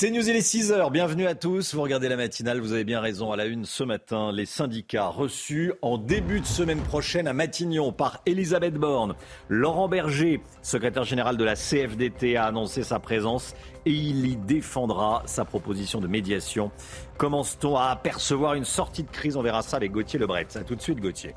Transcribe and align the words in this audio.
C'est 0.00 0.12
News, 0.12 0.28
il 0.28 0.36
est 0.36 0.48
6h. 0.48 0.92
Bienvenue 0.92 1.26
à 1.26 1.34
tous. 1.34 1.74
Vous 1.74 1.82
regardez 1.82 2.08
la 2.08 2.14
matinale. 2.14 2.60
Vous 2.60 2.72
avez 2.72 2.84
bien 2.84 3.00
raison. 3.00 3.32
À 3.32 3.36
la 3.36 3.46
une 3.46 3.64
ce 3.64 3.82
matin, 3.82 4.30
les 4.30 4.46
syndicats 4.46 5.08
reçus 5.08 5.72
en 5.82 5.98
début 5.98 6.38
de 6.38 6.46
semaine 6.46 6.78
prochaine 6.78 7.26
à 7.26 7.32
Matignon 7.32 7.90
par 7.90 8.22
Elisabeth 8.24 8.74
Borne. 8.74 9.16
Laurent 9.48 9.88
Berger, 9.88 10.40
secrétaire 10.62 11.02
général 11.02 11.36
de 11.36 11.42
la 11.42 11.56
CFDT, 11.56 12.36
a 12.36 12.44
annoncé 12.44 12.84
sa 12.84 13.00
présence 13.00 13.56
et 13.86 13.90
il 13.90 14.24
y 14.28 14.36
défendra 14.36 15.24
sa 15.26 15.44
proposition 15.44 16.00
de 16.00 16.06
médiation. 16.06 16.70
Commence-t-on 17.16 17.76
à 17.76 17.86
apercevoir 17.86 18.54
une 18.54 18.64
sortie 18.64 19.02
de 19.02 19.10
crise? 19.10 19.36
On 19.36 19.42
verra 19.42 19.62
ça 19.62 19.78
avec 19.78 19.90
Gauthier 19.90 20.20
Lebret. 20.20 20.46
A 20.54 20.60
tout 20.60 20.76
de 20.76 20.80
suite, 20.80 21.00
Gauthier. 21.00 21.34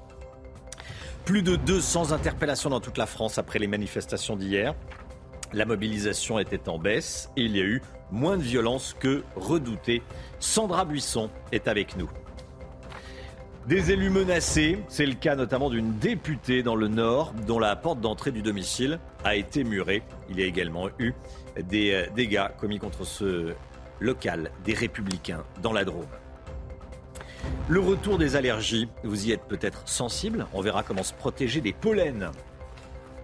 Plus 1.25 1.41
de 1.41 1.55
200 1.55 2.11
interpellations 2.11 2.69
dans 2.69 2.79
toute 2.79 2.99
la 2.99 3.07
France 3.07 3.39
après 3.39 3.57
les 3.57 3.65
manifestations 3.65 4.35
d'hier. 4.35 4.75
La 5.53 5.65
mobilisation 5.65 6.39
était 6.39 6.69
en 6.69 6.79
baisse 6.79 7.29
et 7.35 7.41
il 7.41 7.57
y 7.57 7.59
a 7.59 7.63
eu 7.63 7.81
moins 8.11 8.37
de 8.37 8.41
violence 8.41 8.95
que 8.97 9.23
redouté. 9.35 10.01
Sandra 10.39 10.85
Buisson 10.85 11.29
est 11.51 11.67
avec 11.67 11.97
nous. 11.97 12.09
Des 13.67 13.91
élus 13.91 14.09
menacés, 14.09 14.79
c'est 14.87 15.05
le 15.05 15.13
cas 15.13 15.35
notamment 15.35 15.69
d'une 15.69 15.97
députée 15.99 16.63
dans 16.63 16.75
le 16.75 16.87
Nord 16.87 17.33
dont 17.45 17.59
la 17.59 17.75
porte 17.75 17.99
d'entrée 17.99 18.31
du 18.31 18.41
domicile 18.41 18.99
a 19.23 19.35
été 19.35 19.63
murée. 19.63 20.03
Il 20.29 20.39
y 20.39 20.43
a 20.43 20.45
également 20.45 20.89
eu 20.97 21.13
des 21.61 21.91
euh, 21.91 22.07
dégâts 22.15 22.47
commis 22.59 22.79
contre 22.79 23.05
ce 23.05 23.53
local 23.99 24.51
des 24.63 24.73
Républicains 24.73 25.43
dans 25.61 25.73
la 25.73 25.85
Drôme. 25.85 26.07
Le 27.67 27.79
retour 27.79 28.17
des 28.17 28.35
allergies, 28.35 28.89
vous 29.03 29.27
y 29.27 29.31
êtes 29.31 29.43
peut-être 29.47 29.87
sensible. 29.87 30.47
On 30.53 30.61
verra 30.61 30.81
comment 30.81 31.03
se 31.03 31.13
protéger 31.13 31.61
des 31.61 31.73
pollens 31.73 32.31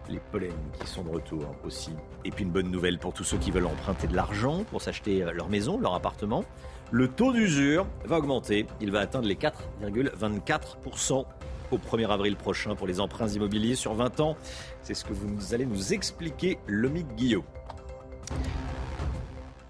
les 0.09 0.19
pollens 0.31 0.53
qui 0.80 0.88
sont 0.88 1.03
de 1.03 1.09
retour 1.09 1.44
aussi. 1.66 1.91
Et 2.25 2.31
puis 2.31 2.44
une 2.44 2.52
bonne 2.52 2.72
nouvelle 2.72 3.00
pour 3.00 3.13
tous 3.13 3.23
ceux 3.23 3.38
qui 3.38 3.52
veulent 3.52 3.66
emprunter 3.66 4.08
de 4.08 4.16
l'argent 4.16 4.63
pour 4.66 4.81
s'acheter 4.81 5.23
euh, 5.23 5.31
leur 5.31 5.50
maison, 5.50 5.80
leur 5.80 5.94
appartement. 5.94 6.45
Le 6.91 7.08
taux 7.08 7.33
d'usure 7.33 7.86
va 8.05 8.17
augmenter. 8.17 8.66
Il 8.80 8.91
va 8.91 9.02
atteindre 9.02 9.28
les 9.28 9.35
4,24% 9.35 11.25
au 11.72 11.78
1er 11.78 12.08
avril 12.08 12.35
prochain 12.35 12.75
pour 12.75 12.88
les 12.88 13.00
emprunts 13.00 13.28
immobiliers 13.28 13.75
sur 13.75 13.94
20 13.94 14.19
ans. 14.22 14.38
C'est 14.81 14.94
ce 14.94 15.03
que 15.03 15.13
vous 15.13 15.53
allez 15.53 15.66
nous 15.66 15.94
expliquer, 15.94 16.59
Lomic 16.67 17.08
Guillot. 17.16 17.44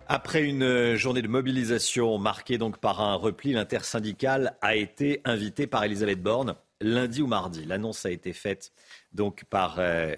Après 0.09 0.43
une 0.43 0.63
euh, 0.63 0.95
journée 0.95 1.21
de 1.21 1.27
mobilisation 1.27 2.17
marquée 2.17 2.58
donc 2.58 2.77
par 2.77 3.02
un 3.02 3.15
repli, 3.15 3.52
l'intersyndical 3.52 4.55
a 4.61 4.75
été 4.75 5.21
invité 5.25 5.67
par 5.67 5.83
Elisabeth 5.83 6.21
Borne 6.21 6.55
lundi 6.81 7.21
ou 7.21 7.27
mardi. 7.27 7.65
L'annonce 7.65 8.05
a 8.05 8.11
été 8.11 8.33
faite 8.33 8.71
donc 9.13 9.43
par 9.45 9.77
euh, 9.80 10.15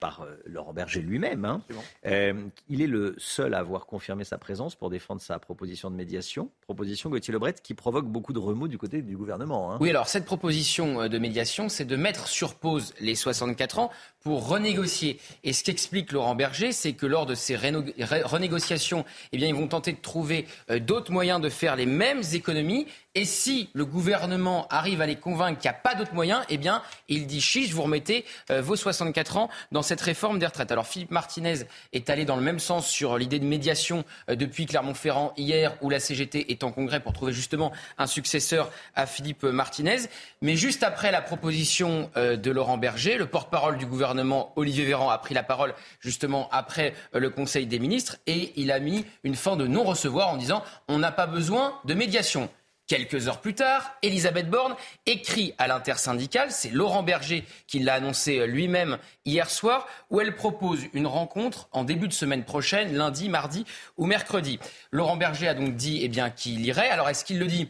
par 0.00 0.22
euh, 0.22 0.36
Laurent 0.46 0.72
Berger 0.72 1.00
lui-même. 1.00 1.44
hein. 1.44 1.62
Euh, 2.06 2.34
il 2.68 2.82
est 2.82 2.86
le 2.86 3.14
seul 3.18 3.54
à 3.54 3.58
avoir 3.58 3.86
confirmé 3.86 4.24
sa 4.24 4.38
présence 4.38 4.74
pour 4.74 4.90
défendre 4.90 5.20
sa 5.20 5.38
proposition 5.38 5.90
de 5.90 5.96
médiation. 5.96 6.50
Proposition 6.62 7.10
Gauthier 7.10 7.32
Lebret 7.32 7.54
qui 7.62 7.74
provoque 7.74 8.06
beaucoup 8.06 8.32
de 8.32 8.38
remous 8.38 8.68
du 8.68 8.78
côté 8.78 9.02
du 9.02 9.16
gouvernement. 9.16 9.72
hein. 9.72 9.78
Oui, 9.80 9.90
alors 9.90 10.08
cette 10.08 10.24
proposition 10.24 11.02
euh, 11.02 11.08
de 11.08 11.18
médiation, 11.18 11.68
c'est 11.68 11.84
de 11.84 11.96
mettre 11.96 12.28
sur 12.28 12.54
pause 12.54 12.94
les 13.00 13.14
64 13.14 13.78
ans 13.78 13.90
pour 14.20 14.48
renégocier. 14.48 15.18
Et 15.44 15.52
ce 15.52 15.64
qu'explique 15.64 16.12
Laurent 16.12 16.34
Berger, 16.34 16.72
c'est 16.72 16.92
que 16.92 17.06
lors 17.06 17.26
de 17.26 17.34
ces 17.34 17.56
renégociations, 17.56 19.04
eh 19.32 19.36
bien, 19.36 19.48
ils 19.48 19.54
vont 19.54 19.68
tenter 19.68 19.92
de 19.92 20.00
trouver 20.00 20.46
euh, 20.70 20.78
d'autres 20.78 21.12
moyens 21.12 21.40
de 21.40 21.48
faire 21.48 21.76
les 21.76 21.86
mêmes 21.86 22.22
économies. 22.32 22.86
Et 23.18 23.24
si 23.24 23.68
le 23.72 23.84
gouvernement 23.84 24.68
arrive 24.70 25.00
à 25.00 25.06
les 25.06 25.16
convaincre 25.16 25.58
qu'il 25.58 25.68
n'y 25.68 25.76
a 25.76 25.80
pas 25.80 25.96
d'autres 25.96 26.14
moyens, 26.14 26.44
eh 26.50 26.56
bien, 26.56 26.82
il 27.08 27.26
dit 27.26 27.40
chiche, 27.40 27.72
vous 27.72 27.82
remettez 27.82 28.24
euh, 28.52 28.62
vos 28.62 28.76
64 28.76 29.38
ans 29.38 29.50
dans 29.72 29.82
cette 29.82 30.00
réforme 30.00 30.38
des 30.38 30.46
retraites. 30.46 30.70
Alors 30.70 30.86
Philippe 30.86 31.10
Martinez 31.10 31.64
est 31.92 32.10
allé 32.10 32.24
dans 32.24 32.36
le 32.36 32.42
même 32.42 32.60
sens 32.60 32.86
sur 32.86 33.18
l'idée 33.18 33.40
de 33.40 33.44
médiation 33.44 34.04
euh, 34.30 34.36
depuis 34.36 34.66
Clermont-Ferrand 34.66 35.32
hier, 35.36 35.76
où 35.82 35.90
la 35.90 35.98
CGT 35.98 36.52
est 36.52 36.62
en 36.62 36.70
congrès 36.70 37.00
pour 37.00 37.12
trouver 37.12 37.32
justement 37.32 37.72
un 37.98 38.06
successeur 38.06 38.70
à 38.94 39.04
Philippe 39.04 39.42
Martinez. 39.42 40.02
Mais 40.40 40.54
juste 40.54 40.84
après 40.84 41.10
la 41.10 41.20
proposition 41.20 42.12
euh, 42.16 42.36
de 42.36 42.52
Laurent 42.52 42.78
Berger, 42.78 43.18
le 43.18 43.26
porte-parole 43.26 43.78
du 43.78 43.86
gouvernement, 43.86 44.52
Olivier 44.54 44.84
Véran, 44.84 45.10
a 45.10 45.18
pris 45.18 45.34
la 45.34 45.42
parole 45.42 45.74
justement 45.98 46.48
après 46.52 46.94
euh, 47.16 47.18
le 47.18 47.30
Conseil 47.30 47.66
des 47.66 47.80
ministres 47.80 48.18
et 48.28 48.52
il 48.54 48.70
a 48.70 48.78
mis 48.78 49.04
une 49.24 49.34
fin 49.34 49.56
de 49.56 49.66
non-recevoir 49.66 50.28
en 50.28 50.36
disant 50.36 50.62
on 50.86 51.00
n'a 51.00 51.10
pas 51.10 51.26
besoin 51.26 51.80
de 51.84 51.94
médiation. 51.94 52.48
Quelques 52.88 53.28
heures 53.28 53.42
plus 53.42 53.54
tard, 53.54 53.92
Elisabeth 54.00 54.48
Borne 54.48 54.74
écrit 55.04 55.54
à 55.58 55.68
l'intersyndicale, 55.68 56.50
c'est 56.50 56.70
Laurent 56.70 57.02
Berger 57.02 57.44
qui 57.66 57.80
l'a 57.80 57.92
annoncé 57.92 58.46
lui-même 58.46 58.96
hier 59.26 59.50
soir, 59.50 59.86
où 60.08 60.22
elle 60.22 60.34
propose 60.34 60.80
une 60.94 61.06
rencontre 61.06 61.68
en 61.72 61.84
début 61.84 62.08
de 62.08 62.14
semaine 62.14 62.44
prochaine, 62.44 62.96
lundi, 62.96 63.28
mardi 63.28 63.66
ou 63.98 64.06
mercredi. 64.06 64.58
Laurent 64.90 65.18
Berger 65.18 65.48
a 65.48 65.54
donc 65.54 65.76
dit 65.76 66.00
eh 66.02 66.08
bien, 66.08 66.30
qu'il 66.30 66.64
irait. 66.64 66.88
Alors 66.88 67.10
est-ce 67.10 67.26
qu'il 67.26 67.38
le 67.38 67.46
dit 67.46 67.68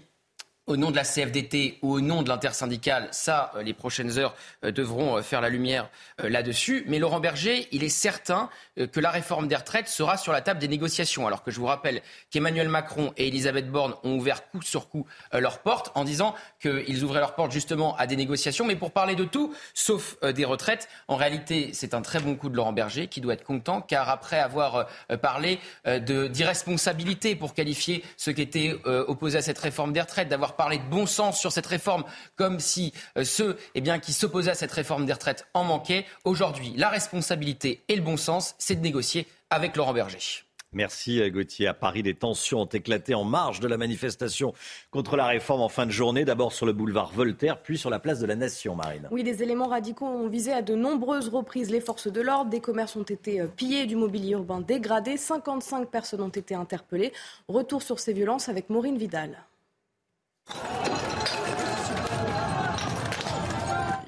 au 0.69 0.77
nom 0.77 0.91
de 0.91 0.97
la 0.97 1.03
CFDT 1.03 1.79
ou 1.83 1.95
au 1.95 2.00
nom 2.00 2.23
de 2.23 2.29
l'intersyndicale, 2.29 3.09
ça, 3.11 3.50
euh, 3.56 3.62
les 3.62 3.73
prochaines 3.73 4.19
heures 4.19 4.37
euh, 4.65 4.71
devront 4.71 5.17
euh, 5.17 5.23
faire 5.23 5.41
la 5.41 5.49
lumière 5.49 5.89
euh, 6.21 6.29
là-dessus. 6.29 6.85
Mais 6.87 6.99
Laurent 6.99 7.21
Berger, 7.21 7.67
il 7.73 7.83
est 7.83 7.89
certain 7.89 8.43
euh, 8.45 8.68
que 8.87 9.00
la 9.00 9.11
réforme 9.11 9.49
des 9.49 9.56
retraites 9.56 9.89
sera 9.89 10.16
sur 10.16 10.33
la 10.33 10.41
table 10.41 10.61
des 10.61 10.69
négociations. 10.69 11.27
Alors 11.27 11.43
que 11.43 11.50
je 11.50 11.59
vous 11.59 11.66
rappelle 11.66 12.03
qu'Emmanuel 12.31 12.69
Macron 12.69 13.12
et 13.16 13.28
Elisabeth 13.28 13.71
Borne 13.71 13.94
ont 14.05 14.16
ouvert 14.16 14.49
coup 14.50 14.62
sur 14.62 14.89
coup 14.89 15.06
euh, 15.34 15.41
leurs 15.41 15.59
portes 15.61 15.91
en 15.94 16.05
disant 16.05 16.34
qu'ils 16.61 17.05
ouvraient 17.05 17.21
leurs 17.21 17.34
portes 17.34 17.53
justement 17.53 17.97
à 17.97 18.06
des 18.06 18.17
négociations, 18.17 18.65
mais 18.65 18.77
pour 18.77 18.93
parler 18.93 19.15
de 19.15 19.25
tout, 19.25 19.55
sauf 19.75 20.17
euh, 20.22 20.33
des 20.33 20.44
retraites. 20.44 20.88
En 21.09 21.17
réalité, 21.17 21.71
c'est 21.72 21.94
un 21.94 22.03
très 22.03 22.21
bon 22.21 22.37
coup 22.37 22.49
de 22.49 22.56
Laurent 22.56 22.72
Berger 22.72 23.09
qui 23.09 23.21
doit 23.21 23.34
être 23.34 23.44
content, 23.44 23.81
car 23.81 24.09
après 24.09 24.38
avoir 24.38 24.87
euh, 25.11 25.17
parlé 25.17 25.59
euh, 25.87 26.28
d'irresponsabilité 26.28 27.37
pour 27.37 27.55
qualifier 27.55 28.05
ceux 28.17 28.33
qui 28.33 28.43
étaient 28.43 28.78
euh, 28.87 29.05
opposés 29.09 29.38
à 29.38 29.43
cette 29.43 29.59
réforme 29.59 29.93
des 29.93 30.00
retraites, 30.00 30.28
d'avoir 30.28 30.56
parlé 30.56 30.78
de 30.78 30.84
bon 30.84 31.06
sens 31.06 31.38
sur 31.38 31.53
cette 31.53 31.67
réforme, 31.67 32.05
comme 32.37 32.61
si 32.61 32.93
euh, 33.17 33.25
ceux 33.25 33.59
eh 33.75 33.83
qui 34.00 34.12
s'opposaient 34.12 34.50
à 34.50 34.55
cette 34.55 34.72
réforme 34.72 35.06
des 35.06 35.12
retraites 35.12 35.47
en 35.55 35.65
manquaient. 35.65 36.05
Aujourd'hui, 36.25 36.72
la 36.77 36.88
responsabilité 36.88 37.83
et 37.88 37.97
le 37.97 38.03
bon 38.03 38.17
sens, 38.17 38.55
c'est 38.69 38.77
de 38.77 38.83
négocier 38.83 39.27
avec 39.49 39.77
Laurent 39.77 39.95
Berger. 39.95 40.45
Merci 40.73 41.23
euh, 41.23 41.31
Gauthier. 41.31 41.67
À 41.69 41.73
Paris, 41.73 42.03
des 42.03 42.12
tensions 42.12 42.61
ont 42.61 42.67
éclaté 42.67 43.15
en 43.15 43.25
marge 43.25 43.61
de 43.61 43.67
la 43.67 43.79
manifestation 43.79 44.53
contre 44.91 45.17
la 45.17 45.25
réforme 45.25 45.62
en 45.62 45.71
fin 45.71 45.87
de 45.87 45.91
journée. 45.91 46.27
D'abord 46.27 46.53
sur 46.53 46.67
le 46.67 46.75
boulevard 46.75 47.11
Voltaire, 47.11 47.62
puis 47.62 47.79
sur 47.79 47.89
la 47.89 47.99
place 47.99 48.21
de 48.21 48.27
la 48.27 48.37
Nation, 48.37 48.75
Marine. 48.75 49.09
Oui, 49.11 49.25
des 49.25 49.43
éléments 49.43 49.69
radicaux 49.69 50.05
ont 50.05 50.29
visé 50.29 50.53
à 50.53 50.61
de 50.61 50.75
nombreuses 50.75 51.31
reprises 51.31 51.71
les 51.71 51.81
forces 51.81 52.12
de 52.12 52.21
l'ordre. 52.21 52.51
Des 52.51 52.61
commerces 52.61 52.95
ont 52.97 53.05
été 53.05 53.41
euh, 53.41 53.47
pillés, 53.47 53.87
du 53.87 53.97
mobilier 53.97 54.33
urbain 54.33 54.61
dégradé. 54.61 55.17
55 55.17 55.89
personnes 55.89 56.21
ont 56.21 56.29
été 56.29 56.55
interpellées. 56.55 57.15
Retour 57.49 57.81
sur 57.83 57.99
ces 57.99 58.12
violences 58.12 58.50
avec 58.50 58.69
Maureen 58.69 58.99
Vidal. 58.99 59.47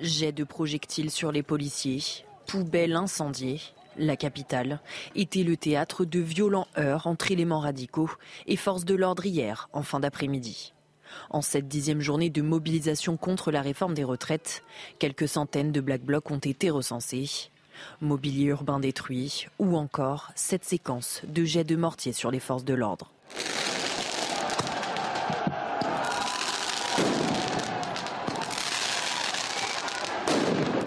Jet 0.03 0.33
de 0.33 0.45
projectiles 0.45 1.11
sur 1.11 1.33
les 1.33 1.43
policiers, 1.43 2.03
poubelles 2.47 2.97
incendiées. 2.97 3.63
La 3.97 4.17
capitale 4.17 4.81
était 5.15 5.43
le 5.43 5.57
théâtre 5.57 6.05
de 6.05 6.21
violents 6.21 6.69
heurts 6.79 7.07
entre 7.07 7.33
éléments 7.33 7.61
radicaux 7.61 8.11
et 8.47 8.57
forces 8.57 8.85
de 8.85 8.95
l'ordre 8.95 9.27
hier, 9.27 9.69
en 9.73 9.83
fin 9.83 10.01
d'après-midi. 10.01 10.73
En 11.29 11.43
cette 11.43 11.69
dixième 11.69 12.01
journée 12.01 12.31
de 12.31 12.41
mobilisation 12.41 13.17
contre 13.17 13.51
la 13.51 13.63
réforme 13.63 13.95
des 13.95 14.05
retraites, 14.05 14.63
quelques 14.99 15.29
centaines 15.29 15.73
de 15.73 15.81
black 15.81 16.03
blocs 16.03 16.31
ont 16.31 16.39
été 16.39 16.71
recensés. 16.71 17.51
Mobilier 18.01 18.47
urbain 18.47 18.79
détruit 18.79 19.47
ou 19.59 19.77
encore 19.77 20.31
cette 20.35 20.65
séquence 20.65 21.23
de 21.27 21.45
jets 21.45 21.65
de 21.65 21.77
mortier 21.77 22.13
sur 22.13 22.31
les 22.31 22.41
forces 22.41 22.65
de 22.65 22.75
l'ordre. 22.75 23.11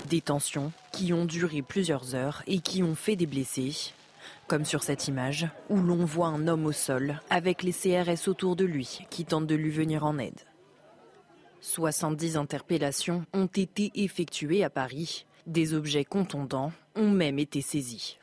Des 0.10 0.22
qui 0.94 1.12
ont 1.12 1.26
duré 1.26 1.62
plusieurs 1.62 2.16
heures 2.16 2.44
et 2.48 2.60
qui 2.60 2.84
ont 2.84 2.96
fait 2.96 3.18
des 3.18 3.26
blessés. 3.26 3.92
Comme 4.48 4.64
sur 4.64 4.84
cette 4.84 5.08
image 5.08 5.48
où 5.70 5.78
l'on 5.78 6.06
voit 6.06 6.28
un 6.28 6.48
homme 6.48 6.66
au 6.66 6.72
sol 6.72 7.20
avec 7.30 7.64
les 7.64 7.74
CRS 7.74 8.28
autour 8.28 8.56
de 8.56 8.64
lui 8.64 9.00
qui 9.10 9.26
tentent 9.26 9.48
de 9.48 9.56
lui 9.56 9.72
venir 9.72 10.06
en 10.06 10.18
aide. 10.20 10.40
70 11.62 12.38
interpellations 12.38 13.26
ont 13.34 13.48
été 13.48 13.92
effectuées 13.96 14.64
à 14.64 14.70
Paris 14.70 15.26
Des 15.48 15.74
objets 15.74 16.06
contondants 16.06 16.72
ont 16.96 17.10
même 17.10 17.40
été 17.40 17.62
saisis. 17.62 18.20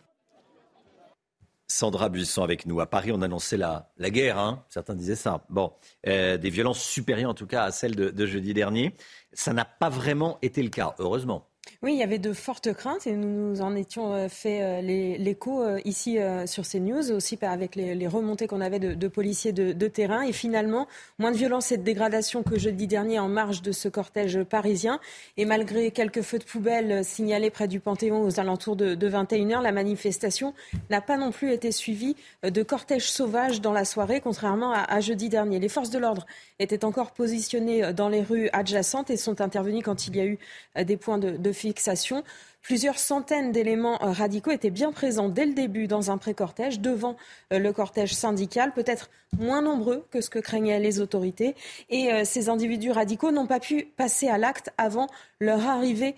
Sandra 1.67 2.09
Buisson 2.09 2.43
avec 2.43 2.67
nous. 2.67 2.81
À 2.81 2.87
Paris, 2.87 3.13
on 3.13 3.23
annonçait 3.23 3.57
la, 3.57 3.93
la 3.97 4.11
guerre, 4.11 4.39
hein. 4.39 4.65
certains 4.69 4.95
disaient 4.95 5.17
ça. 5.17 5.45
Bon, 5.49 5.73
euh, 6.07 6.37
des 6.37 6.51
violences 6.51 6.83
supérieures 6.83 7.31
en 7.31 7.35
tout 7.35 7.47
cas 7.47 7.65
à 7.65 7.73
celles 7.73 7.95
de 7.95 8.27
jeudi 8.27 8.55
dernier. 8.55 8.95
Ça 9.33 9.53
n'a 9.53 9.65
pas 9.65 9.89
vraiment 9.89 10.39
été 10.43 10.63
le 10.63 10.69
cas, 10.69 10.95
heureusement. 10.99 11.50
Oui, 11.83 11.95
il 11.95 11.99
y 11.99 12.03
avait 12.03 12.19
de 12.19 12.33
fortes 12.33 12.73
craintes 12.75 13.07
et 13.07 13.13
nous 13.13 13.29
nous 13.29 13.63
en 13.63 13.75
étions 13.75 14.15
euh, 14.15 14.29
fait 14.29 14.63
euh, 14.63 14.81
l'écho 14.83 15.63
euh, 15.63 15.79
ici 15.85 16.19
sur 16.47 16.67
CNews, 16.67 17.13
aussi 17.13 17.39
avec 17.43 17.75
les, 17.75 18.07
remontées 18.07 18.47
qu'on 18.47 18.61
avait 18.61 18.79
de, 18.79 19.09
policiers 19.09 19.53
de, 19.53 19.89
terrain. 19.89 20.23
Et 20.23 20.33
finalement, 20.33 20.87
moins 21.19 21.33
de 21.33 21.37
violence 21.37 21.73
et 21.73 21.77
de 21.77 21.83
dégradation 21.83 22.43
que 22.43 22.59
jeudi 22.59 22.87
dernier 22.87 23.19
en 23.19 23.29
marge 23.29 23.63
de 23.63 23.73
ce 23.73 23.89
cortège 23.89 24.43
parisien. 24.43 25.01
Et 25.37 25.45
malgré 25.45 25.91
quelques 25.91 26.23
feux 26.23 26.39
de 26.39 26.45
poubelle 26.45 27.05
signalés 27.05 27.51
près 27.51 27.69
du 27.69 27.81
Panthéon 27.81 28.23
aux 28.23 28.41
alentours 28.41 28.77
de, 28.77 29.11
21h, 29.11 29.63
la 29.63 29.73
manifestation 29.73 30.55
n'a 30.91 31.01
pas 31.01 31.17
non 31.17 31.31
plus 31.31 31.53
été 31.53 31.73
suivie 31.73 32.17
de 32.43 32.63
cortège 32.63 33.11
sauvage 33.11 33.61
dans 33.61 33.73
la 33.73 33.85
soirée, 33.85 34.21
contrairement 34.21 34.73
à, 34.73 34.81
à 34.81 35.01
jeudi 35.01 35.29
dernier. 35.29 35.59
Les 35.59 35.69
forces 35.69 35.91
de 35.91 35.99
l'ordre 35.99 36.27
étaient 36.59 36.85
encore 36.85 37.13
positionnées 37.13 37.93
dans 37.93 38.09
les 38.09 38.23
rues 38.23 38.49
adjacentes 38.53 39.11
et 39.11 39.17
sont 39.17 39.41
intervenues 39.41 39.83
quand 39.83 40.07
il 40.07 40.17
y 40.17 40.21
a 40.21 40.27
eu 40.27 40.39
des 40.85 40.97
points 40.97 41.19
de, 41.19 41.50
fixation. 41.53 42.25
Plusieurs 42.63 42.99
centaines 42.99 43.53
d'éléments 43.53 44.03
euh, 44.03 44.13
radicaux 44.13 44.51
étaient 44.51 44.71
bien 44.71 44.93
présents 44.93 45.31
dès 45.31 45.47
le 45.47 45.55
début 45.55 45.87
dans 45.87 46.11
un 46.11 46.19
pré-cortège, 46.19 46.81
devant 46.81 47.17
euh, 47.53 47.59
le 47.59 47.73
cortège 47.73 48.13
syndical, 48.13 48.73
peut-être 48.73 49.09
moins 49.39 49.63
nombreux 49.63 50.05
que 50.11 50.21
ce 50.21 50.29
que 50.29 50.39
craignaient 50.39 50.79
les 50.79 51.01
autorités. 51.01 51.55
Et 51.89 52.13
euh, 52.13 52.25
ces 52.25 52.51
individus 52.51 52.91
radicaux 52.91 53.31
n'ont 53.31 53.47
pas 53.47 53.61
pu 53.61 53.85
passer 53.97 54.29
à 54.29 54.37
l'acte 54.37 54.71
avant 54.77 55.07
leur 55.41 55.67
arrivée 55.67 56.17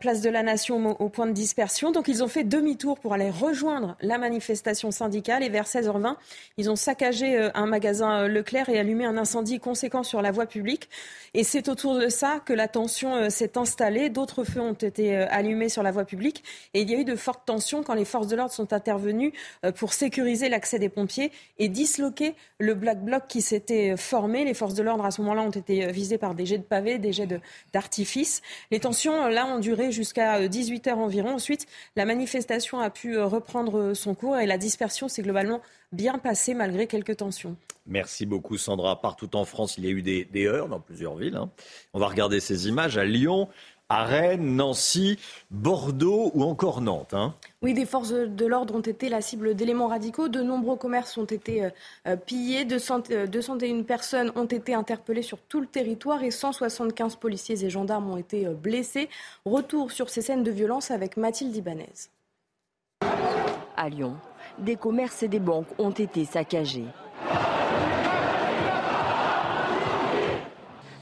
place 0.00 0.20
de 0.20 0.30
la 0.30 0.42
Nation 0.42 1.00
au, 1.00 1.08
point 1.08 1.26
de 1.26 1.32
dispersion. 1.32 1.90
Donc 1.90 2.08
ils 2.08 2.22
ont 2.22 2.28
fait 2.28 2.44
demi-tour 2.44 2.98
pour 2.98 3.14
aller 3.14 3.30
rejoindre 3.30 3.96
la 4.00 4.18
manifestation 4.18 4.90
syndicale. 4.90 5.42
Et 5.42 5.48
vers 5.48 5.64
16h20, 5.64 6.16
ils 6.58 6.70
ont 6.70 6.76
saccagé 6.76 7.50
un 7.54 7.66
magasin 7.66 8.28
Leclerc 8.28 8.68
et 8.68 8.78
allumé 8.78 9.06
un 9.06 9.16
incendie 9.16 9.60
conséquent 9.60 10.02
sur 10.02 10.22
la 10.22 10.32
voie 10.32 10.46
publique. 10.46 10.88
Et 11.32 11.44
c'est 11.44 11.68
autour 11.68 11.98
de 11.98 12.08
ça 12.08 12.40
que 12.44 12.52
la 12.52 12.68
tension 12.68 13.30
s'est 13.30 13.56
installée. 13.56 14.10
D'autres 14.10 14.44
feux 14.44 14.60
ont 14.60 14.74
été 14.74 15.16
allumés 15.16 15.68
sur 15.68 15.82
la 15.82 15.90
voie 15.90 16.04
publique. 16.04 16.44
Et 16.74 16.82
il 16.82 16.90
y 16.90 16.94
a 16.94 16.98
eu 16.98 17.04
de 17.04 17.16
fortes 17.16 17.44
tensions 17.46 17.82
quand 17.82 17.94
les 17.94 18.04
forces 18.04 18.28
de 18.28 18.36
l'ordre 18.36 18.52
sont 18.52 18.72
intervenues 18.72 19.32
euh, 19.64 19.72
pour 19.72 19.92
sécuriser 19.92 20.48
l'accès 20.48 20.78
des 20.78 20.88
pompiers 20.88 21.32
et 21.58 21.68
disloquer 21.68 22.34
le 22.58 22.74
black 22.74 23.02
bloc 23.02 23.24
qui 23.28 23.42
s'était 23.42 23.92
euh, 23.92 23.96
formé. 23.96 24.44
Les 24.44 24.54
forces 24.54 24.74
de 24.74 24.82
l'ordre, 24.82 25.04
à 25.04 25.10
ce 25.10 25.20
moment-là, 25.22 25.42
ont 25.42 25.50
été 25.50 25.84
euh, 25.84 25.90
visées 25.90 26.18
par 26.18 26.34
des 26.34 26.46
jets 26.46 26.58
de 26.58 26.64
pavés, 26.64 26.98
des 26.98 27.12
jets 27.12 27.28
d'artifice. 27.72 28.42
Les 28.70 28.80
tensions, 28.80 29.26
là, 29.28 29.46
ont 29.54 29.58
duré 29.58 29.92
jusqu'à 29.92 30.46
18 30.46 30.88
heures 30.88 30.98
environ. 30.98 31.34
Ensuite, 31.34 31.66
la 31.96 32.04
manifestation 32.04 32.80
a 32.80 32.90
pu 32.90 33.18
reprendre 33.18 33.94
son 33.94 34.14
cours 34.14 34.36
et 34.38 34.46
la 34.46 34.58
dispersion 34.58 35.08
s'est 35.08 35.22
globalement 35.22 35.60
bien 35.92 36.18
passée 36.18 36.54
malgré 36.54 36.86
quelques 36.86 37.16
tensions. 37.16 37.56
Merci 37.86 38.24
beaucoup 38.24 38.56
Sandra. 38.56 39.00
Partout 39.00 39.36
en 39.36 39.44
France, 39.44 39.76
il 39.76 39.84
y 39.84 39.88
a 39.88 39.90
eu 39.90 40.02
des, 40.02 40.46
heures 40.46 40.68
dans 40.68 40.80
plusieurs 40.80 41.16
villes. 41.16 41.36
Hein. 41.36 41.50
On 41.92 41.98
va 41.98 42.08
regarder 42.08 42.40
ces 42.40 42.66
images 42.66 42.96
à 42.96 43.04
Lyon 43.04 43.48
à 43.88 44.04
Rennes, 44.04 44.56
Nancy, 44.56 45.18
Bordeaux 45.50 46.30
ou 46.34 46.42
encore 46.42 46.80
Nantes. 46.80 47.14
Hein. 47.14 47.34
Oui, 47.62 47.74
des 47.74 47.86
forces 47.86 48.12
de 48.12 48.46
l'ordre 48.46 48.74
ont 48.74 48.80
été 48.80 49.08
la 49.08 49.20
cible 49.20 49.54
d'éléments 49.54 49.88
radicaux. 49.88 50.28
De 50.28 50.42
nombreux 50.42 50.76
commerces 50.76 51.16
ont 51.18 51.24
été 51.24 51.64
euh, 51.64 51.70
euh, 52.08 52.16
pillés. 52.16 52.64
201 52.64 53.02
euh, 53.10 53.82
personnes 53.82 54.32
ont 54.36 54.46
été 54.46 54.74
interpellées 54.74 55.22
sur 55.22 55.38
tout 55.38 55.60
le 55.60 55.66
territoire 55.66 56.22
et 56.22 56.30
175 56.30 57.16
policiers 57.16 57.64
et 57.64 57.70
gendarmes 57.70 58.10
ont 58.10 58.16
été 58.16 58.46
blessés. 58.46 59.08
Retour 59.44 59.92
sur 59.92 60.08
ces 60.08 60.22
scènes 60.22 60.42
de 60.42 60.50
violence 60.50 60.90
avec 60.90 61.16
Mathilde 61.16 61.54
Ibanez. 61.54 62.08
À 63.76 63.88
Lyon, 63.88 64.16
des 64.58 64.76
commerces 64.76 65.22
et 65.22 65.28
des 65.28 65.40
banques 65.40 65.68
ont 65.78 65.90
été 65.90 66.24
saccagés. 66.24 66.86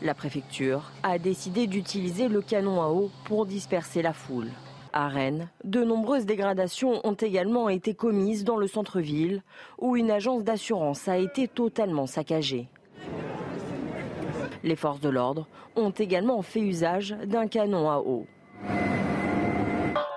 La 0.02 0.14
préfecture 0.14 0.90
a 1.04 1.16
décidé 1.18 1.68
d'utiliser 1.68 2.26
le 2.26 2.42
canon 2.42 2.82
à 2.82 2.88
eau 2.88 3.08
pour 3.24 3.46
disperser 3.46 4.02
la 4.02 4.12
foule. 4.12 4.48
À 4.92 5.06
Rennes, 5.06 5.48
de 5.62 5.84
nombreuses 5.84 6.26
dégradations 6.26 7.00
ont 7.04 7.14
également 7.14 7.68
été 7.68 7.94
commises 7.94 8.42
dans 8.42 8.56
le 8.56 8.66
centre-ville, 8.66 9.42
où 9.78 9.96
une 9.96 10.10
agence 10.10 10.42
d'assurance 10.42 11.06
a 11.06 11.18
été 11.18 11.46
totalement 11.46 12.08
saccagée. 12.08 12.68
Les 14.64 14.74
forces 14.74 15.00
de 15.00 15.08
l'ordre 15.08 15.46
ont 15.76 15.90
également 15.90 16.42
fait 16.42 16.60
usage 16.60 17.16
d'un 17.24 17.46
canon 17.46 17.88
à 17.88 17.98
eau. 17.98 18.26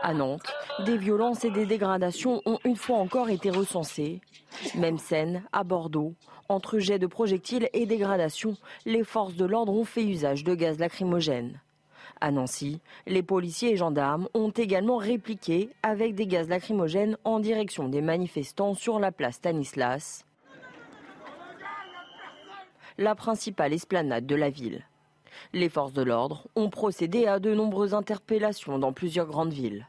À 0.02 0.14
Nantes, 0.14 0.52
des 0.86 0.98
violences 0.98 1.46
et 1.46 1.52
des 1.52 1.66
dégradations 1.66 2.42
ont 2.46 2.60
une 2.66 2.76
fois 2.76 2.98
encore 2.98 3.30
été 3.30 3.52
recensées. 3.52 4.22
Même 4.76 4.98
scène 4.98 5.44
à 5.52 5.64
Bordeaux, 5.64 6.16
entre 6.50 6.80
jets 6.80 7.00
de 7.00 7.08
projectiles 7.08 7.70
et 7.74 7.86
dégradations, 7.86 8.56
les 8.86 9.04
forces 9.04 9.36
de 9.36 9.46
l'ordre 9.46 9.74
ont 9.74 9.86
fait 9.86 10.04
usage 10.04 10.44
de 10.44 10.56
gaz 10.56 10.80
lacrymogène. 10.80 11.60
À 12.22 12.32
Nancy, 12.32 12.80
les 13.08 13.24
policiers 13.24 13.74
et 13.74 13.78
gendarmes 13.78 14.30
ont 14.34 14.52
également 14.52 14.98
répliqué 14.98 15.70
avec 15.84 16.16
des 16.16 16.28
gaz 16.28 16.48
lacrymogènes 16.48 17.18
en 17.24 17.40
direction 17.40 17.90
des 17.90 18.02
manifestants 18.02 18.74
sur 18.74 19.00
la 19.00 19.12
place 19.12 19.36
Stanislas, 19.36 20.26
la 22.98 23.16
principale 23.16 23.74
esplanade 23.74 24.26
de 24.26 24.36
la 24.36 24.50
ville. 24.50 24.86
Les 25.52 25.68
forces 25.68 25.94
de 25.94 26.02
l'ordre 26.02 26.48
ont 26.56 26.70
procédé 26.70 27.28
à 27.28 27.40
de 27.40 27.54
nombreuses 27.54 27.94
interpellations 27.94 28.80
dans 28.80 28.94
plusieurs 28.94 29.28
grandes 29.28 29.54
villes. 29.54 29.86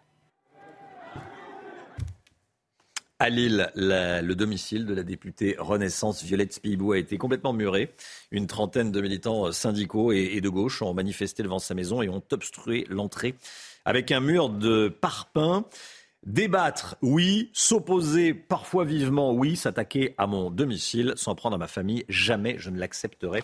À 3.18 3.30
Lille, 3.30 3.70
le 3.76 4.34
domicile 4.34 4.84
de 4.84 4.92
la 4.92 5.02
députée 5.02 5.56
Renaissance 5.58 6.22
Violette 6.22 6.52
Spibou 6.52 6.92
a 6.92 6.98
été 6.98 7.16
complètement 7.16 7.54
muré. 7.54 7.94
Une 8.30 8.46
trentaine 8.46 8.92
de 8.92 9.00
militants 9.00 9.52
syndicaux 9.52 10.12
et, 10.12 10.38
de 10.42 10.48
gauche 10.50 10.82
ont 10.82 10.92
manifesté 10.92 11.42
devant 11.42 11.58
sa 11.58 11.72
maison 11.72 12.02
et 12.02 12.10
ont 12.10 12.22
obstrué 12.30 12.84
l'entrée 12.90 13.34
avec 13.86 14.12
un 14.12 14.20
mur 14.20 14.50
de 14.50 14.88
parpaing. 14.88 15.64
Débattre, 16.26 16.96
oui. 17.00 17.48
S'opposer, 17.54 18.34
parfois 18.34 18.84
vivement, 18.84 19.32
oui. 19.32 19.56
S'attaquer 19.56 20.14
à 20.18 20.26
mon 20.26 20.50
domicile, 20.50 21.14
sans 21.16 21.34
prendre 21.34 21.54
à 21.54 21.58
ma 21.58 21.68
famille, 21.68 22.04
jamais 22.10 22.56
je 22.58 22.68
ne 22.68 22.78
l'accepterai 22.78 23.42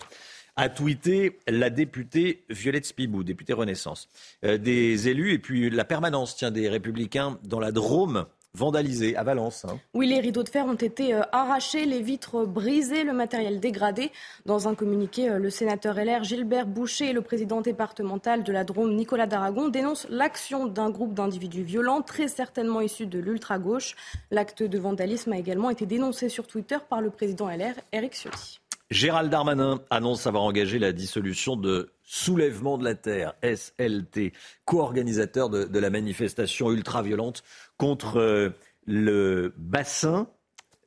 a 0.55 0.69
tweeté 0.69 1.39
la 1.47 1.71
députée 1.71 2.43
Violette 2.47 2.85
Spibou, 2.85 3.23
députée 3.23 3.53
Renaissance. 3.53 4.07
Euh, 4.43 4.59
des 4.59 5.07
élus 5.07 5.33
et 5.33 5.39
puis 5.39 5.71
la 5.71 5.83
permanence 5.83 6.35
tiens, 6.35 6.51
des 6.51 6.69
républicains 6.69 7.39
dans 7.43 7.59
la 7.59 7.71
Drôme 7.71 8.27
vandalisé 8.55 9.15
à 9.15 9.23
Valence. 9.23 9.65
Hein. 9.65 9.79
Oui, 9.95 10.07
les 10.07 10.19
rideaux 10.19 10.43
de 10.43 10.49
fer 10.49 10.65
ont 10.65 10.75
été 10.75 11.13
euh, 11.13 11.21
arrachés, 11.31 11.85
les 11.85 12.01
vitres 12.01 12.45
brisées, 12.45 13.03
le 13.03 13.13
matériel 13.13 13.59
dégradé. 13.59 14.11
Dans 14.45 14.67
un 14.67 14.75
communiqué, 14.75 15.29
euh, 15.29 15.39
le 15.39 15.49
sénateur 15.49 15.95
LR 15.95 16.23
Gilbert 16.23 16.67
Boucher 16.67 17.09
et 17.09 17.13
le 17.13 17.21
président 17.21 17.61
départemental 17.61 18.43
de 18.43 18.51
la 18.51 18.63
Drôme 18.63 18.95
Nicolas 18.95 19.25
Daragon 19.25 19.69
dénoncent 19.69 20.07
l'action 20.09 20.67
d'un 20.67 20.91
groupe 20.91 21.13
d'individus 21.15 21.63
violents, 21.63 22.01
très 22.01 22.27
certainement 22.27 22.81
issus 22.81 23.07
de 23.07 23.19
l'ultra-gauche. 23.19 23.95
L'acte 24.29 24.61
de 24.61 24.77
vandalisme 24.77 25.33
a 25.33 25.37
également 25.37 25.71
été 25.71 25.85
dénoncé 25.85 26.29
sur 26.29 26.45
Twitter 26.45 26.77
par 26.87 27.01
le 27.01 27.09
président 27.09 27.49
LR 27.49 27.73
Eric 27.91 28.13
Ciotti. 28.13 28.62
Gérald 28.93 29.31
Darmanin 29.31 29.81
annonce 29.89 30.27
avoir 30.27 30.43
engagé 30.43 30.77
la 30.77 30.91
dissolution 30.91 31.55
de 31.55 31.89
Soulèvement 32.03 32.77
de 32.77 32.83
la 32.83 32.93
Terre, 32.93 33.33
SLT, 33.41 34.33
co-organisateur 34.65 35.49
de, 35.49 35.79
la 35.79 35.89
manifestation 35.89 36.71
ultra-violente 36.71 37.43
contre 37.77 38.17
euh, 38.17 38.49
le 38.85 39.51
bassin 39.57 40.27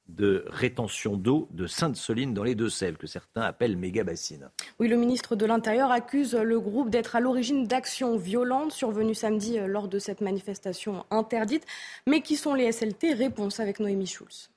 de 0.09 0.45
rétention 0.47 1.17
d'eau 1.17 1.49
de 1.51 1.67
Sainte-Soline 1.67 2.33
dans 2.33 2.45
les 2.45 2.55
Deux-Sèvres, 2.55 2.97
que 2.97 3.09
certains 3.09 3.43
appellent 3.43 3.77
méga 3.77 4.05
bassine. 4.05 4.51
Oui, 4.79 4.87
le 4.87 4.97
ministre 4.97 5.35
de 5.35 5.45
l'Intérieur 5.45 5.91
accuse 5.91 6.37
le 6.37 6.61
groupe 6.61 6.91
d'être 6.91 7.17
à 7.17 7.21
l'origine 7.21 7.67
d'actions 7.67 8.17
violentes 8.17 8.71
survenues 8.71 9.17
samedi 9.17 9.59
euh, 9.59 9.67
lors 9.67 9.89
de 9.89 9.99
cette 9.99 10.21
manifestation 10.21 11.05
interdite. 11.11 11.67
Mais 12.07 12.21
qui 12.21 12.37
sont 12.37 12.55
les 12.55 12.71
SLT 12.71 13.15
Réponse 13.15 13.59
avec 13.59 13.81
Noémie 13.81 14.07
Schulz. 14.07 14.49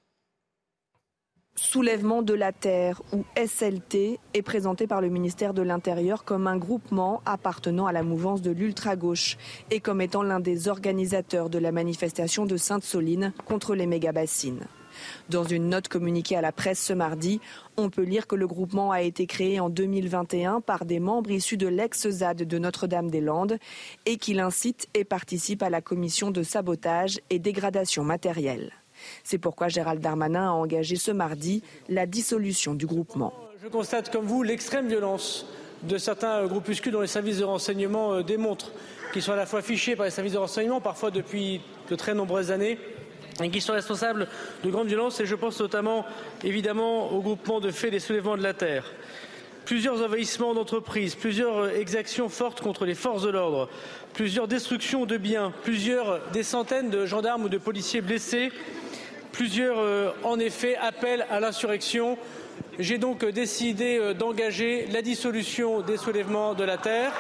Soulèvement 1.62 2.22
de 2.22 2.34
la 2.34 2.54
Terre, 2.54 3.02
ou 3.12 3.26
SLT, 3.36 4.18
est 4.34 4.42
présenté 4.42 4.88
par 4.88 5.02
le 5.02 5.10
ministère 5.10 5.54
de 5.54 5.62
l'Intérieur 5.62 6.24
comme 6.24 6.48
un 6.48 6.56
groupement 6.56 7.22
appartenant 7.26 7.86
à 7.86 7.92
la 7.92 8.02
mouvance 8.02 8.42
de 8.42 8.50
l'ultra-gauche 8.50 9.38
et 9.70 9.82
comme 9.82 10.00
étant 10.00 10.24
l'un 10.24 10.40
des 10.40 10.70
organisateurs 10.70 11.50
de 11.50 11.60
la 11.60 11.74
manifestation 11.74 12.46
de 12.46 12.56
Sainte-Soline 12.56 13.34
contre 13.46 13.76
les 13.76 13.88
méga-bassines. 13.88 14.68
Dans 15.28 15.44
une 15.44 15.68
note 15.68 15.90
communiquée 15.90 16.38
à 16.38 16.42
la 16.42 16.54
presse 16.54 16.80
ce 16.80 16.94
mardi, 16.94 17.42
on 17.76 17.90
peut 17.90 18.04
lire 18.04 18.26
que 18.26 18.38
le 18.38 18.48
groupement 18.48 18.92
a 18.92 19.02
été 19.02 19.28
créé 19.28 19.60
en 19.60 19.70
2021 19.70 20.62
par 20.62 20.86
des 20.86 21.02
membres 21.02 21.30
issus 21.30 21.58
de 21.58 21.68
l'ex-ZAD 21.68 22.44
de 22.44 22.58
Notre-Dame-des-Landes 22.58 23.58
et 24.06 24.16
qu'il 24.16 24.40
incite 24.40 24.88
et 24.94 25.04
participe 25.04 25.62
à 25.62 25.70
la 25.70 25.82
commission 25.82 26.32
de 26.32 26.42
sabotage 26.42 27.20
et 27.30 27.38
dégradation 27.38 28.06
matérielle. 28.06 28.72
C'est 29.24 29.38
pourquoi 29.38 29.68
Gérald 29.68 30.02
Darmanin 30.02 30.50
a 30.50 30.52
engagé 30.52 30.96
ce 30.96 31.12
mardi 31.12 31.64
la 31.88 32.06
dissolution 32.06 32.74
du 32.74 32.86
groupement. 32.86 33.34
Je 33.62 33.68
constate 33.68 34.12
comme 34.12 34.26
vous 34.26 34.44
l'extrême 34.44 34.88
violence 34.88 35.46
de 35.84 35.98
certains 35.98 36.46
groupuscules 36.46 36.92
dont 36.92 37.02
les 37.02 37.08
services 37.08 37.40
de 37.40 37.44
renseignement 37.44 38.22
démontrent 38.22 38.72
qu'ils 39.12 39.22
sont 39.22 39.32
à 39.32 39.38
la 39.38 39.46
fois 39.46 39.62
fichés 39.62 39.96
par 39.96 40.06
les 40.06 40.12
services 40.12 40.34
de 40.34 40.38
renseignement, 40.38 40.82
parfois 40.82 41.12
depuis 41.12 41.62
de 41.90 41.96
très 41.96 42.14
nombreuses 42.14 42.52
années, 42.52 42.78
et 43.42 43.50
qui 43.50 43.62
sont 43.62 43.74
responsables 43.74 44.28
de 44.64 44.70
grandes 44.70 44.88
violences. 44.88 45.20
Et 45.20 45.26
je 45.26 45.36
pense 45.36 45.60
notamment, 45.60 46.06
évidemment, 46.44 47.12
au 47.12 47.22
groupement 47.22 47.60
de 47.60 47.72
faits 47.72 47.92
des 47.92 48.00
soulèvements 48.00 48.38
de 48.38 48.44
la 48.44 48.54
terre. 48.54 48.86
Plusieurs 49.66 50.02
envahissements 50.02 50.54
d'entreprises, 50.54 51.16
plusieurs 51.16 51.70
exactions 51.70 52.28
fortes 52.28 52.62
contre 52.62 52.86
les 52.86 52.96
forces 52.96 53.24
de 53.24 53.30
l'ordre, 53.30 53.70
plusieurs 54.14 54.48
destructions 54.48 55.06
de 55.06 55.18
biens, 55.18 55.54
plusieurs 55.64 56.22
des 56.32 56.44
centaines 56.44 56.90
de 56.90 57.06
gendarmes 57.06 57.44
ou 57.44 57.50
de 57.50 57.58
policiers 57.58 58.02
blessés, 58.02 58.52
plusieurs, 59.32 59.80
euh, 59.80 60.12
en 60.24 60.40
effet, 60.40 60.76
appels 60.76 61.26
à 61.30 61.40
l'insurrection. 61.40 62.18
J'ai 62.78 62.98
donc 62.98 63.26
décidé 63.26 63.98
euh, 63.98 64.14
d'engager 64.14 64.88
la 64.88 65.02
dissolution 65.02 65.82
des 65.82 65.98
soulèvements 65.98 66.54
de 66.54 66.64
la 66.64 66.78
terre. 66.78 67.12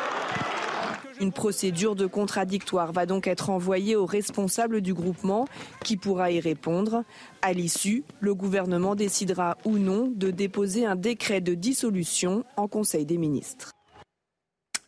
Une 1.19 1.33
procédure 1.33 1.95
de 1.95 2.05
contradictoire 2.05 2.93
va 2.93 3.05
donc 3.05 3.27
être 3.27 3.49
envoyée 3.49 3.97
au 3.97 4.05
responsable 4.05 4.79
du 4.79 4.93
groupement 4.93 5.47
qui 5.83 5.97
pourra 5.97 6.31
y 6.31 6.39
répondre? 6.39 7.03
À 7.41 7.51
l'issue, 7.51 8.05
le 8.21 8.33
gouvernement 8.33 8.95
décidera 8.95 9.57
ou 9.65 9.79
non 9.79 10.09
de 10.15 10.31
déposer 10.31 10.85
un 10.85 10.95
décret 10.95 11.41
de 11.41 11.55
dissolution 11.55 12.45
en 12.55 12.69
Conseil 12.69 13.05
des 13.05 13.17
ministres. 13.17 13.73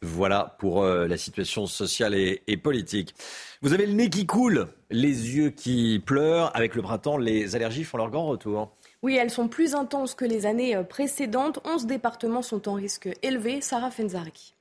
Voilà 0.04 0.56
pour 0.58 0.82
euh, 0.82 1.08
la 1.08 1.18
situation 1.18 1.68
sociale 1.68 2.16
et, 2.16 2.42
et, 2.48 2.58
politique. 2.58 3.14
Vous 3.62 3.74
avez 3.74 3.86
le 3.86 3.94
nez 3.94 4.10
qui 4.10 4.26
coule, 4.26 4.68
les 4.90 5.36
yeux 5.36 5.52
qui 5.52 6.02
pleurent. 6.04 6.56
Avec 6.56 6.74
le 6.74 6.82
printemps, 6.82 7.18
les 7.18 7.56
allergies 7.56 7.84
font 7.84 7.98
leur 7.98 8.10
grand 8.10 8.26
retour. 8.26 8.76
Oui, 9.04 9.16
elles 9.16 9.30
sont 9.30 9.48
plus 9.48 9.76
intenses 9.76 10.16
que 10.16 10.26
les 10.26 10.48
années 10.48 10.76
euh, 10.76 10.84
précédentes. 10.84 11.60
11 11.66 11.86
départements 11.86 12.42
sont 12.42 12.68
en 12.68 12.74
risque 12.74 13.10
élevé. 13.22 13.62
Sarah 13.62 13.92
Fenzari. 13.92 14.56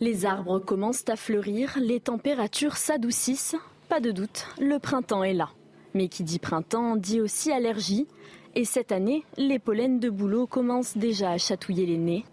Les 0.00 0.26
arbres 0.26 0.58
commencent 0.58 1.08
à 1.08 1.16
fleurir, 1.16 1.76
les 1.80 2.00
températures 2.00 2.76
s'adoucissent. 2.76 3.56
Pas 3.88 3.98
de 3.98 4.10
doute, 4.10 4.46
le 4.60 4.78
printemps 4.78 5.24
est 5.24 5.32
là. 5.32 5.48
Mais 5.94 6.08
qui 6.08 6.22
dit 6.22 6.38
printemps 6.38 6.96
dit 6.96 7.20
aussi 7.20 7.50
allergie. 7.50 8.06
Et 8.54 8.64
cette 8.64 8.92
année, 8.92 9.24
les 9.36 9.58
pollens 9.58 9.98
de 9.98 10.10
bouleau 10.10 10.46
commencent 10.46 10.96
déjà 10.96 11.30
à 11.30 11.38
chatouiller 11.38 11.86
les 11.86 11.98
nez. 11.98 12.24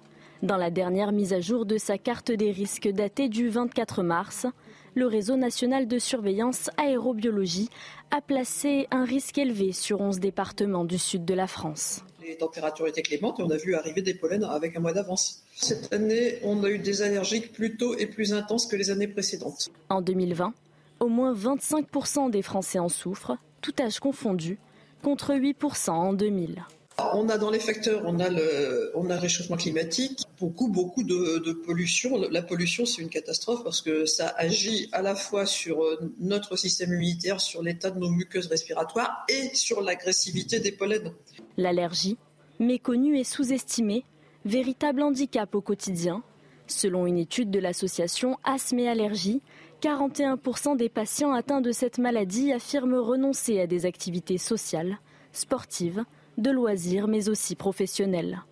Dans 0.43 0.57
la 0.57 0.71
dernière 0.71 1.13
mise 1.13 1.31
à 1.31 1.39
jour 1.39 1.65
de 1.65 1.77
sa 1.77 1.97
carte 1.97 2.29
des 2.29 2.51
risques 2.51 2.89
datée 2.89 3.29
du 3.29 3.47
24 3.47 4.03
mars, 4.03 4.45
le 4.93 5.07
réseau 5.07 5.37
national 5.37 5.87
de 5.87 5.97
surveillance 5.97 6.69
aérobiologie 6.75 7.69
a 8.11 8.19
placé 8.19 8.89
un 8.91 9.05
risque 9.05 9.37
élevé 9.37 9.71
sur 9.71 10.01
11 10.01 10.19
départements 10.19 10.83
du 10.83 10.97
sud 10.97 11.23
de 11.23 11.33
la 11.33 11.47
France. 11.47 12.03
Les 12.27 12.35
températures 12.35 12.87
étaient 12.87 13.03
clémentes 13.03 13.39
et 13.39 13.43
on 13.43 13.51
a 13.51 13.55
vu 13.55 13.73
arriver 13.73 14.01
des 14.01 14.15
pollens 14.15 14.43
avec 14.43 14.75
un 14.75 14.81
mois 14.81 14.91
d'avance. 14.91 15.43
Cette 15.55 15.93
année, 15.93 16.39
on 16.43 16.61
a 16.65 16.69
eu 16.69 16.79
des 16.79 17.01
allergiques 17.03 17.53
plus 17.53 17.77
tôt 17.77 17.95
et 17.97 18.05
plus 18.05 18.33
intenses 18.33 18.65
que 18.65 18.75
les 18.75 18.89
années 18.91 19.07
précédentes. 19.07 19.69
En 19.87 20.01
2020, 20.01 20.53
au 20.99 21.07
moins 21.07 21.33
25% 21.33 22.31
des 22.31 22.41
Français 22.41 22.79
en 22.79 22.89
souffrent, 22.89 23.37
tout 23.61 23.75
âge 23.79 24.01
confondu, 24.01 24.59
contre 25.03 25.35
8% 25.35 25.91
en 25.91 26.11
2000. 26.11 26.65
On 26.99 27.27
a 27.27 27.37
dans 27.37 27.49
les 27.49 27.59
facteurs, 27.59 28.03
on 28.05 28.19
a 28.19 28.29
le, 28.29 28.91
on 28.93 29.09
a 29.09 29.17
réchauffement 29.17 29.57
climatique, 29.57 30.25
beaucoup, 30.39 30.67
beaucoup 30.67 31.03
de, 31.03 31.51
pollution. 31.65 32.19
La 32.29 32.41
pollution, 32.41 32.85
c'est 32.85 33.01
une 33.01 33.09
catastrophe 33.09 33.63
parce 33.63 33.81
que 33.81 34.05
ça 34.05 34.33
agit 34.37 34.89
à 34.91 35.01
la 35.01 35.15
fois 35.15 35.45
sur 35.45 35.83
euh, 35.83 35.99
notre 36.19 36.55
système 36.55 36.93
immunitaire, 36.93 37.41
sur 37.41 37.63
l'état 37.63 37.89
de 37.89 37.99
nos 37.99 38.09
muqueuses 38.09 38.47
respiratoires 38.47 39.25
et 39.27 39.53
sur 39.55 39.81
l'agressivité 39.81 40.59
des 40.59 40.71
pollens. 40.71 41.11
L'allergie, 41.57 42.17
méconnue 42.59 43.17
et 43.17 43.23
sous-estimée, 43.23 44.05
véritable 44.45 45.01
handicap 45.01 45.53
au 45.55 45.61
quotidien. 45.61 46.23
Selon 46.67 47.07
une 47.07 47.17
étude 47.17 47.51
de 47.51 47.59
l'association 47.59 48.37
Asthme 48.43 48.79
et 48.79 48.87
Allergie, 48.87 49.41
41% 49.81 50.77
des 50.77 50.89
patients 50.89 51.33
atteints 51.33 51.61
de 51.61 51.71
cette 51.71 51.97
maladie 51.97 52.53
affirment 52.53 52.99
renoncer 52.99 53.59
à 53.59 53.67
des 53.67 53.85
activités 53.85 54.37
sociales, 54.37 54.99
sportives, 55.33 56.03
de 56.37 56.51
loisirs 56.51 57.07
mais 57.07 57.29
aussi 57.29 57.55
professionnels. 57.55 58.43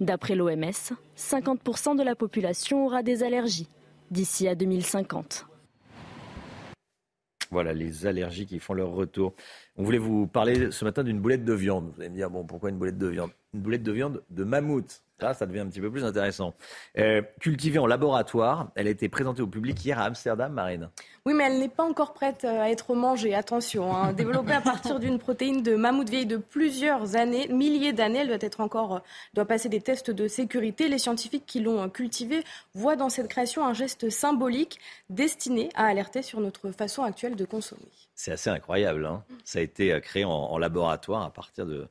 D'après 0.00 0.34
l'OMS, 0.34 0.94
50% 1.16 1.96
de 1.96 2.02
la 2.02 2.14
population 2.14 2.86
aura 2.86 3.02
des 3.02 3.22
allergies 3.22 3.68
d'ici 4.10 4.48
à 4.48 4.54
2050. 4.54 5.46
Voilà, 7.50 7.72
les 7.72 8.06
allergies 8.06 8.46
qui 8.46 8.60
font 8.60 8.74
leur 8.74 8.90
retour. 8.90 9.34
On 9.76 9.82
voulait 9.82 9.98
vous 9.98 10.26
parler 10.26 10.70
ce 10.70 10.84
matin 10.84 11.02
d'une 11.02 11.20
boulette 11.20 11.44
de 11.44 11.52
viande. 11.52 11.90
Vous 11.94 12.00
allez 12.00 12.10
me 12.10 12.14
dire, 12.14 12.30
bon, 12.30 12.44
pourquoi 12.44 12.70
une 12.70 12.78
boulette 12.78 12.98
de 12.98 13.08
viande? 13.08 13.30
Une 13.54 13.60
boulette 13.60 13.82
de 13.82 13.92
viande 13.92 14.22
de 14.30 14.44
mammouth. 14.44 15.02
Là, 15.22 15.34
ça 15.34 15.46
devient 15.46 15.60
un 15.60 15.68
petit 15.68 15.80
peu 15.80 15.90
plus 15.90 16.04
intéressant. 16.04 16.54
Euh, 16.98 17.22
cultivée 17.40 17.78
en 17.78 17.86
laboratoire, 17.86 18.70
elle 18.74 18.86
a 18.86 18.90
été 18.90 19.08
présentée 19.08 19.42
au 19.42 19.46
public 19.46 19.84
hier 19.84 19.98
à 19.98 20.04
Amsterdam, 20.04 20.52
Marine. 20.52 20.88
Oui, 21.26 21.34
mais 21.34 21.44
elle 21.44 21.58
n'est 21.58 21.68
pas 21.68 21.84
encore 21.84 22.14
prête 22.14 22.44
euh, 22.44 22.62
à 22.62 22.70
être 22.70 22.94
mangée. 22.94 23.34
Attention, 23.34 23.94
hein. 23.94 24.12
développée 24.14 24.52
à 24.52 24.60
partir 24.60 24.98
d'une 24.98 25.18
protéine 25.18 25.62
de 25.62 25.74
mammouth 25.74 26.08
vieille 26.08 26.26
de 26.26 26.38
plusieurs 26.38 27.16
années, 27.16 27.48
milliers 27.48 27.92
d'années, 27.92 28.20
elle 28.20 28.28
doit 28.28 28.38
être 28.40 28.60
encore, 28.60 28.96
euh, 28.96 29.00
doit 29.34 29.44
passer 29.44 29.68
des 29.68 29.80
tests 29.80 30.10
de 30.10 30.28
sécurité. 30.28 30.88
Les 30.88 30.98
scientifiques 30.98 31.44
qui 31.46 31.60
l'ont 31.60 31.88
cultivée 31.90 32.42
voient 32.74 32.96
dans 32.96 33.10
cette 33.10 33.28
création 33.28 33.66
un 33.66 33.74
geste 33.74 34.08
symbolique 34.08 34.80
destiné 35.10 35.68
à 35.74 35.86
alerter 35.86 36.22
sur 36.22 36.40
notre 36.40 36.70
façon 36.70 37.02
actuelle 37.02 37.36
de 37.36 37.44
consommer. 37.44 37.82
C'est 38.14 38.32
assez 38.32 38.50
incroyable. 38.50 39.04
Hein. 39.04 39.22
ça 39.44 39.58
a 39.58 39.62
été 39.62 39.98
créé 40.00 40.24
en, 40.24 40.58
laboratoire 40.58 41.22
à 41.22 41.30
partir 41.30 41.66
de 41.66 41.88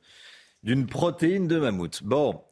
d'une 0.62 0.86
protéine 0.86 1.48
de 1.48 1.58
mammouth. 1.58 2.02
Bon, 2.02 2.42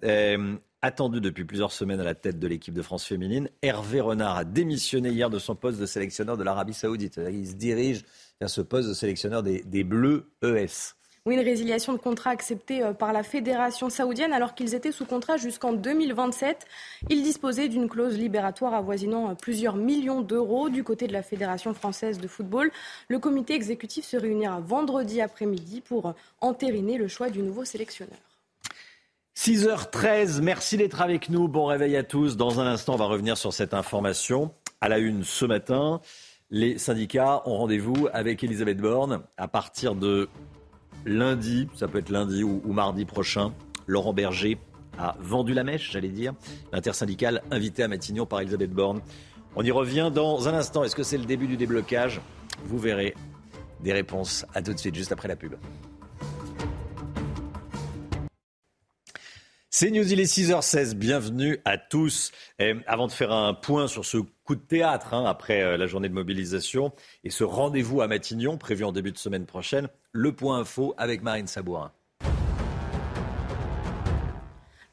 Attendu 0.81 1.21
depuis 1.21 1.45
plusieurs 1.45 1.73
semaines 1.73 1.99
à 1.99 2.05
la 2.05 2.15
tête 2.15 2.39
de 2.39 2.47
l'équipe 2.47 2.73
de 2.73 2.83
France 2.83 3.05
féminine, 3.05 3.51
Hervé 3.63 4.01
Renard 4.01 4.37
a 4.37 4.45
démissionné 4.45 5.09
hier 5.09 5.29
de 5.29 5.41
son 5.41 5.57
poste 5.57 5.81
de 5.81 5.87
sélectionneur 5.87 6.37
de 6.37 6.45
l'Arabie 6.45 6.73
Saoudite. 6.73 7.21
Il 7.33 7.49
se 7.49 7.55
dirige 7.55 8.05
vers 8.41 8.49
ce 8.49 8.61
poste 8.61 8.89
de 8.89 8.95
sélectionneur 8.95 9.43
des, 9.43 9.83
Bleus 9.83 10.31
ES. 10.45 10.95
Oui, 11.27 11.35
une 11.35 11.41
résiliation 11.41 11.95
de 11.95 11.99
contrat 11.99 12.31
acceptée 12.31 12.85
euh, 12.85 12.93
par 12.93 13.13
la 13.13 13.25
Fédération 13.25 13.91
saoudienne 13.91 14.33
alors 14.33 14.55
qu'ils 14.55 14.77
étaient 14.77 14.93
sous 14.93 15.05
contrat 15.05 15.37
jusqu'en 15.37 15.73
2027. 15.73 16.65
Ils 17.11 17.25
disposaient 17.25 17.69
d'une 17.69 17.89
clause 17.89 18.17
libératoire 18.17 18.73
avoisinant 18.73 19.31
euh, 19.31 19.35
plusieurs 19.35 19.75
millions 19.75 20.21
d'euros 20.21 20.69
du 20.69 20.85
côté 20.85 21.09
de 21.09 21.13
la 21.13 21.25
Fédération 21.25 21.75
française 21.75 22.21
de 22.21 22.29
football. 22.29 22.71
Le 23.09 23.19
comité 23.19 23.55
exécutif 23.55 24.05
se 24.05 24.17
réunira 24.17 24.61
vendredi 24.61 25.21
après-midi 25.21 25.81
pour 25.81 26.15
entériner 26.41 26.99
le 26.99 27.09
choix 27.09 27.31
du 27.31 27.43
nouveau 27.43 27.65
sélectionneur. 27.65 28.17
6h13, 29.39 30.41
merci 30.41 30.77
d'être 30.77 31.01
avec 31.01 31.29
nous. 31.29 31.47
Bon 31.47 31.67
réveil 31.67 31.97
à 31.97 32.03
tous. 32.03 32.37
Dans 32.37 32.59
un 32.59 32.67
instant, 32.67 32.95
on 32.95 32.97
va 32.97 33.05
revenir 33.05 33.37
sur 33.37 33.53
cette 33.53 33.73
information. 33.73 34.51
À 34.81 34.89
la 34.89 34.99
une 34.99 35.23
ce 35.23 35.45
matin, 35.45 36.01
les 36.51 36.77
syndicats 36.77 37.43
ont 37.47 37.57
rendez-vous 37.57 38.09
avec 38.13 38.43
Elisabeth 38.43 38.79
Borne 38.79 39.23
à 39.37 39.47
partir 39.47 39.95
de 39.95 40.29
lundi, 41.07 41.69
ça 41.77 41.87
peut 41.87 41.99
être 41.99 42.11
lundi 42.11 42.43
ou, 42.43 42.61
mardi 42.73 43.05
prochain. 43.05 43.55
Laurent 43.87 44.13
Berger 44.13 44.59
a 44.99 45.15
vendu 45.21 45.55
la 45.55 45.63
mèche, 45.63 45.93
j'allais 45.93 46.09
dire. 46.09 46.35
L'intersyndicale 46.73 47.41
invité 47.53 47.85
à 47.85 47.89
Matignon 47.89 48.27
par 48.27 48.41
Elisabeth 48.41 48.73
Borne. 48.73 49.03
On 49.55 49.63
y 49.63 49.71
revient 49.71 50.11
dans 50.13 50.49
un 50.49 50.55
instant. 50.55 50.83
Est-ce 50.83 50.97
que 50.97 51.05
c'est 51.05 51.17
le 51.17 51.27
début 51.27 51.47
du 51.47 51.57
déblocage? 51.57 52.21
Vous 52.65 52.79
verrez 52.79 53.15
des 53.85 53.93
réponses. 53.93 54.45
À 54.53 54.63
tout 54.63 54.75
de 54.75 54.79
suite, 54.81 54.97
juste 54.97 55.13
après 55.13 55.29
la 55.29 55.37
pub. 55.37 55.55
C'est 59.81 59.93
News, 59.93 60.13
il 60.13 60.19
est 60.19 60.25
6h16. 60.25 60.95
Bienvenue 60.95 61.61
à 61.65 61.79
tous. 61.79 62.33
avant 62.89 63.07
de 63.07 63.13
faire 63.13 63.31
un 63.31 63.55
point 63.55 63.87
sur 63.87 64.05
ce 64.05 64.19
coup 64.43 64.57
de 64.57 64.61
théâtre 64.61 65.15
hein, 65.15 65.25
après 65.25 65.63
euh, 65.63 65.77
la 65.77 65.87
journée 65.87 66.09
de 66.09 66.15
mobilisation 66.15 66.93
et 67.23 67.31
ce 67.31 67.45
rendez-vous 67.45 68.01
à 68.01 68.09
Matignon 68.09 68.59
prévu 68.59 68.83
en 68.83 68.91
début 68.91 69.13
de 69.13 69.19
semaine 69.19 69.47
prochaine, 69.47 69.89
le 70.11 70.33
point 70.33 70.59
info 70.59 70.97
avec 70.99 71.23
Marine 71.23 71.47
Sabourin. 71.47 71.93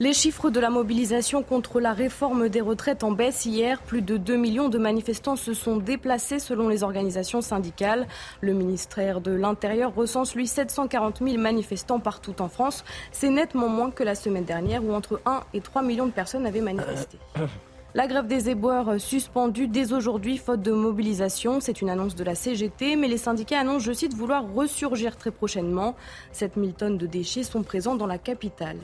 Les 0.01 0.11
chiffres 0.11 0.49
de 0.49 0.59
la 0.59 0.69
mobilisation 0.69 1.41
contre 1.41 1.79
la 1.79 1.93
réforme 1.93 2.49
des 2.49 2.59
retraites 2.59 3.05
en 3.05 3.11
baisse 3.11 3.45
hier. 3.45 3.81
Plus 3.81 4.01
de 4.01 4.17
2 4.17 4.35
millions 4.35 4.67
de 4.67 4.77
manifestants 4.77 5.37
se 5.37 5.53
sont 5.53 5.77
déplacés 5.77 6.39
selon 6.39 6.67
les 6.67 6.83
organisations 6.83 7.39
syndicales. 7.39 8.05
Le 8.41 8.51
ministère 8.51 9.21
de 9.21 9.31
l'Intérieur 9.31 9.95
recense, 9.95 10.35
lui, 10.35 10.47
740 10.47 11.21
000 11.25 11.37
manifestants 11.37 12.01
partout 12.01 12.41
en 12.41 12.49
France. 12.49 12.83
C'est 13.13 13.29
nettement 13.29 13.69
moins 13.69 13.89
que 13.89 14.03
la 14.03 14.15
semaine 14.15 14.43
dernière 14.43 14.83
où 14.83 14.93
entre 14.93 15.21
1 15.25 15.43
et 15.53 15.61
3 15.61 15.81
millions 15.81 16.07
de 16.07 16.11
personnes 16.11 16.45
avaient 16.45 16.59
manifesté. 16.59 17.17
La 17.93 18.07
grève 18.07 18.27
des 18.27 18.49
éboueurs 18.49 18.99
suspendue 18.99 19.69
dès 19.69 19.93
aujourd'hui, 19.93 20.37
faute 20.37 20.61
de 20.61 20.73
mobilisation. 20.73 21.61
C'est 21.61 21.79
une 21.79 21.89
annonce 21.89 22.15
de 22.15 22.23
la 22.25 22.35
CGT, 22.35 22.97
mais 22.97 23.07
les 23.07 23.17
syndicats 23.17 23.61
annoncent, 23.61 23.85
je 23.85 23.93
cite, 23.93 24.13
vouloir 24.13 24.43
ressurgir 24.53 25.15
très 25.15 25.31
prochainement. 25.31 25.95
7000 26.33 26.73
tonnes 26.73 26.97
de 26.97 27.07
déchets 27.07 27.43
sont 27.43 27.63
présents 27.63 27.95
dans 27.95 28.07
la 28.07 28.17
capitale. 28.17 28.79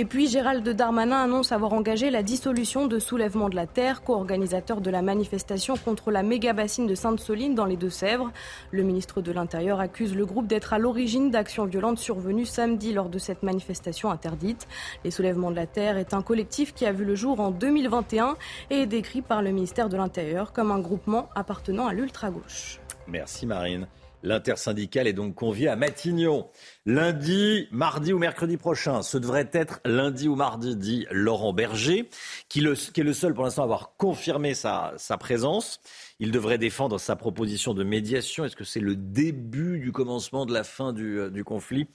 Et 0.00 0.06
puis 0.06 0.28
Gérald 0.28 0.66
Darmanin 0.66 1.24
annonce 1.24 1.52
avoir 1.52 1.74
engagé 1.74 2.08
la 2.08 2.22
dissolution 2.22 2.86
de 2.86 2.98
Soulèvement 2.98 3.50
de 3.50 3.54
la 3.54 3.66
Terre, 3.66 4.02
co-organisateur 4.02 4.80
de 4.80 4.90
la 4.90 5.02
manifestation 5.02 5.76
contre 5.76 6.10
la 6.10 6.22
méga 6.22 6.54
bassine 6.54 6.86
de 6.86 6.94
Sainte-Soline 6.94 7.54
dans 7.54 7.66
les 7.66 7.76
Deux-Sèvres. 7.76 8.32
Le 8.70 8.82
ministre 8.82 9.20
de 9.20 9.30
l'Intérieur 9.30 9.78
accuse 9.78 10.16
le 10.16 10.24
groupe 10.24 10.46
d'être 10.46 10.72
à 10.72 10.78
l'origine 10.78 11.30
d'actions 11.30 11.66
violentes 11.66 11.98
survenues 11.98 12.46
samedi 12.46 12.94
lors 12.94 13.10
de 13.10 13.18
cette 13.18 13.42
manifestation 13.42 14.10
interdite. 14.10 14.66
Les 15.04 15.10
Soulèvements 15.10 15.50
de 15.50 15.56
la 15.56 15.66
Terre 15.66 15.98
est 15.98 16.14
un 16.14 16.22
collectif 16.22 16.72
qui 16.72 16.86
a 16.86 16.92
vu 16.92 17.04
le 17.04 17.14
jour 17.14 17.38
en 17.38 17.50
2021 17.50 18.36
et 18.70 18.76
est 18.76 18.86
décrit 18.86 19.20
par 19.20 19.42
le 19.42 19.50
ministère 19.50 19.90
de 19.90 19.98
l'Intérieur 19.98 20.54
comme 20.54 20.70
un 20.70 20.80
groupement 20.80 21.28
appartenant 21.34 21.86
à 21.86 21.92
l'ultra-gauche. 21.92 22.80
Merci 23.06 23.44
Marine. 23.44 23.86
L'intersyndicale 24.22 25.06
est 25.06 25.12
donc 25.12 25.34
conviée 25.34 25.68
à 25.68 25.76
Matignon. 25.76 26.48
Lundi, 26.86 27.68
mardi 27.70 28.12
ou 28.12 28.18
mercredi 28.18 28.56
prochain. 28.56 29.02
Ce 29.02 29.18
devrait 29.18 29.48
être 29.52 29.80
lundi 29.84 30.28
ou 30.28 30.34
mardi, 30.34 30.76
dit 30.76 31.06
Laurent 31.10 31.52
Berger, 31.52 32.08
qui, 32.48 32.60
est 32.60 33.02
le 33.02 33.12
seul 33.14 33.34
pour 33.34 33.44
l'instant 33.44 33.62
à 33.62 33.64
avoir 33.64 33.96
confirmé 33.96 34.54
sa, 34.54 34.94
présence. 35.18 35.80
Il 36.18 36.30
devrait 36.30 36.58
défendre 36.58 36.98
sa 36.98 37.16
proposition 37.16 37.74
de 37.74 37.84
médiation. 37.84 38.44
Est-ce 38.44 38.56
que 38.56 38.64
c'est 38.64 38.80
le 38.80 38.96
début 38.96 39.78
du 39.78 39.92
commencement 39.92 40.46
de 40.46 40.52
la 40.52 40.64
fin 40.64 40.92
du, 40.92 41.18
euh, 41.18 41.30
du 41.30 41.44
conflit? 41.44 41.88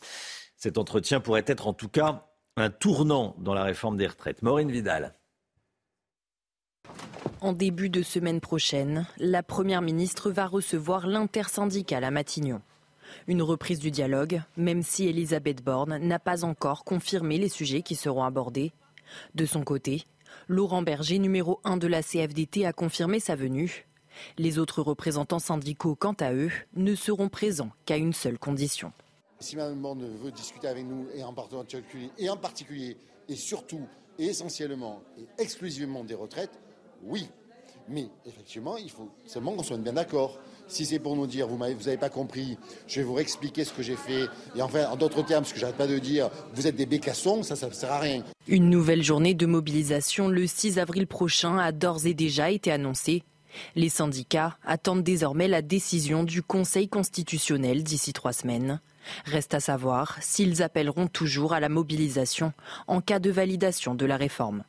Cet 0.58 0.78
entretien 0.78 1.20
pourrait 1.20 1.46
être 1.48 1.68
en 1.68 1.74
tout 1.74 1.90
cas 1.90 2.26
un 2.58 2.70
tournant 2.70 3.36
dans 3.40 3.54
la 3.54 3.64
réforme 3.64 3.98
des 3.98 4.08
retraites. 4.08 4.42
Maureen 4.42 4.72
Vidal. 4.72 5.14
En 7.42 7.54
début 7.54 7.90
de 7.90 8.02
semaine 8.02 8.40
prochaine, 8.40 9.08
la 9.18 9.44
Première 9.44 9.82
ministre 9.82 10.32
va 10.32 10.48
recevoir 10.48 11.06
l'intersyndicale 11.06 12.04
à 12.04 12.12
Matignon. 12.12 12.62
Une 13.28 13.42
reprise 13.42 13.80
du 13.80 13.92
dialogue, 13.92 14.42
même 14.58 14.84
si 14.84 15.08
Elisabeth 15.08 15.64
Borne 15.64 15.98
n'a 16.00 16.20
pas 16.20 16.44
encore 16.44 16.84
confirmé 16.84 17.38
les 17.38 17.50
sujets 17.50 17.82
qui 17.82 17.96
seront 17.96 18.24
abordés. 18.24 18.72
De 19.36 19.46
son 19.46 19.64
côté, 19.64 20.06
Laurent 20.48 20.82
Berger, 20.82 21.20
numéro 21.20 21.60
1 21.64 21.78
de 21.78 21.88
la 21.88 22.04
CFDT, 22.04 22.66
a 22.66 22.74
confirmé 22.74 23.20
sa 23.20 23.36
venue. 23.36 23.86
Les 24.38 24.60
autres 24.60 24.82
représentants 24.82 25.40
syndicaux, 25.40 25.96
quant 25.96 26.16
à 26.20 26.34
eux, 26.34 26.52
ne 26.76 26.96
seront 26.96 27.30
présents 27.30 27.72
qu'à 27.86 27.98
une 27.98 28.14
seule 28.14 28.40
condition. 28.40 28.92
Si 29.40 29.56
Mme 29.56 29.82
Borne 29.82 30.08
veut 30.24 30.32
discuter 30.32 30.68
avec 30.68 30.86
nous, 30.86 31.08
et 31.14 31.24
en 31.24 31.34
particulier, 31.34 32.10
et, 32.18 32.30
en 32.30 32.38
particulier, 32.38 32.98
et 33.28 33.36
surtout, 33.36 33.86
et 34.18 34.26
essentiellement, 34.28 35.04
et 35.20 35.26
exclusivement 35.42 36.04
des 36.04 36.16
retraites, 36.16 36.58
oui. 37.06 37.28
Mais 37.88 38.08
effectivement, 38.26 38.78
il 38.78 38.90
faut 38.90 39.10
seulement 39.28 39.54
qu'on 39.54 39.64
soit 39.64 39.78
bien 39.78 39.94
d'accord. 39.94 40.40
Si 40.68 40.88
c'est 40.88 40.98
pour 40.98 41.16
nous 41.16 41.28
dire, 41.28 41.48
vous 41.48 41.58
n'avez 41.58 41.98
pas 41.98 42.10
compris, 42.10 42.58
je 42.88 43.00
vais 43.00 43.06
vous 43.06 43.20
expliquer 43.20 43.64
ce 43.64 43.72
que 43.72 43.84
j'ai 43.84 43.96
fait, 43.96 44.28
et 44.56 44.62
enfin, 44.64 44.88
en 44.90 44.96
d'autres 44.96 45.22
termes, 45.24 45.46
ce 45.46 45.54
que 45.54 45.60
j'arrête 45.60 45.76
pas 45.76 45.86
de 45.86 46.00
dire, 46.00 46.32
vous 46.56 46.66
êtes 46.66 46.76
des 46.76 46.88
bécassons, 46.88 47.44
ça, 47.44 47.56
ça 47.56 47.68
ne 47.68 47.74
sert 47.74 47.92
à 47.92 48.00
rien. 48.00 48.24
Une 48.48 48.72
nouvelle 48.72 49.04
journée 49.04 49.36
de 49.36 49.46
mobilisation 49.46 50.28
le 50.28 50.48
6 50.48 50.80
avril 50.80 51.06
prochain 51.06 51.60
a 51.60 51.72
d'ores 51.72 52.08
et 52.08 52.16
déjà 52.16 52.50
été 52.50 52.72
annoncée. 52.72 53.22
Les 53.76 53.90
syndicats 53.90 54.58
attendent 54.66 55.04
désormais 55.04 55.48
la 55.48 55.62
décision 55.62 56.24
du 56.24 56.42
Conseil 56.42 56.90
constitutionnel 56.90 57.84
d'ici 57.84 58.12
trois 58.12 58.34
semaines. 58.34 58.82
Reste 59.26 59.54
à 59.54 59.60
savoir 59.60 60.18
s'ils 60.22 60.64
appelleront 60.64 61.08
toujours 61.08 61.54
à 61.54 61.60
la 61.60 61.70
mobilisation 61.70 62.54
en 62.88 63.02
cas 63.02 63.20
de 63.20 63.30
validation 63.30 63.94
de 63.94 64.06
la 64.08 64.18
réforme. 64.18 64.64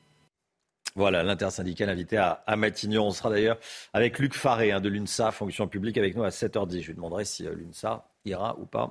Voilà, 0.96 1.22
l'intersyndicale 1.22 1.90
invité 1.90 2.16
à, 2.16 2.56
Matignon. 2.56 3.06
On 3.06 3.10
sera 3.10 3.28
d'ailleurs 3.28 3.58
avec 3.92 4.18
Luc 4.18 4.32
Faré 4.34 4.72
hein, 4.72 4.80
de 4.80 4.88
l'UNSA, 4.88 5.30
fonction 5.30 5.68
publique, 5.68 5.98
avec 5.98 6.16
nous 6.16 6.24
à 6.24 6.30
7h10. 6.30 6.80
Je 6.80 6.86
lui 6.86 6.94
demanderai 6.94 7.26
si 7.26 7.46
euh, 7.46 7.54
l'UNSA 7.54 8.08
ira 8.24 8.56
ou 8.58 8.64
pas 8.64 8.90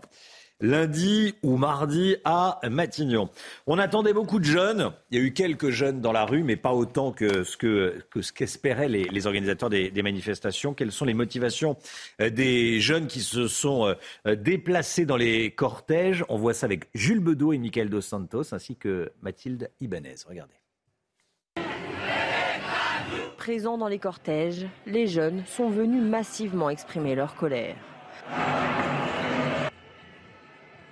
lundi 0.61 1.35
ou 1.43 1.57
mardi 1.57 2.15
à 2.23 2.59
Matignon. 2.69 3.29
On 3.67 3.77
attendait 3.77 4.13
beaucoup 4.13 4.39
de 4.39 4.45
jeunes. 4.45 4.93
Il 5.11 5.19
y 5.19 5.21
a 5.21 5.25
eu 5.25 5.33
quelques 5.33 5.69
jeunes 5.69 5.99
dans 5.99 6.11
la 6.11 6.25
rue, 6.25 6.43
mais 6.43 6.55
pas 6.55 6.73
autant 6.73 7.11
que 7.11 7.43
ce 7.43 7.57
que, 7.57 8.01
ce 8.21 8.31
qu'espéraient 8.31 8.87
les, 8.87 9.27
organisateurs 9.27 9.69
des, 9.69 9.91
manifestations. 10.01 10.73
Quelles 10.73 10.91
sont 10.91 11.05
les 11.05 11.13
motivations 11.13 11.75
euh, 12.21 12.29
des 12.29 12.79
jeunes 12.79 13.07
qui 13.07 13.21
se 13.21 13.47
sont 13.47 13.95
euh, 14.27 14.35
déplacés 14.35 15.05
dans 15.05 15.17
les 15.17 15.51
cortèges? 15.51 16.23
On 16.29 16.37
voit 16.37 16.53
ça 16.53 16.67
avec 16.67 16.85
Jules 16.93 17.19
Bedeau 17.19 17.51
et 17.51 17.57
Michael 17.57 17.89
Dos 17.89 18.01
Santos, 18.01 18.53
ainsi 18.53 18.75
que 18.75 19.11
Mathilde 19.21 19.71
Ibanez. 19.81 20.15
Regardez. 20.27 20.64
Présents 23.45 23.77
dans 23.77 23.87
les 23.87 23.99
cortèges, 23.99 24.65
les 24.87 25.05
jeunes 25.05 25.43
sont 25.45 25.69
venus 25.69 26.01
massivement 26.01 26.71
exprimer 26.71 27.13
leur 27.13 27.35
colère. 27.35 27.75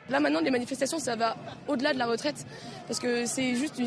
Là 0.08 0.20
maintenant, 0.20 0.40
les 0.40 0.52
manifestations, 0.52 1.00
ça 1.00 1.16
va 1.16 1.36
au-delà 1.68 1.94
de 1.94 1.98
la 1.98 2.06
retraite, 2.06 2.46
parce 2.86 3.00
que 3.00 3.26
c'est 3.26 3.56
juste 3.56 3.82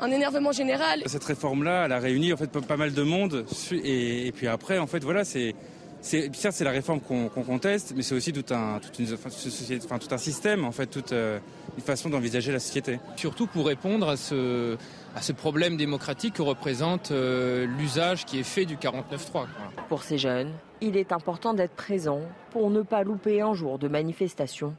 un 0.00 0.10
énervement 0.10 0.50
général. 0.50 1.04
Cette 1.06 1.22
réforme-là, 1.22 1.84
elle 1.84 1.92
a 1.92 2.00
réuni 2.00 2.32
en 2.32 2.36
fait 2.36 2.50
pas 2.50 2.76
mal 2.76 2.94
de 2.94 3.02
monde, 3.04 3.46
et, 3.70 4.32
puis 4.34 4.48
après, 4.48 4.78
en 4.78 4.88
fait, 4.88 5.04
voilà, 5.04 5.24
c'est 5.24 5.54
c'est 6.00 6.34
c'est 6.34 6.64
la 6.64 6.72
réforme 6.72 6.98
qu'on 6.98 7.28
conteste, 7.28 7.92
mais 7.94 8.02
c'est 8.02 8.16
aussi 8.16 8.32
tout 8.32 8.52
un, 8.52 8.80
toute 8.80 8.98
une, 8.98 9.14
enfin, 9.14 9.98
tout 9.98 10.12
un 10.12 10.18
système, 10.18 10.64
en 10.64 10.72
fait, 10.72 10.86
toute 10.86 11.12
euh, 11.12 11.38
une 11.76 11.84
façon 11.84 12.08
d'envisager 12.08 12.50
la 12.50 12.58
société. 12.58 12.98
Surtout 13.14 13.46
pour 13.46 13.66
répondre 13.66 14.08
à 14.08 14.16
ce, 14.16 14.76
à 15.14 15.22
ce 15.22 15.32
problème 15.32 15.76
démocratique 15.76 16.34
que 16.34 16.42
représente 16.42 17.10
euh, 17.10 17.66
l'usage 17.66 18.24
qui 18.24 18.38
est 18.38 18.44
fait 18.44 18.64
du 18.64 18.76
49-3. 18.76 19.46
Pour 19.88 20.02
ces 20.02 20.18
jeunes, 20.18 20.52
il 20.80 20.96
est 20.96 21.12
important 21.12 21.54
d'être 21.54 21.74
présent 21.74 22.20
pour 22.50 22.70
ne 22.70 22.82
pas 22.82 23.02
louper 23.02 23.40
un 23.40 23.54
jour 23.54 23.78
de 23.78 23.88
manifestation. 23.88 24.74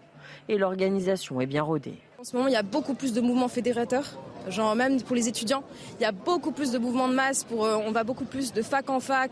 Et 0.48 0.58
l'organisation 0.58 1.42
est 1.42 1.46
bien 1.46 1.64
rodée. 1.64 1.96
En 2.20 2.24
ce 2.24 2.36
moment, 2.36 2.48
il 2.48 2.54
y 2.54 2.58
a 2.58 2.64
beaucoup 2.64 2.94
plus 2.94 3.14
de 3.14 3.22
mouvements 3.22 3.48
fédérateurs, 3.48 4.06
genre 4.48 4.76
même 4.76 5.02
pour 5.02 5.16
les 5.16 5.28
étudiants. 5.28 5.64
Il 6.00 6.04
y 6.04 6.06
a 6.06 6.12
beaucoup 6.12 6.52
plus 6.52 6.72
de 6.72 6.78
mouvements 6.78 7.10
de 7.10 7.14
masse, 7.14 7.44
pour, 7.44 7.66
euh, 7.66 7.76
on 7.86 7.92
va 7.92 8.04
beaucoup 8.04 8.26
plus 8.26 8.54
de 8.54 8.62
fac 8.62 8.90
en 8.90 9.00
fac. 9.00 9.32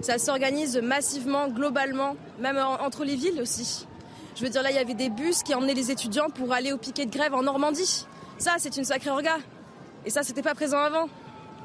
Ça 0.00 0.18
s'organise 0.18 0.78
massivement, 0.78 1.48
globalement, 1.48 2.16
même 2.40 2.58
entre 2.58 3.04
les 3.04 3.14
villes 3.14 3.40
aussi. 3.40 3.86
Je 4.34 4.42
veux 4.42 4.50
dire, 4.50 4.62
là, 4.62 4.70
il 4.70 4.76
y 4.76 4.80
avait 4.80 4.94
des 4.94 5.10
bus 5.10 5.42
qui 5.42 5.54
emmenaient 5.54 5.74
les 5.74 5.90
étudiants 5.90 6.30
pour 6.30 6.52
aller 6.52 6.72
au 6.72 6.78
piquet 6.78 7.06
de 7.06 7.10
grève 7.10 7.34
en 7.34 7.42
Normandie. 7.42 8.06
Ça, 8.38 8.54
c'est 8.58 8.76
une 8.76 8.84
sacrée 8.84 9.10
orga. 9.10 9.36
Et 10.04 10.10
ça, 10.10 10.22
c'était 10.22 10.42
pas 10.42 10.54
présent 10.54 10.78
avant. 10.78 11.08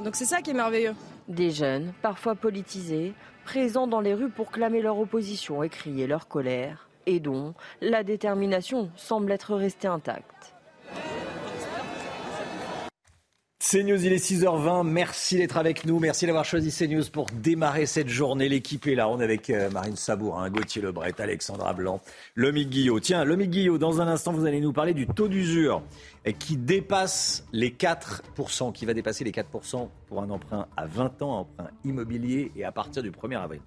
Donc 0.03 0.15
c'est 0.15 0.25
ça 0.25 0.41
qui 0.41 0.51
est 0.51 0.53
merveilleux. 0.53 0.93
Des 1.27 1.51
jeunes, 1.51 1.91
parfois 2.01 2.35
politisés, 2.35 3.13
présents 3.45 3.87
dans 3.87 4.01
les 4.01 4.13
rues 4.13 4.29
pour 4.29 4.51
clamer 4.51 4.81
leur 4.81 4.99
opposition 4.99 5.63
et 5.63 5.69
crier 5.69 6.05
leur 6.05 6.27
colère, 6.27 6.87
et 7.05 7.19
dont 7.19 7.53
la 7.81 8.03
détermination 8.03 8.91
semble 8.95 9.31
être 9.31 9.55
restée 9.55 9.87
intacte. 9.87 10.53
CNews, 13.69 14.05
il 14.05 14.13
est 14.13 14.25
6h20. 14.25 14.87
Merci 14.87 15.35
d'être 15.35 15.57
avec 15.57 15.85
nous. 15.85 15.99
Merci 15.99 16.25
d'avoir 16.25 16.45
choisi 16.45 16.71
CNews 16.71 17.03
pour 17.11 17.25
démarrer 17.33 17.85
cette 17.85 18.07
journée. 18.07 18.47
L'équipe 18.47 18.87
est 18.87 18.95
là. 18.95 19.09
On 19.09 19.19
est 19.19 19.25
avec 19.25 19.49
euh, 19.49 19.69
Marine 19.71 19.97
Sabourin, 19.97 20.49
Gauthier 20.49 20.81
Lebret, 20.81 21.13
Alexandra 21.19 21.73
Blanc, 21.73 21.99
Lomique 22.35 22.69
Guillot. 22.69 23.01
Tiens, 23.01 23.25
Lomique 23.25 23.49
Guillot, 23.49 23.77
dans 23.77 23.99
un 23.99 24.07
instant, 24.07 24.31
vous 24.31 24.45
allez 24.45 24.61
nous 24.61 24.71
parler 24.71 24.93
du 24.93 25.05
taux 25.05 25.27
d'usure 25.27 25.81
qui 26.39 26.55
dépasse 26.55 27.45
les 27.51 27.71
4%, 27.71 28.71
qui 28.71 28.85
va 28.85 28.93
dépasser 28.93 29.25
les 29.25 29.31
4% 29.31 29.89
pour 30.07 30.21
un 30.21 30.29
emprunt 30.29 30.67
à 30.77 30.85
20 30.85 31.21
ans, 31.21 31.35
un 31.35 31.39
emprunt 31.39 31.69
immobilier 31.83 32.53
et 32.55 32.63
à 32.63 32.71
partir 32.71 33.03
du 33.03 33.11
1er 33.11 33.37
avril. 33.37 33.59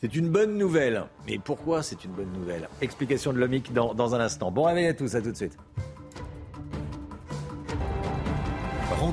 C'est 0.00 0.16
une 0.16 0.30
bonne 0.30 0.56
nouvelle. 0.56 1.04
Mais 1.26 1.38
pourquoi 1.38 1.82
c'est 1.82 2.06
une 2.06 2.12
bonne 2.12 2.32
nouvelle? 2.32 2.70
Explication 2.80 3.34
de 3.34 3.38
Lomique 3.38 3.74
dans, 3.74 3.92
dans 3.92 4.14
un 4.14 4.20
instant. 4.20 4.50
Bon 4.50 4.62
réveil 4.62 4.86
à 4.86 4.94
tous, 4.94 5.14
à 5.14 5.20
tout 5.20 5.30
de 5.30 5.36
suite. 5.36 5.58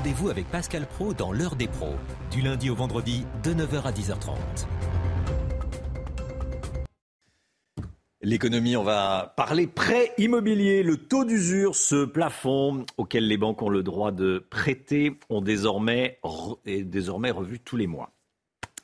Rendez-vous 0.04 0.28
avec 0.28 0.50
Pascal 0.50 0.86
Pro 0.86 1.14
dans 1.14 1.32
l'heure 1.32 1.56
des 1.56 1.66
pros, 1.66 1.94
du 2.30 2.42
lundi 2.42 2.68
au 2.68 2.74
vendredi 2.74 3.24
de 3.42 3.54
9h 3.54 3.84
à 3.84 3.90
10h30. 3.90 4.36
L'économie, 8.20 8.76
on 8.76 8.82
va 8.82 9.32
parler 9.34 9.66
prêt 9.66 10.12
immobilier. 10.18 10.82
Le 10.82 10.98
taux 10.98 11.24
d'usure, 11.24 11.74
ce 11.74 12.04
plafond 12.04 12.84
auquel 12.98 13.26
les 13.26 13.38
banques 13.38 13.62
ont 13.62 13.70
le 13.70 13.82
droit 13.82 14.12
de 14.12 14.44
prêter, 14.50 15.18
ont 15.30 15.40
désormais, 15.40 16.20
est 16.66 16.82
désormais 16.82 17.30
revu 17.30 17.58
tous 17.58 17.78
les 17.78 17.86
mois. 17.86 18.10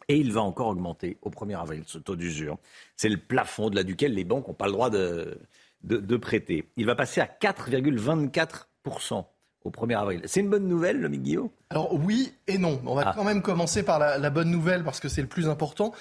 Et 0.08 0.16
il 0.16 0.32
va 0.32 0.40
encore 0.40 0.68
augmenter 0.68 1.18
au 1.20 1.28
1er 1.28 1.60
avril, 1.60 1.82
ce 1.86 1.98
taux 1.98 2.16
d'usure. 2.16 2.56
C'est 2.96 3.10
le 3.10 3.18
plafond 3.18 3.66
au-delà 3.66 3.82
duquel 3.82 4.14
les 4.14 4.24
banques 4.24 4.48
n'ont 4.48 4.54
pas 4.54 4.68
le 4.68 4.72
droit 4.72 4.88
de, 4.88 5.38
de, 5.82 6.16
prêter. 6.16 6.70
Il 6.78 6.86
va 6.86 6.94
passer 6.94 7.20
à 7.20 7.26
4,24% 7.26 9.26
au 9.64 9.70
1er 9.70 9.98
avril. 9.98 10.22
C'est 10.24 10.40
une 10.40 10.48
bonne 10.48 10.66
nouvelle, 10.66 11.00
le 11.00 11.08
Guillaume 11.08 11.50
Alors 11.70 11.92
oui 11.94 12.32
et 12.46 12.58
non. 12.58 12.80
On 12.86 12.94
va 12.94 13.02
ah. 13.06 13.12
quand 13.14 13.24
même 13.24 13.42
commencer 13.42 13.82
par 13.82 13.98
la, 13.98 14.30
bonne 14.30 14.50
nouvelle 14.50 14.84
parce 14.84 15.00
que 15.00 15.08
c'est 15.08 15.22
le 15.22 15.28
plus 15.28 15.48
important. 15.48 15.92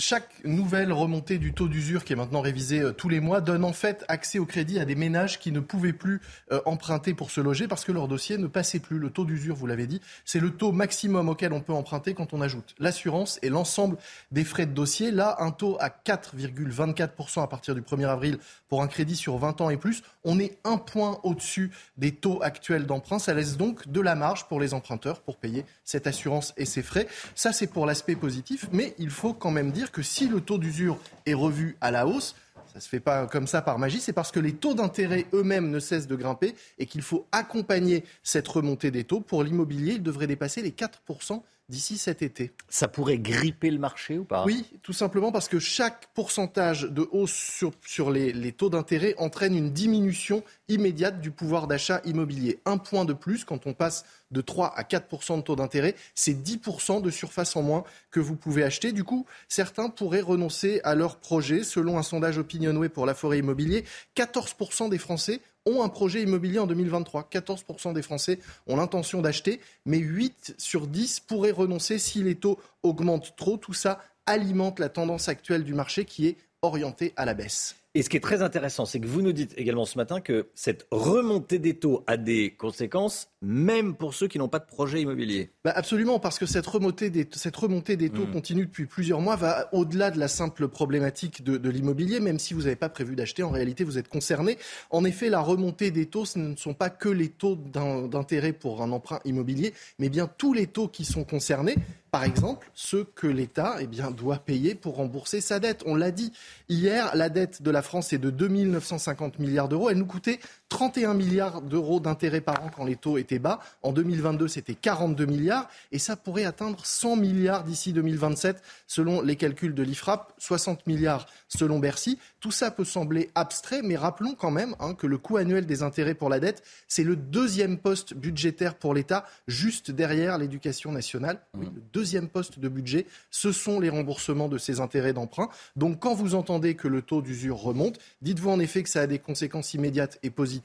Chaque 0.00 0.44
nouvelle 0.44 0.92
remontée 0.92 1.38
du 1.38 1.52
taux 1.52 1.66
d'usure 1.66 2.04
qui 2.04 2.12
est 2.12 2.16
maintenant 2.16 2.40
révisée 2.40 2.80
euh, 2.80 2.92
tous 2.92 3.08
les 3.08 3.18
mois 3.18 3.40
donne 3.40 3.64
en 3.64 3.72
fait 3.72 4.04
accès 4.06 4.38
au 4.38 4.46
crédit 4.46 4.78
à 4.78 4.84
des 4.84 4.94
ménages 4.94 5.40
qui 5.40 5.50
ne 5.50 5.58
pouvaient 5.58 5.92
plus 5.92 6.20
euh, 6.52 6.60
emprunter 6.66 7.14
pour 7.14 7.32
se 7.32 7.40
loger 7.40 7.66
parce 7.66 7.84
que 7.84 7.90
leur 7.90 8.06
dossier 8.06 8.38
ne 8.38 8.46
passait 8.46 8.78
plus. 8.78 9.00
Le 9.00 9.10
taux 9.10 9.24
d'usure, 9.24 9.56
vous 9.56 9.66
l'avez 9.66 9.88
dit, 9.88 10.00
c'est 10.24 10.38
le 10.38 10.50
taux 10.50 10.70
maximum 10.70 11.28
auquel 11.28 11.52
on 11.52 11.60
peut 11.60 11.72
emprunter 11.72 12.14
quand 12.14 12.32
on 12.32 12.40
ajoute 12.40 12.76
l'assurance 12.78 13.40
et 13.42 13.48
l'ensemble 13.48 13.96
des 14.30 14.44
frais 14.44 14.66
de 14.66 14.72
dossier. 14.72 15.10
Là, 15.10 15.36
un 15.40 15.50
taux 15.50 15.76
à 15.80 15.88
4,24% 15.88 17.42
à 17.42 17.48
partir 17.48 17.74
du 17.74 17.80
1er 17.80 18.06
avril 18.06 18.38
pour 18.68 18.82
un 18.82 18.86
crédit 18.86 19.16
sur 19.16 19.36
20 19.36 19.60
ans 19.62 19.70
et 19.70 19.76
plus. 19.76 20.04
On 20.22 20.38
est 20.38 20.58
un 20.62 20.76
point 20.76 21.18
au-dessus 21.24 21.72
des 21.96 22.12
taux 22.12 22.40
actuels 22.40 22.86
d'emprunt. 22.86 23.18
Ça 23.18 23.34
laisse 23.34 23.56
donc 23.56 23.88
de 23.88 24.00
la 24.00 24.14
marge 24.14 24.46
pour 24.46 24.60
les 24.60 24.74
emprunteurs 24.74 25.22
pour 25.22 25.38
payer 25.38 25.64
cette 25.82 26.06
assurance 26.06 26.54
et 26.56 26.66
ses 26.66 26.82
frais. 26.82 27.08
Ça, 27.34 27.52
c'est 27.52 27.66
pour 27.66 27.84
l'aspect 27.84 28.14
positif, 28.14 28.68
mais 28.70 28.94
il 28.98 29.10
faut 29.10 29.34
quand 29.34 29.50
même 29.50 29.72
dire 29.72 29.87
que 29.90 30.02
si 30.02 30.28
le 30.28 30.40
taux 30.40 30.58
d'usure 30.58 30.98
est 31.26 31.34
revu 31.34 31.76
à 31.80 31.90
la 31.90 32.06
hausse, 32.06 32.34
ça 32.68 32.78
ne 32.78 32.80
se 32.80 32.88
fait 32.88 33.00
pas 33.00 33.26
comme 33.26 33.46
ça 33.46 33.62
par 33.62 33.78
magie, 33.78 34.00
c'est 34.00 34.12
parce 34.12 34.30
que 34.30 34.40
les 34.40 34.52
taux 34.52 34.74
d'intérêt 34.74 35.26
eux-mêmes 35.32 35.70
ne 35.70 35.80
cessent 35.80 36.06
de 36.06 36.16
grimper 36.16 36.54
et 36.78 36.86
qu'il 36.86 37.02
faut 37.02 37.26
accompagner 37.32 38.04
cette 38.22 38.46
remontée 38.46 38.90
des 38.90 39.04
taux. 39.04 39.20
Pour 39.20 39.42
l'immobilier, 39.42 39.94
il 39.94 40.02
devrait 40.02 40.26
dépasser 40.26 40.60
les 40.60 40.70
4% 40.70 41.42
d'ici 41.68 41.98
cet 41.98 42.22
été. 42.22 42.52
Ça 42.68 42.88
pourrait 42.88 43.18
gripper 43.18 43.70
le 43.70 43.78
marché 43.78 44.18
ou 44.18 44.24
pas? 44.24 44.44
Oui, 44.44 44.66
tout 44.82 44.92
simplement 44.92 45.32
parce 45.32 45.48
que 45.48 45.58
chaque 45.58 46.08
pourcentage 46.14 46.82
de 46.82 47.08
hausse 47.10 47.32
sur, 47.32 47.72
sur 47.86 48.10
les, 48.10 48.32
les 48.32 48.52
taux 48.52 48.70
d'intérêt 48.70 49.14
entraîne 49.18 49.56
une 49.56 49.70
diminution 49.70 50.42
immédiate 50.68 51.20
du 51.20 51.30
pouvoir 51.30 51.66
d'achat 51.66 52.00
immobilier. 52.04 52.60
Un 52.64 52.78
point 52.78 53.04
de 53.04 53.12
plus, 53.12 53.44
quand 53.44 53.66
on 53.66 53.74
passe 53.74 54.04
de 54.30 54.40
3 54.40 54.74
à 54.76 54.84
4 54.84 55.36
de 55.36 55.42
taux 55.42 55.56
d'intérêt, 55.56 55.94
c'est 56.14 56.34
10 56.34 56.60
de 57.02 57.10
surface 57.10 57.56
en 57.56 57.62
moins 57.62 57.84
que 58.10 58.20
vous 58.20 58.36
pouvez 58.36 58.62
acheter. 58.62 58.92
Du 58.92 59.04
coup, 59.04 59.26
certains 59.48 59.88
pourraient 59.88 60.20
renoncer 60.20 60.80
à 60.84 60.94
leur 60.94 61.16
projet. 61.16 61.62
Selon 61.62 61.98
un 61.98 62.02
sondage 62.02 62.38
Opinionway 62.38 62.88
pour 62.88 63.06
la 63.06 63.14
forêt 63.14 63.38
immobilier, 63.38 63.84
14 64.14 64.54
des 64.90 64.98
Français 64.98 65.40
ont 65.66 65.82
un 65.82 65.88
projet 65.88 66.22
immobilier 66.22 66.58
en 66.58 66.66
2023. 66.66 67.28
14% 67.30 67.92
des 67.92 68.02
Français 68.02 68.38
ont 68.66 68.76
l'intention 68.76 69.20
d'acheter, 69.20 69.60
mais 69.84 69.98
8 69.98 70.54
sur 70.58 70.86
10 70.86 71.20
pourraient 71.20 71.50
renoncer 71.50 71.98
si 71.98 72.22
les 72.22 72.34
taux 72.34 72.58
augmentent 72.82 73.34
trop. 73.36 73.56
Tout 73.56 73.74
ça 73.74 74.00
alimente 74.26 74.78
la 74.78 74.88
tendance 74.88 75.28
actuelle 75.28 75.64
du 75.64 75.74
marché 75.74 76.04
qui 76.04 76.26
est 76.26 76.36
orientée 76.62 77.12
à 77.16 77.24
la 77.24 77.34
baisse. 77.34 77.76
Et 77.94 78.02
ce 78.02 78.10
qui 78.10 78.16
est 78.18 78.20
très 78.20 78.42
intéressant, 78.42 78.84
c'est 78.84 79.00
que 79.00 79.06
vous 79.06 79.22
nous 79.22 79.32
dites 79.32 79.54
également 79.56 79.86
ce 79.86 79.96
matin 79.96 80.20
que 80.20 80.48
cette 80.54 80.86
remontée 80.90 81.58
des 81.58 81.74
taux 81.74 82.04
a 82.06 82.16
des 82.18 82.50
conséquences, 82.54 83.28
même 83.40 83.94
pour 83.96 84.12
ceux 84.14 84.28
qui 84.28 84.38
n'ont 84.38 84.48
pas 84.48 84.58
de 84.58 84.66
projet 84.66 85.00
immobilier. 85.00 85.50
Bah 85.64 85.72
absolument, 85.74 86.20
parce 86.20 86.38
que 86.38 86.44
cette 86.44 86.66
remontée 86.66 87.08
des, 87.08 87.26
cette 87.32 87.56
remontée 87.56 87.96
des 87.96 88.10
taux 88.10 88.26
Mm. 88.26 88.32
continue 88.32 88.66
depuis 88.66 88.84
plusieurs 88.86 89.20
mois 89.20 89.36
va 89.36 89.68
au-delà 89.72 90.10
de 90.10 90.18
la 90.18 90.28
simple 90.28 90.68
problématique 90.68 91.42
de, 91.42 91.56
de 91.56 91.70
l'immobilier, 91.70 92.20
même 92.20 92.38
si 92.38 92.52
vous 92.52 92.62
n'avez 92.62 92.76
pas 92.76 92.90
prévu 92.90 93.16
d'acheter, 93.16 93.42
en 93.42 93.50
réalité 93.50 93.84
vous 93.84 93.96
êtes 93.96 94.08
concerné. 94.08 94.58
En 94.90 95.04
effet, 95.04 95.30
la 95.30 95.40
remontée 95.40 95.90
des 95.90 96.06
taux, 96.06 96.26
ce 96.26 96.38
ne 96.38 96.56
sont 96.56 96.74
pas 96.74 96.90
que 96.90 97.08
les 97.08 97.28
taux 97.30 97.56
d'in- 97.56 98.06
d'intérêt 98.06 98.52
pour 98.52 98.82
un 98.82 98.92
emprunt 98.92 99.20
immobilier, 99.24 99.72
mais 99.98 100.10
bien 100.10 100.28
tous 100.38 100.52
les 100.52 100.66
taux 100.66 100.88
qui 100.88 101.04
sont 101.06 101.24
concernés. 101.24 101.76
Par 102.10 102.24
exemple, 102.24 102.70
ceux 102.72 103.04
que 103.04 103.26
l'État 103.26 103.76
eh 103.80 103.86
bien, 103.86 104.10
doit 104.10 104.38
payer 104.38 104.74
pour 104.74 104.96
rembourser 104.96 105.42
sa 105.42 105.60
dette. 105.60 105.82
On 105.84 105.94
l'a 105.94 106.10
dit 106.10 106.32
hier, 106.70 107.10
la 107.14 107.28
dette 107.28 107.60
de 107.60 107.70
la 107.70 107.77
France 107.82 108.12
est 108.12 108.18
de 108.18 108.30
2 108.30 108.48
950 108.48 109.38
milliards 109.38 109.68
d'euros. 109.68 109.90
Elle 109.90 109.98
nous 109.98 110.06
coûtait 110.06 110.40
31 110.68 111.14
milliards 111.14 111.62
d'euros 111.62 111.98
d'intérêt 111.98 112.40
par 112.40 112.62
an 112.62 112.70
quand 112.74 112.84
les 112.84 112.96
taux 112.96 113.16
étaient 113.16 113.38
bas. 113.38 113.60
En 113.82 113.92
2022, 113.92 114.48
c'était 114.48 114.74
42 114.74 115.24
milliards 115.24 115.68
et 115.92 115.98
ça 115.98 116.14
pourrait 116.16 116.44
atteindre 116.44 116.84
100 116.84 117.16
milliards 117.16 117.64
d'ici 117.64 117.92
2027 117.92 118.62
selon 118.86 119.22
les 119.22 119.36
calculs 119.36 119.74
de 119.74 119.82
l'IFRAP, 119.82 120.32
60 120.38 120.86
milliards 120.86 121.26
selon 121.48 121.78
Bercy. 121.78 122.18
Tout 122.40 122.50
ça 122.50 122.70
peut 122.70 122.84
sembler 122.84 123.30
abstrait, 123.34 123.80
mais 123.82 123.96
rappelons 123.96 124.34
quand 124.34 124.50
même 124.50 124.74
hein, 124.78 124.94
que 124.94 125.06
le 125.06 125.16
coût 125.16 125.38
annuel 125.38 125.66
des 125.66 125.82
intérêts 125.82 126.14
pour 126.14 126.28
la 126.28 126.38
dette, 126.38 126.62
c'est 126.86 127.04
le 127.04 127.16
deuxième 127.16 127.78
poste 127.78 128.14
budgétaire 128.14 128.74
pour 128.74 128.92
l'État, 128.92 129.24
juste 129.46 129.90
derrière 129.90 130.36
l'éducation 130.36 130.92
nationale. 130.92 131.40
Oui, 131.54 131.66
le 131.74 131.80
deuxième 131.92 132.28
poste 132.28 132.58
de 132.58 132.68
budget, 132.68 133.06
ce 133.30 133.52
sont 133.52 133.80
les 133.80 133.88
remboursements 133.88 134.48
de 134.48 134.58
ces 134.58 134.80
intérêts 134.80 135.14
d'emprunt. 135.14 135.48
Donc 135.76 136.00
quand 136.00 136.14
vous 136.14 136.34
entendez 136.34 136.74
que 136.74 136.88
le 136.88 137.00
taux 137.00 137.22
d'usure 137.22 137.56
remonte, 137.56 137.98
dites-vous 138.20 138.50
en 138.50 138.60
effet 138.60 138.82
que 138.82 138.90
ça 138.90 139.00
a 139.00 139.06
des 139.06 139.18
conséquences 139.18 139.72
immédiates 139.74 140.18
et 140.22 140.30
positives 140.30 140.57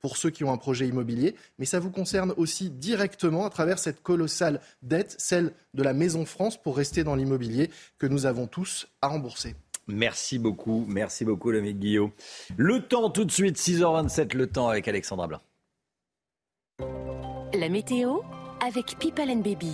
pour 0.00 0.16
ceux 0.16 0.30
qui 0.30 0.44
ont 0.44 0.52
un 0.52 0.56
projet 0.56 0.86
immobilier, 0.86 1.34
mais 1.58 1.64
ça 1.64 1.80
vous 1.80 1.90
concerne 1.90 2.32
aussi 2.36 2.70
directement 2.70 3.44
à 3.44 3.50
travers 3.50 3.78
cette 3.78 4.02
colossale 4.02 4.60
dette, 4.82 5.14
celle 5.18 5.52
de 5.74 5.82
la 5.82 5.92
Maison 5.92 6.24
France 6.24 6.60
pour 6.60 6.76
rester 6.76 7.04
dans 7.04 7.14
l'immobilier 7.14 7.70
que 7.98 8.06
nous 8.06 8.26
avons 8.26 8.46
tous 8.46 8.86
à 9.02 9.08
rembourser. 9.08 9.54
Merci 9.88 10.38
beaucoup, 10.38 10.84
merci 10.86 11.24
beaucoup, 11.24 11.50
l'ami 11.50 11.74
Guillaume. 11.74 12.10
Le 12.56 12.86
temps 12.86 13.10
tout 13.10 13.24
de 13.24 13.32
suite, 13.32 13.56
6h27, 13.56 14.36
le 14.36 14.46
temps 14.46 14.68
avec 14.68 14.86
Alexandra 14.86 15.26
Blanc. 15.26 15.40
La 17.54 17.68
météo 17.70 18.18
avec 18.64 18.98
People 18.98 19.30
and 19.30 19.40
Baby. 19.40 19.72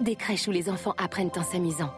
Des 0.00 0.16
crèches 0.16 0.48
où 0.48 0.50
les 0.50 0.70
enfants 0.70 0.94
apprennent 0.98 1.30
en 1.36 1.42
s'amusant. 1.42 1.92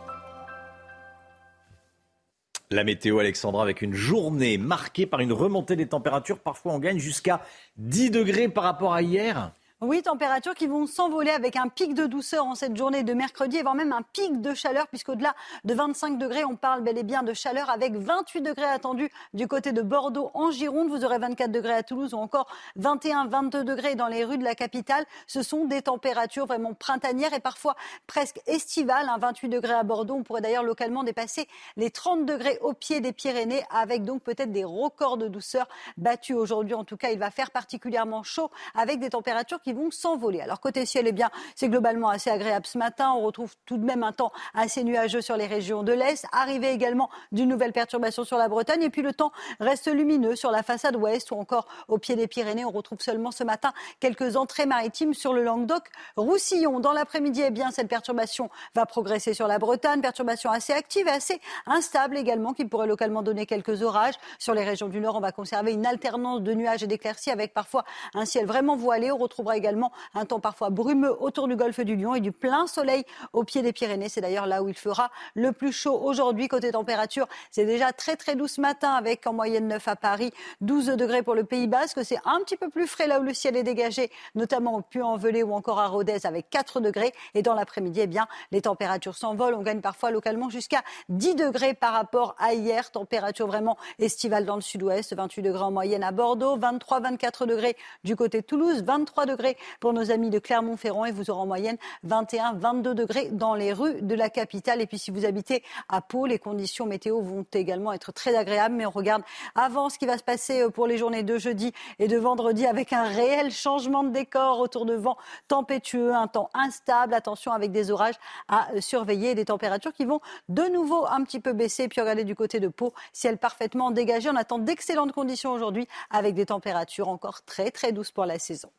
La 2.70 2.82
météo, 2.82 3.20
Alexandra, 3.20 3.62
avec 3.62 3.80
une 3.80 3.94
journée 3.94 4.58
marquée 4.58 5.06
par 5.06 5.20
une 5.20 5.32
remontée 5.32 5.76
des 5.76 5.86
températures. 5.86 6.40
Parfois, 6.40 6.72
on 6.72 6.78
gagne 6.80 6.98
jusqu'à 6.98 7.42
10 7.76 8.10
degrés 8.10 8.48
par 8.48 8.64
rapport 8.64 8.92
à 8.92 9.02
hier. 9.02 9.52
Oui, 9.82 10.00
températures 10.00 10.54
qui 10.54 10.66
vont 10.68 10.86
s'envoler 10.86 11.30
avec 11.30 11.54
un 11.54 11.68
pic 11.68 11.92
de 11.92 12.06
douceur 12.06 12.46
en 12.46 12.54
cette 12.54 12.74
journée 12.74 13.02
de 13.02 13.12
mercredi 13.12 13.60
voire 13.60 13.74
même 13.74 13.92
un 13.92 14.00
pic 14.00 14.40
de 14.40 14.54
chaleur 14.54 14.88
puisqu'au-delà 14.88 15.34
de 15.64 15.74
25 15.74 16.16
degrés, 16.16 16.46
on 16.46 16.56
parle 16.56 16.80
bel 16.80 16.96
et 16.96 17.02
bien 17.02 17.22
de 17.22 17.34
chaleur 17.34 17.68
avec 17.68 17.94
28 17.94 18.40
degrés 18.40 18.64
attendus 18.64 19.10
du 19.34 19.46
côté 19.46 19.72
de 19.72 19.82
Bordeaux 19.82 20.30
en 20.32 20.50
Gironde. 20.50 20.88
Vous 20.88 21.04
aurez 21.04 21.18
24 21.18 21.52
degrés 21.52 21.74
à 21.74 21.82
Toulouse 21.82 22.14
ou 22.14 22.16
encore 22.16 22.46
21, 22.76 23.26
22 23.26 23.64
degrés 23.64 23.96
dans 23.96 24.06
les 24.06 24.24
rues 24.24 24.38
de 24.38 24.44
la 24.44 24.54
capitale. 24.54 25.04
Ce 25.26 25.42
sont 25.42 25.66
des 25.66 25.82
températures 25.82 26.46
vraiment 26.46 26.72
printanières 26.72 27.34
et 27.34 27.40
parfois 27.40 27.76
presque 28.06 28.40
estivales. 28.46 29.10
hein. 29.10 29.18
28 29.18 29.50
degrés 29.50 29.74
à 29.74 29.82
Bordeaux. 29.82 30.14
On 30.14 30.22
pourrait 30.22 30.40
d'ailleurs 30.40 30.64
localement 30.64 31.04
dépasser 31.04 31.48
les 31.76 31.90
30 31.90 32.24
degrés 32.24 32.58
au 32.62 32.72
pied 32.72 33.02
des 33.02 33.12
Pyrénées 33.12 33.62
avec 33.68 34.04
donc 34.04 34.22
peut-être 34.22 34.52
des 34.52 34.64
records 34.64 35.18
de 35.18 35.28
douceur 35.28 35.68
battus 35.98 36.34
aujourd'hui. 36.36 36.72
En 36.72 36.84
tout 36.84 36.96
cas, 36.96 37.10
il 37.10 37.18
va 37.18 37.30
faire 37.30 37.50
particulièrement 37.50 38.22
chaud 38.22 38.50
avec 38.74 39.00
des 39.00 39.10
températures 39.10 39.60
qui 39.66 39.72
vont 39.72 39.90
s'envoler. 39.90 40.40
Alors 40.40 40.60
côté 40.60 40.86
ciel, 40.86 41.08
eh 41.08 41.12
bien, 41.12 41.28
c'est 41.56 41.68
globalement 41.68 42.08
assez 42.08 42.30
agréable 42.30 42.66
ce 42.66 42.78
matin. 42.78 43.10
On 43.16 43.22
retrouve 43.22 43.52
tout 43.66 43.78
de 43.78 43.84
même 43.84 44.04
un 44.04 44.12
temps 44.12 44.30
assez 44.54 44.84
nuageux 44.84 45.22
sur 45.22 45.36
les 45.36 45.48
régions 45.48 45.82
de 45.82 45.92
l'Est. 45.92 46.24
Arrivée 46.30 46.70
également 46.70 47.10
d'une 47.32 47.48
nouvelle 47.48 47.72
perturbation 47.72 48.22
sur 48.22 48.38
la 48.38 48.48
Bretagne. 48.48 48.84
Et 48.84 48.90
puis 48.90 49.02
le 49.02 49.12
temps 49.12 49.32
reste 49.58 49.88
lumineux 49.88 50.36
sur 50.36 50.52
la 50.52 50.62
façade 50.62 50.94
ouest 50.94 51.32
ou 51.32 51.34
encore 51.34 51.66
au 51.88 51.98
pied 51.98 52.14
des 52.14 52.28
Pyrénées. 52.28 52.64
On 52.64 52.70
retrouve 52.70 53.00
seulement 53.00 53.32
ce 53.32 53.42
matin 53.42 53.72
quelques 53.98 54.36
entrées 54.36 54.66
maritimes 54.66 55.14
sur 55.14 55.32
le 55.32 55.42
Languedoc-Roussillon. 55.42 56.78
Dans 56.78 56.92
l'après-midi, 56.92 57.42
eh 57.44 57.50
bien, 57.50 57.72
cette 57.72 57.88
perturbation 57.88 58.50
va 58.76 58.86
progresser 58.86 59.34
sur 59.34 59.48
la 59.48 59.58
Bretagne. 59.58 60.00
Perturbation 60.00 60.48
assez 60.52 60.74
active 60.74 61.08
et 61.08 61.10
assez 61.10 61.40
instable 61.66 62.16
également 62.16 62.52
qui 62.52 62.66
pourrait 62.66 62.86
localement 62.86 63.22
donner 63.22 63.46
quelques 63.46 63.82
orages. 63.82 64.14
Sur 64.38 64.54
les 64.54 64.62
régions 64.62 64.86
du 64.86 65.00
Nord, 65.00 65.16
on 65.16 65.20
va 65.20 65.32
conserver 65.32 65.72
une 65.72 65.86
alternance 65.86 66.42
de 66.42 66.54
nuages 66.54 66.84
et 66.84 66.86
d'éclaircies 66.86 67.32
avec 67.32 67.52
parfois 67.52 67.84
un 68.14 68.26
ciel 68.26 68.46
vraiment 68.46 68.76
voilé. 68.76 69.10
On 69.10 69.18
retrouvera 69.18 69.55
également 69.56 69.92
un 70.14 70.24
temps 70.24 70.40
parfois 70.40 70.70
brumeux 70.70 71.16
autour 71.22 71.48
du 71.48 71.56
golfe 71.56 71.80
du 71.80 71.96
Lion 71.96 72.14
et 72.14 72.20
du 72.20 72.32
plein 72.32 72.66
soleil 72.66 73.04
au 73.32 73.44
pied 73.44 73.62
des 73.62 73.72
Pyrénées. 73.72 74.08
C'est 74.08 74.20
d'ailleurs 74.20 74.46
là 74.46 74.62
où 74.62 74.68
il 74.68 74.74
fera 74.74 75.10
le 75.34 75.52
plus 75.52 75.72
chaud 75.72 75.98
aujourd'hui. 76.02 76.48
Côté 76.48 76.70
température, 76.70 77.26
c'est 77.50 77.64
déjà 77.64 77.92
très 77.92 78.16
très 78.16 78.36
doux 78.36 78.48
ce 78.48 78.60
matin 78.60 78.92
avec 78.92 79.26
en 79.26 79.32
moyenne 79.32 79.68
9 79.68 79.88
à 79.88 79.96
Paris, 79.96 80.32
12 80.60 80.86
degrés 80.96 81.22
pour 81.22 81.34
le 81.34 81.44
Pays 81.44 81.66
Basque. 81.66 82.00
C'est 82.04 82.18
un 82.24 82.40
petit 82.40 82.56
peu 82.56 82.68
plus 82.68 82.86
frais 82.86 83.06
là 83.06 83.20
où 83.20 83.22
le 83.22 83.34
ciel 83.34 83.56
est 83.56 83.62
dégagé, 83.62 84.10
notamment 84.34 84.76
au 84.76 84.82
Puy-en-Velay 84.82 85.42
ou 85.42 85.52
encore 85.52 85.78
à 85.78 85.86
Rodez 85.86 86.24
avec 86.24 86.50
4 86.50 86.80
degrés. 86.80 87.12
Et 87.34 87.42
dans 87.42 87.54
l'après-midi, 87.54 88.00
eh 88.02 88.06
bien, 88.06 88.26
les 88.52 88.62
températures 88.62 89.16
s'envolent. 89.16 89.54
On 89.54 89.62
gagne 89.62 89.80
parfois 89.80 90.10
localement 90.10 90.50
jusqu'à 90.50 90.82
10 91.08 91.34
degrés 91.34 91.74
par 91.74 91.92
rapport 91.92 92.34
à 92.38 92.54
hier. 92.54 92.90
Température 92.90 93.46
vraiment 93.46 93.76
estivale 93.98 94.44
dans 94.44 94.56
le 94.56 94.60
sud-ouest, 94.60 95.14
28 95.14 95.42
degrés 95.42 95.62
en 95.62 95.70
moyenne 95.70 96.02
à 96.02 96.12
Bordeaux, 96.12 96.56
23, 96.56 97.00
24 97.00 97.46
degrés 97.46 97.76
du 98.04 98.16
côté 98.16 98.40
de 98.40 98.46
Toulouse, 98.46 98.82
23 98.82 99.26
degrés 99.26 99.45
pour 99.80 99.92
nos 99.92 100.10
amis 100.10 100.30
de 100.30 100.38
Clermont-Ferrand 100.38 101.04
et 101.04 101.12
vous 101.12 101.30
aurez 101.30 101.40
en 101.40 101.46
moyenne 101.46 101.76
21, 102.04 102.54
22 102.54 102.94
degrés 102.94 103.28
dans 103.30 103.54
les 103.54 103.72
rues 103.72 104.02
de 104.02 104.14
la 104.14 104.30
capitale. 104.30 104.80
Et 104.80 104.86
puis 104.86 104.98
si 104.98 105.10
vous 105.10 105.24
habitez 105.24 105.62
à 105.88 106.00
Pau, 106.00 106.26
les 106.26 106.38
conditions 106.38 106.86
météo 106.86 107.20
vont 107.20 107.46
également 107.52 107.92
être 107.92 108.12
très 108.12 108.36
agréables. 108.36 108.74
Mais 108.74 108.86
on 108.86 108.90
regarde 108.90 109.22
avant 109.54 109.88
ce 109.88 109.98
qui 109.98 110.06
va 110.06 110.18
se 110.18 110.22
passer 110.22 110.62
euh, 110.62 110.70
pour 110.70 110.86
les 110.86 110.98
journées 110.98 111.22
de 111.22 111.38
jeudi 111.38 111.72
et 111.98 112.08
de 112.08 112.16
vendredi 112.16 112.66
avec 112.66 112.92
un 112.92 113.04
réel 113.04 113.50
changement 113.50 114.02
de 114.02 114.10
décor 114.10 114.60
autour 114.60 114.86
de 114.86 114.94
vent 114.94 115.16
tempétueux, 115.48 116.14
un 116.14 116.26
temps 116.26 116.50
instable. 116.54 117.14
Attention 117.14 117.52
avec 117.52 117.72
des 117.72 117.90
orages 117.90 118.16
à 118.48 118.68
surveiller 118.80 119.34
des 119.34 119.44
températures 119.44 119.92
qui 119.92 120.04
vont 120.04 120.20
de 120.48 120.62
nouveau 120.64 121.06
un 121.06 121.22
petit 121.24 121.40
peu 121.40 121.52
baisser. 121.52 121.88
Puis 121.88 122.00
regardez 122.00 122.24
du 122.24 122.34
côté 122.34 122.60
de 122.60 122.68
Pau, 122.68 122.92
ciel 123.12 123.38
parfaitement 123.38 123.90
dégagé. 123.90 124.30
On 124.30 124.36
attend 124.36 124.58
d'excellentes 124.58 125.12
conditions 125.12 125.52
aujourd'hui 125.52 125.86
avec 126.10 126.34
des 126.34 126.46
températures 126.46 127.08
encore 127.08 127.42
très 127.42 127.70
très 127.70 127.92
douces 127.92 128.10
pour 128.10 128.26
la 128.26 128.38
saison. 128.38 128.70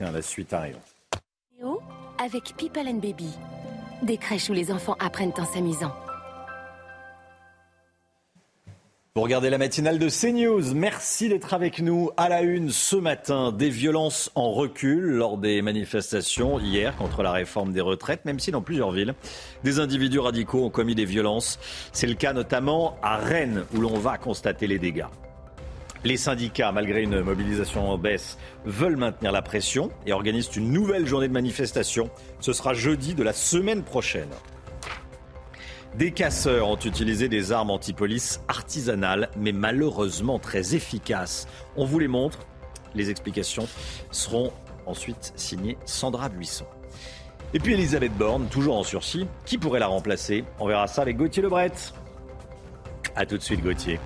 La 0.00 0.20
suite 0.20 0.52
arrive. 0.52 0.76
Avec 2.22 2.54
People 2.56 2.86
and 2.86 2.98
Baby, 2.98 3.30
des 4.02 4.18
crèches 4.18 4.50
où 4.50 4.52
les 4.52 4.70
enfants 4.70 4.96
apprennent 4.98 5.32
en 5.38 5.44
s'amusant. 5.44 5.94
Vous 9.14 9.22
regardez 9.22 9.48
la 9.48 9.56
matinale 9.56 9.98
de 9.98 10.10
CNews. 10.10 10.74
Merci 10.74 11.30
d'être 11.30 11.54
avec 11.54 11.80
nous 11.80 12.10
à 12.18 12.28
la 12.28 12.42
une 12.42 12.70
ce 12.70 12.96
matin. 12.96 13.52
Des 13.52 13.70
violences 13.70 14.30
en 14.34 14.52
recul 14.52 15.00
lors 15.00 15.38
des 15.38 15.62
manifestations 15.62 16.58
hier 16.58 16.94
contre 16.96 17.22
la 17.22 17.32
réforme 17.32 17.72
des 17.72 17.80
retraites, 17.80 18.26
même 18.26 18.38
si 18.38 18.50
dans 18.50 18.60
plusieurs 18.60 18.90
villes, 18.90 19.14
des 19.64 19.80
individus 19.80 20.18
radicaux 20.18 20.64
ont 20.64 20.70
commis 20.70 20.94
des 20.94 21.06
violences. 21.06 21.58
C'est 21.92 22.06
le 22.06 22.14
cas 22.14 22.34
notamment 22.34 22.98
à 23.02 23.16
Rennes 23.16 23.64
où 23.74 23.80
l'on 23.80 23.98
va 23.98 24.18
constater 24.18 24.66
les 24.66 24.78
dégâts. 24.78 25.06
Les 26.06 26.16
syndicats, 26.16 26.70
malgré 26.70 27.02
une 27.02 27.20
mobilisation 27.20 27.90
en 27.90 27.98
baisse, 27.98 28.38
veulent 28.64 28.96
maintenir 28.96 29.32
la 29.32 29.42
pression 29.42 29.90
et 30.06 30.12
organisent 30.12 30.54
une 30.54 30.70
nouvelle 30.70 31.04
journée 31.04 31.26
de 31.26 31.32
manifestation. 31.32 32.10
Ce 32.38 32.52
sera 32.52 32.74
jeudi 32.74 33.16
de 33.16 33.24
la 33.24 33.32
semaine 33.32 33.82
prochaine. 33.82 34.28
Des 35.96 36.12
casseurs 36.12 36.68
ont 36.68 36.76
utilisé 36.76 37.28
des 37.28 37.50
armes 37.50 37.70
antipolice 37.70 38.40
artisanales, 38.46 39.30
mais 39.36 39.50
malheureusement 39.50 40.38
très 40.38 40.76
efficaces. 40.76 41.48
On 41.74 41.84
vous 41.84 41.98
les 41.98 42.06
montre. 42.06 42.38
Les 42.94 43.10
explications 43.10 43.66
seront 44.12 44.52
ensuite 44.86 45.32
signées 45.34 45.76
Sandra 45.86 46.28
Buisson. 46.28 46.66
Et 47.52 47.58
puis 47.58 47.72
Elisabeth 47.72 48.16
Borne, 48.16 48.46
toujours 48.46 48.76
en 48.76 48.84
sursis. 48.84 49.26
Qui 49.44 49.58
pourrait 49.58 49.80
la 49.80 49.88
remplacer? 49.88 50.44
On 50.60 50.68
verra 50.68 50.86
ça 50.86 51.02
avec 51.02 51.16
Gauthier 51.16 51.42
Lebret. 51.42 51.72
A 53.16 53.26
tout 53.26 53.38
de 53.38 53.42
suite, 53.42 53.60
Gauthier. 53.60 53.98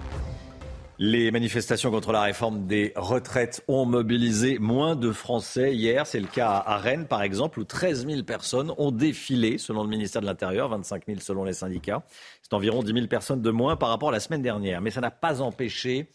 Les 1.03 1.31
manifestations 1.31 1.91
contre 1.91 2.13
la 2.13 2.21
réforme 2.21 2.67
des 2.67 2.93
retraites 2.95 3.65
ont 3.69 3.87
mobilisé 3.87 4.59
moins 4.59 4.97
de 4.97 5.13
Français 5.13 5.75
hier. 5.75 6.07
C'est 6.07 6.21
le 6.21 6.27
cas 6.27 6.51
à 6.51 6.77
Rennes, 6.77 7.07
par 7.07 7.23
exemple, 7.23 7.59
où 7.59 7.65
13 7.65 8.07
000 8.07 8.23
personnes 8.23 8.75
ont 8.77 8.91
défilé, 8.91 9.57
selon 9.57 9.83
le 9.83 9.89
ministère 9.89 10.21
de 10.21 10.27
l'Intérieur, 10.27 10.69
25 10.69 11.07
000 11.07 11.21
selon 11.21 11.45
les 11.45 11.55
syndicats. 11.55 12.03
C'est 12.43 12.53
environ 12.53 12.83
10 12.83 12.93
000 12.93 13.07
personnes 13.07 13.41
de 13.41 13.51
moins 13.51 13.77
par 13.77 13.89
rapport 13.89 14.11
à 14.11 14.13
la 14.13 14.21
semaine 14.21 14.43
dernière. 14.43 14.83
Mais 14.83 14.91
ça 14.91 15.01
n'a 15.01 15.11
pas 15.11 15.41
empêché 15.41 16.11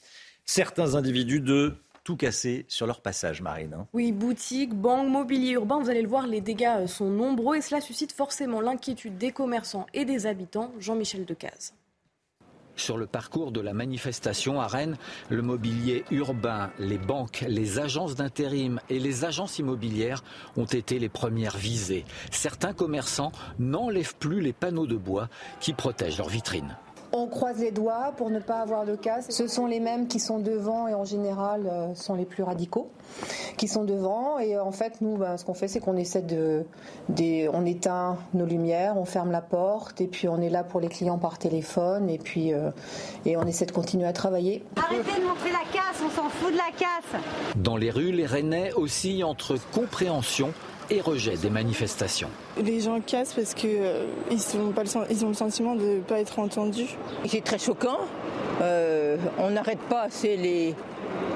certains 0.46 0.94
individus 0.94 1.42
de 1.42 1.74
tout 2.04 2.16
casser 2.16 2.66
sur 2.68 2.86
leur 2.86 3.02
passage, 3.02 3.42
Marine. 3.42 3.74
Hein. 3.74 3.88
Oui, 3.94 4.12
boutiques, 4.12 4.76
banques, 4.76 5.10
mobilier 5.10 5.54
urbain, 5.54 5.80
vous 5.80 5.90
allez 5.90 6.04
le 6.04 6.08
voir, 6.08 6.28
les 6.28 6.42
dégâts 6.42 6.86
sont 6.86 7.10
nombreux 7.10 7.56
et 7.56 7.62
cela 7.62 7.82
suscite 7.82 8.12
forcément 8.12 8.62
l'inquiétude 8.62 9.18
des 9.18 9.32
commerçants 9.32 9.88
et 9.96 10.06
des 10.06 10.28
habitants. 10.28 10.72
Jean-Michel 10.80 11.26
Decaze. 11.26 11.74
Sur 12.76 12.98
le 12.98 13.08
parcours 13.08 13.52
de 13.52 13.62
la 13.62 13.74
manifestation 13.74 14.60
à 14.60 14.68
Rennes, 14.68 14.98
le 15.30 15.42
mobilier 15.42 16.04
urbain, 16.12 16.72
les 16.78 16.98
banques, 16.98 17.46
les 17.48 17.80
agences 17.80 18.16
d'intérim 18.16 18.80
et 18.90 19.00
les 19.00 19.26
agences 19.26 19.60
immobilières 19.60 20.24
ont 20.58 20.66
été 20.66 21.00
les 21.00 21.10
premières 21.10 21.58
visées. 21.58 22.06
Certains 22.32 22.74
commerçants 22.74 23.32
n'enlèvent 23.60 24.16
plus 24.18 24.42
les 24.42 24.54
panneaux 24.54 24.88
de 24.88 24.98
bois 24.98 25.30
qui 25.60 25.74
protègent 25.74 26.18
leurs 26.18 26.30
vitrines. 26.30 26.78
On 27.18 27.28
croise 27.28 27.60
les 27.60 27.72
doigts 27.72 28.12
pour 28.18 28.30
ne 28.30 28.40
pas 28.40 28.58
avoir 28.60 28.86
de 28.86 28.98
casse. 28.98 29.28
Ce 29.30 29.48
sont 29.48 29.68
les 29.68 29.80
mêmes 29.80 30.08
qui 30.08 30.20
sont 30.20 30.40
devant 30.40 30.90
et 30.90 30.94
en 30.94 31.06
général 31.06 31.66
euh, 31.66 31.96
sont 31.96 32.14
les 32.14 32.26
plus 32.26 32.44
radicaux 32.44 32.92
qui 33.56 33.70
sont 33.70 33.86
devant. 33.86 34.38
Et 34.38 34.58
euh, 34.58 34.62
en 34.62 34.74
fait, 34.74 35.00
nous, 35.00 35.16
ben, 35.16 35.38
ce 35.38 35.46
qu'on 35.46 35.54
fait, 35.54 35.70
c'est 35.70 35.80
qu'on 35.80 35.96
essaie 35.96 36.22
de, 36.22 36.66
on 37.54 37.66
éteint 37.66 38.18
nos 38.34 38.46
lumières, 38.46 38.98
on 38.98 39.06
ferme 39.06 39.32
la 39.32 39.40
porte 39.40 40.02
et 40.02 40.08
puis 40.08 40.28
on 40.28 40.42
est 40.42 40.50
là 40.50 40.66
pour 40.66 40.82
les 40.82 40.90
clients 40.90 41.18
par 41.18 41.38
téléphone 41.38 42.10
et 42.10 42.18
puis 42.18 42.54
euh, 42.54 42.72
et 43.26 43.38
on 43.38 43.44
essaie 43.44 43.66
de 43.66 43.72
continuer 43.72 44.08
à 44.08 44.14
travailler. 44.14 44.66
Arrêtez 44.76 45.22
de 45.22 45.26
montrer 45.26 45.52
la 45.52 45.72
casse, 45.72 46.04
on 46.06 46.10
s'en 46.10 46.28
fout 46.28 46.52
de 46.52 46.58
la 46.58 46.72
casse. 46.78 47.22
Dans 47.56 47.78
les 47.78 47.92
rues, 47.92 48.12
les 48.12 48.26
Rennais 48.26 48.74
oscillent 48.74 49.24
entre 49.24 49.56
compréhension 49.74 50.52
et 50.90 51.02
rejet 51.02 51.38
des 51.38 51.50
manifestations. 51.50 52.30
Les 52.62 52.80
gens 52.82 53.00
cassent 53.02 53.34
parce 53.34 53.54
qu'ils 53.54 53.78
euh, 53.80 54.06
ils 54.32 55.26
ont 55.26 55.30
le 55.30 55.34
sentiment 55.34 55.76
de 55.76 55.84
ne 55.84 56.00
pas 56.02 56.20
être 56.20 56.40
entendus. 56.40 56.98
C'est 57.26 57.44
très 57.44 57.60
choquant. 57.60 58.00
Euh, 58.62 59.18
on 59.38 59.52
n'arrête 59.52 59.80
pas 59.90 60.04
assez 60.04 60.38
les, 60.38 60.76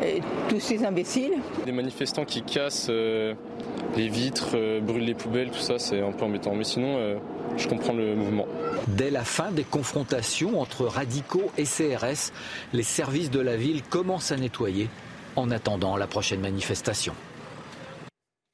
euh, 0.04 0.20
tous 0.48 0.60
ces 0.60 0.86
imbéciles. 0.86 1.34
Des 1.66 1.72
manifestants 1.72 2.26
qui 2.26 2.44
cassent 2.44 2.90
les 2.90 4.08
vitres, 4.08 4.56
brûlent 4.82 5.06
les 5.06 5.16
poubelles, 5.16 5.50
tout 5.50 5.60
ça, 5.60 5.80
c'est 5.80 6.02
un 6.02 6.12
peu 6.12 6.26
embêtant. 6.26 6.54
Mais 6.54 6.64
sinon, 6.64 7.18
je 7.58 7.68
comprends 7.68 7.94
le 7.94 8.16
mouvement. 8.16 8.46
Dès 8.88 9.10
la 9.10 9.24
fin 9.24 9.52
des 9.52 9.64
confrontations 9.64 10.62
entre 10.62 10.86
radicaux 10.86 11.52
et 11.58 11.64
CRS, 11.64 12.32
les 12.74 12.84
services 12.84 13.32
de 13.32 13.40
la 13.40 13.58
ville 13.58 13.84
commencent 13.84 14.32
à 14.32 14.38
nettoyer 14.38 14.90
en 15.36 15.52
attendant 15.52 15.98
la 15.98 16.08
prochaine 16.08 16.42
manifestation. 16.42 17.14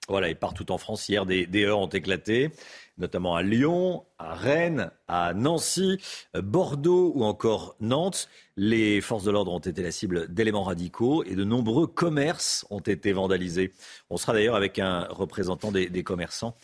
Voilà, 0.08 0.30
et 0.30 0.36
partout 0.36 0.72
en 0.72 0.78
France, 0.78 1.10
hier, 1.10 1.26
des, 1.26 1.48
heures 1.66 1.80
ont 1.80 1.88
éclaté, 1.88 2.52
notamment 3.00 3.36
à 3.36 3.42
Lyon, 3.42 4.06
à 4.20 4.36
Rennes, 4.36 4.92
à 5.08 5.34
Nancy, 5.34 5.98
Bordeaux 6.36 7.12
ou 7.16 7.24
encore 7.24 7.76
Nantes. 7.80 8.30
Les 8.56 9.02
forces 9.02 9.24
de 9.24 9.32
l'ordre 9.32 9.52
ont 9.52 9.60
été 9.60 9.82
la 9.82 9.92
cible 9.92 10.32
d'éléments 10.32 10.64
radicaux 10.64 11.24
et 11.24 11.36
de 11.36 11.44
nombreux 11.44 11.88
commerces 11.88 12.68
ont 12.70 12.80
été 12.80 13.14
vandalisés. 13.14 13.74
On 14.12 14.18
sera 14.18 14.34
d'ailleurs 14.34 14.56
avec 14.56 14.78
un 14.78 15.08
représentant 15.10 15.72
des 15.72 16.04
commerçants 16.04 16.56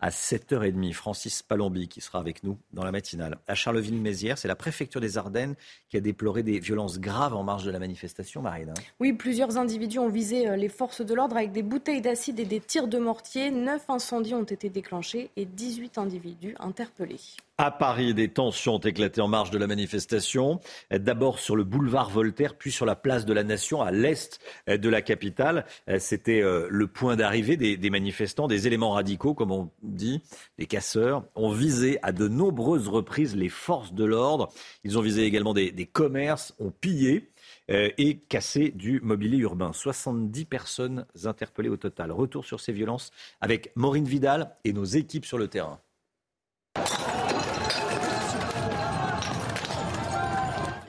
à 0.00 0.10
7h30. 0.10 0.92
Francis 0.92 1.42
Palombi 1.42 1.88
qui 1.88 2.00
sera 2.00 2.18
avec 2.18 2.42
nous 2.42 2.58
dans 2.72 2.84
la 2.84 2.92
matinale. 2.92 3.38
À 3.46 3.54
Charleville-Mézières, 3.54 4.38
c'est 4.38 4.48
la 4.48 4.56
préfecture 4.56 5.00
des 5.00 5.18
Ardennes 5.18 5.54
qui 5.88 5.96
a 5.96 6.00
déploré 6.00 6.42
des 6.42 6.58
violences 6.58 6.98
graves 6.98 7.34
en 7.34 7.42
marge 7.42 7.64
de 7.64 7.70
la 7.70 7.78
manifestation, 7.78 8.42
Marine. 8.42 8.70
Hein. 8.70 8.82
Oui, 9.00 9.12
plusieurs 9.12 9.56
individus 9.56 9.98
ont 9.98 10.08
visé 10.08 10.48
euh, 10.48 10.56
les 10.56 10.68
forces 10.68 11.00
de 11.00 11.14
l'ordre 11.14 11.36
avec 11.36 11.52
des 11.52 11.62
bouteilles 11.62 12.00
d'acide 12.00 12.40
et 12.40 12.44
des 12.44 12.60
tirs 12.60 12.88
de 12.88 12.98
mortier. 12.98 13.50
Neuf 13.50 13.84
incendies 13.88 14.34
ont 14.34 14.44
été 14.44 14.68
déclenchés 14.68 15.30
et 15.36 15.44
18 15.44 15.98
individus 15.98 16.54
interpellés. 16.58 17.20
À 17.56 17.70
Paris, 17.70 18.14
des 18.14 18.30
tensions 18.30 18.74
ont 18.74 18.78
éclaté 18.78 19.20
en 19.20 19.28
marge 19.28 19.52
de 19.52 19.58
la 19.58 19.68
manifestation. 19.68 20.58
D'abord 20.90 21.38
sur 21.38 21.54
le 21.54 21.62
boulevard 21.62 22.10
Voltaire, 22.10 22.56
puis 22.56 22.72
sur 22.72 22.84
la 22.84 22.96
place 22.96 23.26
de 23.26 23.32
la 23.32 23.44
Nation, 23.44 23.80
à 23.80 23.92
l'est 23.92 24.40
de 24.66 24.88
la 24.88 25.02
capitale. 25.02 25.64
C'était 26.00 26.42
euh, 26.42 26.66
le 26.68 26.88
point 26.88 27.14
d'arrivée 27.14 27.56
des, 27.56 27.90
manifestants. 27.90 28.48
Des 28.48 28.66
éléments 28.66 28.90
radicaux, 28.90 29.34
comme 29.34 29.52
on 29.52 29.70
dit, 29.84 30.20
des 30.58 30.66
casseurs, 30.66 31.22
ont 31.36 31.52
visé 31.52 32.00
à 32.02 32.10
de 32.10 32.26
nombreuses 32.26 32.88
reprises 32.88 33.36
les 33.36 33.48
forces 33.48 33.92
de 33.92 34.04
l'ordre. 34.04 34.52
Ils 34.82 34.98
ont 34.98 35.02
visé 35.02 35.22
également 35.22 35.54
des, 35.54 35.88
commerces, 35.92 36.56
ont 36.58 36.72
pillé 36.72 37.30
euh, 37.70 37.88
et 37.98 38.16
cassé 38.16 38.72
du 38.74 39.00
mobilier 39.00 39.38
urbain. 39.38 39.72
70 39.72 40.44
personnes 40.46 41.06
interpellées 41.24 41.68
au 41.68 41.76
total. 41.76 42.10
Retour 42.10 42.44
sur 42.44 42.58
ces 42.58 42.72
violences 42.72 43.12
avec 43.40 43.70
Maureen 43.76 44.06
Vidal 44.06 44.56
et 44.64 44.72
nos 44.72 44.84
équipes 44.84 45.24
sur 45.24 45.38
le 45.38 45.46
terrain. 45.46 45.78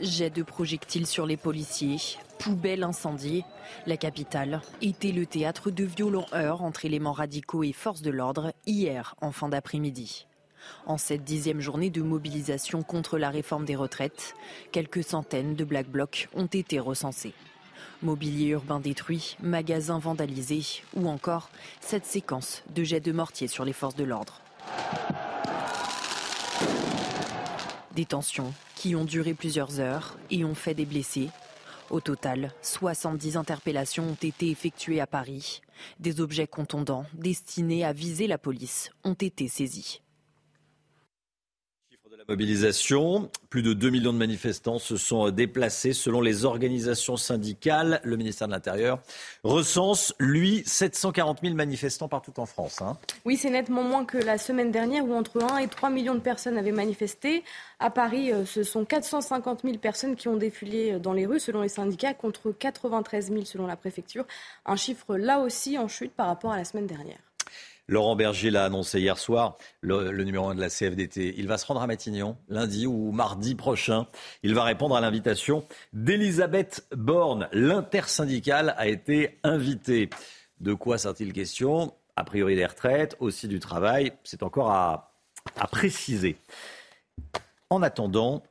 Jet 0.06 0.30
de 0.30 0.44
projectiles 0.44 1.08
sur 1.08 1.26
les 1.26 1.36
policiers, 1.36 1.98
poubelle 2.38 2.84
incendiée. 2.84 3.44
La 3.88 3.98
capitale 3.98 4.62
était 4.84 5.12
le 5.12 5.26
théâtre 5.26 5.72
de 5.72 5.84
violents 5.84 6.28
heurts 6.32 6.62
entre 6.62 6.86
éléments 6.86 7.12
radicaux 7.12 7.64
et 7.64 7.72
forces 7.72 8.04
de 8.04 8.12
l'ordre 8.12 8.54
hier 8.68 9.16
en 9.20 9.32
fin 9.32 9.50
d'après-midi. 9.50 10.28
En 10.86 11.00
cette 11.00 11.24
dixième 11.24 11.60
journée 11.60 11.90
de 11.90 12.04
mobilisation 12.04 12.84
contre 12.84 13.18
la 13.18 13.32
réforme 13.32 13.66
des 13.66 13.76
retraites, 13.76 14.36
quelques 14.72 15.04
centaines 15.04 15.56
de 15.56 15.64
black 15.64 15.88
blocs 15.88 16.30
ont 16.36 16.46
été 16.46 16.80
recensés. 16.80 17.34
Mobilier 18.04 18.50
urbain 18.50 18.80
détruit, 18.80 19.38
magasins 19.42 20.00
vandalisés 20.00 20.84
ou 20.96 21.08
encore 21.08 21.50
cette 21.82 22.06
séquence 22.06 22.62
de 22.76 22.84
jets 22.84 23.00
de 23.00 23.12
mortier 23.12 23.48
sur 23.48 23.66
les 23.66 23.74
forces 23.74 23.96
de 23.96 24.04
l'ordre. 24.04 24.40
Des 27.96 28.06
qui 28.86 28.96
ont 28.96 29.04
duré 29.04 29.34
plusieurs 29.34 29.80
heures 29.80 30.16
et 30.30 30.46
ont 30.46 30.54
fait 30.54 30.76
des 30.76 30.86
blessés. 30.86 31.30
Au 31.90 32.02
total, 32.02 32.52
70 32.62 33.36
interpellations 33.36 34.10
ont 34.10 34.18
été 34.22 34.52
effectuées 34.52 35.02
à 35.02 35.08
Paris. 35.08 35.62
Des 36.00 36.22
objets 36.22 36.46
contondants 36.46 37.08
destinés 37.16 37.84
à 37.84 37.94
viser 37.94 38.28
la 38.28 38.38
police 38.38 38.92
ont 39.04 39.16
été 39.16 39.48
saisis 39.48 40.04
mobilisation. 42.28 43.30
Plus 43.50 43.62
de 43.62 43.74
2 43.74 43.90
millions 43.90 44.14
de 44.14 44.18
manifestants 44.18 44.80
se 44.80 44.98
sont 44.98 45.30
déplacés 45.30 45.94
selon 45.94 46.22
les 46.22 46.46
organisations 46.46 47.18
syndicales. 47.18 48.02
Le 48.04 48.18
ministère 48.18 48.48
de 48.48 48.54
l'Intérieur 48.54 49.00
recense, 49.44 50.14
lui, 50.20 50.64
740 50.66 51.40
000 51.42 51.56
manifestants 51.56 52.08
partout 52.08 52.40
en 52.40 52.46
France. 52.46 52.82
Hein. 52.82 52.98
Oui, 53.26 53.38
c'est 53.38 53.50
nettement 53.50 53.84
moins 53.84 54.06
que 54.06 54.18
la 54.18 54.38
semaine 54.38 54.72
dernière 54.72 55.06
où 55.06 55.14
entre 55.14 55.44
1 55.44 55.58
et 55.60 55.68
3 55.68 55.90
millions 55.90 56.16
de 56.16 56.20
personnes 56.20 56.58
avaient 56.58 56.72
manifesté. 56.72 57.44
À 57.80 57.90
Paris, 57.90 58.32
euh, 58.32 58.46
ce 58.46 58.64
sont 58.64 58.86
450 58.86 59.62
000 59.64 59.78
personnes 59.78 60.16
qui 60.16 60.28
ont 60.28 60.38
défilé 60.38 61.00
dans 61.00 61.14
les 61.14 61.26
rues 61.26 61.40
selon 61.40 61.62
les 61.62 61.70
syndicats 61.70 62.14
contre 62.14 62.52
93 62.52 63.30
000 63.30 63.46
selon 63.46 63.68
la 63.68 63.76
préfecture. 63.76 64.26
Un 64.66 64.76
chiffre 64.76 65.16
là 65.16 65.40
aussi 65.40 65.78
en 65.78 65.88
chute 65.88 66.14
par 66.14 66.28
rapport 66.28 66.52
à 66.52 66.58
la 66.58 66.66
semaine 66.66 66.88
dernière. 66.88 67.18
Laurent 67.88 68.16
Berger 68.16 68.50
l'a 68.50 68.66
annoncé 68.66 69.00
hier 69.00 69.18
soir, 69.18 69.58
le, 69.82 70.12
numéro 70.24 70.48
1 70.48 70.56
de 70.56 70.62
la 70.62 70.70
CFDT. 70.70 71.36
Il 71.38 71.48
va 71.48 71.58
se 71.58 71.68
rendre 71.68 71.82
à 71.82 71.88
Matignon 71.88 72.36
lundi 72.50 72.88
ou 72.88 73.12
mardi 73.12 73.54
prochain. 73.54 74.08
Il 74.42 74.56
va 74.56 74.64
répondre 74.64 74.96
à 74.96 75.02
l'invitation 75.02 75.66
d'Elisabeth 75.94 76.88
Borne. 76.96 77.48
L'intersyndicale 77.52 78.74
a 78.78 78.88
été 78.88 79.38
invitée. 79.44 80.10
De 80.62 80.74
quoi 80.74 80.98
sert-il 80.98 81.32
question? 81.32 81.94
A 82.16 82.24
priori 82.24 82.56
des 82.56 82.66
retraites, 82.66 83.16
aussi 83.20 83.48
du 83.48 83.60
travail. 83.60 84.14
C'est 84.24 84.42
encore 84.42 84.72
à 84.72 85.12
préciser. 85.72 86.38
En 87.70 87.84
attendant, 87.84 88.42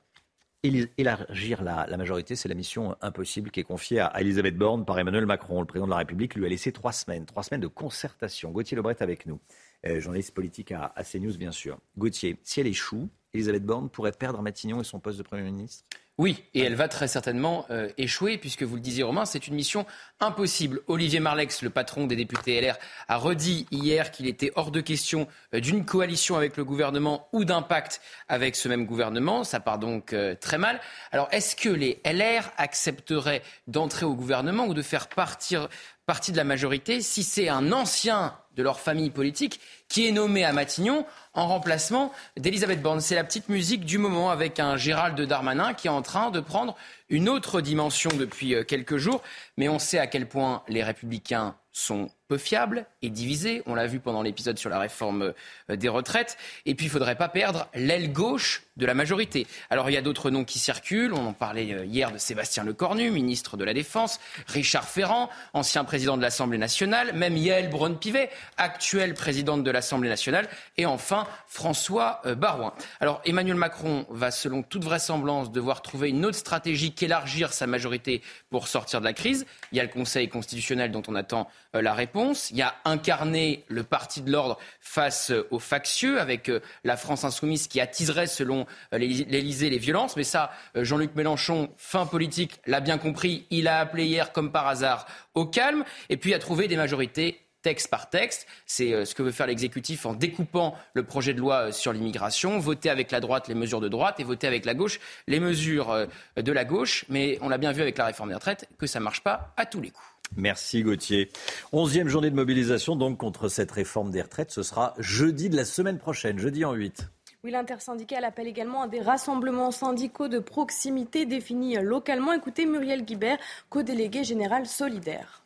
élargir 0.98 1.62
la, 1.62 1.96
majorité, 1.96 2.36
c'est 2.36 2.48
la 2.48 2.54
mission 2.54 2.96
impossible 3.02 3.50
qui 3.50 3.60
est 3.60 3.64
confiée 3.64 4.00
à 4.00 4.20
Elisabeth 4.20 4.56
Borne 4.56 4.84
par 4.84 4.98
Emmanuel 4.98 5.26
Macron. 5.26 5.60
Le 5.60 5.66
président 5.66 5.86
de 5.86 5.90
la 5.90 5.98
République 5.98 6.34
lui 6.34 6.46
a 6.46 6.48
laissé 6.48 6.72
trois 6.72 6.92
semaines, 6.92 7.26
trois 7.26 7.42
semaines 7.42 7.60
de 7.60 7.66
concertation. 7.66 8.50
Gauthier 8.50 8.76
Lebret 8.76 8.96
avec 9.00 9.26
nous, 9.26 9.40
euh, 9.86 10.00
journaliste 10.00 10.34
politique 10.34 10.72
à, 10.72 10.92
à 10.96 11.04
CNews 11.04 11.36
bien 11.36 11.52
sûr. 11.52 11.78
Gauthier, 11.98 12.38
si 12.42 12.60
elle 12.60 12.66
échoue, 12.66 13.08
Elisabeth 13.34 13.64
Borne 13.64 13.90
pourrait 13.90 14.12
perdre 14.12 14.40
Matignon 14.40 14.80
et 14.80 14.84
son 14.84 15.00
poste 15.00 15.18
de 15.18 15.22
Premier 15.22 15.42
ministre? 15.42 15.84
Oui, 16.16 16.44
et 16.54 16.60
elle 16.60 16.76
va 16.76 16.86
très 16.86 17.08
certainement 17.08 17.66
euh, 17.70 17.88
échouer, 17.98 18.38
puisque 18.38 18.62
vous 18.62 18.76
le 18.76 18.80
disiez 18.80 19.02
Romain, 19.02 19.24
c'est 19.24 19.48
une 19.48 19.56
mission 19.56 19.84
impossible. 20.20 20.80
Olivier 20.86 21.18
Marlex, 21.18 21.60
le 21.62 21.70
patron 21.70 22.06
des 22.06 22.14
députés 22.14 22.60
LR, 22.60 22.76
a 23.08 23.16
redit 23.16 23.66
hier 23.72 24.12
qu'il 24.12 24.28
était 24.28 24.52
hors 24.54 24.70
de 24.70 24.80
question 24.80 25.26
euh, 25.54 25.60
d'une 25.60 25.84
coalition 25.84 26.36
avec 26.36 26.56
le 26.56 26.64
gouvernement 26.64 27.26
ou 27.32 27.44
d'un 27.44 27.62
pacte 27.62 28.00
avec 28.28 28.54
ce 28.54 28.68
même 28.68 28.86
gouvernement. 28.86 29.42
Ça 29.42 29.58
part 29.58 29.80
donc 29.80 30.12
euh, 30.12 30.36
très 30.40 30.56
mal. 30.56 30.80
Alors, 31.10 31.26
est-ce 31.32 31.56
que 31.56 31.68
les 31.68 32.00
LR 32.04 32.48
accepteraient 32.58 33.42
d'entrer 33.66 34.06
au 34.06 34.14
gouvernement 34.14 34.66
ou 34.66 34.74
de 34.74 34.82
faire 34.82 35.08
partie 35.08 35.56
de 35.56 36.36
la 36.36 36.44
majorité 36.44 37.00
si 37.00 37.24
c'est 37.24 37.48
un 37.48 37.72
ancien 37.72 38.36
de 38.54 38.62
leur 38.62 38.78
famille 38.78 39.10
politique 39.10 39.60
qui 39.88 40.06
est 40.06 40.12
nommé 40.12 40.44
à 40.44 40.52
Matignon 40.52 41.06
en 41.32 41.48
remplacement 41.48 42.12
d'Elisabeth 42.36 42.80
Borne? 42.80 43.00
C'est 43.00 43.16
la 43.16 43.24
petite 43.24 43.48
musique 43.48 43.84
du 43.84 43.98
moment 43.98 44.30
avec 44.30 44.60
un 44.60 44.76
Gérald 44.76 45.20
Darmanin 45.20 45.74
qui 45.74 45.88
est 45.88 45.90
en 45.90 46.02
train 46.04 46.30
de 46.30 46.38
prendre 46.40 46.76
une 47.08 47.28
autre 47.28 47.60
dimension 47.60 48.10
depuis 48.16 48.54
euh, 48.54 48.64
quelques 48.64 48.96
jours. 48.96 49.22
Mais 49.56 49.68
on 49.68 49.78
sait 49.78 49.98
à 49.98 50.06
quel 50.06 50.28
point 50.28 50.62
les 50.68 50.82
républicains 50.82 51.56
sont 51.76 52.08
peu 52.28 52.38
fiables 52.38 52.86
et 53.02 53.10
divisés. 53.10 53.62
On 53.66 53.74
l'a 53.74 53.88
vu 53.88 53.98
pendant 53.98 54.22
l'épisode 54.22 54.58
sur 54.58 54.70
la 54.70 54.78
réforme 54.78 55.34
euh, 55.70 55.76
des 55.76 55.88
retraites. 55.88 56.38
Et 56.66 56.74
puis, 56.76 56.86
il 56.86 56.88
ne 56.88 56.92
faudrait 56.92 57.16
pas 57.16 57.28
perdre 57.28 57.68
l'aile 57.74 58.12
gauche 58.12 58.62
de 58.76 58.86
la 58.86 58.94
majorité. 58.94 59.46
Alors, 59.70 59.90
il 59.90 59.92
y 59.92 59.96
a 59.96 60.02
d'autres 60.02 60.30
noms 60.30 60.44
qui 60.44 60.60
circulent. 60.60 61.12
On 61.12 61.26
en 61.26 61.32
parlait 61.32 61.74
euh, 61.74 61.84
hier 61.84 62.12
de 62.12 62.18
Sébastien 62.18 62.62
Lecornu, 62.62 63.10
ministre 63.10 63.56
de 63.56 63.64
la 63.64 63.74
Défense, 63.74 64.20
Richard 64.46 64.88
Ferrand, 64.88 65.28
ancien 65.52 65.84
président 65.84 66.16
de 66.16 66.22
l'Assemblée 66.22 66.58
nationale, 66.58 67.12
même 67.12 67.36
Yael 67.36 67.68
Braun-Pivet, 67.70 68.30
actuelle 68.56 69.14
présidente 69.14 69.64
de 69.64 69.70
l'Assemblée 69.72 70.08
nationale, 70.08 70.48
et 70.76 70.86
enfin 70.86 71.26
François 71.48 72.22
Barouin. 72.36 72.72
Alors, 73.00 73.20
Emmanuel 73.24 73.56
Macron 73.56 74.06
va, 74.10 74.30
selon 74.30 74.62
toute 74.62 74.84
vraisemblance, 74.84 75.50
devoir 75.50 75.82
trouver 75.82 76.10
une 76.10 76.24
autre 76.24 76.38
stratégie 76.38 76.92
qu'élargir 76.94 77.52
sa 77.52 77.66
majorité 77.66 78.22
pour 78.50 78.68
sortir 78.68 79.00
de 79.00 79.04
la 79.04 79.12
crise. 79.12 79.46
Il 79.72 79.78
y 79.78 79.80
a 79.80 79.84
le 79.84 79.88
Conseil 79.88 80.28
constitutionnel 80.28 80.90
dont 80.90 81.02
on 81.08 81.14
attend 81.14 81.48
euh, 81.74 81.82
la 81.82 81.94
réponse. 81.94 82.50
Il 82.50 82.56
y 82.56 82.62
a 82.62 82.74
incarné 82.84 83.64
le 83.68 83.82
parti 83.82 84.22
de 84.22 84.30
l'ordre 84.30 84.58
face 84.80 85.30
euh, 85.30 85.46
aux 85.50 85.58
factieux, 85.58 86.20
avec 86.20 86.48
euh, 86.48 86.60
la 86.84 86.96
France 86.96 87.24
insoumise 87.24 87.68
qui 87.68 87.80
attiserait, 87.80 88.26
selon 88.26 88.66
l'Élysée, 88.92 89.70
les 89.70 89.78
violences. 89.78 90.16
Mais 90.16 90.24
ça, 90.24 90.50
Jean-Luc 90.74 91.14
Mélenchon, 91.14 91.70
fin 91.76 92.06
politique, 92.06 92.60
l'a 92.66 92.80
bien 92.80 92.98
compris. 92.98 93.46
Il 93.50 93.68
a 93.68 93.78
appelé 93.78 94.06
hier, 94.06 94.32
comme 94.32 94.52
par 94.52 94.66
hasard, 94.66 95.06
au 95.34 95.46
calme. 95.46 95.84
Et 96.08 96.16
puis, 96.16 96.34
a 96.34 96.38
trouvé 96.38 96.68
des 96.68 96.76
majorités 96.76 97.43
texte 97.64 97.88
par 97.88 98.10
texte. 98.10 98.46
C'est 98.66 99.04
ce 99.04 99.14
que 99.16 99.24
veut 99.24 99.32
faire 99.32 99.48
l'exécutif 99.48 100.06
en 100.06 100.14
découpant 100.14 100.76
le 100.92 101.02
projet 101.02 101.34
de 101.34 101.40
loi 101.40 101.72
sur 101.72 101.92
l'immigration, 101.92 102.60
voter 102.60 102.90
avec 102.90 103.10
la 103.10 103.18
droite 103.18 103.48
les 103.48 103.54
mesures 103.56 103.80
de 103.80 103.88
droite 103.88 104.20
et 104.20 104.24
voter 104.24 104.46
avec 104.46 104.64
la 104.64 104.74
gauche 104.74 105.00
les 105.26 105.40
mesures 105.40 106.06
de 106.36 106.52
la 106.52 106.64
gauche. 106.64 107.04
Mais 107.08 107.38
on 107.40 107.48
l'a 107.48 107.58
bien 107.58 107.72
vu 107.72 107.82
avec 107.82 107.98
la 107.98 108.04
réforme 108.04 108.28
des 108.28 108.36
retraites 108.36 108.68
que 108.78 108.86
ça 108.86 109.00
ne 109.00 109.04
marche 109.04 109.22
pas 109.24 109.52
à 109.56 109.66
tous 109.66 109.80
les 109.80 109.90
coups. 109.90 110.06
Merci 110.36 110.82
Gauthier. 110.82 111.30
Onzième 111.72 112.08
journée 112.08 112.30
de 112.30 112.36
mobilisation 112.36 112.96
donc 112.96 113.18
contre 113.18 113.48
cette 113.48 113.72
réforme 113.72 114.10
des 114.10 114.22
retraites. 114.22 114.50
Ce 114.50 114.62
sera 114.62 114.94
jeudi 114.98 115.48
de 115.48 115.56
la 115.56 115.64
semaine 115.64 115.98
prochaine, 115.98 116.38
jeudi 116.38 116.64
en 116.64 116.72
8. 116.72 117.08
Oui, 117.44 117.50
l'intersyndicale 117.50 118.24
appelle 118.24 118.46
également 118.46 118.82
à 118.82 118.88
des 118.88 119.02
rassemblements 119.02 119.70
syndicaux 119.70 120.28
de 120.28 120.38
proximité 120.38 121.26
définis 121.26 121.76
localement. 121.76 122.32
Écoutez 122.32 122.64
Muriel 122.64 123.04
Guibert, 123.04 123.38
co-déléguée 123.68 124.24
générale 124.24 124.66
solidaire. 124.66 125.43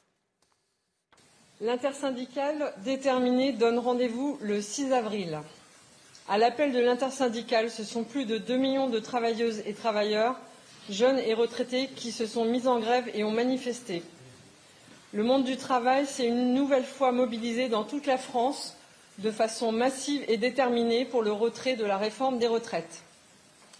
L'intersyndicale 1.61 2.73
déterminée 2.85 3.51
donne 3.51 3.81
rendez-vous 3.81 4.38
le 4.40 4.62
6 4.62 4.92
avril. 4.92 5.40
À 6.29 6.38
l'appel 6.38 6.73
de 6.73 6.79
l'intersyndicale, 6.79 7.68
ce 7.68 7.83
sont 7.83 8.05
plus 8.05 8.27
de 8.27 8.38
2 8.38 8.57
millions 8.57 8.88
de 8.88 9.01
travailleuses 9.01 9.62
et 9.66 9.73
travailleurs, 9.73 10.37
jeunes 10.88 11.18
et 11.18 11.35
retraités, 11.35 11.88
qui 11.97 12.12
se 12.12 12.27
sont 12.27 12.44
mis 12.44 12.68
en 12.68 12.79
grève 12.79 13.11
et 13.12 13.25
ont 13.25 13.33
manifesté. 13.33 14.05
Le 15.12 15.25
monde 15.25 15.42
du 15.42 15.57
travail 15.57 16.07
s'est 16.07 16.27
une 16.29 16.55
nouvelle 16.55 16.85
fois 16.85 17.11
mobilisé 17.11 17.68
dans 17.68 17.83
toute 17.83 18.07
la 18.07 18.18
France 18.18 18.77
de 19.18 19.33
façon 19.33 19.73
massive 19.73 20.23
et 20.29 20.37
déterminée 20.37 21.07
pour 21.07 21.23
le 21.23 21.33
retrait 21.33 21.75
de 21.75 21.85
la 21.85 21.97
réforme 21.97 22.38
des 22.38 22.47
retraites. 22.47 23.03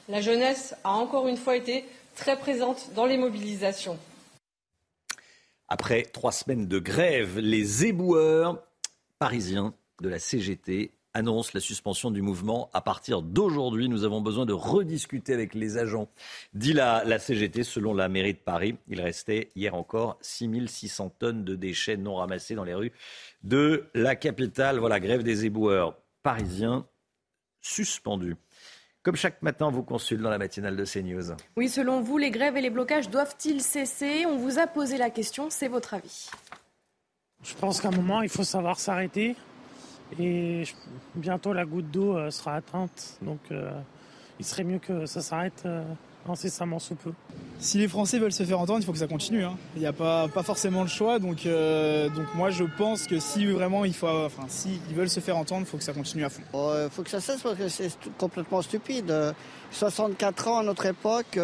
La 0.09 0.21
jeunesse 0.21 0.75
a 0.83 0.95
encore 0.95 1.29
une 1.29 1.37
fois 1.37 1.55
été 1.55 1.85
très 2.17 2.37
présente 2.37 2.89
dans 2.97 3.07
les 3.07 3.19
mobilisations. 3.19 3.99
Après 5.69 6.03
trois 6.03 6.33
semaines 6.33 6.67
de 6.67 6.79
grève, 6.79 7.39
les 7.39 7.85
éboueurs 7.85 8.63
parisiens 9.19 9.75
de 10.01 10.09
la 10.09 10.19
CGT 10.19 10.93
annonce 11.13 11.53
la 11.53 11.61
suspension 11.61 12.11
du 12.11 12.23
mouvement 12.23 12.71
à 12.73 12.81
partir 12.81 13.21
d'aujourd'hui. 13.21 13.91
Nous 13.91 14.05
avons 14.05 14.23
besoin 14.23 14.47
de 14.47 14.55
rediscuter 14.55 15.35
avec 15.35 15.55
les 15.55 15.77
agents, 15.77 16.09
dit 16.55 16.73
la, 16.73 17.05
la, 17.05 17.19
CGT. 17.19 17.65
Selon 17.65 17.93
la 17.93 18.09
mairie 18.09 18.33
de 18.33 18.39
Paris, 18.39 18.77
il 18.89 19.03
restait 19.03 19.51
hier 19.57 19.75
encore 19.75 20.17
6600 20.23 21.17
tonnes 21.19 21.45
de 21.45 21.55
déchets 21.55 21.99
non 21.99 22.17
ramassés 22.17 22.55
dans 22.55 22.65
les 22.65 22.75
rues 22.75 22.93
de 23.43 23.85
la 23.95 24.17
capitale. 24.17 24.79
Voilà, 24.79 25.01
grève 25.01 25.23
des 25.23 25.45
éboueurs 25.45 25.99
parisiens 26.23 26.87
suspendus. 27.61 28.37
Comme 29.03 29.17
chaque 29.17 29.41
matin, 29.43 29.67
on 29.67 29.71
vous 29.71 29.83
consulte 29.83 30.21
dans 30.21 30.31
la 30.31 30.39
matinale 30.39 30.77
de 30.77 30.85
CNews. 30.85 31.37
Oui, 31.57 31.69
selon 31.69 32.01
vous, 32.01 32.19
les 32.19 32.31
grèves 32.31 32.57
et 32.57 32.61
les 32.61 32.71
blocages 32.71 33.09
doivent-ils 33.09 33.63
cesser? 33.63 34.27
On 34.27 34.37
vous 34.37 34.59
a 34.59 34.67
posé 34.67 34.99
la 34.99 35.11
question, 35.11 35.51
c'est 35.51 35.69
votre 35.69 35.95
avis 35.95 36.29
Je 37.43 37.55
pense 37.55 37.81
qu'à 37.81 37.89
un 37.89 37.93
moment, 37.93 38.23
il 38.23 38.29
faut 38.29 38.45
savoir 38.45 38.81
s'arrêter 38.81 39.37
et 40.19 40.65
bientôt 41.15 41.53
la 41.53 41.65
goutte 41.65 41.91
d'eau 41.91 42.17
euh, 42.17 42.31
sera 42.31 42.55
atteinte. 42.55 43.19
Donc 43.23 43.41
euh, 43.51 43.71
il 44.39 44.45
serait 44.45 44.65
mieux 44.65 44.79
que 44.79 45.07
ça 45.07 45.21
s'arrête 45.21 45.63
euh, 45.67 45.83
incessamment 46.31 46.79
sous 46.79 46.95
peu. 46.95 47.13
Si 47.59 47.79
les 47.79 47.89
Français 47.89 48.19
veulent 48.19 48.33
se 48.33 48.45
faire 48.45 48.61
entendre, 48.61 48.81
il 48.81 48.85
faut 48.85 48.93
que 48.93 48.99
ça 48.99 49.07
continue. 49.07 49.45
Hein. 49.45 49.57
Il 49.75 49.81
n'y 49.81 49.87
a 49.87 49.93
pas, 49.93 50.29
pas 50.29 50.43
forcément 50.43 50.83
le 50.83 50.89
choix. 50.89 51.19
Donc, 51.19 51.45
donc 51.45 52.35
moi 52.35 52.51
je 52.51 52.65
pense 52.77 53.07
que 53.07 53.19
si 53.19 53.47
vraiment 53.47 53.85
il 53.85 53.95
faut, 53.95 54.09
enfin 54.09 54.45
si 54.49 54.81
ils 54.89 54.97
veulent 54.97 55.11
se 55.11 55.21
faire 55.21 55.37
entendre, 55.37 55.63
il 55.63 55.67
faut 55.67 55.77
que 55.77 55.85
ça 55.85 55.93
continue 55.93 56.25
à 56.25 56.31
fond. 56.31 56.43
Il 56.55 56.91
faut 56.91 57.03
que 57.03 57.11
ça 57.11 57.21
cesse 57.21 57.43
parce 57.43 57.57
que 57.57 57.69
c'est 57.69 57.91
complètement 58.19 58.63
stupide. 58.63 59.13
64 59.71 60.49
ans 60.49 60.59
à 60.59 60.63
notre 60.63 60.87
époque, 60.87 61.39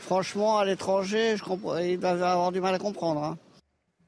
franchement 0.00 0.58
à 0.58 0.64
l'étranger, 0.64 1.36
ils 1.82 1.98
doivent 1.98 2.22
avoir 2.22 2.52
du 2.52 2.60
mal 2.60 2.74
à 2.74 2.78
comprendre. 2.78 3.22
Hein. 3.22 3.38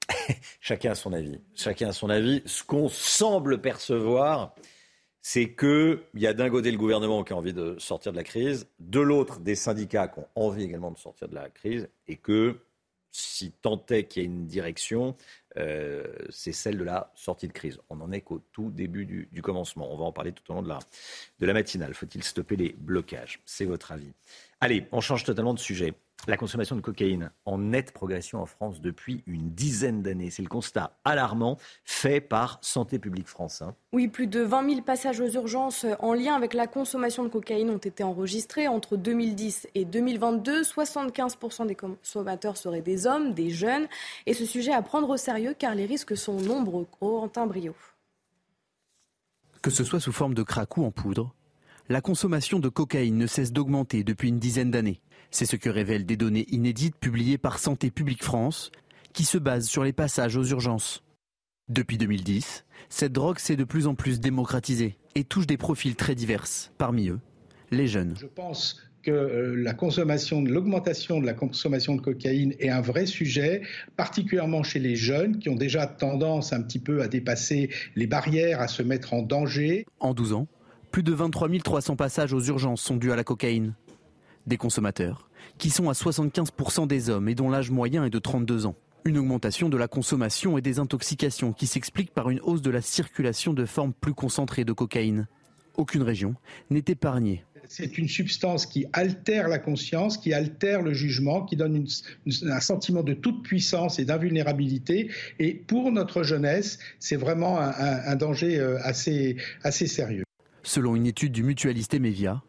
Chacun 0.60 0.92
a 0.92 0.94
son 0.94 1.12
avis. 1.12 1.40
Chacun 1.54 1.88
a 1.88 1.92
son 1.92 2.10
avis. 2.10 2.42
Ce 2.46 2.62
qu'on 2.62 2.88
semble 2.88 3.60
percevoir, 3.60 4.54
c'est 5.28 5.56
qu'il 5.56 5.98
y 6.14 6.28
a 6.28 6.34
d'un 6.34 6.48
côté 6.50 6.70
le 6.70 6.78
gouvernement 6.78 7.24
qui 7.24 7.32
a 7.32 7.36
envie 7.36 7.52
de 7.52 7.74
sortir 7.80 8.12
de 8.12 8.16
la 8.16 8.22
crise, 8.22 8.68
de 8.78 9.00
l'autre 9.00 9.40
des 9.40 9.56
syndicats 9.56 10.06
qui 10.06 10.20
ont 10.20 10.28
envie 10.36 10.62
également 10.62 10.92
de 10.92 10.98
sortir 10.98 11.26
de 11.26 11.34
la 11.34 11.50
crise, 11.50 11.88
et 12.06 12.14
que 12.14 12.60
si 13.10 13.50
tant 13.50 13.84
est 13.90 14.04
qu'il 14.04 14.22
y 14.22 14.24
a 14.24 14.28
une 14.28 14.46
direction, 14.46 15.16
euh, 15.56 16.04
c'est 16.28 16.52
celle 16.52 16.78
de 16.78 16.84
la 16.84 17.10
sortie 17.16 17.48
de 17.48 17.52
crise. 17.52 17.80
On 17.88 17.96
n'en 17.96 18.12
est 18.12 18.20
qu'au 18.20 18.38
tout 18.52 18.70
début 18.70 19.04
du, 19.04 19.42
commencement. 19.42 19.92
On 19.92 19.96
va 19.96 20.04
en 20.04 20.12
parler 20.12 20.30
tout 20.30 20.48
au 20.52 20.54
long 20.54 20.62
de 20.62 20.68
la 20.68 21.52
matinale. 21.52 21.92
Faut-il 21.92 22.22
stopper 22.22 22.54
les 22.54 22.76
blocages? 22.78 23.40
C'est 23.46 23.64
votre 23.64 23.90
avis. 23.90 24.12
Allez, 24.60 24.86
on 24.92 25.00
change 25.00 25.24
totalement 25.24 25.54
de 25.54 25.58
sujet 25.58 25.92
la 26.26 26.36
consommation 26.36 26.74
de 26.74 26.80
cocaïne 26.80 27.30
en 27.44 27.58
nette 27.58 27.92
progression 27.92 28.40
en 28.40 28.46
France 28.46 28.80
depuis 28.80 29.22
une 29.26 29.50
dizaine 29.50 30.02
d'années. 30.02 30.30
C'est 30.30 30.42
le 30.42 30.48
constat 30.48 30.98
alarmant 31.04 31.56
fait 31.84 32.20
par 32.20 32.58
Santé 32.62 32.98
publique 32.98 33.28
France. 33.28 33.62
Hein. 33.62 33.74
Oui, 33.92 34.08
plus 34.08 34.26
de 34.26 34.40
20 34.40 34.68
000 34.68 34.82
passages 34.82 35.20
aux 35.20 35.28
urgences 35.28 35.86
en 36.00 36.14
lien 36.14 36.34
avec 36.34 36.54
la 36.54 36.66
consommation 36.66 37.22
de 37.22 37.28
cocaïne 37.28 37.70
ont 37.70 37.78
été 37.78 38.02
enregistrés 38.02 38.66
entre 38.66 38.96
2010 38.96 39.68
et 39.74 39.84
2022. 39.84 40.62
75% 40.62 41.66
des 41.66 41.74
consommateurs 41.74 42.56
seraient 42.56 42.82
des 42.82 43.06
hommes, 43.06 43.32
des 43.32 43.50
jeunes. 43.50 43.86
Et 44.26 44.34
ce 44.34 44.44
sujet 44.44 44.72
à 44.72 44.82
prendre 44.82 45.08
au 45.10 45.16
sérieux 45.16 45.54
car 45.56 45.74
les 45.74 45.86
risques 45.86 46.16
sont 46.16 46.40
nombreux. 46.40 46.86
Corentin 46.98 47.46
Brio. 47.46 47.74
Que 49.62 49.70
ce 49.70 49.84
soit 49.84 50.00
sous 50.00 50.12
forme 50.12 50.34
de 50.34 50.42
crack 50.42 50.76
ou 50.76 50.84
en 50.84 50.90
poudre, 50.90 51.34
la 51.88 52.00
consommation 52.00 52.58
de 52.58 52.68
cocaïne 52.68 53.16
ne 53.16 53.26
cesse 53.26 53.52
d'augmenter 53.52 54.02
depuis 54.02 54.28
une 54.28 54.38
dizaine 54.38 54.70
d'années. 54.70 55.00
C'est 55.36 55.44
ce 55.44 55.56
que 55.56 55.68
révèlent 55.68 56.06
des 56.06 56.16
données 56.16 56.46
inédites 56.48 56.96
publiées 56.96 57.36
par 57.36 57.58
Santé 57.58 57.90
publique 57.90 58.24
France, 58.24 58.72
qui 59.12 59.24
se 59.24 59.36
basent 59.36 59.68
sur 59.68 59.84
les 59.84 59.92
passages 59.92 60.34
aux 60.34 60.44
urgences. 60.44 61.02
Depuis 61.68 61.98
2010, 61.98 62.64
cette 62.88 63.12
drogue 63.12 63.38
s'est 63.38 63.54
de 63.54 63.64
plus 63.64 63.86
en 63.86 63.94
plus 63.94 64.18
démocratisée 64.18 64.96
et 65.14 65.24
touche 65.24 65.46
des 65.46 65.58
profils 65.58 65.94
très 65.94 66.14
divers, 66.14 66.46
parmi 66.78 67.10
eux 67.10 67.20
les 67.70 67.86
jeunes. 67.86 68.14
Je 68.18 68.24
pense 68.24 68.80
que 69.02 69.10
euh, 69.10 69.54
la 69.56 69.74
consommation, 69.74 70.40
l'augmentation 70.40 71.20
de 71.20 71.26
la 71.26 71.34
consommation 71.34 71.96
de 71.96 72.00
cocaïne 72.00 72.54
est 72.58 72.70
un 72.70 72.80
vrai 72.80 73.04
sujet, 73.04 73.60
particulièrement 73.98 74.62
chez 74.62 74.78
les 74.78 74.96
jeunes 74.96 75.38
qui 75.38 75.50
ont 75.50 75.54
déjà 75.54 75.86
tendance 75.86 76.54
un 76.54 76.62
petit 76.62 76.78
peu 76.78 77.02
à 77.02 77.08
dépasser 77.08 77.68
les 77.94 78.06
barrières, 78.06 78.62
à 78.62 78.68
se 78.68 78.82
mettre 78.82 79.12
en 79.12 79.20
danger. 79.20 79.84
En 80.00 80.14
12 80.14 80.32
ans, 80.32 80.48
plus 80.92 81.02
de 81.02 81.12
23 81.12 81.50
300 81.62 81.96
passages 81.96 82.32
aux 82.32 82.40
urgences 82.40 82.80
sont 82.80 82.96
dus 82.96 83.12
à 83.12 83.16
la 83.16 83.24
cocaïne. 83.24 83.74
Des 84.46 84.56
consommateurs 84.56 85.28
qui 85.58 85.70
sont 85.70 85.88
à 85.88 85.92
75% 85.92 86.86
des 86.86 87.08
hommes 87.08 87.28
et 87.28 87.34
dont 87.34 87.50
l'âge 87.50 87.70
moyen 87.70 88.04
est 88.04 88.10
de 88.10 88.18
32 88.18 88.66
ans. 88.66 88.76
Une 89.04 89.18
augmentation 89.18 89.68
de 89.68 89.76
la 89.76 89.88
consommation 89.88 90.58
et 90.58 90.62
des 90.62 90.78
intoxications 90.78 91.52
qui 91.52 91.66
s'explique 91.66 92.12
par 92.12 92.30
une 92.30 92.40
hausse 92.40 92.62
de 92.62 92.70
la 92.70 92.82
circulation 92.82 93.52
de 93.52 93.64
formes 93.64 93.92
plus 93.92 94.14
concentrées 94.14 94.64
de 94.64 94.72
cocaïne. 94.72 95.28
Aucune 95.76 96.02
région 96.02 96.34
n'est 96.70 96.84
épargnée 96.88 97.44
c'est 97.68 97.98
une 97.98 98.08
substance 98.08 98.66
qui 98.66 98.86
altère 98.92 99.48
la 99.48 99.58
conscience, 99.58 100.18
qui 100.18 100.32
altère 100.32 100.82
le 100.82 100.92
jugement, 100.92 101.44
qui 101.44 101.56
donne 101.56 101.86
un 102.42 102.60
sentiment 102.60 103.02
de 103.02 103.14
toute 103.14 103.42
puissance 103.42 103.98
et 103.98 104.04
d'invulnérabilité. 104.04 105.10
Et 105.38 105.54
pour 105.54 105.90
notre 105.92 106.22
jeunesse, 106.22 106.78
c'est 106.98 107.16
vraiment 107.16 107.58
un, 107.58 108.16
danger 108.16 108.58
euh, 108.58 108.78
assez, 108.82 109.36
assez 109.62 109.86
sérieux. 109.86 110.24
Selon 110.62 110.96
une 110.96 111.06
étude 111.06 111.32
du 111.32 111.42
mutualiste 111.42 111.94
Emevia, 111.94 112.42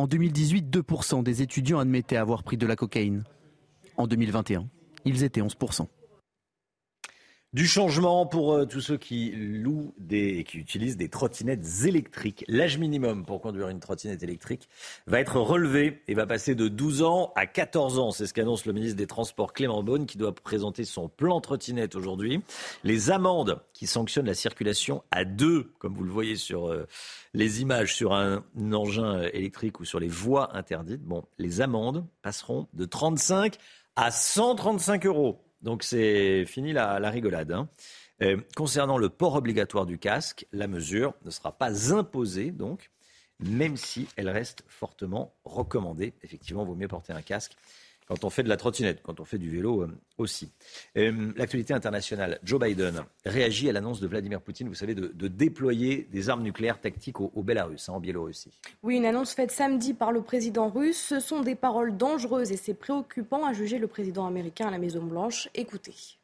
en 0.00 0.06
2018, 0.06 0.74
2% 0.74 1.22
des 1.22 1.42
étudiants 1.42 1.78
admettaient 1.78 2.16
avoir 2.16 2.42
pris 2.42 2.56
de 2.56 2.66
la 2.66 2.74
cocaïne. 2.74 3.22
En 3.98 4.06
2021, 4.06 4.66
ils 5.04 5.24
étaient 5.24 5.42
11%. 5.42 5.88
Du 7.52 7.66
changement 7.66 8.26
pour 8.26 8.54
euh, 8.54 8.64
tous 8.64 8.80
ceux 8.80 8.96
qui 8.96 9.32
louent 9.32 9.92
des, 9.98 10.44
qui 10.44 10.58
utilisent 10.58 10.96
des 10.96 11.08
trottinettes 11.08 11.66
électriques. 11.84 12.44
L'âge 12.46 12.78
minimum 12.78 13.24
pour 13.26 13.40
conduire 13.40 13.70
une 13.70 13.80
trottinette 13.80 14.22
électrique 14.22 14.68
va 15.08 15.18
être 15.18 15.40
relevé 15.40 16.00
et 16.06 16.14
va 16.14 16.26
passer 16.26 16.54
de 16.54 16.68
12 16.68 17.02
ans 17.02 17.32
à 17.34 17.46
14 17.46 17.98
ans. 17.98 18.12
C'est 18.12 18.28
ce 18.28 18.34
qu'annonce 18.34 18.66
le 18.66 18.72
ministre 18.72 18.96
des 18.96 19.08
Transports 19.08 19.52
Clément 19.52 19.82
Beaune 19.82 20.06
qui 20.06 20.16
doit 20.16 20.32
présenter 20.32 20.84
son 20.84 21.08
plan 21.08 21.40
trottinette 21.40 21.96
aujourd'hui. 21.96 22.40
Les 22.84 23.10
amendes 23.10 23.60
qui 23.72 23.88
sanctionnent 23.88 24.26
la 24.26 24.34
circulation 24.34 25.02
à 25.10 25.24
deux, 25.24 25.72
comme 25.80 25.94
vous 25.94 26.04
le 26.04 26.12
voyez 26.12 26.36
sur 26.36 26.68
euh, 26.68 26.86
les 27.34 27.62
images, 27.62 27.96
sur 27.96 28.14
un, 28.14 28.44
un 28.56 28.72
engin 28.72 29.22
électrique 29.32 29.80
ou 29.80 29.84
sur 29.84 29.98
les 29.98 30.06
voies 30.06 30.56
interdites, 30.56 31.02
bon, 31.02 31.24
les 31.38 31.60
amendes 31.60 32.06
passeront 32.22 32.68
de 32.74 32.84
35 32.84 33.56
à 33.96 34.12
135 34.12 35.06
euros. 35.06 35.49
Donc 35.62 35.82
c'est 35.82 36.44
fini 36.46 36.72
la, 36.72 36.98
rigolade. 37.10 37.52
Hein. 37.52 37.68
Euh, 38.22 38.38
concernant 38.56 38.98
le 38.98 39.08
port 39.08 39.34
obligatoire 39.34 39.86
du 39.86 39.98
casque, 39.98 40.46
la 40.52 40.66
mesure 40.66 41.14
ne 41.24 41.30
sera 41.30 41.52
pas 41.52 41.92
imposée, 41.92 42.50
donc, 42.50 42.90
même 43.38 43.76
si 43.76 44.08
elle 44.16 44.28
reste 44.28 44.64
fortement 44.68 45.34
recommandée. 45.44 46.12
Effectivement, 46.22 46.62
il 46.62 46.68
vaut 46.68 46.74
mieux 46.74 46.88
porter 46.88 47.12
un 47.12 47.22
casque 47.22 47.52
quand 48.10 48.24
on 48.24 48.30
fait 48.30 48.42
de 48.42 48.48
la 48.48 48.56
trottinette, 48.56 49.02
quand 49.04 49.20
on 49.20 49.24
fait 49.24 49.38
du 49.38 49.48
vélo 49.50 49.82
euh, 49.82 49.98
aussi. 50.18 50.50
Euh, 50.96 51.32
l'actualité 51.36 51.74
internationale, 51.74 52.40
Joe 52.42 52.60
Biden 52.60 53.04
réagit 53.24 53.70
à 53.70 53.72
l'annonce 53.72 54.00
de 54.00 54.08
Vladimir 54.08 54.40
Poutine, 54.40 54.68
vous 54.68 54.74
savez, 54.74 54.96
de, 54.96 55.28
déployer 55.28 56.08
des 56.10 56.28
armes 56.28 56.42
nucléaires 56.42 56.80
tactiques 56.80 57.20
au, 57.20 57.30
Bélarus, 57.44 57.88
hein, 57.88 57.92
en 57.92 58.00
Biélorussie. 58.00 58.50
Oui, 58.82 58.96
une 58.96 59.06
annonce 59.06 59.32
faite 59.32 59.52
samedi 59.52 59.94
par 59.94 60.10
le 60.10 60.22
président 60.22 60.68
russe. 60.68 60.98
Ce 60.98 61.20
sont 61.20 61.40
des 61.42 61.54
paroles 61.54 61.96
dangereuses 61.96 62.50
et 62.50 62.56
c'est 62.56 62.74
préoccupant 62.74 63.46
à 63.46 63.52
juger 63.52 63.78
le 63.78 63.86
président 63.86 64.26
américain 64.26 64.66
à 64.66 64.70
la 64.72 64.78
Maison-Blanche. 64.78 65.48
Écoutez. 65.54 66.19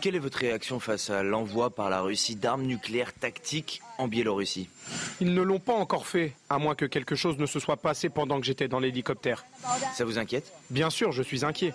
Quelle 0.00 0.14
est 0.14 0.20
votre 0.20 0.38
réaction 0.38 0.80
face 0.80 1.10
à 1.10 1.22
l'envoi 1.22 1.70
par 1.70 1.90
la 1.90 2.00
Russie 2.00 2.36
d'armes 2.36 2.62
nucléaires 2.62 3.12
tactiques 3.12 3.82
en 3.98 4.08
Biélorussie? 4.08 4.68
Ils 5.20 5.34
ne 5.34 5.42
l'ont 5.42 5.58
pas 5.58 5.74
encore 5.74 6.06
fait, 6.06 6.32
à 6.48 6.58
moins 6.58 6.74
que 6.74 6.84
quelque 6.84 7.16
chose 7.16 7.38
ne 7.38 7.46
se 7.46 7.58
soit 7.58 7.76
passé 7.76 8.08
pendant 8.08 8.38
que 8.40 8.46
j'étais 8.46 8.68
dans 8.68 8.80
l'hélicoptère. 8.80 9.44
Ça 9.94 10.04
vous 10.04 10.18
inquiète? 10.18 10.52
Bien 10.70 10.90
sûr, 10.90 11.12
je 11.12 11.22
suis 11.22 11.44
inquiet. 11.44 11.74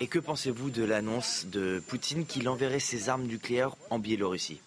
Et 0.00 0.06
que 0.06 0.18
pensez-vous 0.18 0.70
de 0.70 0.84
l'annonce 0.84 1.46
de 1.46 1.82
Poutine 1.86 2.24
qu'il 2.24 2.48
enverrait 2.48 2.80
ses 2.80 3.08
armes 3.08 3.24
nucléaires 3.24 3.74
en 3.90 3.98
Biélorussie? 3.98 4.60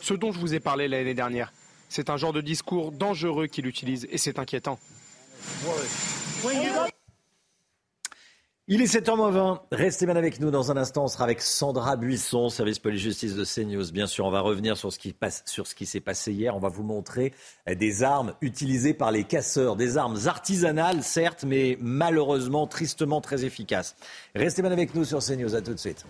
Ce 0.00 0.14
dont 0.14 0.32
je 0.32 0.38
vous 0.38 0.54
ai 0.54 0.60
parlé 0.60 0.88
l'année 0.88 1.14
dernière. 1.14 1.52
C'est 1.88 2.10
un 2.10 2.16
genre 2.16 2.32
de 2.32 2.40
discours 2.40 2.90
dangereux 2.90 3.46
qu'il 3.46 3.66
utilise 3.66 4.08
et 4.10 4.18
c'est 4.18 4.38
inquiétant. 4.38 4.78
Il 8.66 8.80
est 8.80 8.86
7h20. 8.86 9.60
Restez 9.72 10.06
bien 10.06 10.16
avec 10.16 10.40
nous 10.40 10.50
dans 10.50 10.72
un 10.72 10.78
instant. 10.78 11.04
On 11.04 11.08
sera 11.08 11.24
avec 11.24 11.42
Sandra 11.42 11.96
Buisson, 11.96 12.48
service 12.48 12.78
police-justice 12.78 13.34
de 13.34 13.44
CNews. 13.44 13.92
Bien 13.92 14.06
sûr, 14.06 14.24
on 14.24 14.30
va 14.30 14.40
revenir 14.40 14.78
sur 14.78 14.90
ce 14.90 14.98
qui 15.74 15.84
s'est 15.84 16.00
passé 16.00 16.32
hier. 16.32 16.56
On 16.56 16.60
va 16.60 16.70
vous 16.70 16.82
montrer 16.82 17.34
euh, 17.68 17.74
des 17.74 18.02
armes 18.02 18.32
utilisées 18.40 18.94
par 18.94 19.12
les 19.12 19.24
casseurs, 19.24 19.76
des 19.76 19.98
armes 19.98 20.16
artisanales, 20.24 21.02
certes, 21.02 21.44
mais 21.46 21.76
malheureusement, 21.78 22.66
tristement 22.66 23.20
très 23.20 23.44
efficaces. 23.44 23.96
Restez 24.34 24.62
bien 24.62 24.72
avec 24.72 24.94
nous 24.94 25.04
sur 25.04 25.18
CNews. 25.18 25.54
À 25.54 25.60
tout 25.60 25.74
de 25.74 25.78
suite. 25.78 26.06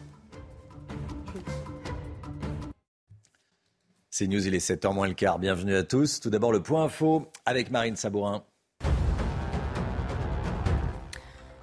CNews, 4.16 4.46
il 4.46 4.54
est 4.54 4.64
7h 4.64 4.94
moins 4.94 5.08
le 5.08 5.14
quart. 5.14 5.40
Bienvenue 5.40 5.74
à 5.74 5.82
tous. 5.82 6.20
Tout 6.20 6.30
d'abord, 6.30 6.52
le 6.52 6.62
point 6.62 6.84
info 6.84 7.26
avec 7.46 7.72
Marine 7.72 7.96
Sabourin. 7.96 8.44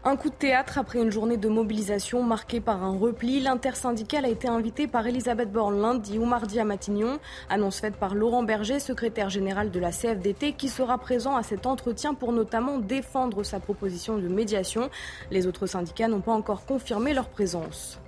Un 0.04 0.16
coup 0.16 0.30
de 0.32 0.36
théâtre 0.36 0.80
après 0.80 0.98
une 0.98 1.12
journée 1.12 1.38
de 1.38 1.48
mobilisation 1.48 2.24
marquée 2.24 2.60
par 2.60 2.84
un 2.84 2.98
repli. 2.98 3.40
L'intersyndicale 3.40 4.26
a 4.26 4.30
été 4.30 4.48
invité 4.48 4.88
par 4.88 5.06
Elisabeth 5.06 5.52
Borne 5.52 5.80
lundi 5.80 6.18
ou 6.18 6.26
mardi 6.26 6.60
à 6.60 6.66
Matignon. 6.66 7.20
Annonce 7.50 7.80
faite 7.80 7.98
par 7.98 8.16
Laurent 8.16 8.42
Berger, 8.42 8.80
secrétaire 8.80 9.30
général 9.30 9.70
de 9.70 9.80
la 9.80 9.92
CFDT, 9.92 10.54
qui 10.54 10.70
sera 10.70 10.98
présent 10.98 11.36
à 11.36 11.44
cet 11.44 11.68
entretien 11.68 12.16
pour 12.16 12.32
notamment 12.32 12.80
défendre 12.80 13.44
sa 13.44 13.60
proposition 13.60 14.18
de 14.18 14.28
médiation. 14.28 14.90
Les 15.30 15.46
autres 15.46 15.68
syndicats 15.68 16.08
n'ont 16.08 16.22
pas 16.22 16.34
encore 16.34 16.66
confirmé 16.66 17.14
leur 17.14 17.30
présence. 17.30 18.01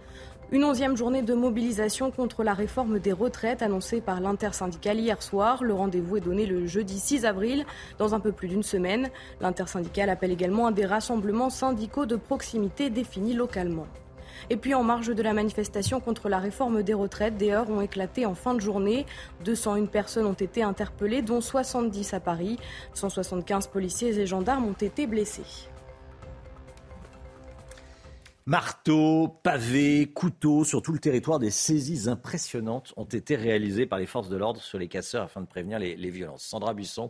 Une 0.54 0.66
onzième 0.66 0.96
journée 0.96 1.24
de 1.24 1.34
mobilisation 1.34 2.12
contre 2.12 2.44
la 2.44 2.54
réforme 2.54 3.00
des 3.00 3.12
retraites 3.12 3.64
annoncée 3.64 4.02
par 4.02 4.22
l'intersyndicale 4.22 5.00
hier 5.00 5.20
soir. 5.24 5.64
Le 5.64 5.74
rendez-vous 5.74 6.18
est 6.18 6.22
donné 6.22 6.46
le 6.46 6.68
jeudi 6.68 7.00
6 7.00 7.26
avril, 7.26 7.66
dans 7.98 8.14
un 8.14 8.20
peu 8.20 8.32
plus 8.32 8.50
d'une 8.50 8.62
semaine. 8.62 9.10
L'intersyndicale 9.42 10.12
appelle 10.12 10.30
également 10.30 10.68
à 10.68 10.72
des 10.72 10.86
rassemblements 10.86 11.50
syndicaux 11.50 12.06
de 12.06 12.18
proximité 12.18 12.92
définis 12.92 13.34
localement. 13.34 13.88
Et 14.52 14.56
puis 14.56 14.76
en 14.76 14.84
marge 14.84 15.08
de 15.08 15.24
la 15.24 15.34
manifestation 15.34 16.00
contre 16.00 16.30
la 16.30 16.38
réforme 16.38 16.84
des 16.84 16.94
retraites, 16.94 17.36
des 17.36 17.50
heures 17.50 17.72
ont 17.72 17.82
éclaté 17.82 18.28
en 18.28 18.36
fin 18.36 18.54
de 18.54 18.62
journée. 18.62 19.08
201 19.46 19.88
personnes 19.88 20.28
ont 20.28 20.34
été 20.34 20.62
interpellées, 20.62 21.24
dont 21.24 21.42
70 21.42 22.14
à 22.14 22.20
Paris. 22.20 22.60
175 22.94 23.66
policiers 23.66 24.20
et 24.20 24.28
gendarmes 24.28 24.66
ont 24.66 24.74
été 24.74 25.08
blessés. 25.08 25.73
Marteaux, 28.46 29.30
pavés, 29.42 30.12
couteaux, 30.14 30.66
sur 30.66 30.82
tout 30.82 30.92
le 30.92 31.00
territoire, 31.00 31.40
des 31.40 31.50
saisies 31.50 32.10
impressionnantes 32.10 32.94
ont 32.98 33.06
été 33.06 33.38
réalisées 33.38 33.86
par 33.86 34.00
les 34.00 34.06
forces 34.06 34.28
de 34.28 34.36
l'ordre 34.36 34.62
sur 34.62 34.78
les 34.78 34.90
casseurs 34.90 35.24
afin 35.24 35.40
de 35.40 35.46
prévenir 35.46 35.80
les, 35.80 36.10
violences. 36.10 36.44
Sandra 36.44 36.74
Buisson, 36.74 37.10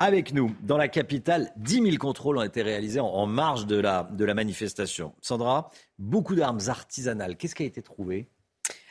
avec 0.00 0.34
nous, 0.34 0.56
dans 0.62 0.76
la 0.76 0.88
capitale, 0.88 1.52
10 1.58 1.82
000 1.82 1.96
contrôles 1.98 2.38
ont 2.38 2.42
été 2.42 2.62
réalisés 2.62 2.98
en, 2.98 3.26
marge 3.26 3.66
de 3.66 3.76
la, 3.76 4.08
de 4.10 4.24
la 4.24 4.34
manifestation. 4.34 5.14
Sandra, 5.22 5.70
beaucoup 6.00 6.34
d'armes 6.34 6.58
artisanales. 6.66 7.36
Qu'est-ce 7.36 7.54
qui 7.54 7.62
a 7.62 7.66
été 7.66 7.80
trouvé? 7.80 8.28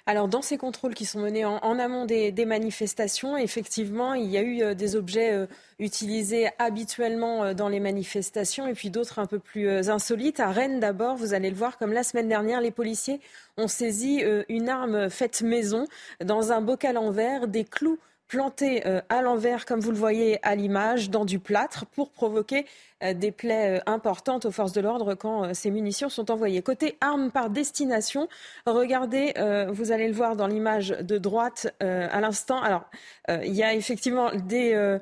Alors, 0.08 0.28
dans 0.28 0.43
ces 0.43 0.60
contrôles 0.60 0.93
qui 0.93 1.06
sont 1.06 1.20
menés 1.20 1.45
en, 1.45 1.80
amont 1.80 2.06
des, 2.06 2.45
manifestations, 2.45 3.38
effectivement, 3.38 4.14
il 4.14 4.30
y 4.30 4.38
a 4.38 4.41
eu 4.43 4.62
euh, 4.62 4.74
des 4.76 4.95
objets 4.95 5.34
euh, 5.34 5.47
utilisés 5.80 6.47
habituellement 6.60 7.43
euh, 7.43 7.53
dans 7.56 7.70
les 7.70 7.80
manifestations 7.80 8.68
et 8.68 8.74
puis 8.74 8.91
d'autres 8.91 9.18
un 9.18 9.26
peu 9.26 9.39
plus 9.39 9.89
insolites. 9.89 10.39
À 10.39 10.51
Rennes, 10.51 10.80
d'abord, 10.80 11.16
vous 11.16 11.34
allez 11.34 11.49
le 11.49 11.56
voir, 11.56 11.80
comme 11.80 11.91
la 11.91 12.03
semaine 12.03 12.28
dernière, 12.28 12.62
les 12.62 12.70
policiers 12.70 13.20
ont 13.58 13.68
saisi 13.68 14.22
une 14.49 14.70
arme 14.70 15.10
faite 15.10 15.41
maison 15.41 15.88
dans 16.24 16.51
un 16.51 16.62
bocal 16.62 16.97
en 16.97 17.10
verre, 17.10 17.47
des 17.47 17.64
clous 17.64 17.97
plantés 18.28 18.84
à 19.10 19.22
l'envers, 19.22 19.66
comme 19.66 19.80
vous 19.80 19.91
le 19.91 19.97
voyez 19.97 20.39
à 20.45 20.56
l'image, 20.56 21.10
dans 21.10 21.26
du 21.26 21.39
plâtre 21.39 21.86
pour 21.86 22.12
provoquer 22.12 22.66
des 23.14 23.32
plaies 23.32 23.78
euh, 23.78 23.80
importantes 23.86 24.45
aux 24.45 24.51
forces 24.51 24.74
de 24.74 24.82
l'ordre 24.82 25.16
quand 25.16 25.45
euh, 25.45 25.49
ces 25.53 25.72
munitions 25.72 26.10
sont 26.10 26.32
envoyées. 26.32 26.62
Côté 26.62 26.97
armes 27.01 27.32
par 27.32 27.49
destination, 27.49 28.28
regardez, 28.66 29.34
vous 29.70 29.91
allez 29.91 30.08
le 30.08 30.14
voir 30.14 30.36
dans 30.36 30.47
l'image 30.47 30.89
de 30.89 31.18
droite 31.18 31.74
à 31.80 32.20
l'instant. 32.22 32.62
Alors, 32.62 32.86
il 33.30 33.53
y 33.53 33.64
a 33.64 33.74
effectivement 33.74 34.32
des, 34.34 34.99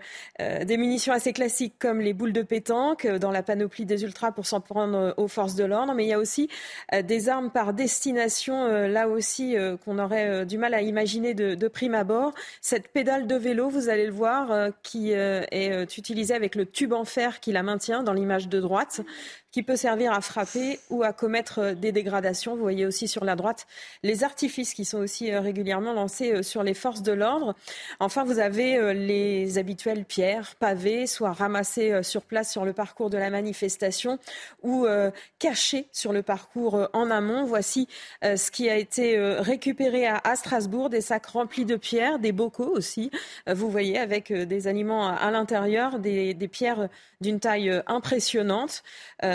munitions 0.70 1.14
assez 1.14 1.34
classiques 1.34 1.76
comme 1.80 2.02
les 2.02 2.14
boules 2.14 2.34
de 2.34 2.42
pétanque 2.42 3.08
dans 3.08 3.32
la 3.32 3.44
panoplie 3.44 3.86
des 3.86 4.04
ultras 4.04 4.32
pour 4.32 4.46
s'en 4.46 4.62
prendre 4.62 5.14
aux 5.18 5.28
forces 5.28 5.56
de 5.56 5.64
l'ordre, 5.64 5.94
mais 5.94 6.06
il 6.06 6.10
y 6.10 6.14
a 6.14 6.20
aussi 6.20 6.50
des 7.04 7.30
armes 7.30 7.52
par 7.52 7.74
destination, 7.74 8.68
là 8.88 9.08
aussi, 9.08 9.56
qu'on 9.86 10.00
aurait 10.00 10.46
du 10.46 10.58
mal 10.58 10.74
à 10.74 10.82
imaginer 10.82 11.34
de, 11.34 11.68
prime 11.68 11.96
abord. 11.96 12.34
Cette 12.62 12.90
pédale 12.90 13.28
de 13.28 13.36
vélo, 13.36 13.70
vous 13.70 13.90
allez 13.90 14.06
le 14.06 14.14
voir, 14.14 14.70
qui 14.82 15.12
est 15.12 15.98
utilisée 15.98 16.34
avec 16.34 16.56
le 16.56 16.66
tube 16.66 16.94
en 16.94 17.06
fer 17.06 17.40
qui 17.40 17.52
la 17.52 17.64
maintient 17.64 17.93
dans 18.02 18.14
l'image 18.14 18.48
de 18.48 18.60
droite 18.60 19.02
qui 19.54 19.62
peut 19.62 19.76
servir 19.76 20.12
à 20.12 20.20
frapper 20.20 20.80
ou 20.90 21.04
à 21.04 21.14
commettre 21.14 21.60
euh, 21.60 21.76
des 21.76 21.94
dégradations. 21.94 22.56
Vous 22.56 22.62
voyez 22.62 22.86
aussi 22.86 23.08
sur 23.08 23.24
la 23.24 23.36
droite 23.36 23.68
les 24.02 24.24
artifices 24.24 24.74
qui 24.74 24.84
sont 24.84 24.98
aussi 24.98 25.32
euh, 25.32 25.40
régulièrement 25.40 25.94
lancés 25.94 26.34
euh, 26.34 26.42
sur 26.42 26.64
les 26.64 26.74
forces 26.74 27.04
de 27.04 27.12
l'ordre. 27.12 27.56
Enfin, 28.00 28.24
vous 28.24 28.40
avez 28.40 28.94
les 28.96 29.60
habituelles 29.60 30.06
pierres, 30.06 30.56
pavées, 30.60 31.06
soit 31.06 31.32
ramassées 31.32 32.02
sur 32.02 32.24
place 32.24 32.52
sur 32.52 32.66
le 32.66 32.74
parcours 32.74 33.12
de 33.12 33.18
la 33.18 33.30
manifestation 33.30 34.18
ou 34.64 34.88
cachées 35.38 35.88
sur 35.92 36.12
le 36.12 36.24
parcours 36.24 36.90
en 36.94 37.12
amont. 37.12 37.46
Voici 37.46 37.88
ce 38.24 38.50
qui 38.50 38.70
a 38.70 38.78
été 38.78 39.20
récupéré 39.20 40.08
à 40.08 40.36
Strasbourg, 40.36 40.90
des 40.90 41.02
sacs 41.02 41.28
remplis 41.28 41.66
de 41.66 41.76
pierres, 41.76 42.18
des 42.18 42.32
bocaux 42.32 42.72
aussi. 42.74 43.12
Vous 43.48 43.70
voyez 43.70 44.00
avec 44.00 44.34
des 44.34 44.68
aliments 44.68 45.08
à 45.08 45.30
l'intérieur, 45.30 46.00
des, 46.00 46.34
pierres 46.52 46.90
d'une 47.22 47.40
taille 47.40 47.82
impressionnante. 47.88 48.84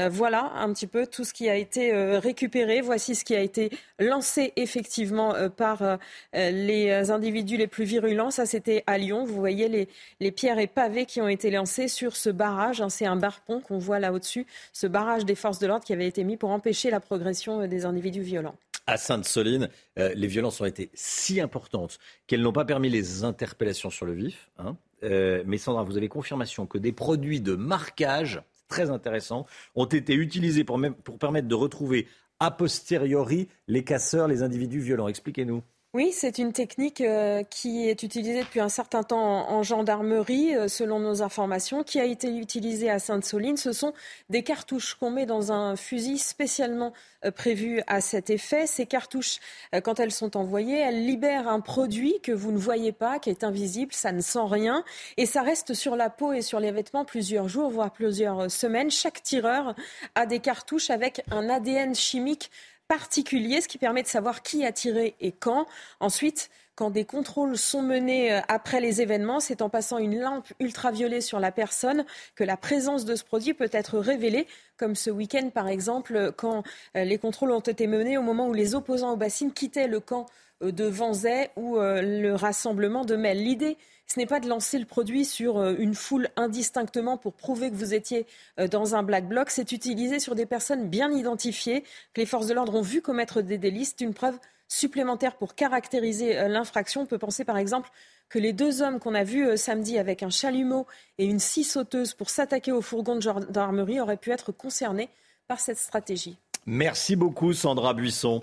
Voilà 0.09 0.53
un 0.57 0.73
petit 0.73 0.87
peu 0.87 1.07
tout 1.07 1.25
ce 1.25 1.33
qui 1.33 1.49
a 1.49 1.57
été 1.57 1.93
euh, 1.93 2.19
récupéré. 2.19 2.81
Voici 2.81 3.15
ce 3.15 3.25
qui 3.25 3.35
a 3.35 3.41
été 3.41 3.71
lancé 3.99 4.53
effectivement 4.57 5.35
euh, 5.35 5.49
par 5.49 5.99
les 6.35 7.11
individus 7.11 7.57
les 7.57 7.67
plus 7.67 7.85
virulents. 7.85 8.31
Ça, 8.31 8.47
c'était 8.47 8.85
à 8.87 8.99
Lyon. 8.99 9.25
Vous 9.25 9.35
voyez 9.35 9.89
les, 10.21 10.33
pierres 10.33 10.59
et 10.59 10.67
pavés 10.67 11.07
qui 11.07 11.21
ont 11.21 11.29
été 11.29 11.51
lancés 11.51 11.89
sur 11.89 12.17
ce 12.17 12.31
barrage. 12.31 12.81
Hein. 12.81 12.89
C'est 12.89 13.07
un 13.07 13.17
barpont 13.17 13.61
qu'on 13.61 13.79
voit 13.79 13.99
là 13.99 14.13
au-dessus, 14.13 14.47
ce 14.73 14.87
barrage 14.87 15.25
des 15.25 15.35
forces 15.35 15.59
de 15.59 15.67
l'ordre 15.67 15.85
qui 15.85 15.93
avait 15.93 16.07
été 16.07 16.25
mis 16.25 16.37
pour 16.37 16.51
empêcher 16.51 16.91
la 16.91 17.01
progression 17.01 17.67
des 17.67 17.85
individus 17.85 18.23
violents. 18.23 18.57
À 18.87 18.97
Sainte-Soline, 18.97 19.69
les 19.97 20.27
violences 20.27 20.61
ont 20.61 20.65
été 20.65 20.91
si 20.95 21.41
importantes 21.41 21.99
qu'elles 22.27 22.41
n'ont 22.41 22.53
pas 22.53 22.65
permis 22.65 22.89
les 22.89 23.25
interpellations 23.25 23.91
sur 23.91 24.07
le 24.07 24.13
vif. 24.13 24.49
Hein. 24.59 24.77
mais 25.03 25.59
Sandra, 25.59 25.83
vous 25.83 25.97
avez 25.97 26.09
confirmation 26.09 26.67
que 26.67 26.79
des 26.79 26.93
produits 26.93 27.41
de 27.41 27.55
marquage 27.55 28.43
très 28.69 28.91
intéressant, 28.91 29.47
ont 29.75 29.87
été 29.87 30.15
utilisés 30.15 30.65
pour, 30.65 30.81
pour 31.05 31.19
permettre 31.19 31.49
de 31.49 31.55
retrouver 31.55 32.07
a 32.41 32.51
posteriori 32.51 33.49
les 33.67 33.85
casseurs, 33.85 34.29
les 34.29 34.43
individus 34.43 34.81
violents. 34.81 35.09
Expliquez-nous. 35.09 35.63
Oui, 35.95 36.13
c'est 36.13 36.37
une 36.37 36.53
technique 36.53 37.01
euh, 37.01 37.43
qui 37.45 37.89
est 37.89 38.03
utilisée 38.03 38.43
depuis 38.43 38.61
un 38.61 38.69
certain 38.69 39.03
temps 39.03 39.49
en, 39.49 39.63
gendarmerie, 39.63 40.55
euh, 40.55 40.69
selon 40.69 40.99
nos 40.99 41.23
informations, 41.23 41.83
qui 41.83 41.99
a 41.99 42.05
été 42.05 42.29
utilisée 42.37 42.91
à 42.91 42.99
Sainte-Soline. 42.99 43.57
Ce 43.57 43.73
sont 43.73 43.95
des 44.29 44.43
cartouches 44.43 44.97
qu'on 44.97 45.11
met 45.11 45.25
dans 45.25 45.51
un 45.51 45.77
fusil 45.77 46.19
spécialement 46.19 46.93
euh, 47.25 47.31
prévu 47.31 47.81
à 47.87 48.03
cet 48.03 48.29
effet. 48.29 48.67
Ces 48.67 48.85
cartouches, 48.85 49.39
quand 49.83 49.99
elles 49.99 50.13
sont 50.13 50.37
envoyées, 50.37 50.77
elles 50.77 51.07
libèrent 51.07 51.49
un 51.49 51.61
produit 51.61 52.21
que 52.23 52.33
vous 52.33 52.53
ne 52.53 52.59
voyez 52.59 52.93
pas, 52.93 53.19
qui 53.19 53.31
est 53.31 53.43
invisible, 53.43 53.95
ça 53.95 54.13
ne 54.13 54.21
sent 54.21 54.45
rien, 54.45 54.85
et 55.17 55.25
ça 55.25 55.41
reste 55.41 55.73
sur 55.73 55.97
la 55.97 56.11
peau 56.11 56.35
et 56.35 56.43
sur 56.43 56.61
les 56.61 56.71
vêtements 56.71 57.07
plusieurs 57.07 57.49
jours, 57.49 57.71
voire 57.71 57.93
plusieurs 57.93 58.51
semaines. 58.51 58.91
Chaque 58.91 59.23
tireur 59.23 59.75
a 60.15 60.27
des 60.27 60.41
cartouches 60.41 60.91
avec 60.91 61.23
un 61.31 61.49
ADN 61.49 61.95
chimique 61.95 62.51
particulier, 62.89 63.61
ce 63.61 63.69
qui 63.69 63.79
permet 63.79 64.03
de 64.03 64.09
savoir 64.09 64.43
qui 64.43 64.65
a 64.65 64.73
tiré 64.73 65.15
et 65.21 65.33
quand. 65.33 65.67
Ensuite, 66.01 66.51
quand 66.75 66.91
des 66.91 67.05
contrôles 67.05 67.59
sont 67.59 67.83
menés 67.83 68.33
euh, 68.33 68.41
après 68.47 68.81
les 68.81 69.03
événements, 69.03 69.41
c'est 69.41 69.63
en 69.63 69.69
passant 69.69 69.99
une 69.99 70.21
lampe 70.21 70.47
ultraviolet 70.61 71.21
sur 71.21 71.41
la 71.41 71.51
personne 71.51 72.05
que 72.37 72.45
la 72.45 72.57
présence 72.57 73.05
de 73.05 73.17
ce 73.17 73.25
produit 73.25 73.53
peut 73.53 73.69
être 73.73 73.99
révélée, 73.99 74.47
comme 74.77 74.95
ce 74.95 75.11
week-end 75.11 75.51
par 75.53 75.67
exemple, 75.67 76.33
quand 76.37 76.63
euh, 76.97 77.03
les 77.03 77.19
contrôles 77.19 77.51
ont 77.51 77.59
été 77.59 77.89
menés 77.89 78.17
au 78.17 78.23
moment 78.23 78.47
où 78.47 78.55
les 78.55 78.77
opposants 78.77 79.13
aux 79.13 79.17
bassines 79.17 79.53
quittaient 79.53 79.89
le 79.89 79.99
camp 79.99 80.27
euh, 80.63 80.71
de 80.71 80.85
Vanzay 80.85 81.51
ou 81.57 81.79
le 81.81 82.33
rassemblement 82.35 83.05
de 83.05 83.17
Mel. 83.17 83.43
L'idée, 83.43 83.77
ce 84.11 84.19
n'est 84.19 84.27
pas 84.27 84.41
de 84.41 84.49
lancer 84.49 84.79
le 84.79 84.87
produit 84.87 85.25
sur 85.25 85.59
euh, 85.59 85.75
une 85.79 85.95
foule 85.95 86.29
indistinctement 86.37 87.19
pour 87.19 87.35
prouver 87.35 87.71
que 87.71 87.77
vous 87.77 87.93
étiez 87.93 88.27
euh, 88.59 88.67
dans 88.67 88.95
un 88.95 89.03
black 89.03 89.29
bloc, 89.29 89.51
c'est 89.51 89.71
utilisé 89.73 90.19
sur 90.19 90.35
des 90.35 90.47
personnes 90.47 90.89
bien 90.89 91.13
identifiées 91.13 91.83
que 92.15 92.21
les 92.21 92.27
forces 92.27 92.47
de 92.47 92.55
l'ordre 92.55 92.75
ont 92.75 92.83
vu 92.83 93.03
commettre 93.03 93.43
des 93.43 93.59
délits. 93.59 93.85
C'est 93.85 94.01
une 94.01 94.15
preuve 94.15 94.39
supplémentaire 94.67 95.37
pour 95.37 95.55
caractériser 95.55 96.39
euh, 96.39 96.49
l'infraction. 96.49 97.03
On 97.03 97.07
peut 97.07 97.19
penser 97.19 97.45
par 97.45 97.59
exemple 97.59 97.91
que 98.31 98.39
les 98.39 98.55
deux 98.55 98.81
hommes 98.83 98.99
qu'on 98.99 99.15
a 99.15 99.25
vus 99.25 99.57
samedi 99.57 99.99
avec 99.99 100.23
un 100.23 100.29
chalumeau 100.29 100.87
et 101.17 101.25
une 101.25 101.39
scie 101.39 101.65
sauteuse 101.65 102.13
pour 102.13 102.29
s'attaquer 102.29 102.73
au 102.73 102.83
fourgon 102.83 103.17
de 103.17 103.23
gendarmerie 103.23 104.01
auraient 104.01 104.19
pu 104.19 104.31
être 104.33 104.53
concernés 104.53 105.09
par 105.47 105.61
cette 105.61 105.79
stratégie. 105.79 106.37
Merci 106.67 107.17
beaucoup 107.17 107.55
Sandra 107.55 107.95
Buisson. 107.95 108.43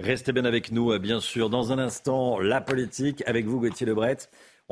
Restez 0.00 0.32
bien 0.32 0.44
avec 0.44 0.70
nous, 0.70 0.98
bien 0.98 1.20
sûr. 1.20 1.48
Dans 1.48 1.72
un 1.72 1.78
instant, 1.78 2.40
la 2.40 2.60
politique 2.60 3.22
avec 3.26 3.46
vous, 3.46 3.58
Gauthier 3.58 3.86
Lebret. 3.86 4.18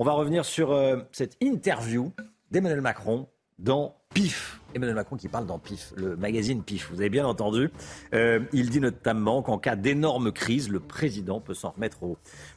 On 0.01 0.05
va 0.05 0.12
revenir 0.12 0.46
sur 0.46 0.72
euh, 0.72 0.96
cette 1.12 1.36
interview 1.42 2.11
d'Emmanuel 2.51 2.80
Macron 2.80 3.26
dans 3.59 3.96
PIF. 4.14 4.59
Emmanuel 4.74 4.94
Macron 4.94 5.16
qui 5.16 5.28
parle 5.28 5.44
dans 5.44 5.59
PIF, 5.59 5.92
le 5.94 6.16
magazine 6.16 6.62
PIF, 6.62 6.88
vous 6.90 7.03
avez 7.03 7.11
bien 7.11 7.26
entendu. 7.26 7.68
Euh, 8.14 8.40
il 8.55 8.70
dit 8.70 8.80
notamment 8.80 9.42
qu'en 9.42 9.59
cas 9.59 9.76
d'énorme 9.76 10.32
crise, 10.32 10.70
le 10.70 10.80
président 10.80 11.38
peut 11.38 11.53
s'en 11.53 11.72
remettre 11.72 11.98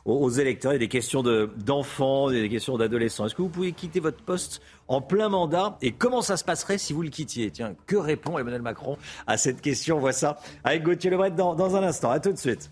aux, 0.05 0.29
électeurs. 0.29 0.71
Il 0.71 0.75
y 0.75 0.77
a 0.77 0.79
des 0.79 0.87
questions 0.87 1.21
d'enfants, 1.21 2.29
des 2.29 2.47
questions 2.47 2.77
d'adolescents. 2.77 3.25
Est-ce 3.25 3.35
que 3.35 3.41
vous 3.41 3.49
pouvez 3.49 3.73
quitter 3.73 3.99
votre 3.99 4.23
poste 4.23 4.61
en 4.87 5.01
plein 5.01 5.27
mandat? 5.27 5.77
Et 5.81 5.91
comment 5.91 6.21
ça 6.21 6.37
se 6.37 6.45
passerait 6.45 6.77
si 6.77 6.93
vous 6.93 7.01
le 7.01 7.09
quittiez? 7.09 7.51
Tiens, 7.51 7.75
que 7.87 7.97
répond 7.97 8.39
Emmanuel 8.39 8.61
Macron 8.61 8.97
à 9.27 9.35
cette 9.35 9.59
question? 9.59 9.97
On 9.97 9.99
voit 9.99 10.13
ça 10.13 10.37
avec 10.63 10.83
Gauthier 10.83 11.09
Lebret 11.09 11.31
dans, 11.31 11.55
dans 11.55 11.75
un 11.75 11.83
instant. 11.83 12.09
À 12.09 12.21
tout 12.21 12.31
de 12.31 12.37
suite. 12.37 12.71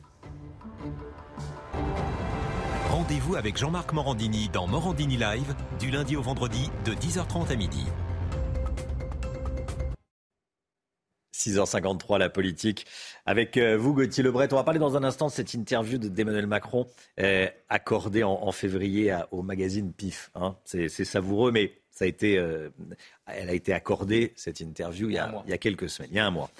Rendez-vous 3.02 3.36
avec 3.36 3.58
Jean-Marc 3.58 3.93
Morandini 3.93 4.47
dans 4.49 4.68
Morandini 4.68 5.18
Live 5.18 5.56
du 5.80 5.89
lundi 5.89 6.16
au 6.16 6.22
vendredi 6.22 6.70
de 6.86 6.91
10h30 6.91 7.52
à 7.52 7.56
midi. 7.56 7.84
6h53, 11.34 12.20
la 12.20 12.30
politique. 12.30 12.86
Avec 13.26 13.58
euh, 13.58 13.76
vous, 13.76 13.95
Gauthier 13.95 14.22
Lebret, 14.22 14.54
on 14.54 14.56
va 14.56 14.64
parler 14.64 14.80
dans 14.80 14.97
un 14.97 15.04
instant 15.04 15.26
de 15.26 15.32
cette 15.32 15.56
interview 15.56 15.97
d'Emmanuel 15.97 16.45
Macron 16.45 16.86
euh, 17.20 17.47
accordée 17.70 18.24
en, 18.24 18.52
février 18.52 19.18
au 19.32 19.41
magazine 19.41 19.91
PIF. 19.91 20.30
Hein. 20.36 20.56
C'est 20.64 20.88
savoureux, 20.88 21.52
mais 21.52 21.74
ça 21.89 22.06
a 22.06 22.08
été, 22.08 22.38
euh, 22.38 22.70
elle 23.26 23.49
a 23.49 23.54
été 23.54 23.74
accordée, 23.74 24.32
cette 24.36 24.60
interview, 24.60 25.10
il 25.10 25.16
y 25.16 25.18
a, 25.18 25.43
il 25.47 25.49
y 25.49 25.54
a 25.54 25.58
quelques 25.58 25.89
semaines, 25.89 26.12
il 26.12 26.18
y 26.18 26.20
a 26.20 26.28
un 26.28 26.32
mois. 26.32 26.52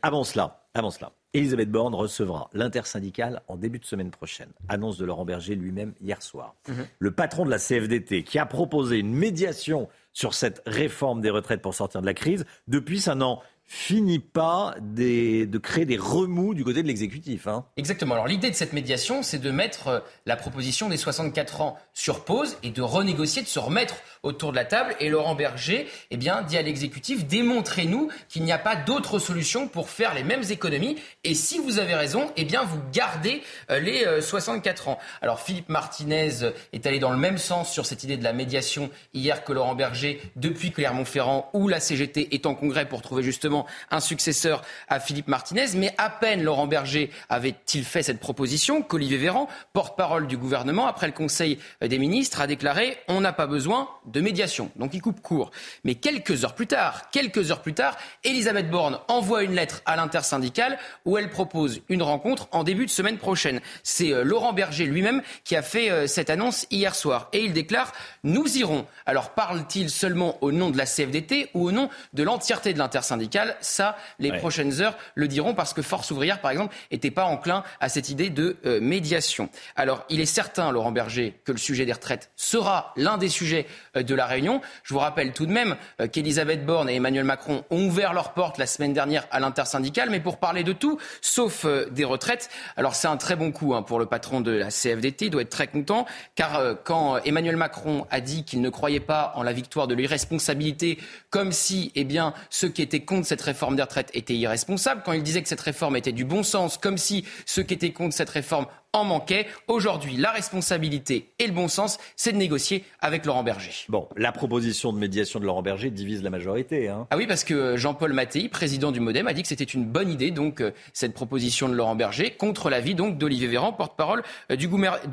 avant 0.00 0.24
cela, 0.24 0.66
avant 0.72 0.90
cela, 0.90 1.12
Elisabeth 1.34 1.70
Borne 1.70 1.94
recevra 1.94 2.48
l'intersyndicale 2.54 3.42
en 3.48 3.56
début 3.56 3.78
de 3.78 3.84
semaine 3.84 4.10
prochaine. 4.10 4.48
Annonce 4.68 4.96
de 4.96 5.04
Laurent 5.04 5.24
Berger 5.24 5.54
lui-même 5.54 5.92
hier 6.00 6.22
soir. 6.22 6.54
Mhm. 6.68 6.86
Le 6.98 7.10
patron 7.10 7.44
de 7.44 7.50
la 7.50 7.58
CFDT 7.58 8.22
qui 8.24 8.38
a 8.38 8.46
proposé 8.46 8.98
une 8.98 9.14
médiation 9.14 9.88
sur 10.12 10.34
cette 10.34 10.62
réforme 10.66 11.20
des 11.20 11.30
retraites 11.30 11.62
pour 11.62 11.74
sortir 11.74 12.00
de 12.00 12.06
la 12.06 12.14
crise, 12.14 12.44
depuis 12.66 12.98
ça 12.98 13.14
n'en 13.14 13.42
finit 13.70 14.18
pas 14.18 14.74
de 14.80 15.58
créer 15.58 15.84
des 15.84 15.98
remous 15.98 16.54
du 16.54 16.64
côté 16.64 16.82
de 16.82 16.88
l'exécutif. 16.88 17.46
Hein. 17.46 17.66
Exactement. 17.76 18.14
Alors 18.14 18.26
l'idée 18.26 18.48
de 18.48 18.54
cette 18.54 18.72
médiation, 18.72 19.22
c'est 19.22 19.38
de 19.38 19.50
mettre 19.50 19.88
euh, 19.88 20.00
la 20.24 20.36
proposition 20.36 20.88
des 20.88 20.96
64 20.96 21.60
ans 21.60 21.76
sur 21.92 22.24
pause 22.24 22.56
et 22.62 22.70
de 22.70 22.80
renégocier, 22.80 23.42
de 23.42 23.46
se 23.46 23.58
remettre 23.58 23.96
autour 24.22 24.52
de 24.52 24.56
la 24.56 24.64
table. 24.64 24.96
Et 25.00 25.10
Laurent 25.10 25.34
Berger 25.34 25.86
eh 26.10 26.16
bien, 26.16 26.40
dit 26.40 26.56
à 26.56 26.62
l'exécutif, 26.62 27.26
démontrez-nous 27.26 28.08
qu'il 28.30 28.42
n'y 28.44 28.52
a 28.52 28.58
pas 28.58 28.74
d'autre 28.74 29.18
solution 29.18 29.68
pour 29.68 29.90
faire 29.90 30.14
les 30.14 30.24
mêmes 30.24 30.44
économies. 30.48 30.96
Et 31.22 31.34
si 31.34 31.58
vous 31.58 31.78
avez 31.78 31.94
raison, 31.94 32.32
eh 32.38 32.44
bien, 32.44 32.64
vous 32.64 32.80
gardez 32.90 33.42
euh, 33.70 33.80
les 33.80 34.22
64 34.22 34.88
euh, 34.88 34.90
ans. 34.92 34.98
Alors 35.20 35.40
Philippe 35.40 35.68
Martinez 35.68 36.30
est 36.72 36.86
allé 36.86 37.00
dans 37.00 37.10
le 37.10 37.18
même 37.18 37.36
sens 37.36 37.70
sur 37.70 37.84
cette 37.84 38.02
idée 38.02 38.16
de 38.16 38.24
la 38.24 38.32
médiation 38.32 38.88
hier 39.12 39.44
que 39.44 39.52
Laurent 39.52 39.74
Berger 39.74 40.22
depuis 40.36 40.70
Clermont-Ferrand 40.70 41.50
où 41.52 41.68
la 41.68 41.80
CGT 41.80 42.34
est 42.34 42.46
en 42.46 42.54
congrès 42.54 42.88
pour 42.88 43.02
trouver 43.02 43.22
justement 43.22 43.57
un 43.90 44.00
successeur 44.00 44.62
à 44.88 45.00
Philippe 45.00 45.28
Martinez. 45.28 45.66
Mais 45.74 45.94
à 45.98 46.10
peine 46.10 46.42
Laurent 46.42 46.66
Berger 46.66 47.10
avait-il 47.28 47.84
fait 47.84 48.02
cette 48.02 48.20
proposition 48.20 48.82
qu'Olivier 48.82 49.18
Véran, 49.18 49.48
porte-parole 49.72 50.26
du 50.26 50.36
gouvernement, 50.36 50.86
après 50.86 51.06
le 51.06 51.12
Conseil 51.12 51.58
des 51.80 51.98
ministres, 51.98 52.40
a 52.40 52.46
déclaré 52.46 52.98
on 53.08 53.20
n'a 53.20 53.32
pas 53.32 53.46
besoin 53.46 53.88
de 54.06 54.20
médiation. 54.20 54.70
Donc 54.76 54.94
il 54.94 55.02
coupe 55.02 55.20
court. 55.20 55.50
Mais 55.84 55.94
quelques 55.94 56.44
heures 56.44 56.54
plus 56.54 56.66
tard, 56.66 57.10
quelques 57.10 57.50
heures 57.50 57.62
plus 57.62 57.74
tard, 57.74 57.96
Elisabeth 58.24 58.70
Borne 58.70 58.98
envoie 59.08 59.42
une 59.42 59.54
lettre 59.54 59.82
à 59.86 59.96
l'intersyndicale 59.96 60.78
où 61.04 61.18
elle 61.18 61.30
propose 61.30 61.80
une 61.88 62.02
rencontre 62.02 62.48
en 62.52 62.64
début 62.64 62.86
de 62.86 62.90
semaine 62.90 63.18
prochaine. 63.18 63.60
C'est 63.82 64.12
euh, 64.12 64.24
Laurent 64.24 64.52
Berger 64.52 64.86
lui-même 64.86 65.22
qui 65.44 65.56
a 65.56 65.62
fait 65.62 65.90
euh, 65.90 66.06
cette 66.06 66.30
annonce 66.30 66.66
hier 66.70 66.94
soir. 66.94 67.28
Et 67.32 67.40
il 67.40 67.52
déclare 67.52 67.92
Nous 68.22 68.58
irons. 68.58 68.86
Alors 69.06 69.30
parle-t-il 69.30 69.90
seulement 69.90 70.38
au 70.40 70.52
nom 70.52 70.70
de 70.70 70.78
la 70.78 70.86
CFDT 70.86 71.50
ou 71.54 71.68
au 71.68 71.72
nom 71.72 71.88
de 72.12 72.22
l'entièreté 72.22 72.72
de 72.72 72.78
l'intersyndicale? 72.78 73.47
Ça, 73.60 73.96
les 74.18 74.32
prochaines 74.32 74.80
heures 74.80 74.96
le 75.14 75.28
diront 75.28 75.54
parce 75.54 75.72
que 75.74 75.82
Force 75.82 76.10
ouvrière, 76.10 76.40
par 76.40 76.50
exemple, 76.50 76.74
n'était 76.90 77.10
pas 77.10 77.24
enclin 77.24 77.62
à 77.80 77.88
cette 77.88 78.08
idée 78.08 78.30
de 78.30 78.56
euh, 78.66 78.80
médiation. 78.80 79.48
Alors, 79.76 80.04
il 80.08 80.20
est 80.20 80.26
certain, 80.26 80.70
Laurent 80.70 80.92
Berger, 80.92 81.40
que 81.44 81.52
le 81.52 81.58
sujet 81.58 81.86
des 81.86 81.92
retraites 81.92 82.30
sera 82.36 82.92
l'un 82.96 83.18
des 83.18 83.28
sujets 83.28 83.66
euh, 83.96 84.02
de 84.02 84.14
la 84.14 84.26
réunion. 84.26 84.60
Je 84.82 84.94
vous 84.94 85.00
rappelle 85.00 85.32
tout 85.32 85.46
de 85.46 85.52
même 85.52 85.76
euh, 86.00 86.08
qu'Elisabeth 86.08 86.64
Borne 86.64 86.88
et 86.88 86.96
Emmanuel 86.96 87.24
Macron 87.24 87.64
ont 87.70 87.86
ouvert 87.86 88.12
leurs 88.12 88.34
portes 88.34 88.58
la 88.58 88.66
semaine 88.66 88.92
dernière 88.92 89.26
à 89.30 89.40
l'intersyndicale, 89.40 90.10
mais 90.10 90.20
pour 90.20 90.38
parler 90.38 90.64
de 90.64 90.72
tout, 90.72 90.98
sauf 91.20 91.66
des 91.90 92.04
retraites. 92.04 92.48
Alors, 92.76 92.94
c'est 92.94 93.08
un 93.08 93.16
très 93.16 93.36
bon 93.36 93.52
coup 93.52 93.74
hein, 93.74 93.82
pour 93.82 93.98
le 93.98 94.06
patron 94.06 94.40
de 94.40 94.52
la 94.52 94.70
CFDT, 94.70 95.26
il 95.26 95.30
doit 95.30 95.42
être 95.42 95.50
très 95.50 95.66
content, 95.66 96.06
car 96.34 96.60
quand 96.84 97.18
Emmanuel 97.18 97.56
Macron 97.56 98.06
a 98.10 98.20
dit 98.20 98.44
qu'il 98.44 98.60
ne 98.60 98.70
croyait 98.70 99.00
pas 99.00 99.32
en 99.36 99.42
la 99.42 99.52
victoire 99.52 99.86
de 99.86 99.94
l'irresponsabilité, 99.94 100.98
comme 101.30 101.52
si 101.52 101.92
eh 101.94 102.04
bien, 102.04 102.34
ceux 102.50 102.68
qui 102.68 102.82
étaient 102.82 103.00
contre 103.00 103.26
cette 103.26 103.37
réforme 103.42 103.76
des 103.76 103.82
retraites 103.82 104.10
étaient 104.14 104.34
irresponsables, 104.34 105.02
quand 105.04 105.12
il 105.12 105.22
disait 105.22 105.42
que 105.42 105.48
cette 105.48 105.60
réforme 105.60 105.96
était 105.96 106.12
du 106.12 106.24
bon 106.24 106.42
sens, 106.42 106.78
comme 106.78 106.98
si 106.98 107.24
ceux 107.46 107.62
qui 107.62 107.74
étaient 107.74 107.92
contre 107.92 108.14
cette 108.14 108.30
réforme 108.30 108.66
en 108.92 109.04
manquaient. 109.04 109.46
Aujourd'hui, 109.66 110.16
la 110.16 110.30
responsabilité 110.30 111.32
et 111.38 111.46
le 111.46 111.52
bon 111.52 111.68
sens, 111.68 111.98
c'est 112.16 112.32
de 112.32 112.38
négocier 112.38 112.84
avec 113.00 113.26
Laurent 113.26 113.42
Berger. 113.42 113.72
Bon, 113.88 114.08
la 114.16 114.32
proposition 114.32 114.92
de 114.92 114.98
médiation 114.98 115.40
de 115.40 115.44
Laurent 115.44 115.62
Berger 115.62 115.90
divise 115.90 116.22
la 116.22 116.30
majorité. 116.30 116.88
Hein. 116.88 117.06
Ah 117.10 117.16
oui, 117.16 117.26
parce 117.26 117.44
que 117.44 117.76
Jean-Paul 117.76 118.12
Mattei, 118.12 118.48
président 118.48 118.90
du 118.90 119.00
Modem, 119.00 119.26
a 119.26 119.32
dit 119.32 119.42
que 119.42 119.48
c'était 119.48 119.64
une 119.64 119.84
bonne 119.84 120.10
idée, 120.10 120.30
donc, 120.30 120.60
euh, 120.60 120.72
cette 120.92 121.12
proposition 121.12 121.68
de 121.68 121.74
Laurent 121.74 121.96
Berger, 121.96 122.30
contre 122.30 122.70
l'avis 122.70 122.94
donc 122.94 123.18
d'Olivier 123.18 123.48
Véran, 123.48 123.72
porte-parole 123.72 124.22
euh, 124.50 124.56
du, 124.56 124.68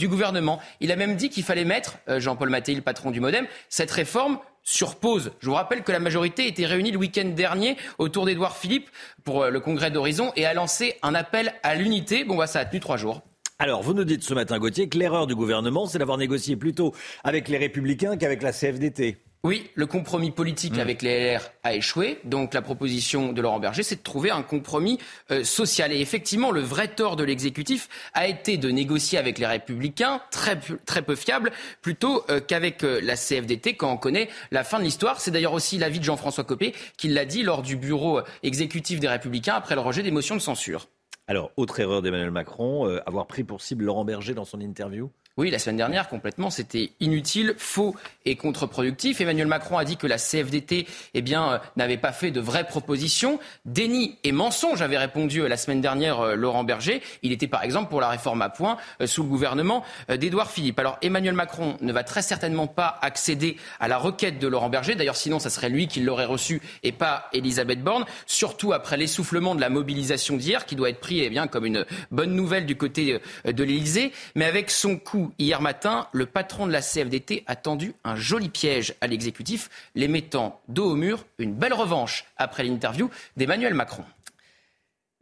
gouvernement. 0.07 0.59
Il 0.79 0.91
a 0.91 0.95
même 0.95 1.15
dit 1.15 1.29
qu'il 1.29 1.43
fallait 1.43 1.65
mettre, 1.65 1.97
euh, 2.07 2.19
Jean-Paul 2.19 2.49
Mattei, 2.49 2.75
le 2.75 2.81
patron 2.81 3.11
du 3.11 3.19
Modem, 3.19 3.45
cette 3.69 3.91
réforme 3.91 4.39
sur 4.65 4.95
pause. 4.95 5.31
Je 5.39 5.47
vous 5.47 5.55
rappelle 5.55 5.83
que 5.83 5.93
la 5.93 5.99
majorité 5.99 6.47
était 6.47 6.65
réunie 6.65 6.91
le 6.91 6.97
week-end 6.97 7.31
dernier 7.33 7.77
autour 7.99 8.25
d'Édouard 8.25 8.57
Philippe 8.57 8.89
pour 9.23 9.45
le 9.45 9.59
congrès 9.61 9.91
d'Horizon 9.91 10.33
et 10.35 10.45
a 10.45 10.53
lancé 10.53 10.95
un 11.03 11.15
appel 11.15 11.53
à 11.63 11.75
l'unité. 11.75 12.25
Bon, 12.25 12.35
bah, 12.35 12.47
ça 12.47 12.59
a 12.59 12.65
tenu 12.65 12.81
trois 12.81 12.97
jours. 12.97 13.21
Alors, 13.57 13.81
vous 13.81 13.93
nous 13.93 14.03
dites 14.03 14.23
ce 14.23 14.33
matin, 14.33 14.59
Gauthier, 14.59 14.89
que 14.89 14.97
l'erreur 14.97 15.27
du 15.27 15.35
gouvernement, 15.35 15.85
c'est 15.85 15.99
d'avoir 15.99 16.17
négocié 16.17 16.57
plutôt 16.57 16.93
avec 17.23 17.47
les 17.47 17.57
Républicains 17.57 18.17
qu'avec 18.17 18.41
la 18.41 18.51
CFDT. 18.51 19.24
Oui, 19.45 19.69
le 19.75 19.85
compromis 19.85 20.31
politique 20.31 20.77
mm. 20.77 20.79
avec 20.79 21.03
les 21.03 21.35
LR 21.35 21.51
a 21.61 21.75
échoué. 21.75 22.17
Donc 22.23 22.55
la 22.55 22.63
proposition 22.63 23.31
de 23.31 23.39
Laurent 23.43 23.59
Berger, 23.59 23.83
c'est 23.83 23.97
de 23.97 24.01
trouver 24.01 24.31
un 24.31 24.41
compromis 24.41 24.97
euh, 25.29 25.43
social. 25.43 25.93
Et 25.93 25.99
effectivement, 25.99 26.49
le 26.49 26.61
vrai 26.61 26.87
tort 26.87 27.15
de 27.15 27.23
l'exécutif 27.23 27.87
a 28.15 28.25
été 28.25 28.57
de 28.57 28.71
négocier 28.71 29.19
avec 29.19 29.37
les 29.37 29.45
Républicains, 29.45 30.19
très, 30.31 30.59
très 30.87 31.03
peu 31.03 31.13
fiable, 31.13 31.51
plutôt 31.83 32.23
euh, 32.31 32.39
qu'avec 32.39 32.83
euh, 32.83 32.99
la 33.03 33.15
CFDT 33.15 33.75
quand 33.75 33.91
on 33.91 33.97
connaît 33.97 34.29
la 34.49 34.63
fin 34.63 34.79
de 34.79 34.83
l'histoire. 34.83 35.21
C'est 35.21 35.29
d'ailleurs 35.29 35.53
aussi 35.53 35.77
l'avis 35.77 35.99
de 35.99 36.05
Jean-François 36.05 36.43
Copé 36.43 36.73
qui 36.97 37.09
l'a 37.09 37.25
dit 37.25 37.43
lors 37.43 37.61
du 37.61 37.75
bureau 37.75 38.21
exécutif 38.41 38.99
des 38.99 39.07
Républicains 39.07 39.53
après 39.53 39.75
le 39.75 39.81
rejet 39.81 40.01
des 40.01 40.09
motions 40.09 40.33
de 40.33 40.41
censure. 40.41 40.87
Alors, 41.27 41.51
autre 41.57 41.79
erreur 41.79 42.03
d'Emmanuel 42.03 42.29
Macron, 42.29 42.87
euh, 42.87 42.99
avoir 43.07 43.25
pris 43.25 43.43
pour 43.43 43.61
cible 43.61 43.85
Laurent 43.85 44.05
Berger 44.05 44.35
dans 44.35 44.45
son 44.45 44.61
interview? 44.61 45.09
Oui, 45.37 45.51
la 45.51 45.59
semaine 45.59 45.75
dernière, 45.75 46.07
complètement, 46.07 46.49
c'était 46.49 46.91
inutile, 47.01 47.55
faux 47.57 47.93
et 48.23 48.37
contre-productif. 48.37 49.19
Emmanuel 49.19 49.47
Macron 49.47 49.77
a 49.77 49.83
dit 49.83 49.97
que 49.97 50.07
la 50.07 50.17
CFDT 50.17 50.87
eh 51.13 51.21
bien, 51.21 51.51
euh, 51.51 51.57
n'avait 51.75 51.97
pas 51.97 52.13
fait 52.13 52.31
de 52.31 52.39
vraies 52.39 52.65
propositions. 52.65 53.37
Déni 53.65 54.17
et 54.23 54.31
mensonge 54.31 54.81
avait 54.81 54.97
répondu 54.97 55.41
euh, 55.41 55.49
la 55.49 55.57
semaine 55.57 55.81
dernière 55.81 56.21
euh, 56.21 56.35
Laurent 56.35 56.63
Berger. 56.63 57.01
Il 57.21 57.33
était 57.33 57.49
par 57.49 57.63
exemple 57.63 57.89
pour 57.89 57.99
la 57.99 58.07
réforme 58.07 58.41
à 58.43 58.49
point 58.49 58.77
sous 59.05 59.23
le 59.23 59.29
gouvernement 59.29 59.83
d'Édouard 60.07 60.49
Philippe. 60.49 60.79
Alors 60.79 60.97
Emmanuel 61.01 61.33
Macron 61.33 61.75
ne 61.81 61.91
va 61.91 62.03
très 62.03 62.21
certainement 62.21 62.67
pas 62.67 62.97
accéder 63.01 63.57
à 63.81 63.89
la 63.89 63.97
requête 63.97 64.39
de 64.39 64.47
Laurent 64.47 64.69
Berger. 64.69 64.95
D'ailleurs, 64.95 65.17
sinon, 65.17 65.39
ça 65.39 65.49
serait 65.49 65.69
lui 65.69 65.87
qui 65.87 65.99
l'aurait 65.99 66.25
reçu 66.25 66.61
et 66.83 66.91
pas 66.91 67.27
Elisabeth 67.33 67.83
Borne. 67.83 68.05
Surtout 68.25 68.71
après 68.71 68.95
l'essoufflement 68.95 69.55
de 69.55 69.61
la 69.61 69.69
mobilisation 69.69 70.37
d'hier, 70.37 70.65
qui 70.65 70.75
doit 70.75 70.89
être 70.89 70.99
pris 70.99 71.19
eh 71.19 71.29
bien, 71.29 71.47
comme 71.47 71.65
une 71.65 71.85
bonne 72.11 72.33
nouvelle 72.35 72.65
du 72.65 72.77
côté 72.77 73.19
de 73.45 73.63
l'Élysée. 73.63 74.13
Mais 74.35 74.45
avec 74.45 74.71
son 74.71 74.97
coup 75.25 75.33
hier 75.39 75.61
matin, 75.61 76.07
le 76.11 76.25
patron 76.25 76.67
de 76.67 76.71
la 76.71 76.81
CFDT 76.81 77.43
a 77.47 77.55
tendu 77.55 77.93
un 78.03 78.15
joli 78.15 78.49
piège 78.49 78.95
à 79.01 79.07
l'exécutif, 79.07 79.69
les 79.95 80.07
mettant 80.07 80.61
dos 80.67 80.91
au 80.91 80.95
mur, 80.95 81.25
une 81.37 81.53
belle 81.53 81.73
revanche 81.73 82.25
après 82.37 82.63
l'interview 82.63 83.09
d'Emmanuel 83.37 83.73
Macron. 83.73 84.03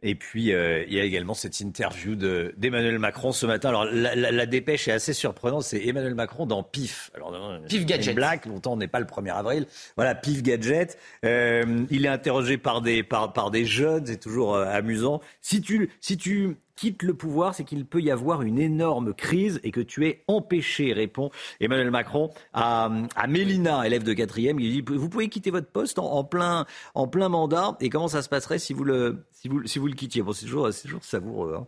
Et 0.06 0.14
puis, 0.14 0.52
euh, 0.52 0.84
il 0.86 0.92
y 0.92 1.00
a 1.00 1.02
également 1.02 1.32
cette 1.32 1.60
interview 1.60 2.14
d'Emmanuel 2.14 2.98
Macron 2.98 3.32
ce 3.32 3.46
matin. 3.46 3.70
Alors, 3.70 3.86
la, 3.86 4.44
dépêche 4.44 4.86
est 4.86 4.92
assez 4.92 5.14
surprenante. 5.14 5.62
C'est 5.62 5.82
Emmanuel 5.82 6.14
Macron 6.14 6.44
dans 6.44 6.62
PIF. 6.62 7.10
Alors, 7.14 7.32
PIF 7.66 7.86
Gadget. 7.86 8.14
Black, 8.14 8.44
longtemps, 8.44 8.74
on 8.74 8.76
n'est 8.76 8.86
pas 8.86 9.00
le 9.00 9.06
1er 9.06 9.32
avril. 9.32 9.66
Voilà, 9.96 10.14
PIF 10.14 10.42
Gadget. 10.42 10.98
Euh, 11.24 11.86
il 11.90 12.04
est 12.04 12.10
interrogé 12.10 12.58
par 12.58 12.82
des, 12.82 13.02
par, 13.02 13.32
par 13.32 13.50
des 13.50 13.64
jeunes. 13.64 14.04
C'est 14.04 14.20
toujours 14.20 14.54
euh, 14.54 14.66
amusant. 14.66 15.22
Si 15.40 15.62
tu, 15.62 15.88
si 16.02 16.18
tu 16.18 16.58
quitte 16.76 17.02
le 17.02 17.14
pouvoir, 17.14 17.54
c'est 17.54 17.64
qu'il 17.64 17.86
peut 17.86 18.00
y 18.00 18.10
avoir 18.10 18.42
une 18.42 18.58
énorme 18.58 19.14
crise 19.14 19.60
et 19.62 19.70
que 19.70 19.80
tu 19.80 20.06
es 20.06 20.24
empêché, 20.28 20.92
répond 20.92 21.30
Emmanuel 21.60 21.90
Macron 21.90 22.30
à, 22.52 22.90
à 23.16 23.26
Mélina, 23.26 23.86
élève 23.86 24.02
de 24.02 24.12
quatrième. 24.12 24.60
Il 24.60 24.72
dit, 24.72 24.94
vous 24.96 25.08
pouvez 25.08 25.28
quitter 25.28 25.50
votre 25.50 25.68
poste 25.68 25.98
en, 25.98 26.24
plein, 26.24 26.66
en 26.94 27.08
plein 27.08 27.28
mandat 27.28 27.76
et 27.80 27.88
comment 27.88 28.08
ça 28.08 28.22
se 28.22 28.28
passerait 28.28 28.58
si 28.58 28.72
vous 28.72 28.84
le, 28.84 29.24
si 29.32 29.48
vous, 29.48 29.66
si 29.66 29.78
vous 29.78 29.86
le 29.86 29.94
quittiez? 29.94 30.22
Bon, 30.22 30.32
c'est 30.32 30.46
toujours, 30.46 30.68
toujours 30.70 31.04
savoureux. 31.04 31.56
Hein. 31.58 31.66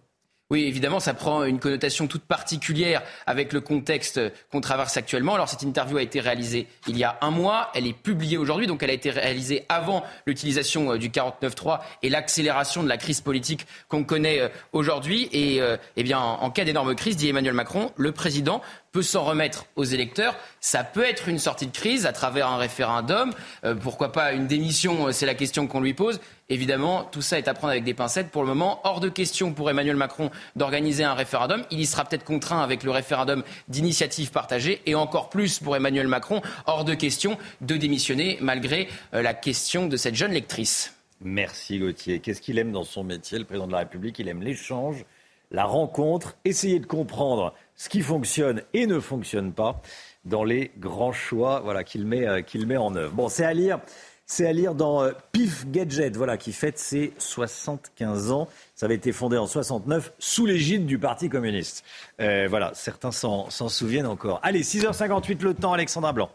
Oui, 0.49 0.62
évidemment, 0.66 1.01
ça 1.01 1.12
prend 1.12 1.42
une 1.42 1.59
connotation 1.59 2.07
toute 2.07 2.22
particulière 2.22 3.03
avec 3.26 3.53
le 3.53 3.61
contexte 3.61 4.20
qu'on 4.53 4.61
traverse 4.61 4.97
actuellement. 4.97 5.34
Alors, 5.34 5.49
cette 5.49 5.62
interview 5.62 5.97
a 5.97 6.03
été 6.03 6.20
réalisée 6.20 6.68
il 6.86 6.97
y 6.97 7.03
a 7.03 7.18
un 7.20 7.32
mois. 7.32 7.72
Elle 7.74 7.88
est 7.88 7.92
publiée 7.92 8.36
aujourd'hui, 8.36 8.68
donc 8.68 8.80
elle 8.84 8.90
a 8.90 8.92
été 8.92 9.11
réalisée 9.11 9.64
avant 9.68 10.05
l'utilisation 10.24 10.92
euh, 10.92 10.99
du 10.99 11.09
49.3 11.09 11.80
et 12.05 12.11
l'accélération 12.11 12.84
de 12.84 12.88
la 12.88 12.97
crise 12.97 13.20
politique 13.20 13.66
qu'on 13.88 14.05
connaît 14.05 14.38
euh, 14.38 14.49
aujourd'hui. 14.72 15.28
Et 15.32 15.61
euh, 15.61 15.76
eh 15.97 16.05
bien, 16.05 16.20
en 16.20 16.49
cas 16.53 16.62
d'énorme 16.62 16.94
crise, 16.94 17.16
dit 17.16 17.28
Emmanuel 17.28 17.55
Macron, 17.55 17.90
le 17.97 18.12
président 18.12 18.62
peut 18.97 19.03
s'en 19.03 19.24
remettre 19.24 19.66
aux 19.76 19.84
électeurs. 19.84 20.34
Ça 20.59 20.82
peut 20.82 21.05
être 21.05 21.28
une 21.28 21.38
sortie 21.38 21.66
de 21.66 21.70
crise 21.70 22.07
à 22.07 22.12
travers 22.12 22.49
un 22.49 22.57
référendum. 22.57 23.30
Euh, 23.62 23.74
pourquoi 23.74 24.11
pas 24.11 24.32
une 24.32 24.47
démission 24.47 25.09
euh, 25.09 25.12
C'est 25.12 25.26
la 25.26 25.34
question 25.34 25.66
qu'on 25.66 25.82
lui 25.82 25.92
pose. 25.92 26.18
Évidemment, 26.49 27.05
tout 27.05 27.20
ça 27.20 27.36
est 27.36 27.47
à 27.47 27.53
prendre 27.53 27.72
avec 27.72 27.84
des 27.84 27.92
pincettes. 27.92 28.30
Pour 28.30 28.40
le 28.40 28.49
moment, 28.49 28.80
hors 28.84 29.01
de 29.01 29.11
question 29.11 29.53
pour 29.53 29.68
Emmanuel 29.68 29.97
Macron 29.97 30.30
d'organiser 30.55 31.05
un 31.05 31.12
référendum. 31.12 31.62
Il 31.70 31.78
y 31.78 31.84
sera 31.84 32.07
peut-être 32.07 32.24
contraint 32.24 32.62
avec 32.62 32.84
le 32.84 32.90
référendum 32.90 33.44
d'initiative 33.68 34.30
partagée. 34.30 34.80
Et 34.86 34.94
encore 34.94 35.28
plus 35.28 35.59
pour 35.59 35.76
Emmanuel 35.76 36.09
Macron, 36.09 36.40
hors 36.64 36.86
de 36.86 36.94
question 36.94 37.36
de 37.61 37.76
démissionner 37.76 38.38
malgré 38.40 38.88
euh, 39.12 39.20
la 39.20 39.34
question 39.34 39.88
de 39.88 39.99
cette 39.99 40.14
jeune 40.14 40.32
lectrice. 40.32 40.94
Merci 41.20 41.80
Gauthier. 41.80 42.20
Qu'est-ce 42.20 42.40
qu'il 42.40 42.59
aime 42.59 42.72
dans 42.72 42.84
son 42.84 43.05
métier, 43.05 43.38
le 43.38 43.44
président 43.44 43.66
de 43.66 43.72
la 43.72 43.80
République? 43.80 44.18
Il 44.20 44.28
aime 44.28 44.42
l'échange, 44.42 45.05
la 45.51 45.64
rencontre, 45.64 46.36
essayer 46.44 46.80
de 46.80 46.86
comprendre 46.86 47.55
ce 47.74 47.88
qui 47.88 48.01
fonctionne 48.01 48.62
et 48.74 48.86
ne 48.86 49.01
fonctionne 49.01 49.53
pas 49.53 49.80
dans 50.24 50.44
les 50.44 50.72
grands 50.78 51.12
choix 51.12 51.61
voilà, 51.61 51.84
qu'il 51.84 52.07
met, 52.07 52.26
euh, 52.26 52.42
qu'il 52.42 52.66
met 52.66 52.76
en 52.76 52.94
œuvre. 52.97 53.12
Bon, 53.12 53.28
c'est 53.28 53.44
à 53.44 53.55
lire. 53.55 53.80
C'est 54.28 54.44
à 54.44 54.53
lire 54.53 54.74
dans 54.74 55.05
euh, 55.05 55.12
PIF 55.30 55.70
Gadget, 55.70 56.16
voilà, 56.16 56.36
qui 56.36 56.53
fête 56.53 56.78
ses 56.78 57.12
75 57.18 58.32
ans. 58.32 58.49
Ça 58.74 58.86
avait 58.86 58.97
été 58.97 59.12
fondé 59.12 59.38
en 59.38 59.47
69 59.47 60.12
sous 60.18 60.47
l'égide 60.47 60.84
du 60.84 60.99
Parti 60.99 61.28
communiste. 61.28 61.84
Euh, 62.20 62.49
voilà, 62.51 62.72
certains 62.74 63.12
s'en, 63.12 63.49
souviennent 63.51 64.07
encore. 64.07 64.40
Allez, 64.42 64.64
6h58 64.64 65.42
le 65.42 65.55
temps, 65.55 65.72
Alexandra 65.72 66.12
Blanc. 66.12 66.30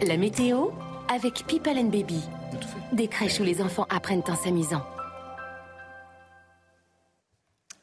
La 0.00 0.16
météo 0.16 0.68
avec 1.12 1.44
People 1.48 1.76
and 1.76 1.86
Baby. 1.86 2.22
Des 2.92 3.08
crèches 3.08 3.40
où 3.40 3.42
les 3.42 3.60
enfants 3.60 3.86
apprennent 3.90 4.22
en 4.28 4.36
s'amusant. 4.36 4.84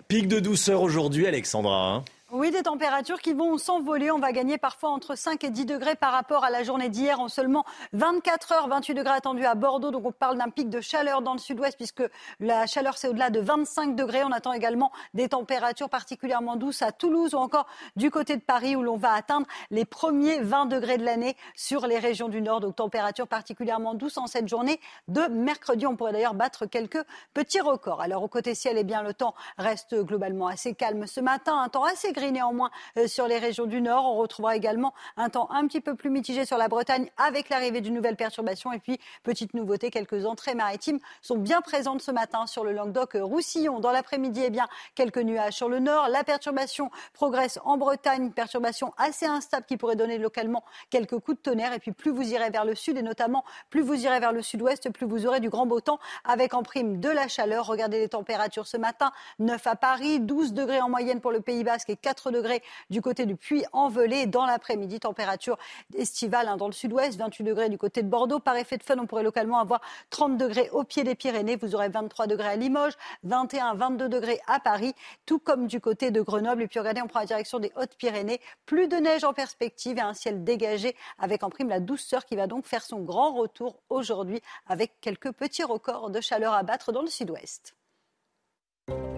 Pic 0.07 0.27
de 0.27 0.39
douceur 0.39 0.83
aujourd'hui, 0.83 1.25
Alexandra. 1.25 1.95
Hein. 1.95 2.05
Oui, 2.37 2.51
des 2.51 2.63
températures 2.63 3.21
qui 3.21 3.31
vont 3.31 3.57
s'envoler. 3.57 4.11
On 4.11 4.19
va 4.19 4.33
gagner 4.33 4.57
parfois 4.57 4.89
entre 4.89 5.15
5 5.15 5.41
et 5.45 5.49
10 5.49 5.65
degrés 5.65 5.95
par 5.95 6.11
rapport 6.11 6.43
à 6.43 6.49
la 6.49 6.63
journée 6.63 6.89
d'hier 6.89 7.21
en 7.21 7.29
seulement 7.29 7.63
24 7.93 8.51
heures. 8.51 8.67
28 8.67 8.93
degrés 8.93 9.13
attendus 9.13 9.45
à 9.45 9.55
Bordeaux. 9.55 9.89
Donc 9.89 10.05
on 10.05 10.11
parle 10.11 10.37
d'un 10.37 10.49
pic 10.49 10.69
de 10.69 10.81
chaleur 10.81 11.21
dans 11.21 11.31
le 11.31 11.39
sud-ouest 11.39 11.77
puisque 11.77 12.03
la 12.41 12.65
chaleur 12.65 12.97
c'est 12.97 13.07
au-delà 13.07 13.29
de 13.29 13.39
25 13.39 13.95
degrés. 13.95 14.25
On 14.25 14.33
attend 14.33 14.51
également 14.51 14.91
des 15.13 15.29
températures 15.29 15.89
particulièrement 15.89 16.57
douces 16.57 16.81
à 16.81 16.91
Toulouse 16.91 17.33
ou 17.35 17.37
encore 17.37 17.67
du 17.95 18.11
côté 18.11 18.35
de 18.35 18.41
Paris 18.41 18.75
où 18.75 18.83
l'on 18.83 18.97
va 18.97 19.13
atteindre 19.13 19.47
les 19.71 19.85
premiers 19.85 20.41
20 20.41 20.65
degrés 20.65 20.97
de 20.97 21.05
l'année 21.05 21.37
sur 21.55 21.87
les 21.87 21.99
régions 21.99 22.27
du 22.27 22.41
nord. 22.41 22.59
Donc 22.59 22.75
température 22.75 23.29
particulièrement 23.29 23.93
douce 23.93 24.17
en 24.17 24.27
cette 24.27 24.49
journée 24.49 24.81
de 25.07 25.21
mercredi. 25.29 25.87
On 25.87 25.95
pourrait 25.95 26.11
d'ailleurs 26.11 26.33
battre 26.33 26.65
quelques 26.65 27.01
petits 27.33 27.61
records. 27.61 28.01
Alors 28.01 28.23
au 28.23 28.27
côté 28.27 28.55
ciel, 28.55 28.77
eh 28.77 28.83
bien, 28.83 29.03
le 29.03 29.13
temps 29.13 29.35
reste 29.57 29.95
globalement 30.03 30.47
assez 30.47 30.73
calme 30.73 31.07
ce 31.07 31.21
matin. 31.21 31.61
Un 31.61 31.69
temps 31.69 31.85
assez 31.85 32.11
gris 32.11 32.24
néanmoins 32.31 32.71
euh, 32.97 33.07
sur 33.07 33.27
les 33.27 33.37
régions 33.37 33.65
du 33.65 33.81
nord. 33.81 34.05
On 34.05 34.15
retrouvera 34.17 34.55
également 34.55 34.93
un 35.17 35.29
temps 35.29 35.49
un 35.51 35.67
petit 35.67 35.81
peu 35.81 35.95
plus 35.95 36.09
mitigé 36.09 36.45
sur 36.45 36.57
la 36.57 36.67
Bretagne 36.67 37.09
avec 37.17 37.49
l'arrivée 37.49 37.81
d'une 37.81 37.93
nouvelle 37.93 38.15
perturbation. 38.15 38.71
Et 38.71 38.79
puis, 38.79 38.99
petite 39.23 39.53
nouveauté, 39.53 39.91
quelques 39.91 40.25
entrées 40.25 40.55
maritimes 40.55 40.99
sont 41.21 41.37
bien 41.37 41.61
présentes 41.61 42.01
ce 42.01 42.11
matin 42.11 42.47
sur 42.47 42.63
le 42.63 42.71
Languedoc-Roussillon. 42.71 43.79
Dans 43.79 43.91
l'après-midi, 43.91 44.41
eh 44.45 44.49
bien, 44.49 44.67
quelques 44.95 45.17
nuages 45.17 45.53
sur 45.53 45.69
le 45.69 45.79
nord. 45.79 46.09
La 46.09 46.23
perturbation 46.23 46.91
progresse 47.13 47.59
en 47.63 47.77
Bretagne, 47.77 48.31
perturbation 48.31 48.93
assez 48.97 49.25
instable 49.25 49.65
qui 49.65 49.77
pourrait 49.77 49.95
donner 49.95 50.17
localement 50.17 50.63
quelques 50.89 51.19
coups 51.19 51.37
de 51.37 51.41
tonnerre. 51.43 51.73
Et 51.73 51.79
puis, 51.79 51.91
plus 51.91 52.11
vous 52.11 52.23
irez 52.23 52.49
vers 52.49 52.65
le 52.65 52.75
sud 52.75 52.97
et 52.97 53.01
notamment 53.01 53.43
plus 53.69 53.81
vous 53.81 54.05
irez 54.05 54.19
vers 54.19 54.31
le 54.31 54.41
sud-ouest, 54.41 54.89
plus 54.91 55.05
vous 55.05 55.25
aurez 55.25 55.39
du 55.39 55.49
grand 55.49 55.65
beau 55.65 55.81
temps 55.81 55.99
avec 56.23 56.53
en 56.53 56.63
prime 56.63 56.99
de 56.99 57.09
la 57.09 57.27
chaleur. 57.27 57.65
Regardez 57.65 57.99
les 57.99 58.09
températures 58.09 58.67
ce 58.67 58.77
matin 58.77 59.11
9 59.39 59.67
à 59.67 59.75
Paris, 59.75 60.19
12 60.19 60.53
degrés 60.53 60.81
en 60.81 60.89
moyenne 60.89 61.21
pour 61.21 61.31
le 61.31 61.41
Pays 61.41 61.63
Basque 61.63 61.89
et 61.89 61.95
4 61.95 62.14
degrés 62.31 62.63
du 62.89 63.01
côté 63.01 63.25
du 63.25 63.35
Puy-en-Velay. 63.35 64.25
Dans 64.25 64.45
l'après-midi, 64.45 64.99
température 64.99 65.57
estivale 65.97 66.47
hein, 66.47 66.57
dans 66.57 66.67
le 66.67 66.73
sud-ouest, 66.73 67.17
28 67.17 67.43
degrés 67.43 67.69
du 67.69 67.77
côté 67.77 68.01
de 68.03 68.07
Bordeaux. 68.07 68.39
Par 68.39 68.55
effet 68.55 68.77
de 68.77 68.83
fun, 68.83 68.97
on 68.99 69.05
pourrait 69.05 69.23
localement 69.23 69.59
avoir 69.59 69.81
30 70.09 70.37
degrés 70.37 70.69
au 70.71 70.83
pied 70.83 71.03
des 71.03 71.15
Pyrénées. 71.15 71.55
Vous 71.55 71.75
aurez 71.75 71.89
23 71.89 72.27
degrés 72.27 72.49
à 72.49 72.55
Limoges, 72.55 72.93
21, 73.23 73.75
22 73.75 74.09
degrés 74.09 74.39
à 74.47 74.59
Paris, 74.59 74.93
tout 75.25 75.39
comme 75.39 75.67
du 75.67 75.79
côté 75.79 76.11
de 76.11 76.21
Grenoble. 76.21 76.63
Et 76.63 76.67
puis 76.67 76.79
regardez, 76.79 77.01
on 77.01 77.07
prend 77.07 77.19
la 77.19 77.25
direction 77.25 77.59
des 77.59 77.71
Hautes-Pyrénées. 77.75 78.39
Plus 78.65 78.87
de 78.87 78.97
neige 78.97 79.23
en 79.23 79.33
perspective 79.33 79.97
et 79.97 80.01
un 80.01 80.13
ciel 80.13 80.43
dégagé 80.43 80.95
avec 81.19 81.43
en 81.43 81.49
prime 81.49 81.69
la 81.69 81.79
douceur 81.79 82.25
qui 82.25 82.35
va 82.35 82.47
donc 82.47 82.65
faire 82.65 82.83
son 82.83 82.99
grand 82.99 83.33
retour 83.33 83.77
aujourd'hui 83.89 84.41
avec 84.67 84.99
quelques 85.01 85.31
petits 85.31 85.63
records 85.63 86.09
de 86.09 86.21
chaleur 86.21 86.53
à 86.53 86.63
battre 86.63 86.91
dans 86.91 87.01
le 87.01 87.07
sud-ouest. 87.07 87.75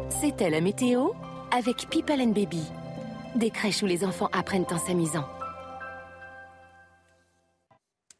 C'était 0.10 0.50
la 0.50 0.62
météo 0.62 1.10
avec 1.52 1.90
People 1.90 2.22
and 2.22 2.32
Baby. 2.32 2.64
Des 3.38 3.52
crèches 3.52 3.84
où 3.84 3.86
les 3.86 4.04
enfants 4.04 4.30
apprennent 4.34 4.66
en 4.72 4.80
s'amusant. 4.80 5.37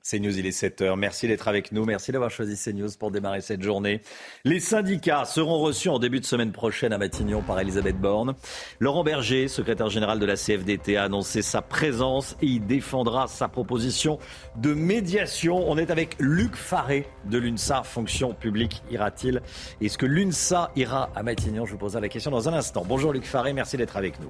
CNews, 0.10 0.40
il 0.40 0.46
est 0.46 0.58
7h. 0.58 0.96
Merci 0.96 1.28
d'être 1.28 1.50
avec 1.50 1.74
nous. 1.74 1.84
Merci 1.84 2.14
d'avoir 2.14 2.32
choisi 2.32 2.56
CNews 2.56 2.92
pour 2.98 3.12
démarrer 3.12 3.42
cette 3.42 3.62
journée. 3.62 4.00
Les 4.46 4.62
syndicats 4.62 5.26
seront 5.26 5.60
reçus 5.60 5.90
en 5.90 6.00
début 6.00 6.22
de 6.22 6.26
semaine 6.26 6.54
prochaine 6.54 6.94
à 6.94 6.98
Matignon 6.98 7.42
par 7.42 7.60
Elisabeth 7.60 8.00
Borne. 8.00 8.34
Laurent 8.80 9.04
Berger, 9.04 9.50
secrétaire 9.50 9.90
général 9.90 10.20
de 10.20 10.26
la 10.26 10.38
CFDT, 10.38 10.96
a 10.96 11.04
annoncé 11.04 11.42
sa 11.42 11.62
présence 11.62 12.38
et 12.42 12.46
il 12.46 12.66
défendra 12.66 13.28
sa 13.28 13.50
proposition 13.50 14.18
de 14.56 14.74
médiation. 14.74 15.70
On 15.70 15.78
est 15.78 15.92
avec 15.92 16.16
Luc 16.20 16.56
Faré 16.56 17.06
de 17.26 17.38
l'UNSA. 17.38 17.84
Fonction 17.84 18.34
publique 18.34 18.84
ira-t-il? 18.90 19.42
Est-ce 19.82 19.98
que 19.98 20.06
l'UNSA 20.06 20.72
ira 20.78 21.10
à 21.16 21.24
Matignon 21.24 21.66
Je 21.66 21.74
vous 21.74 21.78
poserai 21.78 22.00
la 22.00 22.10
question 22.10 22.32
dans 22.32 22.48
un 22.48 22.54
instant. 22.54 22.86
Bonjour 22.88 23.12
Luc 23.12 23.26
Faré, 23.26 23.52
merci 23.52 23.76
d'être 23.76 23.98
avec 23.98 24.22
nous. 24.22 24.30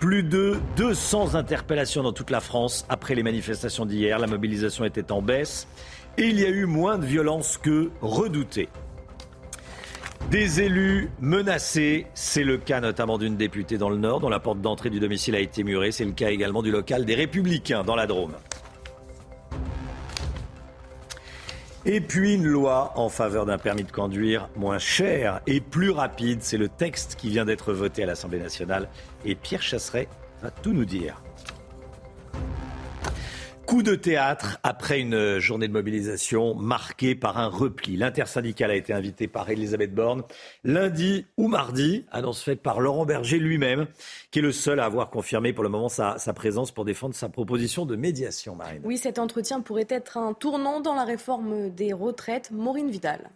Plus 0.00 0.24
de 0.24 0.58
200 0.76 1.36
interpellations 1.36 2.02
dans 2.02 2.12
toute 2.12 2.30
la 2.30 2.40
France 2.40 2.84
après 2.88 3.14
les 3.14 3.22
manifestations 3.22 3.86
d'hier. 3.86 4.18
La 4.18 4.26
mobilisation 4.26 4.84
est 4.84 4.95
en 5.10 5.22
baisse 5.22 5.66
et 6.18 6.24
il 6.24 6.40
y 6.40 6.44
a 6.44 6.48
eu 6.48 6.66
moins 6.66 6.98
de 6.98 7.06
violence 7.06 7.58
que 7.58 7.90
redouté. 8.00 8.68
Des 10.30 10.60
élus 10.60 11.10
menacés, 11.20 12.06
c'est 12.14 12.42
le 12.42 12.58
cas 12.58 12.80
notamment 12.80 13.16
d'une 13.16 13.36
députée 13.36 13.78
dans 13.78 13.90
le 13.90 13.96
Nord 13.96 14.20
dont 14.20 14.28
la 14.28 14.40
porte 14.40 14.60
d'entrée 14.60 14.90
du 14.90 14.98
domicile 14.98 15.36
a 15.36 15.40
été 15.40 15.62
murée, 15.62 15.92
c'est 15.92 16.04
le 16.04 16.12
cas 16.12 16.30
également 16.30 16.62
du 16.62 16.70
local 16.72 17.04
des 17.04 17.14
Républicains 17.14 17.84
dans 17.84 17.94
la 17.94 18.06
Drôme. 18.06 18.34
Et 21.84 22.00
puis 22.00 22.34
une 22.34 22.46
loi 22.46 22.92
en 22.96 23.08
faveur 23.08 23.46
d'un 23.46 23.58
permis 23.58 23.84
de 23.84 23.92
conduire 23.92 24.48
moins 24.56 24.80
cher 24.80 25.40
et 25.46 25.60
plus 25.60 25.90
rapide, 25.90 26.42
c'est 26.42 26.58
le 26.58 26.68
texte 26.68 27.14
qui 27.14 27.28
vient 27.28 27.44
d'être 27.44 27.72
voté 27.72 28.02
à 28.02 28.06
l'Assemblée 28.06 28.40
nationale 28.40 28.88
et 29.24 29.36
Pierre 29.36 29.62
Chasseret 29.62 30.08
va 30.42 30.50
tout 30.50 30.72
nous 30.72 30.84
dire. 30.84 31.22
Coup 33.66 33.82
de 33.82 33.96
théâtre 33.96 34.60
après 34.62 35.00
une 35.00 35.40
journée 35.40 35.66
de 35.66 35.72
mobilisation 35.72 36.54
marquée 36.54 37.16
par 37.16 37.38
un 37.38 37.48
repli. 37.48 37.96
L'intersyndicale 37.96 38.70
a 38.70 38.76
été 38.76 38.92
invité 38.92 39.26
par 39.26 39.50
Elisabeth 39.50 39.92
Borne 39.92 40.22
lundi 40.62 41.26
ou 41.36 41.48
mardi, 41.48 42.04
annonce 42.12 42.42
faite 42.42 42.62
par 42.62 42.80
Laurent 42.80 43.04
Berger 43.06 43.40
lui-même, 43.40 43.88
qui 44.30 44.38
est 44.38 44.42
le 44.42 44.52
seul 44.52 44.78
à 44.78 44.84
avoir 44.84 45.10
confirmé 45.10 45.52
pour 45.52 45.64
le 45.64 45.68
moment 45.68 45.88
sa, 45.88 46.16
sa 46.18 46.32
présence 46.32 46.70
pour 46.70 46.84
défendre 46.84 47.16
sa 47.16 47.28
proposition 47.28 47.86
de 47.86 47.96
médiation, 47.96 48.54
Marine. 48.54 48.82
Oui, 48.84 48.98
cet 48.98 49.18
entretien 49.18 49.60
pourrait 49.60 49.88
être 49.88 50.16
un 50.16 50.32
tournant 50.32 50.80
dans 50.80 50.94
la 50.94 51.04
réforme 51.04 51.70
des 51.70 51.92
retraites. 51.92 52.52
Maureen 52.52 52.88
Vidal. 52.88 53.30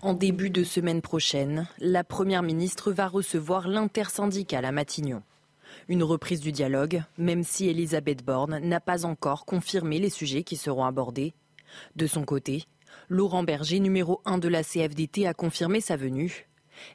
En 0.00 0.14
début 0.14 0.50
de 0.50 0.62
semaine 0.62 1.02
prochaine, 1.02 1.66
la 1.80 2.04
Première 2.04 2.44
ministre 2.44 2.92
va 2.92 3.08
recevoir 3.08 3.66
l'intersyndicale 3.66 4.64
à 4.64 4.70
Matignon. 4.70 5.22
Une 5.88 6.04
reprise 6.04 6.40
du 6.40 6.52
dialogue, 6.52 7.02
même 7.18 7.42
si 7.42 7.68
Elisabeth 7.68 8.24
Borne 8.24 8.58
n'a 8.60 8.80
pas 8.80 9.04
encore 9.04 9.44
confirmé 9.44 9.98
les 9.98 10.10
sujets 10.10 10.44
qui 10.44 10.56
seront 10.56 10.84
abordés. 10.84 11.34
De 11.96 12.06
son 12.06 12.24
côté, 12.24 12.64
Laurent 13.08 13.42
Berger, 13.42 13.80
numéro 13.80 14.20
1 14.24 14.38
de 14.38 14.48
la 14.48 14.62
CFDT, 14.62 15.26
a 15.26 15.34
confirmé 15.34 15.80
sa 15.80 15.96
venue. 15.96 16.48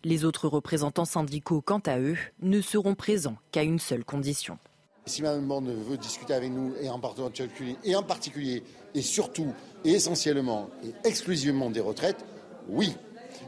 Les 0.04 0.26
autres 0.26 0.48
représentants 0.48 1.06
syndicaux, 1.06 1.62
quant 1.62 1.82
à 1.86 2.00
eux, 2.00 2.18
ne 2.42 2.62
seront 2.62 2.96
présents 2.96 3.38
qu'à 3.52 3.64
une 3.64 3.80
seule 3.80 4.06
condition. 4.06 4.58
Si 5.06 5.22
Mme 5.22 5.48
Borne 5.48 5.74
veut 5.74 5.98
discuter 5.98 6.34
avec 6.34 6.52
nous, 6.52 6.74
et 6.82 6.90
en 6.90 7.00
particulier, 7.00 7.78
et, 7.84 7.96
en 7.96 8.04
particulier, 8.04 8.64
et 8.94 9.02
surtout, 9.02 9.54
et 9.86 9.92
essentiellement, 9.92 10.70
et 10.84 11.08
exclusivement 11.08 11.70
des 11.70 11.80
retraites, 11.80 12.26
oui. 12.70 12.96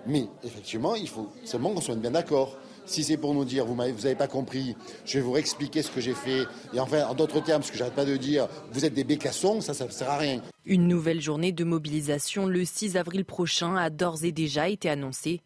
Mais 0.06 0.28
effectivement, 0.44 0.96
il 0.96 1.10
faut 1.10 1.30
seulement 1.44 1.74
qu'on 1.74 1.82
soit 1.82 1.96
bien 1.96 2.12
d'accord. 2.12 2.58
Si 2.90 3.04
c'est 3.04 3.18
pour 3.18 3.36
nous 3.36 3.46
dire, 3.46 3.68
vous 3.68 3.76
n'avez 3.76 4.16
pas 4.16 4.28
compris, 4.28 4.76
je 5.06 5.20
vais 5.20 5.24
vous 5.24 5.32
réexpliquer 5.32 5.84
ce 5.84 5.92
que 5.92 6.02
j'ai 6.02 6.16
fait. 6.16 6.46
Et 6.74 6.80
enfin, 6.80 7.06
en 7.06 7.14
d'autres 7.14 7.40
termes, 7.40 7.62
ce 7.62 7.72
que 7.72 7.78
j'arrête 7.78 7.94
pas 7.94 8.04
de 8.04 8.18
dire, 8.18 8.48
vous 8.72 8.84
êtes 8.84 8.96
des 8.96 9.04
bécassons, 9.04 9.62
ça, 9.62 9.76
ça 9.76 9.86
ne 9.86 9.92
sert 9.92 10.10
à 10.10 10.18
rien. 10.18 10.42
Une 10.66 10.88
nouvelle 10.88 11.22
journée 11.22 11.52
de 11.52 11.64
mobilisation 11.64 12.48
le 12.48 12.66
6 12.66 12.98
avril 12.98 13.26
prochain 13.26 13.76
a 13.76 13.92
d'ores 13.92 14.24
et 14.24 14.32
déjà 14.32 14.70
été 14.70 14.90
annoncée. 14.90 15.42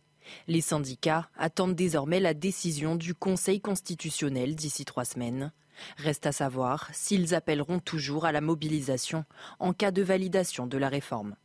Les 0.47 0.61
syndicats 0.61 1.27
attendent 1.37 1.75
désormais 1.75 2.21
la 2.21 2.33
décision 2.33 2.95
du 2.95 3.13
Conseil 3.13 3.59
constitutionnel 3.59 4.55
d'ici 4.55 4.85
trois 4.85 5.03
semaines. 5.03 5.51
Reste 5.97 6.25
à 6.25 6.31
savoir 6.31 6.89
s'ils 6.93 7.35
appelleront 7.35 7.79
toujours 7.79 8.23
à 8.23 8.31
la 8.31 8.39
mobilisation 8.39 9.25
en 9.59 9.73
cas 9.73 9.91
de 9.91 10.01
validation 10.01 10.65
de 10.65 10.77
la 10.77 10.87
réforme. 10.87 11.35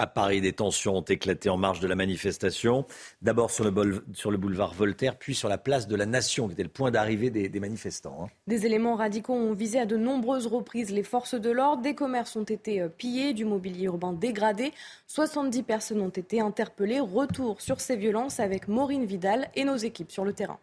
À 0.00 0.06
Paris, 0.06 0.40
des 0.40 0.52
tensions 0.52 0.96
ont 0.96 1.02
éclaté 1.02 1.50
en 1.50 1.56
marge 1.56 1.80
de 1.80 1.88
la 1.88 1.96
manifestation. 1.96 2.86
D'abord 3.20 3.50
sur, 3.50 3.64
le 3.64 4.36
boulevard 4.36 4.72
Voltaire, 4.72 5.16
puis 5.16 5.34
sur 5.34 5.48
la 5.48 5.58
place 5.58 5.88
de 5.88 5.96
la 5.96 6.06
Nation, 6.06 6.46
qui 6.46 6.52
était 6.52 6.62
le 6.62 6.68
point 6.68 6.92
d'arrivée 6.92 7.30
des, 7.30 7.60
manifestants. 7.60 8.16
Hein. 8.22 8.28
Des 8.46 8.64
éléments 8.64 8.94
radicaux 8.94 9.34
ont 9.34 9.54
visé 9.54 9.80
à 9.80 9.86
de 9.86 9.96
nombreuses 9.96 10.46
reprises 10.46 10.90
les 10.90 11.02
forces 11.02 11.34
de 11.34 11.50
l'ordre. 11.50 11.82
Des 11.82 11.96
commerces 11.96 12.36
ont 12.36 12.44
été 12.44 12.80
euh, 12.80 12.88
pillés, 12.88 13.34
du 13.34 13.44
mobilier 13.44 13.86
urbain 13.86 14.12
dégradé. 14.12 14.72
70 15.08 15.64
personnes 15.64 16.00
ont 16.00 16.08
été 16.10 16.40
interpellées. 16.40 17.00
Retour 17.00 17.60
sur 17.60 17.80
ces 17.80 17.96
violences 17.96 18.38
avec 18.38 18.68
Maureen 18.68 19.04
Vidal 19.04 19.50
et 19.56 19.64
nos 19.64 19.76
équipes 19.76 20.12
sur 20.12 20.24
le 20.24 20.32
terrain. 20.32 20.60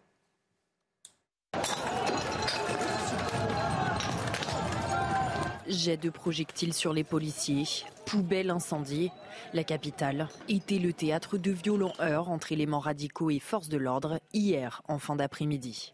Jet 5.68 5.96
de 5.96 6.10
projectiles 6.10 6.74
sur 6.74 6.92
les 6.92 7.02
policiers, 7.02 7.64
poubelle 8.04 8.50
incendiée. 8.50 9.10
La 9.52 9.64
capitale 9.64 10.28
était 10.48 10.78
le 10.78 10.92
théâtre 10.92 11.38
de 11.38 11.50
violents 11.50 11.94
heurts 12.00 12.30
entre 12.30 12.52
éléments 12.52 12.78
radicaux 12.78 13.30
et 13.30 13.40
forces 13.40 13.68
de 13.68 13.76
l'ordre 13.76 14.20
hier 14.32 14.82
en 14.86 14.98
fin 14.98 15.16
d'après-midi. 15.16 15.92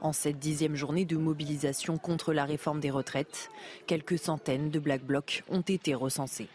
En 0.00 0.12
cette 0.12 0.38
dixième 0.38 0.74
journée 0.74 1.04
de 1.04 1.16
mobilisation 1.16 1.96
contre 1.96 2.32
la 2.32 2.44
réforme 2.44 2.80
des 2.80 2.90
retraites, 2.90 3.50
quelques 3.86 4.18
centaines 4.18 4.70
de 4.70 4.80
black 4.80 5.04
blocs 5.04 5.44
ont 5.48 5.60
été 5.60 5.94
recensés. 5.94 6.48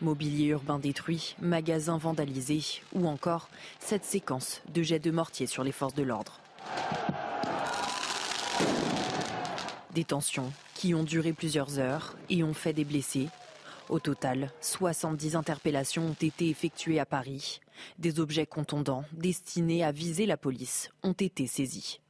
Mobilier 0.00 0.46
urbain 0.46 0.78
détruit, 0.78 1.34
magasins 1.40 1.98
vandalisés 1.98 2.82
ou 2.92 3.08
encore 3.08 3.48
cette 3.80 4.04
séquence 4.04 4.62
de 4.72 4.82
jets 4.82 5.00
de 5.00 5.10
mortier 5.10 5.46
sur 5.46 5.64
les 5.64 5.72
forces 5.72 5.94
de 5.94 6.04
l'ordre. 6.04 6.40
Des 9.94 10.04
tensions 10.04 10.52
qui 10.74 10.94
ont 10.94 11.02
duré 11.02 11.32
plusieurs 11.32 11.78
heures 11.78 12.16
et 12.28 12.44
ont 12.44 12.54
fait 12.54 12.72
des 12.72 12.84
blessés. 12.84 13.28
Au 13.88 13.98
total, 13.98 14.52
70 14.60 15.34
interpellations 15.34 16.08
ont 16.08 16.16
été 16.20 16.48
effectuées 16.48 17.00
à 17.00 17.06
Paris. 17.06 17.60
Des 17.98 18.20
objets 18.20 18.46
contondants 18.46 19.04
destinés 19.12 19.82
à 19.82 19.92
viser 19.92 20.26
la 20.26 20.36
police 20.36 20.90
ont 21.02 21.12
été 21.12 21.46
saisis. 21.46 22.00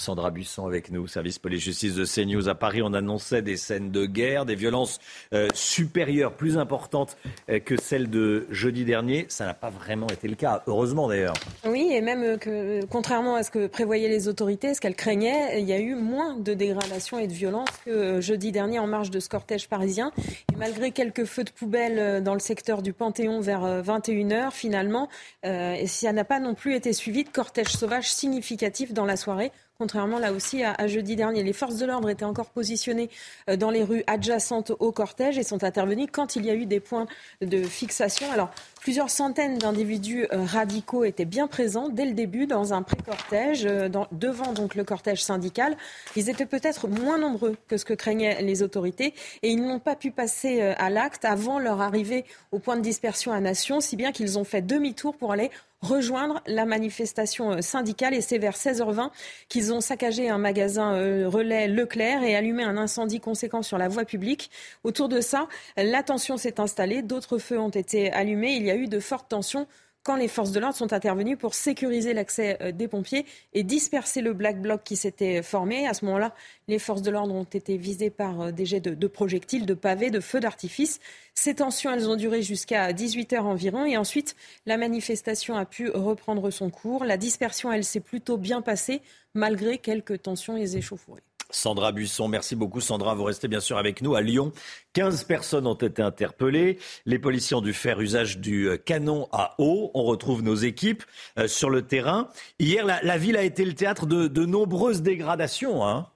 Sandra 0.00 0.30
Buisson 0.30 0.66
avec 0.66 0.90
nous, 0.90 1.06
service 1.06 1.38
police-justice 1.38 1.94
de 1.94 2.06
CNews 2.06 2.48
à 2.48 2.54
Paris. 2.54 2.80
On 2.80 2.94
annonçait 2.94 3.42
des 3.42 3.58
scènes 3.58 3.90
de 3.90 4.06
guerre, 4.06 4.46
des 4.46 4.54
violences 4.54 4.98
euh, 5.34 5.48
supérieures, 5.52 6.32
plus 6.32 6.56
importantes 6.56 7.18
euh, 7.50 7.60
que 7.60 7.78
celles 7.78 8.08
de 8.08 8.46
jeudi 8.50 8.86
dernier. 8.86 9.26
Ça 9.28 9.44
n'a 9.44 9.52
pas 9.52 9.68
vraiment 9.68 10.06
été 10.06 10.26
le 10.26 10.36
cas, 10.36 10.62
heureusement 10.66 11.06
d'ailleurs. 11.06 11.34
Oui, 11.66 11.90
et 11.92 12.00
même 12.00 12.38
que, 12.38 12.82
contrairement 12.86 13.34
à 13.34 13.42
ce 13.42 13.50
que 13.50 13.66
prévoyaient 13.66 14.08
les 14.08 14.26
autorités, 14.26 14.72
ce 14.72 14.80
qu'elles 14.80 14.96
craignaient, 14.96 15.60
il 15.60 15.68
y 15.68 15.72
a 15.74 15.78
eu 15.78 15.94
moins 15.94 16.34
de 16.34 16.54
dégradation 16.54 17.18
et 17.18 17.26
de 17.26 17.34
violence 17.34 17.68
que 17.84 17.90
euh, 17.90 18.20
jeudi 18.22 18.52
dernier 18.52 18.78
en 18.78 18.86
marge 18.86 19.10
de 19.10 19.20
ce 19.20 19.28
cortège 19.28 19.68
parisien. 19.68 20.12
Et 20.50 20.56
malgré 20.56 20.92
quelques 20.92 21.26
feux 21.26 21.44
de 21.44 21.50
poubelle 21.50 22.22
dans 22.22 22.32
le 22.32 22.40
secteur 22.40 22.80
du 22.80 22.94
Panthéon 22.94 23.40
vers 23.40 23.82
21h, 23.82 24.50
finalement, 24.50 25.10
et 25.44 25.86
ça 25.86 26.12
n'a 26.12 26.24
pas 26.24 26.40
non 26.40 26.54
plus 26.54 26.74
été 26.74 26.92
suivi 26.92 27.24
de 27.24 27.28
cortège 27.28 27.68
sauvage 27.68 28.10
significatif 28.10 28.94
dans 28.94 29.04
la 29.04 29.16
soirée 29.16 29.52
contrairement 29.80 30.18
là 30.18 30.34
aussi 30.34 30.62
à, 30.62 30.86
jeudi 30.88 31.16
dernier. 31.16 31.42
Les 31.42 31.54
forces 31.54 31.78
de 31.78 31.86
l'ordre 31.86 32.10
étaient 32.10 32.26
encore 32.26 32.50
positionnées 32.50 33.08
euh, 33.48 33.56
dans 33.56 33.70
les 33.70 33.82
rues 33.82 34.04
adjacentes 34.06 34.72
au 34.78 34.92
cortège 34.92 35.38
et 35.38 35.42
sont 35.42 35.64
intervenues 35.64 36.06
quand 36.06 36.36
il 36.36 36.44
y 36.44 36.50
a 36.50 36.54
eu 36.54 36.66
des 36.66 36.80
points 36.80 37.06
de 37.40 37.62
fixation. 37.62 38.30
Alors, 38.30 38.50
plusieurs 38.80 39.10
centaines 39.10 39.58
d'individus 39.58 40.26
euh, 40.32 40.44
radicaux 40.44 41.04
étaient 41.04 41.24
bien 41.24 41.46
présents 41.46 41.88
dès 41.88 42.06
le 42.06 42.12
début 42.12 42.46
dans 42.46 42.72
un 42.72 42.82
pré-cortège, 42.82 43.66
euh, 43.66 43.88
devant 44.12 44.52
donc 44.52 44.74
le 44.74 44.84
cortège 44.84 45.22
syndical. 45.22 45.76
Ils 46.16 46.28
étaient 46.28 46.46
peut-être 46.46 46.88
moins 46.88 47.18
nombreux 47.18 47.56
que 47.68 47.76
ce 47.76 47.84
que 47.84 47.94
craignaient 47.94 48.42
les 48.42 48.62
autorités 48.62 49.14
et 49.42 49.50
ils 49.50 49.62
n'ont 49.62 49.78
pas 49.78 49.96
pu 49.96 50.10
passer 50.10 50.62
à 50.62 50.90
l'acte 50.90 51.24
avant 51.24 51.58
leur 51.58 51.80
arrivée 51.80 52.24
au 52.52 52.58
point 52.58 52.76
de 52.76 52.82
dispersion 52.82 53.32
à 53.32 53.40
Nation, 53.40 53.80
si 53.80 53.96
bien 53.96 54.12
qu'ils 54.12 54.38
ont 54.38 54.44
fait 54.44 54.62
demi-tour 54.62 55.14
pour 55.16 55.32
aller 55.32 55.50
rejoindre 55.82 56.42
la 56.46 56.66
manifestation 56.66 57.52
euh, 57.52 57.60
syndicale 57.60 58.14
et 58.14 58.20
c'est 58.20 58.38
vers 58.38 58.56
16h20 58.56 59.10
qu'ils 59.48 59.72
ont 59.72 59.80
saccagé 59.80 60.28
un 60.28 60.38
magasin 60.38 60.94
euh, 60.94 61.28
relais 61.28 61.68
Leclerc 61.68 62.22
et 62.22 62.36
allumé 62.36 62.62
un 62.62 62.76
incendie 62.76 63.20
conséquent 63.20 63.62
sur 63.62 63.78
la 63.78 63.88
voie 63.88 64.04
publique. 64.04 64.50
Autour 64.84 65.08
de 65.08 65.20
ça, 65.20 65.48
la 65.76 66.02
tension 66.02 66.36
s'est 66.36 66.60
installée, 66.60 67.02
d'autres 67.02 67.38
feux 67.38 67.58
ont 67.58 67.70
été 67.70 68.12
allumés, 68.12 68.56
a 68.70 68.76
eu 68.76 68.86
de 68.86 69.00
fortes 69.00 69.28
tensions 69.28 69.66
quand 70.02 70.16
les 70.16 70.28
forces 70.28 70.52
de 70.52 70.60
l'ordre 70.60 70.76
sont 70.76 70.92
intervenues 70.92 71.36
pour 71.36 71.54
sécuriser 71.54 72.14
l'accès 72.14 72.56
euh, 72.62 72.72
des 72.72 72.88
pompiers 72.88 73.26
et 73.52 73.62
disperser 73.62 74.22
le 74.22 74.32
black 74.32 74.60
bloc 74.60 74.82
qui 74.82 74.96
s'était 74.96 75.42
formé. 75.42 75.86
À 75.86 75.94
ce 75.94 76.04
moment-là, 76.06 76.34
les 76.68 76.78
forces 76.78 77.02
de 77.02 77.10
l'ordre 77.10 77.34
ont 77.34 77.44
été 77.44 77.76
visées 77.76 78.10
par 78.10 78.40
euh, 78.40 78.50
des 78.50 78.64
jets 78.64 78.80
de, 78.80 79.06
projectiles, 79.06 79.66
de 79.66 79.74
pavés, 79.74 80.10
de 80.10 80.20
feux 80.20 80.40
d'artifice. 80.40 81.00
Ces 81.34 81.56
tensions, 81.56 81.92
elles 81.92 82.08
ont 82.08 82.16
duré 82.16 82.42
jusqu'à 82.42 82.92
18 82.92 83.34
heures 83.34 83.46
environ 83.46 83.84
et 83.84 83.96
ensuite, 83.96 84.36
la 84.66 84.78
manifestation 84.78 85.56
a 85.56 85.66
pu 85.66 85.90
reprendre 85.90 86.50
son 86.50 86.70
cours. 86.70 87.04
La 87.04 87.16
dispersion, 87.16 87.70
elle 87.70 87.84
s'est 87.84 88.00
plutôt 88.00 88.38
bien 88.38 88.62
passée 88.62 89.02
malgré 89.34 89.78
quelques 89.78 90.22
tensions 90.22 90.56
et 90.56 90.76
échauffourées. 90.76 91.22
Sandra 91.50 91.92
Buisson, 91.92 92.28
merci 92.28 92.56
beaucoup. 92.56 92.80
Sandra, 92.80 93.14
vous 93.14 93.24
restez 93.24 93.48
bien 93.48 93.60
sûr 93.60 93.78
avec 93.78 94.02
nous. 94.02 94.14
À 94.14 94.20
Lyon, 94.20 94.52
15 94.92 95.24
personnes 95.24 95.66
ont 95.66 95.74
été 95.74 96.02
interpellées. 96.02 96.78
Les 97.06 97.18
policiers 97.18 97.56
ont 97.56 97.62
dû 97.62 97.72
faire 97.72 98.00
usage 98.00 98.38
du 98.38 98.68
euh, 98.68 98.76
canon 98.76 99.28
à 99.32 99.54
eau. 99.58 99.90
On 99.94 100.04
retrouve 100.04 100.42
nos 100.42 100.54
équipes 100.54 101.04
euh, 101.38 101.48
sur 101.48 101.70
le 101.70 101.82
terrain. 101.82 102.28
Hier, 102.58 102.84
la, 102.84 103.18
ville 103.18 103.36
a 103.36 103.42
été 103.42 103.64
le 103.64 103.74
théâtre 103.74 104.06
de, 104.06 104.28
de 104.28 104.44
nombreuses 104.44 105.02
dégradations. 105.02 105.86
Hein. 105.86 106.06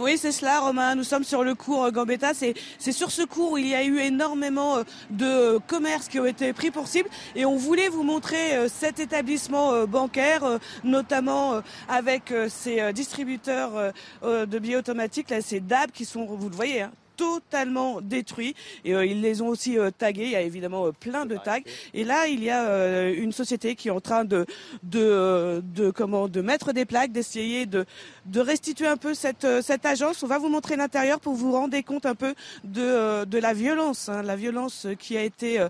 Oui, 0.00 0.16
c'est 0.16 0.30
cela, 0.30 0.60
Romain. 0.60 0.94
Nous 0.94 1.02
sommes 1.02 1.24
sur 1.24 1.42
le 1.42 1.54
cours 1.56 1.84
euh, 1.84 1.90
Gambetta. 1.90 2.32
C'est 2.32 2.92
sur 2.92 3.10
ce 3.10 3.22
cours 3.22 3.52
où 3.52 3.58
il 3.58 3.66
y 3.66 3.74
a 3.74 3.82
eu 3.82 3.98
énormément 3.98 4.76
euh, 4.78 4.82
de 5.10 5.58
commerces 5.66 6.08
qui 6.08 6.20
ont 6.20 6.26
été 6.26 6.52
pris 6.52 6.70
pour 6.70 6.86
cible. 6.86 7.08
Et 7.34 7.44
on 7.44 7.56
voulait 7.56 7.88
vous 7.88 8.04
montrer 8.04 8.56
euh, 8.56 8.68
cet 8.68 9.00
établissement 9.00 9.86
bancaire, 9.86 10.58
notamment 10.84 11.60
avec 11.88 12.32
ces 12.48 12.92
distributeurs 12.92 13.92
de 14.22 14.58
billets 14.58 14.76
automatiques, 14.76 15.32
ces 15.42 15.60
DAB 15.60 15.90
qui 15.90 16.04
sont, 16.04 16.26
vous 16.26 16.48
le 16.48 16.54
voyez, 16.54 16.82
hein, 16.82 16.92
totalement 17.18 18.00
détruits. 18.00 18.54
Et 18.84 18.94
euh, 18.94 19.04
ils 19.04 19.20
les 19.20 19.42
ont 19.42 19.48
aussi 19.48 19.78
euh, 19.78 19.90
tagués. 19.90 20.24
Il 20.24 20.30
y 20.30 20.36
a 20.36 20.40
évidemment 20.40 20.86
euh, 20.86 20.92
plein 20.92 21.26
de 21.26 21.36
tags. 21.36 21.58
Et 21.92 22.04
là, 22.04 22.28
il 22.28 22.42
y 22.42 22.50
a 22.50 23.08
une 23.10 23.32
société 23.32 23.74
qui 23.74 23.88
est 23.88 23.90
en 23.90 24.00
train 24.00 24.24
de, 24.24 24.46
de, 24.84 25.62
de, 25.74 25.90
comment, 25.90 26.28
de 26.28 26.40
mettre 26.40 26.72
des 26.72 26.86
plaques, 26.86 27.12
d'essayer 27.12 27.66
de, 27.66 27.84
de 28.26 28.40
restituer 28.40 28.86
un 28.86 28.96
peu 28.96 29.12
cette, 29.12 29.46
cette 29.62 29.84
agence. 29.84 30.22
On 30.22 30.26
va 30.26 30.38
vous 30.38 30.48
montrer 30.48 30.76
l'intérieur 30.76 31.20
pour 31.20 31.34
vous 31.34 31.52
rendre 31.52 31.78
compte 31.82 32.06
un 32.06 32.14
peu 32.14 32.34
de, 32.64 33.24
de 33.24 33.38
la 33.38 33.52
violence, 33.52 34.08
hein, 34.08 34.22
la 34.22 34.36
violence 34.36 34.86
qui 34.98 35.16
a 35.16 35.22
été 35.22 35.60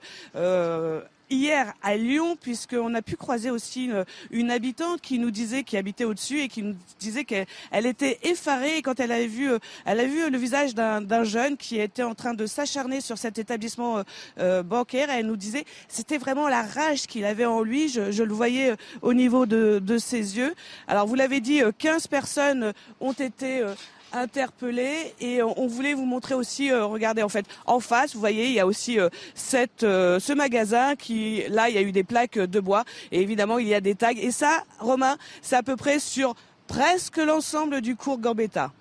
hier 1.30 1.72
à 1.82 1.96
Lyon, 1.96 2.36
puisqu'on 2.40 2.94
a 2.94 3.02
pu 3.02 3.16
croiser 3.16 3.50
aussi 3.50 3.90
une, 4.30 4.50
habitante 4.50 5.00
qui 5.00 5.18
nous 5.18 5.30
disait, 5.30 5.62
qui 5.62 5.76
habitait 5.76 6.04
au-dessus 6.04 6.40
et 6.40 6.48
qui 6.48 6.62
nous 6.62 6.74
disait 6.98 7.24
qu'elle 7.24 7.46
était 7.86 8.18
effarée 8.22 8.82
quand 8.82 8.98
elle 9.00 9.12
avait 9.12 9.26
vu, 9.26 9.50
euh, 9.50 9.58
elle 9.84 10.00
a 10.00 10.04
vu 10.04 10.30
le 10.30 10.38
visage 10.38 10.74
d'un 10.74 11.24
jeune 11.24 11.56
qui 11.56 11.78
était 11.78 12.02
en 12.02 12.14
train 12.14 12.34
de 12.34 12.46
s'acharner 12.46 13.00
sur 13.00 13.18
cet 13.18 13.38
établissement 13.38 13.98
euh, 13.98 14.02
euh, 14.38 14.62
bancaire. 14.62 15.10
Elle 15.10 15.26
nous 15.26 15.36
disait, 15.36 15.64
c'était 15.88 16.18
vraiment 16.18 16.48
la 16.48 16.62
rage 16.62 17.06
qu'il 17.06 17.24
avait 17.24 17.44
en 17.44 17.62
lui. 17.62 17.88
Je, 17.88 18.22
le 18.22 18.32
voyais 18.32 18.74
au 19.02 19.14
niveau 19.14 19.46
de, 19.46 19.80
de, 19.82 19.98
ses 19.98 20.36
yeux. 20.36 20.54
Alors 20.86 21.06
vous 21.06 21.14
l'avez 21.14 21.40
dit, 21.40 21.62
15 21.78 22.06
personnes 22.06 22.72
ont 23.00 23.12
été 23.12 23.64
interpellés 24.12 25.14
et 25.20 25.42
on 25.42 25.66
voulait 25.66 25.94
vous 25.94 26.04
montrer 26.04 26.34
aussi, 26.34 26.70
euh, 26.70 26.86
regardez 26.86 27.22
en 27.22 27.28
fait, 27.28 27.46
en 27.66 27.80
face, 27.80 28.14
vous 28.14 28.20
voyez, 28.20 28.46
il 28.46 28.52
y 28.52 28.60
a 28.60 28.66
aussi 28.66 28.98
euh, 28.98 29.08
cette, 29.34 29.82
euh, 29.82 30.18
ce 30.18 30.32
magasin 30.32 30.96
qui, 30.96 31.42
là, 31.48 31.68
il 31.68 31.74
y 31.74 31.78
a 31.78 31.82
eu 31.82 31.92
des 31.92 32.04
plaques 32.04 32.38
de 32.38 32.60
bois 32.60 32.84
et 33.12 33.20
évidemment 33.20 33.58
il 33.58 33.68
y 33.68 33.74
a 33.74 33.80
des 33.80 33.94
tags. 33.94 34.10
Et 34.16 34.30
ça, 34.30 34.64
Romain, 34.78 35.16
c'est 35.42 35.56
à 35.56 35.62
peu 35.62 35.76
près 35.76 35.98
sur 35.98 36.34
presque 36.66 37.18
l'ensemble 37.18 37.80
du 37.80 37.96
cours 37.96 38.18
Gambetta. 38.18 38.72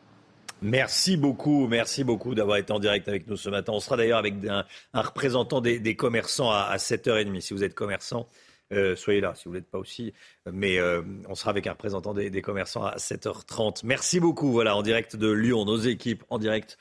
Merci 0.61 1.17
beaucoup, 1.17 1.67
merci 1.67 2.03
beaucoup 2.03 2.34
d'avoir 2.34 2.57
été 2.57 2.73
en 2.73 2.80
direct 2.80 3.07
avec 3.07 3.28
nous 3.28 3.38
ce 3.38 3.49
matin. 3.49 3.73
On 3.73 3.80
sera 3.80 3.95
d'ailleurs 3.95 4.17
avec 4.17 4.34
un, 4.49 4.65
représentant 4.93 5.61
des, 5.61 5.95
commerçants 5.95 6.49
à, 6.49 6.61
à 6.71 6.78
7h30. 6.78 7.41
Si 7.41 7.53
vous 7.53 7.63
êtes 7.63 7.75
commerçant, 7.75 8.28
euh, 8.74 8.95
soyez 8.95 9.22
là 9.22 9.34
si 9.36 9.47
vous 9.47 9.55
n'êtes 9.55 9.70
pas 9.70 9.78
aussi. 9.78 10.13
Mais 10.51 10.80
euh, 10.80 11.01
on 11.28 11.36
sera 11.36 11.51
avec 11.51 11.68
un 11.68 11.72
représentant 11.72 12.13
des, 12.13 12.41
commerçants 12.41 12.84
à 12.84 12.97
7h30. 12.97 13.82
Merci 13.84 14.20
beaucoup. 14.20 14.51
Voilà, 14.51 14.76
en 14.76 14.82
direct 14.82 15.15
de 15.15 15.32
Lyon, 15.32 15.65
nos 15.65 15.78
équipes 15.78 16.24
en 16.30 16.39
direct 16.39 16.78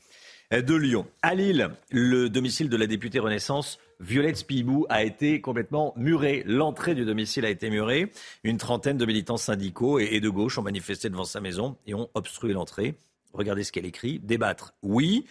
de 0.53 0.75
Lyon. 0.75 1.07
À 1.23 1.35
Lille, 1.35 1.71
le 1.91 2.29
domicile 2.29 2.69
de 2.69 2.77
la 2.77 2.87
députée 2.87 3.19
Renaissance, 3.19 3.79
Violette 3.99 4.37
Spibou, 4.37 4.87
a 4.89 5.03
été 5.03 5.41
complètement 5.41 5.93
muré. 5.97 6.45
L'entrée 6.47 6.95
du 6.95 7.05
domicile 7.05 7.45
a 7.45 7.51
été 7.51 7.69
murée. 7.69 8.13
Une 8.45 8.57
trentaine 8.57 8.97
de 8.97 9.07
militants 9.07 9.39
syndicaux 9.39 9.99
et 9.99 10.21
de 10.21 10.29
gauche 10.29 10.59
ont 10.59 10.63
manifesté 10.63 11.09
devant 11.09 11.25
sa 11.25 11.41
maison 11.41 11.77
et 11.87 11.95
ont 11.95 12.09
obstrué 12.15 12.53
l'entrée. 12.53 12.95
Regardez 13.33 13.65
ce 13.65 13.73
qu'elle 13.73 13.87
écrit. 13.87 14.19
Débattre, 14.19 14.75
oui. 14.83 15.27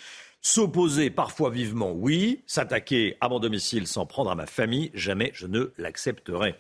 S'opposer 0.48 1.10
parfois 1.10 1.50
vivement, 1.50 1.92
oui. 1.92 2.44
S'attaquer 2.46 3.18
à 3.20 3.30
mon 3.30 3.40
domicile 3.40 3.88
sans 3.88 4.06
prendre 4.06 4.30
à 4.30 4.36
ma 4.36 4.46
famille, 4.46 4.92
jamais 4.94 5.32
je 5.34 5.48
ne 5.48 5.72
l'accepterai. 5.80 6.54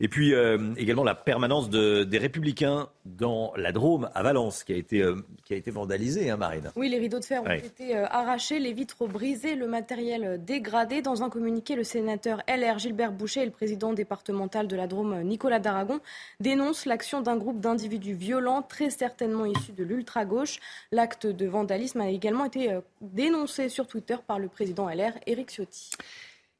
Et 0.00 0.08
puis 0.08 0.34
euh, 0.34 0.74
également 0.76 1.04
la 1.04 1.14
permanence 1.14 1.70
des 1.70 2.18
Républicains 2.18 2.88
dans 3.04 3.52
la 3.56 3.72
Drôme 3.72 4.10
à 4.14 4.22
Valence, 4.22 4.64
qui 4.64 4.72
a 4.72 4.76
été, 4.76 5.00
euh, 5.00 5.24
qui 5.44 5.54
a 5.54 5.56
été 5.56 5.70
vandalisée, 5.70 6.30
hein, 6.30 6.36
Marine. 6.36 6.70
Oui, 6.76 6.88
les 6.88 6.98
rideaux 6.98 7.18
de 7.18 7.24
fer 7.24 7.42
ont 7.42 7.50
été 7.50 7.96
euh, 7.96 8.06
arrachés, 8.06 8.58
les 8.58 8.72
vitres 8.72 9.06
brisées, 9.06 9.54
le 9.54 9.66
matériel 9.66 10.42
dégradé. 10.44 11.02
Dans 11.02 11.22
un 11.22 11.30
communiqué, 11.30 11.74
le 11.74 11.84
sénateur 11.84 12.42
LR 12.48 12.78
Gilbert 12.78 13.12
Boucher 13.12 13.42
et 13.42 13.44
le 13.44 13.50
président 13.50 13.92
départemental 13.92 14.66
de 14.66 14.76
la 14.76 14.86
Drôme 14.86 15.22
Nicolas 15.22 15.60
Daragon 15.60 16.00
dénoncent 16.40 16.86
l'action 16.86 17.20
d'un 17.20 17.36
groupe 17.36 17.60
d'individus 17.60 18.14
violents, 18.14 18.62
très 18.62 18.90
certainement 18.90 19.46
issus 19.46 19.72
de 19.72 19.84
l'ultra-gauche. 19.84 20.58
L'acte 20.90 21.26
de 21.26 21.46
vandalisme 21.46 22.00
a 22.00 22.08
également 22.08 22.44
été 22.44 22.78
dénoncé 23.00 23.68
sur 23.68 23.86
Twitter 23.86 24.16
par 24.26 24.38
le 24.38 24.48
président 24.48 24.88
LR, 24.88 25.12
Éric 25.26 25.50
Ciotti. 25.50 25.90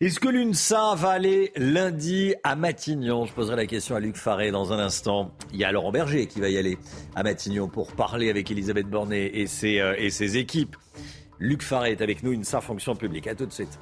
Est-ce 0.02 0.18
que 0.18 0.28
l'UNSA 0.28 0.96
va 0.96 1.10
aller 1.10 1.52
lundi 1.54 2.34
à 2.42 2.56
Matignon? 2.56 3.24
Je 3.24 3.32
poserai 3.32 3.54
la 3.54 3.66
question 3.66 3.94
à 3.94 4.00
Luc 4.00 4.16
Faré 4.16 4.50
dans 4.50 4.72
un 4.72 4.80
instant. 4.80 5.30
Il 5.52 5.60
y 5.60 5.64
a 5.64 5.70
Laurent 5.70 5.92
Berger 5.92 6.26
qui 6.26 6.40
va 6.40 6.48
y 6.48 6.58
aller 6.58 6.76
à 7.14 7.22
Matignon 7.22 7.68
pour 7.68 7.92
parler 7.92 8.28
avec 8.28 8.50
Elisabeth 8.50 8.88
Bornet 8.88 9.30
et 9.32 9.46
ses, 9.46 9.78
euh, 9.78 9.94
et 9.96 10.10
ses 10.10 10.38
équipes. 10.38 10.76
Luc 11.38 11.62
Faré 11.62 11.92
est 11.92 12.00
avec 12.00 12.24
nous, 12.24 12.32
UNSA 12.32 12.60
Fonction 12.60 12.96
publique. 12.96 13.28
À 13.28 13.36
tout 13.36 13.46
de 13.46 13.52
suite. 13.52 13.78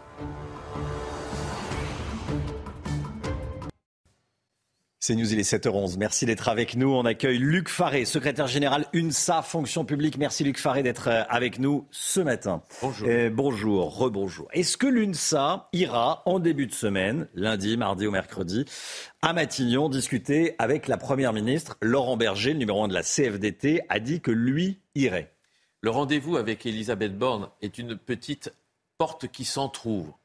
C'est 5.02 5.14
News, 5.14 5.32
il 5.32 5.38
est 5.38 5.50
7h11. 5.50 5.96
Merci 5.96 6.26
d'être 6.26 6.50
avec 6.50 6.76
nous. 6.76 6.92
On 6.92 7.06
accueille 7.06 7.38
Luc 7.38 7.70
Faré, 7.70 8.04
secrétaire 8.04 8.48
général 8.48 8.84
UNSA, 8.92 9.40
fonction 9.40 9.86
publique. 9.86 10.18
Merci 10.18 10.44
Luc 10.44 10.58
Faré 10.58 10.82
d'être 10.82 11.08
euh, 11.08 11.22
avec 11.30 11.58
nous 11.58 11.86
ce 11.90 12.20
matin. 12.20 12.62
Bonjour. 12.82 13.08
Euh, 13.08 13.30
bonjour, 13.32 13.96
rebonjour. 13.96 14.48
Est-ce 14.52 14.76
que 14.76 14.86
l'UNSA 14.86 15.70
ira 15.72 16.22
en 16.26 16.38
début 16.38 16.66
de 16.66 16.74
semaine, 16.74 17.28
lundi, 17.32 17.78
mardi 17.78 18.06
ou 18.06 18.10
mercredi, 18.10 18.66
à 19.22 19.32
Matignon, 19.32 19.88
discuter 19.88 20.54
avec 20.58 20.86
la 20.86 20.98
Première 20.98 21.32
ministre? 21.32 21.78
Laurent 21.80 22.18
Berger, 22.18 22.52
le 22.52 22.58
numéro 22.58 22.84
1 22.84 22.88
de 22.88 22.94
la 22.94 23.02
CFDT, 23.02 23.80
a 23.88 24.00
dit 24.00 24.20
que 24.20 24.30
lui 24.30 24.80
irait. 24.94 25.32
Le 25.80 25.88
rendez-vous 25.88 26.36
avec 26.36 26.66
Elisabeth 26.66 27.16
Borne 27.16 27.48
est 27.62 27.78
une 27.78 27.96
petite 27.96 28.52
porte 28.98 29.28
qui 29.28 29.46
s'entrouvre. 29.46 30.18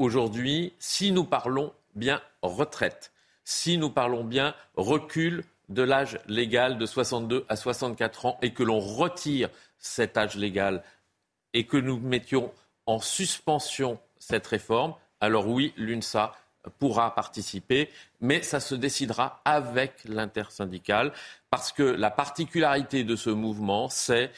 Aujourd'hui, 0.00 0.72
si 0.80 1.12
nous 1.12 1.22
parlons 1.22 1.72
bien 1.94 2.20
retraite, 2.42 3.12
si 3.46 3.78
nous 3.78 3.90
parlons 3.90 4.24
bien 4.24 4.54
recul 4.74 5.44
de 5.68 5.82
l'âge 5.82 6.18
légal 6.26 6.78
de 6.78 6.84
62 6.84 7.46
à 7.48 7.54
64 7.54 8.26
ans 8.26 8.38
et 8.42 8.52
que 8.52 8.64
l'on 8.64 8.80
retire 8.80 9.48
cet 9.78 10.16
âge 10.16 10.34
légal 10.34 10.82
et 11.54 11.64
que 11.64 11.76
nous 11.76 11.98
mettions 11.98 12.52
en 12.86 12.98
suspension 12.98 14.00
cette 14.18 14.46
réforme, 14.48 14.94
alors 15.20 15.46
oui, 15.46 15.72
l'UNSA 15.76 16.34
pourra 16.80 17.14
participer, 17.14 17.88
mais 18.20 18.42
ça 18.42 18.58
se 18.58 18.74
décidera 18.74 19.40
avec 19.44 20.02
l'intersyndicale, 20.06 21.12
parce 21.48 21.70
que 21.70 21.84
la 21.84 22.10
particularité 22.10 23.04
de 23.04 23.14
ce 23.14 23.30
mouvement, 23.30 23.88
c'est 23.88 24.32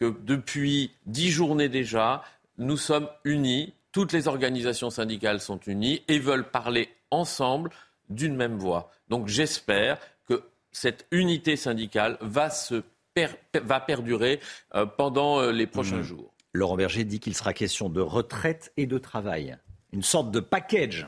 que 0.00 0.16
depuis 0.22 0.90
dix 1.04 1.30
journées 1.30 1.68
déjà, 1.68 2.24
nous 2.56 2.78
sommes 2.78 3.10
unis, 3.24 3.74
toutes 3.92 4.12
les 4.12 4.26
organisations 4.26 4.88
syndicales 4.88 5.40
sont 5.40 5.60
unies 5.66 6.02
et 6.08 6.18
veulent 6.18 6.50
parler 6.50 6.88
ensemble 7.10 7.70
d'une 8.10 8.36
même 8.36 8.56
voix. 8.56 8.90
Donc 9.08 9.28
j'espère 9.28 9.98
que 10.26 10.42
cette 10.72 11.06
unité 11.10 11.56
syndicale 11.56 12.18
va, 12.20 12.50
se 12.50 12.82
va 13.54 13.80
perdurer 13.80 14.40
euh, 14.74 14.86
pendant 14.86 15.40
euh, 15.40 15.52
les 15.52 15.66
prochains 15.66 15.98
mmh. 15.98 16.02
jours. 16.02 16.34
Laurent 16.52 16.76
Berger 16.76 17.04
dit 17.04 17.20
qu'il 17.20 17.34
sera 17.34 17.52
question 17.52 17.88
de 17.88 18.00
retraite 18.00 18.72
et 18.76 18.86
de 18.86 18.98
travail. 18.98 19.56
Une 19.92 20.02
sorte 20.02 20.30
de 20.30 20.40
package. 20.40 21.06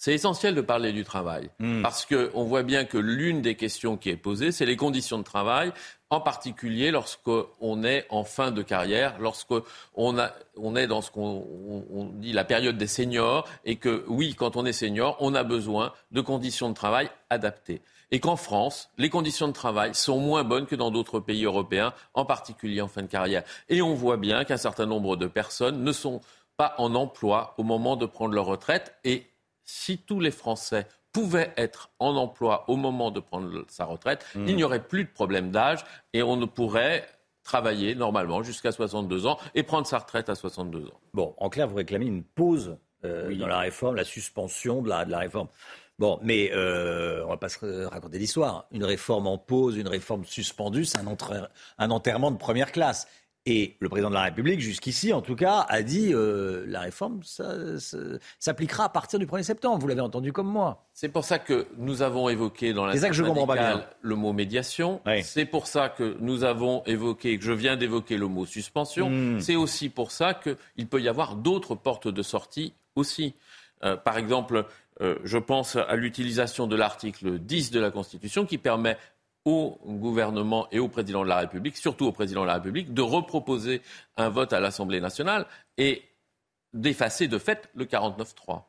C'est 0.00 0.14
essentiel 0.14 0.54
de 0.54 0.62
parler 0.62 0.94
du 0.94 1.04
travail, 1.04 1.50
mmh. 1.58 1.82
parce 1.82 2.06
qu'on 2.06 2.44
voit 2.44 2.62
bien 2.62 2.86
que 2.86 2.96
l'une 2.96 3.42
des 3.42 3.54
questions 3.54 3.98
qui 3.98 4.08
est 4.08 4.16
posée, 4.16 4.50
c'est 4.50 4.64
les 4.64 4.76
conditions 4.76 5.18
de 5.18 5.24
travail, 5.24 5.74
en 6.08 6.22
particulier 6.22 6.90
lorsqu'on 6.90 7.84
est 7.84 8.06
en 8.08 8.24
fin 8.24 8.50
de 8.50 8.62
carrière, 8.62 9.18
lorsqu'on 9.20 9.62
on 9.92 10.76
est 10.76 10.86
dans 10.86 11.02
ce 11.02 11.10
qu'on 11.10 12.14
dit 12.14 12.32
la 12.32 12.44
période 12.44 12.78
des 12.78 12.86
seniors, 12.86 13.46
et 13.66 13.76
que 13.76 14.06
oui, 14.08 14.34
quand 14.34 14.56
on 14.56 14.64
est 14.64 14.72
senior, 14.72 15.18
on 15.20 15.34
a 15.34 15.42
besoin 15.42 15.92
de 16.12 16.22
conditions 16.22 16.70
de 16.70 16.74
travail 16.74 17.10
adaptées. 17.28 17.82
Et 18.10 18.20
qu'en 18.20 18.36
France, 18.36 18.88
les 18.96 19.10
conditions 19.10 19.48
de 19.48 19.52
travail 19.52 19.94
sont 19.94 20.18
moins 20.18 20.44
bonnes 20.44 20.64
que 20.64 20.76
dans 20.76 20.90
d'autres 20.90 21.20
pays 21.20 21.44
européens, 21.44 21.92
en 22.14 22.24
particulier 22.24 22.80
en 22.80 22.88
fin 22.88 23.02
de 23.02 23.06
carrière. 23.06 23.42
Et 23.68 23.82
on 23.82 23.92
voit 23.92 24.16
bien 24.16 24.44
qu'un 24.44 24.56
certain 24.56 24.86
nombre 24.86 25.16
de 25.16 25.26
personnes 25.26 25.84
ne 25.84 25.92
sont 25.92 26.22
pas 26.56 26.74
en 26.78 26.94
emploi 26.94 27.54
au 27.58 27.64
moment 27.64 27.96
de 27.96 28.06
prendre 28.06 28.34
leur 28.34 28.46
retraite 28.46 28.94
et 29.04 29.29
si 29.70 29.98
tous 29.98 30.20
les 30.20 30.30
Français 30.30 30.86
pouvaient 31.12 31.52
être 31.56 31.90
en 31.98 32.16
emploi 32.16 32.64
au 32.68 32.76
moment 32.76 33.10
de 33.10 33.20
prendre 33.20 33.64
sa 33.68 33.84
retraite, 33.84 34.26
mmh. 34.34 34.48
il 34.48 34.56
n'y 34.56 34.64
aurait 34.64 34.82
plus 34.82 35.04
de 35.04 35.10
problème 35.10 35.50
d'âge 35.50 35.84
et 36.12 36.22
on 36.22 36.36
ne 36.36 36.46
pourrait 36.46 37.08
travailler 37.42 37.94
normalement 37.94 38.42
jusqu'à 38.42 38.72
62 38.72 39.26
ans 39.26 39.38
et 39.54 39.62
prendre 39.62 39.86
sa 39.86 39.98
retraite 39.98 40.28
à 40.28 40.34
62 40.34 40.86
ans. 40.86 41.00
Bon, 41.14 41.34
en 41.38 41.48
clair, 41.48 41.66
vous 41.68 41.76
réclamez 41.76 42.06
une 42.06 42.22
pause 42.22 42.76
euh, 43.04 43.34
dans 43.34 43.46
la 43.46 43.58
réforme, 43.58 43.96
la 43.96 44.04
suspension 44.04 44.82
de 44.82 44.88
la, 44.88 45.04
de 45.04 45.10
la 45.10 45.18
réforme. 45.18 45.48
Bon, 45.98 46.18
mais 46.22 46.50
euh, 46.52 47.22
on 47.22 47.26
ne 47.26 47.30
va 47.30 47.36
pas 47.36 47.48
se 47.48 47.84
raconter 47.84 48.18
l'histoire. 48.18 48.66
Une 48.70 48.84
réforme 48.84 49.26
en 49.26 49.38
pause, 49.38 49.76
une 49.76 49.88
réforme 49.88 50.24
suspendue, 50.24 50.84
c'est 50.84 50.98
un, 50.98 51.06
un, 51.78 51.90
enterrement 51.90 52.30
de 52.30 52.38
première 52.38 52.72
classe. 52.72 53.06
Et 53.52 53.74
le 53.80 53.88
président 53.88 54.10
de 54.10 54.14
la 54.14 54.22
République, 54.22 54.60
jusqu'ici 54.60 55.12
en 55.12 55.22
tout 55.22 55.34
cas, 55.34 55.66
a 55.68 55.82
dit 55.82 56.14
euh, 56.14 56.64
la 56.68 56.82
réforme 56.82 57.20
s'appliquera 58.38 58.84
à 58.84 58.88
partir 58.88 59.18
du 59.18 59.26
1er 59.26 59.42
septembre. 59.42 59.80
Vous 59.80 59.88
l'avez 59.88 60.00
entendu 60.00 60.32
comme 60.32 60.46
moi. 60.46 60.86
C'est 60.94 61.08
pour 61.08 61.24
ça 61.24 61.40
que 61.40 61.66
nous 61.76 62.02
avons 62.02 62.28
évoqué 62.28 62.72
dans 62.72 62.86
la 62.86 62.94
le 62.94 64.14
mot 64.14 64.32
médiation. 64.32 65.00
C'est 65.24 65.46
pour 65.46 65.66
ça 65.66 65.88
que 65.88 66.16
nous 66.20 66.44
avons 66.44 66.84
évoqué, 66.84 67.36
que 67.40 67.44
je 67.44 67.50
viens 67.52 67.76
d'évoquer 67.76 68.18
le 68.18 68.28
mot 68.28 68.46
suspension. 68.46 69.10
Hmm. 69.10 69.40
C'est 69.40 69.56
aussi 69.56 69.88
pour 69.88 70.12
ça 70.12 70.32
qu'il 70.32 70.86
peut 70.86 71.00
y 71.00 71.08
avoir 71.08 71.34
d'autres 71.34 71.74
portes 71.74 72.06
de 72.06 72.22
sortie 72.22 72.72
aussi. 72.94 73.34
Euh, 73.82 73.96
par 73.96 74.16
exemple, 74.16 74.64
euh, 75.00 75.16
je 75.24 75.38
pense 75.38 75.74
à 75.74 75.96
l'utilisation 75.96 76.68
de 76.68 76.76
l'article 76.76 77.40
10 77.40 77.72
de 77.72 77.80
la 77.80 77.90
Constitution 77.90 78.46
qui 78.46 78.58
permet 78.58 78.96
au 79.44 79.78
gouvernement 79.86 80.68
et 80.70 80.78
au 80.78 80.88
président 80.88 81.22
de 81.22 81.28
la 81.28 81.38
République, 81.38 81.76
surtout 81.76 82.06
au 82.06 82.12
président 82.12 82.42
de 82.42 82.46
la 82.46 82.54
République, 82.54 82.92
de 82.92 83.02
reproposer 83.02 83.80
un 84.16 84.28
vote 84.28 84.52
à 84.52 84.60
l'Assemblée 84.60 85.00
nationale 85.00 85.46
et 85.78 86.02
d'effacer 86.72 87.26
de 87.26 87.38
fait 87.38 87.68
le 87.74 87.84
49-3. 87.84 88.62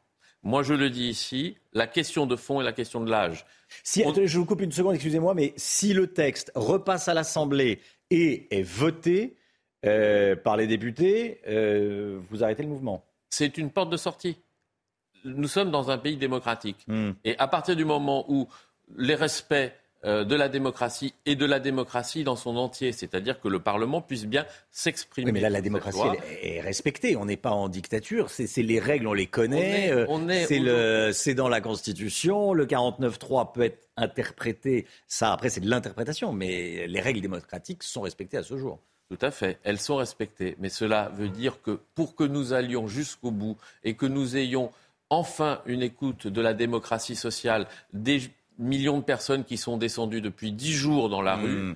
Moi, 0.43 0.63
je 0.63 0.73
le 0.73 0.89
dis 0.89 1.07
ici, 1.07 1.55
la 1.73 1.85
question 1.85 2.25
de 2.25 2.35
fond 2.35 2.61
est 2.61 2.63
la 2.63 2.73
question 2.73 3.01
de 3.01 3.11
l'âge. 3.11 3.45
Si, 3.83 4.03
Je 4.25 4.39
vous 4.39 4.45
coupe 4.45 4.61
une 4.61 4.71
seconde, 4.71 4.95
excusez-moi, 4.95 5.33
mais 5.35 5.53
si 5.55 5.93
le 5.93 6.07
texte 6.07 6.51
repasse 6.55 7.07
à 7.07 7.13
l'Assemblée 7.13 7.79
et 8.09 8.47
est 8.49 8.63
voté 8.63 9.35
euh, 9.85 10.35
par 10.35 10.57
les 10.57 10.67
députés, 10.67 11.41
euh, 11.47 12.19
vous 12.29 12.43
arrêtez 12.43 12.63
le 12.63 12.69
mouvement. 12.69 13.05
C'est 13.29 13.57
une 13.57 13.69
porte 13.69 13.91
de 13.91 13.97
sortie. 13.97 14.37
Nous 15.23 15.47
sommes 15.47 15.69
dans 15.69 15.91
un 15.91 15.99
pays 15.99 16.17
démocratique. 16.17 16.83
Hmm. 16.87 17.11
Et 17.23 17.37
à 17.37 17.47
partir 17.47 17.75
du 17.75 17.85
moment 17.85 18.25
où 18.27 18.47
les 18.97 19.15
respects 19.15 19.71
de 20.03 20.35
la 20.35 20.49
démocratie 20.49 21.13
et 21.25 21.35
de 21.35 21.45
la 21.45 21.59
démocratie 21.59 22.23
dans 22.23 22.35
son 22.35 22.57
entier, 22.57 22.91
c'est-à-dire 22.91 23.39
que 23.39 23.47
le 23.47 23.59
Parlement 23.59 24.01
puisse 24.01 24.25
bien 24.25 24.45
s'exprimer. 24.71 25.27
Oui, 25.27 25.33
mais 25.33 25.39
là, 25.39 25.49
la 25.49 25.61
démocratie 25.61 25.99
est 26.41 26.61
respectée. 26.61 27.15
On 27.15 27.25
n'est 27.25 27.37
pas 27.37 27.51
en 27.51 27.69
dictature. 27.69 28.29
C'est 28.29 28.63
les 28.63 28.79
règles, 28.79 29.07
on 29.07 29.13
les 29.13 29.27
connaît. 29.27 29.91
Euh, 29.91 31.11
c'est 31.13 31.33
dans 31.33 31.49
la 31.49 31.61
Constitution. 31.61 32.53
Le 32.53 32.65
49.3 32.65 33.51
peut 33.53 33.61
être 33.61 33.89
interprété. 33.97 34.85
Ça, 35.07 35.33
après, 35.33 35.49
c'est 35.49 35.61
de 35.61 35.69
l'interprétation. 35.69 36.33
Mais 36.33 36.87
les 36.87 36.99
règles 36.99 37.21
démocratiques 37.21 37.83
sont 37.83 38.01
respectées 38.01 38.37
à 38.37 38.43
ce 38.43 38.57
jour. 38.57 38.79
Tout 39.09 39.25
à 39.25 39.31
fait, 39.31 39.59
elles 39.63 39.79
sont 39.79 39.97
respectées. 39.97 40.55
Mais 40.59 40.69
cela 40.69 41.11
veut 41.13 41.27
dire 41.27 41.61
que 41.61 41.79
pour 41.95 42.15
que 42.15 42.23
nous 42.23 42.53
allions 42.53 42.87
jusqu'au 42.87 43.31
bout 43.31 43.57
et 43.83 43.95
que 43.95 44.05
nous 44.05 44.37
ayons 44.37 44.71
enfin 45.09 45.61
une 45.65 45.81
écoute 45.81 46.27
de 46.27 46.41
la 46.41 46.53
démocratie 46.53 47.17
sociale, 47.17 47.67
des 47.91 48.21
millions 48.61 48.99
de 48.99 49.03
personnes 49.03 49.43
qui 49.43 49.57
sont 49.57 49.77
descendues 49.77 50.21
depuis 50.21 50.51
dix 50.51 50.73
jours 50.73 51.09
dans 51.09 51.21
la 51.21 51.35
rue, 51.35 51.71
hmm. 51.71 51.75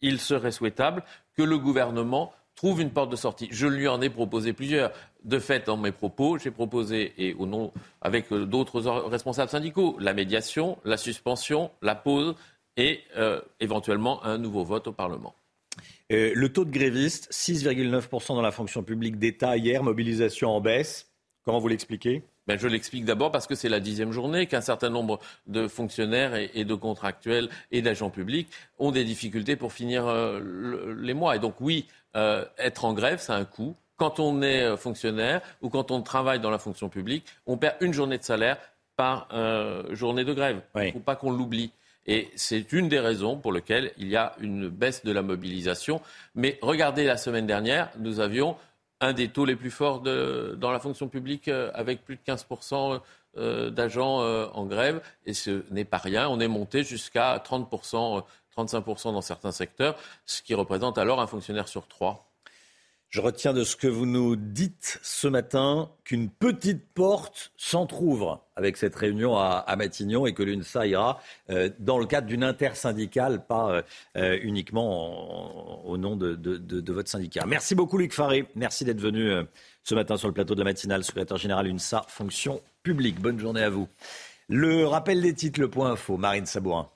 il 0.00 0.20
serait 0.20 0.52
souhaitable 0.52 1.04
que 1.36 1.42
le 1.42 1.58
gouvernement 1.58 2.32
trouve 2.54 2.80
une 2.80 2.90
porte 2.90 3.10
de 3.10 3.16
sortie. 3.16 3.48
Je 3.50 3.66
lui 3.66 3.88
en 3.88 4.00
ai 4.00 4.10
proposé 4.10 4.52
plusieurs. 4.52 4.92
De 5.24 5.38
fait, 5.38 5.66
dans 5.66 5.76
mes 5.76 5.92
propos, 5.92 6.38
j'ai 6.38 6.50
proposé, 6.50 7.12
et 7.16 7.34
au 7.34 7.46
nom, 7.46 7.72
avec 8.00 8.32
euh, 8.32 8.44
d'autres 8.44 8.80
responsables 9.08 9.50
syndicaux, 9.50 9.96
la 10.00 10.14
médiation, 10.14 10.78
la 10.84 10.96
suspension, 10.96 11.70
la 11.80 11.94
pause 11.94 12.34
et 12.76 13.00
euh, 13.16 13.40
éventuellement 13.60 14.24
un 14.24 14.38
nouveau 14.38 14.64
vote 14.64 14.88
au 14.88 14.92
Parlement. 14.92 15.34
Euh, 16.10 16.32
le 16.34 16.52
taux 16.52 16.64
de 16.64 16.70
grévistes, 16.70 17.30
6,9% 17.32 18.34
dans 18.34 18.42
la 18.42 18.50
fonction 18.50 18.82
publique 18.82 19.18
d'État 19.18 19.56
hier, 19.56 19.82
mobilisation 19.82 20.50
en 20.50 20.60
baisse. 20.60 21.10
Comment 21.44 21.58
vous 21.58 21.68
l'expliquez? 21.68 22.22
Ben, 22.46 22.58
je 22.58 22.66
l'explique 22.66 23.04
d'abord 23.04 23.30
parce 23.30 23.46
que 23.46 23.54
c'est 23.54 23.68
la 23.68 23.80
dixième 23.80 24.12
journée 24.12 24.46
qu'un 24.46 24.60
certain 24.60 24.90
nombre 24.90 25.20
de 25.46 25.68
fonctionnaires 25.68 26.34
et, 26.34 26.64
de 26.64 26.74
contractuels 26.74 27.48
et 27.70 27.82
d'agents 27.82 28.10
publics 28.10 28.48
ont 28.78 28.90
des 28.90 29.04
difficultés 29.04 29.56
pour 29.56 29.72
finir 29.72 30.06
euh, 30.06 30.94
les 30.98 31.14
mois. 31.14 31.36
Et 31.36 31.38
donc 31.38 31.54
oui, 31.60 31.86
euh, 32.16 32.44
être 32.58 32.84
en 32.84 32.94
grève, 32.94 33.18
c'est 33.20 33.32
un 33.32 33.44
coût. 33.44 33.76
Quand 33.96 34.18
on 34.18 34.42
est 34.42 34.62
euh, 34.62 34.76
fonctionnaire 34.76 35.40
ou 35.60 35.68
quand 35.68 35.90
on 35.90 36.02
travaille 36.02 36.40
dans 36.40 36.50
la 36.50 36.58
fonction 36.58 36.88
publique, 36.88 37.24
on 37.46 37.56
perd 37.56 37.76
une 37.80 37.92
journée 37.92 38.18
de 38.18 38.24
salaire 38.24 38.58
par 38.96 39.28
journée 39.90 40.22
de 40.22 40.34
grève. 40.34 40.60
Il 40.76 40.82
ne 40.82 40.92
faut 40.92 41.00
pas 41.00 41.16
qu'on 41.16 41.32
l'oublie. 41.32 41.72
Et 42.06 42.28
c'est 42.36 42.72
une 42.72 42.88
des 42.88 43.00
raisons 43.00 43.36
pour 43.36 43.52
lesquelles 43.52 43.92
il 43.96 44.08
y 44.08 44.16
a 44.16 44.34
une 44.40 44.68
baisse 44.68 45.02
de 45.04 45.12
la 45.12 45.22
mobilisation. 45.22 46.00
Mais 46.34 46.58
regardez 46.60 47.04
la 47.04 47.16
semaine 47.16 47.46
dernière, 47.46 47.90
nous 47.98 48.20
avions 48.20 48.54
un 49.02 49.12
des 49.12 49.28
taux 49.28 49.44
les 49.44 49.56
plus 49.56 49.70
forts 49.70 50.00
dans 50.00 50.70
la 50.70 50.78
fonction 50.78 51.08
publique, 51.08 51.48
euh, 51.48 51.70
avec 51.74 52.04
plus 52.04 52.16
de 52.16 52.22
15% 52.24 53.00
euh, 53.36 53.70
d'agents 53.70 54.22
euh, 54.22 54.46
en 54.54 54.64
grève. 54.64 55.02
Et 55.26 55.34
ce 55.34 55.64
n'est 55.70 55.84
pas 55.84 55.98
rien. 55.98 56.28
On 56.28 56.40
est 56.40 56.48
monté 56.48 56.84
jusqu'à 56.84 57.36
30%, 57.38 58.22
35% 58.56 59.12
dans 59.12 59.20
certains 59.20 59.52
secteurs, 59.52 59.96
ce 60.24 60.40
qui 60.40 60.54
représente 60.54 60.98
alors 60.98 61.20
un 61.20 61.26
fonctionnaire 61.26 61.68
sur 61.68 61.88
trois. 61.88 62.31
Je 63.12 63.20
retiens 63.20 63.52
de 63.52 63.62
ce 63.62 63.76
que 63.76 63.88
vous 63.88 64.06
nous 64.06 64.36
dites 64.36 64.98
ce 65.02 65.28
matin 65.28 65.90
qu'une 66.02 66.30
petite 66.30 66.94
porte 66.94 67.52
s'entr'ouvre 67.58 68.42
avec 68.56 68.78
cette 68.78 68.96
réunion 68.96 69.36
à, 69.36 69.66
Matignon 69.76 70.24
et 70.24 70.32
que 70.32 70.42
l'UNSA 70.42 70.86
ira 70.86 71.20
euh, 71.50 71.68
dans 71.78 71.98
le 71.98 72.06
cadre 72.06 72.26
d'une 72.26 72.42
intersyndicale, 72.42 73.44
pas 73.44 73.70
euh, 73.70 73.82
euh, 74.16 74.38
uniquement 74.40 75.84
au 75.84 75.98
nom 75.98 76.16
de, 76.16 76.90
votre 76.90 77.10
syndicat. 77.10 77.44
Merci 77.44 77.74
beaucoup 77.74 77.98
Luc 77.98 78.14
Faré. 78.14 78.46
Merci 78.54 78.86
d'être 78.86 79.00
venu 79.00 79.30
ce 79.82 79.94
matin 79.94 80.16
sur 80.16 80.28
le 80.28 80.34
plateau 80.34 80.54
de 80.54 80.60
la 80.60 80.64
matinale, 80.64 81.04
secrétaire 81.04 81.36
général 81.36 81.66
UNSA, 81.66 82.06
fonction 82.08 82.62
publique. 82.82 83.20
Bonne 83.20 83.38
journée 83.38 83.62
à 83.62 83.68
vous. 83.68 83.88
Le 84.48 84.86
rappel 84.86 85.20
des 85.20 85.34
titres, 85.34 85.60
le 85.60 85.68
point 85.68 85.90
info, 85.90 86.16
Marine 86.16 86.46
Sabourin. 86.46 86.88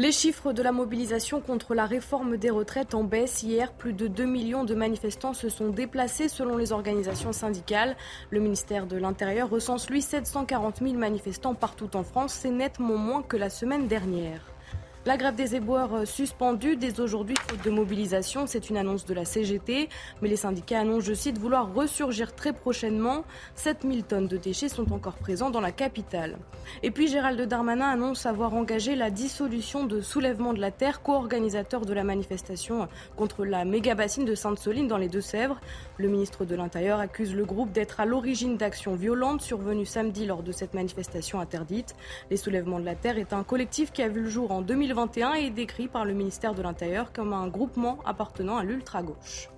Les 0.00 0.12
chiffres 0.12 0.52
de 0.52 0.62
la 0.62 0.70
mobilisation 0.70 1.40
contre 1.40 1.74
la 1.74 1.84
réforme 1.84 2.36
des 2.36 2.50
retraites 2.50 2.94
en 2.94 3.02
baisse. 3.02 3.42
Hier, 3.42 3.72
plus 3.72 3.92
de 3.92 4.06
2 4.06 4.26
millions 4.26 4.62
de 4.62 4.76
manifestants 4.76 5.34
se 5.34 5.48
sont 5.48 5.70
déplacés 5.70 6.28
selon 6.28 6.56
les 6.56 6.70
organisations 6.70 7.32
syndicales. 7.32 7.96
Le 8.30 8.38
ministère 8.38 8.86
de 8.86 8.96
l'Intérieur 8.96 9.50
recense, 9.50 9.90
lui, 9.90 10.00
740 10.00 10.84
000 10.84 10.92
manifestants 10.92 11.56
partout 11.56 11.96
en 11.96 12.04
France. 12.04 12.32
C'est 12.32 12.52
nettement 12.52 12.96
moins 12.96 13.22
que 13.24 13.36
la 13.36 13.50
semaine 13.50 13.88
dernière. 13.88 14.40
La 15.06 15.16
grève 15.16 15.36
des 15.36 15.54
éboueurs 15.54 15.94
euh, 15.94 16.04
suspendue 16.04 16.76
dès 16.76 16.98
aujourd'hui, 17.00 17.36
faute 17.48 17.64
de 17.64 17.70
mobilisation. 17.70 18.46
C'est 18.46 18.68
une 18.68 18.76
annonce 18.76 19.06
de 19.06 19.14
la 19.14 19.24
CGT. 19.24 19.88
Mais 20.20 20.28
les 20.28 20.36
syndicats 20.36 20.80
annoncent, 20.80 21.06
je 21.06 21.14
cite, 21.14 21.38
vouloir 21.38 21.72
ressurgir 21.72 22.34
très 22.34 22.52
prochainement. 22.52 23.24
7000 23.54 24.02
tonnes 24.04 24.26
de 24.26 24.36
déchets 24.36 24.68
sont 24.68 24.92
encore 24.92 25.14
présents 25.14 25.50
dans 25.50 25.60
la 25.60 25.70
capitale. 25.70 26.36
Et 26.82 26.90
puis 26.90 27.06
Gérald 27.06 27.40
Darmanin 27.40 27.88
annonce 27.88 28.26
avoir 28.26 28.54
engagé 28.54 28.96
la 28.96 29.10
dissolution 29.10 29.86
de 29.86 30.00
Soulèvement 30.00 30.52
de 30.52 30.60
la 30.60 30.72
Terre, 30.72 31.00
co-organisateur 31.00 31.86
de 31.86 31.92
la 31.92 32.02
manifestation 32.02 32.88
contre 33.16 33.44
la 33.44 33.64
méga-bassine 33.64 34.24
de 34.24 34.34
Sainte-Soline 34.34 34.88
dans 34.88 34.98
les 34.98 35.08
Deux-Sèvres. 35.08 35.60
Le 35.96 36.08
ministre 36.08 36.44
de 36.44 36.56
l'Intérieur 36.56 36.98
accuse 36.98 37.34
le 37.34 37.44
groupe 37.44 37.70
d'être 37.72 38.00
à 38.00 38.04
l'origine 38.04 38.56
d'actions 38.56 38.96
violentes 38.96 39.42
survenues 39.42 39.86
samedi 39.86 40.26
lors 40.26 40.42
de 40.42 40.52
cette 40.52 40.74
manifestation 40.74 41.40
interdite. 41.40 41.94
Les 42.30 42.36
Soulèvements 42.36 42.80
de 42.80 42.84
la 42.84 42.96
Terre 42.96 43.18
est 43.18 43.32
un 43.32 43.44
collectif 43.44 43.92
qui 43.92 44.02
a 44.02 44.08
vu 44.08 44.22
le 44.22 44.28
jour 44.28 44.50
en 44.50 44.60
2021 44.88 45.34
et 45.34 45.46
est 45.46 45.50
décrit 45.50 45.86
par 45.86 46.06
le 46.06 46.14
ministère 46.14 46.54
de 46.54 46.62
l'Intérieur 46.62 47.12
comme 47.12 47.34
un 47.34 47.46
groupement 47.46 47.98
appartenant 48.06 48.56
à 48.56 48.64
l'ultra-gauche. 48.64 49.50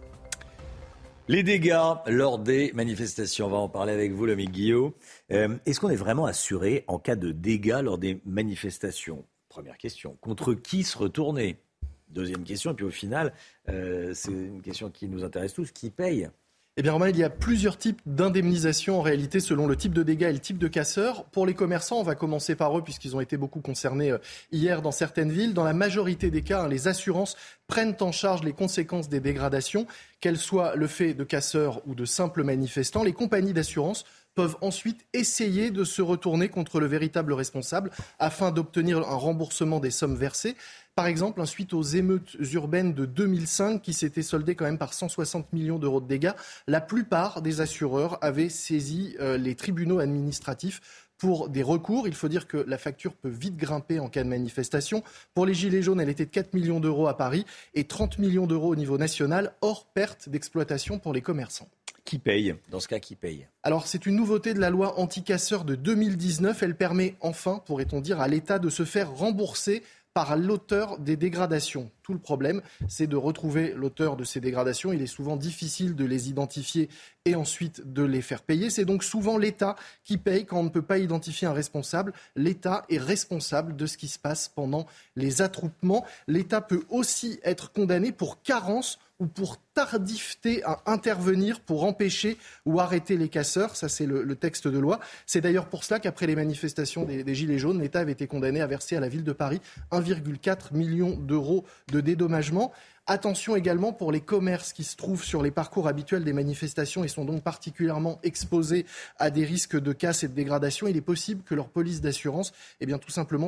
Les 1.29 1.45
dégâts 1.45 1.79
lors 2.07 2.41
des 2.41 2.73
manifestations, 2.73 3.47
on 3.47 3.51
va 3.51 3.59
en 3.59 3.69
parler 3.69 3.93
avec 3.93 4.11
vous, 4.11 4.27
l'ami 4.27 4.47
Guillaume. 4.47 4.93
Euh, 5.31 5.57
est-ce 5.67 5.79
qu'on 5.79 5.91
est 5.91 5.97
vraiment 5.97 6.27
assuré 6.27 6.85
en 6.89 6.99
cas 6.99 7.15
de 7.15 7.31
dégâts 7.31 7.81
lors 7.81 7.99
des 7.99 8.21
manifestations? 8.25 9.25
Première 9.49 9.79
question. 9.79 10.17
Contre 10.21 10.55
qui 10.55 10.83
se 10.83 10.99
retourner? 10.99 11.61
Deuxième 12.09 12.43
question. 12.43 12.73
Et 12.73 12.75
puis 12.75 12.85
au 12.85 12.91
final, 12.91 13.33
euh, 13.69 14.13
c'est 14.15 14.33
une 14.33 14.63
question 14.63 14.91
qui 14.91 15.07
nous 15.07 15.23
intéresse 15.23 15.55
tous. 15.55 15.71
Qui 15.71 15.91
paye? 15.91 16.29
Eh 16.77 16.83
bien, 16.83 16.93
Romain, 16.93 17.09
il 17.09 17.17
y 17.17 17.25
a 17.25 17.31
plusieurs 17.31 17.77
types 17.77 18.01
d'indemnisation 18.07 19.01
en 19.01 19.03
réalité 19.03 19.41
selon 19.41 19.67
le 19.67 19.75
type 19.75 19.93
de 19.93 20.05
dégâts 20.05 20.29
et 20.31 20.33
le 20.33 20.39
type 20.39 20.57
de 20.57 20.69
casseur. 20.69 21.25
Pour 21.25 21.45
les 21.45 21.55
commerçants, 21.55 21.99
on 21.99 22.05
va 22.05 22.15
commencer 22.15 22.55
par 22.55 22.79
eux 22.79 22.83
puisqu'ils 22.83 23.17
ont 23.17 23.21
été 23.21 23.37
beaucoup 23.37 23.61
concernés 23.61 24.13
euh, 24.13 24.19
hier 24.53 24.81
dans 24.81 24.93
certaines 24.93 25.33
villes. 25.33 25.53
Dans 25.53 25.65
la 25.65 25.75
majorité 25.75 26.31
des 26.31 26.43
cas, 26.43 26.63
hein, 26.63 26.69
les 26.69 26.87
assurances 26.87 27.37
prennent 27.67 27.97
en 28.01 28.13
charge 28.13 28.45
les 28.45 28.53
conséquences 28.53 29.09
des 29.09 29.21
dégradations, 29.21 29.87
qu'elles 30.21 30.39
soient 30.39 30.77
le 30.77 30.87
fait 30.87 31.13
de 31.13 31.25
casseurs 31.25 31.83
ou 31.87 31.97
de 31.97 32.05
simples 32.05 32.45
manifestants. 32.45 33.03
Les 33.03 33.13
compagnies 33.13 33.53
d'assurance 33.53 34.05
peuvent 34.35 34.57
ensuite 34.61 35.05
essayer 35.13 35.71
de 35.71 35.85
se 35.85 36.03
retourner 36.03 36.49
contre 36.49 36.81
le 36.81 36.87
véritable 36.87 37.33
responsable 37.33 37.91
afin 38.19 38.53
d'obtenir 38.53 38.99
un 38.99 39.17
remboursement 39.17 39.81
des 39.81 39.91
sommes 39.91 40.17
versées. 40.17 40.57
Par 40.95 41.07
exemple, 41.07 41.45
suite 41.47 41.73
aux 41.73 41.83
émeutes 41.83 42.37
urbaines 42.53 42.93
de 42.93 43.07
2005 43.07 43.81
qui 43.81 43.93
s'étaient 43.93 44.23
soldées 44.23 44.55
quand 44.55 44.65
même 44.65 44.79
par 44.79 44.93
160 44.93 45.53
millions 45.53 45.79
d'euros 45.79 46.01
de 46.01 46.07
dégâts, 46.07 46.33
la 46.67 46.81
plupart 46.81 47.43
des 47.43 47.61
assureurs 47.61 48.19
avaient 48.23 48.49
saisi 48.49 49.17
euh, 49.21 49.39
les 49.39 49.55
tribunaux 49.55 49.99
administratifs 49.99 51.09
pour 51.17 51.49
des 51.49 51.63
recours. 51.63 52.09
Il 52.09 52.15
faut 52.15 52.29
dire 52.29 52.49
que 52.49 52.57
la 52.57 52.79
facture 52.79 53.15
peut 53.15 53.29
vite 53.29 53.57
grimper 53.57 54.01
en 54.01 54.09
cas 54.09 54.25
de 54.25 54.29
manifestation. 54.29 55.05
Pour 55.35 55.47
les 55.47 55.55
Gilets 55.55 55.83
jaunes, 55.83 56.01
elle 56.01 56.09
était 56.09 56.25
de 56.25 56.31
4 56.31 56.55
millions 56.55 56.81
d'euros 56.81 57.07
à 57.07 57.17
Paris 57.17 57.45
et 57.75 57.85
30 57.85 58.19
millions 58.19 58.47
d'euros 58.47 58.73
au 58.73 58.77
niveau 58.77 58.99
national, 58.99 59.53
hors 59.61 59.87
perte 59.87 60.29
d'exploitation 60.29 60.99
pour 60.99 61.13
les 61.13 61.21
commerçants. 61.21 61.69
Qui 62.05 62.19
paye? 62.19 62.55
Dans 62.71 62.81
ce 62.81 62.89
cas, 62.89 62.99
qui 62.99 63.15
paye? 63.15 63.47
Alors, 63.63 63.87
c'est 63.87 64.07
une 64.07 64.17
nouveauté 64.17 64.55
de 64.55 64.59
la 64.59 64.71
loi 64.71 64.99
anti-casseurs 64.99 65.65
de 65.65 65.75
2019. 65.75 66.63
Elle 66.63 66.75
permet 66.75 67.15
enfin, 67.21 67.63
pourrait-on 67.67 68.01
dire, 68.01 68.21
à 68.21 68.27
l'État 68.27 68.59
de 68.59 68.71
se 68.71 68.85
faire 68.85 69.13
rembourser 69.13 69.83
par 70.15 70.37
l'auteur 70.37 70.99
des 70.99 71.17
dégradations. 71.17 71.91
Tout 72.03 72.13
le 72.13 72.19
problème, 72.19 72.63
c'est 72.89 73.07
de 73.07 73.17
retrouver 73.17 73.73
l'auteur 73.75 74.17
de 74.17 74.25
ces 74.25 74.41
dégradations. 74.41 74.93
Il 74.93 75.03
est 75.03 75.07
souvent 75.07 75.37
difficile 75.37 75.95
de 75.95 76.05
les 76.05 76.29
identifier 76.29 76.89
et 77.25 77.37
ensuite 77.37 77.93
de 77.93 78.03
les 78.03 78.23
faire 78.23 78.43
payer. 78.43 78.71
C'est 78.71 78.85
donc 78.85 79.05
souvent 79.05 79.39
l'État 79.39 79.77
qui 80.03 80.19
paye 80.19 80.47
quand 80.47 80.59
on 80.59 80.65
ne 80.65 80.69
peut 80.69 80.83
pas 80.83 80.99
identifier 80.99 81.47
un 81.47 81.53
responsable. 81.53 82.13
L'État 82.35 82.85
est 82.89 82.99
responsable 82.99 83.77
de 83.77 83.87
ce 83.87 83.97
qui 83.97 84.09
se 84.09 84.19
passe 84.19 84.49
pendant 84.49 84.87
les 85.15 85.43
attroupements. 85.43 86.05
L'État 86.27 86.61
peut 86.61 86.83
aussi 86.89 87.39
être 87.45 87.73
condamné 87.73 88.11
pour 88.11 88.43
carence 88.43 88.99
ou 89.21 89.27
pour 89.27 89.59
tardifter 89.75 90.65
à 90.65 90.81
intervenir 90.87 91.61
pour 91.61 91.85
empêcher 91.85 92.39
ou 92.67 92.81
arrêter 92.81 93.17
les 93.17 93.29
casseurs. 93.29 93.77
Ça, 93.77 93.89
c'est 93.89 94.07
le, 94.07 94.35
texte 94.35 94.67
de 94.67 94.79
loi. 94.79 94.99
C'est 95.27 95.41
d'ailleurs 95.41 95.67
pour 95.67 95.85
cela 95.85 96.01
qu'après 96.01 96.27
les 96.27 96.35
manifestations 96.35 97.05
des, 97.05 97.23
des 97.23 97.35
Gilets 97.35 97.59
jaunes, 97.59 97.81
l'État 97.81 98.01
avait 98.01 98.13
été 98.13 98.27
condamné 98.27 98.61
à 98.61 98.67
verser 98.67 98.97
à 98.97 99.01
la 99.01 99.09
ville 99.09 99.25
de 99.25 99.33
Paris 99.33 99.61
1,4 99.93 100.75
million 100.75 101.11
d'euros 101.11 101.65
de 101.93 102.01
dédommagement. 102.01 102.73
Attention 103.07 103.57
également 103.57 103.93
pour 103.93 104.13
les 104.13 104.21
commerces 104.21 104.73
qui 104.73 104.85
se 104.85 104.95
trouvent 104.95 105.25
sur 105.25 105.43
les 105.43 105.51
parcours 105.51 105.89
habituels 105.89 106.23
des 106.23 106.33
manifestations 106.33 107.03
et 107.03 107.09
sont 107.09 107.25
donc 107.25 107.43
particulièrement 107.43 108.21
exposés 108.23 108.87
à 109.19 109.31
des 109.31 109.45
risques 109.45 109.81
de 109.81 109.93
casse 109.93 110.23
et 110.23 110.29
de 110.29 110.35
dégradation. 110.35 110.87
Il 110.87 110.97
est 110.97 111.01
possible 111.01 111.43
que 111.43 111.55
leur 111.55 111.69
police 111.69 112.01
d'assurance, 112.01 112.53
eh 112.81 112.87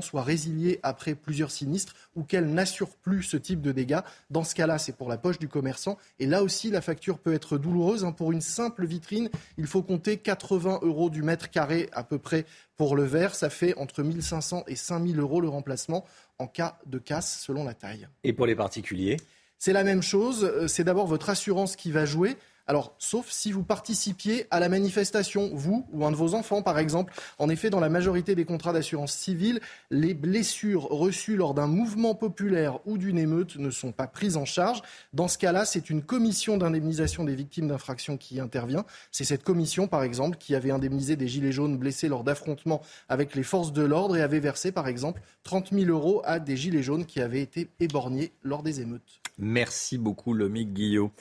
soit 0.00 0.22
résiliée 0.22 0.80
après 0.82 1.14
plusieurs 1.14 1.50
sinistres 1.50 1.94
ou 2.16 2.24
qu'elle 2.24 2.52
n'assure 2.52 2.88
plus 2.88 3.22
ce 3.22 3.36
type 3.36 3.60
de 3.60 3.72
dégâts. 3.72 4.00
Dans 4.30 4.42
ce 4.42 4.54
cas-là, 4.54 4.78
c'est 4.78 4.96
pour 4.96 5.08
la 5.08 5.16
poche 5.16 5.38
du 5.38 5.48
commerçant. 5.48 5.96
Et 6.18 6.26
là 6.26 6.42
aussi, 6.42 6.70
la 6.70 6.80
facture 6.80 7.18
peut 7.18 7.32
être 7.32 7.56
douloureuse. 7.58 8.04
Hein. 8.04 8.12
Pour 8.12 8.32
une 8.32 8.40
simple 8.40 8.86
vitrine, 8.86 9.30
il 9.58 9.66
faut 9.66 9.82
compter 9.82 10.16
80 10.16 10.80
euros 10.82 11.10
du 11.10 11.22
mètre 11.22 11.50
carré 11.50 11.88
à 11.92 12.02
peu 12.02 12.18
près 12.18 12.46
pour 12.76 12.96
le 12.96 13.04
verre. 13.04 13.34
Ça 13.34 13.50
fait 13.50 13.76
entre 13.76 14.02
1500 14.02 14.64
et 14.66 14.76
5000 14.76 15.20
euros 15.20 15.40
le 15.40 15.48
remplacement 15.48 16.04
en 16.42 16.46
cas 16.46 16.78
de 16.86 16.98
casse 16.98 17.40
selon 17.40 17.64
la 17.64 17.74
taille. 17.74 18.08
Et 18.24 18.32
pour 18.32 18.46
les 18.46 18.56
particuliers? 18.56 19.16
C'est 19.58 19.72
la 19.72 19.84
même 19.84 20.02
chose. 20.02 20.44
Euh, 20.44 20.66
c'est 20.66 20.84
d'abord 20.84 21.06
votre 21.06 21.30
assurance 21.30 21.76
qui 21.76 21.92
va 21.92 22.04
jouer. 22.04 22.36
Alors, 22.66 22.94
sauf 22.98 23.30
si 23.30 23.52
vous 23.52 23.64
participiez 23.64 24.46
à 24.50 24.60
la 24.60 24.68
manifestation, 24.68 25.50
vous 25.52 25.86
ou 25.92 26.04
un 26.04 26.10
de 26.10 26.16
vos 26.16 26.34
enfants, 26.34 26.62
par 26.62 26.78
exemple. 26.78 27.12
En 27.38 27.48
effet, 27.48 27.70
dans 27.70 27.80
la 27.80 27.88
majorité 27.88 28.34
des 28.34 28.44
contrats 28.44 28.72
d'assurance 28.72 29.12
civile, 29.12 29.60
les 29.90 30.14
blessures 30.14 30.84
reçues 30.84 31.36
lors 31.36 31.54
d'un 31.54 31.66
mouvement 31.66 32.14
populaire 32.14 32.78
ou 32.86 32.98
d'une 32.98 33.18
émeute 33.18 33.56
ne 33.56 33.70
sont 33.70 33.92
pas 33.92 34.06
prises 34.06 34.36
en 34.36 34.44
charge. 34.44 34.82
Dans 35.12 35.28
ce 35.28 35.38
cas-là, 35.38 35.64
c'est 35.64 35.90
une 35.90 36.02
commission 36.02 36.56
d'indemnisation 36.56 37.24
des 37.24 37.34
victimes 37.34 37.68
d'infractions 37.68 38.16
qui 38.16 38.40
intervient. 38.40 38.84
C'est 39.10 39.24
cette 39.24 39.42
commission, 39.42 39.88
par 39.88 40.02
exemple, 40.02 40.36
qui 40.38 40.54
avait 40.54 40.70
indemnisé 40.70 41.16
des 41.16 41.28
gilets 41.28 41.52
jaunes 41.52 41.76
blessés 41.76 42.08
lors 42.08 42.24
d'affrontements 42.24 42.82
avec 43.08 43.34
les 43.34 43.42
forces 43.42 43.72
de 43.72 43.82
l'ordre 43.82 44.16
et 44.16 44.22
avait 44.22 44.40
versé, 44.40 44.72
par 44.72 44.88
exemple, 44.88 45.20
30 45.42 45.70
000 45.72 45.90
euros 45.90 46.22
à 46.24 46.38
des 46.38 46.56
gilets 46.56 46.82
jaunes 46.82 47.06
qui 47.06 47.20
avaient 47.20 47.42
été 47.42 47.70
éborgnés 47.80 48.32
lors 48.42 48.62
des 48.62 48.80
émeutes. 48.80 49.20
Merci 49.38 49.98
beaucoup, 49.98 50.34
Lomique 50.34 50.72
Guillot. 50.72 51.12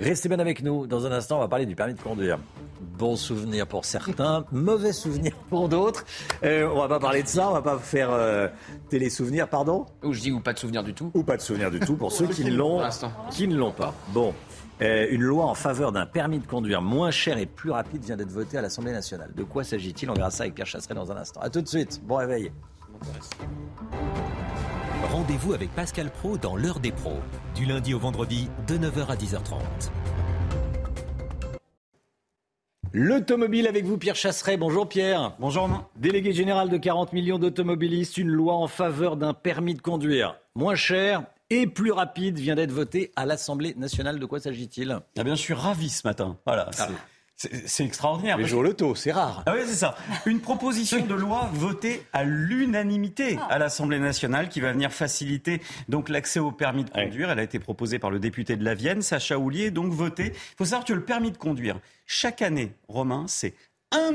Restez 0.00 0.30
bien 0.30 0.38
avec 0.38 0.62
nous. 0.62 0.86
Dans 0.86 1.04
un 1.04 1.12
instant, 1.12 1.36
on 1.36 1.40
va 1.40 1.48
parler 1.48 1.66
du 1.66 1.76
permis 1.76 1.92
de 1.92 2.00
conduire. 2.00 2.38
Bon 2.80 3.16
souvenir 3.16 3.66
pour 3.66 3.84
certains, 3.84 4.46
mauvais 4.52 4.92
souvenir 4.92 5.32
pour 5.50 5.68
d'autres. 5.68 6.06
Euh, 6.42 6.68
on 6.72 6.80
va 6.80 6.88
pas 6.88 6.98
parler 6.98 7.22
de 7.22 7.28
ça, 7.28 7.50
on 7.50 7.52
va 7.52 7.60
pas 7.60 7.78
faire 7.78 8.10
euh, 8.10 8.48
télé-souvenir, 8.88 9.48
pardon 9.48 9.84
Ou 10.02 10.14
je 10.14 10.20
dis 10.20 10.32
ou 10.32 10.40
pas 10.40 10.54
de 10.54 10.58
souvenir 10.58 10.82
du 10.82 10.94
tout. 10.94 11.10
Ou 11.14 11.22
pas 11.22 11.36
de 11.36 11.42
souvenir 11.42 11.70
du 11.70 11.80
tout 11.80 11.96
pour 11.96 12.12
ceux 12.12 12.26
qui 12.28 12.44
l'ont, 12.44 12.82
qui 13.30 13.46
ne 13.46 13.56
l'ont 13.56 13.72
pas. 13.72 13.94
Bon. 14.08 14.34
Euh, 14.80 15.06
une 15.10 15.20
loi 15.20 15.44
en 15.44 15.54
faveur 15.54 15.92
d'un 15.92 16.06
permis 16.06 16.38
de 16.38 16.46
conduire 16.46 16.80
moins 16.80 17.10
cher 17.10 17.36
et 17.36 17.44
plus 17.44 17.70
rapide 17.70 18.02
vient 18.02 18.16
d'être 18.16 18.32
votée 18.32 18.56
à 18.56 18.62
l'Assemblée 18.62 18.92
nationale. 18.92 19.30
De 19.36 19.44
quoi 19.44 19.64
s'agit-il? 19.64 20.08
On 20.08 20.14
verra 20.14 20.30
ça 20.30 20.44
avec 20.44 20.54
Pierre 20.54 20.66
Chasseret 20.66 20.94
dans 20.94 21.12
un 21.12 21.18
instant. 21.18 21.40
A 21.42 21.50
tout 21.50 21.60
de 21.60 21.68
suite. 21.68 22.00
Bon 22.02 22.16
réveil. 22.16 22.50
Rendez-vous 25.08 25.54
avec 25.54 25.74
Pascal 25.74 26.10
Pro 26.10 26.36
dans 26.36 26.56
l'heure 26.56 26.78
des 26.78 26.92
pros, 26.92 27.18
du 27.54 27.64
lundi 27.64 27.94
au 27.94 27.98
vendredi 27.98 28.48
de 28.68 28.76
9h 28.76 29.06
à 29.06 29.16
10h30. 29.16 29.60
L'automobile 32.92 33.66
avec 33.66 33.84
vous, 33.84 33.96
Pierre 33.96 34.16
Chasseret. 34.16 34.56
Bonjour 34.56 34.88
Pierre. 34.88 35.34
Bonjour. 35.38 35.68
Délégué 35.96 36.32
général 36.32 36.68
de 36.68 36.76
40 36.76 37.12
millions 37.12 37.38
d'automobilistes, 37.38 38.18
une 38.18 38.28
loi 38.28 38.54
en 38.54 38.66
faveur 38.66 39.16
d'un 39.16 39.32
permis 39.32 39.74
de 39.74 39.80
conduire 39.80 40.36
moins 40.54 40.74
cher 40.74 41.24
et 41.48 41.66
plus 41.66 41.92
rapide 41.92 42.38
vient 42.38 42.54
d'être 42.54 42.72
votée 42.72 43.12
à 43.16 43.26
l'Assemblée 43.26 43.74
nationale. 43.76 44.18
De 44.18 44.26
quoi 44.26 44.38
s'agit-il? 44.38 44.98
Eh 45.16 45.24
bien, 45.24 45.34
je 45.34 45.40
suis 45.40 45.54
ravi 45.54 45.88
ce 45.88 46.06
matin. 46.06 46.36
Voilà. 46.46 46.70
Ah. 47.42 47.56
C'est 47.66 47.84
extraordinaire. 47.84 48.36
Les 48.38 48.46
jours 48.46 48.62
loto, 48.62 48.94
c'est 48.94 49.12
rare. 49.12 49.42
Ah 49.46 49.52
oui, 49.54 49.60
c'est 49.66 49.74
ça. 49.74 49.94
Une 50.26 50.40
proposition 50.40 51.04
de 51.04 51.14
loi 51.14 51.50
votée 51.52 52.02
à 52.12 52.24
l'unanimité 52.24 53.38
à 53.48 53.58
l'Assemblée 53.58 53.98
nationale 53.98 54.48
qui 54.48 54.60
va 54.60 54.72
venir 54.72 54.92
faciliter 54.92 55.62
donc 55.88 56.08
l'accès 56.08 56.40
au 56.40 56.52
permis 56.52 56.84
de 56.84 56.90
conduire. 56.90 57.30
Elle 57.30 57.38
a 57.38 57.42
été 57.42 57.58
proposée 57.58 57.98
par 57.98 58.10
le 58.10 58.18
député 58.18 58.56
de 58.56 58.64
la 58.64 58.74
Vienne, 58.74 59.02
Sacha 59.02 59.38
Houlier, 59.38 59.70
donc 59.70 59.92
votée. 59.92 60.32
Il 60.34 60.56
faut 60.58 60.64
savoir 60.64 60.84
que 60.84 60.92
le 60.92 61.04
permis 61.04 61.30
de 61.30 61.38
conduire, 61.38 61.78
chaque 62.06 62.42
année, 62.42 62.72
Romain, 62.88 63.24
c'est 63.26 63.54
1 63.92 64.12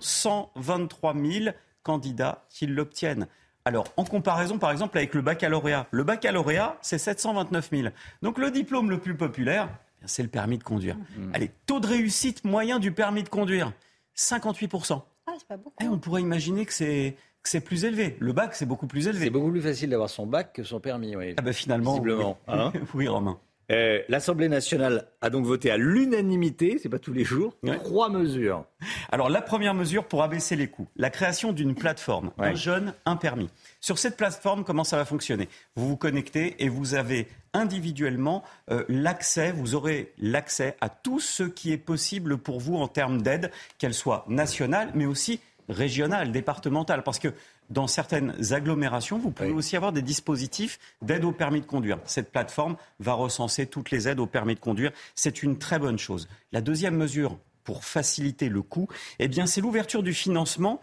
123 0.00 1.14
000 1.14 1.54
candidats 1.82 2.44
qui 2.50 2.66
l'obtiennent. 2.66 3.26
Alors, 3.64 3.86
en 3.96 4.04
comparaison, 4.04 4.58
par 4.58 4.70
exemple, 4.70 4.96
avec 4.96 5.14
le 5.14 5.20
baccalauréat. 5.20 5.86
Le 5.90 6.02
baccalauréat, 6.02 6.78
c'est 6.80 6.98
729 6.98 7.70
000. 7.70 7.88
Donc, 8.22 8.38
le 8.38 8.50
diplôme 8.50 8.90
le 8.90 8.98
plus 8.98 9.14
populaire, 9.14 9.68
c'est 10.04 10.22
le 10.22 10.28
permis 10.28 10.58
de 10.58 10.64
conduire. 10.64 10.96
Mmh. 10.96 11.30
Allez, 11.34 11.50
taux 11.66 11.80
de 11.80 11.86
réussite 11.86 12.44
moyen 12.44 12.78
du 12.78 12.92
permis 12.92 13.22
de 13.22 13.28
conduire, 13.28 13.72
58%. 14.16 15.02
Ah, 15.26 15.32
c'est 15.38 15.46
pas 15.46 15.56
beaucoup. 15.56 15.82
Et 15.82 15.86
eh, 15.86 15.88
on 15.88 15.98
pourrait 15.98 16.22
imaginer 16.22 16.64
que 16.64 16.72
c'est 16.72 17.16
c'est 17.48 17.60
plus 17.60 17.84
élevé. 17.84 18.16
Le 18.20 18.32
bac, 18.32 18.54
c'est 18.54 18.66
beaucoup 18.66 18.86
plus 18.86 19.08
élevé. 19.08 19.24
C'est 19.24 19.30
beaucoup 19.30 19.50
plus 19.50 19.62
facile 19.62 19.90
d'avoir 19.90 20.10
son 20.10 20.26
bac 20.26 20.52
que 20.52 20.62
son 20.62 20.80
permis, 20.80 21.16
oui. 21.16 21.34
Ah 21.38 21.42
bah 21.42 21.52
finalement, 21.52 21.92
Visiblement. 21.92 22.38
Oui, 22.46 22.54
hein 22.54 22.72
oui 22.94 23.08
Romain. 23.08 23.38
Euh, 23.70 24.00
L'Assemblée 24.08 24.48
nationale 24.48 25.08
a 25.20 25.28
donc 25.28 25.44
voté 25.44 25.70
à 25.70 25.76
l'unanimité, 25.76 26.78
c'est 26.82 26.88
pas 26.88 26.98
tous 26.98 27.12
les 27.12 27.24
jours, 27.24 27.54
trois 27.84 28.08
mesures. 28.08 28.64
Alors 29.12 29.28
la 29.28 29.42
première 29.42 29.74
mesure 29.74 30.04
pour 30.04 30.22
abaisser 30.22 30.56
les 30.56 30.68
coûts, 30.68 30.88
la 30.96 31.10
création 31.10 31.52
d'une 31.52 31.74
plateforme, 31.74 32.30
un 32.38 32.54
jeune, 32.54 32.94
un 33.04 33.16
permis. 33.16 33.50
Sur 33.80 33.98
cette 33.98 34.16
plateforme, 34.16 34.64
comment 34.64 34.84
ça 34.84 34.96
va 34.96 35.04
fonctionner? 35.04 35.48
Vous 35.76 35.88
vous 35.88 35.96
connectez 35.96 36.56
et 36.64 36.68
vous 36.68 36.94
avez 36.94 37.28
individuellement 37.52 38.42
euh, 38.70 38.84
l'accès, 38.88 39.52
vous 39.52 39.74
aurez 39.74 40.12
l'accès 40.18 40.76
à 40.80 40.88
tout 40.88 41.20
ce 41.20 41.42
qui 41.42 41.72
est 41.72 41.78
possible 41.78 42.38
pour 42.38 42.60
vous 42.60 42.76
en 42.76 42.88
termes 42.88 43.20
d'aide, 43.20 43.50
qu'elle 43.78 43.94
soit 43.94 44.24
nationale, 44.28 44.90
mais 44.94 45.06
aussi 45.06 45.40
régionale, 45.68 46.32
départementale. 46.32 47.02
Parce 47.02 47.18
que 47.18 47.28
dans 47.70 47.86
certaines 47.86 48.34
agglomérations, 48.52 49.18
vous 49.18 49.30
pouvez 49.30 49.50
aussi 49.50 49.76
avoir 49.76 49.92
des 49.92 50.02
dispositifs 50.02 50.78
d'aide 51.02 51.24
au 51.24 51.32
permis 51.32 51.60
de 51.60 51.66
conduire. 51.66 51.98
Cette 52.06 52.32
plateforme 52.32 52.76
va 52.98 53.12
recenser 53.12 53.66
toutes 53.66 53.90
les 53.90 54.08
aides 54.08 54.20
au 54.20 54.26
permis 54.26 54.54
de 54.54 54.60
conduire. 54.60 54.92
C'est 55.14 55.42
une 55.42 55.58
très 55.58 55.78
bonne 55.78 55.98
chose. 55.98 56.28
La 56.52 56.60
deuxième 56.60 56.96
mesure 56.96 57.38
pour 57.64 57.84
faciliter 57.84 58.48
le 58.48 58.62
coût, 58.62 58.88
eh 59.18 59.28
bien, 59.28 59.46
c'est 59.46 59.60
l'ouverture 59.60 60.02
du 60.02 60.14
financement 60.14 60.80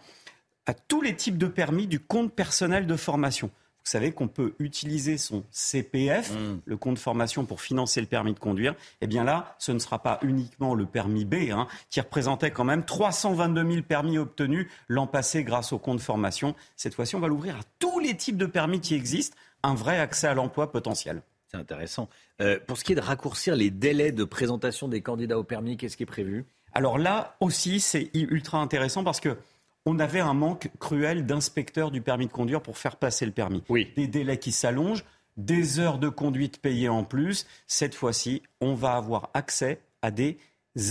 à 0.66 0.74
tous 0.74 1.00
les 1.00 1.16
types 1.16 1.38
de 1.38 1.46
permis 1.46 1.86
du 1.86 1.98
compte 2.00 2.32
personnel 2.32 2.86
de 2.86 2.96
formation. 2.96 3.50
Vous 3.86 3.92
savez 3.92 4.10
qu'on 4.10 4.26
peut 4.26 4.54
utiliser 4.58 5.16
son 5.16 5.44
CPF, 5.52 6.32
mm. 6.32 6.60
le 6.64 6.76
compte 6.76 6.98
formation, 6.98 7.44
pour 7.44 7.60
financer 7.60 8.00
le 8.00 8.08
permis 8.08 8.34
de 8.34 8.38
conduire. 8.40 8.74
Eh 9.00 9.06
bien 9.06 9.22
là, 9.22 9.54
ce 9.60 9.70
ne 9.70 9.78
sera 9.78 10.02
pas 10.02 10.18
uniquement 10.22 10.74
le 10.74 10.86
permis 10.86 11.24
B, 11.24 11.52
hein, 11.52 11.68
qui 11.88 12.00
représentait 12.00 12.50
quand 12.50 12.64
même 12.64 12.84
322 12.84 13.70
000 13.70 13.82
permis 13.82 14.18
obtenus 14.18 14.66
l'an 14.88 15.06
passé 15.06 15.44
grâce 15.44 15.72
au 15.72 15.78
compte 15.78 16.00
formation. 16.00 16.56
Cette 16.74 16.94
fois-ci, 16.94 17.14
on 17.14 17.20
va 17.20 17.28
l'ouvrir 17.28 17.54
à 17.54 17.60
tous 17.78 18.00
les 18.00 18.16
types 18.16 18.36
de 18.36 18.46
permis 18.46 18.80
qui 18.80 18.96
existent, 18.96 19.36
un 19.62 19.76
vrai 19.76 20.00
accès 20.00 20.26
à 20.26 20.34
l'emploi 20.34 20.72
potentiel. 20.72 21.22
C'est 21.48 21.56
intéressant. 21.56 22.08
Euh, 22.40 22.58
pour 22.66 22.78
ce 22.78 22.82
qui 22.82 22.90
est 22.90 22.96
de 22.96 23.00
raccourcir 23.00 23.54
les 23.54 23.70
délais 23.70 24.10
de 24.10 24.24
présentation 24.24 24.88
des 24.88 25.00
candidats 25.00 25.38
au 25.38 25.44
permis, 25.44 25.76
qu'est-ce 25.76 25.96
qui 25.96 26.02
est 26.02 26.06
prévu? 26.06 26.44
Alors 26.72 26.98
là 26.98 27.36
aussi, 27.38 27.78
c'est 27.78 28.10
ultra 28.14 28.58
intéressant 28.58 29.04
parce 29.04 29.20
que 29.20 29.38
on 29.86 29.98
avait 30.00 30.20
un 30.20 30.34
manque 30.34 30.70
cruel 30.78 31.24
d'inspecteurs 31.24 31.90
du 31.90 32.02
permis 32.02 32.26
de 32.26 32.32
conduire 32.32 32.60
pour 32.60 32.76
faire 32.76 32.96
passer 32.96 33.24
le 33.24 33.32
permis. 33.32 33.62
Oui. 33.68 33.92
Des 33.96 34.08
délais 34.08 34.38
qui 34.38 34.52
s'allongent, 34.52 35.04
des 35.36 35.78
heures 35.78 35.98
de 35.98 36.08
conduite 36.08 36.60
payées 36.60 36.88
en 36.88 37.04
plus. 37.04 37.46
Cette 37.66 37.94
fois-ci, 37.94 38.42
on 38.60 38.74
va 38.74 38.94
avoir 38.94 39.30
accès 39.32 39.80
à 40.02 40.10
des 40.10 40.38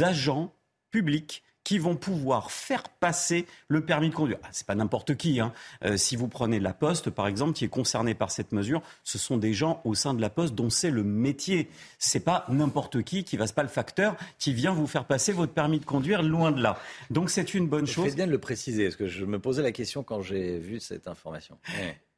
agents 0.02 0.54
publics 0.92 1.44
qui 1.66 1.80
vont 1.80 1.96
pouvoir 1.96 2.52
faire 2.52 2.84
passer 2.88 3.46
le 3.68 3.84
permis 3.84 4.10
de 4.10 4.16
conduire. 4.16 4.38
Ah, 4.44 4.50
c'est 4.54 4.68
pas 4.68 4.76
n'importe 4.76 5.16
qui. 5.16 5.42
Hein. 5.42 5.52
Euh, 5.84 5.98
si 5.98 6.16
vous 6.16 6.30
prenez 6.30 6.62
la 6.62 6.74
Poste, 6.74 7.10
par 7.10 7.28
exemple, 7.28 7.54
qui 7.54 7.66
est 7.66 7.70
concernée 7.70 8.14
par 8.14 8.32
cette 8.32 8.54
mesure, 8.54 8.82
ce 9.04 9.18
sont 9.18 9.36
des 9.36 9.54
gens 9.54 9.82
au 9.84 9.96
sein 9.96 10.14
de 10.14 10.22
la 10.22 10.30
Poste 10.30 10.56
dont 10.56 10.70
c'est 10.70 10.92
le 10.92 11.04
métier. 11.04 11.68
C'est 12.00 12.22
pas 12.22 12.46
n'importe 12.48 13.02
qui 13.02 13.26
qui 13.26 13.36
va, 13.36 13.48
pas 13.48 13.64
le 13.64 13.70
facteur 13.70 14.16
qui 14.38 14.54
vient 14.54 14.74
vous 14.74 14.88
faire 14.88 15.06
passer 15.06 15.34
votre 15.34 15.54
permis 15.54 15.80
de 15.80 15.86
conduire 15.86 16.22
loin 16.22 16.52
de 16.52 16.62
là. 16.62 16.78
Donc 17.10 17.30
c'est 17.30 17.56
une 17.56 17.68
bonne 17.68 17.88
chose. 17.88 18.10
C'est 18.10 18.16
bien 18.16 18.28
de 18.28 18.32
le 18.32 18.40
préciser, 18.40 18.86
parce 18.86 18.96
que 18.96 19.08
je 19.08 19.26
me 19.26 19.40
posais 19.40 19.64
la 19.64 19.72
question 19.72 20.04
quand 20.04 20.22
j'ai 20.22 20.60
vu 20.60 20.80
cette 20.80 21.08
information. 21.08 21.58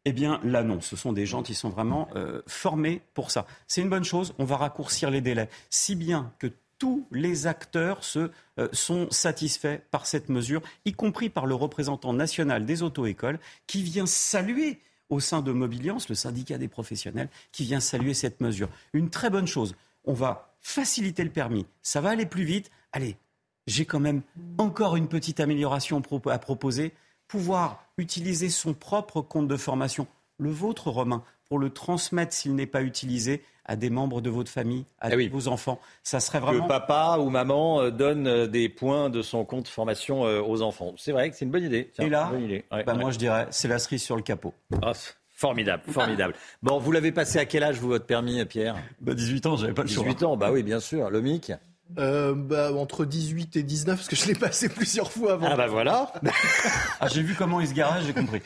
Eh 0.04 0.14
bien, 0.14 0.40
là, 0.44 0.64
non. 0.64 0.82
Ce 0.82 0.96
sont 0.96 1.14
des 1.14 1.26
gens 1.26 1.42
qui 1.44 1.54
sont 1.54 1.70
vraiment 1.70 2.10
euh, 2.16 2.42
formés 2.48 3.02
pour 3.14 3.32
ça. 3.32 3.46
C'est 3.68 3.82
une 3.82 3.90
bonne 3.90 4.06
chose. 4.06 4.34
On 4.40 4.46
va 4.46 4.58
raccourcir 4.58 5.10
les 5.10 5.22
délais. 5.22 5.50
Si 5.70 5.96
bien 5.96 6.34
que 6.40 6.48
tous 6.80 7.08
les 7.12 7.48
acteurs 7.48 8.02
euh, 8.16 8.30
sont 8.72 9.10
satisfaits 9.12 9.80
par 9.92 10.06
cette 10.06 10.30
mesure, 10.30 10.62
y 10.86 10.94
compris 10.94 11.30
par 11.30 11.46
le 11.46 11.56
représentant 11.56 12.14
national 12.14 12.66
des 12.66 12.84
auto-écoles 12.84 13.40
qui 13.66 13.82
vient 13.82 14.06
saluer 14.06 14.80
au 15.10 15.20
sein 15.20 15.42
de 15.42 15.52
Mobiliance, 15.52 16.10
le 16.10 16.16
syndicat 16.16 16.58
des 16.58 16.68
professionnels, 16.68 17.30
qui 17.52 17.64
vient 17.64 17.80
saluer 17.80 18.14
cette 18.14 18.42
mesure. 18.42 18.70
Une 18.94 19.10
très 19.10 19.30
bonne 19.30 19.48
chose. 19.48 19.76
On 20.04 20.14
va 20.14 20.54
faciliter 20.62 21.24
le 21.24 21.30
permis. 21.30 21.66
Ça 21.82 22.02
va 22.02 22.10
aller 22.10 22.26
plus 22.26 22.44
vite. 22.44 22.70
Allez, 22.92 23.18
j'ai 23.68 23.86
quand 23.86 24.00
même 24.00 24.22
encore 24.58 24.96
une 24.96 25.08
petite 25.08 25.40
amélioration 25.40 26.02
à 26.26 26.40
proposer. 26.40 26.94
Pouvoir 27.28 27.86
utiliser 27.98 28.50
son 28.50 28.74
propre 28.74 29.22
compte 29.22 29.48
de 29.48 29.58
formation, 29.58 30.08
le 30.40 30.50
vôtre, 30.50 30.90
Romain, 30.90 31.24
pour 31.50 31.60
le 31.60 31.70
transmettre 31.70 32.34
s'il 32.34 32.56
n'est 32.56 32.66
pas 32.66 32.82
utilisé 32.82 33.44
à 33.68 33.76
des 33.76 33.90
membres 33.90 34.22
de 34.22 34.30
votre 34.30 34.50
famille, 34.50 34.86
à 35.00 35.10
eh 35.12 35.28
vos 35.28 35.48
enfants. 35.50 35.80
Ça 36.04 36.20
serait 36.20 36.40
vraiment. 36.40 36.64
Que 36.64 36.68
papa 36.70 37.18
ou 37.20 37.30
maman 37.30 37.82
euh, 37.82 37.92
donne 37.92 38.28
euh, 38.28 38.48
des 38.48 38.70
points 38.70 39.10
de 39.10 39.22
son 39.22 39.44
compte 39.44 39.68
formation 39.68 40.26
euh, 40.26 40.42
aux 40.42 40.62
enfants. 40.62 40.94
C'est 40.98 41.12
vrai 41.12 41.30
que 41.30 41.36
c'est 41.36 41.46
une 41.46 41.52
bonne 41.52 41.66
idée. 41.66 41.92
Et 42.00 42.10
là, 42.10 42.32
bah, 42.72 42.94
moi 42.94 43.12
je 43.12 43.18
dirais, 43.18 43.48
c'est 43.52 43.68
la 43.68 43.80
cerise 43.80 44.04
sur 44.04 44.16
le 44.16 44.22
capot. 44.22 44.54
Ah, 44.82 44.94
formidable, 45.36 45.84
formidable. 45.90 46.34
bon, 46.64 46.80
vous 46.80 46.92
l'avez 46.92 47.12
passé 47.12 47.40
à 47.40 47.46
quel 47.46 47.64
âge, 47.64 47.78
vous, 47.80 47.90
votre 47.90 48.06
permis, 48.06 48.44
Pierre? 48.46 48.78
Bah, 49.02 49.14
18 49.14 49.46
ans, 49.46 49.58
j'avais 49.58 49.74
pas 49.74 49.84
le 49.84 49.90
18 49.90 50.24
ans, 50.24 50.38
bah 50.38 50.50
oui, 50.52 50.64
bien 50.64 50.80
sûr. 50.80 51.10
Le 51.10 51.22
MIC 51.22 51.52
euh, 51.98 52.34
bah, 52.36 52.72
entre 52.74 53.06
18 53.06 53.56
et 53.56 53.64
19, 53.64 53.96
parce 53.96 54.08
que 54.08 54.16
je 54.16 54.28
l'ai 54.28 54.36
passé 54.36 54.70
plusieurs 54.76 55.12
fois 55.12 55.34
avant. 55.34 55.48
Ah 55.50 55.56
bah 55.56 55.68
voilà 55.68 56.12
ah, 57.00 57.08
J'ai 57.08 57.22
vu 57.22 57.36
comment 57.36 57.60
il 57.60 57.68
se 57.68 57.74
garait, 57.74 58.02
j'ai 58.04 58.14
compris. 58.14 58.42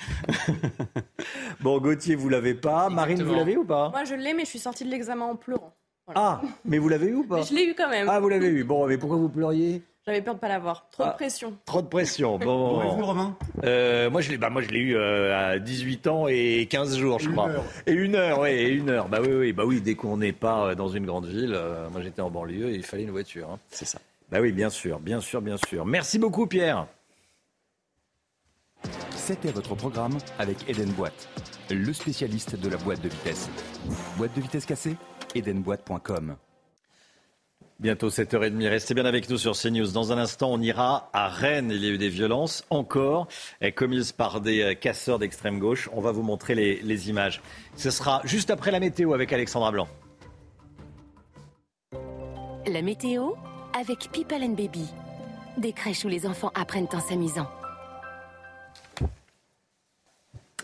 bon, 1.61 1.79
Gauthier, 1.79 2.15
vous 2.15 2.29
l'avez 2.29 2.53
pas. 2.53 2.89
Marine, 2.89 3.23
vous 3.23 3.35
l'avez 3.35 3.57
ou 3.57 3.65
pas? 3.65 3.89
Moi, 3.89 4.03
je 4.05 4.15
l'ai, 4.15 4.33
mais 4.33 4.45
je 4.45 4.49
suis 4.49 4.59
sortie 4.59 4.85
de 4.85 4.89
l'examen 4.89 5.25
en 5.25 5.35
pleurant. 5.35 5.73
Ah, 6.13 6.41
mais 6.65 6.77
vous 6.77 6.89
l'avez 6.89 7.07
eu 7.07 7.15
ou 7.15 7.23
pas? 7.23 7.41
Je 7.41 7.53
l'ai 7.53 7.65
eu 7.65 7.75
quand 7.75 7.89
même. 7.89 8.09
Ah, 8.09 8.19
vous 8.19 8.29
l'avez 8.29 8.47
eu. 8.47 8.63
Bon, 8.63 8.85
mais 8.87 8.97
pourquoi 8.97 9.17
vous 9.17 9.29
pleuriez? 9.29 9.81
J'avais 10.05 10.21
peur 10.21 10.33
de 10.33 10.37
ne 10.37 10.41
pas 10.41 10.47
l'avoir. 10.47 10.89
Trop 10.89 11.03
de 11.03 11.09
ah, 11.09 11.13
pression. 11.13 11.55
Trop 11.65 11.81
de 11.81 11.87
pression. 11.87 12.39
Bon. 12.39 12.81
Et 12.81 12.95
vous, 12.95 13.05
Romain? 13.05 13.37
Euh, 13.63 14.09
Moi, 14.09 14.21
je 14.21 14.31
l'ai, 14.31 14.37
bah, 14.37 14.49
moi, 14.49 14.61
je 14.61 14.69
l'ai 14.69 14.79
eu 14.79 14.95
euh, 14.95 15.53
à 15.53 15.59
18 15.59 16.07
ans 16.07 16.27
et 16.27 16.67
15 16.69 16.97
jours, 16.97 17.19
je 17.19 17.29
crois. 17.29 17.51
Et 17.85 17.93
une 17.93 18.15
heure, 18.15 18.39
oui, 18.39 18.49
et 18.49 18.69
une 18.69 18.89
heure. 18.89 19.07
Bah 19.07 19.19
oui, 19.21 19.31
oui, 19.31 19.53
bah 19.53 19.63
oui. 19.65 19.79
Dès 19.81 19.95
qu'on 19.95 20.17
n'est 20.17 20.33
pas 20.33 20.67
euh, 20.69 20.75
dans 20.75 20.87
une 20.87 21.05
grande 21.05 21.27
ville, 21.27 21.57
moi, 21.91 22.01
j'étais 22.01 22.21
en 22.21 22.31
banlieue 22.31 22.69
et 22.69 22.75
il 22.75 22.83
fallait 22.83 23.03
une 23.03 23.11
voiture. 23.11 23.49
Hein. 23.51 23.59
C'est 23.69 23.85
ça. 23.85 23.99
Bah 24.31 24.39
oui, 24.41 24.51
bien 24.51 24.69
sûr, 24.69 24.99
bien 24.99 25.21
sûr, 25.21 25.41
bien 25.41 25.57
sûr. 25.67 25.85
Merci 25.85 26.17
beaucoup, 26.17 26.47
Pierre. 26.47 26.87
C'était 29.15 29.51
votre 29.51 29.75
programme 29.75 30.17
avec 30.39 30.67
Eden 30.67 30.89
Boîte, 30.91 31.29
le 31.69 31.93
spécialiste 31.93 32.59
de 32.59 32.69
la 32.69 32.77
boîte 32.77 33.01
de 33.01 33.09
vitesse. 33.09 33.49
Boîte 34.17 34.35
de 34.35 34.41
vitesse 34.41 34.65
cassée 34.65 34.95
Edenboîte.com 35.35 36.35
Bientôt 37.81 38.09
7h30. 38.09 38.67
Restez 38.67 38.93
bien 38.93 39.05
avec 39.05 39.27
nous 39.27 39.39
sur 39.39 39.57
CNews. 39.57 39.91
Dans 39.91 40.11
un 40.11 40.19
instant, 40.19 40.51
on 40.51 40.61
ira 40.61 41.09
à 41.13 41.27
Rennes. 41.27 41.71
Il 41.71 41.83
y 41.83 41.87
a 41.87 41.89
eu 41.89 41.97
des 41.97 42.09
violences 42.09 42.63
encore 42.69 43.27
commises 43.75 44.11
par 44.11 44.39
des 44.39 44.61
euh, 44.61 44.73
casseurs 44.75 45.17
d'extrême 45.17 45.57
gauche. 45.57 45.89
On 45.91 45.99
va 45.99 46.11
vous 46.11 46.21
montrer 46.21 46.53
les, 46.53 46.79
les, 46.83 47.09
images. 47.09 47.41
Ce 47.77 47.89
sera 47.89 48.21
juste 48.23 48.51
après 48.51 48.69
la 48.69 48.79
météo 48.79 49.15
avec 49.15 49.33
Alexandra 49.33 49.71
Blanc. 49.71 49.87
La 52.67 52.83
météo 52.83 53.31
avec 53.75 54.11
People 54.11 54.43
and 54.43 54.49
Baby. 54.49 54.85
Des 55.57 55.73
crèches 55.73 56.05
où 56.05 56.07
les 56.07 56.27
enfants 56.27 56.51
apprennent 56.53 56.87
en 56.93 56.99
s'amusant. 56.99 57.49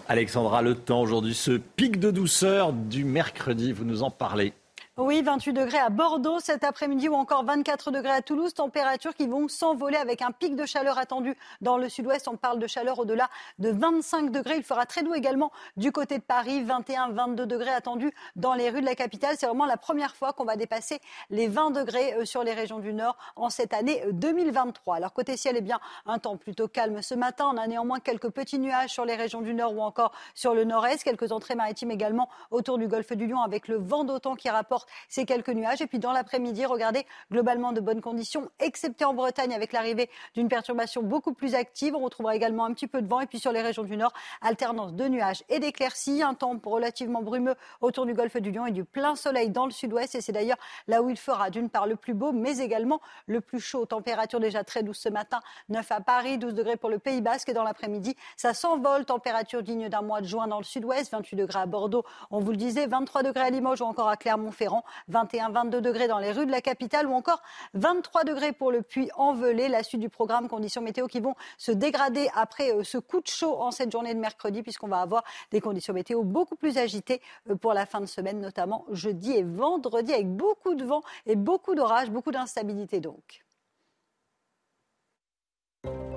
Alexandra, 0.08 0.62
le 0.62 0.76
temps 0.76 1.02
aujourd'hui, 1.02 1.34
ce 1.34 1.54
pic 1.54 2.00
de 2.00 2.12
douceur 2.12 2.74
du 2.74 3.06
mercredi, 3.06 3.72
vous 3.72 3.86
nous 3.86 4.04
en 4.04 4.12
parlez. 4.12 4.54
Oui, 5.00 5.22
28 5.22 5.54
degrés 5.54 5.78
à 5.78 5.90
Bordeaux 5.90 6.40
cet 6.40 6.64
après-midi 6.64 7.08
ou 7.08 7.14
encore 7.14 7.46
24 7.46 7.92
degrés 7.92 8.14
à 8.14 8.24
Toulouse, 8.24 8.56
températures 8.56 9.14
qui 9.14 9.28
vont 9.28 9.48
s'envoler 9.48 9.96
avec 9.96 10.24
un 10.24 10.32
pic 10.32 10.56
de 10.56 10.66
chaleur 10.66 10.98
attendu 10.98 11.38
dans 11.62 11.78
le 11.78 11.88
sud-ouest. 11.88 12.28
On 12.28 12.36
parle 12.36 12.58
de 12.58 12.66
chaleur 12.66 12.98
au-delà 12.98 13.30
de 13.60 13.70
25 13.70 14.32
degrés. 14.32 14.56
Il 14.58 14.64
fera 14.64 14.88
très 14.88 15.04
doux 15.04 15.14
également 15.14 15.52
du 15.76 15.92
côté 15.92 16.18
de 16.18 16.24
Paris, 16.24 16.64
21-22 16.66 17.46
degrés 17.46 17.70
attendus 17.70 18.12
dans 18.36 18.56
les 18.56 18.72
rues 18.72 18.82
de 18.82 18.88
la 18.88 18.96
capitale. 18.96 19.36
C'est 19.38 19.46
vraiment 19.46 19.68
la 19.68 19.78
première 19.78 20.16
fois 20.16 20.34
qu'on 20.34 20.46
va 20.46 20.56
dépasser 20.56 21.00
les 21.30 21.48
20 21.48 21.70
degrés 21.70 22.16
euh, 22.16 22.26
sur 22.26 22.44
les 22.44 22.56
régions 22.56 22.80
du 22.80 22.92
Nord 22.92 23.18
en 23.36 23.52
cette 23.52 23.76
année 23.76 24.04
2023. 24.14 24.96
Alors 24.96 25.14
côté 25.14 25.38
ciel, 25.38 25.58
eh 25.60 25.62
bien, 25.62 25.80
un 26.08 26.18
temps 26.18 26.38
plutôt 26.38 26.68
calme 26.68 27.04
ce 27.04 27.14
matin. 27.14 27.52
On 27.54 27.58
a 27.58 27.68
néanmoins 27.68 28.00
quelques 28.00 28.32
petits 28.32 28.58
nuages 28.58 28.90
sur 28.90 29.06
les 29.06 29.16
régions 29.16 29.42
du 29.42 29.54
Nord 29.54 29.76
ou 29.76 29.82
encore 29.84 30.12
sur 30.34 30.56
le 30.56 30.64
Nord-Est. 30.64 31.04
Quelques 31.04 31.32
entrées 31.32 31.54
maritimes 31.54 31.92
également 31.92 32.30
autour 32.50 32.80
du 32.80 32.88
golfe 32.88 33.14
du 33.14 33.28
Lion 33.28 33.44
avec 33.44 33.68
le 33.68 33.76
vent 33.76 34.04
d'autant 34.04 34.34
qui 34.34 34.50
rapporte 34.50 34.87
ces 35.10 35.26
quelques 35.26 35.50
nuages. 35.50 35.82
Et 35.82 35.88
puis 35.88 36.00
dans 36.00 36.12
l'après-midi, 36.12 36.66
regardez, 36.66 37.06
globalement 37.32 37.72
de 37.72 37.82
bonnes 37.82 38.02
conditions, 38.02 38.50
excepté 38.60 39.06
en 39.06 39.14
Bretagne 39.14 39.54
avec 39.54 39.74
l'arrivée 39.74 40.10
d'une 40.36 40.48
perturbation 40.48 41.04
beaucoup 41.04 41.34
plus 41.34 41.56
active. 41.56 41.96
On 41.96 42.00
retrouvera 42.00 42.36
également 42.36 42.66
un 42.66 42.74
petit 42.74 42.88
peu 42.88 43.02
de 43.02 43.08
vent. 43.08 43.20
Et 43.20 43.28
puis 43.28 43.40
sur 43.40 43.52
les 43.52 43.62
régions 43.62 43.84
du 43.84 43.98
Nord, 43.98 44.14
alternance 44.42 44.94
de 44.94 45.08
nuages 45.08 45.44
et 45.50 45.60
d'éclaircies. 45.60 46.24
Un 46.24 46.34
temps 46.34 46.60
relativement 46.64 47.22
brumeux 47.22 47.56
autour 47.82 48.06
du 48.06 48.14
golfe 48.14 48.38
du 48.38 48.52
Lion 48.52 48.66
et 48.66 48.72
du 48.72 48.84
plein 48.84 49.16
soleil 49.16 49.50
dans 49.50 49.66
le 49.66 49.72
sud-ouest. 49.72 50.16
Et 50.16 50.22
c'est 50.22 50.32
d'ailleurs 50.32 50.58
là 50.88 51.02
où 51.02 51.10
il 51.10 51.18
fera 51.18 51.50
d'une 51.50 51.70
part 51.70 51.88
le 51.88 51.96
plus 51.96 52.14
beau, 52.14 52.32
mais 52.32 52.58
également 52.60 53.02
le 53.28 53.42
plus 53.42 53.60
chaud. 53.60 53.86
Température 53.86 54.40
déjà 54.40 54.64
très 54.64 54.84
douce 54.84 55.00
ce 55.00 55.10
matin, 55.10 55.40
9 55.70 55.92
à 55.92 56.02
Paris, 56.02 56.38
12 56.38 56.54
degrés 56.54 56.78
pour 56.78 56.90
le 56.90 57.00
Pays 57.00 57.22
Basque. 57.22 57.50
Et 57.50 57.54
dans 57.54 57.64
l'après-midi, 57.64 58.16
ça 58.36 58.54
s'envole. 58.54 59.06
Température 59.06 59.64
digne 59.64 59.90
d'un 59.90 60.02
mois 60.02 60.22
de 60.22 60.28
juin 60.28 60.48
dans 60.48 60.58
le 60.58 60.64
sud-ouest, 60.64 61.12
28 61.12 61.36
degrés 61.36 61.60
à 61.60 61.66
Bordeaux, 61.66 62.04
on 62.32 62.40
vous 62.40 62.52
le 62.52 62.58
disait, 62.58 62.88
23 62.88 63.24
degrés 63.24 63.46
à 63.46 63.50
Limoges 63.50 63.82
ou 63.82 63.86
encore 63.86 64.10
à 64.10 64.18
Clermont-Ferrand. 64.18 64.77
Clermont-Ferrand, 65.08 65.70
21-22 65.70 65.82
degrés 65.82 66.08
dans 66.08 66.20
les 66.20 66.32
rues 66.32 66.46
de 66.46 66.52
la 66.52 66.62
capitale 66.62 67.08
ou 67.08 67.14
encore 67.14 67.42
23 67.74 68.24
degrés 68.24 68.52
pour 68.52 68.72
le 68.72 68.82
puits 68.82 69.10
envelé. 69.16 69.68
La 69.68 69.84
suite 69.84 70.02
du 70.02 70.10
programme 70.10 70.48
conditions 70.48 70.82
météo 70.82 71.08
qui 71.08 71.20
vont 71.20 71.36
se 71.58 71.72
dégrader 71.72 72.30
après 72.36 72.72
euh, 72.72 72.84
ce 72.84 72.98
coup 72.98 73.22
de 73.22 73.28
chaud 73.28 73.62
en 73.62 73.72
cette 73.72 73.92
journée 73.92 74.14
de 74.14 74.20
mercredi 74.20 74.64
puisqu'on 74.64 74.88
va 74.88 75.02
avoir 75.02 75.24
des 75.52 75.62
conditions 75.62 75.94
météo 75.94 76.24
beaucoup 76.24 76.56
plus 76.56 76.78
agitées 76.78 77.22
euh, 77.50 77.56
pour 77.56 77.74
la 77.74 77.86
fin 77.86 78.02
de 78.02 78.06
semaine, 78.06 78.40
notamment 78.40 78.86
jeudi 78.92 79.34
et 79.34 79.44
vendredi 79.44 80.14
avec 80.14 80.30
beaucoup 80.30 80.76
de 80.76 80.84
vent 80.84 81.02
et 81.26 81.36
beaucoup 81.36 81.76
d'orage, 81.76 82.10
beaucoup 82.10 82.32
d'instabilité 82.32 83.00
donc. 83.00 83.44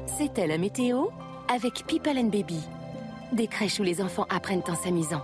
C'était 0.06 0.46
la 0.46 0.58
météo 0.58 1.06
avec 1.48 1.86
People 1.86 2.22
Baby. 2.28 2.60
Des 3.32 3.46
crèches 3.46 3.78
où 3.78 3.84
les 3.84 4.02
enfants 4.02 4.26
apprennent 4.28 4.62
en 4.68 4.74
s'amusant. 4.74 5.22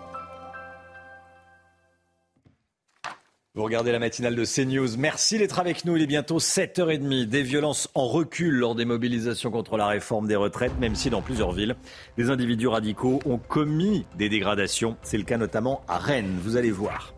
Vous 3.57 3.65
regardez 3.65 3.91
la 3.91 3.99
matinale 3.99 4.37
de 4.37 4.45
CNews. 4.45 4.99
Merci 4.99 5.39
d'être 5.39 5.59
avec 5.59 5.87
nous. 5.87 5.97
Il 5.97 6.03
est 6.03 6.07
bientôt 6.07 6.39
7h30. 6.39 7.25
Des 7.25 7.43
violences 7.43 7.89
en 7.95 8.07
recul 8.07 8.55
lors 8.55 8.75
des 8.75 8.85
mobilisations 8.85 9.51
contre 9.51 9.79
la 9.79 9.87
réforme 9.87 10.27
des 10.27 10.37
retraites, 10.37 10.79
même 10.79 10.95
si 10.95 11.09
dans 11.09 11.23
plusieurs 11.23 11.53
villes, 11.53 11.75
des 12.19 12.29
individus 12.29 12.69
radicaux 12.69 13.19
ont 13.25 13.39
commis 13.39 14.05
des 14.19 14.29
dégradations. 14.29 14.99
C'est 15.01 15.17
le 15.17 15.25
cas 15.25 15.39
notamment 15.39 15.81
à 15.89 15.97
Rennes. 15.97 16.39
Vous 16.43 16.59
allez 16.59 16.71
voir. 16.71 17.15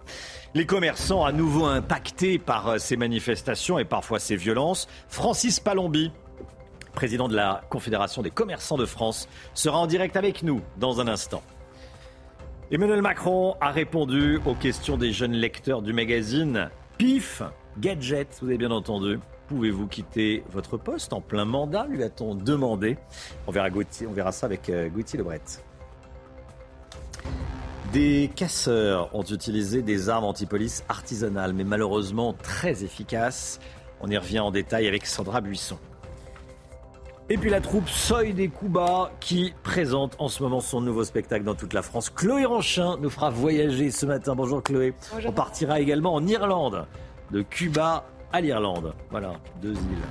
Les 0.55 0.65
commerçants 0.65 1.24
à 1.24 1.32
nouveau 1.32 1.65
impactés 1.65 2.39
par 2.39 2.69
euh, 2.69 2.78
ces 2.78 2.97
manifestations 2.97 3.81
et 3.81 3.85
parfois 3.85 4.20
ces 4.20 4.36
violences. 4.36 4.86
Francis 5.09 5.59
Palombi, 5.59 6.12
président 6.93 7.27
de 7.27 7.35
la 7.35 7.62
Confédération 7.69 8.23
des 8.23 8.31
commerçants 8.31 8.77
de 8.77 8.86
France, 8.86 9.28
sera 9.55 9.78
en 9.78 9.89
direct 9.89 10.16
avec 10.16 10.44
nous 10.44 10.60
dans 10.78 11.01
un 11.01 11.09
instant. 11.09 11.43
Emmanuel 12.70 13.00
Macron 13.00 13.56
a 13.62 13.70
répondu 13.70 14.40
aux 14.44 14.54
questions 14.54 14.98
des 14.98 15.10
jeunes 15.10 15.32
lecteurs 15.32 15.80
du 15.80 15.94
magazine 15.94 16.68
PIF 16.98 17.42
Gadget, 17.80 18.28
vous 18.42 18.48
avez 18.48 18.58
bien 18.58 18.70
entendu. 18.70 19.20
Pouvez-vous 19.46 19.86
quitter 19.86 20.44
votre 20.50 20.76
poste 20.76 21.14
en 21.14 21.22
plein 21.22 21.46
mandat 21.46 21.86
lui 21.86 22.02
a-t-on 22.02 22.34
demandé. 22.34 22.98
On 23.46 23.52
verra, 23.52 23.68
on 24.06 24.12
verra 24.12 24.32
ça 24.32 24.44
avec 24.44 24.68
euh, 24.68 24.90
Gauthier 24.90 25.18
Lebret. 25.18 25.40
Des 27.94 28.30
casseurs 28.36 29.14
ont 29.14 29.24
utilisé 29.24 29.80
des 29.80 30.10
armes 30.10 30.24
antipolice 30.24 30.84
artisanales, 30.90 31.54
mais 31.54 31.64
malheureusement 31.64 32.34
très 32.34 32.84
efficaces. 32.84 33.60
On 34.02 34.10
y 34.10 34.18
revient 34.18 34.40
en 34.40 34.50
détail 34.50 34.86
avec 34.88 35.06
Sandra 35.06 35.40
Buisson. 35.40 35.78
Et 37.30 37.36
puis 37.36 37.50
la 37.50 37.60
troupe 37.60 37.90
Soy 37.90 38.32
des 38.32 38.48
Cuba 38.48 39.12
qui 39.20 39.52
présente 39.62 40.16
en 40.18 40.28
ce 40.28 40.42
moment 40.42 40.60
son 40.60 40.80
nouveau 40.80 41.05
spectacle 41.05 41.44
dans 41.44 41.55
toute 41.55 41.74
la 41.74 41.82
France. 41.82 42.09
Chloé 42.09 42.46
Ranchin 42.46 42.96
nous 43.02 43.10
fera 43.10 43.28
voyager 43.28 43.90
ce 43.90 44.06
matin. 44.06 44.34
Bonjour 44.34 44.62
Chloé. 44.62 44.94
On 45.26 45.32
partira 45.32 45.78
également 45.78 46.14
en 46.14 46.26
Irlande, 46.26 46.86
de 47.30 47.42
Cuba 47.42 48.06
à 48.32 48.40
l'Irlande. 48.40 48.94
Voilà, 49.10 49.34
deux 49.60 49.74
îles. 49.74 50.06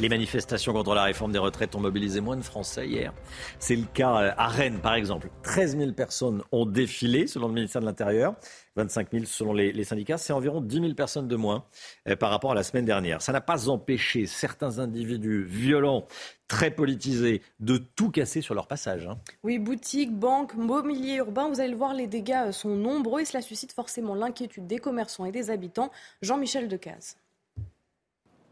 Les 0.00 0.08
manifestations 0.08 0.72
contre 0.72 0.94
la 0.94 1.02
réforme 1.02 1.32
des 1.32 1.38
retraites 1.38 1.74
ont 1.74 1.80
mobilisé 1.80 2.22
moins 2.22 2.38
de 2.38 2.42
Français 2.42 2.88
hier. 2.88 3.12
C'est 3.58 3.76
le 3.76 3.84
cas 3.92 4.22
euh, 4.22 4.32
à 4.38 4.46
Rennes, 4.48 4.78
par 4.78 4.94
exemple. 4.94 5.28
13 5.42 5.76
000 5.76 5.92
personnes 5.92 6.42
ont 6.50 6.64
défilé, 6.64 7.26
selon 7.26 7.48
le 7.48 7.52
ministère 7.52 7.82
de 7.82 7.86
l'Intérieur. 7.86 8.32
25 8.76 9.08
000 9.12 9.24
selon 9.24 9.52
les, 9.52 9.84
syndicats. 9.84 10.18
C'est 10.18 10.32
environ 10.32 10.60
10 10.60 10.80
000 10.80 10.94
personnes 10.94 11.28
de 11.28 11.36
moins 11.36 11.64
euh, 12.08 12.16
par 12.16 12.30
rapport 12.30 12.52
à 12.52 12.54
la 12.54 12.62
semaine 12.62 12.84
dernière. 12.84 13.22
Ça 13.22 13.32
n'a 13.32 13.40
pas 13.40 13.68
empêché 13.68 14.26
certains 14.26 14.78
individus 14.78 15.42
violents, 15.42 16.06
très 16.48 16.70
politisés, 16.70 17.42
de 17.58 17.78
tout 17.78 18.10
casser 18.10 18.40
sur 18.40 18.54
leur 18.54 18.66
passage. 18.66 19.06
Hein. 19.06 19.18
Oui, 19.42 19.58
boutiques, 19.58 20.12
banques, 20.12 20.54
mobilier 20.54 21.16
urbain, 21.16 21.48
vous 21.48 21.60
allez 21.60 21.70
le 21.70 21.76
voir, 21.76 21.94
les 21.94 22.06
dégâts 22.06 22.50
sont 22.50 22.76
nombreux 22.76 23.20
et 23.20 23.24
cela 23.24 23.42
suscite 23.42 23.72
forcément 23.72 24.14
l'inquiétude 24.14 24.66
des 24.66 24.78
commerçants 24.78 25.24
et 25.24 25.32
des 25.32 25.50
habitants. 25.50 25.90
Jean-Michel 26.22 26.68
Decaze. 26.68 27.16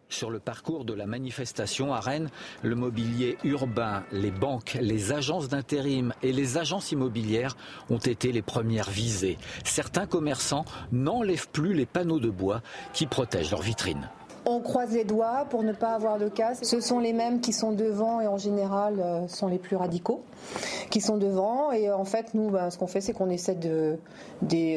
Sur 0.09 0.31
le 0.31 0.39
parcours 0.39 0.85
de 0.85 0.95
la 0.95 1.07
manifestation 1.07 1.93
à 1.93 2.01
Rennes, 2.01 2.31
le 2.63 2.75
mobilier 2.75 3.37
urbain, 3.45 4.05
les 4.11 4.31
banques, 4.31 4.79
les 4.81 5.13
agences 5.13 5.49
d'intérim 5.49 6.15
et 6.23 6.33
les 6.33 6.57
agences 6.57 6.93
immobilières 6.93 7.57
ont 7.91 7.99
été 7.99 8.33
les 8.33 8.43
premières 8.43 8.91
visées. 8.91 9.37
Certains 9.65 10.07
commerçants 10.07 10.65
n'enlèvent 10.93 11.51
plus 11.51 11.75
les 11.75 11.87
panneaux 11.87 12.21
de 12.21 12.31
bois 12.31 12.63
qui 12.95 13.07
protègent 13.07 13.51
leurs 13.51 13.63
vitrines. 13.63 14.09
On 14.51 14.61
croise 14.61 14.93
les 14.93 15.05
doigts 15.05 15.45
pour 15.51 15.63
ne 15.63 15.73
pas 15.73 15.91
avoir 15.91 16.19
de 16.19 16.31
casse. 16.31 16.61
Ce 16.63 16.81
sont 16.81 17.01
les 17.01 17.13
mêmes 17.13 17.43
qui 17.43 17.53
sont 17.53 17.73
devant 17.73 18.23
et 18.23 18.27
en 18.27 18.39
général 18.39 18.99
euh, 18.99 19.29
sont 19.29 19.47
les 19.47 19.59
plus 19.59 19.77
radicaux 19.77 20.23
qui 20.89 21.03
sont 21.03 21.19
devant. 21.19 21.71
Et 21.71 21.91
euh, 21.91 21.95
en 21.95 22.07
fait, 22.07 22.33
nous, 22.33 22.49
ben, 22.49 22.71
ce 22.71 22.79
qu'on 22.79 22.87
fait, 22.87 23.03
c'est 23.03 23.13
qu'on 23.13 23.29
essaie 23.29 23.57
de, 23.57 23.99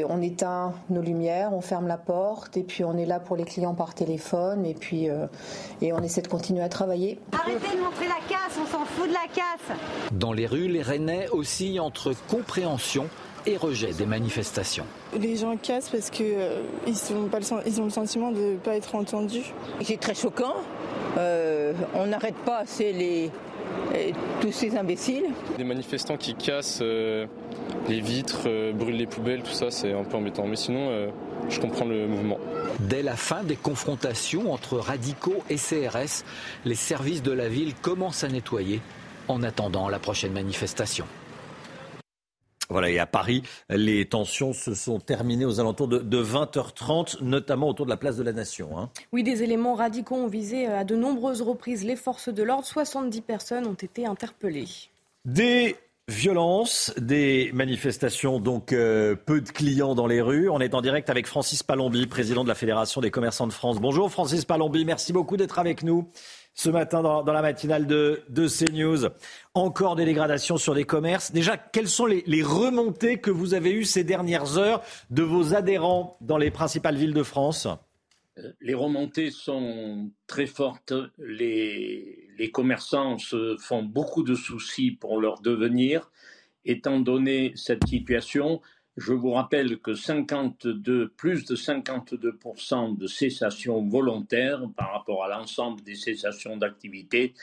on 0.09 0.21
éteint 0.21 0.73
nos 0.89 1.01
lumières, 1.01 1.53
on 1.53 1.61
ferme 1.61 1.87
la 1.87 1.95
porte 1.95 2.57
et 2.57 2.63
puis 2.63 2.83
on 2.83 2.97
est 2.97 3.05
là 3.05 3.21
pour 3.21 3.37
les 3.37 3.45
clients 3.45 3.73
par 3.73 3.93
téléphone 3.93 4.65
et 4.65 4.73
puis 4.73 5.09
euh, 5.09 5.27
et 5.81 5.93
on 5.93 5.99
essaie 5.99 6.21
de 6.21 6.27
continuer 6.27 6.63
à 6.63 6.69
travailler. 6.69 7.17
Arrêtez 7.31 7.77
de 7.77 7.81
montrer 7.81 8.07
la 8.09 8.27
casse, 8.27 8.59
on 8.61 8.65
s'en 8.65 8.83
fout 8.83 9.07
de 9.07 9.13
la 9.13 9.27
casse. 9.33 9.77
Dans 10.11 10.33
les 10.33 10.47
rues, 10.47 10.67
les 10.67 10.81
Rennais 10.81 11.29
oscillent 11.31 11.79
entre 11.79 12.13
compréhension 12.29 13.07
et 13.45 13.57
rejet 13.57 13.93
des 13.93 14.05
manifestations. 14.05 14.85
Les 15.19 15.37
gens 15.37 15.57
cassent 15.57 15.89
parce 15.89 16.09
qu'ils 16.09 16.33
euh, 16.37 16.61
ils 16.87 17.81
ont 17.81 17.85
le 17.85 17.89
sentiment 17.89 18.31
de 18.31 18.39
ne 18.39 18.57
pas 18.57 18.75
être 18.75 18.95
entendus. 18.95 19.53
C'est 19.81 19.99
très 19.99 20.15
choquant. 20.15 20.55
Euh, 21.17 21.73
on 21.93 22.07
n'arrête 22.07 22.35
pas 22.45 22.59
assez 22.59 22.93
les, 22.93 23.31
tous 24.39 24.51
ces 24.51 24.77
imbéciles. 24.77 25.25
Des 25.57 25.63
manifestants 25.63 26.17
qui 26.17 26.35
cassent 26.35 26.79
euh, 26.81 27.25
les 27.89 27.99
vitres, 27.99 28.47
brûlent 28.73 28.97
les 28.97 29.07
poubelles, 29.07 29.43
tout 29.43 29.51
ça, 29.51 29.71
c'est 29.71 29.91
un 29.91 30.03
peu 30.03 30.17
embêtant. 30.17 30.45
Mais 30.45 30.55
sinon, 30.55 31.09
je 31.49 31.59
comprends 31.59 31.85
le 31.85 32.07
mouvement. 32.07 32.37
Dès 32.79 33.01
la 33.01 33.15
fin 33.15 33.43
des 33.43 33.55
confrontations 33.55 34.53
entre 34.53 34.77
radicaux 34.77 35.43
et 35.49 35.55
CRS, 35.55 36.23
les 36.65 36.75
services 36.75 37.23
de 37.23 37.31
la 37.31 37.49
ville 37.49 37.73
commencent 37.75 38.23
à 38.23 38.29
nettoyer 38.29 38.81
en 39.27 39.43
attendant 39.43 39.89
la 39.89 39.99
prochaine 39.99 40.33
manifestation. 40.33 41.05
Voilà, 42.71 42.89
et 42.89 42.99
à 42.99 43.05
Paris, 43.05 43.43
les 43.69 44.05
tensions 44.05 44.53
se 44.53 44.73
sont 44.73 44.99
terminées 44.99 45.45
aux 45.45 45.59
alentours 45.59 45.89
de, 45.89 46.23
20h30, 46.23 47.21
notamment 47.21 47.67
autour 47.67 47.85
de 47.85 47.91
la 47.91 47.97
place 47.97 48.15
de 48.15 48.23
la 48.23 48.31
Nation. 48.31 48.79
Hein. 48.79 48.89
Oui, 49.11 49.23
des 49.23 49.43
éléments 49.43 49.75
radicaux 49.75 50.15
ont 50.15 50.27
visé 50.27 50.67
à 50.67 50.85
de 50.85 50.95
nombreuses 50.95 51.41
reprises 51.41 51.83
les 51.83 51.97
forces 51.97 52.29
de 52.29 52.43
l'ordre. 52.43 52.65
70 52.65 53.21
personnes 53.21 53.67
ont 53.67 53.73
été 53.73 54.05
interpellées. 54.05 54.69
Des 55.25 55.75
violences, 56.07 56.93
des 56.97 57.51
manifestations, 57.53 58.39
donc 58.39 58.73
euh, 58.73 59.15
peu 59.15 59.41
de 59.41 59.49
clients 59.49 59.95
dans 59.95 60.07
les 60.07 60.21
rues. 60.21 60.49
On 60.49 60.59
est 60.59 60.73
en 60.73 60.81
direct 60.81 61.09
avec 61.09 61.27
Francis 61.27 61.63
Palombi, 61.63 62.07
président 62.07 62.43
de 62.43 62.49
la 62.49 62.55
Fédération 62.55 63.01
des 63.01 63.11
commerçants 63.11 63.47
de 63.47 63.53
France. 63.53 63.79
Bonjour 63.79 64.11
Francis 64.11 64.45
Palombi, 64.45 64.83
merci 64.83 65.13
beaucoup 65.13 65.37
d'être 65.37 65.59
avec 65.59 65.83
nous 65.83 66.09
ce 66.61 66.69
matin 66.69 67.01
dans, 67.01 67.23
la 67.23 67.41
matinale 67.41 67.87
de, 67.87 68.21
de, 68.29 68.47
CNews. 68.47 69.09
Encore 69.55 69.95
des 69.95 70.05
dégradations 70.05 70.57
sur 70.57 70.75
des 70.75 70.83
commerces. 70.83 71.31
Déjà, 71.31 71.57
quelles 71.57 71.87
sont 71.87 72.05
les, 72.05 72.23
les, 72.27 72.43
remontées 72.43 73.17
que 73.17 73.31
vous 73.31 73.55
avez 73.55 73.71
eues 73.71 73.83
ces 73.83 74.03
dernières 74.03 74.59
heures 74.59 74.83
de 75.09 75.23
vos 75.23 75.55
adhérents 75.55 76.17
dans 76.21 76.37
les 76.37 76.51
principales 76.51 76.97
villes 76.97 77.15
de 77.15 77.23
France? 77.23 77.67
Euh, 78.37 78.51
Les 78.61 78.75
remontées 78.75 79.31
sont 79.31 80.11
très 80.27 80.45
fortes. 80.45 80.93
Les, 81.17 82.29
les 82.37 82.51
commerçants 82.51 83.17
se 83.17 83.57
font 83.57 83.81
beaucoup 83.81 84.21
de 84.21 84.35
soucis 84.35 84.91
pour 84.91 85.19
leur 85.19 85.41
devenir. 85.41 86.11
Étant 86.63 86.99
donné 86.99 87.53
cette 87.55 87.87
situation, 87.87 88.61
je 88.97 89.13
vous 89.13 89.31
rappelle 89.31 89.79
que 89.79 89.93
52, 89.93 91.09
plus 91.09 91.45
de 91.45 91.55
52% 91.55 92.97
de 92.97 93.07
cessation 93.07 93.87
volontaire 93.87 94.63
par 94.75 94.91
rapport 94.91 95.23
à 95.23 95.29
l'ensemble 95.29 95.81
des 95.83 95.95
cessations 95.95 96.57
d'activité, 96.57 97.33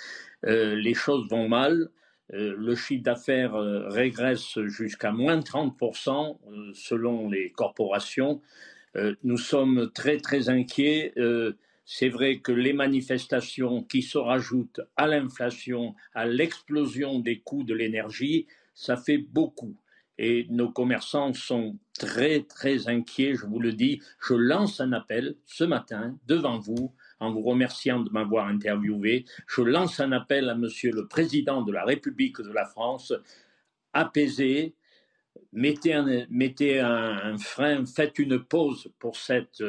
euh, 0.45 0.75
les 0.75 0.95
choses 0.95 1.29
vont 1.31 1.49
mal. 1.49 1.89
Euh, 2.35 2.55
le 2.59 2.75
chiffre 2.75 3.03
d'affaires 3.03 3.55
euh, 3.55 3.89
régresse 3.89 4.59
jusqu'à 4.67 5.11
moins 5.11 5.41
30% 5.41 6.37
selon 6.75 7.31
les 7.31 7.51
corporations. 7.51 8.43
nous 9.23 9.39
sommes 9.39 9.91
très 9.95 10.19
très 10.19 10.49
inquiets. 10.49 11.15
C'est 11.85 12.09
vrai 12.09 12.41
que 12.41 12.53
les 12.53 12.75
manifestations 12.75 13.83
qui 13.83 14.03
se 14.03 14.19
rajoutent 14.19 14.81
à 14.97 15.07
l'inflation, 15.07 15.95
à 16.15 16.27
l'explosion 16.27 17.21
des 17.21 17.39
coûts 17.39 17.65
de 17.65 17.75
l'énergie, 17.75 18.47
ça 18.75 18.97
fait 18.97 19.19
beaucoup 19.19 19.75
et 20.19 20.47
nos 20.51 20.71
commerçants 20.71 21.33
sont 21.33 21.79
très 21.99 22.43
très 22.43 22.89
inquiets, 22.89 23.35
je 23.35 23.47
vous 23.47 23.61
le 23.61 23.73
dis. 23.73 24.01
Je 24.21 24.35
lance 24.35 24.81
un 24.81 24.93
appel 24.93 25.37
ce 25.47 25.65
matin 25.65 26.17
devant 26.27 26.59
vous 26.59 26.93
en 27.21 27.33
vous 27.33 27.43
remerciant 27.43 28.01
de 28.01 28.11
m'avoir 28.11 28.47
interviewé. 28.47 29.25
Je 29.47 29.63
lance 29.63 30.01
un 30.01 30.13
appel 30.13 30.49
à 30.49 30.55
Monsieur 30.55 30.93
le 30.93 31.07
Président 31.07 31.63
de 31.63 31.73
la 31.73 31.85
République 31.85 32.41
de 32.41 32.53
la 32.53 32.65
France. 32.65 33.13
Apaisez, 33.93 34.75
mettez 35.53 35.95
un, 36.81 37.39
frein, 37.39 37.85
faites 37.87 38.19
une 38.19 38.39
pause 38.39 38.91
pour 38.99 39.17
cette, 39.17 39.65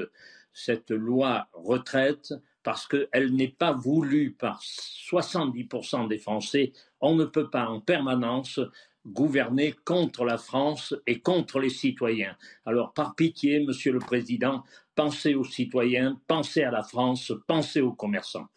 cette 0.54 0.92
loi 0.92 1.48
retraite 1.54 2.34
parce 2.64 2.88
qu'elle 2.88 3.34
n'est 3.34 3.48
pas 3.48 3.72
voulue 3.72 4.32
par 4.32 4.62
70% 4.62 6.08
des 6.08 6.18
Français. 6.18 6.74
On 7.02 7.16
ne 7.16 7.26
peut 7.26 7.50
pas 7.50 7.68
en 7.68 7.80
permanence 7.80 8.60
gouverner 9.06 9.74
contre 9.86 10.26
la 10.26 10.38
France 10.38 10.96
et 11.08 11.20
contre 11.20 11.60
les 11.60 11.70
citoyens. 11.70 12.36
Alors, 12.66 12.94
par 12.94 13.16
pitié, 13.16 13.64
Monsieur 13.66 13.92
le 13.92 14.00
Président, 14.00 14.64
pensez 14.96 15.36
aux 15.36 15.46
citoyens, 15.46 16.20
pensez 16.28 16.64
à 16.64 16.72
la 16.72 16.84
France, 16.84 17.32
pensez 17.48 17.82
aux 17.82 17.94
commerçants. 17.94 18.48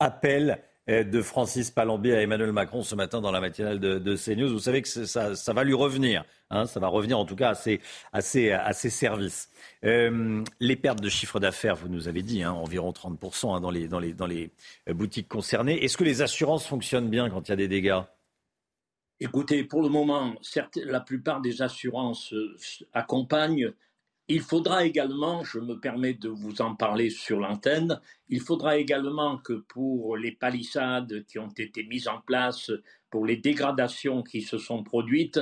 Appel 0.00 0.62
euh, 0.88 1.04
de 1.04 1.22
Francis 1.22 1.70
Palambé 1.70 2.12
à 2.12 2.22
Emmanuel 2.22 2.50
Macron 2.50 2.82
ce 2.82 2.96
matin 2.96 3.20
dans 3.20 3.30
la 3.30 3.40
matinale 3.40 3.78
de, 3.78 4.16
CNews. 4.16 4.50
Vous 4.50 4.58
savez 4.58 4.82
que 4.82 4.88
ça, 4.88 5.52
va 5.52 5.64
lui 5.64 5.74
revenir. 5.74 6.24
Hein, 6.50 6.66
ça 6.66 6.80
va 6.80 6.88
revenir 6.88 7.18
en 7.18 7.24
tout 7.24 7.36
cas 7.36 7.50
à 7.50 8.20
ses, 8.22 8.50
services. 8.72 9.48
Euh, 9.84 10.42
les 10.58 10.74
pertes 10.74 11.00
de 11.00 11.08
chiffre 11.08 11.38
d'affaires, 11.38 11.76
vous 11.76 11.88
nous 11.88 12.08
avez 12.08 12.22
dit, 12.22 12.42
hein, 12.42 12.52
environ 12.52 12.90
30% 12.90 13.54
hein, 13.54 13.60
dans, 13.60 13.70
les, 13.70 13.86
dans, 13.86 14.00
les, 14.00 14.12
dans 14.12 14.26
les 14.26 14.50
boutiques 14.88 15.28
concernées. 15.28 15.84
Est-ce 15.84 15.96
que 15.96 16.04
les 16.04 16.20
assurances 16.20 16.66
fonctionnent 16.66 17.08
bien 17.08 17.30
quand 17.30 17.48
il 17.48 17.50
y 17.50 17.54
a 17.54 17.56
des 17.56 17.68
dégâts? 17.68 18.00
Écoutez, 19.20 19.64
pour 19.64 19.82
le 19.82 19.88
moment, 19.88 20.34
la 20.76 21.00
plupart 21.00 21.40
des 21.40 21.62
assurances 21.62 22.34
accompagnent 22.92 23.72
il 24.28 24.40
faudra 24.40 24.84
également, 24.84 25.44
je 25.44 25.58
me 25.58 25.78
permets 25.78 26.14
de 26.14 26.28
vous 26.28 26.62
en 26.62 26.74
parler 26.74 27.10
sur 27.10 27.40
l'antenne, 27.40 28.00
il 28.28 28.40
faudra 28.40 28.78
également 28.78 29.38
que 29.38 29.52
pour 29.52 30.16
les 30.16 30.32
palissades 30.32 31.24
qui 31.26 31.38
ont 31.38 31.52
été 31.56 31.82
mises 31.84 32.08
en 32.08 32.20
place, 32.20 32.70
pour 33.10 33.26
les 33.26 33.36
dégradations 33.36 34.22
qui 34.22 34.42
se 34.42 34.58
sont 34.58 34.84
produites, 34.84 35.40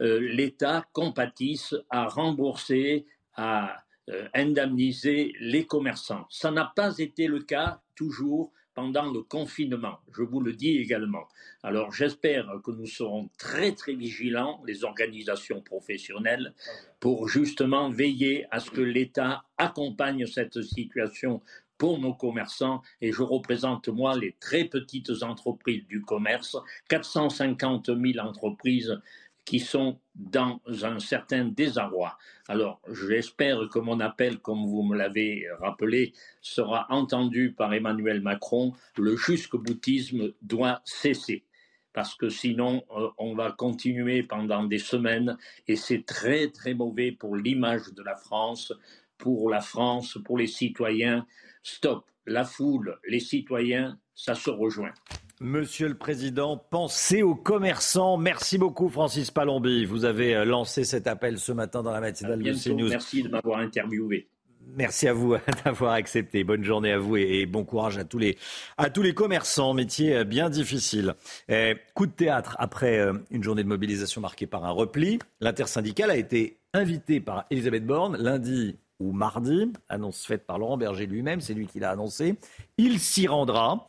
euh, 0.00 0.18
l'État 0.20 0.84
compatisse 0.92 1.74
à 1.90 2.06
rembourser, 2.06 3.06
à 3.34 3.76
euh, 4.08 4.26
indemniser 4.34 5.34
les 5.38 5.66
commerçants. 5.66 6.26
Ça 6.28 6.50
n'a 6.50 6.72
pas 6.74 6.98
été 6.98 7.28
le 7.28 7.40
cas 7.40 7.80
toujours 7.94 8.50
pendant 8.74 9.10
le 9.12 9.22
confinement, 9.22 9.98
je 10.16 10.22
vous 10.22 10.40
le 10.40 10.52
dis 10.52 10.78
également. 10.78 11.28
Alors 11.62 11.92
j'espère 11.92 12.48
que 12.64 12.70
nous 12.70 12.86
serons 12.86 13.28
très 13.38 13.72
très 13.72 13.94
vigilants, 13.94 14.62
les 14.66 14.84
organisations 14.84 15.60
professionnelles, 15.60 16.54
pour 17.00 17.28
justement 17.28 17.90
veiller 17.90 18.46
à 18.50 18.60
ce 18.60 18.70
que 18.70 18.80
l'État 18.80 19.44
accompagne 19.58 20.26
cette 20.26 20.62
situation 20.62 21.40
pour 21.82 21.98
nos 21.98 22.14
commerçants. 22.14 22.80
Et 23.00 23.10
je 23.10 23.22
représente 23.22 23.88
moi 23.88 24.16
les 24.16 24.36
très 24.38 24.66
petites 24.66 25.10
entreprises 25.22 25.84
du 25.88 26.00
commerce, 26.00 26.56
450 26.88 27.86
000 27.86 28.24
entreprises 28.24 29.00
qui 29.44 29.60
sont 29.60 29.98
dans 30.14 30.60
un 30.82 30.98
certain 30.98 31.46
désarroi. 31.46 32.16
Alors, 32.48 32.80
j'espère 32.90 33.68
que 33.68 33.78
mon 33.78 34.00
appel, 34.00 34.38
comme 34.38 34.66
vous 34.66 34.82
me 34.82 34.96
l'avez 34.96 35.46
rappelé, 35.60 36.12
sera 36.40 36.86
entendu 36.90 37.52
par 37.52 37.72
Emmanuel 37.74 38.20
Macron. 38.20 38.72
Le 38.96 39.16
jusque-boutisme 39.16 40.32
doit 40.42 40.80
cesser 40.84 41.44
parce 41.92 42.14
que 42.14 42.28
sinon, 42.28 42.84
euh, 42.96 43.08
on 43.18 43.34
va 43.34 43.52
continuer 43.52 44.22
pendant 44.22 44.64
des 44.64 44.78
semaines 44.78 45.36
et 45.68 45.76
c'est 45.76 46.04
très, 46.06 46.48
très 46.48 46.74
mauvais 46.74 47.12
pour 47.12 47.36
l'image 47.36 47.92
de 47.94 48.02
la 48.02 48.16
France, 48.16 48.72
pour 49.18 49.50
la 49.50 49.60
France, 49.60 50.18
pour 50.24 50.38
les 50.38 50.46
citoyens. 50.46 51.26
Stop, 51.62 52.06
la 52.26 52.44
foule, 52.44 52.98
les 53.06 53.20
citoyens, 53.20 53.98
ça 54.14 54.34
se 54.34 54.50
rejoint. 54.50 54.94
Monsieur 55.42 55.88
le 55.88 55.94
Président, 55.96 56.56
pensez 56.56 57.24
aux 57.24 57.34
commerçants. 57.34 58.16
Merci 58.16 58.58
beaucoup, 58.58 58.88
Francis 58.88 59.32
Palombi. 59.32 59.84
Vous 59.84 60.04
avez 60.04 60.36
euh, 60.36 60.44
lancé 60.44 60.84
cet 60.84 61.08
appel 61.08 61.36
ce 61.36 61.50
matin 61.50 61.82
dans 61.82 61.90
la 61.90 62.00
matinale 62.00 62.40
de 62.40 62.52
CNews. 62.52 62.88
Merci 62.88 63.24
de 63.24 63.28
m'avoir 63.28 63.58
interviewé. 63.58 64.28
Merci 64.76 65.08
à 65.08 65.12
vous 65.12 65.34
d'avoir 65.64 65.94
accepté. 65.94 66.44
Bonne 66.44 66.62
journée 66.62 66.92
à 66.92 66.98
vous 66.98 67.16
et, 67.16 67.44
bon 67.46 67.64
courage 67.64 67.98
à 67.98 68.04
tous 68.04 68.18
les, 68.18 68.38
à 68.78 68.88
tous 68.88 69.02
les 69.02 69.14
commerçants. 69.14 69.74
Métier 69.74 70.18
euh, 70.18 70.24
bien 70.24 70.48
difficile. 70.48 71.14
Eh, 71.48 71.74
coup 71.94 72.06
de 72.06 72.12
théâtre 72.12 72.54
après 72.60 73.00
euh, 73.00 73.12
une 73.32 73.42
journée 73.42 73.64
de 73.64 73.68
mobilisation 73.68 74.20
marquée 74.20 74.46
par 74.46 74.64
un 74.64 74.70
repli. 74.70 75.18
L'intersyndicale 75.40 76.12
a 76.12 76.16
été 76.16 76.60
invité 76.72 77.18
par 77.18 77.46
Elisabeth 77.50 77.84
Borne 77.84 78.16
lundi 78.16 78.76
ou 79.00 79.10
mardi. 79.10 79.72
Annonce 79.88 80.24
faite 80.24 80.46
par 80.46 80.60
Laurent 80.60 80.76
Berger 80.76 81.06
lui-même. 81.06 81.40
C'est 81.40 81.54
lui 81.54 81.66
qui 81.66 81.80
l'a 81.80 81.90
annoncé. 81.90 82.36
Il 82.78 83.00
s'y 83.00 83.26
rendra. 83.26 83.88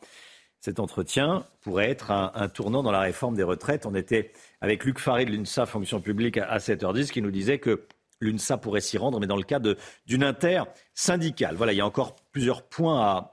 Cet 0.64 0.80
entretien 0.80 1.44
pourrait 1.60 1.90
être 1.90 2.10
un, 2.10 2.48
tournant 2.48 2.82
dans 2.82 2.90
la 2.90 3.00
réforme 3.00 3.36
des 3.36 3.42
retraites. 3.42 3.84
On 3.84 3.94
était 3.94 4.32
avec 4.62 4.86
Luc 4.86 4.98
Faré 4.98 5.26
de 5.26 5.30
l'UNSA 5.30 5.66
Fonction 5.66 6.00
publique 6.00 6.38
à 6.38 6.56
7h10 6.56 7.10
qui 7.10 7.20
nous 7.20 7.30
disait 7.30 7.58
que 7.58 7.84
l'UNSA 8.20 8.56
pourrait 8.56 8.80
s'y 8.80 8.96
rendre, 8.96 9.20
mais 9.20 9.26
dans 9.26 9.36
le 9.36 9.42
cadre 9.42 9.76
d'une 10.06 10.24
inter-syndicale. 10.24 11.54
Voilà, 11.56 11.74
il 11.74 11.76
y 11.76 11.82
a 11.82 11.86
encore 11.86 12.16
plusieurs 12.32 12.62
points 12.62 13.28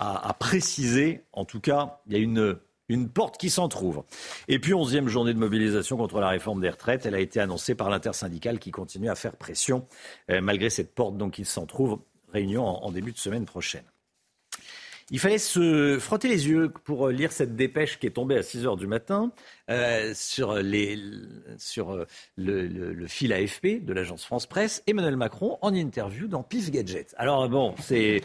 à, 0.00 0.36
préciser. 0.40 1.22
En 1.32 1.44
tout 1.44 1.60
cas, 1.60 2.00
il 2.08 2.14
y 2.14 2.16
a 2.16 2.18
une, 2.18 3.08
porte 3.10 3.38
qui 3.38 3.48
s'en 3.48 3.68
trouve. 3.68 4.02
Et 4.48 4.58
puis, 4.58 4.74
onzième 4.74 5.06
journée 5.06 5.34
de 5.34 5.38
mobilisation 5.38 5.96
contre 5.96 6.18
la 6.18 6.30
réforme 6.30 6.60
des 6.60 6.70
retraites. 6.70 7.06
Elle 7.06 7.14
a 7.14 7.20
été 7.20 7.38
annoncée 7.38 7.76
par 7.76 7.90
l'intersyndicale 7.90 8.58
qui 8.58 8.72
continue 8.72 9.08
à 9.08 9.14
faire 9.14 9.36
pression, 9.36 9.86
euh, 10.32 10.40
malgré 10.40 10.68
cette 10.68 10.96
porte 10.96 11.16
donc 11.16 11.34
qui 11.34 11.44
s'en 11.44 11.64
trouve. 11.64 12.00
Réunion 12.32 12.64
en 12.66 12.90
début 12.90 13.12
de 13.12 13.18
semaine 13.18 13.44
prochaine. 13.44 13.84
Il 15.12 15.20
fallait 15.20 15.38
se 15.38 15.98
frotter 16.00 16.26
les 16.26 16.48
yeux 16.48 16.68
pour 16.68 17.10
lire 17.10 17.30
cette 17.30 17.54
dépêche 17.54 18.00
qui 18.00 18.08
est 18.08 18.10
tombée 18.10 18.36
à 18.36 18.42
6 18.42 18.66
heures 18.66 18.76
du 18.76 18.88
matin 18.88 19.30
euh, 19.70 20.12
sur, 20.16 20.54
les, 20.54 20.98
sur 21.58 21.92
euh, 21.92 22.06
le, 22.36 23.06
fil 23.06 23.32
AFP 23.32 23.84
de 23.84 23.92
l'agence 23.92 24.24
France 24.24 24.46
Presse. 24.46 24.82
Emmanuel 24.88 25.16
Macron 25.16 25.58
en 25.62 25.72
interview 25.74 26.26
dans 26.26 26.42
Pif 26.42 26.72
Gadget. 26.72 27.14
Alors 27.18 27.48
bon, 27.48 27.76
c'est, 27.80 28.20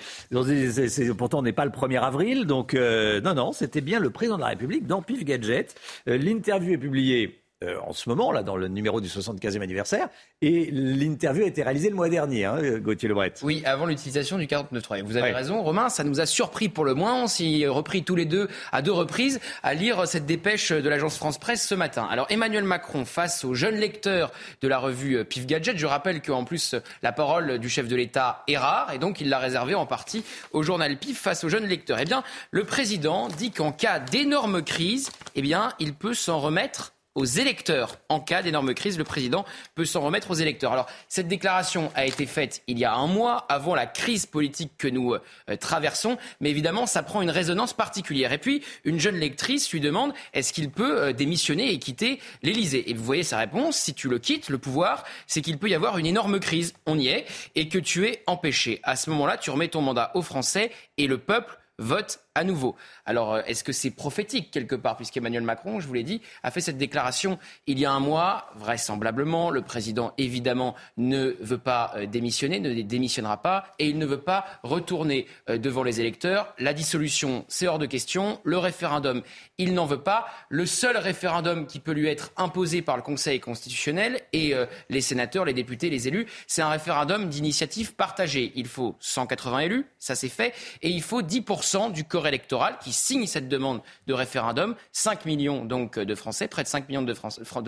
pourtant 1.15 1.39
on 1.39 1.43
n'est 1.43 1.53
pas 1.53 1.65
le 1.65 1.71
1er 1.71 1.99
avril, 1.99 2.45
donc 2.45 2.73
euh, 2.73 3.21
non, 3.21 3.35
non, 3.35 3.51
c'était 3.51 3.81
bien 3.81 3.99
le 3.99 4.09
président 4.09 4.37
de 4.37 4.41
la 4.41 4.47
République 4.47 4.87
dans 4.87 5.03
Pif 5.03 5.23
Gadget. 5.23 5.75
L'interview 6.07 6.73
est 6.73 6.79
publiée 6.79 7.40
euh, 7.63 7.77
en 7.85 7.93
ce 7.93 8.09
moment, 8.09 8.31
là, 8.31 8.41
dans 8.41 8.55
le 8.55 8.67
numéro 8.67 9.01
du 9.01 9.07
75e 9.07 9.61
anniversaire. 9.61 10.09
Et 10.41 10.69
l'interview 10.71 11.43
a 11.43 11.47
été 11.47 11.61
réalisée 11.61 11.89
le 11.89 11.95
mois 11.95 12.09
dernier, 12.09 12.45
hein, 12.45 12.57
Gauthier 12.79 13.07
Lebret. 13.07 13.33
Oui, 13.43 13.61
avant 13.65 13.85
l'utilisation 13.85 14.39
du 14.39 14.45
49.3. 14.45 15.03
Vous 15.03 15.17
avez 15.17 15.31
raison, 15.31 15.61
Romain, 15.61 15.89
ça 15.89 16.03
nous 16.03 16.19
a 16.19 16.25
surpris 16.25 16.69
pour 16.69 16.85
le 16.85 16.95
moins. 16.95 17.23
On 17.23 17.27
s'y 17.27 17.67
repris 17.67 18.03
tous 18.03 18.15
les 18.15 18.25
deux 18.25 18.47
à 18.71 18.81
deux 18.81 18.91
reprises 18.91 19.39
à 19.61 19.75
lire 19.75 20.07
cette 20.07 20.25
dépêche 20.25 20.71
de 20.71 20.89
l'agence 20.89 21.17
France 21.17 21.37
Presse 21.37 21.67
ce 21.67 21.75
matin. 21.75 22.07
Alors, 22.09 22.25
Emmanuel 22.29 22.63
Macron 22.63 23.05
face 23.05 23.45
aux 23.45 23.53
jeunes 23.53 23.77
lecteurs 23.77 24.31
de 24.61 24.67
la 24.67 24.79
revue 24.79 25.23
Pif 25.25 25.45
Gadget. 25.45 25.77
Je 25.77 25.85
rappelle 25.85 26.21
qu'en 26.21 26.43
plus, 26.43 26.73
la 27.03 27.11
parole 27.11 27.59
du 27.59 27.69
chef 27.69 27.87
de 27.87 27.95
l'État 27.95 28.43
est 28.47 28.57
rare 28.57 28.91
et 28.91 28.97
donc 28.97 29.21
il 29.21 29.29
l'a 29.29 29.37
réservée 29.37 29.75
en 29.75 29.85
partie 29.85 30.23
au 30.51 30.63
journal 30.63 30.97
Pif 30.97 31.19
face 31.19 31.43
aux 31.43 31.49
jeunes 31.49 31.67
lecteurs. 31.67 31.99
Eh 32.01 32.05
bien, 32.05 32.23
le 32.49 32.63
président 32.63 33.27
dit 33.27 33.51
qu'en 33.51 33.71
cas 33.71 33.99
d'énorme 33.99 34.63
crise, 34.63 35.11
eh 35.35 35.43
bien, 35.43 35.73
il 35.79 35.93
peut 35.93 36.15
s'en 36.15 36.39
remettre 36.39 36.93
aux 37.15 37.25
électeurs. 37.25 37.97
En 38.09 38.19
cas 38.19 38.41
d'énorme 38.41 38.73
crise, 38.73 38.97
le 38.97 39.03
président 39.03 39.45
peut 39.75 39.85
s'en 39.85 40.01
remettre 40.01 40.31
aux 40.31 40.35
électeurs. 40.35 40.71
Alors, 40.71 40.87
cette 41.07 41.27
déclaration 41.27 41.91
a 41.95 42.05
été 42.05 42.25
faite 42.25 42.63
il 42.67 42.79
y 42.79 42.85
a 42.85 42.93
un 42.93 43.07
mois, 43.07 43.45
avant 43.49 43.75
la 43.75 43.85
crise 43.85 44.25
politique 44.25 44.71
que 44.77 44.87
nous 44.87 45.13
euh, 45.13 45.55
traversons, 45.59 46.17
mais 46.39 46.49
évidemment, 46.49 46.85
ça 46.85 47.03
prend 47.03 47.21
une 47.21 47.29
résonance 47.29 47.73
particulière. 47.73 48.31
Et 48.31 48.37
puis, 48.37 48.63
une 48.85 48.99
jeune 48.99 49.15
lectrice 49.15 49.71
lui 49.71 49.79
demande 49.79 50.13
est-ce 50.33 50.53
qu'il 50.53 50.69
peut 50.69 51.01
euh, 51.01 51.13
démissionner 51.13 51.71
et 51.71 51.79
quitter 51.79 52.19
l'Élysée? 52.43 52.89
Et 52.89 52.93
vous 52.93 53.03
voyez 53.03 53.23
sa 53.23 53.37
réponse 53.37 53.77
si 53.77 53.93
tu 53.93 54.07
le 54.07 54.19
quittes, 54.19 54.49
le 54.49 54.57
pouvoir, 54.57 55.03
c'est 55.27 55.41
qu'il 55.41 55.57
peut 55.57 55.69
y 55.69 55.75
avoir 55.75 55.97
une 55.97 56.05
énorme 56.05 56.39
crise. 56.39 56.73
On 56.85 56.97
y 56.97 57.07
est, 57.07 57.25
et 57.55 57.67
que 57.67 57.79
tu 57.79 58.07
es 58.07 58.23
empêché. 58.27 58.79
À 58.83 58.95
ce 58.95 59.09
moment-là, 59.09 59.37
tu 59.37 59.49
remets 59.49 59.67
ton 59.67 59.81
mandat 59.81 60.11
aux 60.15 60.21
Français 60.21 60.71
et 60.97 61.07
le 61.07 61.17
peuple 61.17 61.57
vote 61.77 62.19
à 62.33 62.45
nouveau. 62.45 62.75
Alors, 63.05 63.33
euh, 63.33 63.41
est-ce 63.45 63.63
que 63.63 63.73
c'est 63.73 63.91
prophétique 63.91 64.51
quelque 64.51 64.75
part, 64.75 64.95
puisqu'Emmanuel 64.95 65.43
Macron, 65.43 65.81
je 65.81 65.87
vous 65.87 65.93
l'ai 65.93 66.03
dit, 66.03 66.21
a 66.43 66.51
fait 66.51 66.61
cette 66.61 66.77
déclaration 66.77 67.37
il 67.67 67.77
y 67.77 67.85
a 67.85 67.91
un 67.91 67.99
mois, 67.99 68.49
vraisemblablement. 68.55 69.49
Le 69.49 69.61
président, 69.61 70.13
évidemment, 70.17 70.75
ne 70.95 71.35
veut 71.41 71.57
pas 71.57 71.91
euh, 71.95 72.05
démissionner, 72.05 72.61
ne 72.61 72.81
démissionnera 72.83 73.41
pas, 73.41 73.73
et 73.79 73.89
il 73.89 73.97
ne 73.97 74.05
veut 74.05 74.21
pas 74.21 74.45
retourner 74.63 75.27
euh, 75.49 75.57
devant 75.57 75.83
les 75.83 75.99
électeurs. 75.99 76.53
La 76.57 76.73
dissolution, 76.73 77.43
c'est 77.49 77.67
hors 77.67 77.79
de 77.79 77.85
question. 77.85 78.39
Le 78.45 78.57
référendum, 78.57 79.23
il 79.57 79.73
n'en 79.73 79.85
veut 79.85 80.01
pas. 80.01 80.27
Le 80.47 80.65
seul 80.65 80.95
référendum 80.95 81.67
qui 81.67 81.79
peut 81.79 81.91
lui 81.91 82.07
être 82.07 82.31
imposé 82.37 82.81
par 82.81 82.95
le 82.95 83.03
Conseil 83.03 83.41
constitutionnel 83.41 84.21
et 84.33 84.53
les 84.89 85.01
sénateurs, 85.01 85.45
les 85.45 85.53
députés, 85.53 85.89
les 85.89 86.07
élus, 86.07 86.25
c'est 86.47 86.61
un 86.61 86.69
référendum 86.69 87.29
d'initiative 87.29 87.93
partagée. 87.93 88.51
Il 88.55 88.67
faut 88.67 88.95
180 88.99 89.59
élus, 89.59 89.85
ça 89.99 90.15
c'est 90.15 90.29
fait, 90.29 90.53
et 90.81 90.89
il 90.89 91.01
faut 91.01 91.21
10% 91.21 91.91
du 91.91 92.03
corps 92.03 92.20
électoral 92.27 92.77
qui 92.81 92.91
signe 92.91 93.25
cette 93.25 93.47
demande 93.47 93.81
de 94.07 94.13
référendum. 94.13 94.75
5 94.91 95.25
millions 95.25 95.65
donc 95.65 95.97
de 95.97 96.15
Français, 96.15 96.47
près 96.47 96.63
de 96.63 96.67
5 96.67 96.87
millions 96.89 97.01
de, 97.01 97.13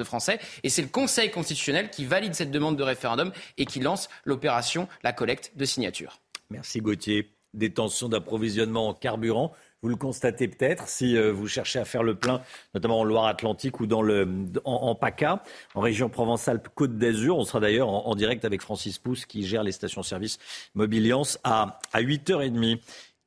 Français. 0.03 0.39
Et 0.63 0.69
c'est 0.69 0.81
le 0.81 0.87
Conseil 0.87 1.31
constitutionnel 1.31 1.89
qui 1.89 2.05
valide 2.05 2.33
cette 2.35 2.51
demande 2.51 2.77
de 2.77 2.83
référendum 2.83 3.31
et 3.57 3.65
qui 3.65 3.79
lance 3.79 4.09
l'opération, 4.25 4.87
la 5.03 5.13
collecte 5.13 5.51
de 5.55 5.65
signatures. 5.65 6.19
Merci 6.49 6.81
Gauthier. 6.81 7.29
Des 7.53 7.71
tensions 7.71 8.09
d'approvisionnement 8.09 8.87
en 8.89 8.93
carburant. 8.95 9.53
Vous 9.83 9.89
le 9.89 9.97
constatez 9.97 10.47
peut-être 10.47 10.87
si 10.87 11.17
euh, 11.17 11.33
vous 11.33 11.47
cherchez 11.47 11.77
à 11.77 11.83
faire 11.83 12.03
le 12.03 12.15
plein, 12.15 12.41
notamment 12.73 13.01
en 13.01 13.03
Loire-Atlantique 13.03 13.81
ou 13.81 13.85
dans 13.85 14.01
le, 14.01 14.27
en, 14.63 14.95
PACA, 14.95 15.43
en 15.75 15.81
région 15.81 16.07
Provence-Alpes-Côte 16.07 16.97
d'Azur. 16.97 17.37
On 17.37 17.43
sera 17.43 17.59
d'ailleurs 17.59 17.89
en, 17.89 18.15
direct 18.15 18.45
avec 18.45 18.61
Francis 18.61 18.97
Pousse 18.97 19.25
qui 19.25 19.45
gère 19.45 19.61
les 19.61 19.73
stations-service 19.73 20.39
Mobiliance 20.73 21.37
à, 21.43 21.79
à 21.91 22.01
8h30. 22.01 22.79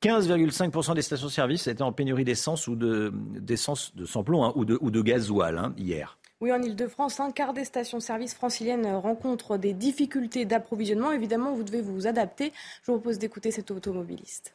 15,5% 0.07 0.95
des 0.95 1.03
stations-service 1.03 1.67
étaient 1.67 1.83
en 1.83 1.93
pénurie 1.93 2.25
d'essence 2.25 2.69
ou 2.69 2.77
de, 2.77 3.13
d'essence 3.13 3.95
de 3.97 4.05
samplon 4.07 4.45
hein, 4.45 4.53
ou, 4.55 4.65
de, 4.65 4.79
ou 4.81 4.93
de 4.93 5.03
gasoil 5.03 5.59
hein, 5.59 5.75
hier. 5.77 6.19
Oui, 6.41 6.53
en 6.53 6.63
Ile-de-France, 6.63 7.19
un 7.19 7.33
quart 7.33 7.55
des 7.55 7.65
stations-service 7.65 8.35
franciliennes 8.35 8.87
rencontrent 8.87 9.57
des 9.57 9.73
difficultés 9.73 10.45
d'approvisionnement. 10.45 11.11
Évidemment, 11.11 11.55
vous 11.55 11.65
devez 11.65 11.81
vous 11.81 12.07
adapter. 12.07 12.53
Je 12.83 12.93
vous 12.93 12.99
propose 12.99 13.19
d'écouter 13.19 13.51
cet 13.51 13.71
automobiliste. 13.71 14.55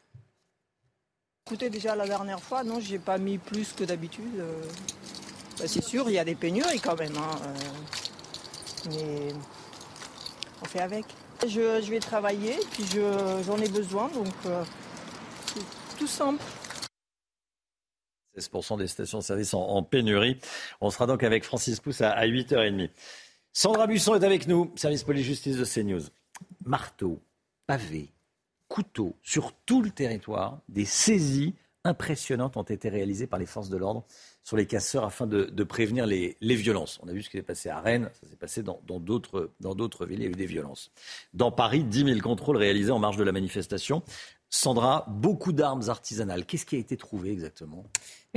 Écoutez, 1.47 1.69
déjà 1.69 1.95
la 1.95 2.05
dernière 2.05 2.39
fois, 2.39 2.63
non, 2.63 2.79
j'ai 2.79 2.99
pas 2.99 3.17
mis 3.17 3.37
plus 3.39 3.73
que 3.73 3.83
d'habitude. 3.83 4.39
Euh, 4.39 4.53
bah, 5.59 5.65
c'est 5.67 5.83
sûr, 5.83 6.07
il 6.07 6.13
y 6.13 6.19
a 6.19 6.23
des 6.23 6.35
pénuries 6.35 6.79
quand 6.79 6.97
même. 6.97 7.17
Hein, 7.17 7.39
euh, 7.45 8.91
mais 8.91 9.33
on 10.61 10.65
fait 10.65 10.81
avec. 10.81 11.05
Je, 11.45 11.89
vais 11.89 11.99
travailler, 11.99 12.53
puis 12.71 12.85
j'en 13.43 13.57
ai 13.57 13.67
besoin, 13.67 14.07
donc 14.09 14.27
euh, 14.45 14.63
tout 16.01 16.07
simple. 16.07 16.43
16% 18.35 18.79
des 18.79 18.87
stations-service 18.87 19.53
en, 19.53 19.61
en, 19.61 19.83
pénurie. 19.83 20.37
On 20.79 20.89
sera 20.89 21.05
donc 21.05 21.21
avec 21.21 21.43
Francis 21.43 21.79
Pousse 21.79 22.01
à, 22.01 22.25
8h30. 22.25 22.89
Sandra 23.53 23.85
Buisson 23.85 24.15
est 24.15 24.23
avec 24.23 24.47
nous, 24.47 24.71
service 24.75 25.03
police-justice 25.03 25.57
de 25.57 25.65
CNews. 25.65 26.01
Marteau, 26.65 27.19
pavé, 27.67 28.09
couteau, 28.67 29.15
sur 29.21 29.53
tout 29.65 29.83
le 29.83 29.91
territoire, 29.91 30.61
des 30.69 30.85
saisies 30.85 31.53
impressionnantes 31.83 32.57
ont 32.57 32.63
été 32.63 32.89
réalisées 32.89 33.27
par 33.27 33.37
les 33.37 33.45
forces 33.45 33.69
de 33.69 33.77
l'ordre 33.77 34.03
sur 34.43 34.57
les 34.57 34.65
casseurs 34.65 35.03
afin 35.03 35.27
de, 35.27 35.63
prévenir 35.63 36.07
les, 36.07 36.35
violences. 36.41 36.99
On 37.03 37.09
a 37.09 37.13
vu 37.13 37.21
ce 37.21 37.29
qui 37.29 37.37
s'est 37.37 37.43
passé 37.43 37.69
à 37.69 37.79
Rennes, 37.79 38.09
ça 38.19 38.27
s'est 38.27 38.35
passé 38.35 38.63
dans 38.63 38.99
d'autres 38.99 40.05
villes, 40.05 40.19
il 40.19 40.23
y 40.23 40.27
a 40.27 40.31
eu 40.31 40.35
des 40.35 40.45
violences. 40.47 40.91
Dans 41.33 41.51
Paris, 41.51 41.83
10 41.83 42.05
000 42.05 42.19
contrôles 42.21 42.57
réalisés 42.57 42.91
en 42.91 42.99
marge 42.99 43.17
de 43.17 43.23
la 43.23 43.31
manifestation. 43.31 44.01
Sandra, 44.53 45.05
beaucoup 45.07 45.53
d'armes 45.53 45.87
artisanales. 45.87 46.45
Qu'est-ce 46.45 46.65
qui 46.65 46.75
a 46.75 46.79
été 46.79 46.97
trouvé 46.97 47.31
exactement? 47.31 47.85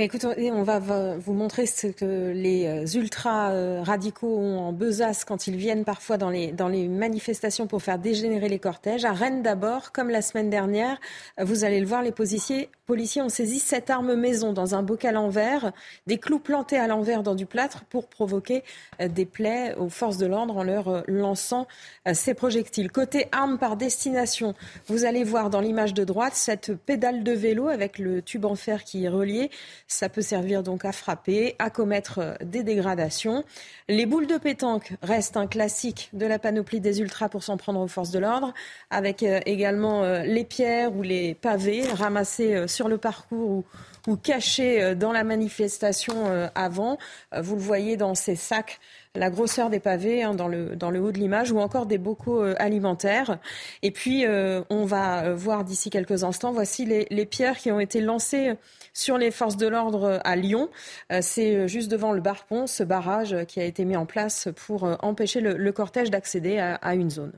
Écoutez, 0.03 0.51
on 0.51 0.63
va 0.63 0.79
vous 0.79 1.33
montrer 1.33 1.65
ce 1.65 1.87
que 1.87 2.31
les 2.31 2.65
euh, 2.65 2.99
ultra-radicaux 2.99 4.37
ont 4.37 4.59
en 4.59 4.73
besace 4.73 5.23
quand 5.23 5.47
ils 5.47 5.55
viennent 5.55 5.85
parfois 5.85 6.17
dans 6.17 6.29
les, 6.29 6.51
dans 6.51 6.67
les 6.67 6.89
manifestations 6.89 7.65
pour 7.65 7.81
faire 7.81 7.97
dégénérer 7.97 8.49
les 8.49 8.59
cortèges. 8.59 9.05
À 9.05 9.13
Rennes 9.13 9.41
d'abord, 9.41 9.93
comme 9.93 10.09
la 10.09 10.21
semaine 10.21 10.49
dernière, 10.49 10.99
vous 11.41 11.63
allez 11.63 11.79
le 11.79 11.85
voir, 11.85 12.03
les 12.03 12.11
policiers, 12.11 12.69
policiers 12.85 13.21
ont 13.21 13.29
saisi 13.29 13.59
cette 13.59 13.89
arme 13.89 14.15
maison 14.15 14.51
dans 14.51 14.75
un 14.75 14.83
bocal 14.83 15.15
en 15.15 15.29
verre, 15.29 15.71
des 16.07 16.17
clous 16.17 16.39
plantés 16.39 16.77
à 16.77 16.87
l'envers 16.87 17.23
dans 17.23 17.35
du 17.35 17.45
plâtre 17.45 17.85
pour 17.85 18.09
provoquer 18.09 18.63
euh, 18.99 19.07
des 19.07 19.25
plaies 19.25 19.75
aux 19.75 19.89
forces 19.89 20.17
de 20.17 20.25
l'ordre 20.25 20.57
en 20.57 20.63
leur 20.63 20.89
euh, 20.89 21.01
lançant 21.07 21.67
ces 22.13 22.33
projectiles. 22.33 22.91
Côté 22.91 23.27
armes 23.31 23.57
par 23.57 23.77
destination, 23.77 24.55
vous 24.87 25.05
allez 25.05 25.23
voir 25.23 25.49
dans 25.49 25.61
l'image 25.61 25.93
de 25.93 26.03
droite 26.03 26.33
cette 26.35 26.73
pédale 26.73 27.23
de 27.23 27.31
vélo 27.31 27.69
avec 27.69 27.97
le 27.97 28.21
tube 28.21 28.45
en 28.45 28.55
fer 28.55 28.83
qui 28.83 29.05
est 29.05 29.09
relié. 29.09 29.49
Ça 29.87 30.09
peut 30.09 30.23
servir 30.23 30.63
donc 30.63 30.83
à 30.83 30.91
frapper, 30.91 31.55
à 31.59 31.69
commettre 31.69 32.17
euh, 32.17 32.33
des 32.43 32.63
dégradations. 32.63 33.43
Les 33.87 34.07
boules 34.07 34.25
de 34.25 34.37
pétanque 34.37 34.93
restent 35.03 35.37
un 35.37 35.45
classique 35.45 36.09
de 36.13 36.25
la 36.25 36.39
panoplie 36.39 36.79
des 36.79 37.01
ultras 37.01 37.29
pour 37.29 37.43
s'en 37.43 37.55
prendre 37.55 37.79
aux 37.79 37.87
forces 37.87 38.09
de 38.09 38.17
l'ordre, 38.17 38.51
avec 38.89 39.21
euh, 39.21 39.41
également 39.45 40.03
euh, 40.03 40.23
les 40.23 40.43
pierres 40.43 40.95
ou 40.95 41.03
les 41.03 41.35
pavés 41.35 41.83
ramassés 41.87 42.67
sur 42.67 42.87
le 42.87 42.97
parcours 42.97 43.49
ou, 43.49 43.65
ou 44.07 44.15
cachés 44.15 44.95
dans 44.95 45.11
la 45.11 45.23
manifestation 45.23 46.49
avant. 46.55 46.97
Vous 47.35 47.55
le 47.55 47.61
voyez 47.61 47.97
dans 47.97 48.15
ces 48.15 48.35
sacs 48.35 48.79
la 49.15 49.29
grosseur 49.29 49.69
des 49.69 49.79
pavés 49.79 50.23
hein, 50.23 50.33
dans, 50.33 50.47
le, 50.47 50.75
haut 50.99 51.11
de 51.11 51.17
l'image 51.17 51.51
ou 51.51 51.59
encore 51.59 51.85
des 51.85 51.97
bocaux 51.97 52.41
alimentaires. 52.57 53.39
Et 53.81 53.91
puis, 53.91 54.25
on 54.69 54.85
va 54.85 55.33
voir 55.33 55.63
d'ici 55.63 55.89
quelques 55.89 56.23
instants, 56.23 56.51
voici 56.51 56.85
les, 56.85 57.25
pierres 57.25 57.57
qui 57.57 57.71
ont 57.71 57.79
été 57.79 58.01
lancées 58.01 58.53
sur 58.95 59.17
les 59.17 59.29
forces 59.29 59.57
de 59.57 59.67
l'ordre 59.67 60.19
à 60.23 60.35
Lyon. 60.35 60.69
Euh, 61.11 61.19
c'est 61.21 61.55
euh, 61.55 61.67
juste 61.67 61.91
devant 61.91 62.13
le 62.13 62.21
Barpont, 62.21 62.65
ce 62.65 62.83
barrage 62.83 63.35
qui 63.47 63.59
a 63.59 63.63
été 63.63 63.85
mis 63.85 63.95
en 63.95 64.07
place 64.07 64.47
pour 64.55 64.85
euh, 64.85 64.95
empêcher 65.01 65.41
le, 65.41 65.71
cortège 65.71 66.09
d'accéder 66.09 66.57
à, 66.57 66.95
une 66.95 67.09
zone. 67.09 67.33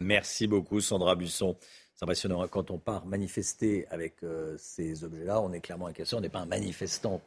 Merci 0.00 0.46
beaucoup, 0.46 0.80
Sandra 0.80 1.14
Busson. 1.14 1.56
C'est 1.94 2.04
impressionnant 2.04 2.42
hein, 2.42 2.48
quand 2.50 2.70
on 2.70 2.78
part 2.78 3.04
manifester 3.04 3.86
avec 3.90 4.16
ces 4.56 5.04
objets-là. 5.04 5.42
On 5.42 5.52
est 5.52 5.60
clairement 5.60 5.88
un 5.88 5.92
casseur, 5.92 6.20
on 6.20 6.22
n'est 6.22 6.30
pas 6.30 6.38
un 6.40 6.46
manifestant. 6.46 7.20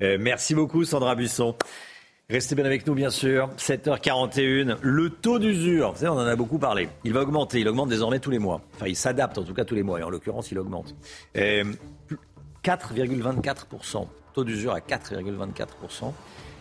Merci 0.00 0.54
beaucoup, 0.54 0.84
Sandra 0.84 1.14
Busson. 1.14 1.56
Restez 2.30 2.54
bien 2.54 2.66
avec 2.66 2.86
nous, 2.86 2.92
bien 2.92 3.08
sûr. 3.08 3.48
7h41. 3.56 4.76
Le 4.82 5.08
taux 5.08 5.38
d'usure, 5.38 5.92
vous 5.92 6.00
savez, 6.00 6.10
on 6.10 6.16
en 6.16 6.26
a 6.26 6.36
beaucoup 6.36 6.58
parlé. 6.58 6.90
Il 7.02 7.14
va 7.14 7.22
augmenter. 7.22 7.60
Il 7.60 7.68
augmente 7.68 7.88
désormais 7.88 8.18
tous 8.18 8.28
les 8.28 8.38
mois. 8.38 8.60
Enfin, 8.74 8.86
il 8.86 8.96
s'adapte 8.96 9.38
en 9.38 9.44
tout 9.44 9.54
cas 9.54 9.64
tous 9.64 9.74
les 9.74 9.82
mois. 9.82 9.98
Et 9.98 10.02
en 10.02 10.10
l'occurrence, 10.10 10.50
il 10.50 10.58
augmente. 10.58 10.94
4,24%. 11.34 14.06
Taux 14.34 14.44
d'usure 14.44 14.74
à 14.74 14.80
4,24% 14.80 16.12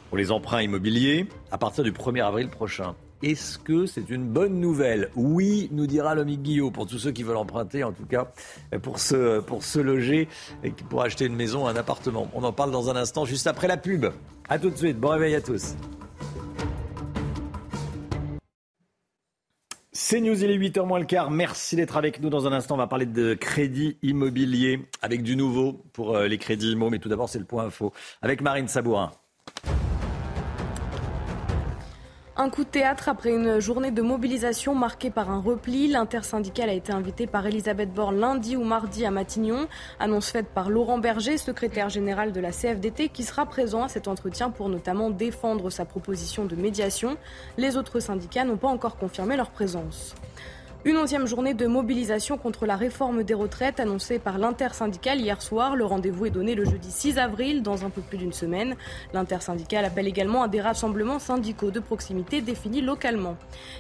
pour 0.08 0.18
les 0.18 0.32
emprunts 0.32 0.62
immobiliers 0.62 1.28
à 1.52 1.58
partir 1.58 1.84
du 1.84 1.92
1er 1.92 2.26
avril 2.26 2.48
prochain. 2.48 2.96
Est-ce 3.24 3.58
que 3.58 3.88
c'est 3.88 4.10
une 4.10 4.28
bonne 4.28 4.60
nouvelle? 4.60 5.10
Oui, 5.16 5.70
nous 5.72 5.88
dira 5.88 6.14
l'ami 6.14 6.38
Guillaume, 6.38 6.72
pour 6.72 6.86
tous 6.86 7.00
ceux 7.00 7.12
qui 7.12 7.24
veulent 7.24 7.38
emprunter, 7.38 7.84
en 7.84 7.92
tout 7.92 8.06
cas, 8.06 8.32
pour 8.84 9.00
se, 9.00 9.40
pour 9.40 9.64
se 9.64 9.80
loger 9.80 10.28
et 10.64 10.70
pour 10.70 11.02
acheter 11.02 11.26
une 11.26 11.36
maison, 11.36 11.68
un 11.68 11.76
appartement. 11.76 12.30
On 12.36 12.44
en 12.44 12.54
parle 12.54 12.72
dans 12.72 12.92
un 12.92 12.96
instant, 12.96 13.26
juste 13.26 13.48
après 13.48 13.68
la 13.68 13.78
pub. 13.78 14.06
A 14.50 14.60
tout 14.60 14.70
de 14.70 14.78
suite, 14.78 15.00
bon 15.00 15.10
réveil 15.10 15.34
à 15.34 15.42
tous. 15.42 15.76
C'est 19.92 20.22
News, 20.22 20.42
il 20.42 20.52
est 20.52 20.58
8h 20.58 20.86
moins 20.86 21.00
le 21.00 21.06
quart. 21.06 21.32
Merci 21.32 21.76
d'être 21.76 21.98
avec 21.98 22.22
nous. 22.22 22.30
Dans 22.30 22.46
un 22.46 22.54
instant, 22.54 22.76
on 22.76 22.78
va 22.78 22.88
parler 22.88 23.08
de 23.08 23.34
crédit 23.34 23.98
immobilier 24.04 24.88
avec 25.02 25.24
du 25.24 25.36
nouveau 25.36 25.84
pour 25.92 26.16
euh, 26.16 26.28
les 26.28 26.38
crédits 26.38 26.72
immo. 26.72 26.92
Mais 26.92 27.00
tout 27.00 27.10
d'abord, 27.10 27.28
c'est 27.28 27.40
le 27.40 27.46
point 27.46 27.66
info 27.66 27.92
avec 28.22 28.42
Marine 28.42 28.68
Sabourin. 28.68 29.12
Un 32.40 32.52
coup 32.52 32.64
de 32.64 32.70
théâtre 32.70 33.10
après 33.10 33.32
une 33.32 33.60
journée 33.60 33.90
de 33.90 34.04
mobilisation 34.04 34.76
marquée 34.76 35.10
par 35.10 35.32
un 35.32 35.42
repli. 35.42 35.88
L'intersyndicale 35.88 36.70
a 36.70 36.74
été 36.74 36.94
invité 36.94 37.26
par 37.26 37.48
Elisabeth 37.48 37.92
Borne 37.92 38.20
lundi 38.20 38.56
ou 38.56 38.64
mardi 38.64 39.08
à 39.08 39.12
Matignon. 39.12 39.68
Annonce 40.00 40.30
faite 40.30 40.46
par 40.54 40.70
Laurent 40.70 41.00
Berger, 41.00 41.40
secrétaire 41.40 41.90
général 41.90 42.34
de 42.34 42.40
la 42.40 42.52
CFDT, 42.52 43.10
qui 43.10 43.24
sera 43.24 43.48
présent 43.48 43.82
à 43.82 43.88
cet 43.88 44.08
entretien 44.08 44.52
pour 44.52 44.70
notamment 44.70 45.10
défendre 45.10 45.72
sa 45.72 45.84
proposition 45.84 46.46
de 46.46 46.56
médiation. 46.56 47.18
Les 47.58 47.76
autres 47.76 48.00
syndicats 48.00 48.44
n'ont 48.44 48.58
pas 48.58 48.68
encore 48.68 48.98
confirmé 48.98 49.36
leur 49.36 49.50
présence. 49.50 50.14
Une 50.88 50.96
onzième 50.96 51.28
journée 51.28 51.54
de 51.54 51.68
mobilisation 51.68 52.38
contre 52.38 52.66
la 52.66 52.78
réforme 52.78 53.26
des 53.26 53.34
retraites 53.34 53.82
annoncée 53.82 54.20
par 54.20 54.38
l'intersyndicale 54.38 55.20
hier 55.20 55.42
soir. 55.42 55.76
Le 55.76 55.84
rendez-vous 55.84 56.28
est 56.28 56.30
donné 56.30 56.56
le 56.56 56.64
jeudi 56.64 56.90
6 56.90 57.18
avril, 57.18 57.62
dans 57.62 57.84
un 57.84 57.90
peu 57.90 58.00
plus 58.00 58.18
d'une 58.18 58.32
semaine. 58.32 58.78
L'intersyndicale 59.12 59.84
appelle 59.84 60.08
également 60.08 60.44
à 60.44 60.48
des 60.48 60.62
rassemblements 60.62 61.20
syndicaux 61.20 61.72
de 61.72 61.82
proximité 61.82 62.40
définis 62.40 62.80
localement. 62.80 63.36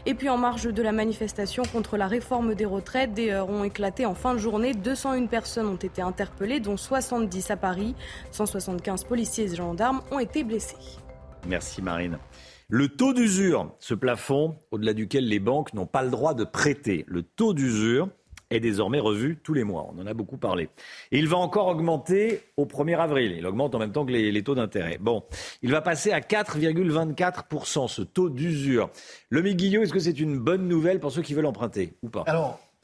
Et 0.06 0.16
puis 0.16 0.28
en 0.28 0.36
marge 0.36 0.66
de 0.66 0.82
la 0.82 0.92
manifestation 0.92 1.64
contre 1.72 1.96
la 1.96 2.08
réforme 2.08 2.56
des 2.56 2.66
retraites, 2.66 3.14
des 3.14 3.32
heures 3.32 3.50
ont 3.50 3.64
éclaté 3.64 4.06
en 4.06 4.14
fin 4.14 4.34
de 4.34 4.40
journée. 4.40 4.74
201 4.74 5.28
personnes 5.28 5.68
ont 5.68 5.78
été 5.78 6.02
interpellées, 6.02 6.60
dont 6.60 6.76
70 6.76 7.52
à 7.52 7.56
Paris. 7.56 7.96
175 8.32 9.06
policiers 9.06 9.46
et 9.46 9.56
gendarmes 9.56 10.02
ont 10.12 10.20
été 10.20 10.44
blessés. 10.44 10.76
Merci 11.48 11.82
Marine. 11.82 12.18
Le 12.70 12.90
taux 12.90 13.14
d'usure, 13.14 13.72
ce 13.80 13.94
plafond 13.94 14.58
au-delà 14.72 14.94
duquel 14.94 15.26
les 15.26 15.40
banques 15.40 15.74
n'ont 15.74 15.86
pas 15.86 16.04
le 16.04 16.10
droit 16.10 16.34
de 16.34 16.44
prêter, 16.44 17.06
le 17.08 17.24
taux 17.24 17.54
d'usure 17.54 18.10
est 18.50 18.60
désormais 18.60 19.00
revu 19.00 19.38
tous 19.42 19.54
les 19.54 19.64
mois. 19.64 19.90
On 19.94 20.02
en 20.02 20.06
a 20.06 20.14
beaucoup 20.14 20.36
parlé. 20.36 20.68
Il 21.12 21.30
va 21.30 21.38
encore 21.38 21.68
augmenter 21.68 22.42
au 22.58 22.66
1er 22.66 22.98
avril. 22.98 23.36
Il 23.38 23.46
augmente 23.46 23.74
en 23.74 23.80
même 23.80 23.94
temps 23.94 24.06
que 24.06 24.12
les, 24.12 24.44
taux 24.44 24.56
d'intérêt. 24.56 24.98
Bon, 25.00 25.24
il 25.62 25.72
va 25.72 25.82
passer 25.82 26.12
à 26.12 26.20
4,24%, 26.20 27.88
ce 27.88 28.02
taux 28.02 28.30
d'usure. 28.30 28.90
Le 29.30 29.42
Guillot, 29.42 29.84
est-ce 29.84 29.94
que 29.94 30.00
c'est 30.00 30.20
une 30.20 30.38
bonne 30.38 30.68
nouvelle 30.68 31.00
pour 31.00 31.12
ceux 31.14 31.22
qui 31.22 31.34
veulent 31.34 31.46
emprunter 31.46 31.94
ou 32.04 32.10
pas? 32.10 32.26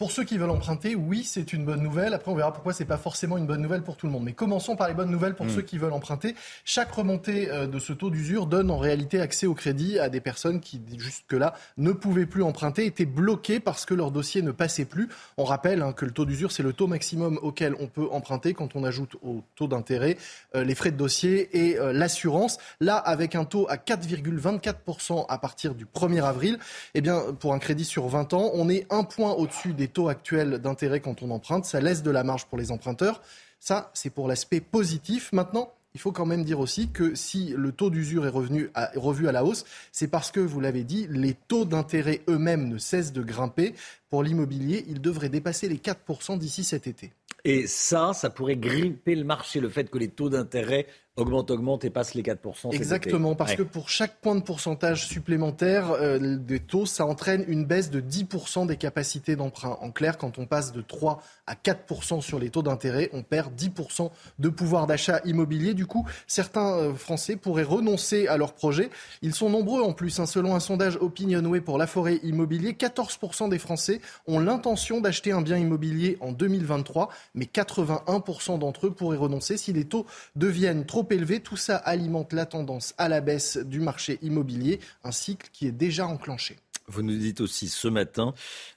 Pour 0.03 0.11
ceux 0.11 0.25
qui 0.25 0.37
veulent 0.37 0.49
emprunter, 0.49 0.95
oui, 0.95 1.23
c'est 1.23 1.53
une 1.53 1.63
bonne 1.63 1.81
nouvelle. 1.81 2.13
Après, 2.13 2.29
on 2.29 2.35
verra 2.35 2.51
pourquoi 2.51 2.73
c'est 2.73 2.83
pas 2.83 2.97
forcément 2.97 3.37
une 3.37 3.45
bonne 3.45 3.61
nouvelle 3.61 3.83
pour 3.83 3.95
tout 3.95 4.05
le 4.05 4.11
monde. 4.11 4.25
Mais 4.25 4.33
commençons 4.33 4.75
par 4.75 4.89
les 4.89 4.93
bonnes 4.93 5.09
nouvelles 5.09 5.33
pour 5.33 5.45
mm. 5.45 5.51
ceux 5.51 5.61
qui 5.61 5.77
veulent 5.77 5.93
emprunter. 5.93 6.35
Chaque 6.65 6.91
remontée 6.91 7.49
euh, 7.49 7.67
de 7.67 7.79
ce 7.79 7.93
taux 7.93 8.09
d'usure 8.09 8.45
donne 8.45 8.69
en 8.69 8.77
réalité 8.77 9.21
accès 9.21 9.47
au 9.47 9.53
crédit 9.53 9.99
à 9.99 10.09
des 10.09 10.19
personnes 10.19 10.59
qui 10.59 10.81
jusque-là 10.97 11.53
ne 11.77 11.93
pouvaient 11.93 12.25
plus 12.25 12.43
emprunter, 12.43 12.85
étaient 12.85 13.05
bloquées 13.05 13.61
parce 13.61 13.85
que 13.85 13.93
leur 13.93 14.11
dossier 14.11 14.41
ne 14.41 14.51
passait 14.51 14.83
plus. 14.83 15.07
On 15.37 15.45
rappelle 15.45 15.81
hein, 15.81 15.93
que 15.93 16.03
le 16.03 16.11
taux 16.11 16.25
d'usure, 16.25 16.51
c'est 16.51 16.63
le 16.63 16.73
taux 16.73 16.87
maximum 16.87 17.39
auquel 17.41 17.73
on 17.79 17.87
peut 17.87 18.09
emprunter 18.11 18.53
quand 18.53 18.75
on 18.75 18.83
ajoute 18.83 19.15
au 19.23 19.41
taux 19.55 19.69
d'intérêt 19.69 20.17
euh, 20.53 20.65
les 20.65 20.75
frais 20.75 20.91
de 20.91 20.97
dossier 20.97 21.47
et 21.57 21.79
euh, 21.79 21.93
l'assurance. 21.93 22.57
Là, 22.81 22.97
avec 22.97 23.35
un 23.35 23.45
taux 23.45 23.67
à 23.69 23.77
4,24% 23.77 25.27
à 25.29 25.37
partir 25.37 25.75
du 25.75 25.85
1er 25.85 26.25
avril, 26.25 26.59
eh 26.93 26.99
bien, 26.99 27.21
pour 27.39 27.53
un 27.53 27.59
crédit 27.59 27.85
sur 27.85 28.05
20 28.09 28.33
ans, 28.33 28.51
on 28.53 28.67
est 28.67 28.85
un 28.89 29.05
point 29.05 29.31
au-dessus 29.31 29.71
des 29.71 29.92
taux 29.93 30.09
actuels 30.09 30.59
d'intérêt 30.59 30.99
quand 30.99 31.23
on 31.23 31.31
emprunte. 31.31 31.65
Ça 31.65 31.79
laisse 31.79 32.03
de 32.03 32.11
la 32.11 32.23
marge 32.23 32.45
pour 32.45 32.57
les 32.57 32.71
emprunteurs. 32.71 33.21
Ça, 33.59 33.91
c'est 33.93 34.09
pour 34.09 34.27
l'aspect 34.27 34.59
positif. 34.59 35.31
Maintenant, 35.31 35.71
il 35.93 35.99
faut 35.99 36.11
quand 36.11 36.25
même 36.25 36.43
dire 36.43 36.59
aussi 36.59 36.89
que 36.89 37.13
si 37.15 37.53
le 37.55 37.71
taux 37.71 37.89
d'usure 37.89 38.25
est 38.25 38.29
revenu 38.29 38.69
revu 38.95 39.27
à 39.27 39.31
la 39.31 39.45
hausse, 39.45 39.63
c'est 39.91 40.07
parce 40.07 40.31
que, 40.31 40.39
vous 40.39 40.59
l'avez 40.59 40.83
dit, 40.83 41.07
les 41.09 41.35
taux 41.35 41.65
d'intérêt 41.65 42.21
eux-mêmes 42.27 42.67
ne 42.67 42.77
cessent 42.77 43.13
de 43.13 43.21
grimper. 43.21 43.75
Pour 44.09 44.23
l'immobilier, 44.23 44.85
ils 44.89 45.01
devraient 45.01 45.29
dépasser 45.29 45.69
les 45.69 45.77
4% 45.77 46.37
d'ici 46.37 46.63
cet 46.63 46.87
été. 46.87 47.13
Et 47.45 47.67
ça, 47.67 48.13
ça 48.13 48.29
pourrait 48.29 48.55
gripper 48.55 49.15
le 49.15 49.23
marché, 49.23 49.59
le 49.59 49.69
fait 49.69 49.89
que 49.89 49.97
les 49.97 50.07
taux 50.07 50.29
d'intérêt 50.29 50.87
augmente, 51.15 51.51
augmente 51.51 51.85
et 51.85 51.89
passe 51.89 52.15
les 52.15 52.23
4%. 52.23 52.73
Exactement, 52.73 53.35
parce 53.35 53.55
que 53.55 53.61
pour 53.61 53.89
chaque 53.89 54.19
point 54.19 54.35
de 54.35 54.41
pourcentage 54.41 55.05
supplémentaire 55.07 55.91
euh, 55.91 56.37
des 56.37 56.59
taux, 56.59 56.85
ça 56.85 57.05
entraîne 57.05 57.45
une 57.47 57.65
baisse 57.65 57.91
de 57.91 58.01
10% 58.01 58.65
des 58.65 58.77
capacités 58.77 59.35
d'emprunt. 59.35 59.77
En 59.81 59.91
clair, 59.91 60.17
quand 60.17 60.39
on 60.39 60.45
passe 60.45 60.71
de 60.71 60.81
3 60.81 61.21
à 61.45 61.53
4% 61.53 62.21
sur 62.21 62.39
les 62.39 62.49
taux 62.49 62.63
d'intérêt, 62.63 63.09
on 63.13 63.21
perd 63.21 63.53
10% 63.55 64.09
de 64.39 64.49
pouvoir 64.49 64.87
d'achat 64.87 65.21
immobilier. 65.25 65.75
Du 65.75 65.85
coup, 65.85 66.07
certains 66.25 66.73
euh, 66.77 66.93
Français 66.95 67.35
pourraient 67.35 67.63
renoncer 67.63 68.27
à 68.27 68.37
leur 68.37 68.53
projet. 68.53 68.89
Ils 69.21 69.35
sont 69.35 69.49
nombreux 69.49 69.81
en 69.81 69.93
plus. 69.93 70.19
Hein. 70.19 70.25
Selon 70.25 70.55
un 70.55 70.59
sondage 70.59 70.97
Opinionway 70.99 71.61
pour 71.61 71.77
la 71.77 71.85
forêt 71.85 72.19
immobilier, 72.23 72.73
14% 72.73 73.49
des 73.49 73.59
Français 73.59 74.01
ont 74.25 74.39
l'intention 74.39 74.99
d'acheter 74.99 75.31
un 75.31 75.41
bien 75.41 75.57
immobilier 75.57 76.17
en 76.21 76.31
2023, 76.31 77.09
mais 77.35 77.45
81% 77.45 78.57
d'entre 78.57 78.87
eux 78.87 78.91
pourraient 78.91 79.17
renoncer 79.17 79.57
si 79.57 79.73
les 79.73 79.85
taux 79.85 80.07
deviennent 80.35 80.85
trop 80.85 81.02
élevés. 81.11 81.39
Tout 81.39 81.57
ça 81.57 81.77
alimente 81.77 82.33
la 82.33 82.45
tendance 82.45 82.93
à 82.97 83.09
la 83.09 83.21
baisse 83.21 83.57
du 83.57 83.79
marché 83.79 84.19
immobilier, 84.21 84.79
un 85.03 85.11
cycle 85.11 85.49
qui 85.51 85.67
est 85.67 85.71
déjà 85.71 86.07
enclenché. 86.07 86.57
Vous 86.87 87.01
nous 87.01 87.17
dites 87.17 87.39
aussi 87.41 87.69
ce 87.69 87.87
matin 87.87 88.33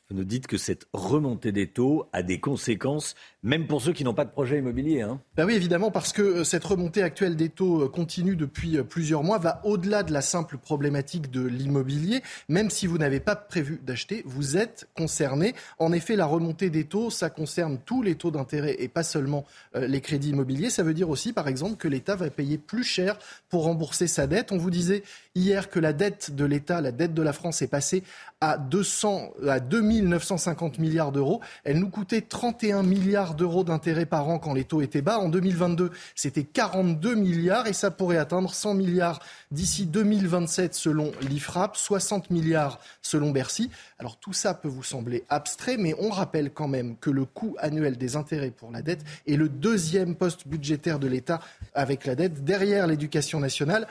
vous 0.08 0.16
nous 0.16 0.24
dites 0.24 0.46
que 0.46 0.56
cette 0.56 0.86
remontée 0.92 1.50
des 1.50 1.66
taux 1.66 2.08
a 2.12 2.22
des 2.22 2.38
conséquences, 2.38 3.16
même 3.42 3.66
pour 3.66 3.82
ceux 3.82 3.92
qui 3.92 4.04
n'ont 4.04 4.14
pas 4.14 4.24
de 4.24 4.30
projet 4.30 4.58
immobilier. 4.58 5.00
Hein. 5.02 5.20
Ben 5.36 5.44
oui, 5.44 5.54
évidemment, 5.54 5.90
parce 5.90 6.12
que 6.12 6.22
euh, 6.22 6.44
cette 6.44 6.64
remontée 6.64 7.02
actuelle 7.02 7.34
des 7.34 7.48
taux 7.48 7.82
euh, 7.82 7.88
continue 7.88 8.36
depuis 8.36 8.76
euh, 8.78 8.84
plusieurs 8.84 9.24
mois 9.24 9.38
va 9.38 9.60
au-delà 9.64 10.04
de 10.04 10.12
la 10.12 10.20
simple 10.20 10.58
problématique 10.58 11.32
de 11.32 11.44
l'immobilier. 11.44 12.22
Même 12.48 12.70
si 12.70 12.86
vous 12.86 12.98
n'avez 12.98 13.18
pas 13.18 13.34
prévu 13.34 13.80
d'acheter, 13.82 14.22
vous 14.26 14.56
êtes 14.56 14.88
concerné. 14.96 15.56
En 15.80 15.92
effet, 15.92 16.14
la 16.14 16.26
remontée 16.26 16.70
des 16.70 16.84
taux, 16.84 17.10
ça 17.10 17.28
concerne 17.28 17.78
tous 17.84 18.02
les 18.02 18.14
taux 18.14 18.30
d'intérêt 18.30 18.76
et 18.78 18.86
pas 18.86 19.02
seulement 19.02 19.44
les 19.74 20.00
crédits 20.00 20.30
immobiliers. 20.30 20.70
Ça 20.70 20.84
veut 20.84 20.94
dire 20.94 21.10
aussi, 21.10 21.32
par 21.32 21.48
exemple, 21.48 21.76
que 21.76 21.88
l'État 21.88 22.14
va 22.14 22.30
payer 22.30 22.58
plus 22.58 22.84
cher 22.84 23.18
pour 23.48 23.64
rembourser 23.64 24.06
sa 24.06 24.28
dette. 24.28 24.52
On 24.52 24.56
vous 24.56 24.70
disait 24.70 25.02
hier 25.34 25.68
que 25.68 25.80
la 25.80 25.92
dette 25.92 26.34
de 26.34 26.44
l'État, 26.44 26.80
la 26.80 26.92
dette 26.92 27.14
de 27.14 27.22
la 27.22 27.32
France 27.32 27.62
est 27.62 27.66
passée 27.66 28.02
à 28.42 28.58
200, 28.58 29.32
à 29.48 29.60
2950 29.60 30.78
milliards 30.78 31.10
d'euros. 31.10 31.40
Elle 31.64 31.78
nous 31.78 31.88
coûtait 31.88 32.20
31 32.20 32.82
milliards 32.82 33.34
d'euros 33.34 33.64
d'intérêts 33.64 34.04
par 34.04 34.28
an 34.28 34.38
quand 34.38 34.52
les 34.52 34.64
taux 34.64 34.82
étaient 34.82 35.00
bas. 35.00 35.18
En 35.18 35.30
2022, 35.30 35.90
c'était 36.14 36.44
42 36.44 37.14
milliards 37.14 37.66
et 37.66 37.72
ça 37.72 37.90
pourrait 37.90 38.18
atteindre 38.18 38.52
100 38.52 38.74
milliards 38.74 39.20
d'ici 39.50 39.86
2027 39.86 40.74
selon 40.74 41.12
l'IFRAP, 41.22 41.76
60 41.76 42.30
milliards 42.30 42.78
selon 43.00 43.30
Bercy. 43.30 43.70
Alors 43.98 44.18
tout 44.18 44.34
ça 44.34 44.52
peut 44.52 44.68
vous 44.68 44.82
sembler 44.82 45.24
abstrait, 45.30 45.78
mais 45.78 45.94
on 45.98 46.10
rappelle 46.10 46.50
quand 46.50 46.68
même 46.68 46.96
que 46.98 47.10
le 47.10 47.24
coût 47.24 47.56
annuel 47.58 47.96
des 47.96 48.16
intérêts 48.16 48.50
pour 48.50 48.70
la 48.70 48.82
dette 48.82 49.04
est 49.26 49.36
le 49.36 49.48
deuxième 49.48 50.14
poste 50.14 50.46
budgétaire 50.46 50.98
de 50.98 51.06
l'État 51.06 51.40
avec 51.74 52.04
la 52.04 52.14
dette, 52.14 52.44
derrière 52.44 52.86
l'éducation 52.86 53.40
nationale. 53.40 53.86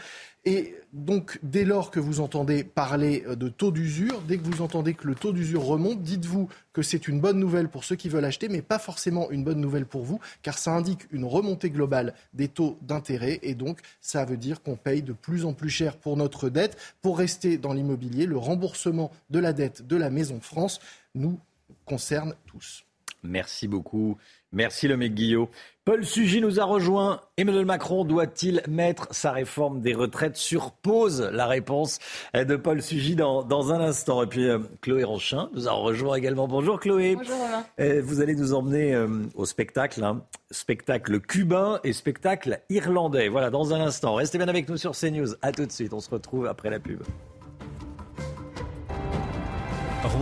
Et 0.48 0.76
donc, 0.94 1.40
dès 1.42 1.66
lors 1.66 1.90
que 1.90 2.00
vous 2.00 2.20
entendez 2.20 2.64
parler 2.64 3.24
euh, 3.28 3.36
de 3.36 3.50
taux 3.50 3.72
d'usure, 3.72 4.22
dès 4.22 4.38
que 4.38 4.44
vous 4.44 4.62
entendez 4.62 4.94
que 4.94 5.08
le 5.08 5.16
taux 5.16 5.34
d'usure 5.34 5.64
remonte, 5.64 6.04
dites-vous 6.04 6.48
que 6.72 6.84
c'est 6.84 7.08
une 7.08 7.20
bonne 7.20 7.40
nouvelle 7.40 7.68
pour 7.68 7.84
ceux 7.84 7.96
qui 7.96 8.10
veulent 8.10 8.26
acheter, 8.26 8.48
mais 8.48 8.62
pas 8.62 8.78
forcément 8.78 9.32
une 9.32 9.44
bonne 9.44 9.60
nouvelle 9.60 9.88
pour 9.88 10.04
vous, 10.04 10.20
car 10.44 10.58
ça 10.58 10.72
indique 10.74 11.08
une 11.12 11.26
remontée 11.26 11.72
globale 11.72 12.14
des 12.34 12.48
taux 12.48 12.78
d'intérêt, 12.84 13.40
et 13.42 13.56
donc 13.56 13.80
ça 14.02 14.24
veut 14.24 14.38
dire 14.38 14.62
qu'on 14.62 14.76
paye 14.76 15.02
de 15.02 15.14
plus 15.14 15.46
en 15.46 15.54
plus 15.54 15.72
cher 15.72 15.98
pour 15.98 16.16
notre 16.16 16.50
dette. 16.50 16.78
Pour 17.02 17.18
rester 17.18 17.58
dans 17.58 17.74
l'immobilier, 17.74 18.28
le 18.28 18.38
remboursement 18.38 19.12
de 19.32 19.40
la 19.40 19.52
dette 19.52 19.88
de 19.88 19.96
la 19.96 20.12
Maison 20.12 20.40
France 20.40 20.80
nous 21.16 21.40
concerne 21.86 22.36
tous. 22.46 22.86
Merci 23.24 23.68
beaucoup. 23.68 24.18
Merci 24.56 24.88
le 24.88 24.96
mec 24.96 25.14
Guillot. 25.14 25.50
Paul 25.84 26.06
Sugy 26.06 26.40
nous 26.40 26.62
a 26.62 26.64
rejoint. 26.64 27.20
Emmanuel 27.36 27.66
Macron 27.66 28.06
doit-il 28.06 28.62
mettre 28.70 29.10
sa 29.12 29.34
réforme 29.34 29.82
des 29.82 29.94
retraites 29.94 30.38
sur 30.38 30.72
pause? 30.72 31.30
La 31.34 31.46
réponse 31.46 32.00
de 32.34 32.56
Paul 32.56 32.82
Sugy 32.82 33.18
dans, 33.18 33.44
dans 33.44 33.74
un 33.74 33.82
instant. 33.82 34.24
Et 34.24 34.28
puis 34.28 34.48
euh, 34.48 34.60
Chloé 34.82 35.04
Ronchin 35.04 35.50
nous 35.54 35.68
a 35.68 35.74
rejoint 35.74 36.16
également. 36.16 36.48
Bonjour 36.48 36.80
Chloé. 36.80 37.18
Bonjour 37.18 37.38
Romain. 37.38 37.66
Euh, 37.82 38.02
vous 38.02 38.22
allez 38.22 38.34
nous 38.34 38.54
emmener 38.54 38.96
euh, 38.96 39.08
au 39.36 39.46
spectacle, 39.46 40.02
hein. 40.06 40.24
spectacle 40.52 41.20
cubain 41.20 41.82
et 41.84 41.92
spectacle 41.92 42.62
irlandais. 42.70 43.28
Voilà, 43.28 43.50
dans 43.50 43.74
un 43.74 43.82
instant. 43.82 44.16
Restez 44.16 44.38
bien 44.38 44.48
avec 44.48 44.70
nous 44.70 44.78
sur 44.78 44.94
CNews. 44.94 45.36
A 45.42 45.52
tout 45.52 45.66
de 45.66 45.72
suite. 45.72 45.94
On 45.94 46.00
se 46.00 46.10
retrouve 46.10 46.48
après 46.48 46.70
la 46.70 46.80
pub. 46.80 47.02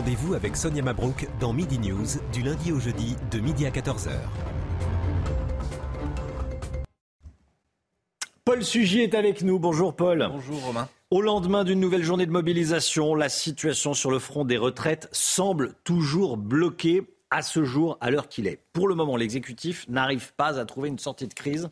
Rendez-vous 0.03 0.33
avec 0.33 0.57
Sonia 0.57 0.81
Mabrouk 0.81 1.29
dans 1.39 1.53
Midi 1.53 1.79
News 1.79 2.05
du 2.33 2.41
lundi 2.41 2.73
au 2.73 2.79
jeudi 2.81 3.15
de 3.31 3.39
midi 3.39 3.65
à 3.65 3.69
14h. 3.69 4.09
Paul 8.43 8.65
Sugy 8.65 8.99
est 8.99 9.15
avec 9.15 9.43
nous. 9.43 9.59
Bonjour 9.59 9.95
Paul. 9.95 10.27
Bonjour 10.29 10.61
Romain. 10.61 10.89
Au 11.09 11.21
lendemain 11.21 11.63
d'une 11.63 11.79
nouvelle 11.79 12.03
journée 12.03 12.25
de 12.25 12.31
mobilisation, 12.31 13.15
la 13.15 13.29
situation 13.29 13.93
sur 13.93 14.11
le 14.11 14.19
front 14.19 14.43
des 14.43 14.57
retraites 14.57 15.07
semble 15.13 15.73
toujours 15.85 16.35
bloquée 16.35 17.03
à 17.31 17.41
ce 17.41 17.63
jour, 17.63 17.97
à 18.01 18.11
l'heure 18.11 18.27
qu'il 18.27 18.45
est. 18.45 18.59
Pour 18.73 18.89
le 18.89 18.95
moment, 18.95 19.15
l'exécutif 19.15 19.87
n'arrive 19.87 20.33
pas 20.35 20.59
à 20.59 20.65
trouver 20.65 20.89
une 20.89 20.99
sortie 20.99 21.29
de 21.29 21.33
crise. 21.33 21.69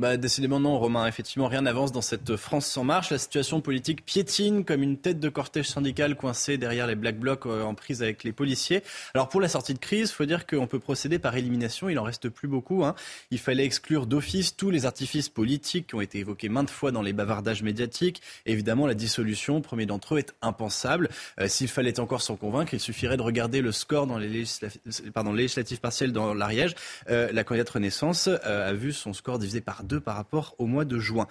Bah, 0.00 0.16
décidément 0.16 0.60
non, 0.60 0.78
Romain. 0.78 1.06
Effectivement, 1.06 1.46
rien 1.46 1.60
n'avance 1.60 1.92
dans 1.92 2.00
cette 2.00 2.34
France 2.36 2.64
sans 2.64 2.84
marche. 2.84 3.10
La 3.10 3.18
situation 3.18 3.60
politique 3.60 4.02
piétine 4.02 4.64
comme 4.64 4.82
une 4.82 4.96
tête 4.96 5.20
de 5.20 5.28
cortège 5.28 5.68
syndical 5.68 6.16
coincée 6.16 6.56
derrière 6.56 6.86
les 6.86 6.94
Black 6.94 7.18
Blocs 7.18 7.44
euh, 7.44 7.64
en 7.64 7.74
prise 7.74 8.02
avec 8.02 8.24
les 8.24 8.32
policiers. 8.32 8.82
Alors 9.12 9.28
pour 9.28 9.42
la 9.42 9.48
sortie 9.50 9.74
de 9.74 9.78
crise, 9.78 10.10
faut 10.10 10.24
dire 10.24 10.46
qu'on 10.46 10.66
peut 10.66 10.78
procéder 10.78 11.18
par 11.18 11.36
élimination. 11.36 11.90
Il 11.90 11.98
en 11.98 12.02
reste 12.02 12.30
plus 12.30 12.48
beaucoup. 12.48 12.82
Hein. 12.82 12.94
Il 13.30 13.38
fallait 13.38 13.66
exclure 13.66 14.06
d'office 14.06 14.56
tous 14.56 14.70
les 14.70 14.86
artifices 14.86 15.28
politiques 15.28 15.88
qui 15.88 15.96
ont 15.96 16.00
été 16.00 16.20
évoqués 16.20 16.48
maintes 16.48 16.70
fois 16.70 16.92
dans 16.92 17.02
les 17.02 17.12
bavardages 17.12 17.62
médiatiques. 17.62 18.22
évidemment, 18.46 18.86
la 18.86 18.94
dissolution, 18.94 19.60
premier 19.60 19.84
d'entre 19.84 20.14
eux, 20.14 20.18
est 20.20 20.32
impensable. 20.40 21.10
Euh, 21.38 21.46
s'il 21.46 21.68
fallait 21.68 22.00
encore 22.00 22.22
s'en 22.22 22.36
convaincre, 22.36 22.72
il 22.72 22.80
suffirait 22.80 23.18
de 23.18 23.22
regarder 23.22 23.60
le 23.60 23.70
score 23.70 24.06
dans 24.06 24.16
les 24.16 24.28
législatives, 24.28 24.80
pardon, 25.12 25.34
législatives 25.34 25.80
partielles 25.80 26.14
dans 26.14 26.32
l'Ariège. 26.32 26.74
Euh, 27.10 27.28
la 27.34 27.44
candidate 27.44 27.68
Renaissance 27.68 28.28
a 28.28 28.72
vu 28.72 28.94
son 28.94 29.12
score 29.12 29.38
divisé 29.38 29.60
par 29.60 29.84
par 29.98 30.16
rapport 30.16 30.54
au 30.58 30.66
mois 30.66 30.84
de 30.84 30.98
juin. 30.98 31.26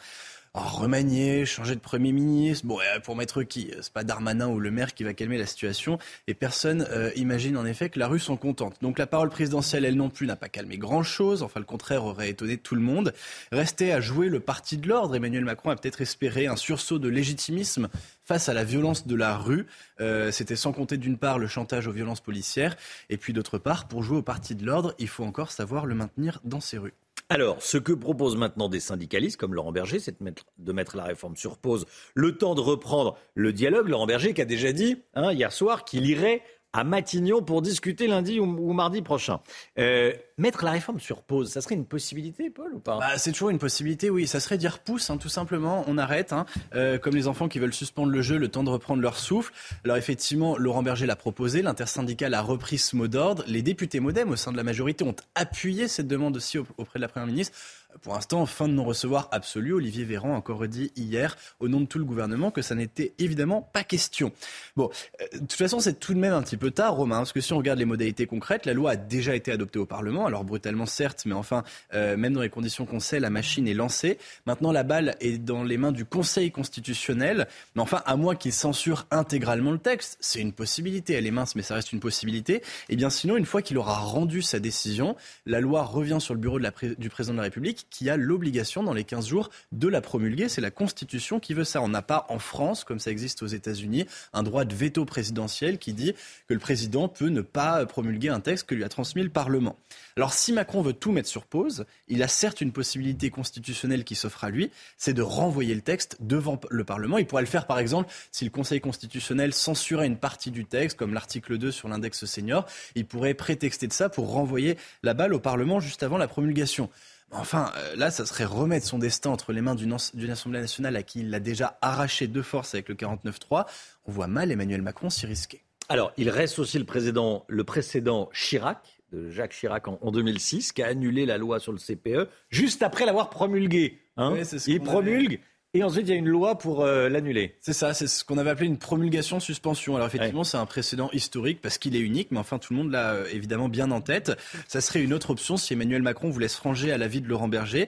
remanier, 0.53 1.45
changer 1.45 1.75
de 1.75 1.79
Premier 1.79 2.11
ministre, 2.11 2.65
bon, 2.65 2.79
pour 3.03 3.15
mettre 3.15 3.43
qui? 3.43 3.71
C'est 3.81 3.93
pas 3.93 4.03
Darmanin 4.03 4.47
ou 4.47 4.59
le 4.59 4.71
maire 4.71 4.93
qui 4.93 5.03
va 5.03 5.13
calmer 5.13 5.37
la 5.37 5.45
situation. 5.45 5.99
Et 6.27 6.33
personne 6.33 6.87
euh, 6.89 7.11
imagine 7.15 7.55
en 7.55 7.65
effet 7.65 7.89
que 7.89 7.99
la 7.99 8.07
rue 8.07 8.19
s'en 8.19 8.35
contente. 8.35 8.75
Donc 8.81 8.97
la 8.97 9.07
parole 9.07 9.29
présidentielle, 9.29 9.85
elle 9.85 9.95
non 9.95 10.09
plus, 10.09 10.25
n'a 10.27 10.35
pas 10.35 10.49
calmé 10.49 10.77
grand-chose. 10.77 11.43
Enfin, 11.43 11.59
le 11.59 11.65
contraire 11.65 12.03
aurait 12.03 12.29
étonné 12.29 12.57
tout 12.57 12.75
le 12.75 12.81
monde. 12.81 13.13
Restait 13.51 13.91
à 13.91 14.01
jouer 14.01 14.27
le 14.27 14.39
parti 14.39 14.77
de 14.77 14.87
l'ordre. 14.87 15.15
Emmanuel 15.15 15.45
Macron 15.45 15.69
a 15.69 15.75
peut-être 15.75 16.01
espéré 16.01 16.47
un 16.47 16.55
sursaut 16.55 16.99
de 16.99 17.09
légitimisme 17.09 17.87
face 18.25 18.49
à 18.49 18.53
la 18.53 18.63
violence 18.63 19.07
de 19.07 19.15
la 19.15 19.37
rue. 19.37 19.67
Euh, 20.01 20.31
c'était 20.31 20.55
sans 20.55 20.71
compter 20.71 20.97
d'une 20.97 21.17
part 21.17 21.39
le 21.39 21.47
chantage 21.47 21.87
aux 21.87 21.91
violences 21.91 22.21
policières. 22.21 22.75
Et 23.09 23.17
puis 23.17 23.33
d'autre 23.33 23.57
part, 23.57 23.87
pour 23.87 24.03
jouer 24.03 24.17
au 24.17 24.23
parti 24.23 24.55
de 24.55 24.65
l'ordre, 24.65 24.95
il 24.99 25.07
faut 25.07 25.23
encore 25.23 25.51
savoir 25.51 25.85
le 25.85 25.95
maintenir 25.95 26.39
dans 26.43 26.59
ces 26.59 26.77
rues. 26.77 26.93
Alors, 27.31 27.61
ce 27.61 27.77
que 27.77 27.93
proposent 27.93 28.37
maintenant 28.37 28.69
des 28.69 28.79
syndicalistes 28.79 29.37
comme 29.37 29.53
Laurent 29.53 29.71
Berger, 29.71 29.99
c'est 29.99 30.19
de 30.19 30.73
mettre, 30.73 30.97
la 30.97 31.03
réforme 31.03 31.35
sur 31.35 31.59
pause, 31.59 31.85
le 32.15 32.35
temps 32.35 32.55
de 32.55 32.61
reprendre 32.61 33.19
le 33.35 33.53
dialogue. 33.53 33.87
Laurent 33.87 34.07
Berger 34.07 34.33
qui 34.33 34.41
a 34.41 34.45
déjà 34.45 34.71
dit 34.71 35.03
hein, 35.13 35.31
hier 35.31 35.51
soir 35.51 35.85
qu'il 35.85 36.07
irait 36.07 36.41
à 36.73 36.83
Matignon 36.83 37.41
pour 37.41 37.61
discuter 37.61 38.07
lundi 38.07 38.39
ou, 38.39 38.73
mardi 38.73 39.01
prochain. 39.01 39.39
Euh, 39.77 40.13
mettre 40.37 40.63
la 40.63 40.71
réforme 40.71 40.99
sur 40.99 41.21
pause, 41.21 41.49
ça 41.49 41.61
serait 41.61 41.75
une 41.75 41.85
possibilité, 41.85 42.49
Paul, 42.49 42.73
ou 42.73 42.79
pas? 42.79 42.99
Bah, 42.99 43.17
C'est 43.17 43.31
toujours 43.31 43.49
une 43.49 43.57
possibilité, 43.57 44.09
oui. 44.09 44.27
Ça 44.27 44.39
serait 44.39 44.57
dire 44.57 44.79
pousse, 44.79 45.09
hein, 45.09 45.17
tout 45.17 45.29
simplement. 45.29 45.83
On 45.87 45.97
arrête, 45.97 46.31
hein, 46.31 46.45
euh, 46.75 46.97
comme 46.97 47.15
les 47.15 47.27
enfants 47.27 47.47
qui 47.47 47.59
veulent 47.59 47.73
suspendre 47.73 48.11
le 48.11 48.21
jeu, 48.21 48.37
le 48.37 48.47
temps 48.47 48.63
de 48.63 48.69
reprendre 48.69 49.01
leur 49.01 49.17
souffle. 49.17 49.53
Alors 49.83 49.97
effectivement, 49.97 50.57
Laurent 50.57 50.83
Berger 50.83 51.05
l'a 51.05 51.15
proposé, 51.15 51.61
l'intersyndicale 51.61 52.33
a 52.33 52.41
repris 52.41 52.77
ce 52.77 52.95
mot 52.95 53.07
d'ordre. 53.07 53.43
Les 53.47 53.61
députés 53.61 53.99
modem 53.99 54.29
au 54.29 54.35
sein 54.35 54.51
de 54.51 54.57
la 54.57 54.63
majorité 54.63 55.03
ont 55.03 55.15
appuyé 55.35 55.87
cette 55.87 56.07
demande 56.07 56.37
aussi 56.37 56.57
auprès 56.57 56.99
de 56.99 57.01
la 57.01 57.07
Première 57.07 57.27
ministre. 57.27 57.57
Pour 58.01 58.13
l'instant, 58.13 58.45
fin 58.45 58.67
de 58.67 58.73
non-recevoir 58.73 59.27
absolu. 59.31 59.73
Olivier 59.73 60.05
Véran 60.05 60.33
a 60.33 60.37
encore 60.37 60.65
dit 60.67 60.91
hier, 60.95 61.35
au 61.59 61.67
nom 61.67 61.81
de 61.81 61.85
tout 61.85 61.97
le 61.97 62.05
gouvernement, 62.05 62.51
que 62.51 62.61
ça 62.61 62.75
n'était 62.75 63.13
évidemment 63.17 63.61
pas 63.73 63.83
question. 63.83 64.31
Bon, 64.77 64.89
euh, 65.21 65.25
de 65.33 65.39
toute 65.39 65.53
façon, 65.53 65.79
c'est 65.79 65.99
tout 65.99 66.13
de 66.13 66.19
même 66.19 66.33
un 66.33 66.41
petit 66.41 66.55
peu 66.55 66.71
tard, 66.71 66.95
Romain, 66.95 67.17
parce 67.17 67.33
que 67.33 67.41
si 67.41 67.51
on 67.51 67.57
regarde 67.57 67.79
les 67.79 67.85
modalités 67.85 68.27
concrètes, 68.27 68.65
la 68.65 68.73
loi 68.73 68.91
a 68.91 68.95
déjà 68.95 69.35
été 69.35 69.51
adoptée 69.51 69.79
au 69.79 69.85
Parlement, 69.85 70.27
alors 70.27 70.43
brutalement 70.43 70.85
certes, 70.85 71.23
mais 71.25 71.33
enfin, 71.33 71.63
euh, 71.93 72.15
même 72.15 72.33
dans 72.33 72.41
les 72.41 72.49
conditions 72.49 72.85
qu'on 72.85 72.99
sait, 72.99 73.19
la 73.19 73.29
machine 73.29 73.67
est 73.67 73.73
lancée. 73.73 74.17
Maintenant, 74.45 74.71
la 74.71 74.83
balle 74.83 75.15
est 75.19 75.37
dans 75.37 75.63
les 75.63 75.77
mains 75.77 75.91
du 75.91 76.05
Conseil 76.05 76.51
constitutionnel, 76.51 77.47
mais 77.75 77.81
enfin, 77.81 78.01
à 78.05 78.15
moins 78.15 78.35
qu'il 78.35 78.53
censure 78.53 79.07
intégralement 79.11 79.71
le 79.71 79.79
texte, 79.79 80.17
c'est 80.21 80.39
une 80.39 80.53
possibilité, 80.53 81.13
elle 81.13 81.25
est 81.25 81.31
mince, 81.31 81.55
mais 81.55 81.63
ça 81.63 81.73
reste 81.73 81.91
une 81.91 81.99
possibilité. 81.99 82.55
Et 82.55 82.61
eh 82.89 82.95
bien 82.95 83.09
sinon, 83.09 83.35
une 83.35 83.45
fois 83.45 83.61
qu'il 83.61 83.77
aura 83.77 83.97
rendu 83.97 84.41
sa 84.41 84.59
décision, 84.59 85.15
la 85.45 85.59
loi 85.59 85.83
revient 85.83 86.17
sur 86.19 86.33
le 86.33 86.39
bureau 86.39 86.59
du 86.59 87.09
président 87.09 87.33
de 87.33 87.37
la 87.37 87.43
République 87.43 87.78
Qui 87.89 88.09
a 88.09 88.17
l'obligation 88.17 88.83
dans 88.83 88.93
les 88.93 89.03
15 89.03 89.27
jours 89.27 89.49
de 89.71 89.87
la 89.87 90.01
promulguer. 90.01 90.49
C'est 90.49 90.61
la 90.61 90.71
Constitution 90.71 91.39
qui 91.39 91.53
veut 91.53 91.63
ça. 91.63 91.81
On 91.81 91.87
n'a 91.87 92.01
pas 92.01 92.25
en 92.29 92.39
France, 92.39 92.83
comme 92.83 92.99
ça 92.99 93.11
existe 93.11 93.43
aux 93.43 93.47
États-Unis, 93.47 94.05
un 94.33 94.43
droit 94.43 94.65
de 94.65 94.75
veto 94.75 95.05
présidentiel 95.05 95.77
qui 95.77 95.93
dit 95.93 96.13
que 96.47 96.53
le 96.53 96.59
président 96.59 97.07
peut 97.07 97.29
ne 97.29 97.41
pas 97.41 97.85
promulguer 97.85 98.29
un 98.29 98.39
texte 98.39 98.67
que 98.67 98.75
lui 98.75 98.83
a 98.83 98.89
transmis 98.89 99.23
le 99.23 99.29
Parlement. 99.29 99.77
Alors 100.15 100.33
si 100.33 100.51
Macron 100.51 100.81
veut 100.81 100.93
tout 100.93 101.11
mettre 101.11 101.29
sur 101.29 101.45
pause, 101.45 101.85
il 102.07 102.23
a 102.23 102.27
certes 102.27 102.61
une 102.61 102.71
possibilité 102.71 103.29
constitutionnelle 103.29 104.03
qui 104.03 104.15
s'offre 104.15 104.43
à 104.43 104.49
lui, 104.49 104.71
c'est 104.97 105.13
de 105.13 105.21
renvoyer 105.21 105.73
le 105.73 105.81
texte 105.81 106.17
devant 106.19 106.59
le 106.69 106.83
Parlement. 106.83 107.17
Il 107.17 107.25
pourrait 107.25 107.43
le 107.43 107.47
faire 107.47 107.67
par 107.67 107.79
exemple 107.79 108.11
si 108.31 108.43
le 108.43 108.51
Conseil 108.51 108.81
constitutionnel 108.81 109.53
censurait 109.53 110.07
une 110.07 110.17
partie 110.17 110.51
du 110.51 110.65
texte, 110.65 110.97
comme 110.97 111.13
l'article 111.13 111.57
2 111.57 111.71
sur 111.71 111.87
l'index 111.87 112.25
senior, 112.25 112.65
il 112.95 113.05
pourrait 113.05 113.33
prétexter 113.33 113.87
de 113.87 113.93
ça 113.93 114.09
pour 114.09 114.31
renvoyer 114.31 114.77
la 115.03 115.13
balle 115.13 115.33
au 115.33 115.39
Parlement 115.39 115.79
juste 115.79 116.03
avant 116.03 116.17
la 116.17 116.27
promulgation. 116.27 116.89
Enfin, 117.31 117.71
euh, 117.77 117.95
là, 117.95 118.11
ça 118.11 118.25
serait 118.25 118.45
remettre 118.45 118.85
son 118.85 118.97
destin 118.97 119.29
entre 119.29 119.53
les 119.53 119.61
mains 119.61 119.75
d'une 119.75 119.93
Assemblée 120.31 120.59
nationale 120.59 120.95
à 120.95 121.03
qui 121.03 121.19
il 121.19 121.29
l'a 121.29 121.39
déjà 121.39 121.77
arraché 121.81 122.27
de 122.27 122.41
force 122.41 122.73
avec 122.73 122.89
le 122.89 122.95
49-3. 122.95 123.65
On 124.05 124.11
voit 124.11 124.27
mal 124.27 124.51
Emmanuel 124.51 124.81
Macron 124.81 125.09
s'y 125.09 125.25
risquer. 125.25 125.63
Alors, 125.89 126.11
il 126.17 126.29
reste 126.29 126.59
aussi 126.59 126.77
le, 126.77 126.85
président, 126.85 127.45
le 127.47 127.63
précédent 127.63 128.29
Chirac, 128.33 129.01
de 129.11 129.29
Jacques 129.31 129.53
Chirac 129.53 129.87
en, 129.87 130.11
2006, 130.11 130.71
qui 130.71 130.83
a 130.83 130.87
annulé 130.87 131.25
la 131.25 131.37
loi 131.37 131.59
sur 131.59 131.71
le 131.71 131.79
CPE 131.79 132.29
juste 132.49 132.83
après 132.83 133.05
l'avoir 133.05 133.29
promulguée. 133.29 133.99
Hein. 134.17 134.35
il 134.67 134.81
promulgue. 134.81 135.39
Et 135.75 135.83
ensuite, 135.83 136.07
il 136.07 136.09
y 136.09 136.13
a 136.13 136.17
une 136.17 136.27
loi 136.27 136.57
pour 136.57 136.81
euh, 136.81 137.09
l'annuler. 137.09 137.55
C'est 137.59 137.73
ça, 137.73 137.93
c'est 137.93 138.07
ce 138.07 138.25
qu'on 138.25 138.39
avait 138.39 138.49
appelé 138.49 138.65
une 138.65 138.79
promulgation-suspension. 138.79 139.95
Alors 139.95 140.07
effectivement, 140.07 140.43
c'est 140.43 140.57
un 140.57 140.65
précédent 140.65 141.11
historique 141.13 141.61
parce 141.61 141.77
qu'il 141.77 141.95
est 141.95 141.99
unique, 141.99 142.29
mais 142.31 142.39
enfin 142.39 142.57
tout 142.57 142.73
le 142.73 142.79
monde 142.79 142.91
l'a 142.91 143.11
euh, 143.11 143.27
évidemment 143.31 143.69
bien 143.69 143.91
en 143.91 144.01
tête. 144.01 144.31
Ça 144.67 144.81
serait 144.81 145.03
une 145.03 145.13
autre 145.13 145.29
option 145.29 145.57
si 145.57 145.73
Emmanuel 145.73 146.01
Macron 146.01 146.31
voulait 146.31 146.47
se 146.47 146.59
ranger 146.59 146.91
à 146.91 146.97
l'avis 146.97 147.21
de 147.21 147.27
Laurent 147.27 147.47
Berger. 147.47 147.87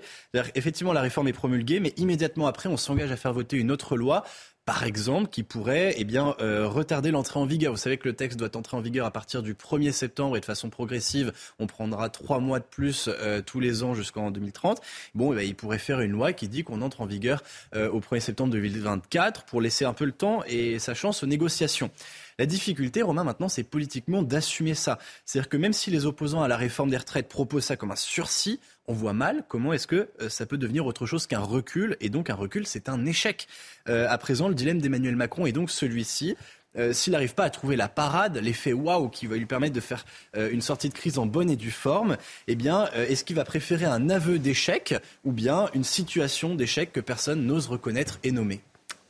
Effectivement, 0.53 0.93
la 0.93 1.01
réforme 1.01 1.27
est 1.27 1.33
promulguée, 1.33 1.79
mais 1.79 1.91
immédiatement 1.97 2.45
après, 2.45 2.69
on 2.69 2.77
s'engage 2.77 3.11
à 3.11 3.17
faire 3.17 3.33
voter 3.33 3.57
une 3.57 3.71
autre 3.71 3.97
loi 3.97 4.25
par 4.65 4.83
exemple, 4.83 5.29
qui 5.29 5.43
pourrait 5.43 5.95
eh 5.97 6.03
bien, 6.03 6.35
euh, 6.39 6.67
retarder 6.67 7.11
l'entrée 7.11 7.39
en 7.39 7.45
vigueur. 7.45 7.73
Vous 7.73 7.79
savez 7.79 7.97
que 7.97 8.07
le 8.07 8.15
texte 8.15 8.37
doit 8.37 8.55
entrer 8.55 8.77
en 8.77 8.81
vigueur 8.81 9.05
à 9.05 9.11
partir 9.11 9.41
du 9.41 9.53
1er 9.53 9.91
septembre 9.91 10.37
et 10.37 10.39
de 10.39 10.45
façon 10.45 10.69
progressive, 10.69 11.33
on 11.59 11.67
prendra 11.67 12.09
trois 12.09 12.39
mois 12.39 12.59
de 12.59 12.65
plus 12.65 13.09
euh, 13.09 13.41
tous 13.41 13.59
les 13.59 13.83
ans 13.83 13.95
jusqu'en 13.95 14.29
2030. 14.29 14.81
Bon, 15.15 15.33
eh 15.33 15.35
ben, 15.37 15.41
il 15.41 15.55
pourrait 15.55 15.79
faire 15.79 16.01
une 16.01 16.11
loi 16.11 16.33
qui 16.33 16.47
dit 16.47 16.63
qu'on 16.63 16.81
entre 16.81 17.01
en 17.01 17.05
vigueur 17.05 17.43
euh, 17.75 17.89
au 17.89 17.99
1er 17.99 18.19
septembre 18.19 18.51
2024 18.51 19.45
pour 19.45 19.61
laisser 19.61 19.85
un 19.85 19.93
peu 19.93 20.05
le 20.05 20.11
temps 20.11 20.43
et 20.47 20.77
sa 20.79 20.93
chance 20.93 21.23
aux 21.23 21.27
négociations. 21.27 21.89
La 22.41 22.47
difficulté, 22.47 23.03
Romain, 23.03 23.23
maintenant, 23.23 23.49
c'est 23.49 23.61
politiquement 23.61 24.23
d'assumer 24.23 24.73
ça. 24.73 24.97
C'est-à-dire 25.25 25.47
que 25.47 25.57
même 25.57 25.73
si 25.73 25.91
les 25.91 26.07
opposants 26.07 26.41
à 26.41 26.47
la 26.47 26.57
réforme 26.57 26.89
des 26.89 26.97
retraites 26.97 27.27
proposent 27.27 27.65
ça 27.65 27.75
comme 27.75 27.91
un 27.91 27.95
sursis, 27.95 28.59
on 28.87 28.93
voit 28.93 29.13
mal 29.13 29.43
comment 29.47 29.73
est-ce 29.73 29.85
que 29.85 30.09
euh, 30.19 30.27
ça 30.27 30.47
peut 30.47 30.57
devenir 30.57 30.87
autre 30.87 31.05
chose 31.05 31.27
qu'un 31.27 31.41
recul. 31.41 31.97
Et 31.99 32.09
donc 32.09 32.31
un 32.31 32.33
recul, 32.33 32.65
c'est 32.65 32.89
un 32.89 33.05
échec. 33.05 33.47
Euh, 33.87 34.07
à 34.09 34.17
présent, 34.17 34.47
le 34.47 34.55
dilemme 34.55 34.81
d'Emmanuel 34.81 35.15
Macron 35.15 35.45
est 35.45 35.51
donc 35.51 35.69
celui-ci. 35.69 36.35
Euh, 36.75 36.93
s'il 36.93 37.13
n'arrive 37.13 37.35
pas 37.35 37.43
à 37.43 37.51
trouver 37.51 37.75
la 37.75 37.87
parade, 37.87 38.37
l'effet 38.37 38.73
waouh 38.73 39.09
qui 39.09 39.27
va 39.27 39.37
lui 39.37 39.45
permettre 39.45 39.75
de 39.75 39.79
faire 39.79 40.03
une 40.35 40.61
sortie 40.61 40.89
de 40.89 40.95
crise 40.95 41.19
en 41.19 41.27
bonne 41.27 41.51
et 41.51 41.55
due 41.55 41.69
forme, 41.69 42.17
eh 42.47 42.55
bien, 42.55 42.87
est-ce 42.95 43.23
qu'il 43.23 43.35
va 43.35 43.43
préférer 43.43 43.85
un 43.85 44.09
aveu 44.09 44.39
d'échec 44.39 44.95
ou 45.25 45.31
bien 45.31 45.69
une 45.75 45.83
situation 45.83 46.55
d'échec 46.55 46.91
que 46.91 47.01
personne 47.01 47.45
n'ose 47.45 47.67
reconnaître 47.67 48.17
et 48.23 48.31
nommer? 48.31 48.61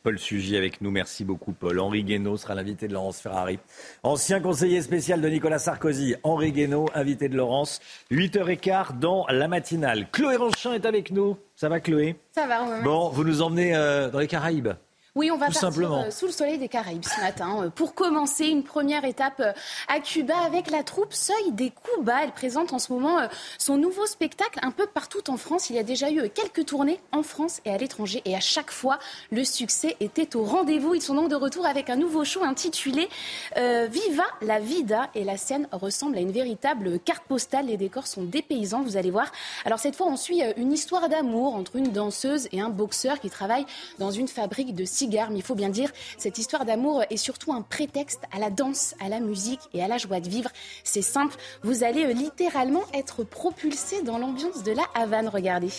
Paul 0.04 0.18
Sugy 0.18 0.58
avec 0.58 0.82
nous. 0.82 0.92
Merci 0.92 1.24
beaucoup, 1.24 1.52
Paul. 1.54 1.80
Henri 1.80 2.04
Guénaud 2.04 2.38
sera 2.38 2.56
l'invité 2.56 2.88
de 2.88 2.94
Laurence 2.94 3.22
Ferrari. 3.22 3.60
Ancien 4.04 4.40
conseiller 4.40 4.82
spécial 4.82 5.22
de 5.22 5.28
Nicolas 5.28 5.60
Sarkozy. 5.60 6.16
Henri 6.24 6.52
Guénaud, 6.52 6.88
invité 6.96 7.30
de 7.30 7.38
Laurence. 7.38 7.80
8h15 8.12 8.98
dans 9.00 9.26
la 9.30 9.48
matinale. 9.48 10.08
Chloé 10.12 10.38
Ranchin 10.38 10.74
est 10.74 10.86
avec 10.86 11.12
nous. 11.12 11.38
Ça 11.56 11.70
va, 11.70 11.80
Chloé? 11.80 12.16
Ça 12.32 12.48
va, 12.48 12.82
Bon, 12.82 13.10
vous 13.10 13.24
nous 13.24 13.42
emmenez 13.42 13.76
euh, 13.76 14.10
dans 14.10 14.20
les 14.20 14.28
Caraïbes 14.28 14.70
oui, 15.14 15.30
on 15.30 15.36
va 15.36 15.48
partir 15.48 15.94
euh, 15.94 16.10
sous 16.10 16.28
le 16.28 16.32
soleil 16.32 16.58
des 16.58 16.70
Caraïbes 16.70 17.04
ce 17.04 17.20
matin. 17.20 17.64
Euh, 17.64 17.70
pour 17.70 17.96
commencer, 17.96 18.46
une 18.46 18.64
première 18.64 19.04
étape 19.04 19.42
euh, 19.42 19.52
à 19.90 20.00
Cuba 20.00 20.38
avec 20.38 20.72
la 20.72 20.84
troupe 20.84 21.14
Seuil 21.14 21.52
des 21.52 21.70
Cuba. 21.70 22.24
Elle 22.24 22.32
présente 22.32 22.72
en 22.72 22.80
ce 22.80 22.94
moment 22.94 23.18
son 23.58 23.76
nouveau 23.76 24.06
spectacle 24.06 24.60
un 24.62 24.72
peu 24.72 24.88
partout 24.88 25.30
en 25.30 25.36
France. 25.36 25.70
Il 25.70 25.76
y 25.76 25.80
a 25.80 25.84
déjà 25.84 26.10
eu 26.10 26.30
quelques 26.30 26.66
tournées 26.66 27.02
en 27.12 27.24
France 27.24 27.60
et 27.66 27.72
à 27.72 27.78
l'étranger. 27.78 28.22
Et 28.24 28.38
à 28.38 28.40
chaque 28.40 28.72
fois, 28.72 29.00
le 29.34 29.44
succès 29.44 29.98
était 30.00 30.38
au 30.38 30.46
rendez-vous. 30.46 30.96
Ils 30.96 31.02
sont 31.02 31.16
donc 31.16 31.30
de 31.30 31.36
retour 31.36 31.66
avec 31.66 31.90
un 31.90 31.98
nouveau 31.98 32.24
show 32.24 32.44
intitulé 32.44 33.10
Viva 33.58 34.24
la 34.42 34.60
Vida. 34.62 35.10
Et 35.14 35.26
la 35.26 35.36
scène 35.36 35.68
ressemble 35.74 36.18
à 36.18 36.22
une 36.22 36.32
véritable 36.32 37.00
carte 37.00 37.24
postale. 37.24 37.66
Les 37.66 37.78
décors 37.78 38.08
sont 38.08 38.24
dépaysants, 38.24 38.82
vous 38.82 38.96
allez 38.96 39.12
voir. 39.12 39.30
Alors 39.66 39.80
cette 39.80 39.98
fois, 39.98 40.08
on 40.08 40.16
suit 40.16 40.42
une 40.56 40.72
histoire 40.72 41.10
d'amour 41.10 41.56
entre 41.56 41.76
une 41.76 41.92
danseuse 41.92 42.48
et 42.54 42.62
un 42.62 42.70
boxeur 42.70 43.20
qui 43.20 43.30
travaillent 43.30 43.68
dans 44.00 44.12
une 44.12 44.30
fabrique 44.30 44.74
de 44.74 44.86
mais 45.08 45.38
il 45.38 45.42
faut 45.44 45.56
bien 45.56 45.70
dire, 45.70 45.92
cette 46.18 46.38
histoire 46.38 46.66
d'amour 46.66 47.04
est 47.10 47.18
surtout 47.18 47.54
un 47.54 47.62
prétexte 47.62 48.22
à 48.32 48.40
la 48.40 48.50
danse, 48.50 48.96
à 49.00 49.10
la 49.10 49.20
musique 49.20 49.62
et 49.74 49.84
à 49.84 49.88
la 49.88 49.98
joie 49.98 50.20
de 50.20 50.30
vivre. 50.30 50.50
C'est 50.84 51.02
simple, 51.02 51.36
vous 51.64 51.84
allez 51.84 52.06
euh, 52.06 52.14
littéralement 52.14 52.84
être 52.94 53.24
propulsé 53.24 54.02
dans 54.04 54.18
l'ambiance 54.18 54.64
de 54.64 54.72
la 54.72 54.84
Havane, 54.96 55.28
regardez. 55.28 55.72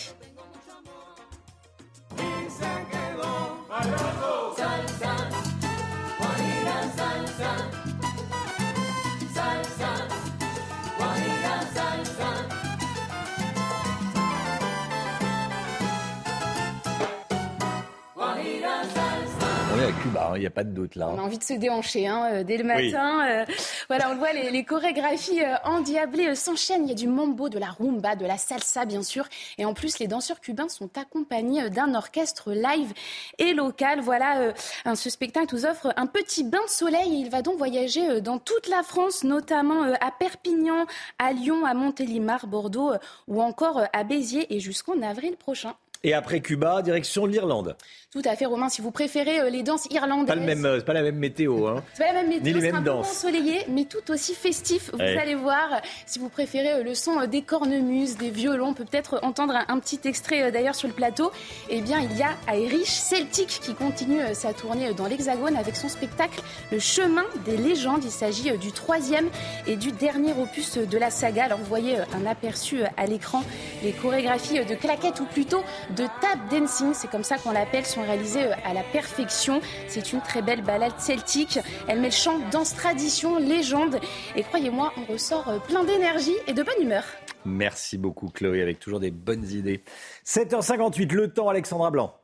À 19.83 19.91
Cuba, 19.91 20.29
il 20.31 20.35
hein, 20.35 20.39
n'y 20.39 20.45
a 20.45 20.49
pas 20.49 20.63
de 20.63 20.69
doute 20.69 20.95
là. 20.95 21.09
On 21.09 21.19
a 21.19 21.21
envie 21.21 21.37
de 21.37 21.43
se 21.43 21.53
déhancher 21.53 22.07
hein, 22.07 22.29
euh, 22.31 22.43
dès 22.43 22.57
le 22.57 22.63
matin. 22.63 23.27
Euh, 23.27 23.45
voilà, 23.89 24.09
on 24.09 24.13
le 24.13 24.19
voit, 24.19 24.31
les, 24.31 24.63
chorégraphies 24.63 25.43
euh, 25.43 25.55
endiablées 25.65 26.35
s'enchaînent. 26.35 26.83
Il 26.85 26.89
y 26.89 26.91
a 26.91 26.95
du 26.95 27.07
mambo, 27.07 27.49
de 27.49 27.59
la 27.59 27.67
rumba, 27.67 28.15
de 28.15 28.25
la 28.25 28.37
salsa 28.37 28.85
bien 28.85 29.03
sûr. 29.03 29.25
Et 29.57 29.65
en 29.65 29.73
plus, 29.73 29.99
les 29.99 30.07
danseurs 30.07 30.39
cubains 30.39 30.69
sont 30.69 30.89
accompagnés 30.97 31.69
d'un 31.69 31.95
orchestre 31.95 32.53
live 32.53 32.93
et 33.39 33.53
local. 33.53 33.99
Voilà, 33.99 34.53
ce 34.95 35.09
spectacle 35.09 35.53
nous 35.53 35.65
offre 35.65 35.93
un 35.97 36.07
petit 36.07 36.43
bain 36.45 36.63
de 36.65 36.69
soleil. 36.69 37.19
Il 37.19 37.29
va 37.29 37.41
donc 37.41 37.57
voyager 37.57 38.21
dans 38.21 38.39
toute 38.39 38.69
la 38.69 38.83
France, 38.83 39.25
notamment 39.25 39.83
à 39.99 40.11
Perpignan, 40.11 40.85
à 41.19 41.33
Lyon, 41.33 41.65
à 41.65 41.73
Montélimar, 41.73 42.47
Bordeaux 42.47 42.93
ou 43.27 43.41
encore 43.41 43.81
à 43.91 44.03
Béziers 44.03 44.53
et 44.55 44.59
jusqu'en 44.59 45.01
avril 45.01 45.35
prochain. 45.35 45.73
Et 46.05 46.13
après 46.13 46.41
Cuba, 46.41 46.81
direction 46.81 47.25
l'Irlande. 47.25 47.77
Tout 48.13 48.21
à 48.25 48.35
fait, 48.35 48.45
Romain. 48.45 48.69
Si 48.69 48.83
vous 48.83 48.91
préférez 48.91 49.39
euh, 49.39 49.49
les 49.49 49.63
danses 49.63 49.87
irlandaises. 49.89 50.27
Pas, 50.27 50.35
le 50.35 50.45
même, 50.45 50.65
euh, 50.65 50.79
pas 50.81 50.93
la 50.93 51.01
même 51.01 51.15
météo. 51.15 51.65
Hein. 51.65 51.83
C'est 51.95 52.03
pas 52.03 52.13
la 52.13 52.21
même 52.21 52.29
météo. 52.29 52.43
Ni 52.43 52.53
les 52.53 52.61
mêmes 52.61 52.75
un 52.75 52.81
danses. 52.81 53.07
Peu 53.07 53.27
ensoleillé, 53.27 53.61
mais 53.69 53.85
tout 53.85 54.11
aussi 54.11 54.35
festif. 54.35 54.91
Vous 54.93 55.01
allez 55.01 55.33
voir. 55.33 55.81
Si 56.05 56.19
vous 56.19 56.29
préférez 56.29 56.73
euh, 56.73 56.83
le 56.83 56.93
son 56.93 57.25
des 57.25 57.41
cornemuses, 57.41 58.15
des 58.17 58.29
violons, 58.29 58.67
on 58.67 58.73
peut 58.75 58.85
peut-être 58.85 59.19
entendre 59.23 59.55
un, 59.67 59.79
petit 59.79 59.99
extrait 60.03 60.51
d'ailleurs 60.51 60.75
sur 60.75 60.87
le 60.87 60.93
plateau. 60.93 61.31
Eh 61.71 61.81
bien, 61.81 62.01
il 62.01 62.15
y 62.15 62.21
a 62.21 62.55
Irish 62.55 62.91
Celtic 62.91 63.47
qui 63.47 63.73
continue 63.73 64.21
sa 64.33 64.53
tournée 64.53 64.93
dans 64.93 65.07
l'Hexagone 65.07 65.55
avec 65.55 65.75
son 65.75 65.89
spectacle 65.89 66.39
Le 66.71 66.77
Chemin 66.77 67.25
des 67.45 67.57
légendes. 67.57 68.03
Il 68.03 68.11
s'agit 68.11 68.55
du 68.59 68.71
troisième 68.71 69.27
et 69.65 69.75
du 69.75 69.91
dernier 69.91 70.33
opus 70.39 70.77
de 70.77 70.97
la 70.99 71.09
saga. 71.09 71.45
Alors, 71.45 71.57
vous 71.57 71.65
voyez 71.65 71.97
un 71.97 72.27
aperçu 72.29 72.83
à 72.95 73.07
l'écran. 73.07 73.41
Les 73.81 73.91
chorégraphies 73.91 74.63
de 74.63 74.75
claquettes 74.75 75.19
ou 75.19 75.25
plutôt 75.25 75.63
de 75.97 76.03
tap 76.21 76.37
dancing, 76.51 76.93
c'est 76.93 77.09
comme 77.09 77.23
ça 77.23 77.39
qu'on 77.39 77.51
l'appelle, 77.51 77.87
sont 77.87 78.02
réalisées 78.03 78.51
à 78.65 78.73
la 78.73 78.83
perfection. 78.83 79.61
C'est 79.87 80.13
une 80.13 80.21
très 80.21 80.41
belle 80.41 80.61
balade 80.61 80.99
celtique. 80.99 81.59
Elle 81.87 81.99
met 81.99 82.07
le 82.07 82.13
chant, 82.13 82.39
danse, 82.51 82.75
tradition, 82.75 83.37
légende. 83.39 83.99
Et 84.35 84.43
croyez-moi, 84.43 84.93
on 84.97 85.11
ressort 85.11 85.47
euh, 85.49 85.59
plein 85.59 85.83
d'énergie 85.83 86.35
et 86.47 86.53
de 86.53 86.63
bonne 86.63 86.81
humeur. 86.81 87.03
Merci 87.45 87.97
beaucoup 87.97 88.29
Chloé, 88.29 88.61
avec 88.61 88.79
toujours 88.79 88.99
des 88.99 89.11
bonnes 89.11 89.49
idées. 89.49 89.83
7h58, 90.25 91.13
le 91.13 91.33
temps 91.33 91.49
Alexandra 91.49 91.91
Blanc. 91.91 92.15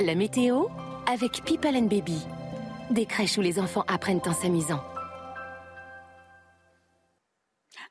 La 0.00 0.14
météo 0.14 0.66
avec 1.10 1.42
People 1.44 1.76
and 1.76 1.86
Baby. 1.86 2.18
Des 2.90 3.06
crèches 3.06 3.36
où 3.38 3.40
les 3.40 3.58
enfants 3.58 3.84
apprennent 3.88 4.20
en 4.26 4.32
s'amusant. 4.32 4.80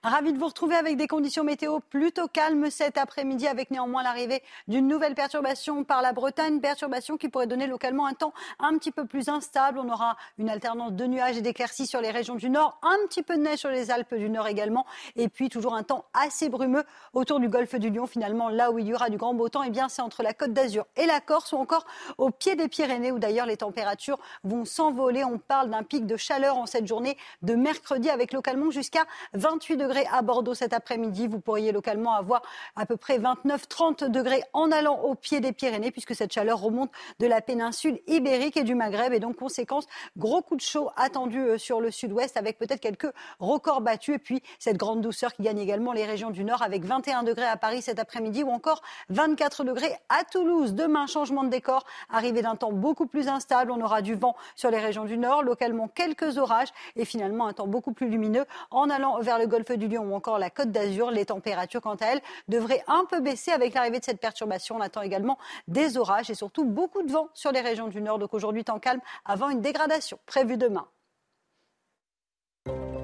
Ravi 0.03 0.32
de 0.32 0.38
vous 0.38 0.45
retrouver 0.45 0.76
avec 0.76 0.95
des 0.95 1.07
conditions 1.07 1.44
météo 1.44 1.80
plutôt 1.80 2.28
calmes 2.28 2.69
cet 2.69 2.99
après-midi, 2.99 3.48
avec 3.48 3.72
néanmoins 3.72 4.03
l'arrivée 4.03 4.44
d'une 4.68 4.88
nouvelle 4.88 5.15
perturbation 5.15 5.84
par 5.84 6.03
la 6.03 6.14
Bretagne, 6.14 6.60
perturbation 6.60 7.18
qui 7.18 7.30
pourrait 7.30 7.48
donner 7.48 7.65
localement 7.65 8.06
un 8.06 8.14
temps 8.14 8.32
un 8.60 8.78
petit 8.78 8.91
peu 8.91 9.06
plus 9.06 9.28
instable. 9.28 9.80
On 9.80 9.90
aura 9.90 10.15
une 10.38 10.52
alternance 10.52 10.94
de 10.94 11.06
nuages 11.06 11.38
et 11.38 11.41
d'éclaircies 11.41 11.88
sur 11.88 11.99
les 11.99 12.11
régions 12.11 12.36
du 12.36 12.52
nord, 12.52 12.78
un 12.84 12.95
petit 13.07 13.24
peu 13.24 13.38
de 13.38 13.41
neige 13.41 13.60
sur 13.60 13.69
les 13.69 13.90
Alpes 13.90 14.14
du 14.14 14.30
Nord 14.30 14.48
également, 14.48 14.86
et 15.15 15.30
puis 15.30 15.49
toujours 15.49 15.74
un 15.74 15.82
temps 15.82 16.06
assez 16.14 16.48
brumeux 16.49 16.84
autour 17.14 17.40
du 17.40 17.49
golfe 17.49 17.74
du 17.76 17.90
Lion. 17.90 18.06
Finalement, 18.06 18.49
là 18.49 18.72
où 18.72 18.78
il 18.78 18.88
y 18.88 18.94
aura 18.94 19.10
du 19.10 19.18
grand 19.18 19.34
beau 19.34 19.49
temps, 19.49 19.64
eh 19.64 19.72
bien 19.72 19.90
c'est 19.90 20.03
entre 20.03 20.22
la 20.22 20.34
Côte 20.34 20.53
d'Azur 20.53 20.86
et 20.95 21.07
la 21.07 21.22
Corse, 21.22 21.53
ou 21.53 21.57
encore 21.57 21.88
au 22.19 22.30
pied 22.30 22.56
des 22.56 22.68
Pyrénées, 22.68 23.11
où 23.11 23.18
d'ailleurs 23.18 23.48
les 23.48 23.57
températures 23.57 24.19
vont 24.44 24.64
s'envoler. 24.64 25.24
On 25.24 25.40
parle 25.40 25.72
d'un 25.72 25.84
pic 25.84 26.06
de 26.06 26.18
chaleur 26.18 26.57
en 26.57 26.68
cette 26.68 26.86
journée 26.86 27.18
de 27.41 27.56
mercredi, 27.56 28.11
avec 28.11 28.32
localement 28.32 28.69
jusqu'à 28.69 29.06
28 29.34 29.78
degrés 29.78 29.86
degrés 29.88 30.07
à 30.11 30.22
Bordeaux 30.22 30.53
cet 30.53 30.73
après-midi. 30.73 31.27
Vous 31.27 31.39
pourriez 31.39 31.72
localement 31.72 32.14
avoir 32.14 32.41
à 32.76 32.85
peu 32.85 32.97
près 32.97 33.19
29-30 33.19 34.09
degrés 34.09 34.43
en 34.51 34.72
allant 34.72 34.99
au 34.99 35.15
pied 35.15 35.39
des 35.39 35.53
Pyrénées, 35.53 35.91
puisque 35.91 36.14
cette 36.14 36.34
chaleur 36.34 36.59
remonte 36.59 36.91
de 37.19 37.27
la 37.27 37.39
péninsule 37.41 37.99
ibérique 38.07 38.57
et 38.57 38.64
du 38.64 38.76
Maghreb. 38.76 39.14
Et 39.14 39.19
donc, 39.19 39.38
conséquence, 39.38 39.88
gros 40.18 40.41
coup 40.41 40.57
de 40.57 40.61
chaud 40.61 40.89
attendu 40.97 41.39
euh, 41.39 41.57
sur 41.57 41.80
le 41.80 41.89
sud-ouest 41.89 42.35
avec 42.35 42.57
peut-être 42.57 42.81
quelques 42.81 43.11
records 43.39 43.81
battus. 43.81 44.15
Et 44.15 44.19
puis, 44.19 44.43
cette 44.59 44.76
grande 44.76 44.99
douceur 44.99 45.34
qui 45.34 45.43
gagne 45.43 45.59
également 45.59 45.93
les 45.93 46.05
régions 46.05 46.31
du 46.31 46.43
nord 46.43 46.61
avec 46.61 46.84
21 46.84 47.23
degrés 47.23 47.47
à 47.47 47.55
Paris 47.55 47.81
cet 47.81 47.97
après-midi 47.97 48.43
ou 48.43 48.49
encore 48.49 48.81
24 49.09 49.64
degrés 49.64 49.95
à 50.09 50.26
Toulouse. 50.26 50.73
Demain, 50.73 51.07
changement 51.07 51.45
de 51.45 51.49
décor, 51.49 51.85
arrivée 52.09 52.41
d'un 52.41 52.57
temps 52.57 52.73
beaucoup 52.73 53.07
plus 53.07 53.30
instable. 53.30 53.72
On 53.72 53.80
aura 53.80 54.01
du 54.01 54.15
vent 54.15 54.35
sur 54.55 54.69
les 54.69 54.80
régions 54.80 55.05
du 55.05 55.18
nord, 55.18 55.43
localement 55.43 55.88
quelques 55.88 56.38
orages 56.38 56.73
et 56.97 57.05
finalement 57.05 57.47
un 57.47 57.53
temps 57.53 57.68
beaucoup 57.68 57.93
plus 57.93 58.09
lumineux 58.09 58.45
en 58.69 58.89
allant 58.89 59.19
vers 59.22 59.39
le 59.39 59.47
golfe 59.47 59.76
du 59.77 59.87
Lion 59.87 60.03
ou 60.03 60.15
encore 60.15 60.39
la 60.39 60.49
côte 60.49 60.71
d'Azur. 60.71 61.11
Les 61.11 61.25
températures, 61.25 61.81
quant 61.81 61.95
à 61.95 62.05
elles, 62.07 62.21
devraient 62.47 62.83
un 62.87 63.05
peu 63.09 63.19
baisser 63.19 63.51
avec 63.51 63.73
l'arrivée 63.73 63.99
de 63.99 64.03
cette 64.03 64.19
perturbation. 64.19 64.75
On 64.75 64.81
attend 64.81 65.01
également 65.01 65.37
des 65.67 65.97
orages 65.97 66.29
et 66.29 66.35
surtout 66.35 66.65
beaucoup 66.65 67.03
de 67.03 67.11
vent 67.11 67.29
sur 67.33 67.51
les 67.51 67.61
régions 67.61 67.87
du 67.87 68.01
nord. 68.01 68.19
Donc 68.19 68.33
aujourd'hui, 68.33 68.63
temps 68.63 68.79
calme 68.79 69.01
avant 69.25 69.49
une 69.49 69.61
dégradation 69.61 70.19
prévue 70.25 70.57
demain. 70.57 70.87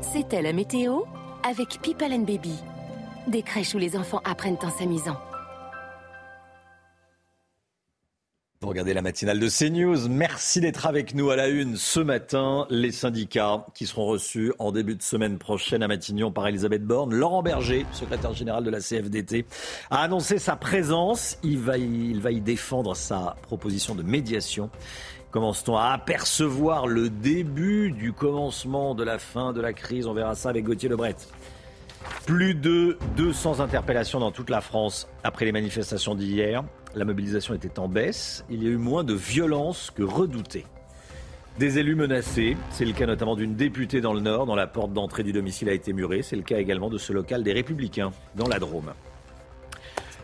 C'était 0.01 0.41
la 0.41 0.53
météo 0.53 1.03
avec 1.47 1.81
People 1.81 2.09
Baby. 2.25 2.59
Des 3.27 3.41
crèches 3.41 3.73
où 3.73 3.77
les 3.77 3.95
enfants 3.95 4.21
apprennent 4.25 4.57
en 4.61 4.69
s'amusant. 4.69 5.17
Regardez 8.63 8.93
la 8.93 9.01
matinale 9.01 9.39
de 9.39 9.49
CNews. 9.49 10.07
Merci 10.07 10.61
d'être 10.61 10.85
avec 10.85 11.15
nous 11.15 11.29
à 11.29 11.35
la 11.35 11.49
une 11.49 11.75
ce 11.75 11.99
matin. 11.99 12.65
Les 12.69 12.93
syndicats 12.93 13.65
qui 13.73 13.85
seront 13.85 14.05
reçus 14.05 14.53
en 14.57 14.71
début 14.71 14.95
de 14.95 15.01
semaine 15.01 15.37
prochaine 15.37 15.83
à 15.83 15.89
Matignon 15.89 16.31
par 16.31 16.47
Elisabeth 16.47 16.83
Borne. 16.83 17.13
Laurent 17.13 17.43
Berger, 17.43 17.85
secrétaire 17.91 18.33
général 18.33 18.63
de 18.63 18.69
la 18.69 18.79
CFDT, 18.79 19.45
a 19.91 20.01
annoncé 20.01 20.39
sa 20.39 20.55
présence. 20.55 21.37
Il 21.43 21.59
va 21.59 21.77
y, 21.77 21.83
il 21.83 22.21
va 22.21 22.31
y 22.31 22.39
défendre 22.39 22.95
sa 22.95 23.35
proposition 23.41 23.95
de 23.95 24.03
médiation. 24.03 24.69
Commence-t-on 25.31 25.75
à 25.75 25.89
apercevoir 25.89 26.87
le 26.87 27.09
début 27.09 27.91
du 27.91 28.13
commencement 28.13 28.95
de 28.95 29.03
la 29.03 29.19
fin 29.19 29.51
de 29.51 29.59
la 29.59 29.73
crise? 29.73 30.07
On 30.07 30.13
verra 30.13 30.35
ça 30.35 30.49
avec 30.49 30.63
Gauthier 30.63 30.87
Lebret. 30.87 31.15
Plus 32.25 32.55
de 32.55 32.97
200 33.17 33.59
interpellations 33.59 34.19
dans 34.19 34.31
toute 34.31 34.49
la 34.49 34.61
France 34.61 35.09
après 35.23 35.43
les 35.43 35.51
manifestations 35.51 36.15
d'hier. 36.15 36.63
La 36.95 37.05
mobilisation 37.05 37.55
était 37.55 37.79
en 37.79 37.87
baisse. 37.87 38.45
Il 38.51 38.63
y 38.63 38.67
a 38.67 38.69
eu 38.69 38.77
moins 38.77 39.03
de 39.03 39.13
violence 39.15 39.89
que 39.89 40.03
redouté. 40.03 40.65
Des 41.57 41.79
élus 41.79 41.95
menacés, 41.95 42.55
c'est 42.71 42.85
le 42.85 42.93
cas 42.93 43.05
notamment 43.05 43.35
d'une 43.35 43.55
députée 43.55 43.99
dans 43.99 44.13
le 44.13 44.19
Nord 44.19 44.45
dont 44.45 44.55
la 44.55 44.67
porte 44.67 44.93
d'entrée 44.93 45.23
du 45.23 45.33
domicile 45.33 45.69
a 45.69 45.73
été 45.73 45.93
murée. 45.93 46.21
C'est 46.21 46.35
le 46.35 46.43
cas 46.43 46.57
également 46.57 46.89
de 46.89 46.97
ce 46.97 47.13
local 47.13 47.43
des 47.43 47.53
Républicains 47.53 48.11
dans 48.35 48.47
la 48.47 48.59
Drôme. 48.59 48.93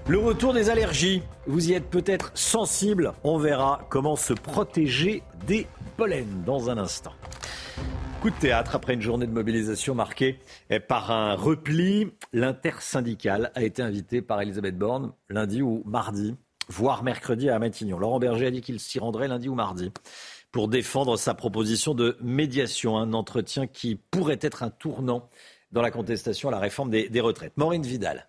Le 0.07 0.17
retour 0.17 0.53
des 0.53 0.69
allergies, 0.69 1.21
vous 1.45 1.69
y 1.69 1.73
êtes 1.73 1.89
peut-être 1.89 2.31
sensible. 2.35 3.13
On 3.23 3.37
verra 3.37 3.85
comment 3.89 4.15
se 4.15 4.33
protéger 4.33 5.23
des 5.45 5.67
pollens 5.97 6.43
dans 6.45 6.69
un 6.69 6.77
instant. 6.77 7.13
Coup 8.21 8.31
de 8.31 8.35
théâtre 8.35 8.75
après 8.75 8.95
une 8.95 9.01
journée 9.01 9.27
de 9.27 9.31
mobilisation 9.31 9.95
marquée 9.95 10.39
par 10.87 11.11
un 11.11 11.35
repli. 11.35 12.11
L'intersyndicale 12.33 13.51
a 13.55 13.63
été 13.63 13.81
invité 13.81 14.21
par 14.21 14.41
Elisabeth 14.41 14.77
Borne 14.77 15.13
lundi 15.29 15.61
ou 15.61 15.83
mardi 15.85 16.35
voire 16.69 17.03
mercredi 17.03 17.49
à 17.49 17.59
Matignon. 17.59 17.99
Laurent 17.99 18.19
Berger 18.19 18.47
a 18.47 18.51
dit 18.51 18.61
qu'il 18.61 18.79
s'y 18.79 18.99
rendrait 18.99 19.27
lundi 19.27 19.49
ou 19.49 19.55
mardi 19.55 19.91
pour 20.51 20.67
défendre 20.67 21.17
sa 21.17 21.33
proposition 21.33 21.93
de 21.93 22.17
médiation, 22.21 22.97
un 22.97 23.13
entretien 23.13 23.67
qui 23.67 23.95
pourrait 23.95 24.39
être 24.41 24.63
un 24.63 24.69
tournant 24.69 25.29
dans 25.71 25.81
la 25.81 25.91
contestation 25.91 26.49
à 26.49 26.51
la 26.51 26.59
réforme 26.59 26.89
des, 26.89 27.09
des 27.09 27.21
retraites. 27.21 27.53
Maureen 27.57 27.83
Vidal. 27.83 28.27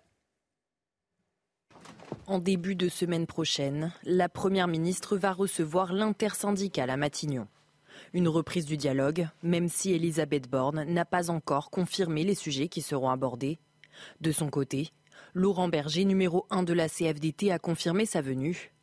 En 2.27 2.39
début 2.39 2.75
de 2.75 2.89
semaine 2.89 3.25
prochaine, 3.25 3.91
la 4.03 4.29
Première 4.29 4.67
ministre 4.67 5.17
va 5.17 5.31
recevoir 5.31 5.93
l'intersyndicale 5.93 6.89
à 6.89 6.97
Matignon. 6.97 7.47
Une 8.13 8.27
reprise 8.27 8.65
du 8.65 8.77
dialogue, 8.77 9.27
même 9.41 9.69
si 9.69 9.93
Elisabeth 9.93 10.49
Borne 10.49 10.83
n'a 10.85 11.05
pas 11.05 11.29
encore 11.29 11.69
confirmé 11.69 12.23
les 12.23 12.35
sujets 12.35 12.67
qui 12.67 12.81
seront 12.81 13.09
abordés. 13.09 13.59
De 14.21 14.31
son 14.31 14.49
côté, 14.49 14.91
Laurent 15.33 15.69
Berger, 15.69 16.03
numéro 16.03 16.45
1 16.49 16.63
de 16.63 16.73
la 16.73 16.89
CFDT, 16.89 17.51
a 17.51 17.59
confirmé 17.59 18.05
sa 18.05 18.21
venue. 18.21 18.73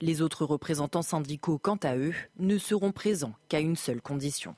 Les 0.00 0.22
autres 0.22 0.46
représentants 0.46 1.02
syndicaux, 1.02 1.58
quant 1.58 1.78
à 1.82 1.96
eux, 1.96 2.14
ne 2.38 2.56
seront 2.56 2.92
présents 2.92 3.34
qu'à 3.48 3.60
une 3.60 3.76
seule 3.76 4.00
condition. 4.00 4.56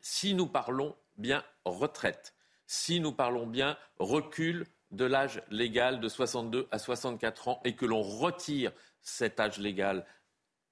Si 0.00 0.32
nous 0.34 0.46
parlons 0.46 0.94
bien 1.16 1.42
retraite, 1.64 2.34
si 2.66 3.00
nous 3.00 3.12
parlons 3.12 3.46
bien 3.46 3.76
recul 3.98 4.64
de 4.92 5.04
l'âge 5.04 5.42
légal 5.50 6.00
de 6.00 6.08
62 6.08 6.68
à 6.70 6.78
64 6.78 7.48
ans 7.48 7.60
et 7.64 7.74
que 7.74 7.86
l'on 7.86 8.02
retire 8.02 8.70
cet 9.00 9.40
âge 9.40 9.58
légal 9.58 10.06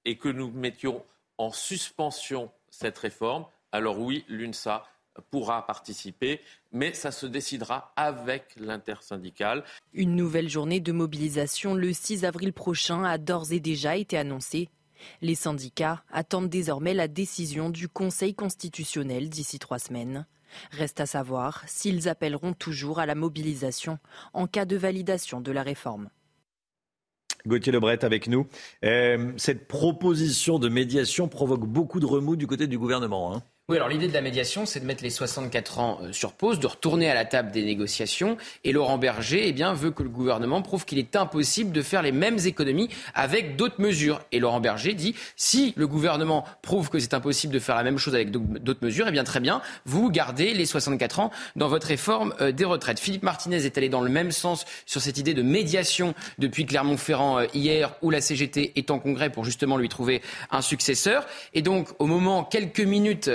et 0.05 0.17
que 0.17 0.29
nous 0.29 0.49
mettions 0.51 1.03
en 1.37 1.51
suspension 1.51 2.51
cette 2.69 2.97
réforme, 2.97 3.45
alors 3.73 3.99
oui, 3.99 4.23
l'UNSA 4.29 4.85
pourra 5.29 5.65
participer, 5.65 6.41
mais 6.71 6.93
ça 6.93 7.11
se 7.11 7.25
décidera 7.25 7.93
avec 7.95 8.55
l'intersyndicale. 8.57 9.63
Une 9.93 10.15
nouvelle 10.15 10.49
journée 10.49 10.79
de 10.79 10.91
mobilisation 10.91 11.73
le 11.73 11.93
6 11.93 12.25
avril 12.25 12.53
prochain 12.53 13.03
a 13.03 13.17
d'ores 13.17 13.51
et 13.51 13.59
déjà 13.59 13.97
été 13.97 14.17
annoncée. 14.17 14.69
Les 15.21 15.35
syndicats 15.35 16.03
attendent 16.11 16.49
désormais 16.49 16.93
la 16.93 17.07
décision 17.07 17.69
du 17.69 17.87
Conseil 17.89 18.35
constitutionnel 18.35 19.29
d'ici 19.29 19.59
trois 19.59 19.79
semaines. 19.79 20.25
Reste 20.71 20.99
à 20.99 21.05
savoir 21.05 21.63
s'ils 21.67 22.09
appelleront 22.09 22.53
toujours 22.53 22.99
à 22.99 23.05
la 23.05 23.15
mobilisation 23.15 23.99
en 24.33 24.47
cas 24.47 24.65
de 24.65 24.75
validation 24.75 25.41
de 25.41 25.51
la 25.51 25.63
réforme. 25.63 26.09
Gauthier 27.47 27.71
Lebret 27.71 28.05
avec 28.05 28.27
nous. 28.27 28.47
Euh, 28.85 29.31
cette 29.37 29.67
proposition 29.67 30.59
de 30.59 30.69
médiation 30.69 31.27
provoque 31.27 31.65
beaucoup 31.65 31.99
de 31.99 32.05
remous 32.05 32.35
du 32.35 32.45
côté 32.45 32.67
du 32.67 32.77
gouvernement. 32.77 33.35
Hein. 33.35 33.43
Alors 33.75 33.87
l'idée 33.87 34.07
de 34.07 34.13
la 34.13 34.21
médiation, 34.21 34.65
c'est 34.65 34.81
de 34.81 34.85
mettre 34.85 35.03
les 35.03 35.09
64 35.09 35.79
ans 35.79 35.99
euh, 36.01 36.11
sur 36.11 36.33
pause, 36.33 36.59
de 36.59 36.67
retourner 36.67 37.09
à 37.09 37.13
la 37.13 37.25
table 37.25 37.51
des 37.51 37.63
négociations. 37.63 38.37
Et 38.63 38.73
Laurent 38.73 38.97
Berger 38.97 39.43
eh 39.45 39.53
bien, 39.53 39.73
veut 39.73 39.91
que 39.91 40.03
le 40.03 40.09
gouvernement 40.09 40.61
prouve 40.61 40.85
qu'il 40.85 40.99
est 40.99 41.15
impossible 41.15 41.71
de 41.71 41.81
faire 41.81 42.01
les 42.01 42.11
mêmes 42.11 42.37
économies 42.45 42.89
avec 43.13 43.55
d'autres 43.55 43.79
mesures. 43.79 44.21
Et 44.31 44.39
Laurent 44.39 44.59
Berger 44.59 44.93
dit, 44.93 45.15
si 45.35 45.73
le 45.77 45.87
gouvernement 45.87 46.45
prouve 46.61 46.89
que 46.89 46.99
c'est 46.99 47.13
impossible 47.13 47.53
de 47.53 47.59
faire 47.59 47.75
la 47.75 47.83
même 47.83 47.97
chose 47.97 48.13
avec 48.13 48.31
d'autres 48.31 48.83
mesures, 48.83 49.05
eh 49.07 49.11
bien 49.11 49.23
très 49.23 49.39
bien, 49.39 49.61
vous 49.85 50.09
gardez 50.09 50.53
les 50.53 50.65
64 50.65 51.19
ans 51.19 51.31
dans 51.55 51.67
votre 51.67 51.87
réforme 51.87 52.33
euh, 52.41 52.51
des 52.51 52.65
retraites. 52.65 52.99
Philippe 52.99 53.23
Martinez 53.23 53.65
est 53.65 53.77
allé 53.77 53.89
dans 53.89 54.01
le 54.01 54.09
même 54.09 54.31
sens 54.31 54.65
sur 54.85 55.01
cette 55.01 55.17
idée 55.17 55.33
de 55.33 55.43
médiation 55.43 56.13
depuis 56.39 56.65
Clermont-Ferrand 56.65 57.39
euh, 57.39 57.45
hier, 57.53 57.95
où 58.01 58.09
la 58.09 58.21
CGT 58.21 58.73
est 58.75 58.91
en 58.91 58.99
congrès 58.99 59.29
pour 59.29 59.45
justement 59.45 59.77
lui 59.77 59.89
trouver 59.89 60.21
un 60.49 60.61
successeur. 60.61 61.25
Et 61.53 61.61
donc, 61.61 61.89
au 61.99 62.05
moment, 62.05 62.43
quelques 62.43 62.81
minutes, 62.81 63.29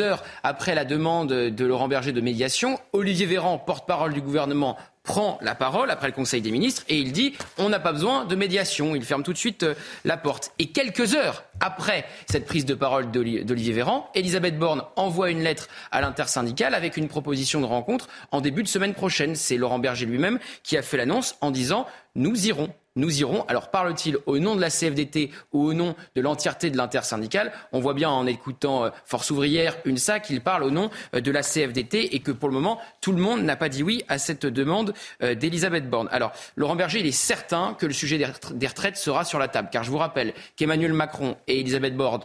heures 0.00 0.22
après 0.42 0.74
la 0.74 0.84
demande 0.84 1.28
de 1.28 1.64
Laurent 1.64 1.88
Berger 1.88 2.12
de 2.12 2.20
médiation, 2.20 2.78
Olivier 2.92 3.26
Véran, 3.26 3.58
porte-parole 3.58 4.12
du 4.12 4.20
gouvernement, 4.20 4.76
prend 5.06 5.38
la 5.40 5.54
parole 5.54 5.90
après 5.90 6.08
le 6.08 6.12
Conseil 6.12 6.42
des 6.42 6.50
ministres 6.50 6.82
et 6.88 6.98
il 6.98 7.12
dit 7.12 7.34
on 7.56 7.68
n'a 7.68 7.78
pas 7.78 7.92
besoin 7.92 8.24
de 8.24 8.34
médiation. 8.34 8.94
Il 8.94 9.04
ferme 9.04 9.22
tout 9.22 9.32
de 9.32 9.38
suite 9.38 9.62
euh, 9.62 9.74
la 10.04 10.16
porte. 10.16 10.52
Et 10.58 10.66
quelques 10.66 11.14
heures 11.14 11.44
après 11.60 12.04
cette 12.28 12.44
prise 12.44 12.66
de 12.66 12.74
parole 12.74 13.10
d'Olivier 13.10 13.72
Véran, 13.72 14.10
Elisabeth 14.14 14.58
Borne 14.58 14.82
envoie 14.96 15.30
une 15.30 15.42
lettre 15.42 15.68
à 15.92 16.00
l'intersyndicale 16.00 16.74
avec 16.74 16.96
une 16.96 17.08
proposition 17.08 17.60
de 17.60 17.66
rencontre 17.66 18.08
en 18.32 18.40
début 18.40 18.62
de 18.62 18.68
semaine 18.68 18.94
prochaine. 18.94 19.36
C'est 19.36 19.56
Laurent 19.56 19.78
Berger 19.78 20.06
lui-même 20.06 20.38
qui 20.62 20.76
a 20.76 20.82
fait 20.82 20.96
l'annonce 20.96 21.36
en 21.40 21.50
disant 21.50 21.86
nous 22.14 22.48
irons 22.48 22.68
nous 22.96 23.20
irons. 23.20 23.44
Alors 23.48 23.70
parle-t-il 23.70 24.18
au 24.26 24.38
nom 24.38 24.56
de 24.56 24.60
la 24.60 24.70
CFDT 24.70 25.30
ou 25.52 25.66
au 25.66 25.74
nom 25.74 25.94
de 26.14 26.20
l'entièreté 26.20 26.70
de 26.70 26.76
l'intersyndicale? 26.76 27.52
On 27.72 27.80
voit 27.80 27.94
bien 27.94 28.10
en 28.10 28.26
écoutant 28.26 28.84
euh, 28.84 28.90
Force 29.04 29.30
ouvrière, 29.30 29.76
UNSA, 29.84 30.20
qu'il 30.20 30.40
parle 30.40 30.64
au 30.64 30.70
nom 30.70 30.90
euh, 31.14 31.20
de 31.20 31.30
la 31.30 31.42
CFDT 31.42 32.14
et 32.16 32.20
que 32.20 32.32
pour 32.32 32.48
le 32.48 32.54
moment, 32.54 32.80
tout 33.00 33.12
le 33.12 33.20
monde 33.20 33.42
n'a 33.42 33.56
pas 33.56 33.68
dit 33.68 33.82
oui 33.82 34.02
à 34.08 34.18
cette 34.18 34.46
demande 34.46 34.94
euh, 35.22 35.34
d'Elisabeth 35.34 35.88
Borne. 35.88 36.08
Alors 36.10 36.32
Laurent 36.56 36.74
Berger, 36.74 37.00
il 37.00 37.06
est 37.06 37.12
certain 37.12 37.76
que 37.78 37.86
le 37.86 37.92
sujet 37.92 38.18
des 38.18 38.66
retraites 38.66 38.96
sera 38.96 39.24
sur 39.24 39.38
la 39.38 39.48
table, 39.48 39.68
car 39.70 39.84
je 39.84 39.90
vous 39.90 39.98
rappelle 39.98 40.32
qu'Emmanuel 40.56 40.92
Macron 40.92 41.36
et 41.46 41.60
Elisabeth 41.60 41.96
Borne 41.96 42.24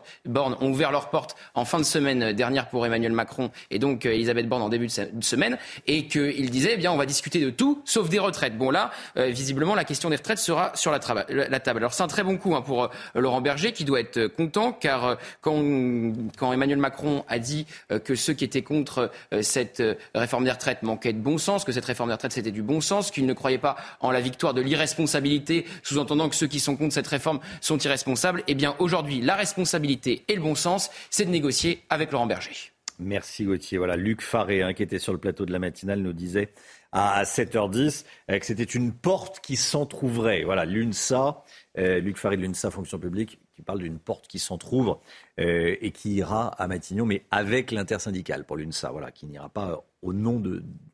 ont 0.61 0.69
ouvert 0.69 0.91
leurs 0.91 1.10
portes 1.10 1.35
en 1.53 1.65
fin 1.65 1.77
de 1.77 1.84
semaine 1.84 2.31
dernière 2.34 2.69
pour 2.69 2.85
Emmanuel 2.85 3.11
Macron 3.11 3.52
et 3.69 3.80
donc 3.80 4.06
Elisabeth 4.06 4.48
Borne 4.48 4.61
en 4.61 4.69
début 4.69 4.88
de 4.88 5.23
semaine 5.23 5.57
et 5.88 6.07
qu'ils 6.07 6.49
disaient, 6.49 6.73
eh 6.73 6.77
bien, 6.77 6.91
on 6.91 6.98
va 6.98 7.06
discuter 7.06 7.39
de 7.39 7.49
tout 7.49 7.81
sauf 7.85 8.10
des 8.10 8.19
retraites. 8.19 8.57
Bon 8.57 8.72
là, 8.72 8.91
visiblement, 9.15 9.76
la 9.76 9.84
question 9.84 10.10
des 10.10 10.15
retraites 10.15 10.38
sera 10.38 10.60
sur 10.75 10.91
la, 10.91 10.99
table. 10.99 11.77
Alors 11.77 11.93
c'est 11.93 12.03
un 12.03 12.07
très 12.07 12.23
bon 12.23 12.38
coup 12.38 12.55
hein, 12.55 12.61
pour 12.61 12.83
euh, 12.83 12.89
Laurent 13.15 13.41
Berger 13.41 13.71
qui 13.71 13.83
doit 13.83 13.99
être 13.99 14.17
euh, 14.17 14.29
content 14.29 14.71
car 14.71 15.05
euh, 15.05 15.15
quand, 15.41 16.53
Emmanuel 16.53 16.77
Macron 16.77 17.23
a 17.27 17.39
dit 17.39 17.65
que 18.03 18.15
ceux 18.15 18.33
qui 18.33 18.43
étaient 18.43 18.61
contre 18.61 19.11
cette 19.41 19.81
réforme 20.13 20.43
des 20.43 20.51
retraites 20.51 20.83
manquaient 20.83 21.13
de 21.13 21.19
bon 21.19 21.38
sens, 21.38 21.63
que 21.63 21.71
cette 21.71 21.85
réforme 21.85 22.09
des 22.09 22.13
retraites 22.13 22.33
c'était 22.33 22.51
du 22.51 22.61
bon 22.61 22.81
sens, 22.81 23.11
qu'il 23.11 23.25
ne 23.25 23.33
croyait 23.33 23.57
pas 23.57 23.75
en 23.99 24.11
la 24.11 24.21
victoire 24.21 24.53
de 24.53 24.61
l'irresponsabilité, 24.61 25.65
sous-entendant 25.83 26.29
que 26.29 26.35
ceux 26.35 26.47
qui 26.47 26.59
sont 26.59 26.75
contre 26.75 26.93
cette 26.93 27.07
réforme 27.07 27.39
sont 27.61 27.77
irresponsables, 27.77 28.43
eh 28.47 28.53
bien 28.53 28.75
aujourd'hui 28.79 29.21
la 29.21 29.35
responsabilité 29.35 30.23
et 30.27 30.35
le 30.35 30.41
bon 30.41 30.55
sens, 30.55 30.89
c'est 31.09 31.25
de 31.25 31.31
négocier 31.31 31.83
avec 31.89 32.11
Laurent 32.11 32.27
Berger. 32.27 32.71
Merci 32.99 33.45
Gauthier. 33.45 33.77
Voilà, 33.77 33.95
Luc 33.95 34.21
Faré, 34.21 34.61
hein, 34.61 34.73
qui 34.73 34.83
était 34.83 34.99
sur 34.99 35.11
le 35.11 35.19
plateau 35.19 35.45
de 35.45 35.51
la 35.51 35.59
matinale, 35.59 35.99
nous 35.99 36.13
disait 36.13 36.49
à 36.91 37.23
7h10 37.23 38.05
euh, 38.30 38.39
que 38.39 38.45
c'était 38.45 38.63
une 38.63 38.91
porte 38.91 39.39
qui 39.39 39.55
s'entrouvrait. 39.55 40.43
Voilà, 40.43 40.65
l'UNSA, 40.65 41.43
euh, 41.77 41.99
Luc 41.99 42.18
Faré 42.18 42.38
de 42.38 42.41
l'UNSA 42.41 42.69
Fonction 42.69 42.99
publique, 42.99 43.39
qui 43.55 43.61
parle 43.61 43.80
d'une 43.80 43.99
porte 43.99 44.27
qui 44.27 44.39
s'entrouvre 44.39 45.01
euh, 45.39 45.76
et 45.81 45.91
qui 45.91 46.15
ira 46.15 46.47
à 46.47 46.68
Matignon, 46.68 47.05
mais 47.05 47.26
avec 47.31 47.72
l'intersyndicale 47.72 48.45
pour 48.45 48.57
l'UNSA, 48.57 48.91
voilà, 48.91 49.11
qui 49.11 49.26
n'ira 49.26 49.49
pas 49.49 49.84
au 50.01 50.13
nom 50.13 50.41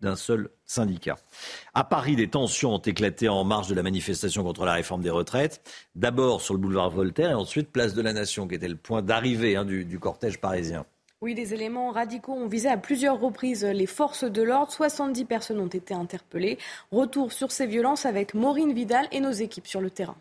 d'un 0.02 0.16
seul 0.18 0.50
syndicat. 0.66 1.16
À 1.74 1.86
Paris, 1.86 2.18
des 2.18 2.30
tensions 2.30 2.76
ont 2.76 2.80
éclaté 2.80 3.30
en 3.30 3.44
marge 3.46 3.70
de 3.70 3.76
la 3.76 3.84
manifestation 3.84 4.44
contre 4.44 4.66
la 4.66 4.74
réforme 4.74 5.02
des 5.02 5.10
retraites. 5.10 5.62
D'abord 5.96 6.42
sur 6.42 6.54
le 6.54 6.60
boulevard 6.60 6.90
Voltaire 6.90 7.32
et 7.32 7.34
ensuite 7.34 7.72
place 7.72 7.94
de 7.94 8.02
la 8.02 8.12
Nation, 8.12 8.48
qui 8.48 8.56
était 8.56 8.68
le 8.68 8.76
point 8.76 9.02
d'arrivée 9.02 9.56
hein, 9.56 9.64
du 9.64 10.00
cortège 10.00 10.40
parisien. 10.40 10.86
Oui, 11.20 11.34
des 11.34 11.56
éléments 11.56 11.90
radicaux 11.90 12.34
ont 12.34 12.48
visé 12.48 12.70
à 12.70 12.78
plusieurs 12.78 13.20
reprises 13.20 13.66
les 13.66 13.88
forces 13.88 14.24
de 14.24 14.44
l'ordre. 14.44 14.72
70 14.72 15.26
personnes 15.26 15.60
ont 15.60 15.66
été 15.66 15.96
interpellées. 15.96 16.60
Retour 16.92 17.34
sur 17.34 17.52
ces 17.52 17.66
violences 17.66 18.06
avec 18.06 18.36
Maureen 18.36 18.72
Vidal 18.72 19.08
et 19.12 19.20
nos 19.20 19.32
équipes 19.32 19.66
sur 19.66 19.82
le 19.82 19.90
terrain. 19.90 20.16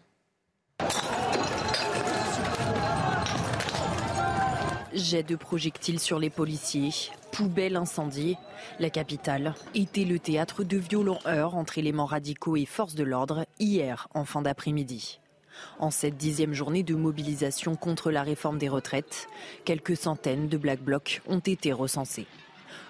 Jet 4.94 5.22
de 5.22 5.36
projectiles 5.36 6.00
sur 6.00 6.18
les 6.18 6.30
policiers, 6.30 6.92
poubelle 7.30 7.76
incendiée. 7.76 8.38
La 8.78 8.88
capitale 8.88 9.54
était 9.74 10.06
le 10.06 10.18
théâtre 10.18 10.64
de 10.64 10.78
violents 10.78 11.20
heurts 11.26 11.56
entre 11.56 11.76
éléments 11.76 12.06
radicaux 12.06 12.56
et 12.56 12.64
forces 12.64 12.94
de 12.94 13.04
l'ordre 13.04 13.44
hier 13.58 14.08
en 14.14 14.24
fin 14.24 14.40
d'après-midi. 14.40 15.20
En 15.78 15.90
cette 15.90 16.16
dixième 16.16 16.54
journée 16.54 16.82
de 16.82 16.94
mobilisation 16.94 17.76
contre 17.76 18.10
la 18.10 18.22
réforme 18.22 18.58
des 18.58 18.68
retraites, 18.68 19.28
quelques 19.64 19.96
centaines 19.96 20.48
de 20.48 20.56
Black 20.56 20.80
Blocs 20.80 21.20
ont 21.26 21.38
été 21.38 21.72
recensés. 21.72 22.26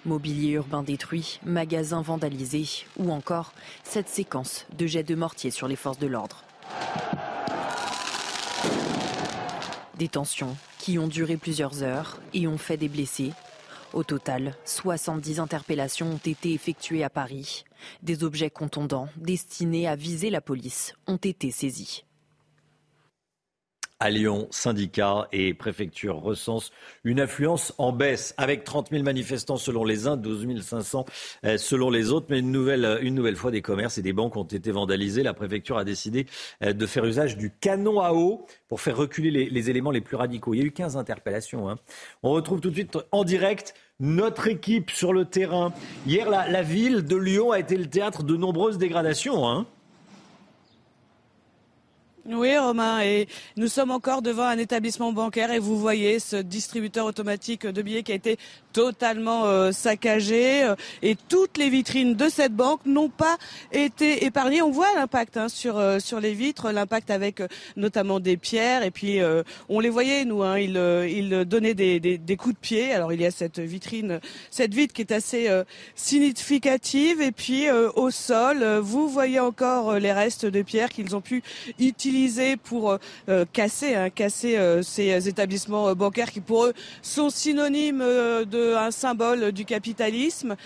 Mobilier 0.04 0.52
urbain 0.52 0.84
détruit, 0.84 1.40
magasins 1.44 2.02
vandalisés 2.02 2.86
ou 2.96 3.10
encore 3.10 3.52
cette 3.82 4.08
séquence 4.08 4.66
de 4.78 4.86
jets 4.86 5.02
de 5.02 5.16
mortier 5.16 5.50
sur 5.50 5.66
les 5.66 5.76
forces 5.76 5.98
de 5.98 6.06
l'ordre. 6.06 6.44
Des 9.98 10.08
tensions 10.08 10.56
qui 10.78 10.98
ont 10.98 11.08
duré 11.08 11.36
plusieurs 11.36 11.82
heures 11.82 12.20
et 12.34 12.46
ont 12.46 12.58
fait 12.58 12.76
des 12.76 12.88
blessés. 12.88 13.32
Au 13.92 14.04
total, 14.04 14.54
70 14.64 15.40
interpellations 15.40 16.12
ont 16.12 16.20
été 16.24 16.52
effectuées 16.52 17.02
à 17.02 17.10
Paris. 17.10 17.64
Des 18.02 18.22
objets 18.22 18.50
contondants 18.50 19.08
destinés 19.16 19.88
à 19.88 19.96
viser 19.96 20.30
la 20.30 20.40
police 20.40 20.94
ont 21.06 21.16
été 21.16 21.50
saisis 21.50 22.04
à 23.98 24.10
Lyon, 24.10 24.46
syndicats 24.50 25.26
et 25.32 25.54
préfecture 25.54 26.16
recensent 26.16 26.70
une 27.04 27.18
affluence 27.18 27.72
en 27.78 27.92
baisse, 27.92 28.34
avec 28.36 28.64
30 28.64 28.90
000 28.90 29.02
manifestants 29.02 29.56
selon 29.56 29.84
les 29.84 30.06
uns, 30.06 30.16
12 30.16 30.60
500 30.60 31.06
euh, 31.44 31.56
selon 31.56 31.90
les 31.90 32.12
autres. 32.12 32.26
Mais 32.28 32.40
une 32.40 32.52
nouvelle, 32.52 32.98
une 33.00 33.14
nouvelle 33.14 33.36
fois, 33.36 33.50
des 33.50 33.62
commerces 33.62 33.96
et 33.96 34.02
des 34.02 34.12
banques 34.12 34.36
ont 34.36 34.44
été 34.44 34.70
vandalisés. 34.70 35.22
La 35.22 35.34
préfecture 35.34 35.78
a 35.78 35.84
décidé 35.84 36.26
euh, 36.62 36.72
de 36.72 36.86
faire 36.86 37.04
usage 37.04 37.36
du 37.36 37.50
canon 37.50 38.00
à 38.00 38.12
eau 38.12 38.46
pour 38.68 38.80
faire 38.80 38.96
reculer 38.96 39.30
les, 39.30 39.70
éléments 39.70 39.90
les 39.90 40.02
plus 40.02 40.16
radicaux. 40.16 40.52
Il 40.52 40.60
y 40.60 40.62
a 40.62 40.66
eu 40.66 40.72
15 40.72 40.96
interpellations. 40.96 41.68
Hein. 41.70 41.78
On 42.22 42.30
retrouve 42.30 42.60
tout 42.60 42.70
de 42.70 42.74
suite 42.74 42.98
en 43.12 43.24
direct 43.24 43.74
notre 43.98 44.46
équipe 44.46 44.90
sur 44.90 45.14
le 45.14 45.24
terrain. 45.24 45.72
Hier, 46.06 46.28
la, 46.28 46.48
la 46.48 46.62
ville 46.62 47.02
de 47.02 47.16
Lyon 47.16 47.50
a 47.52 47.58
été 47.58 47.76
le 47.76 47.86
théâtre 47.86 48.24
de 48.24 48.36
nombreuses 48.36 48.76
dégradations. 48.76 49.48
Hein. 49.48 49.66
Oui, 52.28 52.58
Romain, 52.58 53.02
et 53.02 53.28
nous 53.56 53.68
sommes 53.68 53.92
encore 53.92 54.20
devant 54.20 54.46
un 54.46 54.58
établissement 54.58 55.12
bancaire 55.12 55.52
et 55.52 55.60
vous 55.60 55.78
voyez 55.78 56.18
ce 56.18 56.34
distributeur 56.34 57.06
automatique 57.06 57.66
de 57.66 57.82
billets 57.82 58.02
qui 58.02 58.10
a 58.10 58.16
été 58.16 58.36
totalement 58.76 59.46
euh, 59.46 59.72
saccagé 59.72 60.62
euh, 60.62 60.74
et 61.02 61.16
toutes 61.16 61.56
les 61.56 61.70
vitrines 61.70 62.14
de 62.14 62.28
cette 62.28 62.52
banque 62.52 62.80
n'ont 62.84 63.08
pas 63.08 63.38
été 63.72 64.26
épargnées. 64.26 64.60
On 64.60 64.70
voit 64.70 64.94
l'impact 64.94 65.38
hein, 65.38 65.48
sur 65.48 65.78
euh, 65.78 65.98
sur 65.98 66.20
les 66.20 66.34
vitres, 66.34 66.70
l'impact 66.70 67.10
avec 67.10 67.42
notamment 67.76 68.20
des 68.20 68.36
pierres 68.36 68.82
et 68.82 68.90
puis 68.90 69.18
on 69.68 69.80
les 69.80 69.88
voyait 69.88 70.24
nous, 70.24 70.42
hein, 70.42 70.58
ils, 70.58 70.76
ils 71.08 71.44
donnaient 71.44 71.74
des, 71.74 72.00
des, 72.00 72.18
des, 72.18 72.36
coups 72.36 72.54
de 72.54 72.60
pied. 72.60 72.92
Alors 72.92 73.12
il 73.12 73.20
y 73.20 73.26
a 73.26 73.30
cette 73.30 73.58
vitrine, 73.58 74.20
cette 74.50 74.74
vitre 74.74 74.92
qui 74.92 75.02
est 75.02 75.12
assez 75.12 75.48
significative 75.94 77.20
et 77.22 77.32
puis 77.32 77.70
au 77.70 78.10
sol, 78.10 78.64
vous 78.82 79.08
voyez 79.08 79.40
encore 79.40 79.94
les 79.98 80.12
restes 80.12 80.46
de 80.46 80.62
pierres 80.62 80.90
qu'ils 80.90 81.16
ont 81.16 81.20
pu 81.20 81.42
utiliser 81.78 82.56
pour 82.56 82.90
euh, 82.92 82.98
euh, 83.28 83.44
casser, 83.52 83.94
hein, 83.94 84.10
casser 84.10 84.56
euh, 84.56 84.82
ces 84.82 85.28
établissements 85.28 85.94
bancaires 85.94 86.30
qui 86.30 86.40
pour 86.40 86.66
eux 86.66 86.74
sont 87.02 87.30
synonymes 87.30 88.04
d'un 88.72 88.90
symbole 88.90 89.52
du 89.52 89.64
capitalisme. 89.64 90.56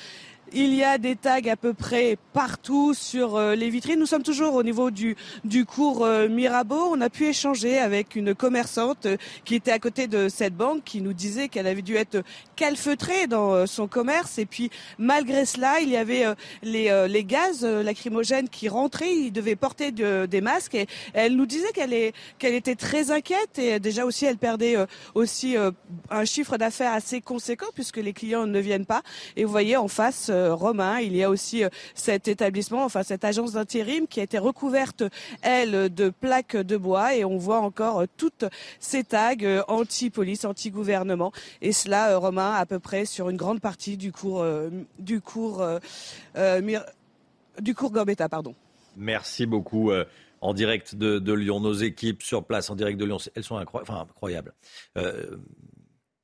Il 0.52 0.74
y 0.74 0.82
a 0.82 0.98
des 0.98 1.14
tags 1.14 1.38
à 1.48 1.54
peu 1.54 1.74
près 1.74 2.18
partout 2.32 2.92
sur 2.92 3.36
euh, 3.36 3.54
les 3.54 3.70
vitrines. 3.70 4.00
Nous 4.00 4.06
sommes 4.06 4.24
toujours 4.24 4.54
au 4.54 4.64
niveau 4.64 4.90
du, 4.90 5.16
du 5.44 5.64
cours 5.64 6.04
euh, 6.04 6.26
Mirabeau. 6.28 6.88
On 6.90 7.00
a 7.00 7.08
pu 7.08 7.26
échanger 7.26 7.78
avec 7.78 8.16
une 8.16 8.34
commerçante 8.34 9.06
euh, 9.06 9.16
qui 9.44 9.54
était 9.54 9.70
à 9.70 9.78
côté 9.78 10.08
de 10.08 10.28
cette 10.28 10.56
banque 10.56 10.82
qui 10.82 11.02
nous 11.02 11.12
disait 11.12 11.46
qu'elle 11.46 11.68
avait 11.68 11.82
dû 11.82 11.94
être 11.94 12.24
calfeutrée 12.56 13.28
dans 13.28 13.64
son 13.68 13.86
commerce. 13.86 14.38
Et 14.38 14.46
puis, 14.46 14.70
malgré 14.98 15.44
cela, 15.44 15.78
il 15.80 15.88
y 15.88 15.96
avait 15.96 16.24
les, 16.62 17.06
les 17.08 17.24
gaz 17.24 17.64
lacrymogènes 17.64 18.48
qui 18.48 18.68
rentraient. 18.68 19.14
Ils 19.14 19.30
devaient 19.30 19.56
porter 19.56 19.92
des 19.92 20.40
masques. 20.40 20.74
Et 20.74 20.86
elle 21.14 21.36
nous 21.36 21.46
disait 21.46 21.72
qu'elle 21.72 22.12
qu'elle 22.38 22.54
était 22.54 22.74
très 22.74 23.10
inquiète. 23.10 23.58
Et 23.58 23.80
déjà 23.80 24.04
aussi, 24.04 24.26
elle 24.26 24.36
perdait 24.36 24.76
aussi 25.14 25.56
un 26.10 26.24
chiffre 26.24 26.58
d'affaires 26.58 26.92
assez 26.92 27.22
conséquent 27.22 27.68
puisque 27.74 27.96
les 27.96 28.12
clients 28.12 28.46
ne 28.46 28.60
viennent 28.60 28.86
pas. 28.86 29.02
Et 29.36 29.44
vous 29.44 29.50
voyez 29.50 29.76
en 29.78 29.88
face, 29.88 30.30
romain. 30.48 31.00
Il 31.00 31.16
y 31.16 31.22
a 31.22 31.30
aussi 31.30 31.64
euh, 31.64 31.68
cet 31.94 32.28
établissement, 32.28 32.84
enfin 32.84 33.02
cette 33.02 33.24
agence 33.24 33.52
d'intérim 33.52 34.06
qui 34.06 34.20
a 34.20 34.22
été 34.22 34.38
recouverte, 34.38 35.04
elle, 35.42 35.92
de 35.92 36.08
plaques 36.10 36.56
de 36.56 36.76
bois 36.76 37.14
et 37.14 37.24
on 37.24 37.36
voit 37.36 37.60
encore 37.60 38.00
euh, 38.00 38.06
toutes 38.16 38.44
ces 38.78 39.04
tags 39.04 39.34
anti-police, 39.68 40.44
anti-gouvernement. 40.44 41.32
Et 41.62 41.72
cela, 41.72 42.16
Romain, 42.18 42.52
à 42.54 42.66
peu 42.66 42.78
près 42.78 43.04
sur 43.04 43.28
une 43.30 43.36
grande 43.36 43.60
partie 43.60 43.96
du 43.96 44.12
cours, 44.12 44.44
du 44.98 45.20
cours, 45.20 45.64
du 47.60 47.74
cours 47.74 47.90
Gambetta, 47.90 48.28
pardon. 48.28 48.54
Merci 48.96 49.46
beaucoup 49.46 49.90
en 50.40 50.54
direct 50.54 50.94
de, 50.94 51.32
Lyon. 51.32 51.60
Nos 51.60 51.74
équipes 51.74 52.22
sur 52.22 52.44
place 52.44 52.70
en 52.70 52.76
direct 52.76 52.98
de 52.98 53.04
Lyon, 53.04 53.18
elles 53.34 53.44
sont 53.44 53.56
incroyables 53.56 54.54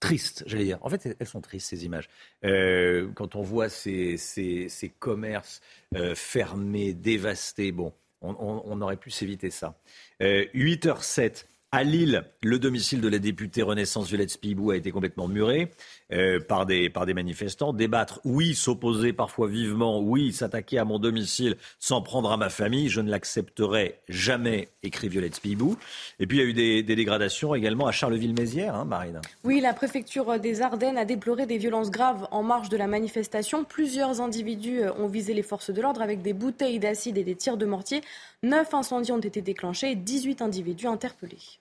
tristes, 0.01 0.45
j'allais 0.47 0.65
dire. 0.65 0.79
En 0.83 0.89
fait, 0.89 1.17
elles 1.19 1.27
sont 1.27 1.41
tristes, 1.41 1.69
ces 1.69 1.85
images. 1.85 2.09
Euh, 2.45 3.09
quand 3.15 3.37
on 3.37 3.43
voit 3.43 3.69
ces, 3.69 4.17
ces, 4.17 4.95
commerces 4.99 5.61
euh, 5.95 6.15
fermés, 6.15 6.93
dévastés, 6.93 7.73
bon, 7.73 7.93
on, 8.21 8.81
aurait 8.81 8.97
pu 8.97 9.11
s'éviter 9.11 9.51
ça. 9.51 9.79
8h07. 10.21 11.45
À 11.73 11.83
Lille, 11.83 12.25
le 12.43 12.59
domicile 12.59 13.01
de 13.01 13.09
la 13.09 13.19
députée 13.19 13.63
Renaissance 13.63 14.09
Violette 14.09 14.31
Spibou 14.31 14.71
a 14.71 14.77
été 14.77 14.91
complètement 14.93 15.29
muré. 15.29 15.71
Euh, 16.13 16.39
par, 16.39 16.67
des, 16.67 16.89
manifestants. 17.15 17.73
Débattre, 17.73 18.21
oui, 18.25 18.55
s'opposer 18.55 19.13
parfois 19.13 19.49
vivement, 19.49 20.01
oui, 20.01 20.33
s'attaquer 20.33 20.79
à 20.79 20.85
mon 20.85 21.01
domicile 21.01 21.57
sans 21.81 22.01
prendre 22.01 22.31
à 22.31 22.37
ma 22.37 22.49
famille, 22.49 22.89
je 22.89 23.01
ne 23.01 23.11
l'accepterai 23.11 23.99
jamais, 24.09 24.69
écrit 24.85 25.09
Violette 25.09 25.35
Spibou. 25.35 25.77
Et 26.21 26.29
puis 26.29 26.39
il 26.39 26.41
y 26.41 26.45
a 26.45 26.49
eu 26.49 26.53
des, 26.53 26.83
dégradations 26.85 27.57
également 27.57 27.89
à 27.89 27.93
Charleville-Mézières, 27.93 28.77
hein, 28.77 28.85
Marine. 28.85 29.21
Oui, 29.43 29.61
la 29.61 29.73
préfecture 29.73 30.39
des 30.39 30.63
Ardennes 30.63 30.97
a 30.97 31.05
déploré 31.05 31.47
des 31.47 31.59
violences 31.59 31.91
graves 31.91 32.29
en 32.31 32.45
marge 32.45 32.69
de 32.69 32.77
la 32.77 32.87
manifestation. 32.87 33.65
Plusieurs 33.65 34.21
individus 34.21 34.83
euh, 34.83 34.93
ont 34.95 35.09
visé 35.09 35.35
les 35.35 35.43
forces 35.43 35.71
de 35.71 35.83
l'ordre 35.83 36.03
avec 36.03 36.23
des 36.23 36.35
bouteilles 36.35 36.79
d'acide 36.79 37.19
et 37.19 37.25
des 37.25 37.35
tirs 37.35 37.57
de 37.57 37.67
mortier. 37.67 38.01
Neuf 38.45 38.73
incendies 38.75 39.11
ont 39.11 39.19
été 39.19 39.43
déclenchés 39.43 39.91
et 39.91 39.97
18 39.97 40.41
individus 40.41 40.87
interpellés. 40.87 41.59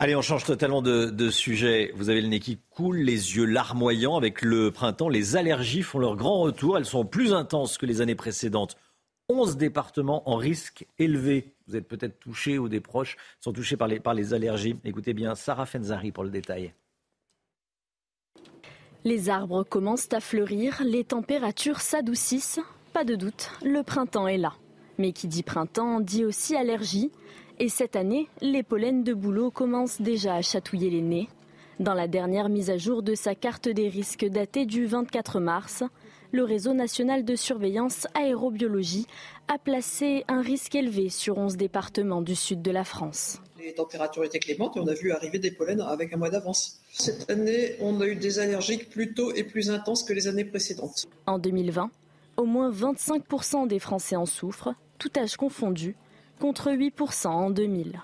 Allez, 0.00 0.14
on 0.14 0.22
change 0.22 0.44
totalement 0.44 0.80
de, 0.80 1.30
sujet. 1.30 1.90
Vous 1.96 2.08
avez 2.08 2.20
le 2.20 2.28
nez 2.28 2.38
qui 2.38 2.56
coule, 2.70 2.98
les 2.98 3.36
yeux 3.36 3.44
larmoyants. 3.44 4.16
Avec 4.16 4.42
le 4.42 4.70
printemps, 4.70 5.08
les 5.08 5.34
allergies 5.34 5.82
font 5.82 5.98
leur 5.98 6.14
grand 6.14 6.40
retour. 6.40 6.78
Elles 6.78 6.84
sont 6.84 7.04
plus 7.04 7.32
intenses 7.32 7.78
que 7.78 7.86
les 7.86 8.00
années 8.00 8.14
précédentes. 8.14 8.76
11 9.28 9.56
départements 9.56 10.28
en 10.30 10.36
risque 10.36 10.86
élevé. 11.00 11.52
Vous 11.66 11.74
êtes 11.74 11.88
peut-être 11.88 12.20
touchés 12.20 12.60
ou 12.60 12.68
des 12.68 12.78
proches 12.78 13.16
sont 13.40 13.52
touchés 13.52 13.76
par 13.76 13.88
les, 13.88 13.98
par 13.98 14.14
les 14.14 14.34
allergies. 14.34 14.76
Écoutez 14.84 15.14
bien, 15.14 15.34
Sarah 15.34 15.66
Fenzari 15.66 16.12
pour 16.12 16.22
le 16.22 16.30
détail. 16.30 16.72
Les 19.04 19.28
arbres 19.30 19.64
commencent 19.64 20.12
à 20.12 20.20
fleurir, 20.20 20.80
les 20.84 21.02
températures 21.02 21.80
s'adoucissent. 21.80 22.60
Pas 22.92 23.04
de 23.04 23.16
doute, 23.16 23.50
le 23.64 23.82
printemps 23.82 24.28
est 24.28 24.38
là. 24.38 24.54
Mais 24.96 25.12
qui 25.12 25.26
dit 25.26 25.42
printemps 25.42 26.00
dit 26.00 26.24
aussi 26.24 26.54
allergie. 26.54 27.10
Et 27.60 27.68
cette 27.68 27.96
année, 27.96 28.28
les 28.40 28.62
pollens 28.62 29.02
de 29.02 29.12
bouleau 29.12 29.50
commencent 29.50 30.00
déjà 30.00 30.36
à 30.36 30.42
chatouiller 30.42 30.90
les 30.90 31.02
nez. 31.02 31.28
Dans 31.80 31.94
la 31.94 32.06
dernière 32.06 32.48
mise 32.48 32.70
à 32.70 32.76
jour 32.76 33.02
de 33.02 33.16
sa 33.16 33.34
carte 33.34 33.68
des 33.68 33.88
risques 33.88 34.24
datée 34.24 34.64
du 34.64 34.86
24 34.86 35.40
mars, 35.40 35.82
le 36.30 36.44
réseau 36.44 36.72
national 36.72 37.24
de 37.24 37.34
surveillance 37.34 38.06
aérobiologie 38.14 39.08
a 39.48 39.58
placé 39.58 40.24
un 40.28 40.40
risque 40.40 40.76
élevé 40.76 41.08
sur 41.08 41.38
11 41.38 41.56
départements 41.56 42.22
du 42.22 42.36
sud 42.36 42.62
de 42.62 42.70
la 42.70 42.84
France. 42.84 43.40
Les 43.58 43.74
températures 43.74 44.22
étaient 44.22 44.38
clémentes 44.38 44.76
et 44.76 44.80
on 44.80 44.86
a 44.86 44.94
vu 44.94 45.10
arriver 45.10 45.40
des 45.40 45.50
pollens 45.50 45.80
avec 45.80 46.12
un 46.12 46.16
mois 46.16 46.30
d'avance. 46.30 46.80
Cette 46.92 47.28
année, 47.28 47.74
on 47.80 48.00
a 48.00 48.06
eu 48.06 48.14
des 48.14 48.38
allergiques 48.38 48.88
plus 48.88 49.14
tôt 49.14 49.32
et 49.34 49.42
plus 49.42 49.70
intenses 49.70 50.04
que 50.04 50.12
les 50.12 50.28
années 50.28 50.44
précédentes. 50.44 51.06
En 51.26 51.40
2020, 51.40 51.90
au 52.36 52.44
moins 52.44 52.70
25% 52.70 53.66
des 53.66 53.80
Français 53.80 54.14
en 54.14 54.26
souffrent, 54.26 54.74
tout 54.98 55.10
âge 55.16 55.36
confondu, 55.36 55.96
contre 56.38 56.70
8% 56.70 57.26
en 57.26 57.50
2000. 57.50 58.00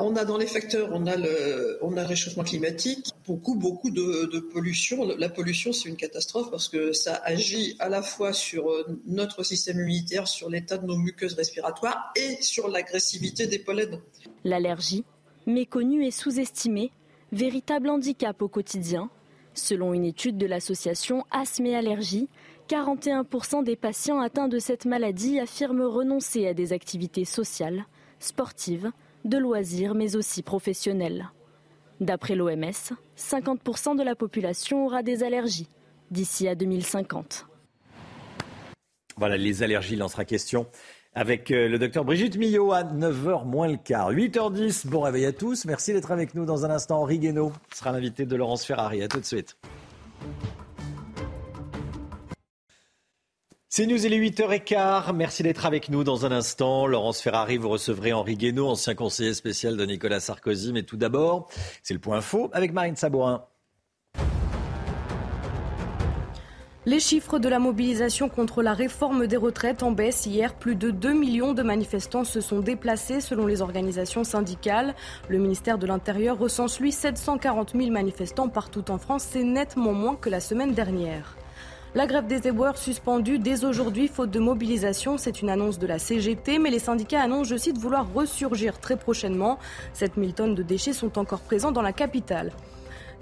On 0.00 0.16
a 0.16 0.24
dans 0.24 0.36
les 0.36 0.46
facteurs, 0.46 0.90
on 0.92 1.06
a 1.06 1.16
le, 1.16 1.78
on 1.82 1.96
a 1.96 2.04
réchauffement 2.04 2.44
climatique, 2.44 3.12
beaucoup, 3.26 3.54
beaucoup 3.54 3.90
de, 3.90 4.38
pollution. 4.52 5.06
La 5.16 5.28
pollution, 5.28 5.72
c'est 5.72 5.88
une 5.88 5.96
catastrophe 5.96 6.50
parce 6.50 6.68
que 6.68 6.92
ça 6.92 7.20
agit 7.24 7.76
à 7.78 7.88
la 7.88 8.02
fois 8.02 8.32
sur 8.32 8.70
euh, 8.70 9.00
notre 9.06 9.42
système 9.42 9.78
immunitaire, 9.78 10.28
sur 10.28 10.50
l'état 10.50 10.78
de 10.78 10.86
nos 10.86 10.96
muqueuses 10.96 11.34
respiratoires 11.34 12.12
et 12.16 12.42
sur 12.42 12.68
l'agressivité 12.68 13.46
des 13.46 13.58
pollens. 13.58 14.00
L'allergie, 14.44 15.04
méconnue 15.46 16.04
et 16.04 16.10
sous-estimée, 16.10 16.92
véritable 17.32 17.88
handicap 17.88 18.40
au 18.42 18.48
quotidien. 18.48 19.10
Selon 19.54 19.92
une 19.94 20.04
étude 20.04 20.36
de 20.38 20.46
l'association 20.46 21.24
Asthme 21.30 21.66
et 21.66 21.76
Allergie, 21.76 22.28
41% 22.68 23.64
des 23.64 23.76
patients 23.76 24.20
atteints 24.20 24.48
de 24.48 24.58
cette 24.58 24.84
maladie 24.84 25.40
affirment 25.40 25.86
renoncer 25.86 26.46
à 26.46 26.52
des 26.52 26.74
activités 26.74 27.24
sociales, 27.24 27.86
sportives, 28.18 28.90
de 29.24 29.38
loisirs, 29.38 29.94
mais 29.94 30.16
aussi 30.16 30.42
professionnels. 30.42 31.30
D'après 32.00 32.34
l'OMS, 32.34 32.94
50% 33.16 33.96
de 33.96 34.02
la 34.02 34.14
population 34.14 34.84
aura 34.84 35.02
des 35.02 35.22
allergies 35.22 35.68
d'ici 36.10 36.46
à 36.46 36.54
2050. 36.54 37.46
Voilà, 39.16 39.36
les 39.36 39.62
allergies, 39.62 39.96
il 39.96 40.08
sera 40.08 40.24
question 40.24 40.66
avec 41.14 41.50
euh, 41.50 41.68
le 41.68 41.78
docteur 41.78 42.04
Brigitte 42.04 42.36
Millot 42.36 42.72
à 42.72 42.84
9h 42.84 43.46
moins 43.46 43.66
le 43.66 43.78
quart. 43.78 44.12
8h10, 44.12 44.86
bon 44.86 45.00
réveil 45.00 45.24
à 45.24 45.32
tous. 45.32 45.64
Merci 45.64 45.92
d'être 45.92 46.12
avec 46.12 46.34
nous 46.34 46.44
dans 46.44 46.64
un 46.64 46.70
instant. 46.70 47.00
Henri 47.00 47.18
Guénaud 47.18 47.52
sera 47.74 47.92
l'invité 47.92 48.26
de 48.26 48.36
Laurence 48.36 48.64
Ferrari. 48.64 49.02
À 49.02 49.08
tout 49.08 49.18
de 49.18 49.24
suite. 49.24 49.56
C'est 53.78 53.86
News, 53.86 54.04
il 54.04 54.12
est 54.12 54.18
8h15. 54.18 55.14
Merci 55.14 55.44
d'être 55.44 55.64
avec 55.64 55.88
nous 55.88 56.02
dans 56.02 56.26
un 56.26 56.32
instant. 56.32 56.88
Laurence 56.88 57.20
Ferrari, 57.20 57.58
vous 57.58 57.68
recevrez 57.68 58.12
Henri 58.12 58.36
Guénaud, 58.36 58.66
ancien 58.66 58.96
conseiller 58.96 59.34
spécial 59.34 59.76
de 59.76 59.86
Nicolas 59.86 60.18
Sarkozy. 60.18 60.72
Mais 60.72 60.82
tout 60.82 60.96
d'abord, 60.96 61.48
c'est 61.84 61.94
le 61.94 62.00
point 62.00 62.20
faux 62.20 62.50
avec 62.52 62.72
Marine 62.72 62.96
Sabourin. 62.96 63.44
Les 66.86 66.98
chiffres 66.98 67.38
de 67.38 67.48
la 67.48 67.60
mobilisation 67.60 68.28
contre 68.28 68.62
la 68.62 68.74
réforme 68.74 69.28
des 69.28 69.36
retraites 69.36 69.84
en 69.84 69.92
baisse 69.92 70.26
hier. 70.26 70.54
Plus 70.54 70.74
de 70.74 70.90
2 70.90 71.12
millions 71.12 71.54
de 71.54 71.62
manifestants 71.62 72.24
se 72.24 72.40
sont 72.40 72.58
déplacés 72.58 73.20
selon 73.20 73.46
les 73.46 73.62
organisations 73.62 74.24
syndicales. 74.24 74.96
Le 75.28 75.38
ministère 75.38 75.78
de 75.78 75.86
l'Intérieur 75.86 76.36
recense 76.36 76.80
lui 76.80 76.90
740 76.90 77.76
000 77.76 77.92
manifestants 77.92 78.48
partout 78.48 78.90
en 78.90 78.98
France. 78.98 79.24
C'est 79.30 79.44
nettement 79.44 79.92
moins 79.92 80.16
que 80.16 80.30
la 80.30 80.40
semaine 80.40 80.72
dernière. 80.72 81.37
La 81.94 82.06
grève 82.06 82.26
des 82.26 82.46
éboueurs 82.46 82.76
suspendue 82.76 83.38
dès 83.38 83.64
aujourd'hui, 83.64 84.08
faute 84.08 84.30
de 84.30 84.38
mobilisation. 84.38 85.16
C'est 85.16 85.40
une 85.40 85.48
annonce 85.48 85.78
de 85.78 85.86
la 85.86 85.98
CGT, 85.98 86.58
mais 86.58 86.70
les 86.70 86.78
syndicats 86.78 87.22
annoncent, 87.22 87.48
je 87.48 87.56
cite, 87.56 87.78
vouloir 87.78 88.12
ressurgir 88.12 88.78
très 88.78 88.98
prochainement. 88.98 89.58
7000 89.94 90.34
tonnes 90.34 90.54
de 90.54 90.62
déchets 90.62 90.92
sont 90.92 91.18
encore 91.18 91.40
présents 91.40 91.72
dans 91.72 91.80
la 91.80 91.94
capitale. 91.94 92.52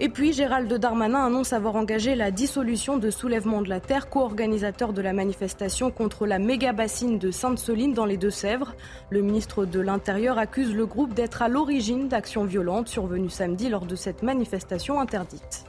Et 0.00 0.08
puis, 0.08 0.32
Gérald 0.32 0.70
Darmanin 0.74 1.24
annonce 1.24 1.52
avoir 1.52 1.76
engagé 1.76 2.16
la 2.16 2.32
dissolution 2.32 2.98
de 2.98 3.08
Soulèvement 3.08 3.62
de 3.62 3.68
la 3.68 3.78
Terre, 3.78 4.10
co-organisateur 4.10 4.92
de 4.92 5.00
la 5.00 5.12
manifestation 5.12 5.92
contre 5.92 6.26
la 6.26 6.40
méga 6.40 6.72
bassine 6.72 7.18
de 7.18 7.30
Sainte-Soline 7.30 7.94
dans 7.94 8.04
les 8.04 8.16
Deux-Sèvres. 8.16 8.74
Le 9.10 9.22
ministre 9.22 9.64
de 9.64 9.80
l'Intérieur 9.80 10.38
accuse 10.38 10.74
le 10.74 10.86
groupe 10.86 11.14
d'être 11.14 11.40
à 11.40 11.48
l'origine 11.48 12.08
d'actions 12.08 12.44
violentes 12.44 12.88
survenues 12.88 13.30
samedi 13.30 13.68
lors 13.68 13.86
de 13.86 13.94
cette 13.94 14.24
manifestation 14.24 15.00
interdite. 15.00 15.64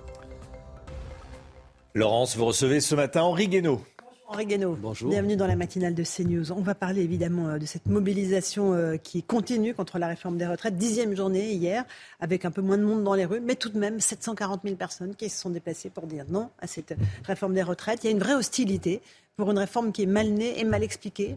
Laurence, 1.98 2.38
vous 2.38 2.46
recevez 2.46 2.80
ce 2.80 2.94
matin 2.94 3.24
Henri 3.24 3.48
Guénaud. 3.48 3.82
Henri 4.28 4.46
Guénaud, 4.46 4.78
Bonjour. 4.80 5.10
bienvenue 5.10 5.36
dans 5.36 5.48
la 5.48 5.56
matinale 5.56 5.96
de 5.96 6.04
CNews. 6.04 6.52
On 6.52 6.62
va 6.62 6.76
parler 6.76 7.02
évidemment 7.02 7.48
euh, 7.48 7.58
de 7.58 7.66
cette 7.66 7.88
mobilisation 7.88 8.76
euh, 8.76 8.98
qui 8.98 9.24
continue 9.24 9.74
contre 9.74 9.98
la 9.98 10.06
réforme 10.06 10.38
des 10.38 10.46
retraites. 10.46 10.76
Dixième 10.76 11.16
journée 11.16 11.54
hier, 11.54 11.86
avec 12.20 12.46
un 12.46 12.52
peu 12.52 12.62
moins 12.62 12.78
de 12.78 12.84
monde 12.84 13.04
dans 13.04 13.16
les 13.16 13.26
rues, 13.26 13.40
mais 13.40 13.56
tout 13.56 13.70
de 13.70 13.80
même 13.80 14.00
740 14.00 14.62
000 14.64 14.76
personnes 14.76 15.16
qui 15.16 15.28
se 15.28 15.42
sont 15.42 15.50
déplacées 15.50 15.90
pour 15.90 16.06
dire 16.06 16.26
non 16.30 16.52
à 16.60 16.68
cette 16.68 16.94
réforme 17.26 17.56
des 17.56 17.64
retraites. 17.64 18.04
Il 18.04 18.08
y 18.08 18.10
a 18.10 18.12
une 18.12 18.20
vraie 18.20 18.36
hostilité 18.36 19.02
pour 19.36 19.50
une 19.50 19.58
réforme 19.58 19.92
qui 19.92 20.04
est 20.04 20.08
mal 20.08 20.30
née 20.30 20.60
et 20.60 20.66
mal 20.66 20.84
expliquée. 20.84 21.36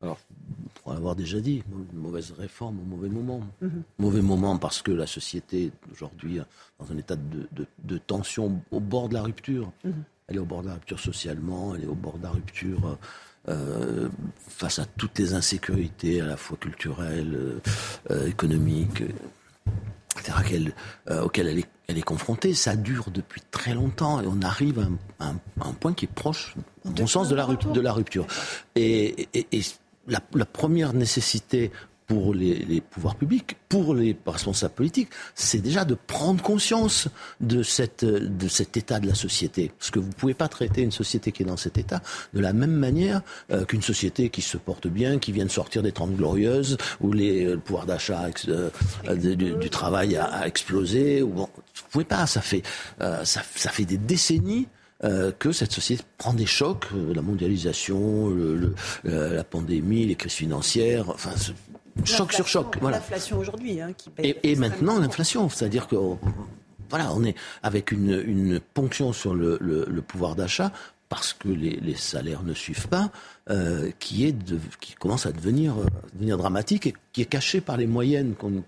Alors, 0.00 0.20
pour 0.84 0.92
l'avoir 0.92 1.16
déjà 1.16 1.40
dit, 1.40 1.64
une 1.72 1.98
mauvaise 1.98 2.34
réforme 2.38 2.78
au 2.78 2.84
mauvais 2.84 3.08
moment. 3.08 3.40
Mhm. 3.62 3.82
Mauvais 3.98 4.20
moment 4.20 4.58
parce 4.58 4.82
que 4.82 4.92
la 4.92 5.06
société 5.06 5.72
aujourd'hui 5.90 6.40
dans 6.78 6.92
un 6.92 6.98
état 6.98 7.16
de, 7.16 7.98
tension 7.98 8.60
au 8.70 8.80
bord 8.80 9.08
de 9.08 9.14
la 9.14 9.22
rupture. 9.22 9.72
Mhm. 9.82 10.04
Elle 10.28 10.36
est 10.36 10.40
au 10.40 10.44
bord 10.44 10.62
de 10.62 10.68
la 10.68 10.74
rupture 10.74 11.00
socialement, 11.00 11.74
elle 11.74 11.84
est 11.84 11.88
au 11.88 11.94
bord 11.94 12.18
de 12.18 12.22
la 12.22 12.30
rupture 12.30 12.98
euh, 13.48 14.08
face 14.48 14.78
à 14.78 14.84
toutes 14.84 15.18
les 15.18 15.34
insécurités, 15.34 16.20
à 16.20 16.26
la 16.26 16.36
fois 16.36 16.56
culturelles, 16.58 17.34
euh, 17.34 17.60
euh, 18.10 18.26
économiques, 18.26 19.02
etc., 20.16 20.72
auxquelles 21.22 21.48
elle 21.48 21.58
est, 21.58 21.68
elle 21.88 21.98
est, 21.98 22.02
confrontée. 22.02 22.54
Ça 22.54 22.76
dure 22.76 23.10
depuis 23.10 23.42
très 23.50 23.74
longtemps 23.74 24.22
et 24.22 24.26
on 24.26 24.40
arrive 24.40 24.86
à 25.18 25.32
un, 25.60 25.72
point 25.72 25.92
qui 25.92 26.06
est 26.06 26.14
proche, 26.14 26.56
au 26.86 26.90
bon 26.90 27.06
sens, 27.06 27.28
de 27.28 27.34
la, 27.34 27.46
de 27.46 27.80
la 27.80 27.92
rupture. 27.92 28.26
et, 28.76 29.28
et 29.34 29.60
la, 30.08 30.44
première 30.44 30.92
nécessité 30.92 31.70
pour 32.06 32.34
les, 32.34 32.82
pouvoirs 32.82 33.16
publics, 33.16 33.56
pour 33.68 33.94
les 33.94 34.16
responsables 34.26 34.74
politiques, 34.74 35.08
c'est 35.34 35.60
déjà 35.60 35.86
de 35.86 35.94
prendre 35.94 36.42
conscience 36.42 37.08
de, 37.40 37.62
cette, 37.62 38.04
de 38.04 38.48
cet 38.48 38.76
état 38.76 39.00
de 39.00 39.06
la 39.06 39.14
société. 39.14 39.72
Parce 39.78 39.90
que 39.90 39.98
vous 39.98 40.08
ne 40.08 40.12
pouvez 40.12 40.34
pas 40.34 40.48
traiter 40.48 40.82
une 40.82 40.92
société 40.92 41.32
qui 41.32 41.42
est 41.42 41.46
dans 41.46 41.56
cet 41.56 41.78
état 41.78 42.02
de 42.34 42.40
la 42.40 42.52
même 42.52 42.74
manière 42.74 43.22
euh, 43.50 43.64
qu'une 43.64 43.82
société 43.82 44.28
qui 44.28 44.42
se 44.42 44.58
porte 44.58 44.86
bien, 44.86 45.18
qui 45.18 45.32
vient 45.32 45.46
de 45.46 45.50
sortir 45.50 45.82
des 45.82 45.92
Trente 45.92 46.14
Glorieuses, 46.14 46.76
où 47.00 47.12
les, 47.12 47.44
le 47.44 47.58
pouvoir 47.58 47.86
d'achat 47.86 48.28
euh, 48.48 48.70
du, 49.16 49.70
travail 49.70 50.16
a, 50.16 50.46
explosé. 50.46 51.22
Ou 51.22 51.32
vous 51.32 51.42
ne 51.42 51.90
pouvez 51.90 52.04
pas, 52.04 52.26
ça 52.26 52.42
fait, 52.42 52.62
euh, 53.00 53.24
ça 53.24 53.40
fait 53.42 53.86
des 53.86 53.98
décennies 53.98 54.68
euh, 55.04 55.32
que 55.38 55.52
cette 55.52 55.72
société 55.72 56.02
prend 56.18 56.32
des 56.32 56.46
chocs, 56.46 56.86
euh, 56.94 57.12
la 57.14 57.22
mondialisation, 57.22 58.28
le, 58.28 58.74
euh, 59.06 59.34
la 59.34 59.44
pandémie, 59.44 60.06
les 60.06 60.16
crises 60.16 60.32
financières, 60.32 61.10
enfin, 61.10 61.32
choc 62.04 62.32
sur 62.32 62.48
choc. 62.48 62.76
Voilà. 62.80 62.98
L'inflation 62.98 63.38
aujourd'hui, 63.38 63.80
hein, 63.80 63.92
qui 63.92 64.10
paye 64.10 64.30
Et, 64.42 64.52
et 64.52 64.56
maintenant 64.56 64.98
l'inflation, 64.98 65.48
c'est-à-dire 65.48 65.88
que 65.88 65.96
voilà, 66.88 67.12
on 67.12 67.24
est 67.24 67.34
avec 67.62 67.92
une, 67.92 68.22
une 68.24 68.60
ponction 68.60 69.12
sur 69.12 69.34
le, 69.34 69.58
le, 69.60 70.02
pouvoir 70.02 70.36
d'achat 70.36 70.72
parce 71.08 71.32
que 71.32 71.48
les, 71.48 71.76
les, 71.80 71.96
salaires 71.96 72.42
ne 72.42 72.54
suivent 72.54 72.88
pas, 72.88 73.10
euh, 73.50 73.90
qui, 73.98 74.26
est 74.26 74.32
de, 74.32 74.58
qui 74.80 74.94
commence 74.94 75.26
à 75.26 75.32
devenir, 75.32 75.74
devenir 76.14 76.38
dramatique 76.38 76.86
et 76.86 76.94
qui 77.12 77.22
est 77.22 77.26
caché 77.26 77.60
par 77.60 77.76
les 77.76 77.86
moyennes 77.86 78.34
qu'on 78.34 78.62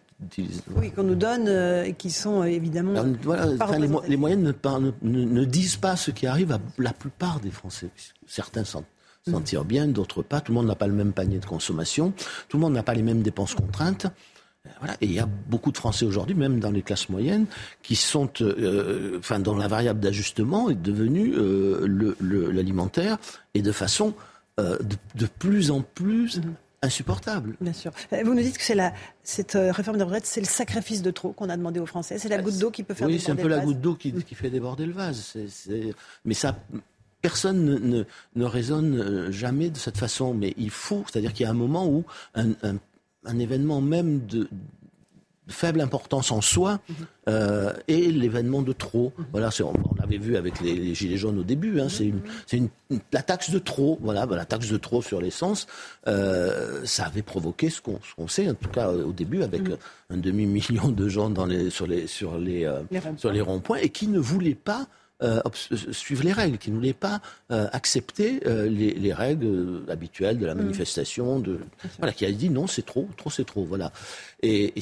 oui, 0.75 0.91
qu'on 0.93 1.03
nous 1.03 1.15
donne 1.15 1.47
euh, 1.47 1.85
et 1.85 1.93
qui 1.93 2.11
sont 2.11 2.41
euh, 2.41 2.47
évidemment. 2.47 2.95
les, 4.09 4.17
moyennes 4.17 4.55
ne, 5.03 5.45
disent 5.45 5.77
pas 5.77 5.97
ce 5.97 6.11
qui 6.11 6.27
arrive 6.27 6.53
à 6.53 6.59
la 6.79 6.93
plupart 6.93 7.41
des 7.41 7.51
Français. 7.51 7.91
Certains 8.27 8.65
s'en 8.65 8.85
tirent 9.45 9.67
bien, 9.67 9.87
d'autres 9.87 10.23
pas. 10.23 10.41
Tout 10.41 10.53
le 10.53 10.57
monde 10.57 10.67
n'a 10.67 10.75
pas 10.75 10.87
le 10.87 10.95
même 10.95 11.13
panier 11.13 11.39
de 11.39 11.45
consommation. 11.45 12.15
Tout 12.49 12.57
le 12.57 12.63
monde 12.63 12.73
n'a 12.73 12.83
pas 12.83 12.95
les 12.95 13.03
mêmes 13.03 13.23
dépenses 13.23 13.55
contraintes. 13.55 14.07
Euh, 14.67 14.87
et 15.03 15.07
il 15.07 15.13
y 15.13 15.21
a 15.21 15.29
beaucoup 15.49 15.71
de 15.71 15.77
Français 15.77 16.07
aujourd'hui, 16.07 16.35
même 16.35 16.61
dans 16.61 16.71
les 16.71 16.83
classes 16.83 17.11
moyennes, 17.11 17.47
qui 17.83 17.95
sont, 17.95 18.31
enfin, 19.19 19.39
dans 19.39 19.55
la 19.55 19.69
variable 19.69 20.01
d'ajustement 20.01 20.71
est 20.71 20.81
devenue 20.81 21.35
l'alimentaire 22.53 23.19
et 23.53 23.61
de 23.61 23.73
façon 23.73 24.15
de, 24.59 25.27
plus 25.39 25.71
en 25.71 25.83
plus 25.83 26.39
mm-hmm 26.39 26.53
insupportable. 26.83 27.57
Bien 27.61 27.73
sûr. 27.73 27.93
Euh, 28.13 28.23
vous 28.25 28.35
nous 28.35 28.43
dites 28.43 28.59
que 28.59 28.65
c'est 28.65 28.75
la, 28.75 28.93
cette 29.23 29.57
euh, 29.57 29.73
réforme 29.73 29.99
de 29.99 30.05
retraite, 30.05 30.27
c'est 30.27 30.41
le 30.41 30.47
sacrifice 30.47 31.03
de 31.03 31.11
trop 31.11 31.33
qu'on 31.33 31.49
a 31.49 31.57
demandé 31.57 31.81
aux 31.81 31.87
Français. 31.87 32.19
C'est 32.19 32.29
la 32.29 32.39
goutte 32.39 32.59
d'eau 32.59 32.71
qui 32.71 32.83
peut 32.83 32.95
faire 32.95 33.09
oui, 33.09 33.17
déborder 33.17 33.43
le 33.43 33.49
vase. 33.49 33.49
Oui, 33.49 33.49
c'est 33.49 33.49
un 33.49 33.49
peu 33.49 33.61
la 33.61 33.65
goutte 33.65 33.81
d'eau 33.81 33.95
qui, 33.95 34.13
qui, 34.13 34.35
fait 34.35 34.51
déborder 34.51 34.87
le 34.87 34.93
vase. 34.93 35.35
Mais 36.25 36.35
ça, 36.35 36.57
personne 37.23 37.65
ne, 37.65 37.79
ne, 37.79 38.05
ne, 38.37 38.45
raisonne 38.45 39.01
euh, 39.01 39.33
jamais 39.33 39.71
de 39.71 39.79
cette 39.79 39.99
façon. 39.99 40.35
Mais 40.35 40.55
il 40.57 40.71
faut, 40.71 41.05
c'est-à-dire 41.11 41.33
qu'il 41.33 41.45
y 41.45 41.47
a 41.47 41.51
un 41.51 41.55
moment 41.55 41.87
où 41.87 42.05
un, 42.35 42.51
un, 42.63 42.77
un 43.25 43.39
événement 43.39 43.81
même 43.81 44.27
de, 44.27 44.49
faible 45.49 45.81
importance 45.81 46.31
en 46.31 46.41
soi 46.41 46.81
mhm. 46.89 46.95
euh, 47.29 47.73
et 47.89 48.11
l'événement 48.11 48.63
de 48.63 48.73
trop. 48.73 49.13
Mhm. 49.17 49.27
Voilà, 49.33 49.51
on, 49.61 49.65
on 49.65 50.03
avait 50.03 50.19
vu 50.19 50.37
avec 50.37 50.61
les, 50.61 50.95
gilets 50.95 51.17
jaunes 51.17 51.39
au 51.39 51.45
début. 51.45 51.81
Hein, 51.81 51.85
mhm. 51.85 51.91
c'est 51.91 52.05
une, 52.05 52.21
c'est 52.47 52.57
une, 52.57 52.69
la 53.13 53.23
taxe 53.23 53.51
de 53.51 53.59
trop. 53.59 53.99
Voilà, 54.01 54.27
bah, 54.27 54.37
la 54.37 54.45
taxe 54.45 54.69
de 54.69 54.77
trop 54.77 55.03
sur 55.03 55.21
l'essence, 55.21 55.67
euh, 56.07 56.85
ça 56.85 57.07
avait 57.07 57.23
provoqué 57.23 57.71
ce 57.71 57.81
qu'on, 57.81 58.29
sait 58.29 58.49
en 58.49 58.55
tout 58.55 58.69
cas 58.69 58.91
au 58.91 59.13
début 59.13 59.43
avec 59.43 59.63
un 60.11 60.17
demi 60.17 60.47
million 60.47 60.89
de 60.89 61.09
gens 61.09 61.31
dans 61.31 61.47
les, 61.47 61.71
sur 61.71 61.87
les 61.87 62.07
sur 62.07 62.39
les, 62.39 62.65
euh, 62.65 62.83
sur 63.17 63.31
les 63.31 63.41
ronds-points 63.41 63.79
et 63.79 63.89
qui 63.89 64.09
ne 64.09 64.19
voulaient 64.19 64.55
pas 64.55 64.87
euh, 65.23 65.41
suivre 65.93 66.25
les 66.25 66.33
règles, 66.33 66.59
qui 66.59 66.71
ne 66.71 66.77
voulait 66.77 66.93
pas 66.93 67.21
accepter 67.49 68.41
les, 68.69 69.13
règles 69.13 69.83
habituelles 69.89 70.39
de 70.39 70.47
la 70.47 70.55
manifestation, 70.55 71.39
de, 71.39 71.61
voilà, 71.99 72.13
qui 72.13 72.27
a 72.27 72.33
dit 72.33 72.51
non, 72.51 72.67
c'est 72.67 72.85
trop, 72.85 73.09
trop, 73.17 73.31
c'est 73.31 73.47
trop, 73.47 73.65
voilà. 73.65 73.93
Et, 74.43 74.75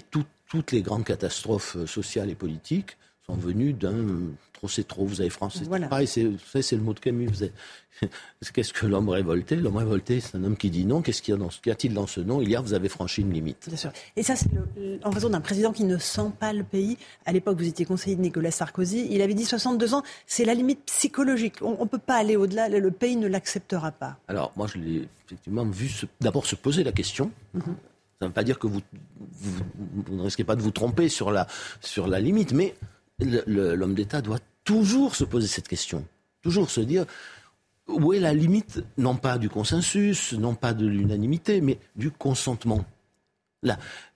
toutes 0.54 0.70
les 0.70 0.82
grandes 0.82 1.04
catastrophes 1.04 1.76
sociales 1.84 2.30
et 2.30 2.36
politiques 2.36 2.96
sont 3.26 3.34
venues 3.34 3.72
d'un 3.72 4.06
trop 4.52 4.68
c'est 4.68 4.86
trop. 4.86 5.04
Vous 5.04 5.20
avez 5.20 5.30
France, 5.30 5.58
c'est 5.58 5.88
pareil, 5.88 6.06
c'est 6.06 6.22
le 6.22 6.82
mot 6.82 6.94
de 6.94 7.00
Camus. 7.00 7.28
Qu'est-ce 8.52 8.72
que 8.72 8.86
l'homme 8.86 9.08
révolté? 9.08 9.56
L'homme 9.56 9.78
révolté, 9.78 10.20
c'est 10.20 10.36
un 10.36 10.44
homme 10.44 10.56
qui 10.56 10.70
dit 10.70 10.84
non. 10.84 11.02
Qu'est-ce 11.02 11.22
qu'il 11.22 11.36
y 11.66 11.70
a-t-il 11.70 11.92
dans 11.92 12.06
ce 12.06 12.20
nom 12.20 12.40
Il 12.40 12.50
y 12.50 12.54
a, 12.56 12.60
vous 12.60 12.72
avez 12.72 12.88
franchi 12.88 13.22
une 13.22 13.32
limite. 13.32 13.66
Bien 13.66 13.76
sûr. 13.76 13.92
Et 14.14 14.22
ça, 14.22 14.36
c'est 14.36 14.48
en 15.02 15.10
raison 15.10 15.28
d'un 15.28 15.40
président 15.40 15.72
qui 15.72 15.84
ne 15.84 15.98
sent 15.98 16.30
pas 16.38 16.52
le 16.52 16.62
pays. 16.62 16.98
À 17.26 17.32
l'époque, 17.32 17.58
vous 17.58 17.66
étiez 17.66 17.84
conseiller 17.84 18.14
de 18.14 18.20
Nicolas 18.20 18.52
Sarkozy. 18.52 19.08
Il 19.10 19.22
avait 19.22 19.34
dit 19.34 19.44
62 19.44 19.94
ans, 19.94 20.02
c'est 20.26 20.44
la 20.44 20.54
limite 20.54 20.84
psychologique. 20.86 21.56
On 21.62 21.82
ne 21.82 21.88
peut 21.88 21.98
pas 21.98 22.14
aller 22.14 22.36
au-delà. 22.36 22.68
Le 22.68 22.90
pays 22.92 23.16
ne 23.16 23.26
l'acceptera 23.26 23.90
pas. 23.90 24.18
Alors, 24.28 24.52
moi, 24.56 24.68
je 24.72 24.78
l'ai 24.78 25.08
effectivement 25.26 25.64
vu 25.64 25.90
d'abord 26.20 26.46
se 26.46 26.54
poser 26.54 26.84
la 26.84 26.92
question. 26.92 27.32
Mhm. 27.54 27.74
Ça 28.18 28.26
ne 28.26 28.28
veut 28.28 28.34
pas 28.34 28.44
dire 28.44 28.58
que 28.58 28.66
vous, 28.66 28.80
vous, 29.32 30.14
ne 30.14 30.22
risquez 30.22 30.44
pas 30.44 30.56
de 30.56 30.62
vous 30.62 30.70
tromper 30.70 31.08
sur 31.08 31.30
la, 31.30 31.46
sur 31.80 32.06
la 32.06 32.20
limite, 32.20 32.52
mais 32.52 32.74
l'homme 33.18 33.94
d'État 33.94 34.20
doit 34.20 34.38
toujours 34.64 35.14
se 35.16 35.24
poser 35.24 35.46
cette 35.46 35.68
question. 35.68 36.04
Toujours 36.42 36.70
se 36.70 36.80
dire 36.80 37.06
où 37.86 38.12
est 38.12 38.20
la 38.20 38.32
limite, 38.32 38.82
non 38.96 39.16
pas 39.16 39.38
du 39.38 39.48
consensus, 39.48 40.32
non 40.32 40.54
pas 40.54 40.72
de 40.72 40.86
l'unanimité, 40.86 41.60
mais 41.60 41.78
du 41.96 42.10
consentement. 42.10 42.84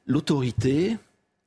L'autorité, 0.07 0.97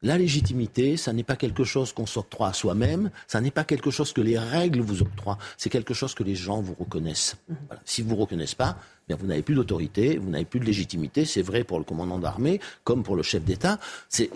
la 0.04 0.18
légitimité, 0.18 0.98
ça 0.98 1.14
n'est 1.14 1.24
pas 1.24 1.36
quelque 1.36 1.64
chose 1.64 1.94
qu'on 1.94 2.06
s'octroie 2.06 2.50
à 2.50 2.54
soi-même, 2.54 3.12
ça 3.28 3.42
n'est 3.42 3.52
pas 3.52 3.64
quelque 3.64 3.92
chose 3.92 4.14
que 4.14 4.22
les 4.22 4.38
règles 4.38 4.82
vous 4.82 5.02
octroient, 5.02 5.38
c'est 5.58 5.70
quelque 5.70 5.94
chose 5.94 6.14
que 6.14 6.24
les 6.24 6.36
gens 6.36 6.62
vous 6.62 6.76
reconnaissent. 6.80 7.38
Mhm. 7.48 7.58
Si 7.86 8.02
vous 8.02 8.16
ne 8.16 8.22
reconnaissez 8.22 8.56
pas, 8.56 8.78
vous 9.18 9.28
n'avez 9.28 9.42
plus 9.42 9.56
d'autorité, 9.56 10.18
vous 10.18 10.30
n'avez 10.30 10.46
plus 10.46 10.60
de 10.60 10.66
légitimité, 10.66 11.26
c'est 11.26 11.42
vrai 11.42 11.64
pour 11.64 11.80
le 11.80 11.84
commandant 11.84 12.20
d'armée 12.20 12.60
comme 12.84 13.04
pour 13.04 13.16
le 13.16 13.24
chef 13.24 13.44
d'État. 13.44 13.80
C'est, 14.10 14.30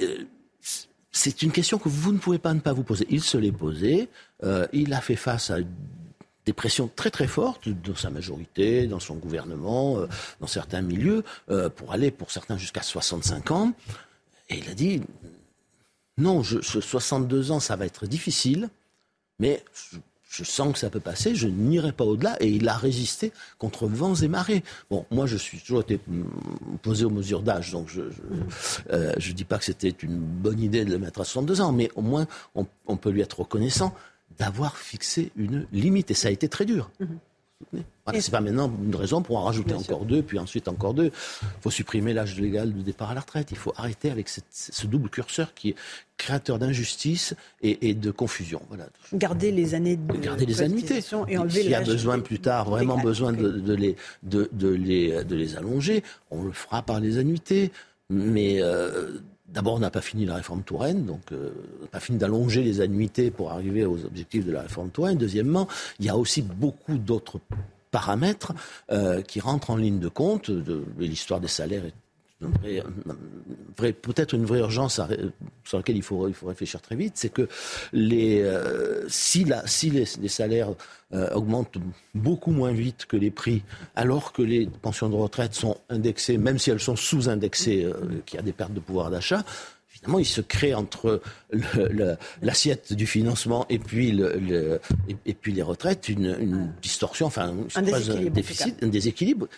euh, 0.00 0.24
une 1.42 1.52
question 1.52 1.78
que 1.78 1.88
vous 1.88 2.12
ne 2.12 2.18
pouvez 2.18 2.38
pas 2.38 2.52
ne 2.52 2.60
pas 2.60 2.72
vous 2.72 2.82
poser. 2.82 3.06
Il 3.10 3.22
se 3.22 3.38
l'est 3.38 3.52
posé, 3.52 4.08
euh, 4.44 4.66
il 4.72 4.92
a 4.92 5.00
fait 5.00 5.16
face 5.16 5.50
à 5.50 5.58
des 6.44 6.52
pressions 6.52 6.90
très 6.94 7.10
très 7.10 7.26
fortes 7.26 7.68
dans 7.68 7.96
sa 7.96 8.10
majorité, 8.10 8.86
dans 8.86 9.00
son 9.00 9.16
gouvernement, 9.16 9.98
euh, 9.98 10.06
dans 10.40 10.46
certains 10.46 10.82
milieux, 10.82 11.24
pour 11.76 11.92
aller 11.92 12.10
pour 12.10 12.30
certains 12.30 12.56
jusqu'à 12.56 12.82
65 12.82 13.50
ans. 13.50 13.72
Et 14.48 14.58
il 14.58 14.68
a 14.68 14.74
dit, 14.74 15.02
non, 16.18 16.42
je, 16.42 16.60
62 16.60 17.50
ans, 17.50 17.60
ça 17.60 17.76
va 17.76 17.86
être 17.86 18.06
difficile, 18.06 18.70
mais 19.38 19.62
sens 20.44 20.72
que 20.72 20.78
ça 20.78 20.90
peut 20.90 21.00
passer, 21.00 21.34
je 21.34 21.48
n'irai 21.48 21.92
pas 21.92 22.04
au-delà. 22.04 22.36
Et 22.40 22.48
il 22.48 22.68
a 22.68 22.76
résisté 22.76 23.32
contre 23.58 23.86
vents 23.86 24.14
et 24.14 24.28
marées. 24.28 24.62
Bon, 24.90 25.06
moi, 25.10 25.26
je 25.26 25.36
suis 25.36 25.58
toujours 25.58 25.80
été 25.80 26.00
opposé 26.74 27.04
aux 27.04 27.10
mesures 27.10 27.42
d'âge, 27.42 27.72
donc 27.72 27.88
je 27.88 28.02
ne 28.02 28.08
euh, 28.92 29.12
dis 29.34 29.44
pas 29.44 29.58
que 29.58 29.64
c'était 29.64 29.94
une 30.02 30.18
bonne 30.18 30.60
idée 30.60 30.84
de 30.84 30.90
le 30.90 30.98
mettre 30.98 31.20
à 31.20 31.24
62 31.24 31.60
ans, 31.60 31.72
mais 31.72 31.90
au 31.96 32.02
moins, 32.02 32.26
on, 32.54 32.96
peut 32.96 33.10
lui 33.10 33.20
être 33.20 33.40
reconnaissant 33.40 33.94
d'avoir 34.38 34.76
fixé 34.76 35.32
une 35.36 35.66
limite. 35.72 36.10
Et 36.10 36.14
ça 36.14 36.28
a 36.28 36.30
été 36.30 36.48
très 36.48 36.64
dur. 36.64 36.90
Mm-hmm. 37.00 37.06
Voilà, 38.04 38.20
c'est 38.20 38.30
pas 38.30 38.40
maintenant 38.40 38.70
une 38.84 38.94
raison 38.94 39.22
pour 39.22 39.38
en 39.38 39.44
rajouter 39.44 39.74
encore 39.74 40.04
deux, 40.04 40.22
puis 40.22 40.38
ensuite 40.38 40.68
encore 40.68 40.94
deux. 40.94 41.06
Il 41.06 41.62
faut 41.62 41.70
supprimer 41.70 42.12
l'âge 42.12 42.38
légal 42.38 42.72
de 42.72 42.82
départ 42.82 43.10
à 43.10 43.14
la 43.14 43.20
retraite. 43.20 43.48
Il 43.50 43.56
faut 43.56 43.72
arrêter 43.76 44.10
avec 44.10 44.28
ce 44.28 44.86
double 44.86 45.08
curseur 45.08 45.54
qui 45.54 45.70
est 45.70 45.74
créateur 46.18 46.58
d'injustice 46.58 47.34
et, 47.62 47.94
de 47.94 48.10
confusion. 48.10 48.60
Voilà. 48.68 48.88
Garder 49.12 49.50
les 49.50 49.74
années 49.74 49.96
de 49.96 50.16
garder 50.18 50.46
les 50.46 50.62
annuités. 50.62 51.00
Et 51.28 51.38
enlever 51.38 51.62
S'il 51.62 51.70
y 51.70 51.74
a 51.74 51.80
besoin 51.80 52.20
plus 52.20 52.38
tard, 52.38 52.68
vraiment 52.70 52.98
besoin 52.98 53.32
de, 53.32 53.74
les, 53.74 53.96
de, 54.22 54.48
les, 54.68 55.24
de 55.24 55.34
les 55.34 55.56
allonger, 55.56 56.04
on 56.30 56.44
le 56.44 56.52
fera 56.52 56.82
par 56.82 57.00
les 57.00 57.18
annuités. 57.18 57.72
Mais 58.08 58.62
euh, 58.62 59.18
D'abord, 59.48 59.74
on 59.74 59.78
n'a 59.78 59.90
pas 59.90 60.00
fini 60.00 60.26
la 60.26 60.34
réforme 60.34 60.62
Touraine, 60.62 61.04
donc 61.04 61.20
euh, 61.32 61.52
on 61.78 61.82
n'a 61.82 61.88
pas 61.88 62.00
fini 62.00 62.18
d'allonger 62.18 62.62
les 62.62 62.80
annuités 62.80 63.30
pour 63.30 63.52
arriver 63.52 63.84
aux 63.84 64.04
objectifs 64.04 64.44
de 64.44 64.52
la 64.52 64.62
réforme 64.62 64.90
Touraine. 64.90 65.18
Deuxièmement, 65.18 65.68
il 66.00 66.06
y 66.06 66.08
a 66.08 66.16
aussi 66.16 66.42
beaucoup 66.42 66.98
d'autres 66.98 67.38
paramètres 67.92 68.52
euh, 68.90 69.22
qui 69.22 69.40
rentrent 69.40 69.70
en 69.70 69.76
ligne 69.76 70.00
de 70.00 70.08
compte. 70.08 70.50
De, 70.50 70.84
l'histoire 70.98 71.40
des 71.40 71.48
salaires 71.48 71.84
est 71.84 71.94
peut-être 73.76 74.34
une 74.34 74.44
vraie 74.44 74.58
urgence 74.58 75.00
sur 75.64 75.78
laquelle 75.78 75.96
il 75.96 76.02
faut, 76.02 76.28
il 76.28 76.34
faut 76.34 76.46
réfléchir 76.46 76.80
très 76.82 76.96
vite, 76.96 77.14
c'est 77.16 77.30
que 77.30 77.48
les, 77.92 78.42
euh, 78.42 79.06
si, 79.08 79.44
la, 79.44 79.66
si 79.66 79.90
les, 79.90 80.28
salaires 80.28 80.70
euh, 81.14 81.30
augmentent 81.34 81.78
beaucoup 82.14 82.50
moins 82.50 82.72
vite 82.72 83.06
que 83.06 83.16
les 83.16 83.30
prix, 83.30 83.62
alors 83.94 84.32
que 84.32 84.42
les 84.42 84.66
pensions 84.66 85.08
de 85.08 85.14
retraite 85.14 85.54
sont 85.54 85.78
indexées, 85.88 86.36
même 86.36 86.58
si 86.58 86.70
elles 86.70 86.80
sont 86.80 86.96
sous-indexées, 86.96 87.84
euh, 87.84 88.22
qu'il 88.26 88.36
y 88.36 88.40
a 88.40 88.44
des 88.44 88.52
pertes 88.52 88.74
de 88.74 88.80
pouvoir 88.80 89.10
d'achat, 89.10 89.44
Évidemment, 89.96 90.18
il 90.18 90.26
se 90.26 90.42
crée 90.42 90.74
entre 90.74 91.22
l'assiette 92.42 92.92
du 92.92 93.06
financement 93.06 93.64
et 93.70 93.78
puis, 93.78 94.12
le, 94.12 94.78
et, 95.24 95.32
puis 95.32 95.52
les 95.52 95.62
retraites 95.62 96.10
une, 96.10 96.70
distorsion, 96.82 97.24
enfin 97.24 97.54
un, 97.74 97.82
déséquilibre, 97.82 98.30
déficit, 98.30 98.82
un 98.82 98.88
déséquilibre 98.88 99.48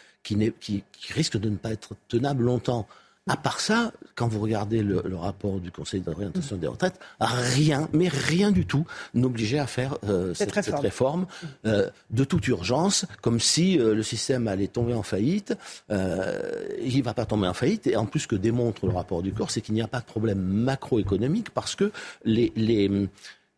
qui, 0.60 0.82
qui, 0.92 1.12
risque 1.12 1.38
de 1.38 1.48
ne 1.48 1.56
pas 1.56 1.72
être 1.72 1.94
tenable 2.08 2.44
longtemps. 2.44 2.86
À 3.30 3.36
part 3.36 3.60
ça, 3.60 3.92
quand 4.14 4.26
vous 4.26 4.40
regardez 4.40 4.82
le, 4.82 5.02
rapport 5.14 5.60
du 5.60 5.70
Conseil 5.70 6.00
d'orientation 6.00 6.56
des 6.56 6.66
retraites, 6.66 6.98
rien, 7.20 7.86
mais 7.92 8.08
rien 8.08 8.50
du 8.50 8.64
tout, 8.64 8.86
n'obligeait 9.12 9.58
à 9.58 9.66
faire 9.66 9.98
euh, 10.08 10.32
cette, 10.32 10.50
réforme, 10.52 11.26
euh, 11.66 11.90
de 12.10 12.24
toute 12.24 12.48
urgence, 12.48 13.04
comme 13.20 13.38
si 13.38 13.78
euh, 13.78 13.94
le 13.94 14.02
système 14.02 14.48
allait 14.48 14.68
tomber 14.68 14.94
en 14.94 15.02
faillite. 15.02 15.54
il 15.90 15.94
ne 15.96 17.02
va 17.02 17.12
pas 17.12 17.26
tomber 17.26 17.46
en 17.46 17.52
faillite. 17.52 17.86
Et 17.86 17.96
en 17.96 18.06
plus, 18.06 18.20
ce 18.20 18.28
que 18.28 18.36
démontre 18.36 18.86
le 18.86 18.92
rapport 18.92 19.22
du 19.22 19.32
corps, 19.32 19.50
c'est 19.50 19.60
qu'il 19.60 19.74
n'y 19.74 19.82
a 19.82 19.88
pas 19.88 20.00
de 20.00 20.06
problème 20.06 20.40
macroéconomique 20.40 21.50
parce 21.50 21.74
que 21.74 21.92
les, 22.24 22.50
les 22.56 23.08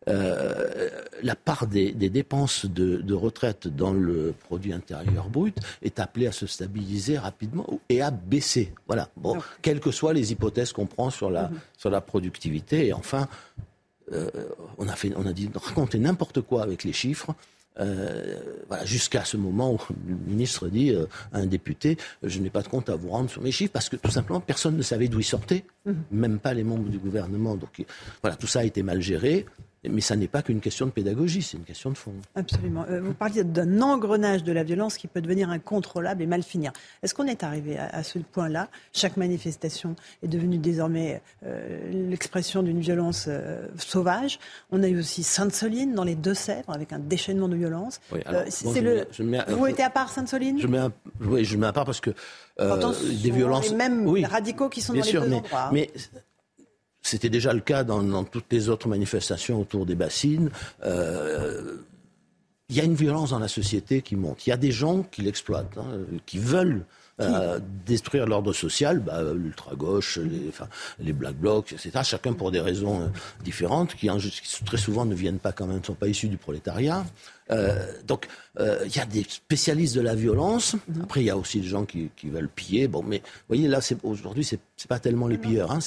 euh, 0.07 0.89
la 1.21 1.35
part 1.35 1.67
des, 1.67 1.91
dépenses 1.91 2.65
de, 2.65 3.13
retraite 3.13 3.67
dans 3.67 3.93
le 3.93 4.33
produit 4.47 4.73
intérieur 4.73 5.29
brut 5.29 5.55
est 5.83 5.99
appelée 5.99 6.25
à 6.25 6.31
se 6.31 6.47
stabiliser 6.47 7.17
rapidement 7.17 7.67
et 7.89 8.01
à 8.01 8.09
baisser. 8.09 8.73
Voilà. 8.87 9.09
Bon, 9.15 9.37
quelles 9.61 9.79
que 9.79 9.91
soient 9.91 10.13
les 10.13 10.31
hypothèses 10.31 10.73
qu'on 10.73 10.87
prend 10.87 11.11
sur 11.11 11.29
la, 11.29 11.49
mhm. 11.49 11.59
sur 11.77 11.89
la 11.91 12.01
productivité. 12.01 12.87
Et 12.87 12.93
enfin, 12.93 13.27
euh, 14.11 14.29
on, 14.79 14.87
a 14.87 14.95
fait, 14.95 15.11
on 15.15 15.25
a 15.27 15.33
dit 15.33 15.49
raconter 15.53 15.99
n'importe 15.99 16.41
quoi 16.41 16.63
avec 16.63 16.83
les 16.83 16.93
chiffres. 16.93 17.35
Euh, 17.79 18.39
voilà, 18.67 18.83
jusqu'à 18.83 19.23
ce 19.23 19.37
moment 19.37 19.73
où 19.73 19.79
le 20.07 20.15
ministre 20.27 20.67
dit 20.67 20.93
à 21.31 21.37
un 21.37 21.45
député 21.45 21.97
Je 22.21 22.39
n'ai 22.39 22.49
pas 22.49 22.63
de 22.63 22.67
compte 22.67 22.89
à 22.89 22.95
vous 22.95 23.09
rendre 23.09 23.29
sur 23.29 23.41
mes 23.41 23.51
chiffres 23.51 23.71
parce 23.71 23.87
que 23.87 23.95
tout 23.95 24.11
simplement 24.11 24.41
personne 24.41 24.75
ne 24.75 24.81
savait 24.81 25.07
d'où 25.07 25.19
ils 25.19 25.23
sortaient, 25.23 25.63
mhm. 25.85 25.95
même 26.11 26.39
pas 26.39 26.55
les 26.55 26.63
membres 26.63 26.89
du 26.89 26.97
gouvernement. 26.97 27.55
Donc 27.55 27.85
voilà, 28.23 28.35
tout 28.35 28.47
ça 28.47 28.61
a 28.61 28.63
été 28.63 28.81
mal 28.81 28.99
géré. 28.99 29.45
Mais 29.83 30.01
ça 30.01 30.15
n'est 30.15 30.27
pas 30.27 30.43
qu'une 30.43 30.61
question 30.61 30.85
de 30.85 30.91
pédagogie, 30.91 31.41
c'est 31.41 31.57
une 31.57 31.63
question 31.63 31.89
de 31.89 31.97
fond. 31.97 32.13
Absolument. 32.35 32.85
Euh, 32.89 33.01
vous 33.01 33.15
parliez 33.15 33.43
d'un 33.43 33.81
engrenage 33.81 34.43
de 34.43 34.51
la 34.51 34.63
violence 34.63 34.95
qui 34.95 35.07
peut 35.07 35.21
devenir 35.21 35.49
incontrôlable 35.49 36.21
et 36.21 36.27
mal 36.27 36.43
finir. 36.43 36.71
Est-ce 37.01 37.15
qu'on 37.15 37.25
est 37.25 37.43
arrivé 37.43 37.79
à, 37.79 38.03
ce 38.03 38.19
point-là? 38.19 38.67
Chaque 38.93 39.17
manifestation 39.17 39.95
est 40.21 40.27
devenue 40.27 40.59
désormais 40.59 41.21
euh, 41.45 42.07
l'expression 42.09 42.61
d'une 42.61 42.79
violence 42.79 43.25
euh, 43.27 43.67
sauvage. 43.77 44.37
On 44.71 44.83
a 44.83 44.87
eu 44.87 44.99
aussi 44.99 45.23
Sainte-Soline 45.23 45.95
dans 45.95 46.03
les 46.03 46.15
Deux-Sèvres 46.15 46.69
avec 46.69 46.93
un 46.93 46.99
déchaînement 46.99 47.47
de 47.47 47.55
violence. 47.55 48.01
Oui, 48.11 48.19
le... 48.27 49.07
vous 49.49 49.65
mettez 49.65 49.83
à 49.83 49.89
part 49.89 50.09
Sainte-Soline? 50.09 50.59
Je 50.59 50.67
mets 50.67 50.79
Oui, 51.21 51.43
je 51.43 51.57
mets 51.57 51.67
à 51.67 51.73
part 51.73 51.85
parce 51.85 52.01
que 52.01 52.11
des 52.59 53.31
violences... 53.31 53.71
les 53.71 53.75
mêmes 53.75 54.07
radicaux 54.25 54.69
qui 54.69 54.81
sont 54.81 54.93
dans 54.93 55.01
les 55.01 55.11
deux 55.11 55.19
mais, 55.21 55.35
endroits. 55.37 55.69
Mais 55.73 55.89
c'était 57.01 57.29
déjà 57.29 57.53
le 57.53 57.61
cas 57.61 57.83
dans, 57.83 58.23
toutes 58.23 58.51
les 58.51 58.69
autres 58.69 58.87
manifestations 58.87 59.59
autour 59.59 59.85
des 59.85 59.95
bassines. 59.95 60.49
Euh, 60.83 61.77
il 62.69 62.77
y 62.77 62.79
a 62.79 62.83
une 62.83 62.95
violence 62.95 63.31
dans 63.31 63.39
la 63.39 63.49
société 63.49 64.01
qui 64.01 64.15
monte. 64.15 64.47
Il 64.47 64.51
y 64.51 64.53
a 64.53 64.57
des 64.57 64.71
gens 64.71 65.03
qui 65.03 65.21
l'exploitent, 65.23 65.77
hein, 65.77 65.99
qui 66.25 66.39
veulent 66.39 66.85
euh, 67.19 67.59
détruire 67.85 68.25
l'ordre 68.25 68.53
social, 68.53 68.99
bah, 68.99 69.21
l'ultra-gauche, 69.35 70.17
les, 70.17 70.47
enfin, 70.47 70.67
les 70.99 71.13
black 71.13 71.35
blocs, 71.35 71.73
etc. 71.73 71.99
Chacun 72.03 72.33
pour 72.33 72.51
des 72.51 72.61
raisons 72.61 73.01
euh, 73.01 73.07
différentes, 73.43 73.95
qui, 73.95 74.09
très 74.65 74.77
souvent 74.77 75.05
ne 75.05 75.13
viennent 75.13 75.39
pas 75.39 75.51
quand 75.51 75.67
même, 75.67 75.79
ne 75.79 75.83
sont 75.83 75.93
pas 75.93 76.07
issus 76.07 76.29
du 76.29 76.37
prolétariat. 76.37 77.05
Donc, 78.07 78.27
il 78.59 78.95
y 78.95 78.99
a 78.99 79.05
des 79.05 79.25
spécialistes 79.27 79.95
de 79.95 80.01
la 80.01 80.15
violence. 80.15 80.75
Mhm. 80.87 81.01
Après, 81.03 81.21
il 81.21 81.25
y 81.25 81.29
a 81.29 81.37
aussi 81.37 81.59
des 81.59 81.67
gens 81.67 81.85
qui, 81.85 82.09
veulent 82.23 82.49
piller. 82.49 82.87
Bon, 82.87 83.03
mais 83.03 83.17
vous 83.17 83.55
voyez, 83.55 83.67
là, 83.67 83.79
aujourd'hui, 84.03 84.43
c'est 84.43 84.59
n'est 84.85 84.87
pas 84.87 84.99
tellement 84.99 85.27
les 85.27 85.37
pilleurs. 85.37 85.71
Hein, 85.71 85.79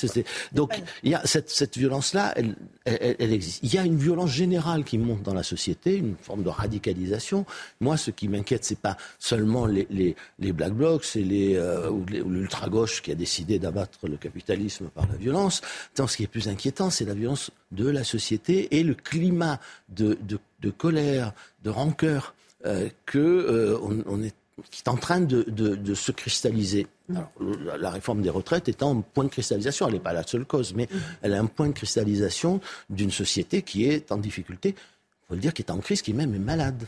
donc, 0.52 0.80
il 1.02 1.10
y 1.10 1.14
a 1.14 1.26
cette, 1.26 1.50
cette 1.50 1.76
violence-là, 1.76 2.32
elle, 2.36 2.54
elle, 2.84 3.32
existe. 3.32 3.60
Il 3.62 3.72
y 3.72 3.78
a 3.78 3.84
une 3.84 3.96
violence 3.96 4.30
générale 4.30 4.84
qui 4.84 4.98
monte 4.98 5.22
dans 5.22 5.34
la 5.34 5.42
société, 5.42 5.96
une 5.96 6.16
forme 6.20 6.42
de 6.42 6.48
radicalisation. 6.48 7.46
Moi, 7.80 7.96
ce 7.96 8.10
qui 8.10 8.28
m'inquiète, 8.28 8.64
c'est 8.64 8.78
pas 8.78 8.96
seulement 9.18 9.66
les, 9.66 9.86
les, 9.90 10.16
les 10.38 10.52
black 10.52 10.72
blocs 10.72 11.04
les, 11.14 11.56
euh, 11.56 11.90
ou 11.90 12.04
l'ultra-gauche 12.06 13.02
qui 13.02 13.10
a 13.10 13.14
décidé 13.14 13.58
d'abattre 13.58 14.06
le 14.08 14.16
capitalisme 14.16 14.88
par 14.94 15.06
la 15.06 15.16
violence. 15.16 15.60
Tant 15.94 16.06
ce 16.06 16.16
qui 16.16 16.24
est 16.24 16.28
plus 16.28 16.48
inquiétant, 16.48 16.90
c'est 16.90 17.04
la 17.04 17.14
violence 17.14 17.50
de 17.72 17.88
la 17.88 18.04
société 18.04 18.78
et 18.78 18.82
le 18.82 18.94
climat 18.94 19.60
de, 19.88 20.16
de, 20.22 20.38
de 20.64 20.70
colère, 20.70 21.32
de 21.62 21.70
rancœur 21.70 22.34
euh, 22.66 22.88
que 23.06 23.18
euh, 23.18 23.78
on, 23.82 24.02
on 24.06 24.22
est 24.22 24.34
qui 24.70 24.82
est 24.82 24.88
en 24.88 24.96
train 24.96 25.20
de, 25.20 25.42
de, 25.42 25.94
se 25.94 26.12
cristalliser. 26.12 26.86
la 27.08 27.90
réforme 27.90 28.22
des 28.22 28.30
retraites 28.30 28.68
est 28.68 28.84
un 28.84 29.00
point 29.00 29.24
de 29.24 29.28
cristallisation, 29.28 29.88
elle 29.88 29.94
n'est 29.94 30.00
pas 30.00 30.12
la 30.12 30.22
seule 30.22 30.44
cause, 30.44 30.74
mais 30.74 30.88
elle 31.22 31.32
est 31.32 31.36
un 31.36 31.46
point 31.46 31.66
de 31.66 31.72
cristallisation 31.72 32.60
d'une 32.88 33.10
société 33.10 33.62
qui 33.62 33.84
est 33.86 34.12
en 34.12 34.16
difficulté, 34.16 34.68
il 34.68 35.26
faut 35.26 35.34
le 35.34 35.40
dire, 35.40 35.52
qui 35.52 35.62
est 35.62 35.72
en 35.72 35.78
crise, 35.78 36.02
qui 36.02 36.14
même 36.14 36.34
est 36.34 36.38
malade. 36.38 36.84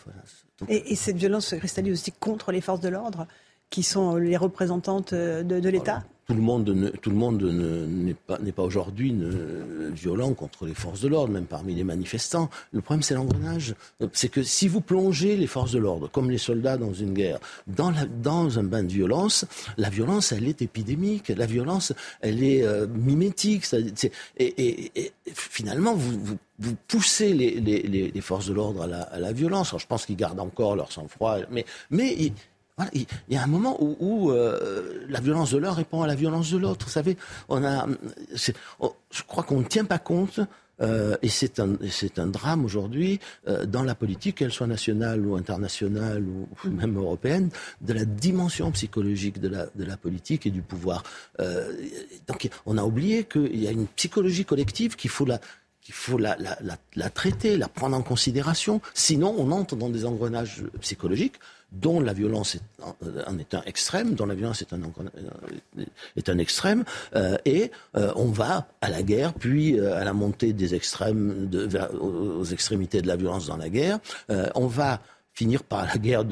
Et, 0.68 0.94
cette 0.94 1.16
violence 1.16 1.46
se 1.46 1.56
cristallise 1.56 1.92
aussi 1.94 2.12
contre 2.12 2.52
les 2.52 2.60
forces 2.60 2.80
de 2.80 2.88
l'ordre, 2.88 3.26
qui 3.68 3.82
sont 3.82 4.14
les 4.14 4.36
représentantes 4.36 5.12
de, 5.12 5.68
l'État? 5.68 6.04
Tout 6.26 6.34
le 6.34 6.40
monde, 6.40 6.68
ne, 6.68 6.88
tout 6.88 7.10
le 7.10 7.16
monde 7.16 7.42
n'est 7.42 8.14
pas, 8.14 8.38
pas 8.38 8.62
aujourd'hui 8.62 9.14
violent 9.92 10.34
contre 10.34 10.66
les 10.66 10.74
forces 10.74 11.00
de 11.00 11.08
l'ordre, 11.08 11.32
même 11.32 11.46
parmi 11.46 11.74
les 11.74 11.84
manifestants. 11.84 12.50
Le 12.72 12.80
problème, 12.80 13.02
c'est 13.02 13.14
l'engrenage. 13.14 13.74
C'est 14.12 14.28
que 14.28 14.42
si 14.42 14.66
vous 14.66 14.80
plongez 14.80 15.36
les 15.36 15.46
forces 15.46 15.72
de 15.72 15.78
l'ordre, 15.78 16.10
comme 16.10 16.30
les 16.30 16.38
soldats 16.38 16.76
dans 16.76 16.92
une 16.92 17.12
guerre, 17.14 17.38
dans, 17.68 17.90
la, 17.90 18.06
dans 18.06 18.58
un 18.58 18.64
bain 18.64 18.82
de 18.82 18.92
violence, 18.92 19.44
la 19.76 19.88
violence, 19.88 20.32
elle 20.32 20.48
est 20.48 20.62
épidémique. 20.62 21.28
La 21.28 21.46
violence, 21.46 21.92
elle 22.20 22.42
est 22.42 22.64
euh, 22.64 22.86
mimétique. 22.88 23.64
et, 24.36 24.90
et, 24.96 25.12
finalement, 25.32 25.94
vous, 25.94 26.18
vous, 26.18 26.36
vous 26.58 26.74
poussez 26.88 27.34
les, 27.34 27.60
les, 27.60 27.82
les, 27.82 28.20
forces 28.20 28.46
de 28.46 28.54
l'ordre 28.54 28.82
à 28.82 28.86
la, 28.86 29.02
à 29.02 29.18
la 29.20 29.32
violence. 29.32 29.68
Alors, 29.68 29.80
je 29.80 29.86
pense 29.86 30.06
qu'ils 30.06 30.16
gardent 30.16 30.40
encore 30.40 30.74
leur 30.74 30.90
sang-froid, 30.90 31.38
mais, 31.50 31.64
mais 31.90 32.32
il 32.92 33.06
y 33.30 33.36
a 33.36 33.42
un 33.42 33.46
moment 33.46 33.78
où, 33.80 34.30
euh, 34.30 35.06
la 35.08 35.20
violence 35.20 35.52
de 35.52 35.58
l'un 35.58 35.72
répond 35.72 36.02
à 36.02 36.06
la 36.06 36.14
violence 36.14 36.50
de 36.50 36.58
l'autre. 36.58 36.86
Vous 36.86 36.92
savez, 36.92 37.16
on 37.48 37.64
a, 37.64 37.86
je 38.34 39.22
crois 39.26 39.44
qu'on 39.44 39.60
ne 39.60 39.64
tient 39.64 39.84
pas 39.84 39.98
compte. 39.98 40.40
Euh, 40.82 41.16
et 41.22 41.30
c'est 41.30 41.58
un, 41.58 41.78
un 42.18 42.26
drame 42.26 42.62
aujourd'hui 42.66 43.18
euh, 43.48 43.64
dans 43.64 43.82
la 43.82 43.94
politique, 43.94 44.36
qu'elle 44.36 44.52
soit 44.52 44.66
nationale 44.66 45.24
ou 45.24 45.34
internationale 45.34 46.22
ou, 46.22 46.46
même 46.68 46.98
européenne, 46.98 47.48
de 47.80 47.94
la 47.94 48.04
dimension 48.04 48.70
psychologique 48.72 49.40
de 49.40 49.48
la, 49.48 49.68
de 49.74 49.84
la 49.84 49.96
politique 49.96 50.44
et 50.44 50.50
du 50.50 50.60
pouvoir. 50.60 51.02
donc 52.28 52.50
on 52.66 52.76
a 52.76 52.84
oublié 52.84 53.24
qu'il 53.24 53.58
y 53.58 53.68
a 53.68 53.70
une 53.70 53.86
psychologie 53.86 54.44
collective 54.44 54.96
qu'il 54.96 55.08
faut 55.08 55.24
la, 55.24 55.40
qu'il 55.80 55.94
faut 55.94 56.18
la, 56.18 56.36
la, 56.36 56.58
la, 56.94 57.10
traiter, 57.10 57.56
la 57.56 57.68
prendre 57.68 57.96
en 57.96 58.02
considération. 58.02 58.82
Sinon, 58.92 59.34
on 59.38 59.52
entre 59.52 59.76
dans 59.76 59.88
des 59.88 60.04
engrenages 60.04 60.62
psychologiques 60.82 61.36
dont 61.72 62.01
la 62.01 62.12
violence 62.12 62.55
est 62.55 62.62
un, 63.26 63.38
est 63.38 63.55
un 63.55 63.62
extrême, 63.62 64.14
dont 64.14 64.26
la 64.26 64.34
violence 64.34 64.62
est 64.62 64.72
un, 64.72 64.80
un 66.28 66.38
extrême, 66.38 66.84
euh, 67.14 67.36
et 67.44 67.70
euh, 67.97 68.12
on 68.16 68.26
va 68.26 68.68
à 68.80 68.88
la 68.88 69.02
guerre, 69.02 69.34
puis 69.34 69.78
euh, 69.78 69.97
à 69.97 70.05
la 70.05 70.12
montée 70.12 70.52
des 70.52 70.74
extrêmes, 70.74 71.51
aux 72.01 72.44
extrémités 72.44 73.02
de 73.02 73.09
la 73.09 73.16
violence 73.16 73.47
dans 73.47 73.56
la 73.56 73.68
guerre. 73.68 73.98
on 74.55 74.66
va 74.66 75.01
finir 75.32 75.62
par 75.64 75.84
la 75.86 75.98
guerre 75.98 76.24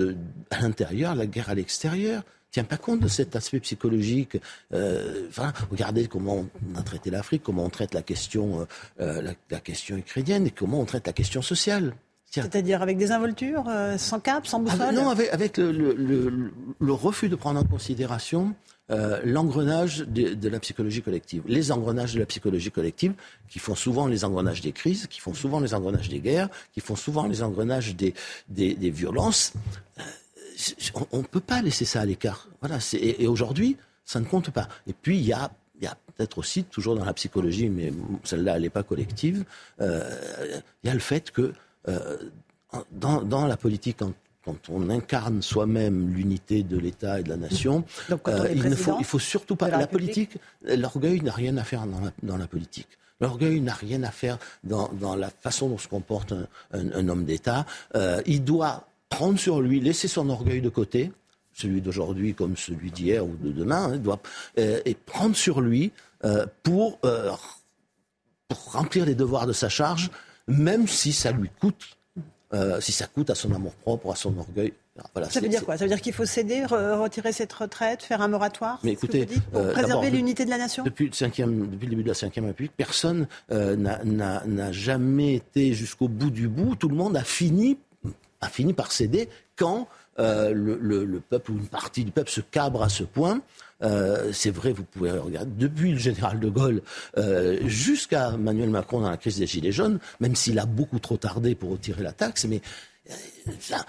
à 0.51 0.63
l'intérieur, 0.63 1.15
la 1.15 1.27
guerre 1.27 1.51
à 1.51 1.55
l'extérieur 1.55 2.23
tient 2.51 2.65
pas 2.65 2.77
compte 2.77 3.01
de 3.01 3.09
cet 3.09 3.35
aspect 3.35 3.59
psychologique. 3.59 4.39
regardez 4.71 6.07
comment 6.07 6.47
on 6.73 6.79
a 6.79 6.83
traité 6.83 7.11
l'Afrique, 7.11 7.43
comment 7.43 7.65
on 7.65 7.69
traite 7.69 7.95
la 7.95 8.03
question, 8.03 8.67
la, 8.99 9.61
question 9.61 9.97
ukrainienne 9.97 10.47
et 10.47 10.53
comment 10.53 10.81
on 10.81 10.85
traite 10.85 11.09
la 11.09 11.13
question 11.13 11.43
sociale. 11.43 11.95
C'est-à-dire 12.43 12.83
avec 12.83 12.97
des 12.97 13.13
involtures, 13.13 13.65
euh, 13.69 13.97
sans 13.99 14.21
cap, 14.21 14.47
sans 14.47 14.61
boussole 14.61 14.95
Non, 14.95 15.09
avec, 15.09 15.59
le, 15.59 16.53
refus 16.93 17.29
de 17.29 17.37
prendre 17.37 17.61
en 17.61 17.65
considération 17.65 18.55
euh, 18.91 19.21
l'engrenage 19.25 20.01
de, 20.01 20.49
la 20.49 20.61
psychologie 20.61 21.03
collective. 21.03 21.43
Les 21.47 21.73
engrenages 21.73 22.15
de 22.15 22.21
la 22.21 22.27
psychologie 22.27 22.71
collective, 22.71 23.15
qui 23.49 23.59
font 23.59 23.75
souvent 23.75 24.07
les 24.07 24.25
engrenages 24.25 24.61
des 24.61 24.73
crises, 24.73 25.07
qui 25.07 25.21
font 25.21 25.35
souvent 25.35 25.61
les 25.61 25.75
engrenages 25.75 26.09
des 26.09 26.21
guerres, 26.21 26.49
qui 26.73 26.81
font 26.81 26.97
souvent 26.97 27.27
les 27.27 27.43
engrenages 27.43 27.95
des, 27.95 28.15
des, 28.49 28.91
violences. 28.91 29.53
Euh, 29.99 30.03
on 31.13 31.19
ne 31.19 31.25
peut 31.25 31.41
pas 31.41 31.63
laisser 31.63 31.85
ça 31.85 32.01
à 32.01 32.05
l'écart. 32.05 32.49
Voilà, 32.61 32.79
et, 32.95 33.27
aujourd'hui, 33.27 33.77
ça 34.05 34.21
ne 34.21 34.25
compte 34.25 34.51
pas. 34.51 34.69
Et 34.87 34.93
puis, 34.93 35.19
il 35.19 35.25
y 35.25 35.33
a 35.33 35.51
y 35.83 35.87
a 35.87 35.97
peut-être 36.17 36.39
aussi, 36.39 36.63
toujours 36.63 36.95
dans 36.95 37.05
la 37.05 37.13
psychologie, 37.13 37.69
mais 37.69 37.93
celle-là, 38.23 38.57
elle 38.57 38.63
n'est 38.63 38.71
pas 38.71 38.85
collective, 38.85 39.45
il 39.81 40.63
y 40.85 40.89
a 40.89 40.95
le 40.95 41.01
fait 41.01 41.33
que 41.33 41.53
dans, 42.93 43.23
dans, 43.23 43.47
la 43.47 43.57
politique, 43.57 43.99
quand, 43.99 44.13
quand 44.45 44.69
on 44.69 44.91
incarne 44.91 45.43
soi-même 45.43 46.15
l'unité 46.15 46.63
de 46.63 46.79
l'État 46.79 47.21
et 47.21 47.23
de 47.23 47.29
la 47.29 47.37
nation, 47.37 47.85
euh, 48.11 48.49
il 48.55 48.65
ne 48.65 48.75
faut, 48.75 48.97
il 48.99 49.05
faut 49.05 49.19
surtout 49.19 49.57
pas. 49.57 49.69
La, 49.69 49.87
politique, 49.87 50.39
l'orgueil 50.63 51.21
n'a 51.21 51.33
rien 51.33 51.57
à 51.57 51.65
faire 51.65 51.87
dans 51.87 52.01
la, 52.01 52.13
dans 52.23 52.37
la 52.37 52.47
politique. 52.47 52.89
L'orgueil 53.21 53.61
n'a 53.61 53.75
rien 53.75 54.03
à 54.03 54.11
faire 54.11 54.39
dans, 54.65 54.91
dans, 54.93 55.15
la 55.15 55.31
façon 55.31 55.69
dont 55.69 55.79
se 55.79 55.89
comporte 55.89 56.33
un, 56.33 56.47
un, 56.73 57.09
homme 57.09 57.25
d'État. 57.25 57.65
Euh, 57.95 58.21
il 58.27 58.43
doit 58.43 58.89
prendre 59.09 59.39
sur 59.39 59.61
lui, 59.61 59.81
laisser 59.81 60.09
son 60.09 60.29
orgueil 60.29 60.61
de 60.61 60.69
côté, 60.69 61.13
celui 61.55 61.81
d'aujourd'hui 61.81 62.35
comme 62.35 62.57
celui 62.57 62.91
d'hier 62.91 63.25
ou 63.25 63.37
de 63.37 63.53
demain, 63.53 63.93
hein, 63.93 63.97
doit, 63.97 64.21
euh, 64.59 64.81
et 64.85 64.95
prendre 64.95 65.37
sur 65.37 65.61
lui 65.61 65.93
euh, 66.25 66.47
pour, 66.63 66.99
euh, 67.05 67.31
pour 68.49 68.73
remplir 68.73 69.07
les 69.07 69.15
devoirs 69.15 69.47
de 69.47 69.53
sa 69.53 69.69
charge 69.69 70.11
même 70.47 70.87
si 70.89 71.13
ça 71.13 71.33
lui 71.33 71.51
coûte, 71.61 71.97
euh, 72.53 72.81
si 72.81 72.93
ça 72.93 73.07
coûte 73.07 73.31
à 73.31 73.35
son 73.35 73.53
amour-propre, 73.53 74.13
à 74.13 74.17
son 74.17 74.37
orgueil. 74.39 74.73
Voilà, 75.13 75.29
ça 75.29 75.41
veut 75.41 75.49
dire 75.49 75.65
quoi? 75.65 75.77
Ça 75.77 75.85
veut 75.85 75.89
dire 75.89 76.01
qu'il 76.01 76.13
faut 76.13 76.25
céder, 76.25 76.65
retirer 76.65 77.33
cette 77.33 77.53
retraite, 77.53 78.03
faire 78.03 78.21
un 78.21 78.29
moratoire? 78.29 78.79
Mais 78.85 78.93
écoutez, 78.93 79.27
pour 79.27 79.61
euh, 79.61 79.73
préserver 79.73 80.11
l'unité 80.11 80.45
de 80.45 80.51
la 80.51 80.59
nation? 80.59 80.85
Depuis 80.85 81.07
le, 81.07 81.11
depuis 81.11 81.87
le 81.87 81.91
début 81.91 82.05
de 82.05 82.09
la 82.09 82.15
Ve 82.15 82.45
République, 82.47 82.73
personne 82.77 83.27
euh, 83.51 83.75
n'a 83.77 84.73
jamais 84.73 85.35
été 85.35 85.75
jusqu'au 85.75 86.07
bout 86.07 86.31
du 86.31 86.47
bout. 86.47 86.77
Tout 86.77 86.89
le 86.89 86.95
monde 86.95 87.17
a 87.17 87.25
fini, 87.25 87.77
a 88.41 88.49
fini 88.49 88.73
par 88.73 88.93
céder 88.93 89.29
quand 89.57 89.89
le, 90.19 90.53
le, 90.53 91.21
peuple 91.29 91.51
ou 91.51 91.57
une 91.57 91.67
partie 91.67 92.05
du 92.05 92.13
peuple 92.13 92.31
se 92.31 92.41
cabre 92.41 92.85
à 92.85 92.89
ce 92.89 93.03
point 93.03 93.41
euh, 93.83 94.33
c'est 94.33 94.51
vrai, 94.51 94.73
vous 94.73 94.85
pouvez 94.85 95.11
regarder, 95.11 95.51
depuis 95.57 95.93
le 95.93 95.99
général 95.99 96.41
de 96.41 96.49
Gaulle 96.49 96.83
euh, 97.19 97.59
jusqu'à 97.67 98.33
Emmanuel 98.33 98.71
Macron 98.71 99.01
dans 99.01 99.11
la 99.11 99.17
crise 99.17 99.39
des 99.39 99.47
Gilets 99.47 99.73
jaunes, 99.73 99.99
même 100.21 100.35
s'il 100.35 100.59
a 100.59 100.67
beaucoup 100.67 100.99
trop 100.99 101.17
tardé 101.17 101.55
pour 101.55 101.71
retirer 101.71 102.03
la 102.03 102.13
taxe, 102.13 102.45
mais 102.47 102.61
euh, 103.11 103.15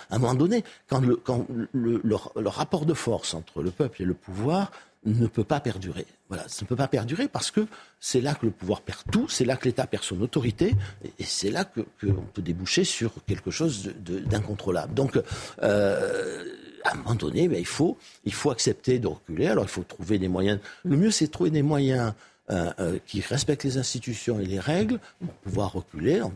à 0.10 0.16
un 0.16 0.20
moment 0.20 0.36
donné, 0.36 0.64
quand, 0.88 1.00
le, 1.00 1.16
quand 1.16 1.48
le, 1.74 2.02
le, 2.04 2.50
rapport 2.50 2.86
de 2.86 2.94
force 2.94 3.34
entre 3.34 3.62
le 3.62 3.72
peuple 3.72 4.02
et 4.02 4.06
le 4.06 4.14
pouvoir 4.14 4.72
ne 5.06 5.28
peut 5.28 5.44
pas 5.44 5.60
perdurer. 5.60 6.06
Voilà, 6.30 6.48
ça 6.48 6.64
ne 6.64 6.68
peut 6.68 6.76
pas 6.76 6.88
perdurer 6.88 7.28
parce 7.28 7.52
que 7.52 7.68
c'est 8.00 8.22
là 8.22 8.34
que 8.34 8.46
le 8.46 8.52
pouvoir 8.52 8.82
perd 8.82 9.00
tout, 9.12 9.30
c'est 9.30 9.46
là 9.46 9.56
que 9.56 9.66
l'État 9.66 9.86
perd 9.86 10.04
son 10.04 10.20
autorité, 10.22 10.76
et, 11.20 11.24
c'est 11.24 11.52
là 11.52 11.64
qu'on 11.64 11.86
que 12.00 12.08
peut 12.08 12.42
déboucher 12.42 12.84
sur 12.84 13.12
quelque 13.26 13.52
chose 13.52 13.94
d'incontrôlable. 14.00 14.94
Donc, 14.94 15.20
euh, 15.62 16.44
à 16.86 16.94
un 16.94 16.98
moment 16.98 17.16
donné, 17.16 17.48
ben, 17.48 17.60
il, 17.60 17.66
faut, 17.66 17.98
il 18.24 18.34
faut 18.34 18.52
accepter 18.52 19.00
de 19.00 19.08
reculer. 19.08 19.48
Alors 19.48 19.66
il 19.66 19.70
faut 19.70 19.84
trouver 19.84 20.20
des 20.20 20.28
moyens. 20.28 20.60
Le 20.84 20.96
mieux, 20.96 21.12
c'est 21.12 21.28
de 21.28 21.32
trouver 21.32 21.50
des 21.50 21.64
moyens 21.64 22.14
euh, 22.52 22.72
euh, 22.80 23.00
qui 23.08 23.22
respectent 23.22 23.64
les 23.64 23.80
institutions 23.80 24.40
et 24.40 24.46
les 24.46 24.60
règles 24.60 25.00
pour 25.20 25.34
pouvoir 25.34 25.74
reculer 25.74 26.22
en, 26.22 26.32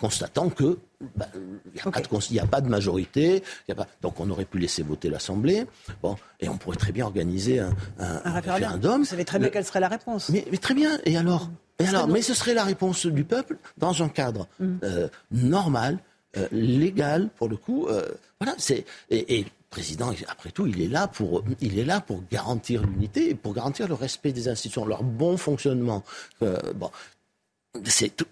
constatant 0.00 0.50
que 0.50 0.78
ben, 1.14 1.26
il 1.32 2.32
n'y 2.32 2.40
a, 2.40 2.46
pas 2.46 2.60
de 2.60 2.68
majorité. 2.68 3.44
Y 3.68 3.72
a 3.72 3.76
pas, 3.76 3.86
donc 4.02 4.18
on 4.18 4.28
aurait 4.30 4.46
pu 4.46 4.58
laisser 4.58 4.82
voter 4.82 5.10
l'Assemblée. 5.10 5.64
Bon, 6.02 6.16
et 6.40 6.48
on 6.48 6.56
pourrait 6.56 6.76
très 6.76 6.90
bien 6.90 7.04
organiser 7.04 7.60
un, 7.60 7.72
un, 8.00 8.32
référendum. 8.32 9.02
Vous 9.02 9.04
savez 9.04 9.24
très 9.24 9.38
bien 9.38 9.48
quelle 9.50 9.64
serait 9.64 9.78
la 9.78 9.86
réponse. 9.86 10.28
Mais, 10.30 10.44
mais 10.50 10.58
très 10.58 10.74
bien. 10.74 10.98
Et 11.04 11.16
alors, 11.16 11.48
et 11.78 11.86
alors 11.86 12.08
Mais 12.08 12.22
ce 12.22 12.34
serait 12.34 12.54
la 12.54 12.64
réponse 12.64 13.06
du 13.06 13.22
peuple 13.22 13.58
dans 13.76 14.02
un 14.02 14.08
cadre 14.08 14.48
mm. 14.58 14.78
euh, 14.82 15.08
normal, 15.30 16.00
légal 16.50 17.28
pour 17.36 17.48
le 17.48 17.56
coup. 17.56 17.86
voilà. 18.40 18.56
C'est 18.58 18.84
et, 19.10 19.38
et 19.38 19.46
président, 19.70 20.12
après 20.28 20.50
tout, 20.50 20.66
il 20.66 20.80
est 20.80 20.88
là 20.88 21.08
pour, 21.08 21.44
il 21.60 21.78
est 21.78 21.84
là 21.84 22.00
pour 22.00 22.22
garantir 22.30 22.82
l'unité 22.82 23.30
et 23.30 23.34
pour 23.34 23.54
garantir 23.54 23.88
le 23.88 23.94
respect 23.94 24.32
des 24.32 24.48
institutions, 24.48 24.86
leur 24.86 25.02
bon 25.02 25.36
fonctionnement. 25.36 26.04
Euh, 26.42 26.58
bon, 26.74 26.90
c'est 27.84 28.14
tout. 28.16 28.26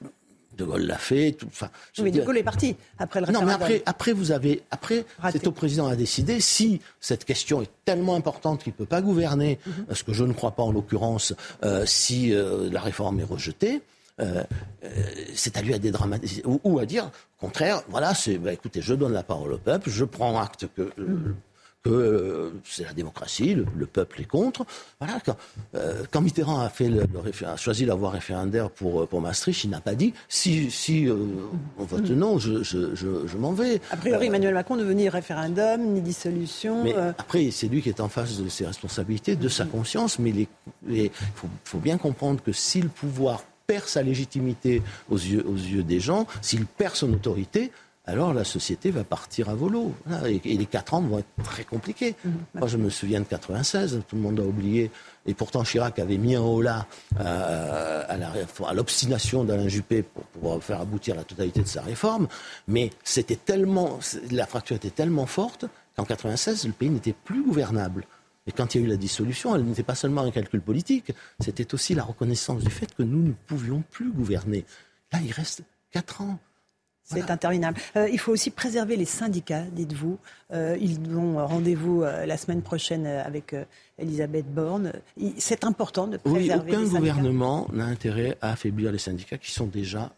De 0.57 0.65
Gaulle 0.65 0.87
l'a 0.87 0.97
fait. 0.97 1.33
Tout, 1.33 1.49
enfin, 1.49 1.69
oui, 1.99 2.11
De 2.11 2.23
Gaulle 2.23 2.39
est 2.39 2.43
parti 2.43 2.77
après 2.99 3.21
le 3.21 3.27
référendum. 3.27 3.51
Non, 3.51 3.59
mais 3.59 3.63
après, 3.63 3.83
après 3.85 4.13
vous 4.15 4.33
avez, 4.33 4.63
après, 4.71 5.05
c'est 5.31 5.47
au 5.47 5.53
président 5.53 5.87
à 5.87 5.97
décider 5.97 6.41
si 6.41 6.81
cette 6.99 7.27
question 7.27 7.61
est 7.61 7.71
tellement 7.85 8.15
importante 8.15 8.63
qu'il 8.63 8.73
ne 8.73 8.79
peut 8.79 8.87
pas 8.87 9.03
gouverner, 9.03 9.59
mm-hmm. 9.69 9.95
ce 9.95 10.03
que 10.03 10.15
je 10.15 10.25
ne 10.25 10.33
crois 10.33 10.53
pas 10.53 10.63
en 10.63 10.73
l'occurrence, 10.73 11.35
euh, 11.63 11.85
si 11.85 12.35
euh, 12.35 12.71
la 12.73 12.81
réforme 12.81 13.21
est 13.21 13.25
rejetée. 13.25 13.83
C'est 15.35 15.57
à 15.57 15.63
lui 15.63 15.75
à 15.75 15.79
dédramatiser 15.79 16.43
ou, 16.45 16.79
à 16.79 16.87
dire, 16.87 17.11
au 17.39 17.41
contraire, 17.47 17.83
voilà, 17.89 18.15
c'est, 18.15 18.39
bah, 18.39 18.53
écoutez, 18.53 18.81
je 18.81 18.95
donne 18.95 19.13
la 19.13 19.23
parole 19.23 19.53
au 19.53 19.59
peuple, 19.59 19.91
je 19.91 20.05
prends 20.05 20.41
acte 20.41 20.69
que 20.75 20.91
que 21.87 21.93
euh, 21.93 22.51
c'est 22.65 22.85
la 22.85 22.93
démocratie, 22.93 23.55
le, 23.55 23.87
peuple 23.87 24.21
est 24.21 24.25
contre. 24.25 24.67
Voilà, 24.99 25.21
quand, 25.25 25.37
euh, 25.75 26.03
quand 26.11 26.21
Mitterrand 26.21 26.61
a, 26.61 26.69
fait 26.69 26.89
le, 26.89 27.07
a 27.47 27.57
choisi 27.57 27.85
la 27.85 27.95
voie 27.95 28.11
référendaire 28.11 28.71
pour, 28.71 29.03
euh, 29.03 29.07
pour 29.07 29.21
Maastricht, 29.21 29.65
il 29.65 29.71
n'a 29.71 29.81
pas 29.81 29.95
dit 29.95 30.13
si, 30.29 30.71
si 30.71 31.09
on 31.79 31.85
vote 31.85 32.11
non, 32.11 32.39
je, 32.39 32.63
je, 32.63 32.95
je, 32.95 33.37
m'en 33.37 33.53
vais. 33.53 33.81
A 33.91 33.97
priori, 33.97 34.27
Emmanuel 34.27 34.55
Macron 34.55 34.77
ne 34.77 34.85
veut 34.85 34.95
ni 34.95 35.09
référendum, 35.09 35.81
ni 35.81 36.01
dissolution. 36.01 36.83
Mais 36.83 36.95
après, 36.95 37.51
c'est 37.51 37.69
lui 37.69 37.83
qui 37.83 37.89
est 37.89 38.01
en 38.01 38.09
face 38.09 38.39
de 38.39 38.49
ses 38.49 38.67
responsabilités, 38.67 39.37
de 39.37 39.49
sa 39.49 39.65
conscience, 39.65 40.19
mais 40.19 40.33
il 40.89 41.11
faut, 41.35 41.49
faut 41.65 41.79
bien 41.79 41.99
comprendre 41.99 42.43
que 42.43 42.53
si 42.53 42.81
le 42.81 42.89
pouvoir 42.89 43.43
perd 43.67 43.87
sa 43.87 44.03
légitimité 44.03 44.83
aux 45.11 45.17
yeux, 45.17 45.45
aux 45.47 45.57
yeux 45.57 45.83
des 45.83 46.01
gens, 46.01 46.27
s'il 46.41 46.67
perd 46.67 46.95
son 46.95 47.13
autorité, 47.13 47.73
alors 48.09 48.33
la 48.33 48.45
société 48.45 48.93
va 48.93 49.03
partir 49.03 49.49
à 49.49 49.55
volo. 49.55 49.93
Et, 50.27 50.39
les 50.57 50.67
quatre 50.67 50.95
ans 50.95 51.01
vont 51.01 51.19
être 51.19 51.29
très 51.43 51.65
compliqués. 51.65 52.15
Mhm. 52.25 52.33
Moi, 52.55 52.69
je 52.69 52.77
me 52.77 52.89
souviens 52.89 53.21
de 53.21 53.25
96, 53.25 54.01
tout 54.07 54.15
le 54.15 54.23
monde 54.23 54.39
a 54.39 54.45
oublié. 54.45 54.93
Et 55.27 55.35
pourtant, 55.35 55.65
Chirac 55.65 55.99
avait 55.99 56.17
mis 56.17 56.37
un 56.37 56.41
haut 56.41 56.63
là 56.63 56.87
à 57.19 58.73
l'obstination 58.75 59.43
d'Alain 59.43 59.69
Juppé 59.69 60.03
pour 60.03 60.23
pouvoir 60.25 60.63
faire 60.63 60.81
aboutir 60.81 61.17
la 61.17 61.25
totalité 61.25 61.63
de 61.63 61.69
sa 61.69 61.83
réforme. 61.83 62.29
Mais 62.69 62.91
c'était 63.03 63.37
tellement, 63.37 63.99
la 64.31 64.47
fracture 64.47 64.77
était 64.77 64.91
tellement 64.91 65.27
forte 65.27 65.65
qu'en 65.97 66.05
96, 66.05 66.67
le 66.67 66.73
pays 66.73 66.91
n'était 66.91 67.15
plus 67.25 67.43
gouvernable. 67.43 68.05
Et 68.47 68.53
quand 68.53 68.75
il 68.75 68.81
y 68.81 68.85
a 68.85 68.87
eu 68.87 68.91
la 68.91 68.97
dissolution, 68.97 69.55
elle 69.55 69.65
n'était 69.65 69.83
pas 69.83 69.95
seulement 69.95 70.23
un 70.23 70.31
calcul 70.31 70.61
politique, 70.61 71.13
c'était 71.41 71.75
aussi 71.75 71.95
la 71.95 72.05
reconnaissance 72.05 72.63
du 72.63 72.71
fait 72.71 72.95
que 72.95 73.03
nous 73.03 73.23
ne 73.23 73.33
pouvions 73.33 73.83
plus 73.91 74.13
gouverner. 74.13 74.65
Là, 75.13 75.19
il 75.23 75.33
reste 75.33 75.63
quatre 75.91 76.21
ans. 76.21 76.39
C'est 77.09 77.31
interminable. 77.31 77.81
Euh, 77.97 78.09
il 78.11 78.19
faut 78.19 78.33
aussi 78.33 78.51
préserver 78.51 78.97
les 78.97 79.05
syndicats, 79.05 79.63
dites-vous. 79.63 80.19
Euh, 80.53 80.77
ils 80.81 80.99
ont 81.17 81.47
rendez-vous 81.47 82.03
euh, 82.03 82.27
la 82.27 82.37
semaine 82.37 82.63
prochaine 82.63 83.07
avec 83.07 83.55
Elisabeth 83.99 84.53
Borne. 84.53 84.93
C'est 85.39 85.65
important 85.65 86.09
de 86.09 86.17
préserver 86.17 86.73
oui, 86.73 86.77
aucun 86.77 86.89
gouvernement 86.89 87.69
n'a 87.73 87.85
intérêt 87.85 88.37
à 88.41 88.51
affaiblir 88.53 88.91
les 88.91 88.99
syndicats 88.99 89.39
qui 89.39 89.53
sont 89.53 89.67
déjà 89.67 90.13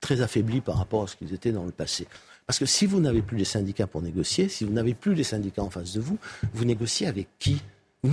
très 0.00 0.20
affaiblis 0.20 0.60
par 0.60 0.78
rapport 0.78 1.02
à 1.02 1.06
ce 1.08 1.16
qu'ils 1.16 1.34
étaient 1.34 1.52
dans 1.52 1.64
le 1.64 1.72
passé. 1.72 2.06
Parce 2.46 2.58
que 2.58 2.66
si 2.66 2.86
vous 2.86 3.00
n'avez 3.00 3.22
plus 3.22 3.36
les 3.36 3.44
syndicats 3.44 3.86
pour 3.86 4.02
négocier, 4.02 4.48
si 4.48 4.64
vous 4.64 4.72
n'avez 4.72 4.94
plus 4.94 5.14
les 5.14 5.24
syndicats 5.24 5.62
en 5.62 5.70
face 5.70 5.92
de 5.94 6.00
vous, 6.00 6.18
vous 6.54 6.64
négociez 6.64 7.06
avec 7.06 7.28
qui? 7.38 7.60
On 8.04 8.10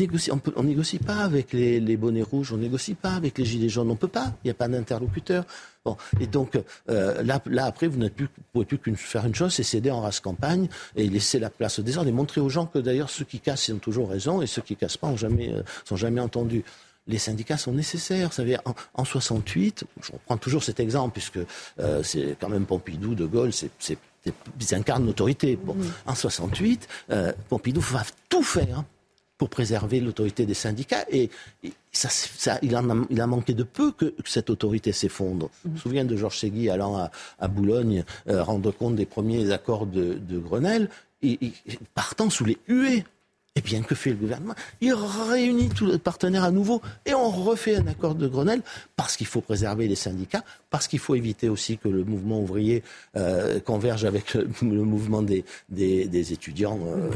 on, 0.55 0.63
négocie 0.63 0.97
pas 0.97 1.17
avec 1.17 1.53
les, 1.53 1.97
bonnets 1.97 2.23
rouges, 2.23 2.51
on 2.51 2.57
négocie 2.57 2.95
pas 2.95 3.11
avec 3.11 3.37
les 3.37 3.45
gilets 3.45 3.69
jaunes, 3.69 3.91
on 3.91 3.95
peut 3.95 4.07
pas. 4.07 4.33
Il 4.43 4.47
n'y 4.47 4.51
a 4.51 4.55
pas 4.55 4.67
d'interlocuteur. 4.67 5.45
Bon, 5.85 5.97
et 6.19 6.25
donc 6.25 6.59
euh, 6.89 7.21
là, 7.21 7.41
là 7.45 7.65
après, 7.65 7.87
vous 7.87 7.99
ne 7.99 8.07
pouvez 8.07 8.65
plus 8.65 8.79
qu'une 8.79 8.95
faire 8.95 9.25
une 9.25 9.35
chose, 9.35 9.53
c'est 9.53 9.63
céder 9.63 9.91
en 9.91 10.01
race 10.01 10.19
campagne 10.19 10.67
et 10.95 11.07
laisser 11.07 11.37
la 11.37 11.51
place 11.51 11.77
au 11.77 11.83
désordre 11.83 12.09
et 12.09 12.13
montrer 12.13 12.41
aux 12.41 12.49
gens 12.49 12.65
que 12.65 12.79
d'ailleurs 12.79 13.11
ceux 13.11 13.25
qui 13.25 13.39
cassent 13.39 13.69
ont 13.69 13.77
toujours 13.77 14.09
raison 14.09 14.41
et 14.41 14.47
ceux 14.47 14.63
qui 14.63 14.75
cassent 14.75 14.97
pas 14.97 15.07
ont 15.07 15.17
jamais, 15.17 15.53
euh, 15.53 15.61
sont 15.85 15.97
jamais 15.97 16.21
entendus 16.21 16.63
les 17.07 17.17
syndicats 17.17 17.57
sont 17.57 17.73
nécessaires. 17.73 18.31
Savez, 18.33 18.57
en, 18.65 18.73
en 18.93 19.05
68, 19.05 19.83
je 20.01 20.11
reprends 20.13 20.37
toujours 20.37 20.63
cet 20.63 20.79
exemple 20.79 21.13
puisque 21.13 21.39
euh, 21.79 22.01
c'est 22.03 22.37
quand 22.39 22.49
même 22.49 22.65
Pompidou, 22.65 23.15
De 23.15 23.25
Gaulle, 23.25 23.51
c'est, 23.51 23.97
ils 24.25 24.75
incarnent 24.75 25.05
l'autorité. 25.05 25.55
Bon, 25.55 25.73
mmh. 25.75 25.91
En 26.05 26.15
68, 26.15 26.87
euh, 27.11 27.31
Pompidou 27.49 27.81
va 27.81 28.03
tout 28.29 28.43
faire 28.43 28.83
pour 29.37 29.49
préserver 29.49 29.99
l'autorité 29.99 30.45
des 30.45 30.53
syndicats. 30.53 31.05
Et, 31.11 31.29
ça, 31.91 32.09
ça, 32.09 32.59
il, 32.61 32.75
en 32.77 32.89
a, 32.89 33.05
il, 33.09 33.21
a, 33.21 33.27
manqué 33.27 33.53
de 33.53 33.63
peu 33.63 33.91
que, 33.91 34.13
cette 34.25 34.49
autorité 34.49 34.91
s'effondre. 34.91 35.49
Je 35.65 35.69
me 35.69 35.77
souviens 35.77 36.05
de 36.05 36.15
Georges 36.15 36.39
Segui 36.39 36.69
allant 36.69 36.97
à, 36.97 37.11
à 37.39 37.47
Boulogne 37.47 38.03
euh, 38.29 38.43
rendre 38.43 38.71
compte 38.71 38.95
des 38.95 39.05
premiers 39.05 39.51
accords 39.51 39.85
de, 39.85 40.13
de 40.13 40.39
Grenelle, 40.39 40.89
et, 41.21 41.37
et, 41.45 41.79
partant 41.93 42.29
sous 42.29 42.45
les 42.45 42.57
huées 42.67 43.05
eh 43.55 43.61
bien, 43.61 43.83
que 43.83 43.93
fait 43.93 44.09
le 44.09 44.15
gouvernement? 44.15 44.55
Il 44.81 44.95
réunit 44.95 45.69
tous 45.69 45.85
les 45.85 45.99
partenaires 45.99 46.43
à 46.43 46.49
nouveau 46.49 46.81
et 47.05 47.13
on 47.13 47.29
refait 47.29 47.75
un 47.75 47.85
accord 47.85 48.15
de 48.15 48.27
Grenelle 48.27 48.61
parce 48.95 49.15
qu'il 49.15 49.27
faut 49.27 49.41
préserver 49.41 49.87
les 49.87 49.95
syndicats, 49.95 50.43
parce 50.71 50.87
qu'il 50.87 50.97
faut 50.97 51.13
éviter 51.13 51.49
aussi 51.49 51.77
que 51.77 51.87
le 51.87 52.03
mouvement 52.03 52.39
ouvrier 52.39 52.81
euh, 53.15 53.59
converge 53.59 54.05
avec 54.05 54.33
le, 54.33 54.47
mouvement 54.61 55.21
des, 55.21 55.45
des, 55.69 56.33
étudiants. 56.33 56.79
Euh, 56.83 57.11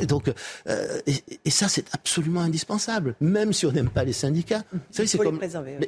et 0.00 0.06
donc, 0.06 0.32
euh, 0.68 1.00
et, 1.06 1.50
ça, 1.50 1.68
c'est 1.68 1.86
absolument 1.94 2.40
indispensable, 2.40 3.14
même 3.20 3.52
si 3.52 3.64
on 3.64 3.72
n'aime 3.72 3.90
pas 3.90 4.02
les 4.02 4.12
syndicats. 4.12 4.64
c'est 4.90 5.16
comme, 5.16 5.40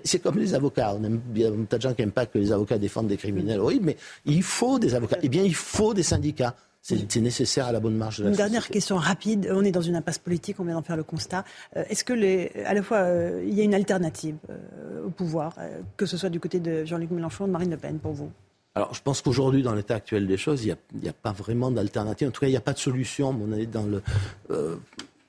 c'est 0.04 0.20
comme 0.20 0.38
les 0.38 0.54
avocats. 0.54 0.94
On 0.94 1.02
aime, 1.02 1.20
il 1.34 1.42
y 1.42 1.46
a 1.46 1.50
tas 1.68 1.78
de 1.78 1.82
gens 1.82 1.94
qui 1.94 2.02
n'aiment 2.02 2.12
pas 2.12 2.26
que 2.26 2.38
les 2.38 2.52
avocats 2.52 2.78
défendent 2.78 3.08
des 3.08 3.16
criminels. 3.16 3.60
Oui, 3.60 3.80
mais 3.82 3.96
il 4.24 4.44
faut 4.44 4.78
des 4.78 4.94
avocats. 4.94 5.18
Eh 5.22 5.28
bien, 5.28 5.42
il 5.42 5.54
faut 5.54 5.94
des 5.94 6.04
syndicats. 6.04 6.54
C'est 6.82 7.16
nécessaire 7.16 7.66
à 7.66 7.72
la 7.72 7.80
bonne 7.80 7.96
marche 7.96 8.18
de 8.18 8.24
la 8.24 8.30
Une 8.30 8.36
dernière 8.36 8.68
question 8.68 8.96
rapide. 8.96 9.50
On 9.52 9.64
est 9.64 9.70
dans 9.70 9.82
une 9.82 9.96
impasse 9.96 10.18
politique, 10.18 10.58
on 10.60 10.64
vient 10.64 10.74
d'en 10.74 10.82
faire 10.82 10.96
le 10.96 11.02
constat. 11.02 11.44
Euh, 11.76 11.84
est-ce 11.90 12.04
que, 12.04 12.14
les, 12.14 12.52
à 12.64 12.72
la 12.72 12.82
fois, 12.82 12.98
euh, 12.98 13.44
il 13.46 13.54
y 13.54 13.60
a 13.60 13.64
une 13.64 13.74
alternative 13.74 14.36
euh, 14.48 15.06
au 15.06 15.10
pouvoir, 15.10 15.56
que 15.96 16.06
ce 16.06 16.16
soit 16.16 16.30
du 16.30 16.40
côté 16.40 16.58
de 16.58 16.84
Jean-Luc 16.86 17.10
Mélenchon 17.10 17.44
ou 17.44 17.46
de 17.46 17.52
Marine 17.52 17.70
Le 17.70 17.76
Pen, 17.76 17.98
pour 17.98 18.12
vous? 18.12 18.30
Alors, 18.74 18.94
je 18.94 19.02
pense 19.02 19.20
qu'aujourd'hui, 19.20 19.62
dans 19.62 19.74
l'état 19.74 19.96
actuel 19.96 20.26
des 20.26 20.38
choses, 20.38 20.64
il 20.64 20.74
n'y 20.94 21.08
a, 21.08 21.12
pas 21.12 21.32
vraiment 21.32 21.70
d'alternative. 21.70 22.28
En 22.28 22.30
tout 22.30 22.40
cas, 22.40 22.46
il 22.46 22.52
n'y 22.52 22.56
a 22.56 22.62
pas 22.62 22.72
de 22.72 22.78
solution. 22.78 23.28
On 23.28 23.52
est 23.52 23.66
dans, 23.66 23.84
le, 23.84 24.02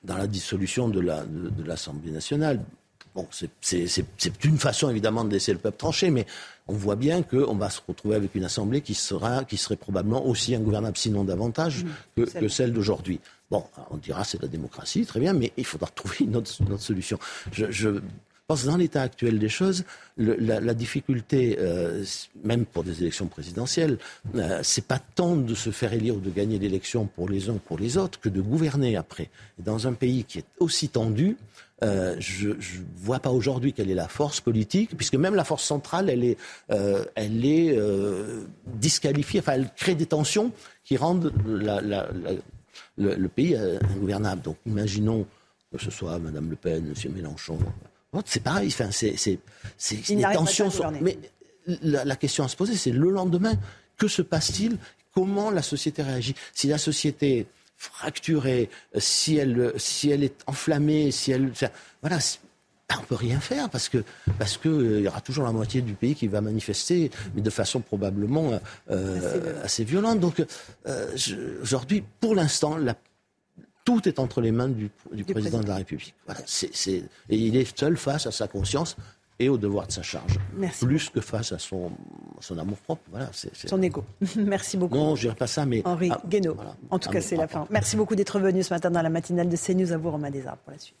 dans 0.04 0.16
la 0.16 0.26
dissolution 0.26 0.88
de 0.88 1.00
l'Assemblée 1.00 2.06
la, 2.06 2.10
de, 2.10 2.14
nationale. 2.14 2.60
Bon, 3.14 3.26
c'est 3.30 3.94
une 4.44 4.58
façon, 4.58 4.88
évidemment, 4.88 5.24
de 5.24 5.32
laisser 5.32 5.52
le 5.52 5.58
peuple 5.58 5.76
trancher, 5.76 6.10
mais 6.10 6.24
on 6.68 6.74
voit 6.74 6.96
bien 6.96 7.22
qu'on 7.22 7.54
va 7.56 7.70
se 7.70 7.80
retrouver 7.86 8.16
avec 8.16 8.34
une 8.34 8.44
Assemblée 8.44 8.80
qui, 8.80 8.94
sera, 8.94 9.44
qui 9.44 9.56
serait 9.56 9.76
probablement 9.76 10.26
aussi 10.26 10.54
ingouvernable, 10.54 10.96
sinon 10.96 11.24
davantage, 11.24 11.84
mmh, 12.16 12.24
que, 12.24 12.48
celle 12.48 12.72
d'aujourd'hui. 12.72 13.20
Bon, 13.50 13.64
on 13.90 13.96
dira 13.96 14.24
c'est 14.24 14.40
la 14.40 14.48
démocratie, 14.48 15.04
très 15.04 15.20
bien, 15.20 15.32
mais 15.32 15.52
il 15.56 15.66
faudra 15.66 15.88
trouver 15.94 16.16
une 16.20 16.36
autre, 16.36 16.52
solution. 16.78 17.18
Je, 17.52 18.00
pense 18.46 18.62
que 18.62 18.66
dans 18.66 18.76
l'état 18.76 19.02
actuel 19.02 19.38
des 19.38 19.48
choses, 19.48 19.84
la, 20.16 20.74
difficulté, 20.74 21.56
euh, 21.58 22.04
même 22.44 22.64
pour 22.64 22.84
des 22.84 23.00
élections 23.00 23.26
présidentielles, 23.26 23.98
euh, 24.34 24.60
c'est 24.62 24.86
pas 24.86 24.98
tant 24.98 25.36
de 25.36 25.54
se 25.54 25.70
faire 25.70 25.92
élire 25.92 26.16
ou 26.16 26.20
de 26.20 26.30
gagner 26.30 26.58
l'élection 26.58 27.06
pour 27.06 27.28
les 27.28 27.48
uns 27.48 27.54
ou 27.54 27.58
pour 27.58 27.78
les 27.78 27.96
autres 27.96 28.20
que 28.20 28.28
de 28.28 28.40
gouverner 28.40 28.96
après. 28.96 29.30
dans 29.58 29.86
un 29.86 29.92
pays 29.92 30.24
qui 30.24 30.38
est 30.38 30.44
aussi 30.58 30.88
tendu, 30.88 31.36
euh, 31.82 32.14
je 32.18 32.50
ne 32.50 32.54
vois 32.96 33.18
pas 33.18 33.30
aujourd'hui 33.30 33.72
quelle 33.72 33.90
est 33.90 33.94
la 33.94 34.08
force 34.08 34.40
politique, 34.40 34.96
puisque 34.96 35.14
même 35.14 35.34
la 35.34 35.44
force 35.44 35.64
centrale, 35.64 36.08
elle 36.10 36.24
est, 36.24 36.36
euh, 36.70 37.04
elle 37.14 37.44
est 37.44 37.76
euh, 37.76 38.44
disqualifiée, 38.66 39.40
enfin, 39.40 39.54
elle 39.54 39.68
crée 39.76 39.94
des 39.94 40.06
tensions 40.06 40.52
qui 40.84 40.96
rendent 40.96 41.32
le, 41.44 43.26
pays 43.28 43.56
ingouvernable. 43.56 44.42
Donc, 44.42 44.56
imaginons 44.66 45.26
que 45.72 45.78
ce 45.78 45.90
soit 45.90 46.18
Mme 46.18 46.50
Le 46.50 46.56
Pen, 46.56 46.94
M. 47.04 47.12
Mélenchon. 47.12 47.58
C'est 48.26 48.42
pareil, 48.42 48.68
enfin, 48.68 48.90
c'est 48.90 49.38
des 50.08 50.22
tensions. 50.34 50.70
mais 51.00 51.18
la, 51.66 52.04
la 52.04 52.16
question 52.16 52.44
à 52.44 52.48
se 52.48 52.56
poser, 52.56 52.76
c'est 52.76 52.90
le 52.92 53.10
lendemain, 53.10 53.54
que 53.96 54.06
se 54.06 54.22
passe-t-il? 54.22 54.76
Comment 55.14 55.50
la 55.50 55.62
société 55.62 56.02
réagit? 56.02 56.34
Si 56.54 56.68
la 56.68 56.78
société 56.78 57.46
fracturée, 57.90 58.70
si 58.96 59.36
elle, 59.36 59.72
si 59.76 60.10
elle 60.10 60.22
est 60.22 60.42
enflammée, 60.46 61.10
si 61.10 61.32
elle, 61.32 61.52
voilà, 62.00 62.18
ben, 62.88 62.96
on 63.00 63.04
peut 63.04 63.14
rien 63.14 63.40
faire 63.40 63.68
parce 63.70 63.88
que 63.88 64.04
parce 64.38 64.56
que 64.56 64.68
euh, 64.68 64.98
il 64.98 65.04
y 65.04 65.08
aura 65.08 65.20
toujours 65.20 65.44
la 65.44 65.52
moitié 65.52 65.82
du 65.82 65.94
pays 65.94 66.14
qui 66.14 66.28
va 66.28 66.40
manifester, 66.40 67.10
mais 67.34 67.42
de 67.42 67.50
façon 67.50 67.80
probablement 67.80 68.60
euh, 68.90 69.64
assez, 69.64 69.84
violente. 69.84 70.20
Donc 70.20 70.44
euh, 70.86 71.16
aujourd'hui, 71.60 72.04
pour 72.20 72.34
l'instant, 72.34 72.76
tout 73.84 74.08
est 74.08 74.18
entre 74.18 74.40
les 74.40 74.52
mains 74.52 74.68
du, 74.68 74.90
président, 75.24 75.60
de 75.60 75.68
la 75.68 75.76
République. 75.76 76.14
Voilà, 76.26 76.40
et 76.40 77.36
il 77.36 77.56
est 77.56 77.78
seul 77.78 77.96
face 77.96 78.26
à 78.26 78.30
sa 78.30 78.46
conscience 78.46 78.96
et 79.38 79.48
au 79.48 79.56
devoir 79.56 79.86
de 79.86 79.92
sa 79.92 80.02
charge. 80.02 80.38
Plus 80.80 81.10
que 81.10 81.20
face 81.20 81.52
à 81.52 81.58
son, 81.58 81.90
son 82.40 82.58
amour 82.58 82.78
propre. 82.78 83.02
Voilà, 83.10 83.30
Son 83.32 83.82
égo. 83.82 84.04
Merci 84.36 84.76
beaucoup. 84.76 84.94
Non, 84.94 85.16
je 85.16 85.22
dirais 85.22 85.34
pas 85.34 85.46
ça, 85.46 85.66
mais. 85.66 85.82
Henri 85.84 86.10
ah, 86.12 86.20
Guénaud. 86.26 86.56
En 86.90 86.98
tout 86.98 87.10
cas, 87.10 87.20
c'est 87.20 87.36
la 87.36 87.48
fin. 87.48 87.66
Merci 87.70 87.96
beaucoup 87.96 88.14
d'être 88.14 88.38
venu 88.38 88.62
ce 88.62 88.72
matin 88.72 88.90
dans 88.90 89.02
la 89.02 89.10
matinale 89.10 89.48
de 89.48 89.56
CNews. 89.56 89.92
À 89.92 89.96
vous, 89.96 90.10
Romain 90.10 90.30
Desarts, 90.30 90.58
pour 90.58 90.72
la 90.72 90.78
suite. 90.78 90.96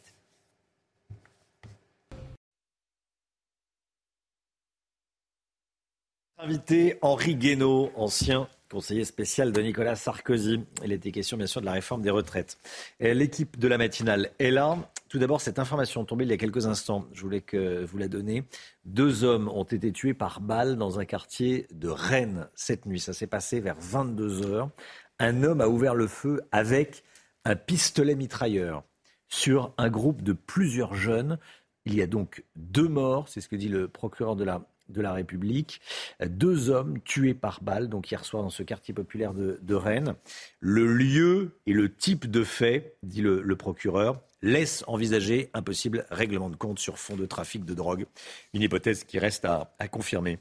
Invité 6.38 6.98
Henri 7.02 7.36
Guénaud, 7.36 7.92
ancien 7.94 8.48
conseiller 8.72 9.04
spécial 9.04 9.52
de 9.52 9.60
Nicolas 9.60 9.96
Sarkozy. 9.96 10.64
Il 10.82 10.92
était 10.92 11.12
question 11.12 11.36
bien 11.36 11.46
sûr 11.46 11.60
de 11.60 11.66
la 11.66 11.72
réforme 11.72 12.00
des 12.00 12.08
retraites. 12.08 12.56
L'équipe 13.00 13.58
de 13.58 13.68
la 13.68 13.76
matinale 13.76 14.30
est 14.38 14.50
là. 14.50 14.78
Tout 15.10 15.18
d'abord, 15.18 15.42
cette 15.42 15.58
information 15.58 16.06
tombée 16.06 16.24
il 16.24 16.30
y 16.30 16.32
a 16.32 16.38
quelques 16.38 16.66
instants, 16.66 17.04
je 17.12 17.20
voulais 17.20 17.42
que 17.42 17.84
vous 17.84 17.98
la 17.98 18.08
donniez. 18.08 18.44
Deux 18.86 19.24
hommes 19.24 19.48
ont 19.48 19.64
été 19.64 19.92
tués 19.92 20.14
par 20.14 20.40
balle 20.40 20.76
dans 20.76 20.98
un 20.98 21.04
quartier 21.04 21.66
de 21.70 21.88
Rennes 21.88 22.48
cette 22.54 22.86
nuit. 22.86 22.98
Ça 22.98 23.12
s'est 23.12 23.26
passé 23.26 23.60
vers 23.60 23.76
22 23.78 24.46
heures. 24.46 24.70
Un 25.18 25.42
homme 25.42 25.60
a 25.60 25.68
ouvert 25.68 25.94
le 25.94 26.06
feu 26.06 26.40
avec 26.50 27.04
un 27.44 27.56
pistolet 27.56 28.14
mitrailleur 28.14 28.84
sur 29.28 29.74
un 29.76 29.90
groupe 29.90 30.22
de 30.22 30.32
plusieurs 30.32 30.94
jeunes. 30.94 31.38
Il 31.84 31.94
y 31.94 32.00
a 32.00 32.06
donc 32.06 32.42
deux 32.56 32.88
morts, 32.88 33.28
c'est 33.28 33.42
ce 33.42 33.48
que 33.48 33.56
dit 33.56 33.68
le 33.68 33.86
procureur 33.86 34.34
de 34.34 34.44
la 34.44 34.62
de 34.92 35.02
la 35.02 35.12
République. 35.12 35.80
Deux 36.24 36.70
hommes 36.70 37.00
tués 37.04 37.34
par 37.34 37.62
balle, 37.62 37.88
donc 37.88 38.10
hier 38.10 38.24
soir 38.24 38.42
dans 38.42 38.50
ce 38.50 38.62
quartier 38.62 38.94
populaire 38.94 39.34
de, 39.34 39.74
Rennes. 39.74 40.14
Le 40.60 40.86
lieu 40.86 41.58
et 41.66 41.72
le 41.72 41.94
type 41.94 42.30
de 42.30 42.44
fait, 42.44 42.96
dit 43.02 43.22
le, 43.22 43.56
procureur, 43.56 44.20
laisse 44.42 44.84
envisager 44.86 45.50
un 45.54 45.62
possible 45.62 46.06
règlement 46.10 46.50
de 46.50 46.56
compte 46.56 46.78
sur 46.78 46.98
fond 46.98 47.16
de 47.16 47.26
trafic 47.26 47.64
de 47.64 47.74
drogue. 47.74 48.06
Une 48.54 48.62
hypothèse 48.62 49.04
qui 49.04 49.18
reste 49.18 49.44
à, 49.44 49.74
confirmer. 49.90 50.38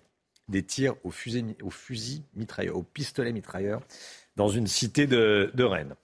Des 0.48 0.64
tirs 0.64 0.96
au 1.04 1.12
fusil, 1.12 1.56
au 1.62 1.72
mitrailleur, 2.36 2.76
au 2.76 2.84
pistolet 2.84 3.32
mitrailleur 3.32 3.82
dans 4.36 4.50
une 4.50 4.68
cité 4.68 5.08
de, 5.08 5.52
de 5.54 5.64
Rennes. 5.64 5.96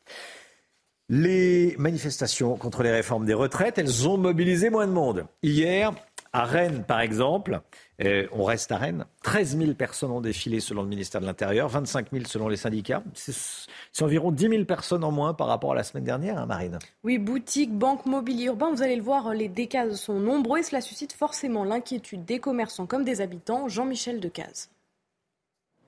Les 1.09 1.75
manifestations 1.77 2.57
contre 2.57 2.83
les 2.83 2.91
réformes 2.91 3.25
des 3.25 3.33
retraites, 3.33 3.77
elles 3.77 4.09
ont 4.09 4.17
mobilisé 4.17 4.69
moins 4.69 4.87
de 4.87 4.91
monde. 4.91 5.25
Hier, 5.41 5.93
à 6.33 6.45
Rennes, 6.45 6.83
par 6.87 6.99
exemple, 6.99 7.61
euh, 8.03 8.27
on 8.31 8.43
reste 8.43 8.71
à 8.71 8.77
Rennes, 8.77 9.05
13 9.23 9.57
000 9.57 9.73
personnes 9.73 10.11
ont 10.11 10.21
défilé 10.21 10.59
selon 10.59 10.83
le 10.83 10.87
ministère 10.87 11.21
de 11.21 11.25
l'Intérieur, 11.25 11.67
25 11.67 12.11
000 12.11 12.25
selon 12.25 12.47
les 12.47 12.57
syndicats. 12.57 13.03
C'est 13.13 14.03
environ 14.03 14.31
10 14.31 14.49
000 14.49 14.65
personnes 14.65 15.03
en 15.03 15.11
moins 15.11 15.33
par 15.33 15.47
rapport 15.47 15.71
à 15.71 15.75
la 15.75 15.83
semaine 15.83 16.03
dernière, 16.03 16.37
hein, 16.37 16.45
Marine. 16.45 16.79
Oui, 17.03 17.17
boutiques, 17.17 17.73
banques, 17.73 18.05
mobilier 18.05 18.45
urbain, 18.45 18.71
vous 18.71 18.83
allez 18.83 18.95
le 18.95 19.01
voir, 19.01 19.33
les 19.33 19.49
décases 19.49 19.99
sont 19.99 20.19
nombreux 20.19 20.59
et 20.59 20.63
cela 20.63 20.81
suscite 20.81 21.13
forcément 21.13 21.63
l'inquiétude 21.63 22.25
des 22.25 22.39
commerçants 22.39 22.85
comme 22.85 23.03
des 23.03 23.21
habitants. 23.21 23.67
Jean-Michel 23.67 24.19
Decaze. 24.19 24.69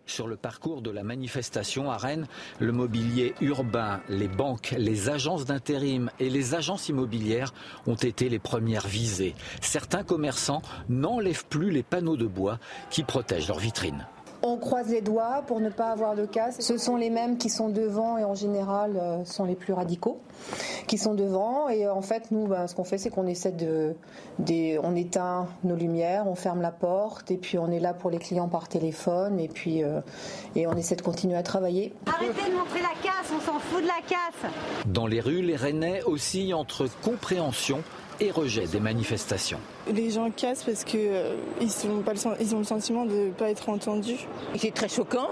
Sur 0.10 0.26
le 0.26 0.38
parcours 0.38 0.82
de 0.82 0.90
la 0.90 1.04
manifestation 1.04 1.92
à 1.92 1.98
Rennes, 1.98 2.26
le 2.58 2.72
mobilier 2.72 3.36
urbain, 3.42 4.02
les 4.10 4.28
banques, 4.28 4.74
les 4.76 5.08
agences 5.08 5.46
d'intérim 5.46 6.10
et 6.20 6.32
les 6.32 6.56
agences 6.56 6.90
immobilières 6.90 7.54
ont 7.86 7.94
été 7.94 8.28
les 8.28 8.40
premières 8.40 8.88
visées. 8.88 9.36
Certains 9.62 10.04
commerçants 10.04 10.64
n'enlèvent 10.90 11.46
plus 11.46 11.70
les 11.70 11.84
panneaux 11.84 12.18
de 12.18 12.26
bois 12.26 12.58
qui 12.90 13.04
protègent 13.04 13.50
leurs 13.50 13.60
vitrines. 13.60 14.08
On 14.42 14.58
croise 14.58 14.90
les 14.90 15.02
doigts 15.02 15.44
pour 15.48 15.60
ne 15.60 15.70
pas 15.70 15.92
avoir 15.92 16.16
de 16.16 16.26
casse. 16.26 16.60
Ce 16.62 16.78
sont 16.78 16.96
les 16.96 17.10
mêmes 17.10 17.38
qui 17.38 17.50
sont 17.50 17.70
devant 17.70 18.18
et 18.18 18.24
en 18.24 18.36
général 18.36 18.96
euh, 18.96 19.26
sont 19.26 19.46
les 19.46 19.56
plus 19.56 19.74
radicaux 19.74 20.20
qui 20.88 20.98
sont 20.98 21.14
devant. 21.14 21.70
Et 21.70 21.86
euh, 21.86 21.94
en 21.94 22.02
fait, 22.02 22.32
nous, 22.32 22.48
ben, 22.48 22.68
ce 22.68 22.76
qu'on 22.76 22.84
fait, 22.84 22.98
c'est 22.98 23.10
qu'on 23.10 23.28
essaie 23.28 23.52
de, 23.52 23.96
on 24.82 24.96
éteint 24.96 25.48
nos 25.64 25.76
lumières, 25.76 26.28
on 26.28 26.36
ferme 26.36 26.62
la 26.62 26.72
porte 26.72 27.32
et 27.32 27.38
puis 27.38 27.58
on 27.58 27.72
est 27.72 27.80
là 27.80 27.94
pour 27.94 28.10
les 28.10 28.18
clients 28.18 28.48
par 28.48 28.68
téléphone 28.68 29.40
et 29.40 29.48
puis 29.48 29.84
euh, 29.84 30.02
et 30.56 30.68
on 30.68 30.74
essaie 30.74 30.96
de 30.96 31.02
continuer 31.02 31.36
à 31.36 31.44
travailler. 31.44 31.94
Arrêtez 32.06 32.50
de 32.50 32.56
montrer 32.56 32.80
la 32.82 32.96
casse, 33.04 33.32
on 33.36 33.42
s'en 33.42 33.60
fout 33.60 33.82
de 33.82 33.88
la 33.88 34.02
casse. 34.08 34.52
Dans 34.88 35.08
les 35.08 35.20
rues, 35.20 35.42
les 35.42 35.56
Rennais 35.56 36.02
oscillent 36.04 36.54
entre 36.54 36.88
compréhension 37.04 37.84
et 38.20 38.32
rejet 38.32 38.68
des 38.68 38.80
manifestations. 38.80 39.60
Les 39.92 40.12
gens 40.12 40.30
cassent 40.32 40.64
parce 40.64 40.84
qu'ils 40.84 41.00
euh, 41.04 41.36
ils 41.62 42.56
ont 42.56 42.60
le 42.60 42.64
sentiment 42.64 43.06
de 43.06 43.28
ne 43.28 43.32
pas 43.32 43.50
être 43.50 43.70
entendus. 43.70 44.28
C'est 44.56 44.74
très 44.74 44.90
choquant. 44.90 45.30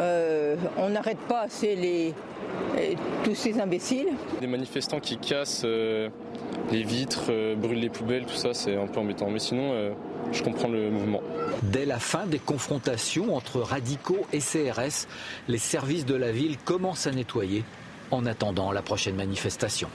Euh, 0.00 0.56
on 0.76 0.90
n'arrête 0.90 1.18
pas 1.18 1.42
assez 1.42 1.74
les, 1.74 2.14
tous 3.24 3.34
ces 3.34 3.60
imbéciles. 3.60 4.08
Des 4.40 4.46
manifestants 4.46 5.00
qui 5.00 5.18
cassent 5.18 5.62
euh, 5.64 6.08
les 6.70 6.82
vitres, 6.82 7.30
brûlent 7.56 7.80
les 7.80 7.88
poubelles, 7.88 8.26
tout 8.26 8.36
ça, 8.36 8.54
c'est 8.54 8.76
un 8.76 8.86
peu 8.86 9.00
embêtant. 9.00 9.30
Mais 9.30 9.38
sinon, 9.38 9.92
je 10.32 10.42
comprends 10.42 10.68
le 10.68 10.90
mouvement. 10.90 11.22
Dès 11.62 11.86
la 11.86 11.98
fin 11.98 12.26
des 12.26 12.38
confrontations 12.38 13.34
entre 13.34 13.60
radicaux 13.60 14.26
et 14.32 14.38
CRS, 14.38 15.08
les 15.48 15.58
services 15.58 16.04
de 16.04 16.14
la 16.14 16.30
ville 16.30 16.58
commencent 16.58 17.06
à 17.06 17.12
nettoyer 17.12 17.64
en 18.10 18.26
attendant 18.26 18.72
la 18.72 18.82
prochaine 18.82 19.16
manifestation. 19.16 19.88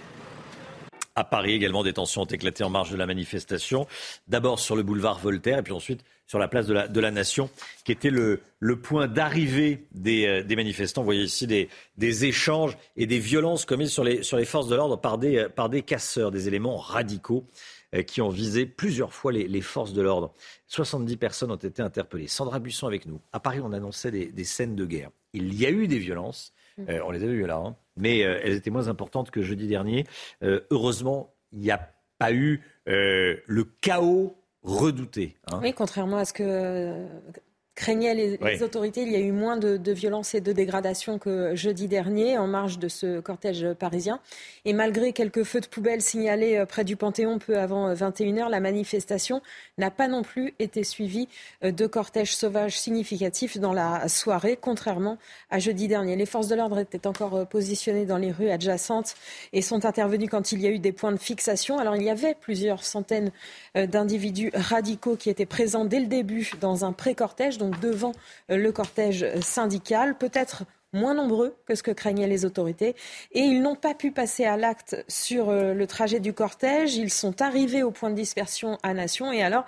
À 1.15 1.23
Paris 1.23 1.53
également, 1.53 1.83
des 1.83 1.93
tensions 1.93 2.23
ont 2.23 2.25
éclaté 2.25 2.63
en 2.63 2.69
marge 2.69 2.89
de 2.89 2.97
la 2.97 3.05
manifestation. 3.05 3.85
D'abord 4.27 4.59
sur 4.59 4.75
le 4.75 4.81
boulevard 4.81 5.19
Voltaire 5.19 5.59
et 5.59 5.63
puis 5.63 5.73
ensuite 5.73 6.03
sur 6.25 6.39
la 6.39 6.47
place 6.47 6.65
de 6.65 6.99
la, 6.99 7.11
Nation, 7.11 7.49
qui 7.83 7.91
était 7.91 8.09
le, 8.09 8.41
point 8.81 9.07
d'arrivée 9.07 9.85
des, 9.91 10.25
euh, 10.25 10.43
des, 10.43 10.55
manifestants. 10.55 11.01
Vous 11.01 11.05
voyez 11.05 11.23
ici 11.23 11.45
des, 11.45 12.25
échanges 12.25 12.77
et 12.95 13.05
des 13.05 13.19
violences 13.19 13.65
commises 13.65 13.91
sur 13.91 14.03
les, 14.03 14.45
forces 14.45 14.67
de 14.67 14.75
l'ordre 14.75 14.99
par 14.99 15.19
des, 15.19 15.47
par 15.55 15.69
des 15.69 15.83
casseurs, 15.83 16.31
des 16.31 16.47
éléments 16.47 16.77
radicaux 16.77 17.45
euh, 17.93 18.01
qui 18.01 18.21
ont 18.21 18.29
visé 18.29 18.65
plusieurs 18.65 19.13
fois 19.13 19.31
les, 19.31 19.61
forces 19.61 19.93
de 19.93 20.01
l'ordre. 20.01 20.33
70 20.67 21.17
personnes 21.17 21.51
ont 21.51 21.57
été 21.57 21.83
interpellées. 21.83 22.27
Sandra 22.27 22.57
Buisson 22.57 22.87
avec 22.87 23.05
nous. 23.05 23.19
À 23.31 23.39
Paris, 23.39 23.59
on 23.61 23.73
annonçait 23.73 24.09
des 24.09 24.43
scènes 24.45 24.75
de 24.75 24.85
guerre. 24.85 25.11
Il 25.33 25.53
y 25.53 25.65
a 25.67 25.69
eu 25.69 25.87
des 25.87 25.99
violences. 25.99 26.53
Mmh. 26.77 26.83
Euh, 26.89 26.99
on 27.05 27.11
les 27.11 27.23
a 27.23 27.27
vues 27.27 27.45
là. 27.45 27.57
Hein 27.57 27.75
mais 27.95 28.23
euh, 28.23 28.39
elles 28.43 28.53
étaient 28.53 28.71
moins 28.71 28.87
importantes 28.87 29.31
que 29.31 29.41
jeudi 29.41 29.67
dernier. 29.67 30.05
Euh, 30.41 30.61
heureusement, 30.71 31.33
il 31.51 31.59
n'y 31.59 31.71
a 31.71 31.91
pas 32.17 32.31
eu 32.33 32.61
le 32.85 33.63
chaos 33.81 34.35
redouté. 34.63 35.37
Hein. 35.51 35.59
Oui, 35.61 35.73
contrairement 35.73 36.17
à 36.17 36.25
ce 36.25 36.33
que 36.33 37.07
craignaient 37.75 38.13
les, 38.13 38.63
autorités. 38.63 39.01
Il 39.01 39.11
y 39.11 39.15
a 39.15 39.19
eu 39.19 39.31
moins 39.31 39.57
de, 39.57 39.77
de 39.77 39.91
violence 39.91 40.35
et 40.35 40.41
de 40.41 40.51
dégradation 40.51 41.17
que 41.17 41.55
jeudi 41.55 41.87
dernier 41.87 42.37
en 42.37 42.47
marge 42.47 42.79
de 42.79 42.87
ce 42.87 43.19
cortège 43.19 43.73
parisien. 43.73 44.19
Et 44.65 44.73
malgré 44.73 45.11
quelques 45.13 45.43
feux 45.43 45.61
de 45.61 45.67
poubelle 45.67 46.01
signalés 46.01 46.57
euh, 46.57 46.65
près 46.65 46.83
du 46.83 46.95
Panthéon 46.95 47.39
peu 47.39 47.57
avant 47.57 47.93
21h, 47.93 48.45
euh, 48.45 48.49
la 48.49 48.59
manifestation 48.59 49.41
n'a 49.77 49.91
pas 49.91 50.07
non 50.07 50.21
plus 50.21 50.53
été 50.59 50.83
suivie 50.83 51.27
euh, 51.63 51.71
de 51.71 51.87
cortèges 51.87 52.35
sauvages 52.35 52.79
significatifs 52.79 53.57
dans 53.57 53.73
la 53.73 54.07
soirée, 54.07 54.57
contrairement 54.59 55.17
à 55.49 55.59
jeudi 55.59 55.87
dernier. 55.87 56.15
Les 56.15 56.25
forces 56.25 56.47
de 56.47 56.55
l'ordre 56.55 56.79
étaient 56.79 57.07
encore 57.07 57.47
positionnées 57.47 58.05
dans 58.05 58.17
les 58.17 58.31
rues 58.31 58.49
adjacentes 58.49 59.15
et 59.51 59.61
sont 59.61 59.85
intervenues 59.85 60.29
quand 60.29 60.51
il 60.51 60.61
y 60.61 60.67
a 60.67 60.69
eu 60.69 60.79
des 60.79 60.91
points 60.91 61.11
de 61.11 61.17
fixation. 61.17 61.79
Alors 61.79 61.95
il 61.95 62.03
y 62.03 62.09
avait 62.09 62.35
plusieurs 62.35 62.83
centaines 62.83 63.31
d'individus 63.75 64.51
radicaux 64.53 65.15
qui 65.15 65.29
étaient 65.29 65.45
présents 65.45 65.85
dès 65.85 65.99
le 65.99 66.07
début 66.07 66.51
dans 66.59 66.85
un 66.85 66.93
pré-cortège 66.93 67.57
donc 67.63 67.79
devant 67.79 68.11
euh, 68.51 68.57
le 68.57 68.71
cortège 68.71 69.25
syndical, 69.41 70.17
peut-être 70.17 70.63
moins 70.93 71.15
nombreux 71.15 71.55
que 71.65 71.75
ce 71.75 71.83
que 71.83 71.91
craignaient 71.91 72.27
les 72.27 72.45
autorités. 72.45 72.95
Et 73.31 73.41
ils 73.41 73.61
n'ont 73.61 73.75
pas 73.75 73.93
pu 73.93 74.11
passer 74.11 74.45
à 74.45 74.55
l'acte 74.55 75.03
sur 75.07 75.49
euh, 75.49 75.73
le 75.73 75.87
trajet 75.87 76.19
du 76.19 76.33
cortège. 76.33 76.95
Ils 76.95 77.09
sont 77.09 77.41
arrivés 77.41 77.83
au 77.83 77.91
point 77.91 78.11
de 78.11 78.15
dispersion 78.15 78.77
à 78.83 78.93
Nation 78.93 79.31
et 79.31 79.41
alors 79.41 79.65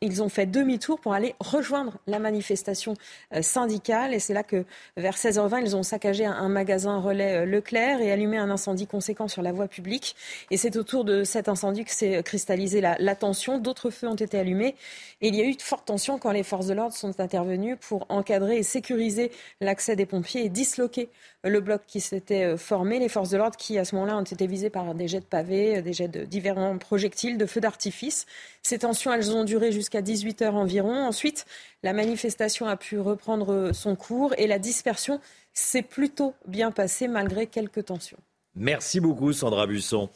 ils 0.00 0.22
ont 0.22 0.28
fait 0.28 0.46
demi-tour 0.46 0.98
pour 0.98 1.12
aller 1.12 1.34
rejoindre 1.40 1.98
la 2.06 2.18
manifestation 2.18 2.94
euh, 3.34 3.42
syndicale. 3.42 4.14
Et 4.14 4.18
c'est 4.18 4.34
là 4.34 4.42
que 4.42 4.64
vers 4.96 5.16
16h20, 5.16 5.60
ils 5.62 5.76
ont 5.76 5.82
saccagé 5.82 6.24
un, 6.24 6.48
magasin 6.48 6.98
relais 6.98 7.42
euh, 7.42 7.44
Leclerc 7.44 8.00
et 8.00 8.10
allumé 8.10 8.38
un 8.38 8.50
incendie 8.50 8.86
conséquent 8.86 9.28
sur 9.28 9.42
la 9.42 9.52
voie 9.52 9.68
publique. 9.68 10.16
Et 10.50 10.56
c'est 10.56 10.76
autour 10.76 11.04
de 11.04 11.22
cet 11.24 11.48
incendie 11.48 11.84
que 11.84 11.90
s'est 11.90 12.22
cristallisée 12.22 12.80
la, 12.80 12.96
la 12.98 13.14
tension. 13.14 13.58
D'autres 13.58 13.90
feux 13.90 14.08
ont 14.08 14.14
été 14.14 14.38
allumés. 14.38 14.74
Et 15.20 15.28
il 15.28 15.34
y 15.34 15.42
a 15.42 15.44
eu 15.44 15.54
de 15.54 15.62
fortes 15.62 15.86
tensions 15.86 16.18
quand 16.18 16.32
les 16.32 16.42
forces 16.42 16.66
de 16.66 16.74
l'ordre 16.74 16.94
sont 16.94 17.20
intervenues 17.20 17.76
pour 17.76 18.06
encadrer 18.08 18.58
et 18.58 18.62
sécuriser 18.62 19.30
l'accès 19.60 19.96
des 19.96 20.06
pompiers 20.06 20.45
disloquer 20.48 21.08
le 21.44 21.60
bloc 21.60 21.82
qui 21.86 22.00
s'était 22.00 22.44
euh, 22.44 22.56
formé. 22.56 22.98
Les 22.98 23.08
forces 23.08 23.30
de 23.30 23.36
l'ordre 23.36 23.56
qui, 23.56 23.78
à 23.78 23.84
ce 23.84 23.94
moment-là, 23.94 24.16
ont 24.16 24.22
été 24.22 24.46
visées 24.46 24.70
par 24.70 24.94
des 24.94 25.08
jets 25.08 25.20
de 25.20 25.24
pavés, 25.24 25.78
euh, 25.78 25.82
des 25.82 25.92
jets 25.92 26.08
de 26.08 26.24
différents 26.24 26.76
projectiles, 26.78 27.38
de 27.38 27.46
feux 27.46 27.60
d'artifice. 27.60 28.26
Ces 28.62 28.80
tensions, 28.80 29.12
elles 29.12 29.30
ont 29.32 29.44
duré 29.44 29.72
jusqu'à 29.72 30.02
18 30.02 30.42
heures 30.42 30.54
environ. 30.54 31.06
Ensuite, 31.06 31.46
la 31.82 31.92
manifestation 31.92 32.66
a 32.66 32.76
pu 32.76 32.98
reprendre 32.98 33.52
euh, 33.52 33.72
son 33.72 33.96
cours 33.96 34.34
et 34.38 34.46
la 34.46 34.58
dispersion 34.58 35.20
s'est 35.52 35.82
plutôt 35.82 36.34
bien 36.46 36.70
passée 36.70 37.08
malgré 37.08 37.46
quelques 37.46 37.86
tensions. 37.86 38.18
Merci 38.54 39.00
beaucoup, 39.00 39.32
Sandra 39.32 39.66
Busson. 39.66 40.10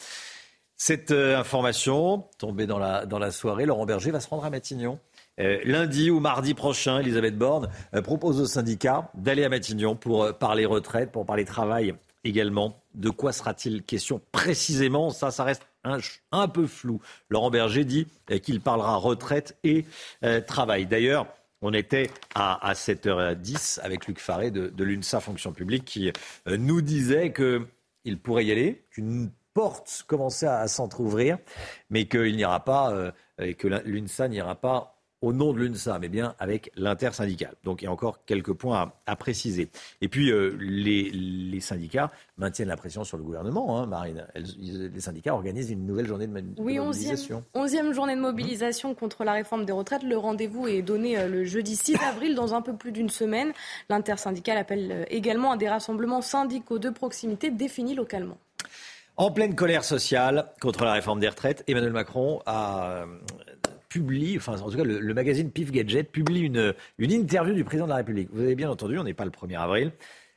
Cette 0.77 1.11
information 1.11 2.25
tombée 2.39 2.67
dans 2.67 2.79
la, 2.79 3.05
dans 3.05 3.19
la 3.19 3.31
soirée, 3.31 3.67
Laurent 3.67 3.85
Berger 3.85 4.11
va 4.11 4.21
se 4.21 4.29
rendre 4.29 4.47
à 4.47 4.51
Matignon. 4.51 4.99
Euh, 5.41 5.59
lundi 5.65 6.11
ou 6.11 6.21
mardi 6.21 6.53
prochain, 6.53 7.01
Elisabeth 7.01 7.37
Borne 7.37 7.71
euh, 7.95 8.03
propose 8.03 8.41
aux 8.41 8.47
syndicats 8.47 9.11
d'aller 9.15 9.45
à 9.45 9.49
Matignon 9.49 9.97
pour 9.97 10.25
euh, 10.25 10.33
parler 10.33 10.67
retraite, 10.67 11.11
pour 11.11 11.25
parler 11.25 11.47
travail 11.47 11.95
également. 12.25 12.79
De 12.95 13.09
quoi 13.09 13.33
sera-t-il 13.33 13.83
question 13.83 14.21
précisément? 14.33 15.09
Ça, 15.09 15.31
ça 15.31 15.45
reste 15.45 15.67
un, 15.83 16.49
peu 16.49 16.67
flou. 16.67 17.01
Laurent 17.31 17.51
Berger 17.51 17.87
dit 17.87 18.07
qu'il 18.43 18.61
parlera 18.61 18.97
retraite 18.97 19.57
et 19.65 19.87
travail. 20.47 20.85
D'ailleurs, 20.85 21.27
on 21.63 21.73
était 21.73 22.11
à, 22.35 22.73
7h10 22.75 23.81
avec 23.81 24.07
Luc 24.07 24.19
Faré 24.19 24.51
de, 24.51 24.85
l'UNSA 24.85 25.21
Fonction 25.21 25.53
publique 25.53 25.87
qui 25.87 26.13
nous 26.47 26.83
disait 26.83 27.33
qu'il 27.33 28.19
pourrait 28.19 28.45
y 28.45 28.53
aller, 28.53 28.85
qu'une 28.91 29.31
porte 29.55 30.05
commençait 30.07 30.47
à, 30.47 30.69
s'entrouvrir, 30.69 31.39
mais 31.89 32.05
qu'il 32.05 32.37
n'ira 32.37 32.63
pas, 32.63 33.15
et 33.39 33.55
que 33.55 33.67
l'UNSA 33.67 34.29
n'ira 34.29 34.57
pas 34.57 35.00
au 35.23 35.33
nom 35.33 35.53
de 35.53 35.59
l'UNSA, 35.59 35.99
mais 35.99 36.09
bien 36.09 36.35
avec 36.39 36.71
l'intersyndicale. 36.77 37.55
Donc 37.65 37.83
il 37.83 37.85
y 37.85 37.89
a 37.89 37.93
encore 37.93 38.25
quelques 38.25 38.53
points 38.53 38.93
à, 39.07 39.17
préciser. 39.17 39.69
Et 40.01 40.09
puis 40.09 40.31
euh, 40.31 40.57
les, 40.59 41.61
syndicats 41.61 42.11
maintiennent 42.39 42.69
la 42.69 42.77
pression 42.77 43.05
sur 43.05 43.19
le 43.19 43.23
gouvernement, 43.23 43.79
hein, 43.79 43.87
Marine. 43.87 44.27
les 44.35 45.01
syndicats 45.01 45.35
organisent 45.35 45.71
une 45.71 45.87
nouvelle 45.87 46.07
journée 46.07 46.27
de, 46.27 46.33
mobilisation. 46.33 47.45
Oui, 47.55 47.63
11e, 47.63 47.93
journée 47.93 48.17
de 48.17 48.21
mobilisation 48.21 48.95
contre 48.95 49.25
la 49.25 49.33
réforme 49.33 49.67
des 49.67 49.73
retraites. 49.73 50.03
Le 50.03 50.17
rendez-vous 50.17 50.69
est 50.69 50.81
donné 50.81 51.19
euh, 51.19 51.29
le 51.29 51.45
jeudi 51.45 51.77
6 51.77 51.97
avril, 52.03 52.35
dans 52.35 52.55
un 52.55 52.63
peu 52.63 52.75
plus 52.75 52.93
d'une 52.93 53.11
semaine. 53.11 53.53
L'intersyndicale 53.91 54.57
appelle 54.57 54.91
euh, 54.91 55.05
également 55.11 55.53
à 55.53 55.57
des 55.59 55.69
rassemblements 55.69 56.23
syndicaux 56.23 56.79
de 56.79 56.89
proximité 56.89 57.51
définis 57.51 57.95
localement. 57.95 58.39
En 59.17 59.31
pleine 59.31 59.55
colère 59.55 59.85
sociale 59.85 60.47
contre 60.63 60.85
la 60.85 60.95
réforme 60.95 61.21
des 61.21 61.29
retraites, 61.29 61.63
Emmanuel 61.69 61.93
Macron 61.93 62.41
a 62.47 63.05
publie, 63.91 64.39
enfin 64.39 64.59
en 64.59 64.71
tout 64.71 64.77
cas 64.79 64.85
le, 64.85 65.15
magazine 65.15 65.51
Pif 65.51 65.71
Gadget 65.71 66.11
publie 66.11 66.41
une, 66.41 66.75
une 66.97 67.13
interview 67.13 67.53
du 67.53 67.65
président 67.65 67.85
de 67.85 67.91
la 67.91 67.97
République. 67.97 68.29
Vous 68.33 68.41
avez 68.41 68.55
bien 68.55 68.71
entendu, 68.71 68.97
on 68.99 69.05
n'est 69.05 69.13
pas 69.13 69.27
le 69.27 69.31
1er 69.31 69.59
avril. 69.59 69.93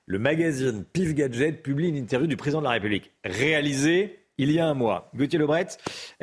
Le 0.06 0.20
magazine 0.20 0.84
Pif 0.84 1.14
Gadget 1.14 1.64
publie 1.64 1.88
une 1.88 1.96
interview 1.96 2.28
du 2.28 2.36
président 2.36 2.60
de 2.60 2.66
la 2.66 2.72
République, 2.72 3.12
réalisée 3.24 4.20
il 4.38 4.52
y 4.52 4.60
a 4.60 4.68
un 4.68 4.74
mois. 4.74 5.12
Gauthier 5.16 5.40
Lebret, 5.40 5.68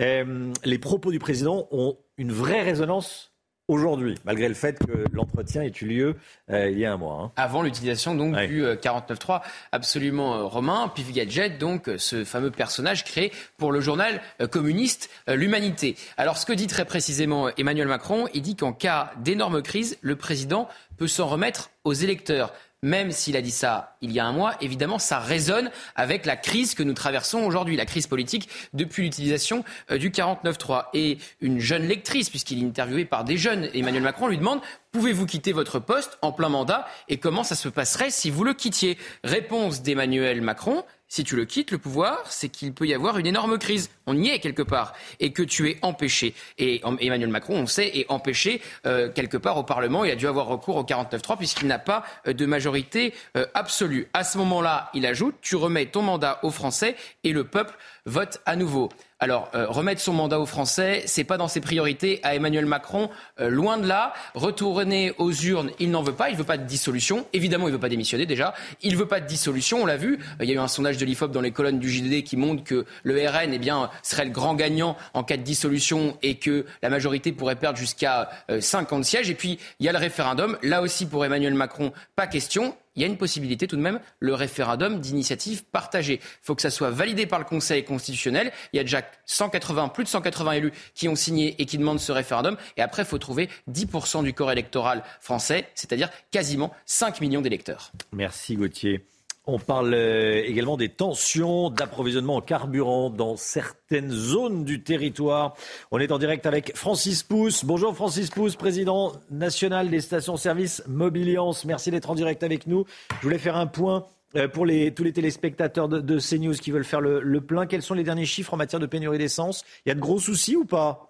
euh, 0.01 0.53
les 0.65 0.79
propos 0.79 1.13
du 1.13 1.19
président 1.19 1.69
ont 1.71 1.97
une 2.19 2.33
vraie 2.33 2.63
résonance 2.63 3.30
aujourd'hui, 3.71 4.17
malgré 4.25 4.49
le 4.49 4.55
fait 4.55 4.79
que 4.79 5.05
l'entretien 5.13 5.63
ait 5.63 5.73
eu 5.81 5.85
lieu 5.85 6.17
euh, 6.51 6.69
il 6.71 6.79
y 6.79 6.85
a 6.85 6.93
un 6.93 6.97
mois. 6.97 7.21
Hein. 7.23 7.33
Avant 7.37 7.63
l'utilisation 7.63 8.17
donc 8.17 8.37
du 8.37 8.65
49.3 8.65 9.37
euh, 9.37 9.39
absolument 9.71 10.35
euh, 10.35 10.45
romain, 10.45 10.91
Pif 10.93 11.13
Gadget, 11.13 11.59
donc 11.59 11.89
ce 11.97 12.25
fameux 12.25 12.51
personnage 12.51 13.05
créé 13.05 13.33
pour 13.59 13.71
le 13.71 13.81
journal 13.81 14.21
communiste 14.51 15.09
L'Humanité. 15.29 15.97
Alors 16.17 16.37
ce 16.37 16.47
que 16.47 16.53
dit 16.53 16.67
très 16.67 16.85
précisément 16.85 17.49
Emmanuel 17.57 17.87
Macron, 17.87 18.27
il 18.35 18.43
dit 18.43 18.57
qu'en 18.57 18.73
cas 18.73 19.13
d'énorme 19.19 19.63
crise, 19.63 19.97
le 20.01 20.17
président 20.17 20.69
peut 20.97 21.07
s'en 21.07 21.29
remettre 21.29 21.71
aux 21.85 21.93
électeurs 21.93 22.53
même 22.83 23.13
s'il 23.13 23.37
a 23.37 23.43
dit 23.43 23.51
ça 23.51 23.97
il 24.01 24.13
y 24.13 24.21
a 24.21 24.25
un 24.25 24.33
mois, 24.33 24.55
évidemment, 24.61 24.99
ça 24.99 25.19
résonne 25.19 25.71
avec 25.95 26.25
la 26.25 26.37
crise 26.37 26.75
que 26.75 26.83
nous 26.83 26.95
traversons 26.95 27.41
aujourd'hui, 27.41 27.77
la 27.77 27.85
crise 27.85 28.07
politique 28.07 28.49
depuis 28.73 29.03
l'utilisation 29.03 29.65
euh, 29.91 29.99
du 29.99 30.11
49.3. 30.11 30.87
Et 30.95 31.19
une 31.41 31.61
jeune 31.61 31.87
lectrice, 31.87 32.31
puisqu'il 32.31 32.63
est 32.63 32.67
interviewé 32.67 33.05
par 33.05 33.25
des 33.25 33.37
jeunes, 33.37 33.69
Emmanuel 33.75 34.03
Macron 34.03 34.29
lui 34.29 34.39
demande 34.39 34.61
Pouvez-vous 34.93 35.27
quitter 35.27 35.53
votre 35.53 35.79
poste 35.79 36.19
en 36.23 36.33
plein 36.33 36.49
mandat 36.49 36.87
et 37.09 37.19
comment 37.19 37.45
ça 37.45 37.55
se 37.55 37.69
passerait 37.69 38.11
si 38.11 38.31
vous 38.31 38.43
le 38.43 38.55
quittiez? 38.55 38.99
Réponse 39.23 39.83
d'Emmanuel 39.83 40.41
Macron 40.41 40.85
si 41.11 41.25
tu 41.25 41.35
le 41.35 41.45
quittes, 41.45 41.73
le 41.73 41.79
pouvoir, 41.79 42.23
c'est 42.31 42.49
qu'il 42.49 42.73
peut 42.73 42.87
y 42.87 42.95
avoir 42.95 43.19
une 43.19 43.27
énorme 43.27 43.59
crise. 43.59 43.91
On 44.07 44.17
y 44.17 44.29
est 44.29 44.39
quelque 44.39 44.63
part. 44.63 44.95
Et 45.19 45.33
que 45.33 45.43
tu 45.43 45.69
es 45.69 45.77
empêché. 45.83 46.35
Et 46.57 46.81
Emmanuel 47.01 47.29
Macron, 47.29 47.57
on 47.57 47.67
sait, 47.67 47.99
est 47.99 48.07
empêché 48.09 48.63
euh, 48.87 49.11
quelque 49.11 49.37
part 49.37 49.59
au 49.59 49.65
Parlement. 49.65 50.05
Il 50.05 50.11
a 50.13 50.17
dû 50.17 50.29
avoir 50.29 50.47
recours 50.47 50.77
au 50.77 50.85
49-3 50.85 51.37
puisqu'il 51.37 51.67
n'a 51.67 51.81
pas 51.81 52.05
euh, 52.29 52.33
de 52.33 52.47
majorité 52.47 53.13
euh, 53.37 53.45
absolue. 53.55 54.09
À 54.15 54.23
ce 54.23 54.39
moment-là, 54.39 54.89
il 54.95 55.05
ajoute, 55.05 55.35
tu 55.43 55.57
remets 55.57 55.87
ton 55.87 56.03
mandat 56.03 56.39
aux 56.45 56.53
Français 56.53 56.95
et 57.25 57.33
le 57.33 57.43
peuple 57.43 57.77
vote 58.07 58.41
à 58.47 58.55
nouveau. 58.55 58.89
Alors, 59.23 59.51
euh, 59.55 59.67
remettre 59.69 60.01
son 60.01 60.15
mandat 60.15 60.41
aux 60.41 60.47
Français, 60.47 61.03
c'est 61.05 61.25
pas 61.25 61.37
dans 61.37 61.47
ses 61.47 61.61
priorités 61.61 62.21
à 62.23 62.35
Emmanuel 62.35 62.65
Macron, 62.65 63.11
euh, 63.39 63.51
loin 63.51 63.77
de 63.77 63.87
là. 63.87 64.15
Retourner 64.35 65.13
aux 65.19 65.31
urnes, 65.31 65.71
il 65.79 65.91
n'en 65.91 66.03
veut 66.03 66.15
pas, 66.15 66.31
il 66.31 66.37
veut 66.37 66.45
pas 66.45 66.57
de 66.57 66.65
dissolution. 66.65 67.27
Évidemment, 67.35 67.69
il 67.69 67.73
veut 67.73 67.79
pas 67.79 67.91
démissionner 67.91 68.25
déjà. 68.25 68.55
Il 68.81 68.97
veut 68.97 69.05
pas 69.05 69.21
de 69.21 69.27
dissolution, 69.27 69.83
on 69.83 69.87
l'a 69.87 69.99
vu. 69.99 70.19
Il 70.41 70.49
y 70.49 70.53
a 70.53 70.55
eu 70.55 70.59
un 70.59 70.69
sondage 70.69 70.97
de 70.97 71.05
l'IFOP 71.05 71.33
dans 71.33 71.43
les 71.43 71.51
colonnes 71.51 71.79
du 71.79 71.91
JDD 71.91 72.25
qui 72.25 72.39
montre 72.39 72.65
que 72.65 72.87
le 73.03 73.29
RN 73.29 73.53
eh 73.53 73.59
bien, 73.59 73.91
serait 74.03 74.25
le 74.25 74.31
grand 74.31 74.55
gagnant 74.55 74.97
en 75.13 75.23
cas 75.23 75.37
de 75.37 75.43
dissolution 75.43 76.17
et 76.23 76.37
que 76.37 76.65
la 76.81 76.89
majorité 76.89 77.33
pourrait 77.33 77.57
perdre 77.57 77.79
jusqu'à 77.79 78.31
50 78.59 79.01
euh, 79.01 79.03
sièges. 79.03 79.29
Et 79.29 79.35
puis, 79.35 79.59
il 79.81 79.87
y 79.87 79.91
a 79.91 79.93
le 79.93 79.99
référendum. 79.99 80.57
Là 80.63 80.81
aussi, 80.81 81.05
pour 81.05 81.27
Emmanuel 81.27 81.53
Macron, 81.53 81.93
pas 82.17 82.27
question 82.27 82.75
il 82.97 83.03
y 83.03 83.05
a 83.05 83.09
une 83.09 83.17
possibilité 83.17 83.67
tout 83.67 83.77
de 83.77 83.83
même, 83.83 84.01
le 84.19 84.35
référendum 84.35 85.01
d'initiative 85.01 85.65
partagée. 85.65 86.21
Il 86.23 86.39
faut 86.43 86.55
que 86.55 86.63
ça 86.63 86.71
soit 86.71 86.91
validé 86.91 87.27
par 87.27 87.39
le 87.39 87.45
Conseil 87.45 87.85
constitutionnel. 87.85 88.53
Il 88.73 88.77
y 88.77 88.81
a 88.81 88.83
déjà 88.83 89.03
180, 89.27 89.89
plus 89.89 90.05
de 90.05 90.09
180 90.09 90.53
élus 90.53 90.73
qui 90.95 91.09
ont 91.09 91.17
signé 91.17 91.61
et 91.61 91.67
qui 91.67 91.79
demandent 91.79 92.01
ce 92.01 92.13
référendum. 92.13 92.57
Et 92.77 92.83
après, 92.83 93.03
il 93.03 93.09
faut 93.09 93.19
trouver 93.19 93.49
10% 93.71 94.25
du 94.25 94.35
corps 94.35 94.53
électoral 94.53 95.03
français, 95.21 95.69
c'est-à-dire 95.75 96.11
quasiment 96.31 96.73
5 96.87 97.21
millions 97.21 97.41
d'électeurs. 97.41 97.93
Merci 98.13 98.57
Gauthier. 98.57 99.05
On 99.53 99.59
parle 99.59 99.95
euh, 99.95 100.45
également 100.47 100.77
des 100.77 100.89
tensions 100.89 101.71
d'approvisionnement 101.71 102.37
en 102.37 102.41
carburant 102.41 103.11
dans 103.11 103.35
certaines 103.37 104.13
zones 104.13 104.65
du 104.65 104.85
territoire. 104.85 105.55
On 105.91 105.99
est 105.99 106.13
en 106.13 106.19
direct 106.19 106.47
avec 106.47 106.77
Francis 106.77 107.25
Pousse. 107.25 107.65
Bonjour 107.65 107.93
Francis 107.97 108.31
Pousse, 108.31 108.55
président 108.55 109.13
national 109.29 109.91
des 109.91 110.01
stations-service 110.01 110.85
Mobiliance. 110.87 111.65
Merci 111.65 111.91
d'être 111.91 112.11
en 112.11 112.15
direct 112.15 112.45
avec 112.45 112.69
nous. 112.69 112.85
Je 113.19 113.23
voulais 113.23 113.39
faire 113.39 113.57
un 113.57 113.67
point 113.67 114.07
euh, 114.37 114.47
pour 114.47 114.69
tous 114.95 115.03
les 115.03 115.13
téléspectateurs 115.13 115.89
de, 115.89 116.19
CNews 116.21 116.55
qui 116.55 116.71
veulent 116.71 116.85
faire 116.85 117.01
le 117.01 117.41
plein. 117.41 117.67
Quels 117.67 117.83
sont 117.83 117.95
les 117.95 118.05
derniers 118.05 118.27
chiffres 118.27 118.55
en 118.55 118.57
matière 118.57 118.79
de 118.79 118.87
pénurie 118.87 119.19
d'essence? 119.19 119.65
Il 119.85 119.89
y 119.89 119.93
a 119.93 119.97
de 119.97 120.01
gros 120.01 120.21
soucis 120.21 120.55
ou 120.55 120.65
pas? 120.65 121.10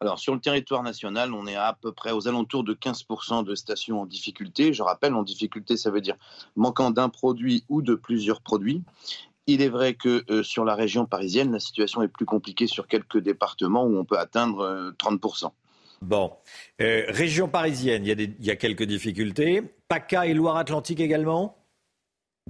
Alors, 0.00 0.18
sur 0.18 0.34
le 0.34 0.40
territoire 0.40 0.82
national, 0.82 1.34
on 1.34 1.46
est 1.46 1.56
à, 1.56 1.76
peu 1.80 1.92
près 1.92 2.12
aux 2.12 2.28
alentours 2.28 2.64
de 2.64 2.74
15% 2.74 3.44
de 3.44 3.54
stations 3.54 4.00
en 4.00 4.06
difficulté. 4.06 4.72
Je 4.72 4.82
rappelle, 4.82 5.14
en 5.14 5.22
difficulté, 5.22 5.76
ça 5.76 5.90
veut 5.90 6.00
dire 6.00 6.16
manquant 6.56 6.90
d'un 6.90 7.08
produit 7.08 7.64
ou 7.68 7.82
de 7.82 7.94
plusieurs 7.94 8.40
produits. 8.40 8.82
Il 9.46 9.62
est 9.62 9.68
vrai 9.68 9.94
que 9.94 10.24
euh, 10.30 10.42
sur 10.42 10.64
la 10.64 10.74
région 10.74 11.06
parisienne, 11.06 11.52
la 11.52 11.60
situation 11.60 12.02
est 12.02 12.08
plus 12.08 12.26
compliquée 12.26 12.66
sur 12.66 12.86
quelques 12.86 13.18
départements 13.18 13.84
où 13.84 13.96
on 13.96 14.04
peut 14.04 14.18
atteindre 14.18 14.92
30%. 14.98 15.46
Euh, 15.46 15.48
bon. 16.02 16.32
Euh, 16.80 17.04
région 17.08 17.48
parisienne, 17.48 18.04
il 18.06 18.20
y, 18.20 18.22
il 18.22 18.46
y 18.46 18.50
a 18.50 18.56
quelques 18.56 18.84
difficultés. 18.84 19.62
PACA 19.88 20.26
et 20.26 20.34
Loire-Atlantique 20.34 21.00
également? 21.00 21.59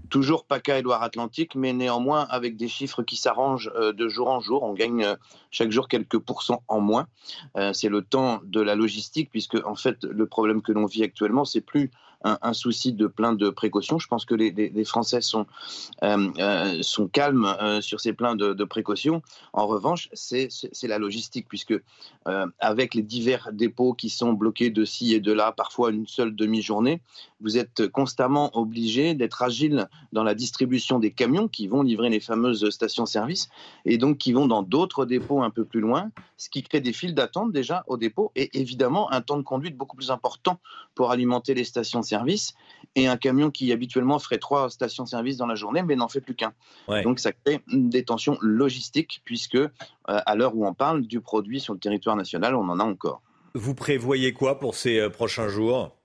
Toujours 0.09 0.45
PACA 0.45 0.79
et 0.79 0.83
Loire-Atlantique, 0.83 1.55
mais 1.55 1.73
néanmoins 1.73 2.27
avec 2.31 2.57
des 2.57 2.69
chiffres 2.69 3.03
qui 3.03 3.17
s'arrangent 3.17 3.71
euh, 3.77 3.93
de 3.93 4.09
jour 4.09 4.29
en 4.29 4.41
jour. 4.41 4.63
On 4.63 4.73
gagne 4.73 5.05
euh, 5.05 5.17
chaque 5.51 5.71
jour 5.71 5.89
quelques 5.89 6.19
pourcents 6.19 6.63
en 6.69 6.81
moins. 6.81 7.07
Euh, 7.57 7.73
c'est 7.73 7.89
le 7.89 8.03
temps 8.03 8.41
de 8.45 8.61
la 8.61 8.75
logistique, 8.75 9.31
puisque 9.31 9.57
en 9.65 9.75
fait 9.75 10.05
le 10.05 10.27
problème 10.27 10.63
que 10.63 10.73
l'on 10.73 10.87
vit 10.87 11.05
actuellement, 11.05 11.45
c'est 11.45 11.61
plus 11.61 11.91
un, 12.23 12.53
souci 12.53 12.93
de 12.93 13.07
plein 13.07 13.33
de 13.33 13.49
précautions. 13.49 13.99
Je 13.99 14.07
pense 14.07 14.27
que 14.27 14.35
les, 14.35 14.85
Français 14.85 15.23
sont, 15.23 15.47
sont 16.83 17.09
calmes 17.09 17.57
sur 17.81 17.99
ces 17.99 18.13
pleins 18.13 18.37
de, 18.37 18.53
de, 18.53 18.65
précautions. 18.65 19.23
En 19.55 19.67
revanche, 19.67 20.11
c'est 20.13 20.51
la 20.83 20.99
logistique, 20.99 21.47
puisque 21.49 21.73
avec 22.59 22.95
les 22.95 23.01
divers 23.01 23.49
dépôts 23.55 23.95
qui 23.95 24.11
sont 24.11 24.35
bloqués 24.35 24.69
de 24.69 24.85
ci 24.85 25.15
et 25.15 25.21
de 25.21 25.33
là, 25.33 25.51
parfois 25.53 25.93
une 25.93 26.07
seule 26.07 26.37
demi-journée, 26.37 27.01
vous 27.41 27.59
êtes 27.59 27.89
constamment 27.89 28.57
obligé 28.57 29.15
d'être 29.15 29.43
agile 29.43 29.89
dans 30.13 30.23
la 30.23 30.35
distribution 30.35 30.99
des 30.99 31.11
camions 31.11 31.49
qui 31.49 31.67
vont 31.67 31.83
livrer 31.83 32.09
les 32.09 32.21
fameuses 32.21 32.69
stations-service 32.71 33.49
et 33.85 33.99
donc 33.99 34.19
qui 34.19 34.33
vont 34.33 34.47
dans 34.47 34.63
d'autres 34.63 35.07
dépôts 35.07 35.43
un 35.43 35.51
peu 35.51 35.65
plus 35.65 35.81
loin, 35.81 36.11
ce 36.37 36.51
qui 36.51 36.63
crée 36.63 36.81
des 36.81 36.93
files 36.93 37.15
d'attente 37.15 37.53
déjà 37.53 37.85
au 37.87 37.97
dépôt 37.97 38.33
et 38.37 38.59
évidemment 38.59 39.11
un 39.13 39.21
temps 39.21 39.37
de 39.37 39.43
conduite 39.43 39.77
beaucoup 39.77 39.97
plus 39.97 40.11
important 40.11 40.59
pour 40.95 41.11
alimenter 41.11 41.55
les 41.55 41.65
stations-service 41.65 42.55
et 42.95 43.07
un 43.07 43.17
camion 43.17 43.51
qui 43.51 43.73
habituellement 43.73 44.19
ferait 44.19 44.39
trois 44.39 44.71
stations-service 44.71 45.37
dans 45.37 45.47
la 45.47 45.55
journée 45.55 45.83
mais 45.83 45.97
n'en 45.97 46.09
fait 46.09 46.21
plus 46.21 46.35
qu'un. 46.35 46.53
Donc 47.05 47.21
ça 47.21 47.33
crée 47.33 47.61
des 47.69 48.05
tensions 48.05 48.37
logistiques 48.41 49.23
puisque 49.25 49.57
euh, 49.57 49.69
à 50.07 50.35
l'heure 50.35 50.57
où 50.57 50.67
on 50.67 50.75
parle 50.75 51.03
du 51.03 51.21
produit 51.21 51.61
sur 51.61 51.73
le 51.73 51.81
territoire 51.81 52.17
national, 52.17 52.55
on 52.55 52.69
en 52.69 52.81
a 52.81 52.85
encore. 52.85 53.23
Vous 53.55 53.75
prévoyez 53.75 54.33
quoi 54.33 54.59
pour 54.59 54.75
ces 54.75 54.99
euh, 54.99 55.11
prochains 55.11 55.49
jours? 55.49 55.97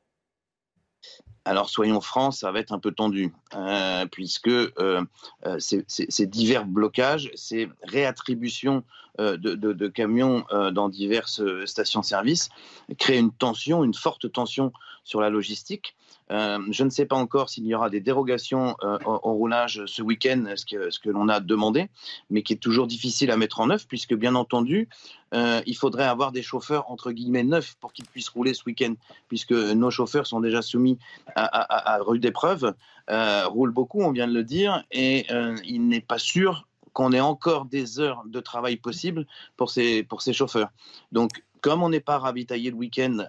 Alors 1.45 1.69
soyons 1.69 2.01
francs, 2.01 2.34
ça 2.34 2.51
va 2.51 2.59
être 2.59 2.73
un 2.73 2.80
peu 2.80 2.91
tendu, 2.91 3.31
euh, 3.55 4.05
puisque 4.07 4.47
euh, 4.47 5.03
euh, 5.45 5.57
ces, 5.59 6.26
divers 6.26 6.65
blocages, 6.65 7.30
ces 7.35 7.69
réattributions 7.84 8.84
de, 9.17 9.87
camions 9.87 10.45
dans 10.71 10.89
diverses 10.89 11.41
stations-service 11.65 12.49
créent 12.97 13.19
une 13.19 13.31
tension, 13.31 13.83
une 13.83 13.93
forte 13.93 14.31
tension 14.31 14.73
sur 15.03 15.21
la 15.21 15.29
logistique. 15.29 15.95
je 16.29 16.83
ne 16.83 16.89
sais 16.89 17.05
pas 17.05 17.15
encore 17.15 17.49
s'il 17.49 17.65
y 17.65 17.75
aura 17.75 17.89
des 17.89 18.01
dérogations 18.01 18.75
au, 19.05 19.33
roulage 19.33 19.83
ce 19.85 20.01
week-end, 20.01 20.53
ce 20.55 20.65
que, 20.65 20.89
ce 20.89 20.99
que 20.99 21.09
l'on 21.09 21.29
a 21.29 21.39
demandé, 21.39 21.89
mais 22.29 22.41
qui 22.41 22.53
est 22.53 22.57
toujours 22.57 22.87
difficile 22.87 23.31
à 23.31 23.37
mettre 23.37 23.59
en 23.59 23.69
œuvre, 23.69 23.85
puisque 23.87 24.15
bien 24.15 24.35
entendu, 24.35 24.89
euh, 25.33 25.61
il 25.65 25.75
faudrait 25.75 26.05
avoir 26.05 26.31
des 26.31 26.41
chauffeurs 26.41 26.89
entre 26.89 27.11
guillemets 27.11 27.43
neufs 27.43 27.75
pour 27.79 27.93
qu'ils 27.93 28.05
puissent 28.05 28.29
rouler 28.29 28.53
ce 28.53 28.63
week-end, 28.65 28.93
puisque 29.27 29.51
nos 29.51 29.91
chauffeurs 29.91 30.27
sont 30.27 30.39
déjà 30.39 30.61
soumis 30.61 30.97
à, 31.35 31.99
rude 32.01 32.23
épreuve, 32.25 32.73
euh, 33.09 33.47
roulent 33.47 33.73
beaucoup, 33.73 34.01
on 34.01 34.11
vient 34.11 34.27
de 34.27 34.33
le 34.33 34.43
dire, 34.43 34.83
et 34.91 35.25
euh, 35.31 35.55
il 35.65 35.87
n'est 35.87 36.01
pas 36.01 36.19
sûr 36.19 36.67
qu'on 36.95 37.11
ait 37.11 37.19
encore 37.19 37.65
des 37.65 37.99
heures 37.99 38.23
de 38.26 38.39
travail 38.39 38.77
possibles 38.77 39.27
pour 39.57 39.69
ces, 39.69 40.01
pour 40.01 40.23
ces 40.23 40.34
chauffeurs. 40.34 40.69
Donc, 41.11 41.43
comme 41.61 41.84
on 41.84 41.89
n'est 41.89 41.99
pas 41.99 42.17
ravitaillé 42.17 42.72
le 42.72 42.77
week-end, 42.77 43.26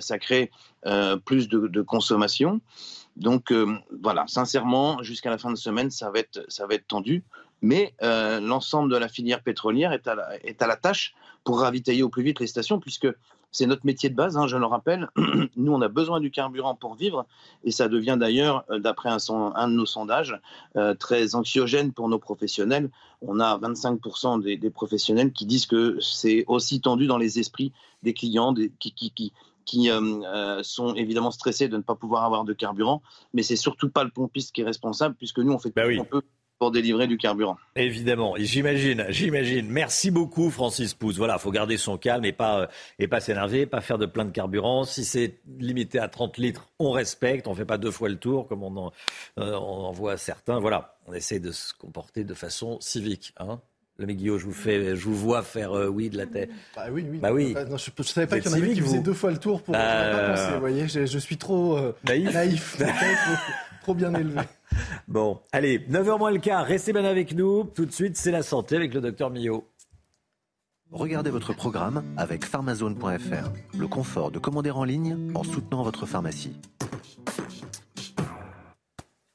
ça 0.00 0.18
crée 0.18 0.50
plus 1.24 1.48
de, 1.48 1.66
de, 1.66 1.82
consommation. 1.82 2.60
Donc 3.16 3.52
voilà, 4.02 4.24
sincèrement, 4.28 5.02
jusqu'à 5.02 5.30
la 5.30 5.38
fin 5.38 5.50
de 5.50 5.56
semaine, 5.56 5.90
ça 5.90 6.10
va 6.10 6.20
être, 6.20 6.44
ça 6.48 6.66
va 6.68 6.74
être 6.74 6.86
tendu 6.86 7.24
mais 7.62 7.94
euh, 8.02 8.40
l'ensemble 8.40 8.92
de 8.92 8.96
la 8.96 9.08
filière 9.08 9.42
pétrolière 9.42 9.92
est 9.92 10.06
à, 10.08 10.16
la, 10.16 10.36
est 10.44 10.60
à, 10.60 10.66
la, 10.66 10.76
tâche 10.76 11.14
pour 11.44 11.60
ravitailler 11.60 12.02
au 12.02 12.08
plus 12.08 12.24
vite 12.24 12.40
les 12.40 12.48
stations, 12.48 12.80
puisque 12.80 13.08
c'est 13.52 13.66
notre 13.66 13.86
métier 13.86 14.08
de 14.08 14.14
base, 14.14 14.36
hein, 14.36 14.46
je 14.46 14.56
le 14.56 14.66
rappelle. 14.66 15.08
Nous, 15.56 15.72
on 15.72 15.80
a 15.82 15.88
besoin 15.88 16.20
du 16.20 16.30
carburant 16.30 16.74
pour 16.74 16.94
vivre, 16.94 17.26
et 17.64 17.70
ça 17.70 17.88
devient 17.88 18.16
d'ailleurs, 18.18 18.64
euh, 18.70 18.78
d'après 18.78 19.10
un, 19.10 19.18
un, 19.54 19.68
de 19.68 19.74
nos 19.74 19.86
sondages, 19.86 20.40
euh, 20.76 20.94
très 20.94 21.34
anxiogène 21.34 21.92
pour 21.92 22.08
nos 22.08 22.18
professionnels. 22.18 22.90
On 23.20 23.38
a 23.38 23.58
25% 23.58 24.42
des, 24.42 24.56
des, 24.56 24.70
professionnels 24.70 25.32
qui 25.32 25.46
disent 25.46 25.66
que 25.66 25.98
c'est 26.00 26.44
aussi 26.48 26.80
tendu 26.80 27.06
dans 27.06 27.18
les 27.18 27.38
esprits 27.38 27.72
des 28.02 28.14
clients 28.14 28.52
des, 28.52 28.72
qui, 28.80 28.92
qui, 28.92 29.10
qui, 29.12 29.32
qui 29.64 29.90
sont 30.62 30.94
évidemment 30.94 31.30
stressés 31.30 31.68
de 31.68 31.76
ne 31.76 31.82
pas 31.82 31.94
pouvoir 31.94 32.24
avoir 32.24 32.44
de 32.44 32.52
carburant, 32.52 33.00
mais 33.32 33.44
c'est 33.44 33.56
surtout 33.56 33.90
pas 33.90 34.02
le 34.02 34.10
pompiste 34.10 34.52
qui 34.52 34.62
est 34.62 34.64
responsable, 34.64 35.14
puisque 35.14 35.38
nous, 35.38 35.52
on 35.52 35.58
fait 35.58 35.72
bah 35.74 35.84
tout 35.88 35.98
qu'on 35.98 36.04
peut 36.04 36.22
pour 36.62 36.70
délivrer 36.70 37.08
du 37.08 37.16
carburant. 37.16 37.56
Évidemment, 37.74 38.34
j'imagine, 38.38 39.04
j'imagine. 39.08 39.66
Merci 39.68 40.12
beaucoup, 40.12 40.48
Francis 40.48 40.94
Pousse. 40.94 41.16
Voilà, 41.16 41.36
faut 41.38 41.50
garder 41.50 41.76
son 41.76 41.98
calme 41.98 42.24
et 42.24 42.30
pas, 42.30 42.68
et 43.00 43.08
pas 43.08 43.18
s'énerver, 43.18 43.66
pas 43.66 43.80
faire 43.80 43.98
de 43.98 44.06
plein 44.06 44.24
de 44.24 44.30
carburant. 44.30 44.84
Si 44.84 45.04
c'est 45.04 45.40
limité 45.58 45.98
à 45.98 46.06
30 46.06 46.38
litres, 46.38 46.68
on 46.78 46.92
respecte, 46.92 47.48
on 47.48 47.54
fait 47.56 47.64
pas 47.64 47.78
deux 47.78 47.90
fois 47.90 48.08
le 48.08 48.14
tour 48.14 48.46
comme 48.46 48.62
on 48.62 48.76
en, 48.76 48.92
euh, 49.40 49.54
on 49.54 49.86
en 49.86 49.90
voit 49.90 50.16
certains. 50.16 50.60
Voilà, 50.60 50.94
on 51.08 51.14
essaie 51.14 51.40
de 51.40 51.50
se 51.50 51.74
comporter 51.74 52.22
de 52.22 52.32
façon 52.32 52.78
civique. 52.80 53.34
Hein 53.38 53.60
le 53.98 54.06
Guillaume, 54.14 54.38
je 54.38 54.44
vous, 54.44 54.52
fais, 54.52 54.96
je 54.96 55.04
vous 55.04 55.14
vois 55.14 55.42
faire 55.42 55.72
euh, 55.72 55.88
oui 55.88 56.10
de 56.10 56.16
la 56.16 56.26
tête. 56.26 56.50
Bah 56.74 56.86
oui, 56.90 57.06
oui. 57.10 57.18
Bah 57.18 57.32
oui. 57.32 57.54
je 57.56 57.72
ne 57.72 58.02
savais 58.04 58.26
pas 58.26 58.40
qu'il 58.40 58.50
y 58.50 58.54
en 58.54 58.56
avait 58.56 58.72
qui 58.72 58.80
faisaient 58.80 59.00
deux 59.00 59.12
fois 59.12 59.30
le 59.30 59.38
tour 59.38 59.62
pour. 59.62 59.74
Euh... 59.76 60.50
Vous 60.54 60.60
voyez, 60.60 60.88
je, 60.88 61.06
je, 61.06 61.18
suis 61.18 61.36
trop 61.36 61.76
euh, 61.76 61.94
naïf, 62.06 62.32
naïf 62.32 62.76
trop, 62.78 63.52
trop, 63.82 63.94
bien 63.94 64.14
élevé. 64.14 64.40
Bon, 65.08 65.40
allez, 65.52 65.78
9h 65.78 66.18
moins 66.18 66.30
le 66.30 66.38
quart, 66.38 66.64
restez 66.64 66.92
bien 66.92 67.04
avec 67.04 67.34
nous. 67.34 67.64
Tout 67.64 67.86
de 67.86 67.92
suite, 67.92 68.16
c'est 68.16 68.30
la 68.30 68.42
santé 68.42 68.76
avec 68.76 68.94
le 68.94 69.00
docteur 69.00 69.30
Millot. 69.30 69.68
Regardez 70.90 71.30
votre 71.30 71.54
programme 71.54 72.04
avec 72.18 72.44
pharmazone.fr. 72.44 73.78
Le 73.78 73.88
confort 73.88 74.30
de 74.30 74.38
commander 74.38 74.70
en 74.70 74.84
ligne 74.84 75.32
en 75.34 75.42
soutenant 75.42 75.82
votre 75.82 76.04
pharmacie. 76.04 76.54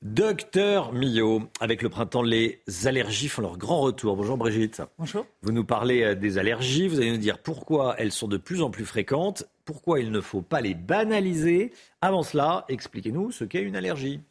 Docteur 0.04 0.94
Millot, 0.94 1.44
avec 1.60 1.82
le 1.82 1.90
printemps, 1.90 2.22
les 2.22 2.62
allergies 2.86 3.28
font 3.28 3.42
leur 3.42 3.58
grand 3.58 3.82
retour. 3.82 4.16
Bonjour 4.16 4.38
Brigitte. 4.38 4.82
Bonjour. 4.98 5.26
Vous 5.42 5.52
nous 5.52 5.66
parlez 5.66 6.04
euh, 6.04 6.16
des 6.16 6.38
allergies, 6.38 6.88
vous 6.88 7.00
allez 7.00 7.12
nous 7.12 7.18
dire 7.18 7.40
pourquoi 7.40 7.96
elles 7.98 8.12
sont 8.12 8.28
de 8.28 8.38
plus 8.38 8.62
en 8.62 8.70
plus 8.70 8.86
fréquentes, 8.86 9.44
pourquoi 9.66 10.00
il 10.00 10.12
ne 10.12 10.22
faut 10.22 10.42
pas 10.42 10.62
les 10.62 10.76
banaliser. 10.76 11.74
Avant 12.02 12.24
cela, 12.24 12.66
expliquez-nous 12.70 13.32
ce 13.32 13.44
qu'est 13.44 13.62
une 13.62 13.76
allergie. 13.76 14.22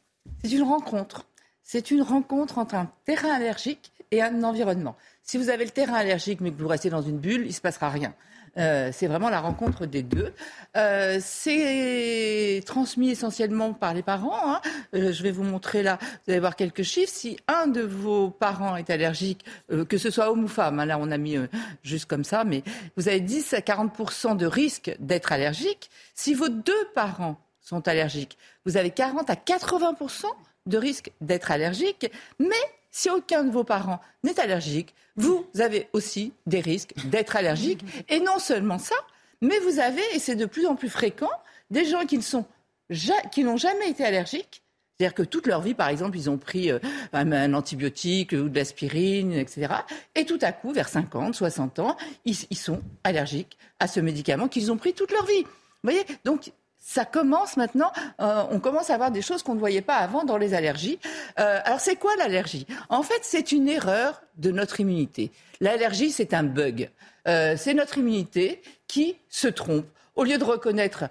C'est 0.44 0.52
une 0.52 0.62
rencontre. 0.62 1.26
C'est 1.62 1.90
une 1.90 2.02
rencontre 2.02 2.58
entre 2.58 2.74
un 2.76 2.90
terrain 3.04 3.30
allergique 3.30 3.92
et 4.10 4.22
un 4.22 4.44
environnement. 4.44 4.96
Si 5.22 5.36
vous 5.36 5.48
avez 5.48 5.64
le 5.64 5.70
terrain 5.70 5.94
allergique 5.94 6.40
mais 6.40 6.52
que 6.52 6.60
vous 6.60 6.68
restez 6.68 6.90
dans 6.90 7.02
une 7.02 7.18
bulle, 7.18 7.42
il 7.42 7.48
ne 7.48 7.52
se 7.52 7.60
passera 7.60 7.90
rien. 7.90 8.14
Euh, 8.58 8.90
c'est 8.92 9.06
vraiment 9.06 9.28
la 9.28 9.40
rencontre 9.40 9.86
des 9.86 10.02
deux. 10.02 10.32
Euh, 10.76 11.18
c'est 11.20 12.62
transmis 12.64 13.10
essentiellement 13.10 13.72
par 13.72 13.92
les 13.92 14.02
parents. 14.02 14.54
Hein. 14.54 14.60
Euh, 14.94 15.12
je 15.12 15.22
vais 15.22 15.30
vous 15.30 15.42
montrer 15.42 15.82
là, 15.82 15.98
vous 16.00 16.32
allez 16.32 16.40
voir 16.40 16.56
quelques 16.56 16.82
chiffres. 16.82 17.12
Si 17.12 17.36
un 17.48 17.66
de 17.66 17.82
vos 17.82 18.30
parents 18.30 18.76
est 18.76 18.90
allergique, 18.90 19.44
que 19.88 19.98
ce 19.98 20.10
soit 20.10 20.30
homme 20.30 20.44
ou 20.44 20.48
femme, 20.48 20.80
hein, 20.80 20.86
là 20.86 20.98
on 20.98 21.10
a 21.10 21.18
mis 21.18 21.36
juste 21.82 22.06
comme 22.06 22.24
ça, 22.24 22.44
mais 22.44 22.62
vous 22.96 23.08
avez 23.08 23.20
10 23.20 23.54
à 23.54 23.60
40 23.60 24.36
de 24.36 24.46
risque 24.46 24.94
d'être 25.00 25.32
allergique. 25.32 25.90
Si 26.14 26.34
vos 26.34 26.48
deux 26.48 26.72
parents 26.94 27.38
sont 27.66 27.86
allergiques, 27.88 28.38
vous 28.64 28.76
avez 28.76 28.90
40 28.90 29.28
à 29.28 29.34
80% 29.34 30.26
de 30.66 30.78
risque 30.78 31.10
d'être 31.20 31.50
allergique, 31.50 32.10
mais 32.38 32.54
si 32.90 33.10
aucun 33.10 33.44
de 33.44 33.50
vos 33.50 33.64
parents 33.64 34.00
n'est 34.24 34.40
allergique, 34.40 34.94
vous 35.16 35.46
avez 35.58 35.88
aussi 35.92 36.32
des 36.46 36.60
risques 36.60 36.94
d'être 37.06 37.36
allergique. 37.36 37.80
Et 38.08 38.20
non 38.20 38.38
seulement 38.38 38.78
ça, 38.78 38.96
mais 39.40 39.58
vous 39.60 39.80
avez, 39.80 40.02
et 40.14 40.18
c'est 40.18 40.36
de 40.36 40.46
plus 40.46 40.66
en 40.66 40.76
plus 40.76 40.88
fréquent, 40.88 41.30
des 41.70 41.84
gens 41.84 42.04
qui 42.06 43.44
n'ont 43.44 43.56
jamais 43.56 43.90
été 43.90 44.04
allergiques. 44.04 44.62
C'est-à-dire 44.98 45.14
que 45.14 45.22
toute 45.22 45.46
leur 45.46 45.60
vie, 45.60 45.74
par 45.74 45.88
exemple, 45.88 46.16
ils 46.16 46.30
ont 46.30 46.38
pris 46.38 46.70
euh, 46.70 46.78
un, 47.12 47.52
antibiotique 47.52 48.32
ou 48.32 48.48
de 48.48 48.56
l'aspirine, 48.56 49.32
etc. 49.32 49.74
Et 50.14 50.24
tout 50.24 50.38
à 50.40 50.52
coup, 50.52 50.72
vers 50.72 50.88
50, 50.88 51.34
60 51.34 51.80
ans, 51.80 51.96
ils, 52.24 52.36
ils 52.48 52.56
sont 52.56 52.80
allergiques 53.04 53.58
à 53.78 53.88
ce 53.88 54.00
médicament 54.00 54.48
qu'ils 54.48 54.72
ont 54.72 54.78
pris 54.78 54.94
toute 54.94 55.12
leur 55.12 55.26
vie. 55.26 55.42
Vous 55.42 55.90
voyez? 55.90 56.02
Donc, 56.24 56.50
ça 56.86 57.04
commence 57.04 57.56
maintenant, 57.56 57.90
euh, 58.20 58.44
on 58.52 58.60
commence 58.60 58.90
à 58.90 58.94
avoir 58.94 59.10
des 59.10 59.20
choses 59.20 59.42
qu'on 59.42 59.56
ne 59.56 59.60
voyait 59.60 59.82
pas 59.82 59.96
avant 59.96 60.22
dans 60.22 60.36
les 60.36 60.54
allergies. 60.54 61.00
Euh, 61.40 61.58
alors 61.64 61.80
c'est 61.80 61.96
quoi 61.96 62.14
l'allergie? 62.16 62.64
En 62.88 63.02
fait, 63.02 63.18
c'est 63.22 63.50
une 63.50 63.68
erreur 63.68 64.22
de 64.36 64.52
notre 64.52 64.78
immunité. 64.78 65.32
L'allergie, 65.60 66.12
c'est 66.12 66.32
un 66.32 66.44
bug. 66.44 66.88
Euh, 67.26 67.56
c'est 67.58 67.74
notre 67.74 67.98
immunité 67.98 68.62
qui 68.86 69.16
se 69.28 69.48
trompe. 69.48 69.86
Au 70.14 70.22
lieu 70.22 70.38
de 70.38 70.44
reconnaître 70.44 71.10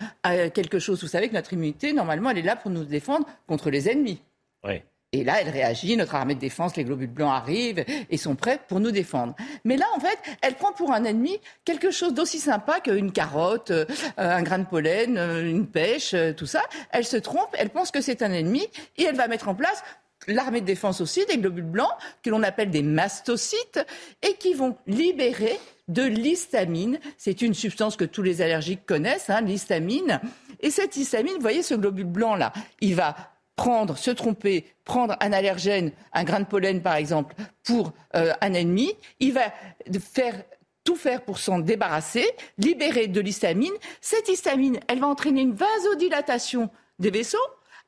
quelque 0.53 0.79
chose, 0.79 1.01
vous 1.03 1.09
savez 1.09 1.29
que 1.29 1.35
notre 1.35 1.53
immunité, 1.53 1.93
normalement, 1.93 2.31
elle 2.31 2.39
est 2.39 2.41
là 2.41 2.55
pour 2.55 2.71
nous 2.71 2.85
défendre 2.85 3.27
contre 3.45 3.69
les 3.69 3.87
ennemis. 3.87 4.19
Oui. 4.63 4.81
Et 5.15 5.23
là, 5.23 5.39
elle 5.39 5.49
réagit, 5.49 5.95
notre 5.95 6.15
armée 6.15 6.35
de 6.35 6.41
défense, 6.41 6.75
les 6.75 6.83
globules 6.83 7.07
blancs 7.07 7.31
arrivent 7.33 7.85
et 8.09 8.17
sont 8.17 8.35
prêts 8.35 8.59
pour 8.67 8.81
nous 8.81 8.91
défendre. 8.91 9.33
Mais 9.63 9.77
là, 9.77 9.85
en 9.95 9.99
fait, 10.01 10.17
elle 10.41 10.55
prend 10.55 10.73
pour 10.73 10.91
un 10.91 11.05
ennemi 11.05 11.39
quelque 11.63 11.89
chose 11.89 12.13
d'aussi 12.13 12.37
sympa 12.39 12.81
qu'une 12.81 13.13
carotte, 13.13 13.71
euh, 13.71 13.85
un 14.17 14.43
grain 14.43 14.59
de 14.59 14.65
pollen, 14.65 15.17
euh, 15.17 15.49
une 15.49 15.67
pêche, 15.67 16.13
euh, 16.13 16.33
tout 16.33 16.47
ça. 16.47 16.63
Elle 16.91 17.05
se 17.05 17.15
trompe, 17.15 17.47
elle 17.53 17.69
pense 17.69 17.91
que 17.91 18.01
c'est 18.01 18.23
un 18.23 18.31
ennemi 18.33 18.67
et 18.97 19.03
elle 19.03 19.15
va 19.15 19.29
mettre 19.29 19.47
en 19.47 19.55
place 19.55 19.81
l'armée 20.27 20.59
de 20.59 20.65
défense 20.65 20.99
aussi, 20.99 21.25
des 21.27 21.37
globules 21.37 21.63
blancs, 21.63 21.93
que 22.21 22.29
l'on 22.29 22.43
appelle 22.43 22.71
des 22.71 22.83
mastocytes, 22.83 23.79
et 24.21 24.33
qui 24.33 24.53
vont 24.53 24.75
libérer 24.85 25.59
de 25.87 26.03
l'histamine. 26.03 26.99
C'est 27.17 27.41
une 27.41 27.53
substance 27.53 27.95
que 27.95 28.05
tous 28.05 28.23
les 28.23 28.41
allergiques 28.41 28.85
connaissent, 28.85 29.29
hein, 29.29 29.41
l'histamine. 29.41 30.19
Et 30.59 30.71
cette 30.71 30.97
histamine, 30.97 31.35
vous 31.35 31.41
voyez 31.41 31.63
ce 31.63 31.75
globule 31.75 32.05
blanc-là, 32.05 32.51
il 32.81 32.95
va 32.95 33.34
prendre, 33.55 33.97
se 33.97 34.11
tromper, 34.11 34.65
prendre 34.83 35.15
un 35.19 35.31
allergène, 35.31 35.91
un 36.13 36.23
grain 36.23 36.41
de 36.41 36.45
pollen 36.45 36.81
par 36.81 36.95
exemple, 36.95 37.35
pour 37.63 37.93
euh, 38.15 38.33
un 38.41 38.53
ennemi, 38.53 38.93
il 39.19 39.33
va 39.33 39.53
faire 39.99 40.35
tout 40.83 40.95
faire 40.95 41.23
pour 41.23 41.39
s'en 41.39 41.59
débarrasser, 41.59 42.25
libérer 42.57 43.07
de 43.07 43.19
l'histamine. 43.19 43.73
Cette 44.01 44.29
histamine, 44.29 44.79
elle 44.87 44.99
va 44.99 45.07
entraîner 45.07 45.41
une 45.41 45.55
vasodilatation 45.55 46.69
des 46.99 47.09
vaisseaux 47.09 47.37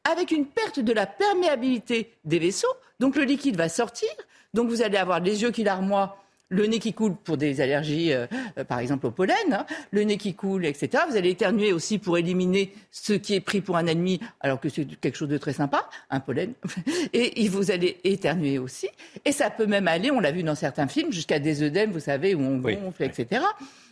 avec 0.04 0.32
une 0.32 0.46
perte 0.46 0.80
de 0.80 0.94
la 0.94 1.06
perméabilité 1.06 2.18
des 2.26 2.40
vaisseaux. 2.40 2.74
Donc 3.00 3.16
le 3.16 3.24
liquide 3.24 3.56
va 3.56 3.70
sortir. 3.70 4.10
Donc 4.54 4.70
vous 4.70 4.82
allez 4.82 4.98
avoir 4.98 5.20
les 5.20 5.44
yeux 5.44 5.52
qui 5.52 5.64
larmoient, 5.64 6.18
le 6.50 6.66
nez 6.66 6.80
qui 6.80 6.94
coule 6.94 7.16
pour 7.16 7.38
des 7.38 7.62
allergies, 7.62 8.14
euh, 8.14 8.26
euh, 8.58 8.64
par 8.64 8.80
exemple 8.80 9.08
au 9.08 9.12
pollen, 9.12 9.36
hein, 9.52 9.66
le 9.92 10.04
nez 10.04 10.18
qui 10.18 10.34
coule, 10.34 10.66
etc. 10.66 11.04
Vous 11.10 11.18
allez 11.18 11.32
éternuer 11.32 11.74
aussi 11.74 11.98
pour 11.98 12.18
éliminer 12.18 12.74
ce 12.92 13.14
qui 13.14 13.36
est 13.36 13.42
pris 13.42 13.62
pour 13.62 13.78
un 13.78 13.86
ennemi, 13.86 14.20
alors 14.40 14.60
que 14.60 14.70
c'est 14.70 14.86
quelque 15.00 15.18
chose 15.18 15.30
de 15.30 15.38
très 15.38 15.54
sympa, 15.54 15.90
un 16.10 16.20
pollen. 16.20 16.54
Et 17.14 17.48
vous 17.50 17.72
allez 17.72 17.98
éternuer 18.04 18.60
aussi. 18.60 18.88
Et 19.26 19.32
ça 19.32 19.50
peut 19.50 19.66
même 19.66 19.88
aller, 19.88 20.12
on 20.12 20.20
l'a 20.20 20.32
vu 20.32 20.44
dans 20.44 20.56
certains 20.56 20.88
films, 20.88 21.12
jusqu'à 21.12 21.40
des 21.40 21.64
œdèmes, 21.64 21.92
vous 21.92 22.00
savez, 22.00 22.36
où 22.36 22.42
on 22.42 22.58
gonfle, 22.58 23.04
etc. 23.04 23.44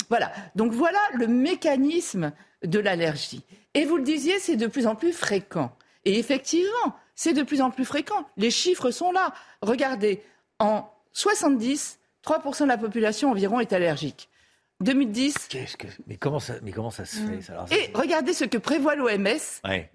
Voilà. 0.09 0.32
Donc 0.56 0.72
voilà 0.72 1.00
le 1.14 1.27
mécanisme 1.27 2.32
de 2.64 2.80
l'allergie. 2.80 3.43
Et 3.74 3.85
vous 3.85 3.98
le 3.98 4.03
disiez, 4.03 4.40
c'est 4.40 4.56
de 4.56 4.67
plus 4.67 4.88
en 4.88 4.95
plus 4.95 5.11
fréquent. 5.11 5.72
Et 6.06 6.17
effectivement, 6.19 6.95
c'est 7.16 7.34
de 7.34 7.43
plus 7.43 7.61
en 7.61 7.72
plus 7.72 7.85
fréquent. 7.85 8.25
Les 8.38 8.51
chiffres 8.51 8.92
sont 8.92 9.11
là. 9.11 9.34
Regardez, 9.61 10.22
en 10.59 10.90
70, 11.14 12.00
3% 12.25 12.63
de 12.63 12.67
la 12.67 12.77
population 12.77 13.31
environ 13.31 13.59
est 13.59 13.73
allergique. 13.73 14.29
2010. 14.81 15.47
Que... 15.49 15.87
Mais, 16.07 16.17
comment 16.17 16.39
ça, 16.39 16.55
mais 16.61 16.71
comment 16.71 16.91
ça 16.91 17.05
se 17.05 17.17
fait 17.17 17.41
ça, 17.41 17.65
Et 17.71 17.91
regardez 17.93 18.33
ce 18.33 18.43
que 18.43 18.57
prévoit 18.57 18.95
l'OMS, 18.95 19.27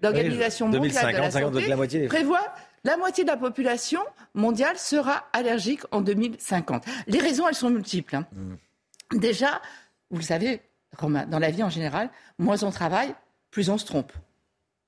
l'Organisation 0.01 0.67
mondiale 0.67 1.13
de 1.13 1.19
la 1.19 1.31
santé, 1.31 1.67
la 1.67 1.75
moitié 1.75 2.07
prévoit 2.07 2.53
la 2.83 2.97
moitié 2.97 3.23
de 3.23 3.29
la 3.29 3.37
population 3.37 4.01
mondiale 4.33 4.77
sera 4.77 5.27
allergique 5.33 5.81
en 5.91 6.01
2050. 6.01 6.83
Les 7.05 7.19
raisons, 7.19 7.47
elles 7.47 7.53
sont 7.53 7.69
multiples. 7.69 8.15
Hein. 8.15 8.25
Mm. 8.33 9.19
Déjà, 9.19 9.61
vous 10.09 10.17
le 10.17 10.23
savez, 10.23 10.61
Romain, 10.97 11.27
dans 11.27 11.37
la 11.37 11.51
vie 11.51 11.61
en 11.61 11.69
général, 11.69 12.09
moins 12.39 12.63
on 12.63 12.71
travaille, 12.71 13.13
plus 13.51 13.69
on 13.69 13.77
se 13.77 13.85
trompe. 13.85 14.11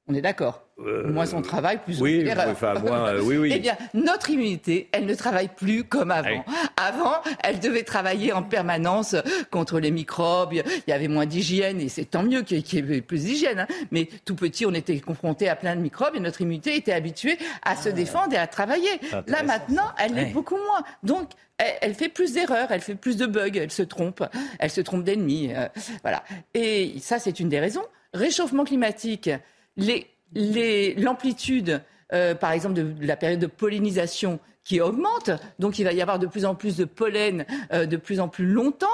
On 0.08 0.14
est 0.14 0.22
d'accord 0.22 0.64
euh, 0.80 1.10
Moins 1.10 1.34
on 1.34 1.42
travaille, 1.42 1.78
plus 1.78 2.02
oui, 2.02 2.20
on 2.22 2.26
l'erreur. 2.26 2.50
Enfin, 2.50 2.76
euh, 2.76 3.22
oui, 3.22 3.38
oui. 3.38 3.52
eh 3.56 3.60
bien, 3.60 3.78
notre 3.94 4.30
immunité, 4.30 4.90
elle 4.92 5.06
ne 5.06 5.16
travaille 5.16 5.48
plus 5.48 5.86
comme 5.86 6.12
avant. 6.12 6.44
Avant, 6.76 7.14
elle 7.42 7.60
devait 7.60 7.84
travailler 7.84 8.34
en 8.34 8.44
permanence 8.44 9.16
contre 9.50 9.80
les 9.80 9.92
microbes. 9.92 10.54
Il 10.54 10.64
y 10.88 10.92
avait 10.94 11.08
moins 11.08 11.26
d'hygiène, 11.26 11.80
et 11.80 11.88
c'est 11.88 12.06
tant 12.06 12.24
mieux 12.24 12.42
qu'il 12.42 12.58
y 12.58 12.78
ait 12.78 13.02
plus 13.02 13.24
d'hygiène. 13.24 13.60
Hein. 13.60 13.68
Mais 13.92 14.10
tout 14.26 14.36
petit, 14.36 14.66
on 14.66 14.74
était 14.74 15.00
confronté 15.00 15.48
à 15.48 15.56
plein 15.56 15.76
de 15.76 15.82
microbes, 15.82 16.16
et 16.16 16.20
notre 16.20 16.42
immunité 16.42 16.76
était 16.76 16.94
habituée 16.94 17.38
à 17.62 17.78
se 17.78 17.90
ah. 17.90 17.92
défendre 17.94 18.34
et 18.34 18.38
à 18.38 18.48
travailler. 18.48 19.00
Là, 19.28 19.44
maintenant, 19.44 19.88
elle 19.98 20.16
l'est 20.16 20.34
beaucoup 20.34 20.58
moins. 20.58 20.84
Donc, 21.04 21.30
elle, 21.58 21.94
fait 21.94 22.10
plus 22.10 22.34
d'erreurs, 22.34 22.68
elle 22.72 22.82
fait 22.82 22.96
plus 22.96 23.16
de 23.18 23.26
bugs, 23.26 23.52
elle 23.56 23.72
se 23.72 23.84
trompe, 23.84 24.24
elle 24.60 24.70
se 24.70 24.82
trompe 24.82 25.04
d'ennemis. 25.04 25.54
Euh, 25.56 25.68
voilà. 26.02 26.24
Et 26.54 26.96
ça, 27.00 27.20
c'est 27.20 27.40
une 27.40 27.50
des 27.50 27.60
raisons. 27.60 27.86
Réchauffement 28.14 28.64
climatique, 28.64 29.30
l'amplitude, 29.78 31.82
euh, 32.14 32.36
par 32.36 32.52
exemple, 32.52 32.76
de, 32.76 33.06
la 33.06 33.16
période 33.16 33.40
de 33.40 33.48
pollinisation 33.48 34.40
qui 34.64 34.80
augmente, 34.80 35.30
donc 35.60 35.78
il 35.78 35.84
va 35.84 35.92
y 35.92 36.02
avoir 36.02 36.20
de 36.20 36.28
plus 36.28 36.46
en 36.46 36.56
plus 36.56 36.78
de 36.78 36.86
pollen 36.86 37.46
euh, 37.74 37.86
de 37.86 37.98
plus 37.98 38.20
en 38.20 38.30
plus 38.30 38.46
longtemps. 38.46 38.88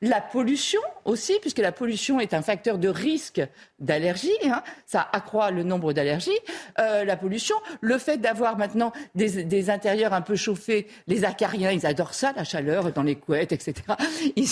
La 0.00 0.20
pollution 0.20 0.80
aussi, 1.04 1.38
puisque 1.40 1.58
la 1.58 1.72
pollution 1.72 2.20
est 2.20 2.32
un 2.32 2.42
facteur 2.42 2.78
de 2.78 2.88
risque 2.88 3.42
d'allergie, 3.80 4.30
hein, 4.44 4.62
ça 4.86 5.06
accroît 5.12 5.50
le 5.50 5.62
nombre 5.62 5.92
d'allergies. 5.92 6.38
Euh, 6.78 7.04
la 7.04 7.16
pollution, 7.16 7.56
le 7.80 7.98
fait 7.98 8.18
d'avoir 8.18 8.56
maintenant 8.56 8.92
des, 9.14 9.44
des, 9.44 9.70
intérieurs 9.70 10.12
un 10.12 10.20
peu 10.20 10.36
chauffés, 10.36 10.86
les 11.08 11.24
acariens, 11.24 11.72
ils 11.72 11.86
adorent 11.86 12.14
ça, 12.14 12.32
la 12.36 12.44
chaleur 12.44 12.92
dans 12.92 13.02
les 13.02 13.16
couettes, 13.16 13.52
etc. 13.52 13.74
Ils, 14.36 14.48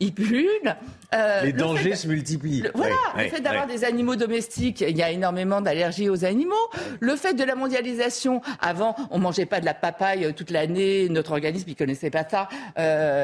ils 0.00 0.12
pullulent. 0.14 0.76
Euh, 1.14 1.42
les 1.42 1.52
dangers 1.52 1.96
se 1.96 2.08
multiplient. 2.08 2.64
voilà, 2.74 2.96
le 3.16 3.28
fait 3.28 3.40
d'avoir 3.40 3.66
des 3.66 3.84
animaux 3.84 4.16
domestiques, 4.16 4.80
il 4.80 4.96
y 4.96 5.02
a 5.02 5.10
énormément 5.10 5.60
d'allergies 5.60 6.08
aux 6.08 6.24
animaux. 6.24 6.54
Le 7.00 7.16
fait 7.16 7.34
de 7.34 7.44
la 7.44 7.54
mondialisation, 7.54 8.40
avant, 8.60 8.96
on 9.10 9.18
mangeait 9.18 9.46
pas 9.46 9.60
de 9.60 9.64
la 9.64 9.74
papaye 9.74 10.13
travaille 10.14 10.34
toute 10.34 10.50
l'année, 10.50 11.08
notre 11.08 11.32
organisme, 11.32 11.68
il 11.68 11.76
connaissait 11.76 12.10
pas 12.10 12.26
ça, 12.28 12.48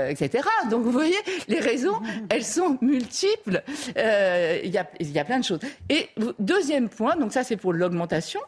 etc. 0.09 0.47
Donc 0.70 0.83
vous 0.83 0.91
voyez, 0.91 1.17
les 1.49 1.60
raisons, 1.60 2.01
elles 2.28 2.44
sont 2.44 2.78
multiples. 2.81 3.62
Il 3.97 4.70
y, 4.70 4.78
a, 4.78 4.89
y 5.01 5.19
a 5.19 5.25
plein 5.25 5.39
de 5.39 5.44
choses. 5.44 5.60
Et 5.89 6.09
deuxième 6.39 6.89
point, 6.89 7.17
donc 7.17 7.33
ça 7.33 7.44
c'est 7.44 7.57
pour 7.57 7.73
l'augmentation. 7.73 8.41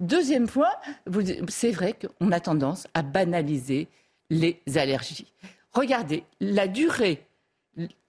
Deuxième 0.00 0.48
point, 0.48 0.70
c'est 1.48 1.70
vrai 1.70 1.94
qu'on 1.94 2.32
a 2.32 2.40
tendance 2.40 2.86
à 2.94 3.02
banaliser 3.02 3.88
les 4.30 4.60
allergies. 4.74 5.32
Regardez, 5.72 6.24
la 6.40 6.66
durée 6.66 7.24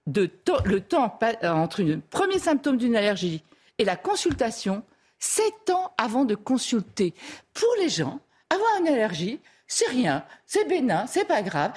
de 0.08 0.30
le 0.66 0.82
temps 0.82 1.18
entre 1.44 1.84
le 1.84 2.00
premier 2.00 2.40
symptôme 2.40 2.78
d'une 2.78 2.96
allergie 2.96 3.44
et 3.78 3.86
la 3.86 3.96
consultation, 3.96 4.84
sept 5.20 5.70
ans 5.70 5.92
avant 5.98 6.26
de 6.26 6.36
consulter. 6.36 7.14
Pour 7.54 7.70
les 7.80 7.90
gens, 7.90 8.20
avoir 8.50 8.80
une 8.80 8.88
allergie, 8.88 9.40
c'est 9.68 9.88
rien, 9.88 10.26
c'est 10.46 10.68
bénin, 10.68 11.08
c'est 11.08 11.26
pas 11.26 11.42
grave. 11.42 11.72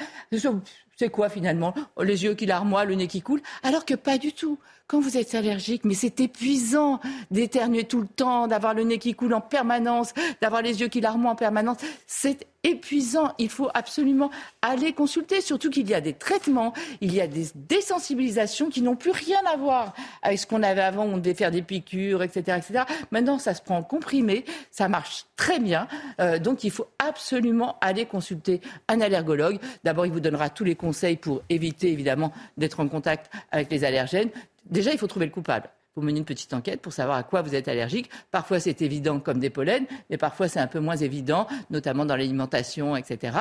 C'est 0.96 1.10
quoi 1.10 1.28
finalement? 1.28 1.74
Les 2.02 2.24
yeux 2.24 2.34
qui 2.34 2.46
larmoient, 2.46 2.84
le 2.84 2.94
nez 2.96 3.06
qui 3.06 3.22
coule 3.22 3.40
Alors 3.62 3.84
que 3.84 3.94
pas 3.94 4.18
du 4.18 4.32
tout. 4.32 4.58
Quand 4.88 5.00
vous 5.00 5.18
êtes 5.18 5.34
allergique, 5.34 5.84
mais 5.84 5.92
c'est 5.92 6.18
épuisant 6.18 6.98
d'éternuer 7.30 7.84
tout 7.84 8.00
le 8.00 8.06
temps, 8.06 8.46
d'avoir 8.46 8.72
le 8.72 8.84
nez 8.84 8.96
qui 8.96 9.12
coule 9.12 9.34
en 9.34 9.42
permanence, 9.42 10.14
d'avoir 10.40 10.62
les 10.62 10.80
yeux 10.80 10.88
qui 10.88 11.02
larmoient 11.02 11.32
en 11.32 11.36
permanence. 11.36 11.76
C'est 12.06 12.46
épuisant. 12.64 13.34
Il 13.38 13.50
faut 13.50 13.68
absolument 13.74 14.30
aller 14.62 14.94
consulter, 14.94 15.42
surtout 15.42 15.68
qu'il 15.68 15.88
y 15.90 15.94
a 15.94 16.00
des 16.00 16.14
traitements, 16.14 16.72
il 17.02 17.14
y 17.14 17.20
a 17.20 17.26
des 17.26 17.48
désensibilisations 17.54 18.70
qui 18.70 18.80
n'ont 18.80 18.96
plus 18.96 19.10
rien 19.10 19.38
à 19.52 19.58
voir 19.58 19.94
avec 20.22 20.38
ce 20.38 20.46
qu'on 20.46 20.62
avait 20.62 20.80
avant, 20.80 21.04
on 21.04 21.18
devait 21.18 21.34
faire 21.34 21.50
des 21.50 21.60
piqûres, 21.60 22.22
etc., 22.22 22.56
etc. 22.58 22.84
Maintenant, 23.10 23.38
ça 23.38 23.52
se 23.52 23.60
prend 23.60 23.76
en 23.76 23.82
comprimé, 23.82 24.46
ça 24.70 24.88
marche 24.88 25.26
très 25.36 25.58
bien. 25.58 25.86
Euh, 26.18 26.38
donc, 26.38 26.64
il 26.64 26.70
faut 26.70 26.88
absolument 26.98 27.76
aller 27.82 28.06
consulter 28.06 28.62
un 28.88 29.02
allergologue. 29.02 29.58
D'abord, 29.84 30.06
il 30.06 30.12
vous 30.12 30.20
donnera 30.20 30.48
tous 30.48 30.64
les 30.64 30.76
conseils 30.76 31.16
pour 31.16 31.42
éviter, 31.50 31.92
évidemment, 31.92 32.32
d'être 32.56 32.80
en 32.80 32.88
contact 32.88 33.30
avec 33.52 33.70
les 33.70 33.84
allergènes. 33.84 34.30
Déjà, 34.70 34.92
il 34.92 34.98
faut 34.98 35.06
trouver 35.06 35.26
le 35.26 35.32
coupable. 35.32 35.70
Vous 35.96 36.02
menez 36.02 36.18
une 36.20 36.24
petite 36.24 36.54
enquête 36.54 36.80
pour 36.80 36.92
savoir 36.92 37.16
à 37.16 37.22
quoi 37.24 37.42
vous 37.42 37.56
êtes 37.56 37.66
allergique. 37.66 38.08
Parfois, 38.30 38.60
c'est 38.60 38.82
évident 38.82 39.18
comme 39.18 39.40
des 39.40 39.50
pollens, 39.50 39.86
mais 40.10 40.16
parfois, 40.16 40.46
c'est 40.46 40.60
un 40.60 40.68
peu 40.68 40.78
moins 40.78 40.96
évident, 40.96 41.48
notamment 41.70 42.06
dans 42.06 42.14
l'alimentation, 42.14 42.94
etc. 42.96 43.36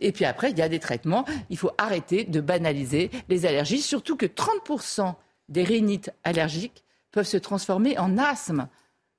Et 0.00 0.10
puis 0.10 0.24
après, 0.24 0.50
il 0.50 0.58
y 0.58 0.62
a 0.62 0.68
des 0.68 0.80
traitements. 0.80 1.24
Il 1.48 1.56
faut 1.56 1.70
arrêter 1.78 2.24
de 2.24 2.40
banaliser 2.40 3.10
les 3.28 3.46
allergies, 3.46 3.80
surtout 3.80 4.16
que 4.16 4.26
30% 4.26 5.14
des 5.48 5.62
rhinites 5.62 6.10
allergiques 6.24 6.82
peuvent 7.12 7.26
se 7.26 7.36
transformer 7.36 7.96
en 7.98 8.18
asthme. 8.18 8.68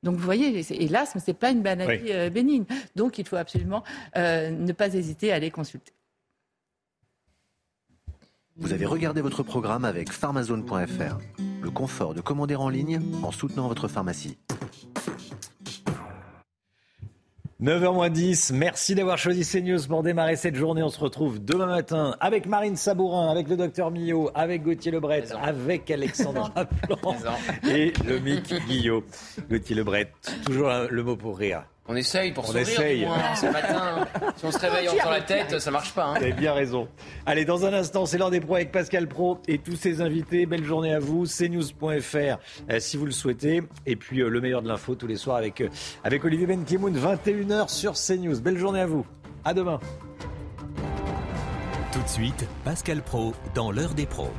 Donc 0.01 0.17
vous 0.17 0.25
voyez, 0.25 0.65
et 0.69 0.87
l'asthme, 0.89 1.19
ce 1.19 1.31
n'est 1.31 1.37
pas 1.37 1.51
une 1.51 1.61
maladie 1.61 2.11
euh, 2.11 2.29
bénigne. 2.29 2.65
Donc 2.97 3.17
il 3.17 3.25
faut 3.25 3.37
absolument 3.37 3.83
euh, 4.17 4.49
ne 4.49 4.73
pas 4.73 4.93
hésiter 4.93 5.31
à 5.31 5.35
aller 5.35 5.51
consulter. 5.51 5.93
Vous 8.55 8.71
avez 8.71 8.85
regardé 8.85 9.21
votre 9.21 9.41
programme 9.41 9.83
avec 9.83 10.11
pharmazone.fr, 10.11 11.17
le 11.61 11.71
confort 11.71 12.13
de 12.13 12.21
commander 12.21 12.55
en 12.55 12.69
ligne 12.69 13.01
en 13.23 13.31
soutenant 13.31 13.67
votre 13.67 13.87
pharmacie. 13.87 14.37
9h10, 17.59 18.53
merci 18.53 18.93
d'avoir 18.93 19.17
choisi 19.17 19.43
CNews 19.43 19.87
pour 19.87 20.03
démarrer 20.03 20.35
cette 20.35 20.55
journée. 20.55 20.83
On 20.83 20.89
se 20.89 20.99
retrouve 20.99 21.43
demain 21.43 21.65
matin 21.65 22.15
avec 22.19 22.45
Marine 22.45 22.75
Sabourin, 22.75 23.31
avec 23.31 23.47
le 23.47 23.57
docteur 23.57 23.89
Millot, 23.89 24.29
avec 24.35 24.61
Gauthier 24.61 24.91
Lebret, 24.91 25.23
avec 25.41 25.89
Alexandre 25.89 26.51
Plan 26.83 27.15
et 27.67 27.93
le 28.05 28.19
Mick 28.19 28.53
Guillot. 28.67 29.03
Gauthier 29.49 29.75
Lebret, 29.75 30.11
toujours 30.45 30.69
le 30.91 31.03
mot 31.03 31.15
pour 31.15 31.39
rire. 31.39 31.63
On 31.87 31.95
essaye 31.97 32.31
pour 32.31 32.49
on 32.49 32.55
essaye. 32.55 33.05
ce 33.35 33.45
matin. 33.47 34.07
Si 34.37 34.45
on 34.45 34.51
se 34.51 34.57
réveille 34.57 34.87
en 34.87 35.09
la 35.09 35.21
tête, 35.21 35.59
ça 35.59 35.69
marche 35.69 35.93
pas. 35.93 36.05
Hein. 36.05 36.13
Vous 36.17 36.23
avez 36.23 36.33
bien 36.33 36.53
raison. 36.53 36.87
Allez, 37.25 37.43
dans 37.43 37.65
un 37.65 37.73
instant, 37.73 38.05
c'est 38.05 38.17
l'heure 38.17 38.29
des 38.29 38.39
pros 38.39 38.55
avec 38.55 38.71
Pascal 38.71 39.07
Pro 39.07 39.39
et 39.49 39.57
tous 39.57 39.75
ses 39.75 39.99
invités. 39.99 40.45
Belle 40.45 40.63
journée 40.63 40.93
à 40.93 40.99
vous. 40.99 41.25
cnews.fr 41.25 42.39
euh, 42.69 42.79
si 42.79 42.95
vous 42.95 43.05
le 43.05 43.11
souhaitez. 43.11 43.63
Et 43.85 43.97
puis 43.97 44.21
euh, 44.21 44.29
le 44.29 44.39
meilleur 44.39 44.61
de 44.61 44.69
l'info 44.69 44.95
tous 44.95 45.07
les 45.07 45.17
soirs 45.17 45.37
avec, 45.37 45.59
euh, 45.59 45.69
avec 46.05 46.23
Olivier 46.23 46.47
Benkimoun, 46.47 46.97
21h 46.97 47.67
sur 47.67 47.93
CNews. 47.93 48.39
Belle 48.39 48.57
journée 48.57 48.81
à 48.81 48.85
vous. 48.85 49.05
À 49.43 49.53
demain. 49.53 49.79
Tout 51.91 52.01
de 52.01 52.07
suite, 52.07 52.47
Pascal 52.63 53.01
Pro 53.01 53.33
dans 53.53 53.71
l'heure 53.71 53.93
des 53.93 54.05
pros. 54.05 54.31